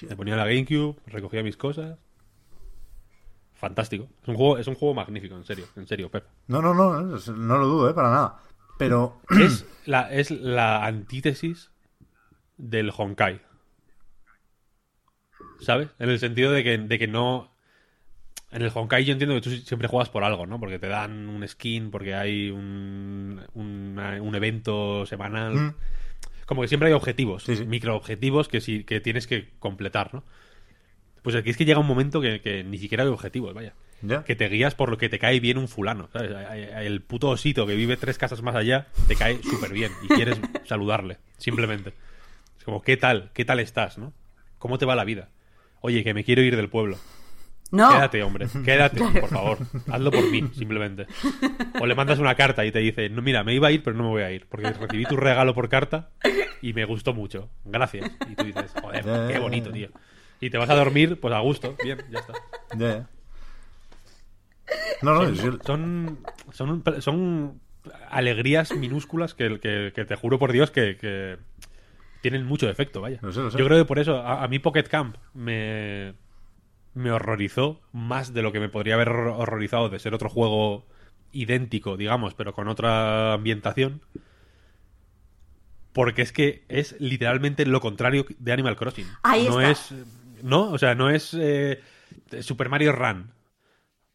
[0.09, 1.97] Me ponía la GameCube, recogía mis cosas.
[3.53, 4.07] Fantástico.
[4.21, 6.25] Es un juego, es un juego magnífico, en serio, en serio, Pep.
[6.47, 7.93] No, no, no, no lo dudo, ¿eh?
[7.93, 8.39] Para nada.
[8.77, 11.71] Pero Es la, es la antítesis
[12.57, 13.41] del Honkai.
[15.59, 15.89] ¿Sabes?
[15.99, 17.51] En el sentido de que, de que no.
[18.51, 20.59] En el Honkai yo entiendo que tú siempre juegas por algo, ¿no?
[20.59, 25.53] Porque te dan un skin, porque hay un, un evento semanal.
[25.53, 25.75] Mm.
[26.45, 27.65] Como que siempre hay objetivos, Sí, sí.
[27.65, 30.23] microobjetivos que, sí, que tienes que completar, ¿no?
[31.21, 33.73] Pues aquí es que llega un momento que, que ni siquiera hay objetivos, vaya.
[34.01, 34.23] Ya.
[34.23, 36.31] Que te guías por lo que te cae bien un fulano, ¿sabes?
[36.75, 40.39] El puto osito que vive tres casas más allá te cae súper bien y quieres
[40.65, 41.93] saludarle, simplemente.
[42.57, 43.31] Es como, ¿qué tal?
[43.33, 44.13] ¿Qué tal estás, no?
[44.57, 45.29] ¿Cómo te va la vida?
[45.81, 46.97] Oye, que me quiero ir del pueblo.
[47.69, 47.89] No.
[47.89, 49.57] Quédate, hombre, quédate, por favor.
[49.91, 51.05] Hazlo por mí, simplemente.
[51.79, 53.95] O le mandas una carta y te dice, no, mira, me iba a ir, pero
[53.95, 56.09] no me voy a ir, porque recibí tu regalo por carta
[56.61, 57.49] y me gustó mucho.
[57.65, 58.09] Gracias.
[58.29, 59.89] Y tú dices, joder, qué bonito, tío.
[60.39, 61.75] Y te vas a dormir, pues a gusto.
[61.83, 62.33] Bien, ya está.
[62.77, 63.09] Ya, ya.
[65.01, 66.19] No, no, Son,
[66.51, 67.61] son, son
[68.09, 71.37] alegrías minúsculas que, que- que te juro por Dios que, que
[72.21, 73.19] tienen mucho efecto, vaya.
[73.21, 73.57] Lo sé, lo sé.
[73.57, 76.13] Yo creo que por eso a, a mí Pocket Camp me,
[76.93, 80.85] me horrorizó más de lo que me podría haber hor- horrorizado de ser otro juego
[81.31, 84.01] idéntico, digamos, pero con otra ambientación.
[85.93, 89.07] Porque es que es literalmente lo contrario de Animal Crossing.
[89.23, 89.71] Ahí no está.
[89.71, 89.93] es.
[90.43, 91.81] No, o sea, no es eh,
[92.41, 93.31] Super Mario Run.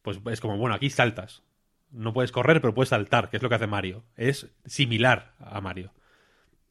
[0.02, 1.42] Pues es como, bueno, aquí saltas.
[1.90, 4.04] No puedes correr, pero puedes saltar, que es lo que hace Mario.
[4.16, 5.92] Es similar a Mario.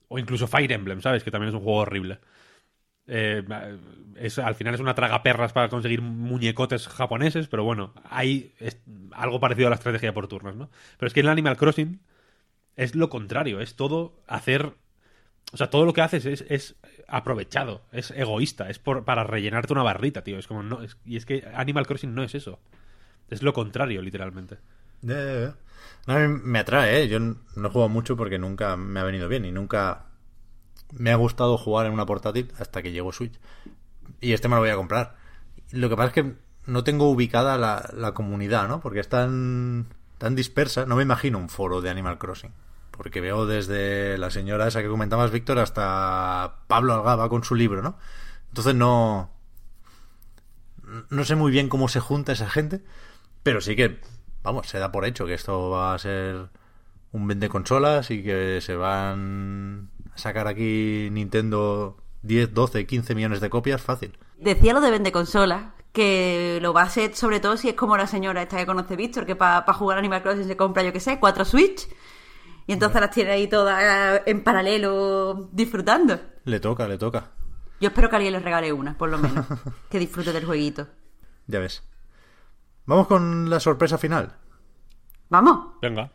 [0.08, 1.24] O incluso Fire Emblem, ¿sabes?
[1.24, 2.20] Que también es un juego horrible.
[3.08, 3.44] Eh,
[4.16, 8.54] es, al final es una traga perras para conseguir muñecotes japoneses, pero bueno, hay
[9.12, 10.70] algo parecido a la estrategia por turnos, ¿no?
[10.98, 12.00] Pero es que en Animal Crossing
[12.76, 14.74] es lo contrario, es todo hacer...
[15.54, 16.78] O sea, todo lo que haces es, es
[17.10, 20.38] aprovechado, es egoísta, es por, para rellenarte una barrita, tío.
[20.38, 22.60] Es como, no, y es que Animal Crossing no es eso.
[23.32, 24.60] Es lo contrario, literalmente.
[25.02, 27.08] No, a me atrae, ¿eh?
[27.08, 30.06] Yo no jugado mucho porque nunca me ha venido bien y nunca
[30.92, 33.40] me ha gustado jugar en una portátil hasta que llegó Switch.
[34.20, 35.16] Y este me lo voy a comprar.
[35.72, 38.82] Lo que pasa es que no tengo ubicada la, la comunidad, ¿no?
[38.82, 40.86] Porque es tan, tan dispersa.
[40.86, 42.54] No me imagino un foro de Animal Crossing.
[42.92, 47.82] Porque veo desde la señora esa que comentabas, Víctor, hasta Pablo Algaba con su libro,
[47.82, 47.98] ¿no?
[48.50, 49.32] Entonces no...
[51.10, 52.84] No sé muy bien cómo se junta esa gente,
[53.44, 54.00] pero sí que,
[54.44, 56.50] vamos, se da por hecho que esto va a ser
[57.12, 63.42] un vende consolas y que se van a sacar aquí Nintendo 10, 12, 15 millones
[63.42, 64.18] de copias fácil.
[64.38, 67.98] Decía lo de vende consolas, que lo va a ser sobre todo si es como
[67.98, 71.00] la señora esta que conoce Víctor, que para jugar Animal Crossing se compra, yo que
[71.00, 71.88] sé, cuatro Switch.
[72.68, 76.20] Y entonces las tiene ahí todas en paralelo disfrutando.
[76.46, 77.32] Le toca, le toca.
[77.82, 79.46] Yo espero que alguien les regale una, por lo menos.
[79.90, 80.88] que disfrute del jueguito.
[81.48, 81.84] Ya ves.
[82.86, 84.36] Vamos con la sorpresa final.
[85.30, 85.76] Vamos.
[85.82, 86.12] Venga.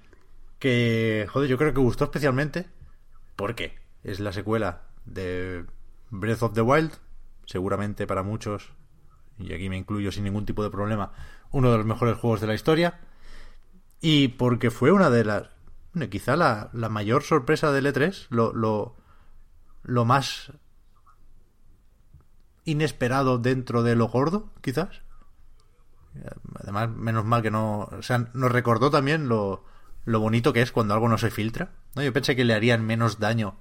[0.59, 2.67] Que, joder, yo creo que gustó especialmente
[3.37, 5.65] porque es la secuela de
[6.11, 6.93] Breath of the Wild.
[7.45, 8.73] Seguramente para muchos,
[9.39, 11.13] y aquí me incluyo sin ningún tipo de problema,
[11.53, 12.99] uno de los mejores juegos de la historia.
[14.01, 15.51] Y porque fue una de las.
[15.93, 18.97] Bueno, quizá la, la mayor sorpresa del E3, lo, lo,
[19.83, 20.53] lo más
[22.65, 25.03] inesperado dentro de lo gordo, quizás.
[26.61, 27.81] Además, menos mal que no.
[27.93, 29.65] O sea, nos recordó también lo,
[30.05, 31.71] lo bonito que es cuando algo no se filtra.
[31.95, 32.03] ¿no?
[32.03, 33.57] Yo pensé que le harían menos daño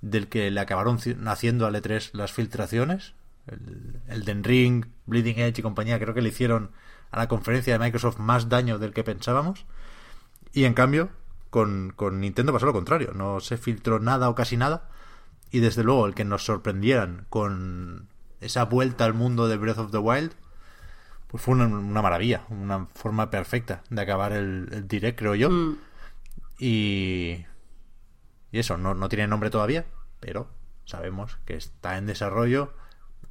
[0.00, 3.14] del que le acabaron ci- haciendo al E3 las filtraciones.
[3.46, 6.70] El, el Ring, Bleeding Edge y compañía, creo que le hicieron
[7.12, 9.64] a la conferencia de Microsoft más daño del que pensábamos.
[10.52, 11.10] Y en cambio,
[11.50, 13.12] con, con Nintendo pasó lo contrario.
[13.14, 14.88] No se filtró nada o casi nada.
[15.50, 18.08] Y desde luego, el que nos sorprendieran con
[18.40, 20.32] esa vuelta al mundo de Breath of the Wild,
[21.28, 25.50] pues fue una, una maravilla, una forma perfecta de acabar el, el direct, creo yo.
[25.50, 25.78] Mm.
[26.58, 27.44] Y,
[28.52, 29.86] y eso, no, no tiene nombre todavía,
[30.20, 30.48] pero
[30.84, 32.72] sabemos que está en desarrollo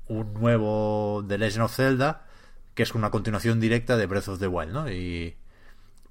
[0.08, 2.26] un nuevo The Legend of Zelda,
[2.76, 4.92] que es una continuación directa de Breath of the Wild, ¿no?
[4.92, 5.38] Y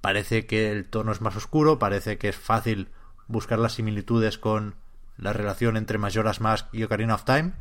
[0.01, 2.89] parece que el tono es más oscuro, parece que es fácil
[3.29, 4.75] buscar las similitudes con
[5.17, 7.53] la relación entre Majora's Mask y Ocarina of Time.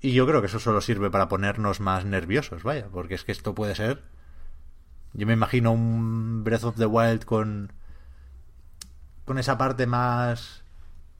[0.00, 3.32] Y yo creo que eso solo sirve para ponernos más nerviosos, vaya, porque es que
[3.32, 4.02] esto puede ser.
[5.12, 7.72] Yo me imagino un Breath of the Wild con.
[9.24, 10.62] con esa parte más.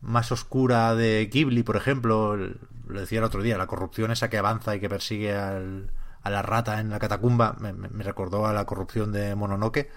[0.01, 2.37] más oscura de Ghibli, por ejemplo.
[2.37, 5.91] Lo decía el otro día, la corrupción esa que avanza y que persigue al,
[6.23, 7.57] a la rata en la catacumba.
[7.61, 9.91] Me- me recordó a la corrupción de Mononoke.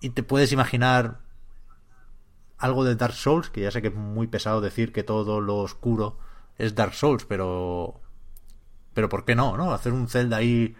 [0.00, 1.20] Y te puedes imaginar
[2.58, 5.56] algo de Dark Souls, que ya sé que es muy pesado decir que todo lo
[5.56, 6.18] oscuro
[6.58, 8.00] es Dark Souls, pero
[8.94, 9.72] pero ¿por qué no, no?
[9.72, 10.74] Hacer un Zelda ahí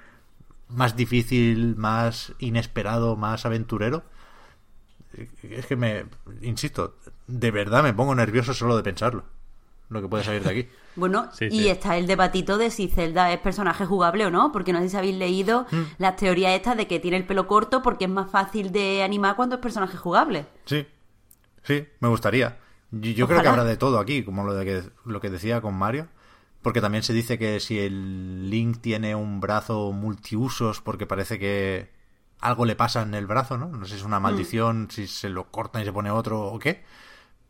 [0.69, 4.03] más difícil, más inesperado, más aventurero.
[5.43, 6.05] Es que me
[6.43, 6.97] insisto,
[7.27, 9.25] de verdad me pongo nervioso solo de pensarlo.
[9.89, 10.69] Lo que puede salir de aquí.
[10.99, 11.69] Bueno, Sí, y sí.
[11.69, 14.97] está el debatito de si Zelda es personaje jugable o no, porque no sé si
[14.97, 15.83] habéis leído Mm.
[15.99, 19.37] las teorías estas de que tiene el pelo corto porque es más fácil de animar
[19.37, 20.47] cuando es personaje jugable.
[20.65, 20.89] Sí,
[21.63, 22.59] sí, me gustaría.
[22.91, 25.61] Yo, yo creo que habrá de todo aquí, como lo, de que, lo que decía
[25.61, 26.09] con Mario.
[26.63, 31.91] Porque también se dice que si el Link tiene un brazo multiusos, porque parece que
[32.41, 33.69] algo le pasa en el brazo, ¿no?
[33.69, 36.59] No sé si es una maldición, si se lo cortan y se pone otro o
[36.59, 36.85] qué.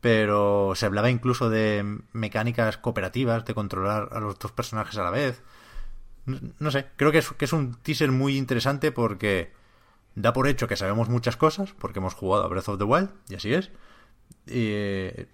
[0.01, 5.11] Pero se hablaba incluso de mecánicas cooperativas, de controlar a los dos personajes a la
[5.11, 5.43] vez.
[6.27, 9.53] No, no sé, creo que es, que es un teaser muy interesante porque
[10.15, 13.11] da por hecho que sabemos muchas cosas, porque hemos jugado a Breath of the Wild,
[13.29, 13.71] y así es.
[14.49, 15.27] Eh,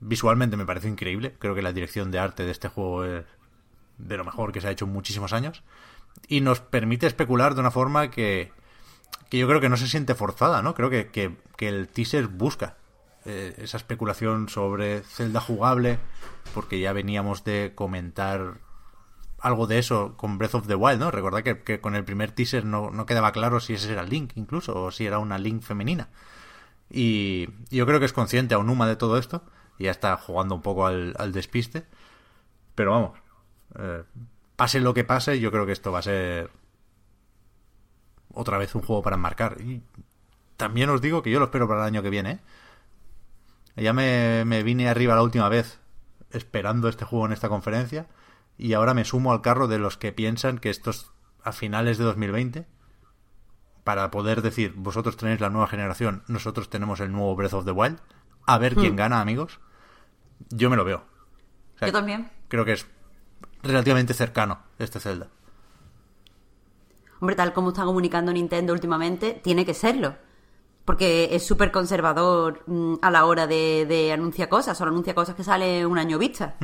[0.00, 1.34] visualmente me parece increíble.
[1.38, 3.24] Creo que la dirección de arte de este juego es
[3.98, 5.62] de lo mejor que se ha hecho en muchísimos años.
[6.28, 8.52] Y nos permite especular de una forma que,
[9.28, 10.74] que yo creo que no se siente forzada, ¿no?
[10.74, 12.76] Creo que, que, que el teaser busca
[13.24, 15.98] eh, esa especulación sobre Zelda jugable,
[16.54, 18.58] porque ya veníamos de comentar
[19.38, 21.10] algo de eso con Breath of the Wild, ¿no?
[21.10, 24.32] Recordad que, que con el primer teaser no, no quedaba claro si ese era Link
[24.34, 26.08] incluso, o si era una Link femenina.
[26.90, 29.42] Y yo creo que es consciente Aonuma de todo esto,
[29.78, 31.86] y ya está jugando un poco al, al despiste.
[32.74, 33.18] Pero vamos,
[33.78, 34.02] eh,
[34.56, 36.50] pase lo que pase, yo creo que esto va a ser
[38.32, 39.60] otra vez un juego para enmarcar.
[39.60, 39.82] Y
[40.56, 42.40] también os digo que yo lo espero para el año que viene.
[43.76, 43.82] ¿eh?
[43.82, 45.80] Ya me, me vine arriba la última vez
[46.30, 48.06] esperando este juego en esta conferencia
[48.56, 51.10] y ahora me sumo al carro de los que piensan que esto es
[51.42, 52.66] a finales de 2020
[53.84, 57.70] para poder decir, vosotros tenéis la nueva generación, nosotros tenemos el nuevo Breath of the
[57.70, 57.98] Wild,
[58.46, 59.60] a ver quién gana, amigos.
[60.48, 61.04] Yo me lo veo.
[61.76, 62.30] O sea, Yo también.
[62.48, 62.86] Creo que es
[63.62, 65.28] relativamente cercano este Zelda.
[67.20, 70.16] Hombre, tal como está comunicando Nintendo últimamente, tiene que serlo.
[70.84, 74.76] Porque es súper conservador mm, a la hora de, de anunciar cosas.
[74.76, 76.56] Solo anuncia cosas que sale un año vista.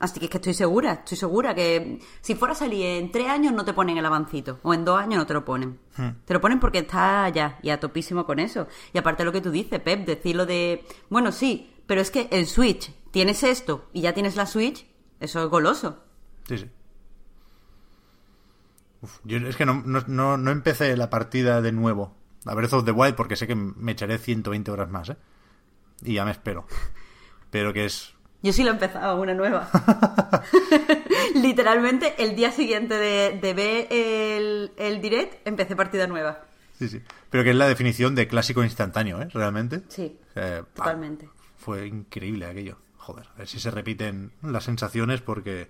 [0.00, 3.28] Así que es que estoy segura, estoy segura que si fuera a salir en tres
[3.28, 4.58] años no te ponen el avancito.
[4.62, 5.78] O en dos años no te lo ponen.
[6.24, 8.66] Te lo ponen porque está ya y a topísimo con eso.
[8.94, 10.86] Y aparte lo que tú dices, Pep, decirlo de...
[11.10, 14.86] Bueno, sí, pero es que el Switch, tienes esto y ya tienes la Switch,
[15.20, 16.02] eso es goloso.
[16.48, 16.70] Sí, sí.
[19.02, 22.14] Uf, yo es que no, no, no, no empecé la partida de nuevo
[22.46, 25.16] a Breath of the Wild porque sé que me echaré 120 horas más, ¿eh?
[26.02, 26.66] Y ya me espero.
[27.50, 28.14] Pero que es...
[28.42, 29.68] Yo sí lo he empezado, una nueva.
[31.34, 36.44] Literalmente, el día siguiente de, de ver el, el direct, empecé partida nueva.
[36.78, 37.02] Sí, sí.
[37.28, 39.28] Pero que es la definición de clásico instantáneo, ¿eh?
[39.32, 39.82] Realmente.
[39.88, 40.18] Sí,
[40.74, 41.28] totalmente.
[41.58, 42.78] Fue increíble aquello.
[42.96, 45.68] Joder, a ver si se repiten las sensaciones porque...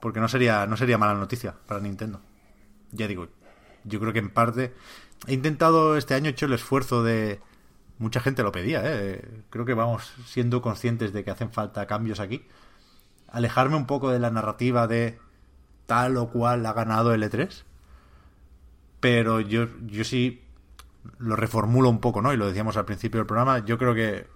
[0.00, 2.22] Porque no sería, no sería mala noticia para Nintendo.
[2.92, 3.28] Ya digo,
[3.84, 4.72] yo creo que en parte...
[5.26, 7.40] He intentado este año, he hecho el esfuerzo de...
[8.00, 9.42] Mucha gente lo pedía, ¿eh?
[9.50, 12.46] Creo que vamos siendo conscientes de que hacen falta cambios aquí.
[13.28, 15.18] Alejarme un poco de la narrativa de
[15.84, 17.62] tal o cual ha ganado el E3.
[19.00, 20.42] Pero yo, yo sí
[21.18, 22.32] lo reformulo un poco, ¿no?
[22.32, 23.58] Y lo decíamos al principio del programa.
[23.66, 24.26] Yo creo que,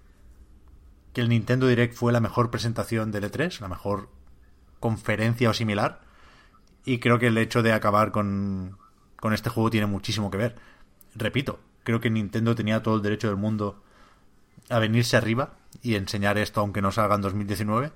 [1.14, 4.10] que el Nintendo Direct fue la mejor presentación del E3, la mejor
[4.78, 6.02] conferencia o similar.
[6.84, 8.76] Y creo que el hecho de acabar con,
[9.16, 10.56] con este juego tiene muchísimo que ver.
[11.14, 13.82] Repito, creo que Nintendo tenía todo el derecho del mundo
[14.70, 17.92] a venirse arriba y enseñar esto aunque no salga en 2019,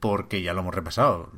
[0.00, 1.30] porque ya lo hemos repasado.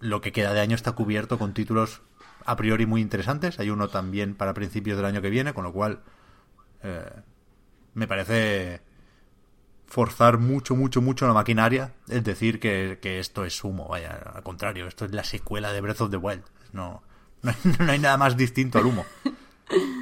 [0.00, 2.02] Lo que queda de año está cubierto con títulos
[2.44, 3.58] a priori muy interesantes.
[3.58, 6.02] Hay uno también para principios del año que viene, con lo cual
[6.82, 7.10] eh,
[7.94, 8.82] me parece
[9.86, 13.88] forzar mucho, mucho, mucho la maquinaria es decir que, que, esto es humo.
[13.88, 16.44] Vaya, al contrario, esto es la secuela de Breath of the Wild.
[16.72, 17.02] No,
[17.42, 19.06] no, hay, no hay nada más distinto al humo.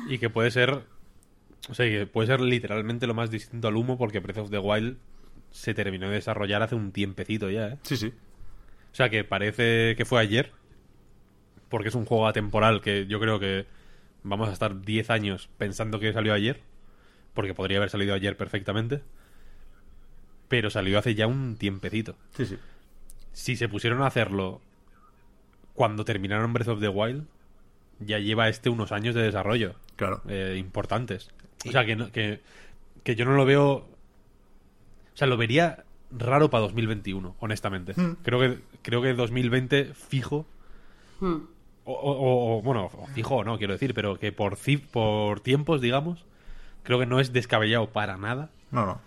[0.08, 0.84] Y que puede ser.
[1.68, 4.58] O sea, que puede ser literalmente lo más distinto al humo porque Breath of the
[4.58, 4.98] Wild
[5.50, 7.78] se terminó de desarrollar hace un tiempecito ya, ¿eh?
[7.82, 8.08] Sí, sí.
[8.08, 10.52] O sea, que parece que fue ayer.
[11.68, 13.66] Porque es un juego atemporal que yo creo que
[14.22, 16.60] vamos a estar 10 años pensando que salió ayer.
[17.32, 19.00] Porque podría haber salido ayer perfectamente.
[20.48, 22.16] Pero salió hace ya un tiempecito.
[22.36, 22.58] Sí, sí.
[23.32, 24.60] Si se pusieron a hacerlo
[25.72, 27.26] cuando terminaron Breath of the Wild,
[28.00, 30.22] ya lleva este unos años de desarrollo Claro.
[30.28, 31.30] eh, importantes.
[31.66, 32.40] O sea, que, no- que,
[33.02, 33.72] que yo no lo veo...
[33.76, 37.94] O sea, lo vería raro para 2021, honestamente.
[38.22, 40.46] Creo que creo que 2020 fijo...
[41.20, 41.36] Hmm.
[41.86, 44.56] O, o- o- bueno, fijo o no, quiero decir, pero que por,
[44.90, 46.24] por tiempos, digamos,
[46.82, 49.00] creo que no es descabellado para nada No, no.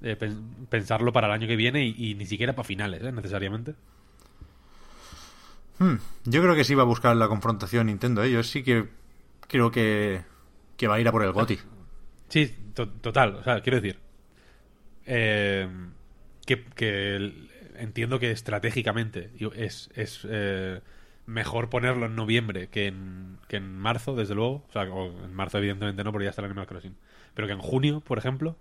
[0.00, 3.10] eh, pen- pensarlo para el año que viene y, y ni siquiera para finales, ¿eh?
[3.10, 3.74] necesariamente.
[5.78, 8.22] Hmm, Yo creo que sí va a buscar la confrontación Nintendo.
[8.22, 8.30] ¿eh?
[8.30, 8.88] Yo sí que
[9.48, 10.22] creo que,
[10.76, 11.58] que va a ir a por el GOTI.
[12.28, 13.36] Sí, to- total.
[13.36, 13.98] O sea, quiero decir.
[15.06, 15.68] eh,
[16.46, 17.32] que,
[17.76, 19.90] entiendo que estratégicamente es,
[20.28, 20.80] eh,
[21.26, 24.64] mejor ponerlo en noviembre que en, que en marzo, desde luego.
[24.68, 26.96] O sea, o en marzo, evidentemente no, porque ya está el Animal Crossing.
[27.34, 28.56] Pero que en junio, por ejemplo,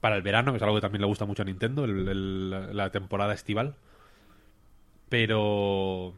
[0.00, 2.90] para el verano, que es algo que también le gusta mucho a Nintendo, el- la
[2.90, 3.76] temporada estival.
[5.14, 6.12] Pero.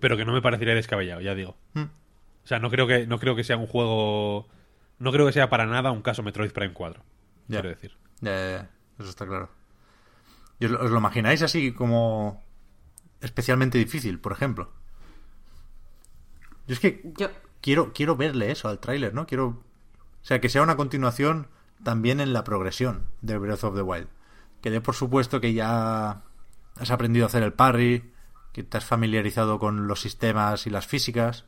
[0.00, 1.56] Pero que no me parecería descabellado, ya digo.
[1.72, 1.84] Hmm.
[2.44, 4.46] O sea, no creo que, no creo que sea un juego.
[4.98, 7.02] No creo que sea para nada un caso Metroid Prime 4.
[7.48, 7.54] Ya.
[7.60, 7.96] Quiero decir.
[8.20, 8.70] Ya, ya, ya.
[8.98, 9.48] Eso está claro.
[10.60, 12.44] ¿Y os, lo- os lo imagináis así como
[13.22, 14.70] especialmente difícil, por ejemplo?
[16.66, 17.30] Yo es que Yo,
[17.62, 19.26] quiero, quiero verle eso al tráiler, ¿no?
[19.26, 19.46] Quiero...
[19.48, 21.48] O sea, que sea una continuación
[21.82, 24.08] también en la progresión de Breath of the Wild.
[24.60, 26.24] Que dé por supuesto que ya
[26.78, 28.12] has aprendido a hacer el parry,
[28.52, 31.44] que te has familiarizado con los sistemas y las físicas,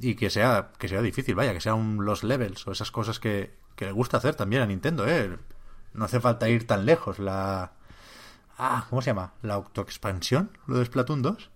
[0.00, 3.18] y que sea, que sea difícil, vaya, que sea un los levels o esas cosas
[3.20, 5.36] que, que le gusta hacer también a Nintendo, ¿eh?
[5.92, 7.18] No hace falta ir tan lejos.
[7.18, 7.72] La...
[8.56, 9.34] Ah, ¿cómo se llama?
[9.42, 10.56] ¿La autoexpansión?
[10.66, 11.50] ¿Lo de Splatoon 2?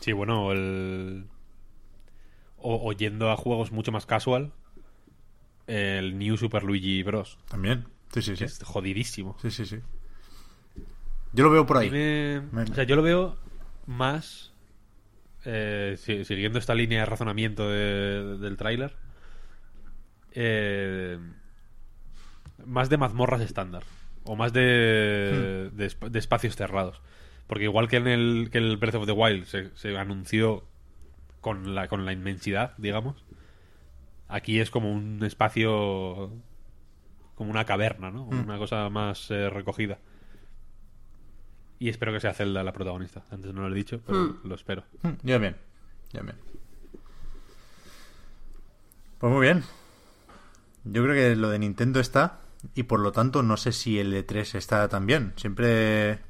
[0.00, 1.26] Sí, bueno, el.
[2.58, 4.52] O, o yendo a juegos mucho más casual.
[5.66, 7.38] El New Super Luigi Bros.
[7.48, 7.88] También.
[8.12, 8.44] Sí, sí, sí.
[8.44, 9.36] es jodidísimo.
[9.40, 9.80] Sí, sí, sí.
[11.32, 11.90] Yo lo veo por ahí.
[11.90, 13.36] Me- O sea, yo lo veo
[13.86, 14.52] más.
[15.44, 18.94] eh, si- siguiendo esta línea de razonamiento de- del tráiler.
[20.32, 21.18] eh,
[22.66, 23.82] más de mazmorras estándar.
[24.24, 25.76] O más de, Hmm.
[25.76, 27.00] de, esp- de espacios cerrados.
[27.46, 30.64] Porque igual que en el, que el Breath of the Wild se, se anunció
[31.40, 33.24] con la, con la inmensidad, digamos.
[34.28, 36.30] Aquí es como un espacio.
[37.34, 38.26] Como una caverna, ¿no?
[38.26, 38.40] Hmm.
[38.44, 39.98] Una cosa más eh, recogida.
[41.78, 43.22] Y espero que sea Zelda la protagonista.
[43.30, 44.36] Antes no lo he dicho, pero Hmm.
[44.44, 44.84] lo espero.
[45.02, 45.56] Mm, Ya bien,
[46.12, 46.36] ya bien.
[49.18, 49.64] Pues muy bien.
[50.84, 52.40] Yo creo que lo de Nintendo está
[52.74, 55.32] y por lo tanto no sé si el E3 está también.
[55.36, 56.20] Siempre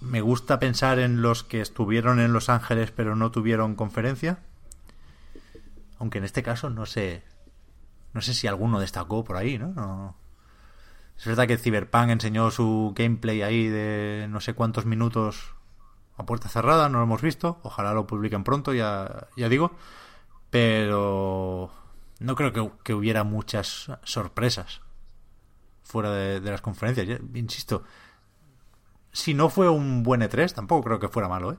[0.00, 4.38] me gusta pensar en los que estuvieron en Los Ángeles pero no tuvieron conferencia.
[5.98, 7.22] Aunque en este caso no sé
[8.12, 9.68] no sé si alguno destacó por ahí, ¿no?
[9.68, 10.14] no
[11.18, 15.54] es verdad que Cyberpunk enseñó su gameplay ahí de no sé cuántos minutos
[16.16, 17.58] a puerta cerrada, no lo hemos visto.
[17.62, 19.72] Ojalá lo publiquen pronto, ya, ya digo.
[20.50, 21.70] Pero
[22.20, 24.80] no creo que, que hubiera muchas sorpresas
[25.82, 27.20] fuera de, de las conferencias.
[27.34, 27.84] Insisto,
[29.12, 31.56] si no fue un buen E3, tampoco creo que fuera malo, ¿eh?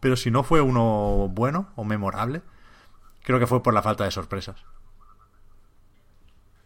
[0.00, 2.40] Pero si no fue uno bueno o memorable,
[3.22, 4.64] creo que fue por la falta de sorpresas.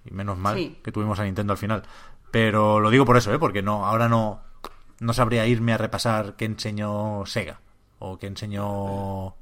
[0.04, 0.78] Y menos mal Sí.
[0.84, 1.82] que tuvimos a Nintendo al final.
[2.34, 3.38] Pero lo digo por eso, ¿eh?
[3.38, 4.42] Porque no, ahora no,
[4.98, 7.60] no sabría irme a repasar qué enseñó Sega.
[8.00, 9.36] O qué enseñó...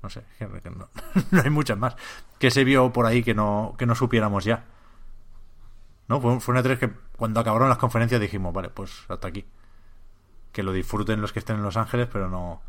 [0.00, 0.88] No sé, no,
[1.32, 1.96] no hay muchas más.
[2.38, 4.64] Que se vio por ahí que no, que no supiéramos ya.
[6.06, 6.20] ¿No?
[6.20, 9.44] Fue, fue una 3 que cuando acabaron las conferencias dijimos, vale, pues hasta aquí.
[10.52, 12.62] Que lo disfruten los que estén en Los Ángeles, pero no...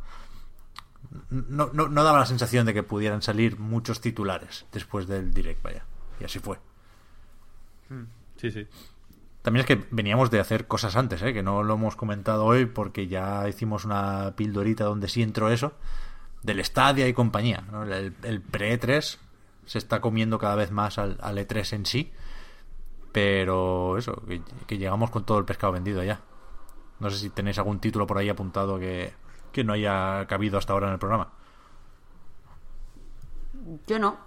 [1.29, 5.85] No, no, daba la sensación de que pudieran salir muchos titulares después del direct, vaya.
[6.19, 6.57] Y así fue.
[8.37, 8.67] Sí, sí.
[9.41, 11.33] También es que veníamos de hacer cosas antes, ¿eh?
[11.33, 15.73] que no lo hemos comentado hoy porque ya hicimos una pildorita donde sí entró eso,
[16.43, 17.63] del Stadia y compañía.
[17.71, 17.83] ¿no?
[17.83, 19.17] El, el pre-E3
[19.65, 22.11] se está comiendo cada vez más al, al E3 en sí,
[23.11, 26.21] pero eso, que, que llegamos con todo el pescado vendido ya.
[26.99, 29.13] No sé si tenéis algún título por ahí apuntado que,
[29.51, 31.31] que no haya cabido hasta ahora en el programa.
[33.87, 34.26] Yo no.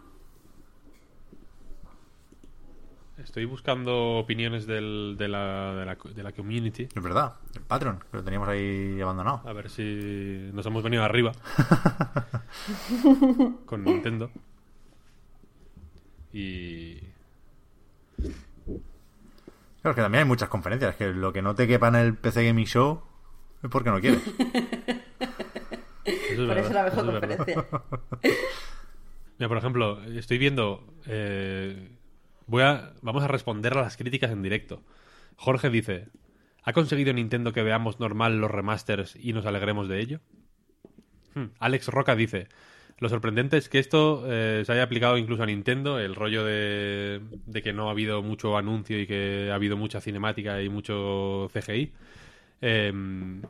[3.23, 6.85] Estoy buscando opiniones del- de, la, de, la, de la community.
[6.95, 9.43] Es verdad, el Patreon, que lo teníamos ahí abandonado.
[9.47, 11.33] A ver si nos hemos venido arriba
[13.67, 14.31] con Nintendo.
[16.33, 16.99] Y
[19.83, 22.15] Claro, es que también hay muchas conferencias, que lo que no te quepa en el
[22.15, 23.03] PC Gaming Show
[23.63, 24.23] es porque no quieres.
[26.05, 27.57] eso es Por eso verdad, la mejor eso es.
[29.39, 30.85] Mira, por ejemplo, estoy viendo.
[31.07, 31.97] eh,
[32.51, 34.83] voy a, vamos a responder a las críticas en directo.
[35.37, 36.09] Jorge dice:
[36.65, 40.21] ¿Ha conseguido Nintendo que veamos normal los remasters y nos alegremos de ello?
[41.35, 42.49] Hmm, Alex Roca dice:
[42.99, 47.21] Lo sorprendente es que esto eh, se haya aplicado incluso a Nintendo, el rollo de,
[47.47, 51.49] de que no ha habido mucho anuncio y que ha habido mucha cinemática y mucho
[51.55, 51.93] CGI.
[52.61, 53.43] Em,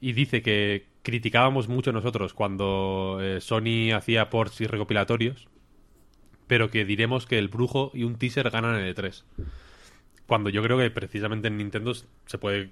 [0.00, 5.48] y dice que criticábamos mucho nosotros cuando eh, Sony hacía ports y recopilatorios,
[6.48, 9.22] pero que diremos que el brujo y un teaser ganan en el E3.
[10.26, 12.70] Cuando yo creo que precisamente en Nintendo se puede,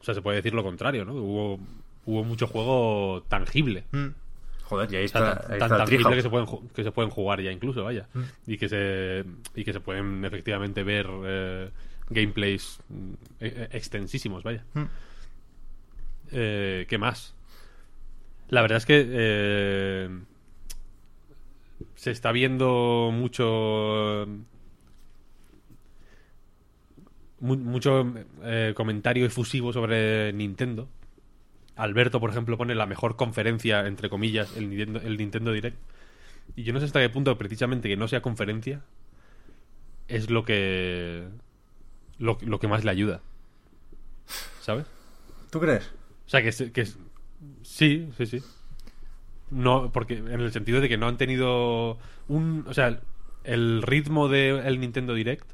[0.00, 1.14] o sea, se puede decir lo contrario, ¿no?
[1.14, 1.60] Hubo,
[2.04, 3.84] hubo mucho juego tangible.
[3.92, 4.08] Mm.
[4.64, 6.84] Joder, y ahí O está, ahí tan, está tan el tangible que se pueden que
[6.84, 8.22] se pueden jugar ya incluso vaya Mm.
[8.48, 11.70] y que se y que se pueden efectivamente ver eh,
[12.10, 14.82] gameplays mm, e- e- extensísimos vaya Mm.
[16.32, 17.34] Eh, qué más
[18.50, 20.10] la verdad es que eh,
[21.98, 24.24] se está viendo mucho
[27.40, 30.88] mu- mucho eh, comentario efusivo sobre Nintendo
[31.76, 35.76] Alberto, por ejemplo, pone la mejor conferencia, entre comillas, el Nintendo, el Nintendo Direct.
[36.56, 38.82] Y yo no sé hasta qué punto, precisamente, que no sea conferencia,
[40.08, 41.28] es lo que.
[42.18, 43.20] lo, lo que más le ayuda.
[44.60, 44.86] ¿Sabes?
[45.50, 45.84] ¿Tú crees?
[46.26, 46.86] O sea, que, que
[47.62, 48.42] sí, sí, sí.
[49.50, 51.98] No, porque en el sentido de que no han tenido
[52.28, 52.64] un.
[52.68, 53.00] O sea,
[53.44, 55.50] el ritmo del Nintendo Direct,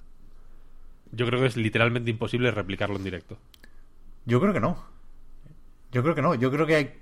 [1.12, 3.38] yo creo que es literalmente imposible replicarlo en directo.
[4.24, 4.84] Yo creo que no.
[5.92, 6.34] Yo creo que no.
[6.34, 6.92] Yo creo que hay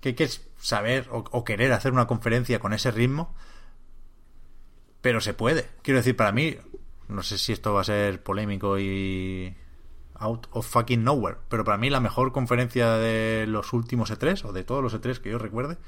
[0.00, 3.34] que, hay que saber o, o querer hacer una conferencia con ese ritmo.
[5.02, 5.66] Pero se puede.
[5.82, 6.56] Quiero decir, para mí,
[7.08, 9.54] no sé si esto va a ser polémico y
[10.18, 14.52] out of fucking nowhere, pero para mí la mejor conferencia de los últimos E3 o
[14.52, 15.78] de todos los E3 que yo recuerde,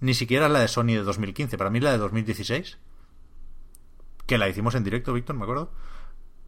[0.00, 2.78] ni siquiera es la de Sony de 2015, para mí la de 2016,
[4.26, 5.70] que la hicimos en directo, Víctor, me acuerdo,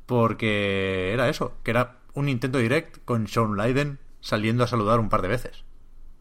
[0.07, 5.09] porque era eso, que era un Nintendo Direct con Sean Leiden saliendo a saludar un
[5.09, 5.65] par de veces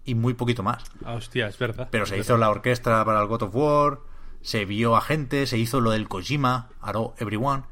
[0.04, 0.84] y muy poquito más.
[1.04, 1.90] Ah, hostia, es verdad.
[1.92, 2.26] Pero Es se verdad.
[2.26, 4.00] hizo la orquesta para el God of War,
[4.42, 7.64] se vio a gente, se hizo lo del Kojima, Aro Everyone.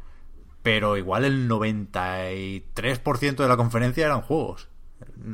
[0.65, 4.67] Pero igual el 93% de la conferencia eran juegos.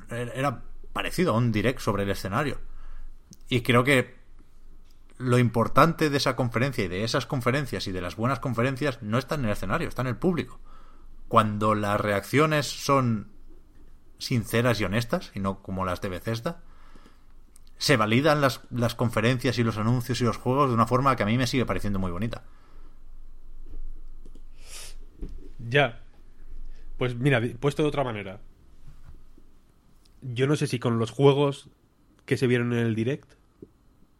[0.09, 2.59] Era parecido a un direct sobre el escenario.
[3.47, 4.19] Y creo que
[5.19, 9.17] lo importante de esa conferencia y de esas conferencias y de las buenas conferencias no
[9.17, 10.59] está en el escenario, está en el público.
[11.29, 13.31] Cuando las reacciones son
[14.17, 16.61] sinceras y honestas, y no como las de Bethesda,
[17.77, 21.23] se validan las, las conferencias y los anuncios y los juegos de una forma que
[21.23, 22.43] a mí me sigue pareciendo muy bonita.
[25.71, 25.99] Ya.
[26.97, 28.39] Pues mira, puesto de otra manera.
[30.21, 31.69] Yo no sé si con los juegos
[32.25, 33.31] que se vieron en el direct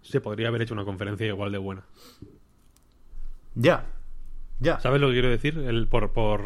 [0.01, 1.83] se podría haber hecho una conferencia igual de buena.
[3.53, 3.85] Ya.
[4.59, 4.79] Ya.
[4.79, 5.57] ¿Sabes lo que quiero decir?
[5.59, 6.41] El, por, por,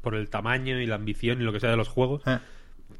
[0.00, 2.22] por el tamaño y la ambición y lo que sea de los juegos.
[2.26, 2.38] Eh.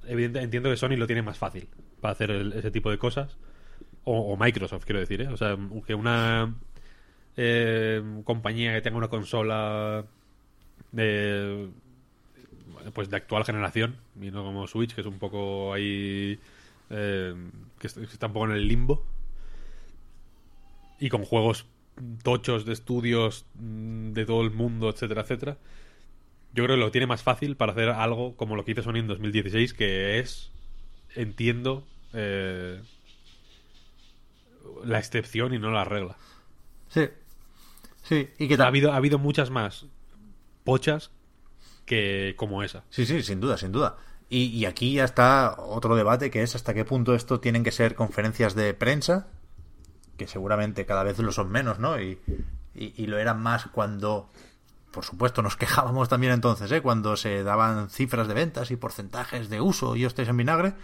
[0.07, 1.69] Evidente, entiendo que Sony lo tiene más fácil
[2.01, 3.39] para hacer el- ese tipo de cosas.
[4.05, 5.29] O, o Microsoft, quiero decir, ¿eh?
[5.29, 6.55] O sea, que una
[7.37, 10.05] eh, compañía que tenga una consola
[10.93, 11.71] de
[12.95, 16.39] pues de actual generación y no como Switch que es un poco ahí
[16.91, 17.35] eh,
[17.79, 19.05] que est- que está un poco en el limbo.
[20.99, 21.67] Y con juegos
[22.23, 25.59] tochos de estudios mm, de todo el mundo etcétera etcétera.
[26.55, 28.97] Yo creo que lo tiene más fácil para hacer algo como lo que hizo Sony
[28.99, 30.51] en 2016 que es
[31.17, 32.81] entiendo eh,
[34.85, 36.17] la excepción y no la regla.
[36.89, 37.09] Sí.
[38.03, 39.87] Sí, y que ha habido, ha habido muchas más
[40.65, 41.11] pochas
[41.87, 42.85] que como esa.
[42.91, 43.97] Sí, sí, sin duda, sin duda.
[44.29, 47.71] Y, y aquí ya está otro debate que es hasta qué punto esto tienen que
[47.71, 49.27] ser conferencias de prensa,
[50.17, 52.01] que seguramente cada vez lo son menos, ¿no?
[52.01, 52.19] Y,
[52.75, 54.31] y, lo eran más cuando,
[54.91, 56.81] por supuesto, nos quejábamos también entonces, ¿eh?
[56.81, 60.75] Cuando se daban cifras de ventas y porcentajes de uso y hostias en vinagre.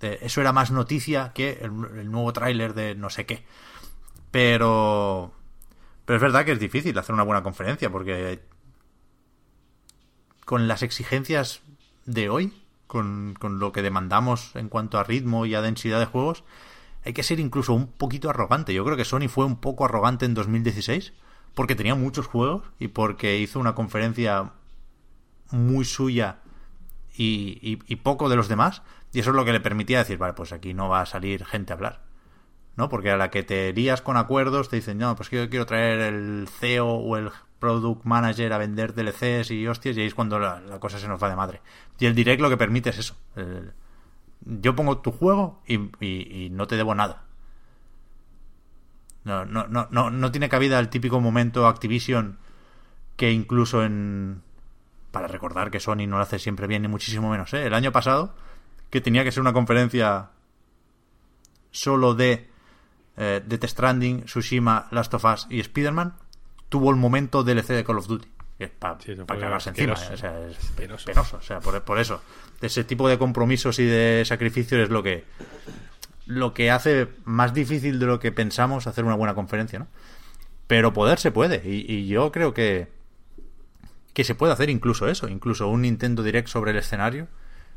[0.00, 3.44] Eh, eso era más noticia que el, el nuevo tráiler de no sé qué.
[4.30, 5.32] Pero...
[6.04, 8.42] Pero es verdad que es difícil hacer una buena conferencia porque
[10.44, 11.60] con las exigencias
[12.06, 12.52] de hoy,
[12.86, 16.44] con, con lo que demandamos en cuanto a ritmo y a densidad de juegos,
[17.04, 18.72] hay que ser incluso un poquito arrogante.
[18.74, 21.12] Yo creo que Sony fue un poco arrogante en 2016
[21.54, 24.52] porque tenía muchos juegos y porque hizo una conferencia
[25.50, 26.38] muy suya
[27.16, 28.82] y, y- poco de los demás.
[29.12, 31.44] Y eso es lo que le permitía decir, vale, pues aquí no va a salir
[31.44, 32.02] gente a hablar.
[32.76, 32.88] ¿No?
[32.88, 36.00] Porque a la que te lías con acuerdos te dicen, no, pues yo quiero traer
[36.00, 37.30] el CEO o el
[37.64, 41.22] Product Manager a vender DLCs y hostias, y ahí es cuando la, cosa se nos
[41.22, 41.60] va de madre.
[41.98, 43.16] Y el direct lo que permite es eso.
[44.40, 47.24] Yo pongo tu juego y no te debo nada.
[49.24, 52.38] No, no, no, no, no tiene cabida el típico momento Activision
[53.16, 54.42] que incluso en...
[55.10, 57.66] Para recordar que Sony no lo hace siempre bien, ni muchísimo menos, ¿eh?
[57.66, 58.34] El año pasado,
[58.90, 60.30] que tenía que ser una conferencia
[61.70, 62.50] solo de
[63.16, 66.14] eh, Death Stranding, Tsushima, Last of Us y Spider-Man,
[66.68, 68.28] tuvo el momento DLC de Call of Duty.
[68.78, 69.92] Para Sí, cagarse encima.
[69.94, 70.14] asqueroso.
[70.14, 70.72] O sea, es
[71.04, 71.36] penoso.
[71.36, 72.22] O sea, por, por eso.
[72.60, 75.24] Ese tipo de compromisos y de sacrificios es lo que
[76.26, 79.88] lo que hace más difícil de lo que pensamos hacer una buena conferencia, ¿no?
[80.66, 81.60] Pero poder se puede.
[81.68, 82.88] Y, y yo creo que
[84.14, 87.26] que se puede hacer incluso eso, incluso un Nintendo Direct sobre el escenario.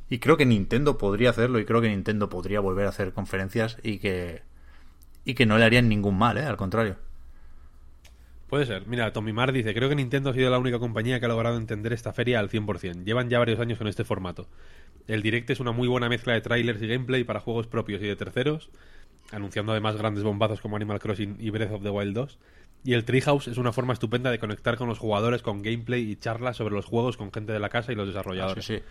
[0.09, 3.77] Y creo que Nintendo podría hacerlo y creo que Nintendo podría volver a hacer conferencias
[3.83, 4.43] y que
[5.25, 6.45] y que no le harían ningún mal, ¿eh?
[6.45, 6.95] Al contrario.
[8.49, 8.87] Puede ser.
[8.87, 11.57] Mira, Tommy Mar dice, creo que Nintendo ha sido la única compañía que ha logrado
[11.57, 13.03] entender esta feria al 100%.
[13.03, 14.47] Llevan ya varios años con este formato.
[15.07, 18.05] El Direct es una muy buena mezcla de trailers y gameplay para juegos propios y
[18.07, 18.69] de terceros,
[19.31, 22.39] anunciando además grandes bombazos como Animal Crossing y Breath of the Wild 2.
[22.85, 26.15] Y el Treehouse es una forma estupenda de conectar con los jugadores con gameplay y
[26.15, 28.63] charlas sobre los juegos con gente de la casa y los desarrolladores.
[28.63, 28.83] Sí, sí.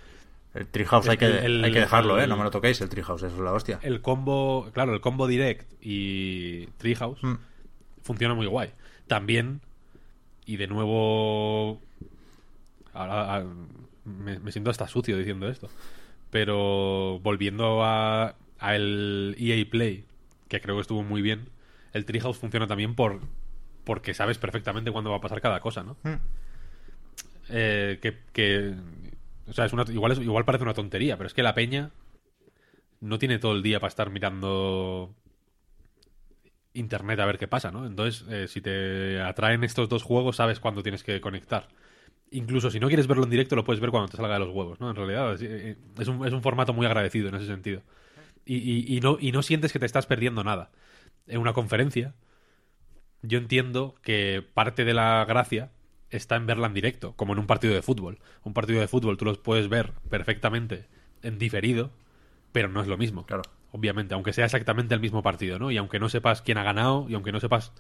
[0.55, 2.25] El Treehouse hay que, el- hay que dejarlo, ¿eh?
[2.25, 3.79] el- No me lo toquéis, el Treehouse, eso es la hostia.
[3.83, 7.35] El combo, claro, el combo Direct y Treehouse Mm.
[8.03, 8.71] funciona muy guay.
[9.07, 9.61] También,
[10.45, 11.81] y de nuevo,
[12.93, 13.45] ahora, ah,
[14.05, 15.69] me, me siento hasta sucio diciendo esto,
[16.31, 20.05] pero volviendo a, a el EA Play,
[20.49, 21.49] que creo que estuvo muy bien,
[21.93, 23.21] el Treehouse funciona también por
[23.85, 25.97] porque sabes perfectamente cuándo va a pasar cada cosa, ¿no?
[26.03, 26.15] Mm.
[27.51, 28.75] Eh, que, que-
[29.47, 31.91] o sea, es una, igual, es- igual parece una tontería, pero es que la peña
[33.01, 35.15] no tiene todo el día para estar mirando
[36.77, 37.87] internet a ver qué pasa, ¿no?
[37.87, 41.69] Entonces, eh, si te atraen estos dos juegos, sabes cuándo tienes que conectar.
[42.31, 44.51] Incluso si no quieres verlo en directo, lo puedes ver cuando te salga de los
[44.55, 44.91] huevos, ¿no?
[44.91, 47.83] En realidad, es, eh, es un, es un formato muy agradecido en ese sentido.
[48.47, 50.71] Y, y- y no, y no sientes que te estás perdiendo nada.
[51.27, 52.15] En una conferencia,
[53.23, 55.71] yo entiendo que parte de la gracia
[56.11, 58.19] está en verla en directo, como en un partido de fútbol.
[58.45, 60.87] Un partido de fútbol tú los puedes ver perfectamente
[61.23, 61.91] en diferido,
[62.53, 63.27] pero no es lo mismo.
[63.27, 63.43] Claro.
[63.73, 65.71] Obviamente, aunque sea exactamente el mismo partido, ¿no?
[65.71, 67.73] Y aunque no sepas quién ha ganado, y aunque no sepas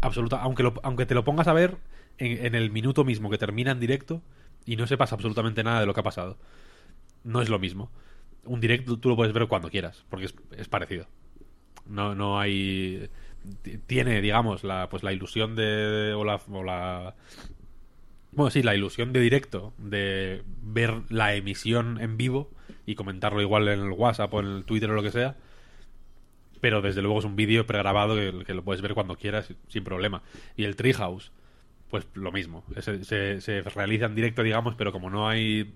[0.00, 0.40] absoluta.
[0.42, 1.78] Aunque, lo- aunque te lo pongas a ver
[2.18, 4.22] en, en el minuto mismo que termina en directo
[4.66, 6.38] y no sepas absolutamente nada de lo que ha pasado.
[7.24, 7.90] No es lo mismo.
[8.44, 10.26] Un directo tú lo puedes ver cuando quieras, porque
[10.56, 11.06] es, parecido.
[11.86, 13.08] No, no hay.
[13.86, 16.14] Tiene, digamos, la, pues la ilusión de.
[16.16, 17.14] O la, o la-
[18.32, 22.50] Bueno, sí, la ilusión de directo, de ver la emisión en vivo
[22.86, 25.36] y comentarlo igual en el WhatsApp o en el Twitter o lo que sea.
[26.60, 29.84] Pero desde luego es un vídeo pregrabado que, que lo puedes ver cuando quieras sin
[29.84, 30.22] problema.
[30.56, 31.30] Y el Treehouse,
[31.90, 32.64] pues lo mismo.
[32.80, 35.72] Se, se- se realiza en directo, digamos, pero como no hay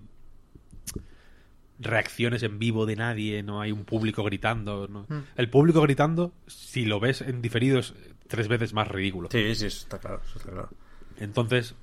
[1.79, 4.87] reacciones en vivo de nadie, no hay un público gritando.
[4.87, 5.05] no-
[5.37, 7.93] El público gritando, si lo ves en diferido, es
[8.27, 9.29] tres veces más ridículo.
[9.31, 10.69] Sí, sí, eso está claro, eso está claro.
[11.19, 11.75] Entonces,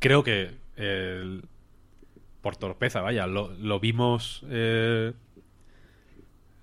[0.00, 1.42] creo que el-
[2.46, 4.44] por torpeza, vaya, lo, vimos.
[4.48, 5.12] eh,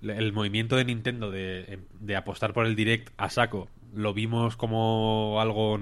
[0.00, 5.38] el movimiento de Nintendo de, de apostar por el direct a saco, lo vimos como
[5.42, 5.78] algo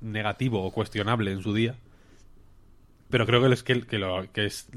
[0.00, 1.74] negativo o cuestionable en su día.
[3.10, 4.70] Pero creo que es, que, lo, que es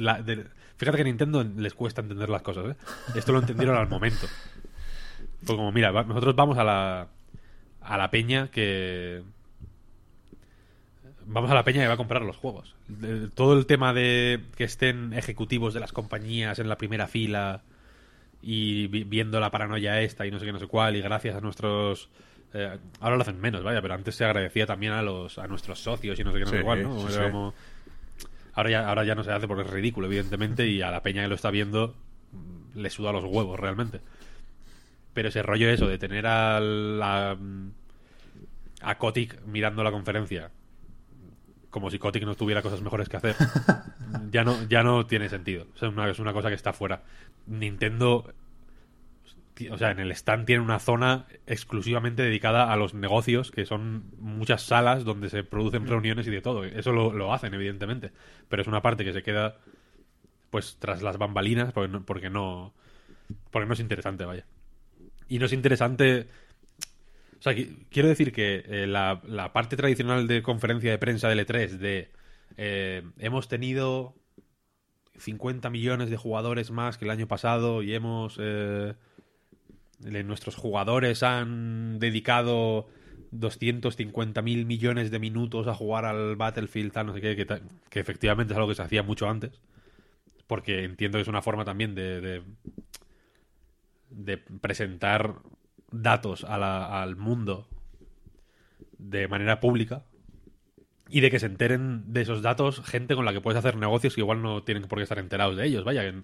[0.76, 2.76] fíjate que a Nintendo les cuesta entender las cosas, ¿eh?
[3.16, 4.28] Esto lo entendieron al momento.
[5.44, 7.08] Fue como, mira, nosotros vamos a la,
[7.80, 9.24] a la peña que,
[11.26, 12.76] vamos a la peña que va a comprar los juegos.
[12.88, 17.64] De- todo el tema de que estén ejecutivos de las compañías en la primera fila
[18.42, 21.36] y vi- viendo la paranoia esta y no sé qué, no sé cuál, y gracias
[21.36, 22.10] a nuestros...
[22.54, 25.80] eh, ahora lo hacen menos, vaya, pero antes se agradecía también a los a nuestros
[25.80, 27.10] socios y no sé qué, no sé Sí, cuál, ¿no?
[27.10, 27.54] sí, como-
[28.54, 31.24] Ahora ya, ahora ya no se hace porque es ridículo, evidentemente, y a la peña
[31.24, 31.94] que lo está viendo
[32.32, 34.00] mm, le suda los huevos realmente.
[35.14, 36.58] Pero ese rollo eso de tener a,
[38.82, 40.52] a Kotick mirando la conferencia
[41.76, 43.36] como si Kotick no tuviera cosas mejores que hacer,
[44.32, 45.68] ya no, ya no tiene sentido.
[45.76, 47.04] O sea, una, es una cosa que está fuera.
[47.48, 48.34] Nintendo,
[49.70, 54.06] o sea, en el stand tiene una zona exclusivamente dedicada a los negocios, que son
[54.20, 56.64] muchas salas donde se producen reuniones y de todo.
[56.64, 58.14] Eso lo, lo hacen, evidentemente.
[58.48, 59.58] Pero es una parte que se queda,
[60.52, 62.74] pues, tras las bambalinas, porque no, porque no,
[63.52, 64.46] porque no es interesante, vaya.
[65.28, 66.30] Y no es interesante
[67.40, 69.22] o sea, qui- quiero decir que eh, la,
[69.54, 72.12] parte tradicional de conferencia de prensa del E3 de
[72.58, 74.16] eh, hemos tenido
[75.18, 78.94] 50 millones de jugadores más que el año pasado y hemos eh,
[80.00, 82.88] nuestros jugadores han dedicado
[83.32, 87.36] 250 mil millones de minutos a jugar al Battlefield tal no sé qué
[87.90, 89.62] que, efectivamente es algo que se hacía mucho antes
[90.48, 92.44] porque entiendo que es una forma también de
[94.10, 95.36] de presentar
[96.02, 97.68] datos a la- al mundo
[98.98, 100.04] de manera pública
[101.10, 104.16] y de que se enteren de esos datos gente con la que puedes hacer negocios
[104.16, 105.84] que igual no tienen por qué estar enterados de ellos.
[105.84, 106.24] Vaya, que,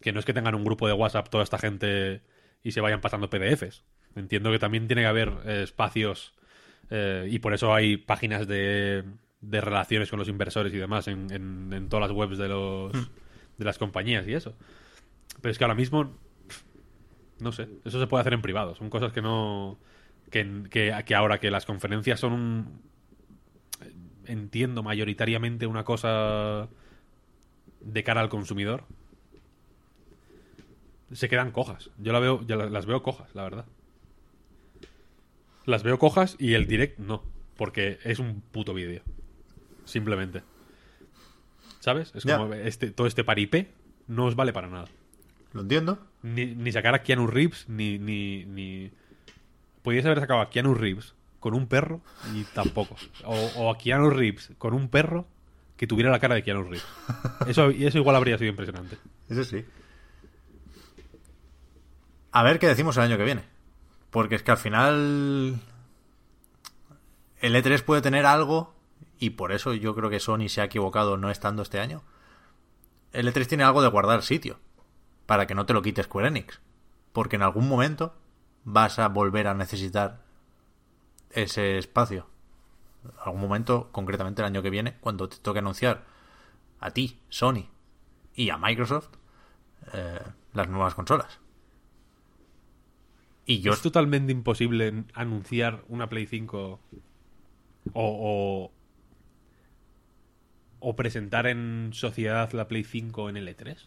[0.00, 2.22] que no es que tengan un grupo de WhatsApp toda esta gente
[2.62, 3.84] y se vayan pasando PDFs.
[4.16, 6.34] Entiendo que también tiene que haber eh, espacios
[6.90, 9.04] eh, y por eso hay páginas de,
[9.40, 12.92] de relaciones con los inversores y demás en, en- en todas las webs de, los,
[13.58, 14.54] de las compañías y eso.
[15.42, 16.16] Pero es que ahora mismo
[17.40, 18.74] no sé, eso se puede hacer en privado.
[18.74, 19.78] Son cosas que no.
[20.30, 22.80] Que, que, que ahora que las conferencias son un.
[24.26, 26.68] Entiendo mayoritariamente una cosa
[27.80, 28.84] de cara al consumidor.
[31.12, 31.90] Se quedan cojas.
[31.98, 33.66] Yo la veo, ya la- las veo cojas, la verdad.
[35.66, 37.22] Las veo cojas y el direct no.
[37.56, 39.02] Porque es un puto vídeo.
[39.84, 40.42] Simplemente.
[41.80, 42.12] ¿Sabes?
[42.14, 43.70] Es como este, todo este paripé
[44.08, 44.86] no os vale para nada.
[45.54, 45.98] Lo entiendo.
[46.22, 48.90] Ni, ni sacar a Keanu Reeves, ni, ni, ni...
[49.82, 52.00] Podías haber sacado a Keanu Reeves con un perro
[52.34, 52.96] y tampoco.
[53.24, 55.26] O, o a Keanu Reeves con un perro
[55.76, 56.86] que tuviera la cara de Keanu Reeves.
[57.46, 58.98] Eso, y eso igual habría sido impresionante.
[59.28, 59.64] Eso sí.
[62.32, 63.44] A ver qué decimos el año que viene.
[64.10, 65.60] Porque es que al final.
[67.40, 68.74] El E3 puede tener algo.
[69.20, 72.02] Y por eso yo creo que Sony se ha equivocado no estando este año.
[73.12, 74.58] El E3 tiene algo de guardar sitio.
[75.26, 76.60] Para que no te lo quites Square Enix.
[77.12, 78.14] Porque en algún momento
[78.64, 80.22] vas a volver a necesitar
[81.30, 82.26] ese espacio.
[83.04, 86.04] En algún momento, concretamente el año que viene, cuando te toque anunciar
[86.80, 87.68] a ti, Sony,
[88.34, 89.08] y a Microsoft
[89.92, 90.20] eh,
[90.52, 91.40] las nuevas consolas.
[93.46, 96.80] Y yo Es totalmente imposible anunciar una Play 5 o,
[97.94, 98.72] o,
[100.80, 103.86] o presentar en sociedad la Play 5 en el E3.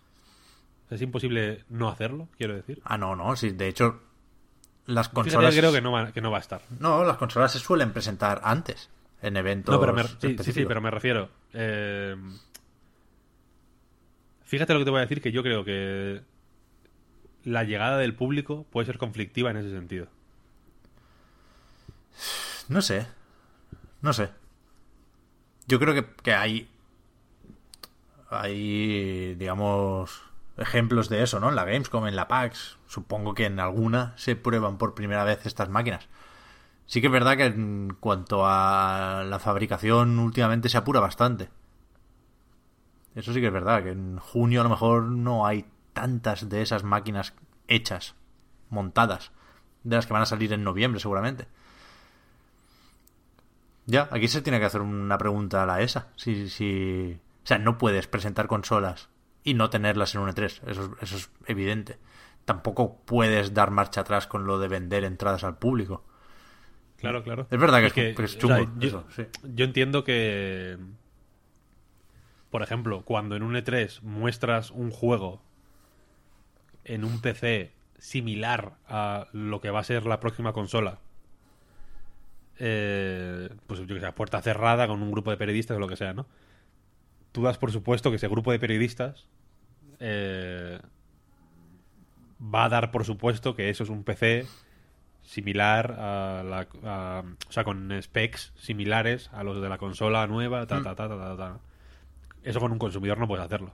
[0.89, 2.81] Es imposible no hacerlo, quiero decir.
[2.85, 4.01] Ah, no, no, sí, de hecho
[4.85, 6.61] las consolas creo que no, va, que no va a estar.
[6.79, 8.89] No, las consolas se suelen presentar antes
[9.21, 11.29] en eventos No, pero me, sí, sí, pero me refiero.
[11.53, 12.15] eh,
[14.45, 16.21] fíjate lo que te voy a decir, que yo creo que
[17.43, 20.07] la llegada del público puede ser conflictiva en ese sentido.
[22.69, 23.07] No sé.
[24.01, 24.29] No sé.
[25.67, 26.69] Yo creo que, que hay.
[28.29, 30.21] Hay, digamos,
[30.57, 31.49] ejemplos de eso, ¿no?
[31.49, 32.77] En la Gamescom, en la PAX.
[32.87, 36.07] Supongo que en alguna se prueban por primera vez estas máquinas.
[36.85, 41.49] Sí que es verdad que en cuanto a la fabricación últimamente se apura bastante.
[43.13, 46.61] Eso sí que es verdad, que en junio a lo mejor no hay tantas de
[46.61, 47.33] esas máquinas
[47.67, 48.15] hechas,
[48.69, 49.31] montadas,
[49.83, 51.47] de las que van a salir en noviembre seguramente.
[53.85, 56.09] Ya, aquí se tiene que hacer una pregunta a la ESA.
[56.15, 57.19] Si, si...
[57.43, 59.09] O sea, no puedes presentar consolas
[59.47, 60.43] y no tenerlas en un E3.
[60.67, 61.97] Eso, eso es evidente.
[62.43, 66.03] Tampoco puedes dar marcha atrás con lo de vender entradas al público.
[66.97, 67.47] Claro, claro.
[67.49, 68.69] Es verdad que, es, chungo.
[68.77, 69.05] yo,
[69.43, 70.77] yo, entiendo que,
[72.49, 75.41] por ejemplo, cuando en un E3 muestras un juego
[76.83, 80.99] en un PC similar a lo que va a ser la próxima consola,
[82.59, 85.95] eh, pues yo que sé, puerta cerrada con un grupo de periodistas o lo que
[85.95, 86.25] sea, ¿no?
[87.37, 89.27] Tú das por supuesto que ese grupo de periodistas
[89.99, 90.79] eh,
[92.41, 94.47] va a dar por supuesto que eso es un PC
[95.21, 96.67] similar a la.
[97.47, 101.37] o sea, con specs similares a los de la consola nueva, ta, ta, ta, ta,
[101.37, 101.59] ta,
[102.41, 103.69] Eso con un consumidor no puedes hacerlo.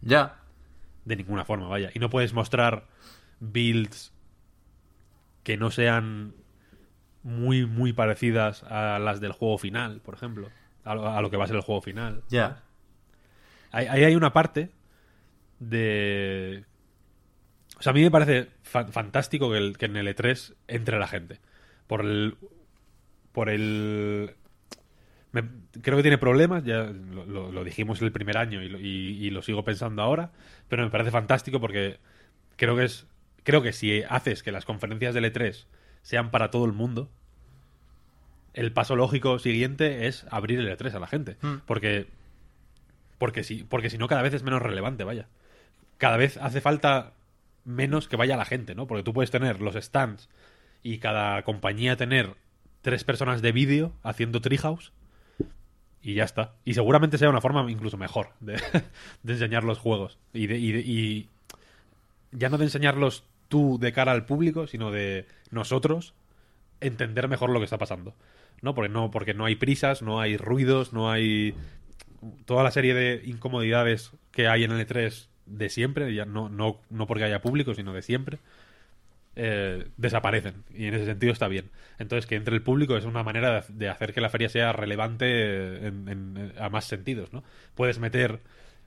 [0.00, 0.40] Ya.
[1.04, 1.92] De ninguna forma, vaya.
[1.94, 2.88] Y no puedes mostrar
[3.38, 4.12] builds
[5.44, 6.34] que no sean
[7.22, 10.48] muy, muy parecidas a las del juego final, por ejemplo.
[10.82, 12.24] A lo, que va a ser el juego final.
[12.28, 12.63] Ya.
[13.74, 14.70] Ahí, hay una parte
[15.58, 16.64] de...
[17.78, 21.08] O sea, a mí me parece fantástico que, el, que en el E3 entre la
[21.08, 21.40] gente.
[21.86, 22.36] Por el...
[23.32, 24.36] Por el...
[25.82, 30.02] creo que tiene problemas, ya lo, dijimos el primer año y, y, lo sigo pensando
[30.02, 30.30] ahora,
[30.68, 31.98] pero me parece fantástico porque
[32.56, 33.08] creo que es
[33.44, 35.66] creo que si haces que las conferencias del E3
[36.02, 37.10] sean para todo el mundo,
[38.54, 41.36] el paso lógico siguiente es abrir el E3 a la gente.
[41.40, 41.56] Hmm.
[41.66, 42.08] Porque,
[43.18, 45.28] porque, si, porque si no, cada vez es menos relevante, vaya.
[45.98, 47.12] Cada vez hace falta
[47.64, 48.86] menos que vaya la gente, ¿no?
[48.86, 50.28] Porque tú puedes tener los stands
[50.82, 52.34] y cada compañía tener
[52.82, 54.92] tres personas de vídeo haciendo treehouse
[56.02, 56.52] y ya está.
[56.64, 58.60] Y seguramente sea una forma incluso mejor de,
[59.26, 60.18] enseñar los juegos.
[60.34, 61.30] Y, de, y
[62.30, 66.14] ya no de enseñarlos tú de cara al público, sino de nosotros
[66.80, 68.14] entender mejor lo que está pasando.
[68.60, 68.74] ¿No?
[68.74, 71.54] Porque no, porque no hay prisas, no hay ruidos, no hay
[72.44, 76.80] toda la serie de incomodidades que hay en el E3 de siempre, ya no, no,
[76.90, 78.38] no porque haya público, sino de siempre,
[79.36, 80.64] eh, desaparecen.
[80.72, 81.70] Y en ese sentido está bien.
[81.98, 85.92] Entonces, que entre el público es una manera de, hacer que la feria sea relevante
[86.58, 87.42] a más sentidos, ¿no?
[87.74, 88.40] Puedes meter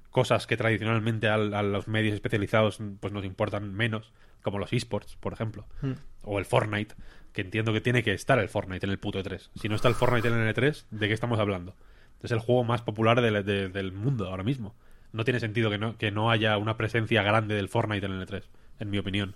[0.09, 5.33] cosas que tradicionalmente a, los medios especializados pues nos importan menos, como los esports, por
[5.33, 5.93] ejemplo, hmm.
[6.23, 6.95] o el Fortnite,
[7.33, 9.49] que entiendo que tiene que estar el Fortnite en el puto E3.
[9.55, 11.75] Si no está el Fortnite en el E3, ¿de qué estamos hablando?
[12.23, 14.75] Es el juego más popular del mundo ahora mismo.
[15.13, 18.27] No tiene sentido que no, que no haya una presencia grande del Fortnite en el
[18.27, 18.43] E3,
[18.79, 19.35] en mi opinión.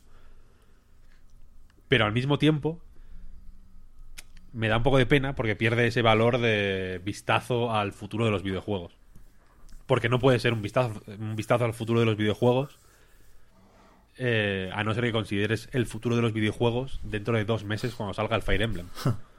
[1.87, 2.81] Pero al mismo tiempo,
[4.53, 8.31] me da un poco de pena porque pierde ese valor de vistazo al futuro de
[8.31, 8.93] los videojuegos.
[9.85, 12.77] Porque no puede ser un vistazo, un vistazo al futuro de los videojuegos
[14.17, 17.95] eh, a no ser que consideres el futuro de los videojuegos dentro de dos meses
[17.95, 18.87] cuando salga el Fire Emblem.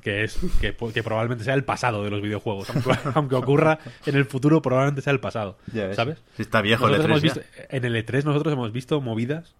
[0.00, 2.68] que, es que, probablemente sea el pasado de los videojuegos.
[3.14, 5.58] Aunque, ocurra en el futuro, probablemente sea el pasado.
[5.94, 6.22] ¿Sabes?
[6.38, 9.54] está viejo el E3 En el E3 nosotros hemos visto movidas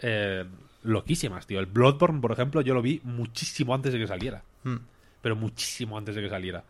[0.00, 0.44] eh,
[0.82, 1.60] loquísimas, tío.
[1.60, 4.42] El Bloodborne, por ejemplo, yo lo vi muchísimo antes de que saliera.
[4.64, 4.78] Hmm.
[5.22, 6.64] Pero muchísimo antes de que saliera.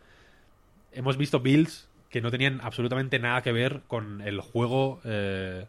[0.93, 5.67] Hemos visto builds que no tenían absolutamente nada que ver con el juego eh,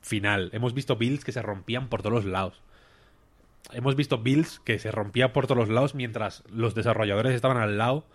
[0.00, 0.50] final.
[0.52, 2.60] Hemos visto builds que se rompían por todos los lados.
[3.72, 7.78] Hemos visto builds que se rompían por todos los lados mientras los desarrolladores estaban al
[7.78, 8.06] lado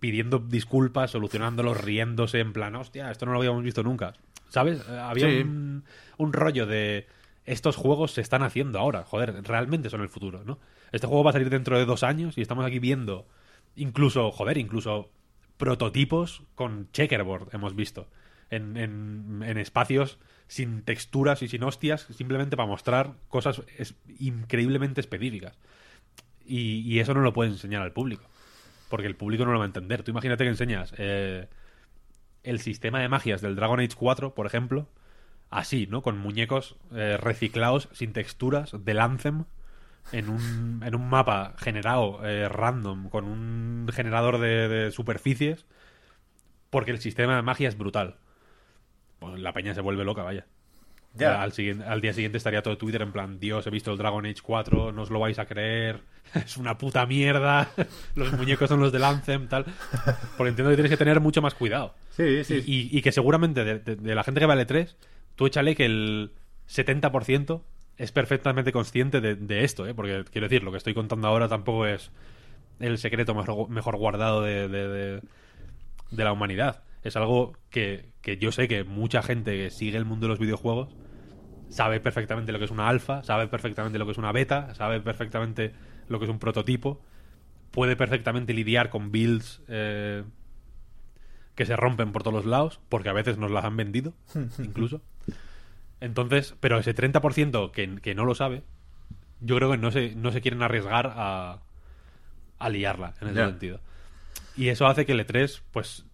[0.00, 4.12] pidiendo disculpas, solucionándolos, riéndose en plan, hostia, esto no lo habíamos visto nunca.
[4.48, 4.80] ¿Sabes?
[4.88, 5.84] Eh, había un,
[6.18, 7.06] un, rollo de
[7.44, 9.04] estos juegos se están haciendo ahora.
[9.04, 10.58] Joder, realmente son el futuro, ¿no?
[10.92, 13.26] Este juego va a salir dentro de dos años y estamos aquí viendo
[13.76, 15.10] incluso, joder, incluso
[15.56, 18.08] prototipos con checkerboard hemos visto
[18.50, 23.62] en, en, espacios sin texturas y sin hostias, simplemente para mostrar cosas
[24.18, 25.58] increíblemente específicas.
[26.44, 28.22] Y, eso no lo puedes enseñar al público,
[28.88, 30.04] porque el público no lo va a entender.
[30.04, 31.48] Tú imagínate que enseñas eh,
[32.44, 34.88] el sistema de magias del Dragon Age 4, por ejemplo,
[35.50, 36.02] así, ¿no?
[36.02, 39.44] Con muñecos eh, reciclados, sin texturas, del Anthem,
[40.12, 45.66] en un, en un mapa generado eh, random, con un generador de superficies,
[46.70, 48.18] porque el sistema de magia es brutal.
[49.18, 50.46] Pues la peña se vuelve loca, vaya.
[51.14, 51.40] Ya.
[51.42, 51.50] Al,
[52.02, 55.00] día siguiente estaría todo Twitter en plan, Dios, he visto el Dragon Age 4, no
[55.02, 56.00] os lo vais a creer,
[56.34, 57.70] es una puta mierda,
[58.14, 59.64] los muñecos son los del Anthem, tal.
[60.36, 61.94] Porque entiendo que tienes que tener mucho más cuidado.
[62.10, 62.62] Sí, sí.
[62.66, 64.94] Y, y- y que seguramente de, de- de la gente que vale 3,
[65.36, 66.32] tú échale que el
[66.68, 67.62] 70%
[67.96, 69.94] es perfectamente consciente de, de esto, ¿eh?
[69.94, 72.10] Porque quiero decir, lo que estoy contando ahora tampoco es
[72.78, 74.68] el secreto mejor, mejor guardado de-
[76.10, 76.82] de la humanidad.
[77.06, 80.38] Es algo que, que yo sé que mucha gente que sigue el mundo de los
[80.38, 80.96] videojuegos
[81.68, 85.00] sabe perfectamente lo que es una alfa, sabe perfectamente lo que es una beta, sabe
[85.00, 85.72] perfectamente
[86.08, 87.00] lo que es un prototipo,
[87.70, 90.24] puede perfectamente lidiar con builds eh,
[91.54, 94.14] que se rompen por todos los lados, porque a veces nos las han vendido,
[94.58, 95.02] incluso.
[96.00, 98.62] Entonces, pero ese 30% que, que no lo sabe,
[99.40, 101.60] yo creo que no se, no se quieren arriesgar a,
[102.58, 103.80] a liarla en ese sentido.
[104.56, 106.06] Y eso hace que el E3, pues,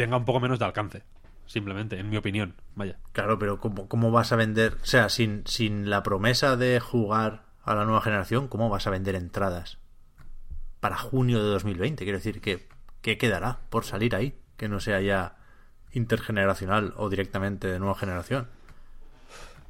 [0.00, 1.02] tenga un poco menos de alcance,
[1.44, 2.54] simplemente, en mi opinión.
[2.74, 2.96] Vaya.
[3.12, 4.78] Claro, pero ¿cómo, cómo vas a vender?
[4.82, 8.90] O sea, sin, sin la promesa de jugar a la nueva generación, ¿cómo vas a
[8.90, 9.76] vender entradas
[10.80, 12.02] para junio de 2020?
[12.02, 12.66] Quiero decir, que
[13.02, 14.34] ¿qué quedará por salir ahí?
[14.56, 15.36] Que no sea ya
[15.92, 18.48] intergeneracional o directamente de nueva generación.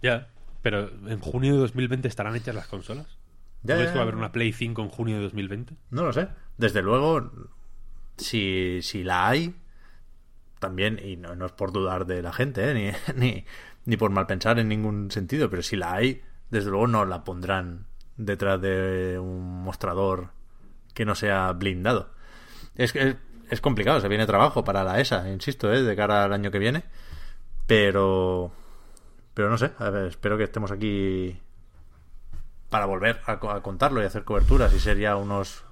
[0.00, 0.28] Ya,
[0.62, 3.18] pero en junio de 2020 estarán hechas las consolas.
[3.64, 5.74] Ya, ¿No ya, que va a haber una Play 5 en junio de 2020?
[5.90, 6.28] No lo sé.
[6.56, 7.32] Desde luego,
[8.16, 9.56] si, si la hay,
[10.60, 12.94] también, y no, no es por dudar de la gente, ¿eh?
[13.16, 13.44] ni, ni,
[13.84, 17.24] ni por mal pensar en ningún sentido, pero si la hay, desde luego no la
[17.24, 20.30] pondrán detrás de un mostrador
[20.94, 22.10] que no sea blindado.
[22.76, 23.16] Es es,
[23.50, 25.82] es complicado, se viene trabajo para la ESA, insisto, ¿eh?
[25.82, 26.84] de cara al año que viene,
[27.66, 28.52] pero
[29.34, 31.40] pero no sé, a ver, espero que estemos aquí
[32.68, 35.64] para volver a, a contarlo y hacer coberturas y ser ya unos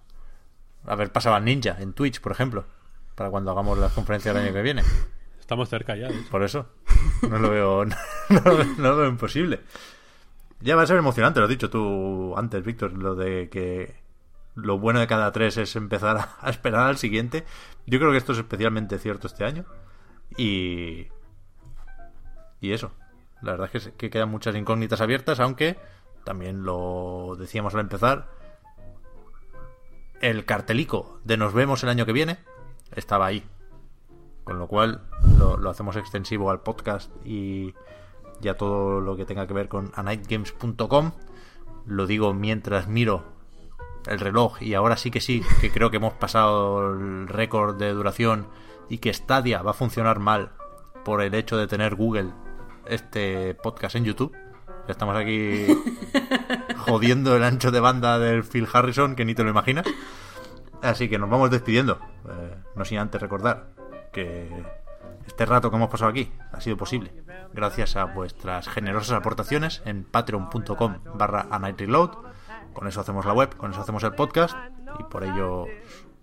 [0.87, 2.65] a ver pasaba ninja en Twitch por ejemplo
[3.19, 4.83] para cuando hagamos las conferencias del año que viene
[5.41, 6.07] Estamos cerca ya.
[6.09, 6.27] ¿ves?
[6.31, 6.67] por eso
[7.29, 7.85] no lo veo
[8.29, 9.61] no, lo- no lo veo imposible
[10.61, 13.97] ya va a ser emocionante lo has dicho tú antes Víctor lo de que
[14.55, 17.45] lo bueno de cada tres es empezar a, esperar al siguiente
[17.87, 19.65] yo creo que esto es especialmente cierto este año
[20.37, 21.09] y
[22.61, 22.93] y eso
[23.43, 25.77] la verdad es que, que quedan muchas incógnitas abiertas aunque
[26.25, 28.29] también lo decíamos al empezar
[30.21, 32.39] el cartelico de nos vemos el año que viene
[32.93, 33.45] estaba ahí
[34.49, 35.03] con lo cual
[35.39, 37.75] lo, lo hacemos extensivo al podcast y,
[38.41, 41.13] y a todo lo que tenga que ver con anightgames.com.
[41.85, 43.25] Lo digo mientras miro
[44.07, 47.93] el reloj y ahora sí que sí, que creo que hemos pasado el récord de
[47.93, 48.49] duración
[48.89, 50.53] y que Stadia va a funcionar mal
[51.05, 52.33] por el hecho de tener Google
[52.87, 54.35] este podcast en YouTube.
[54.87, 55.67] Ya estamos aquí
[56.79, 59.85] jodiendo el ancho de banda del Phil Harrison que ni te lo imaginas.
[60.83, 61.99] Así que nos vamos despidiendo.
[62.29, 63.69] Eh, no sin antes recordar
[64.13, 64.49] que
[65.27, 67.13] este rato que hemos pasado aquí ha sido posible
[67.53, 71.47] gracias a vuestras generosas aportaciones en patreon.com barra
[71.77, 72.11] reload.
[72.73, 74.57] Con eso hacemos la web, con eso hacemos el podcast
[74.99, 75.67] y por ello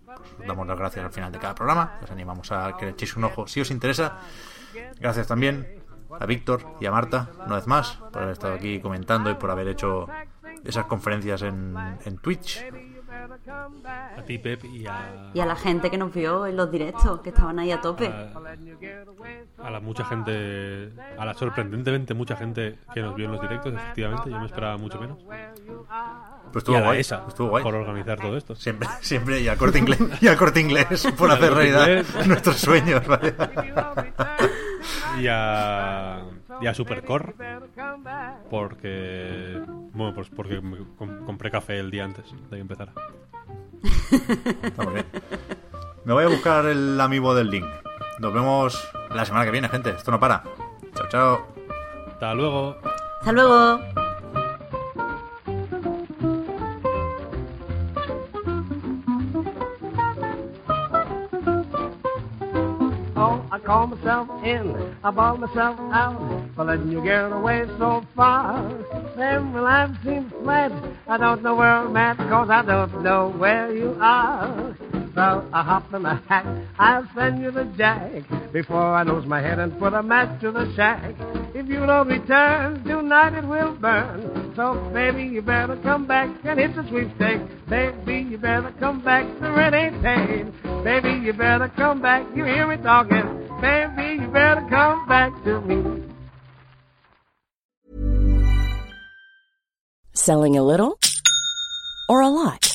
[0.05, 1.99] pues, damos las gracias al final de cada programa.
[2.03, 4.19] Os animamos a que le echéis un ojo si os interesa.
[4.99, 5.83] Gracias también
[6.19, 9.51] a Víctor y a Marta, una vez más, por haber estado aquí comentando y por
[9.51, 10.07] haber hecho
[10.63, 12.63] esas conferencias en, en Twitch.
[14.17, 17.21] A ti, Pep, y a, Y a la gente que nos vio en los directos,
[17.21, 18.07] que estaban ahí a tope.
[18.07, 18.31] a,
[19.63, 23.73] a la mucha gente, a la sorprendentemente mucha gente que nos vio en los directos,
[23.73, 24.29] efectivamente.
[24.29, 25.17] Yo me esperaba mucho menos.
[25.23, 26.99] Pues Y estuvo guay.
[26.99, 27.63] ESA Estuvo guay.
[27.63, 28.55] por organizar todo esto.
[28.55, 32.15] Siempre, siempre, y al corte inglés, y al corte inglés por hacer realidad Inglés.
[32.27, 33.35] nuestros sueños, ¿vale?
[35.19, 36.21] Y a,
[36.61, 37.33] y a Supercore,
[38.49, 39.61] porque,
[39.95, 42.93] bueno, pues porque me com- compré café el día antes de que empezara.
[44.63, 45.05] Está muy bien.
[46.05, 47.65] Me voy a buscar el amigo del link.
[48.19, 49.89] Nos vemos la semana que viene, gente.
[49.91, 50.43] Esto no para.
[50.95, 51.47] Chao, chao.
[52.07, 52.77] Hasta luego.
[53.19, 54.04] Hasta luego.
[63.55, 68.61] I call myself in, I ball myself out for letting you get away so far.
[69.15, 70.73] Then life seems flat,
[71.07, 74.75] I don't know where I'm at, cause I don't know where you are.
[75.15, 76.45] So I hop in a hack,
[76.77, 78.11] I'll send you the jack
[78.51, 81.15] before I lose my head and put a match to the shack.
[81.55, 84.51] If you don't return, tonight it will burn.
[84.57, 87.43] So baby, you better come back and hit the sweepstakes.
[87.69, 90.83] Baby, you better come back, the rent ain't paid.
[90.83, 93.47] Baby, you better come back, you hear me talking.
[93.61, 96.03] Baby, you better come back to me.
[100.13, 100.99] Selling a little
[102.09, 102.74] or a lot?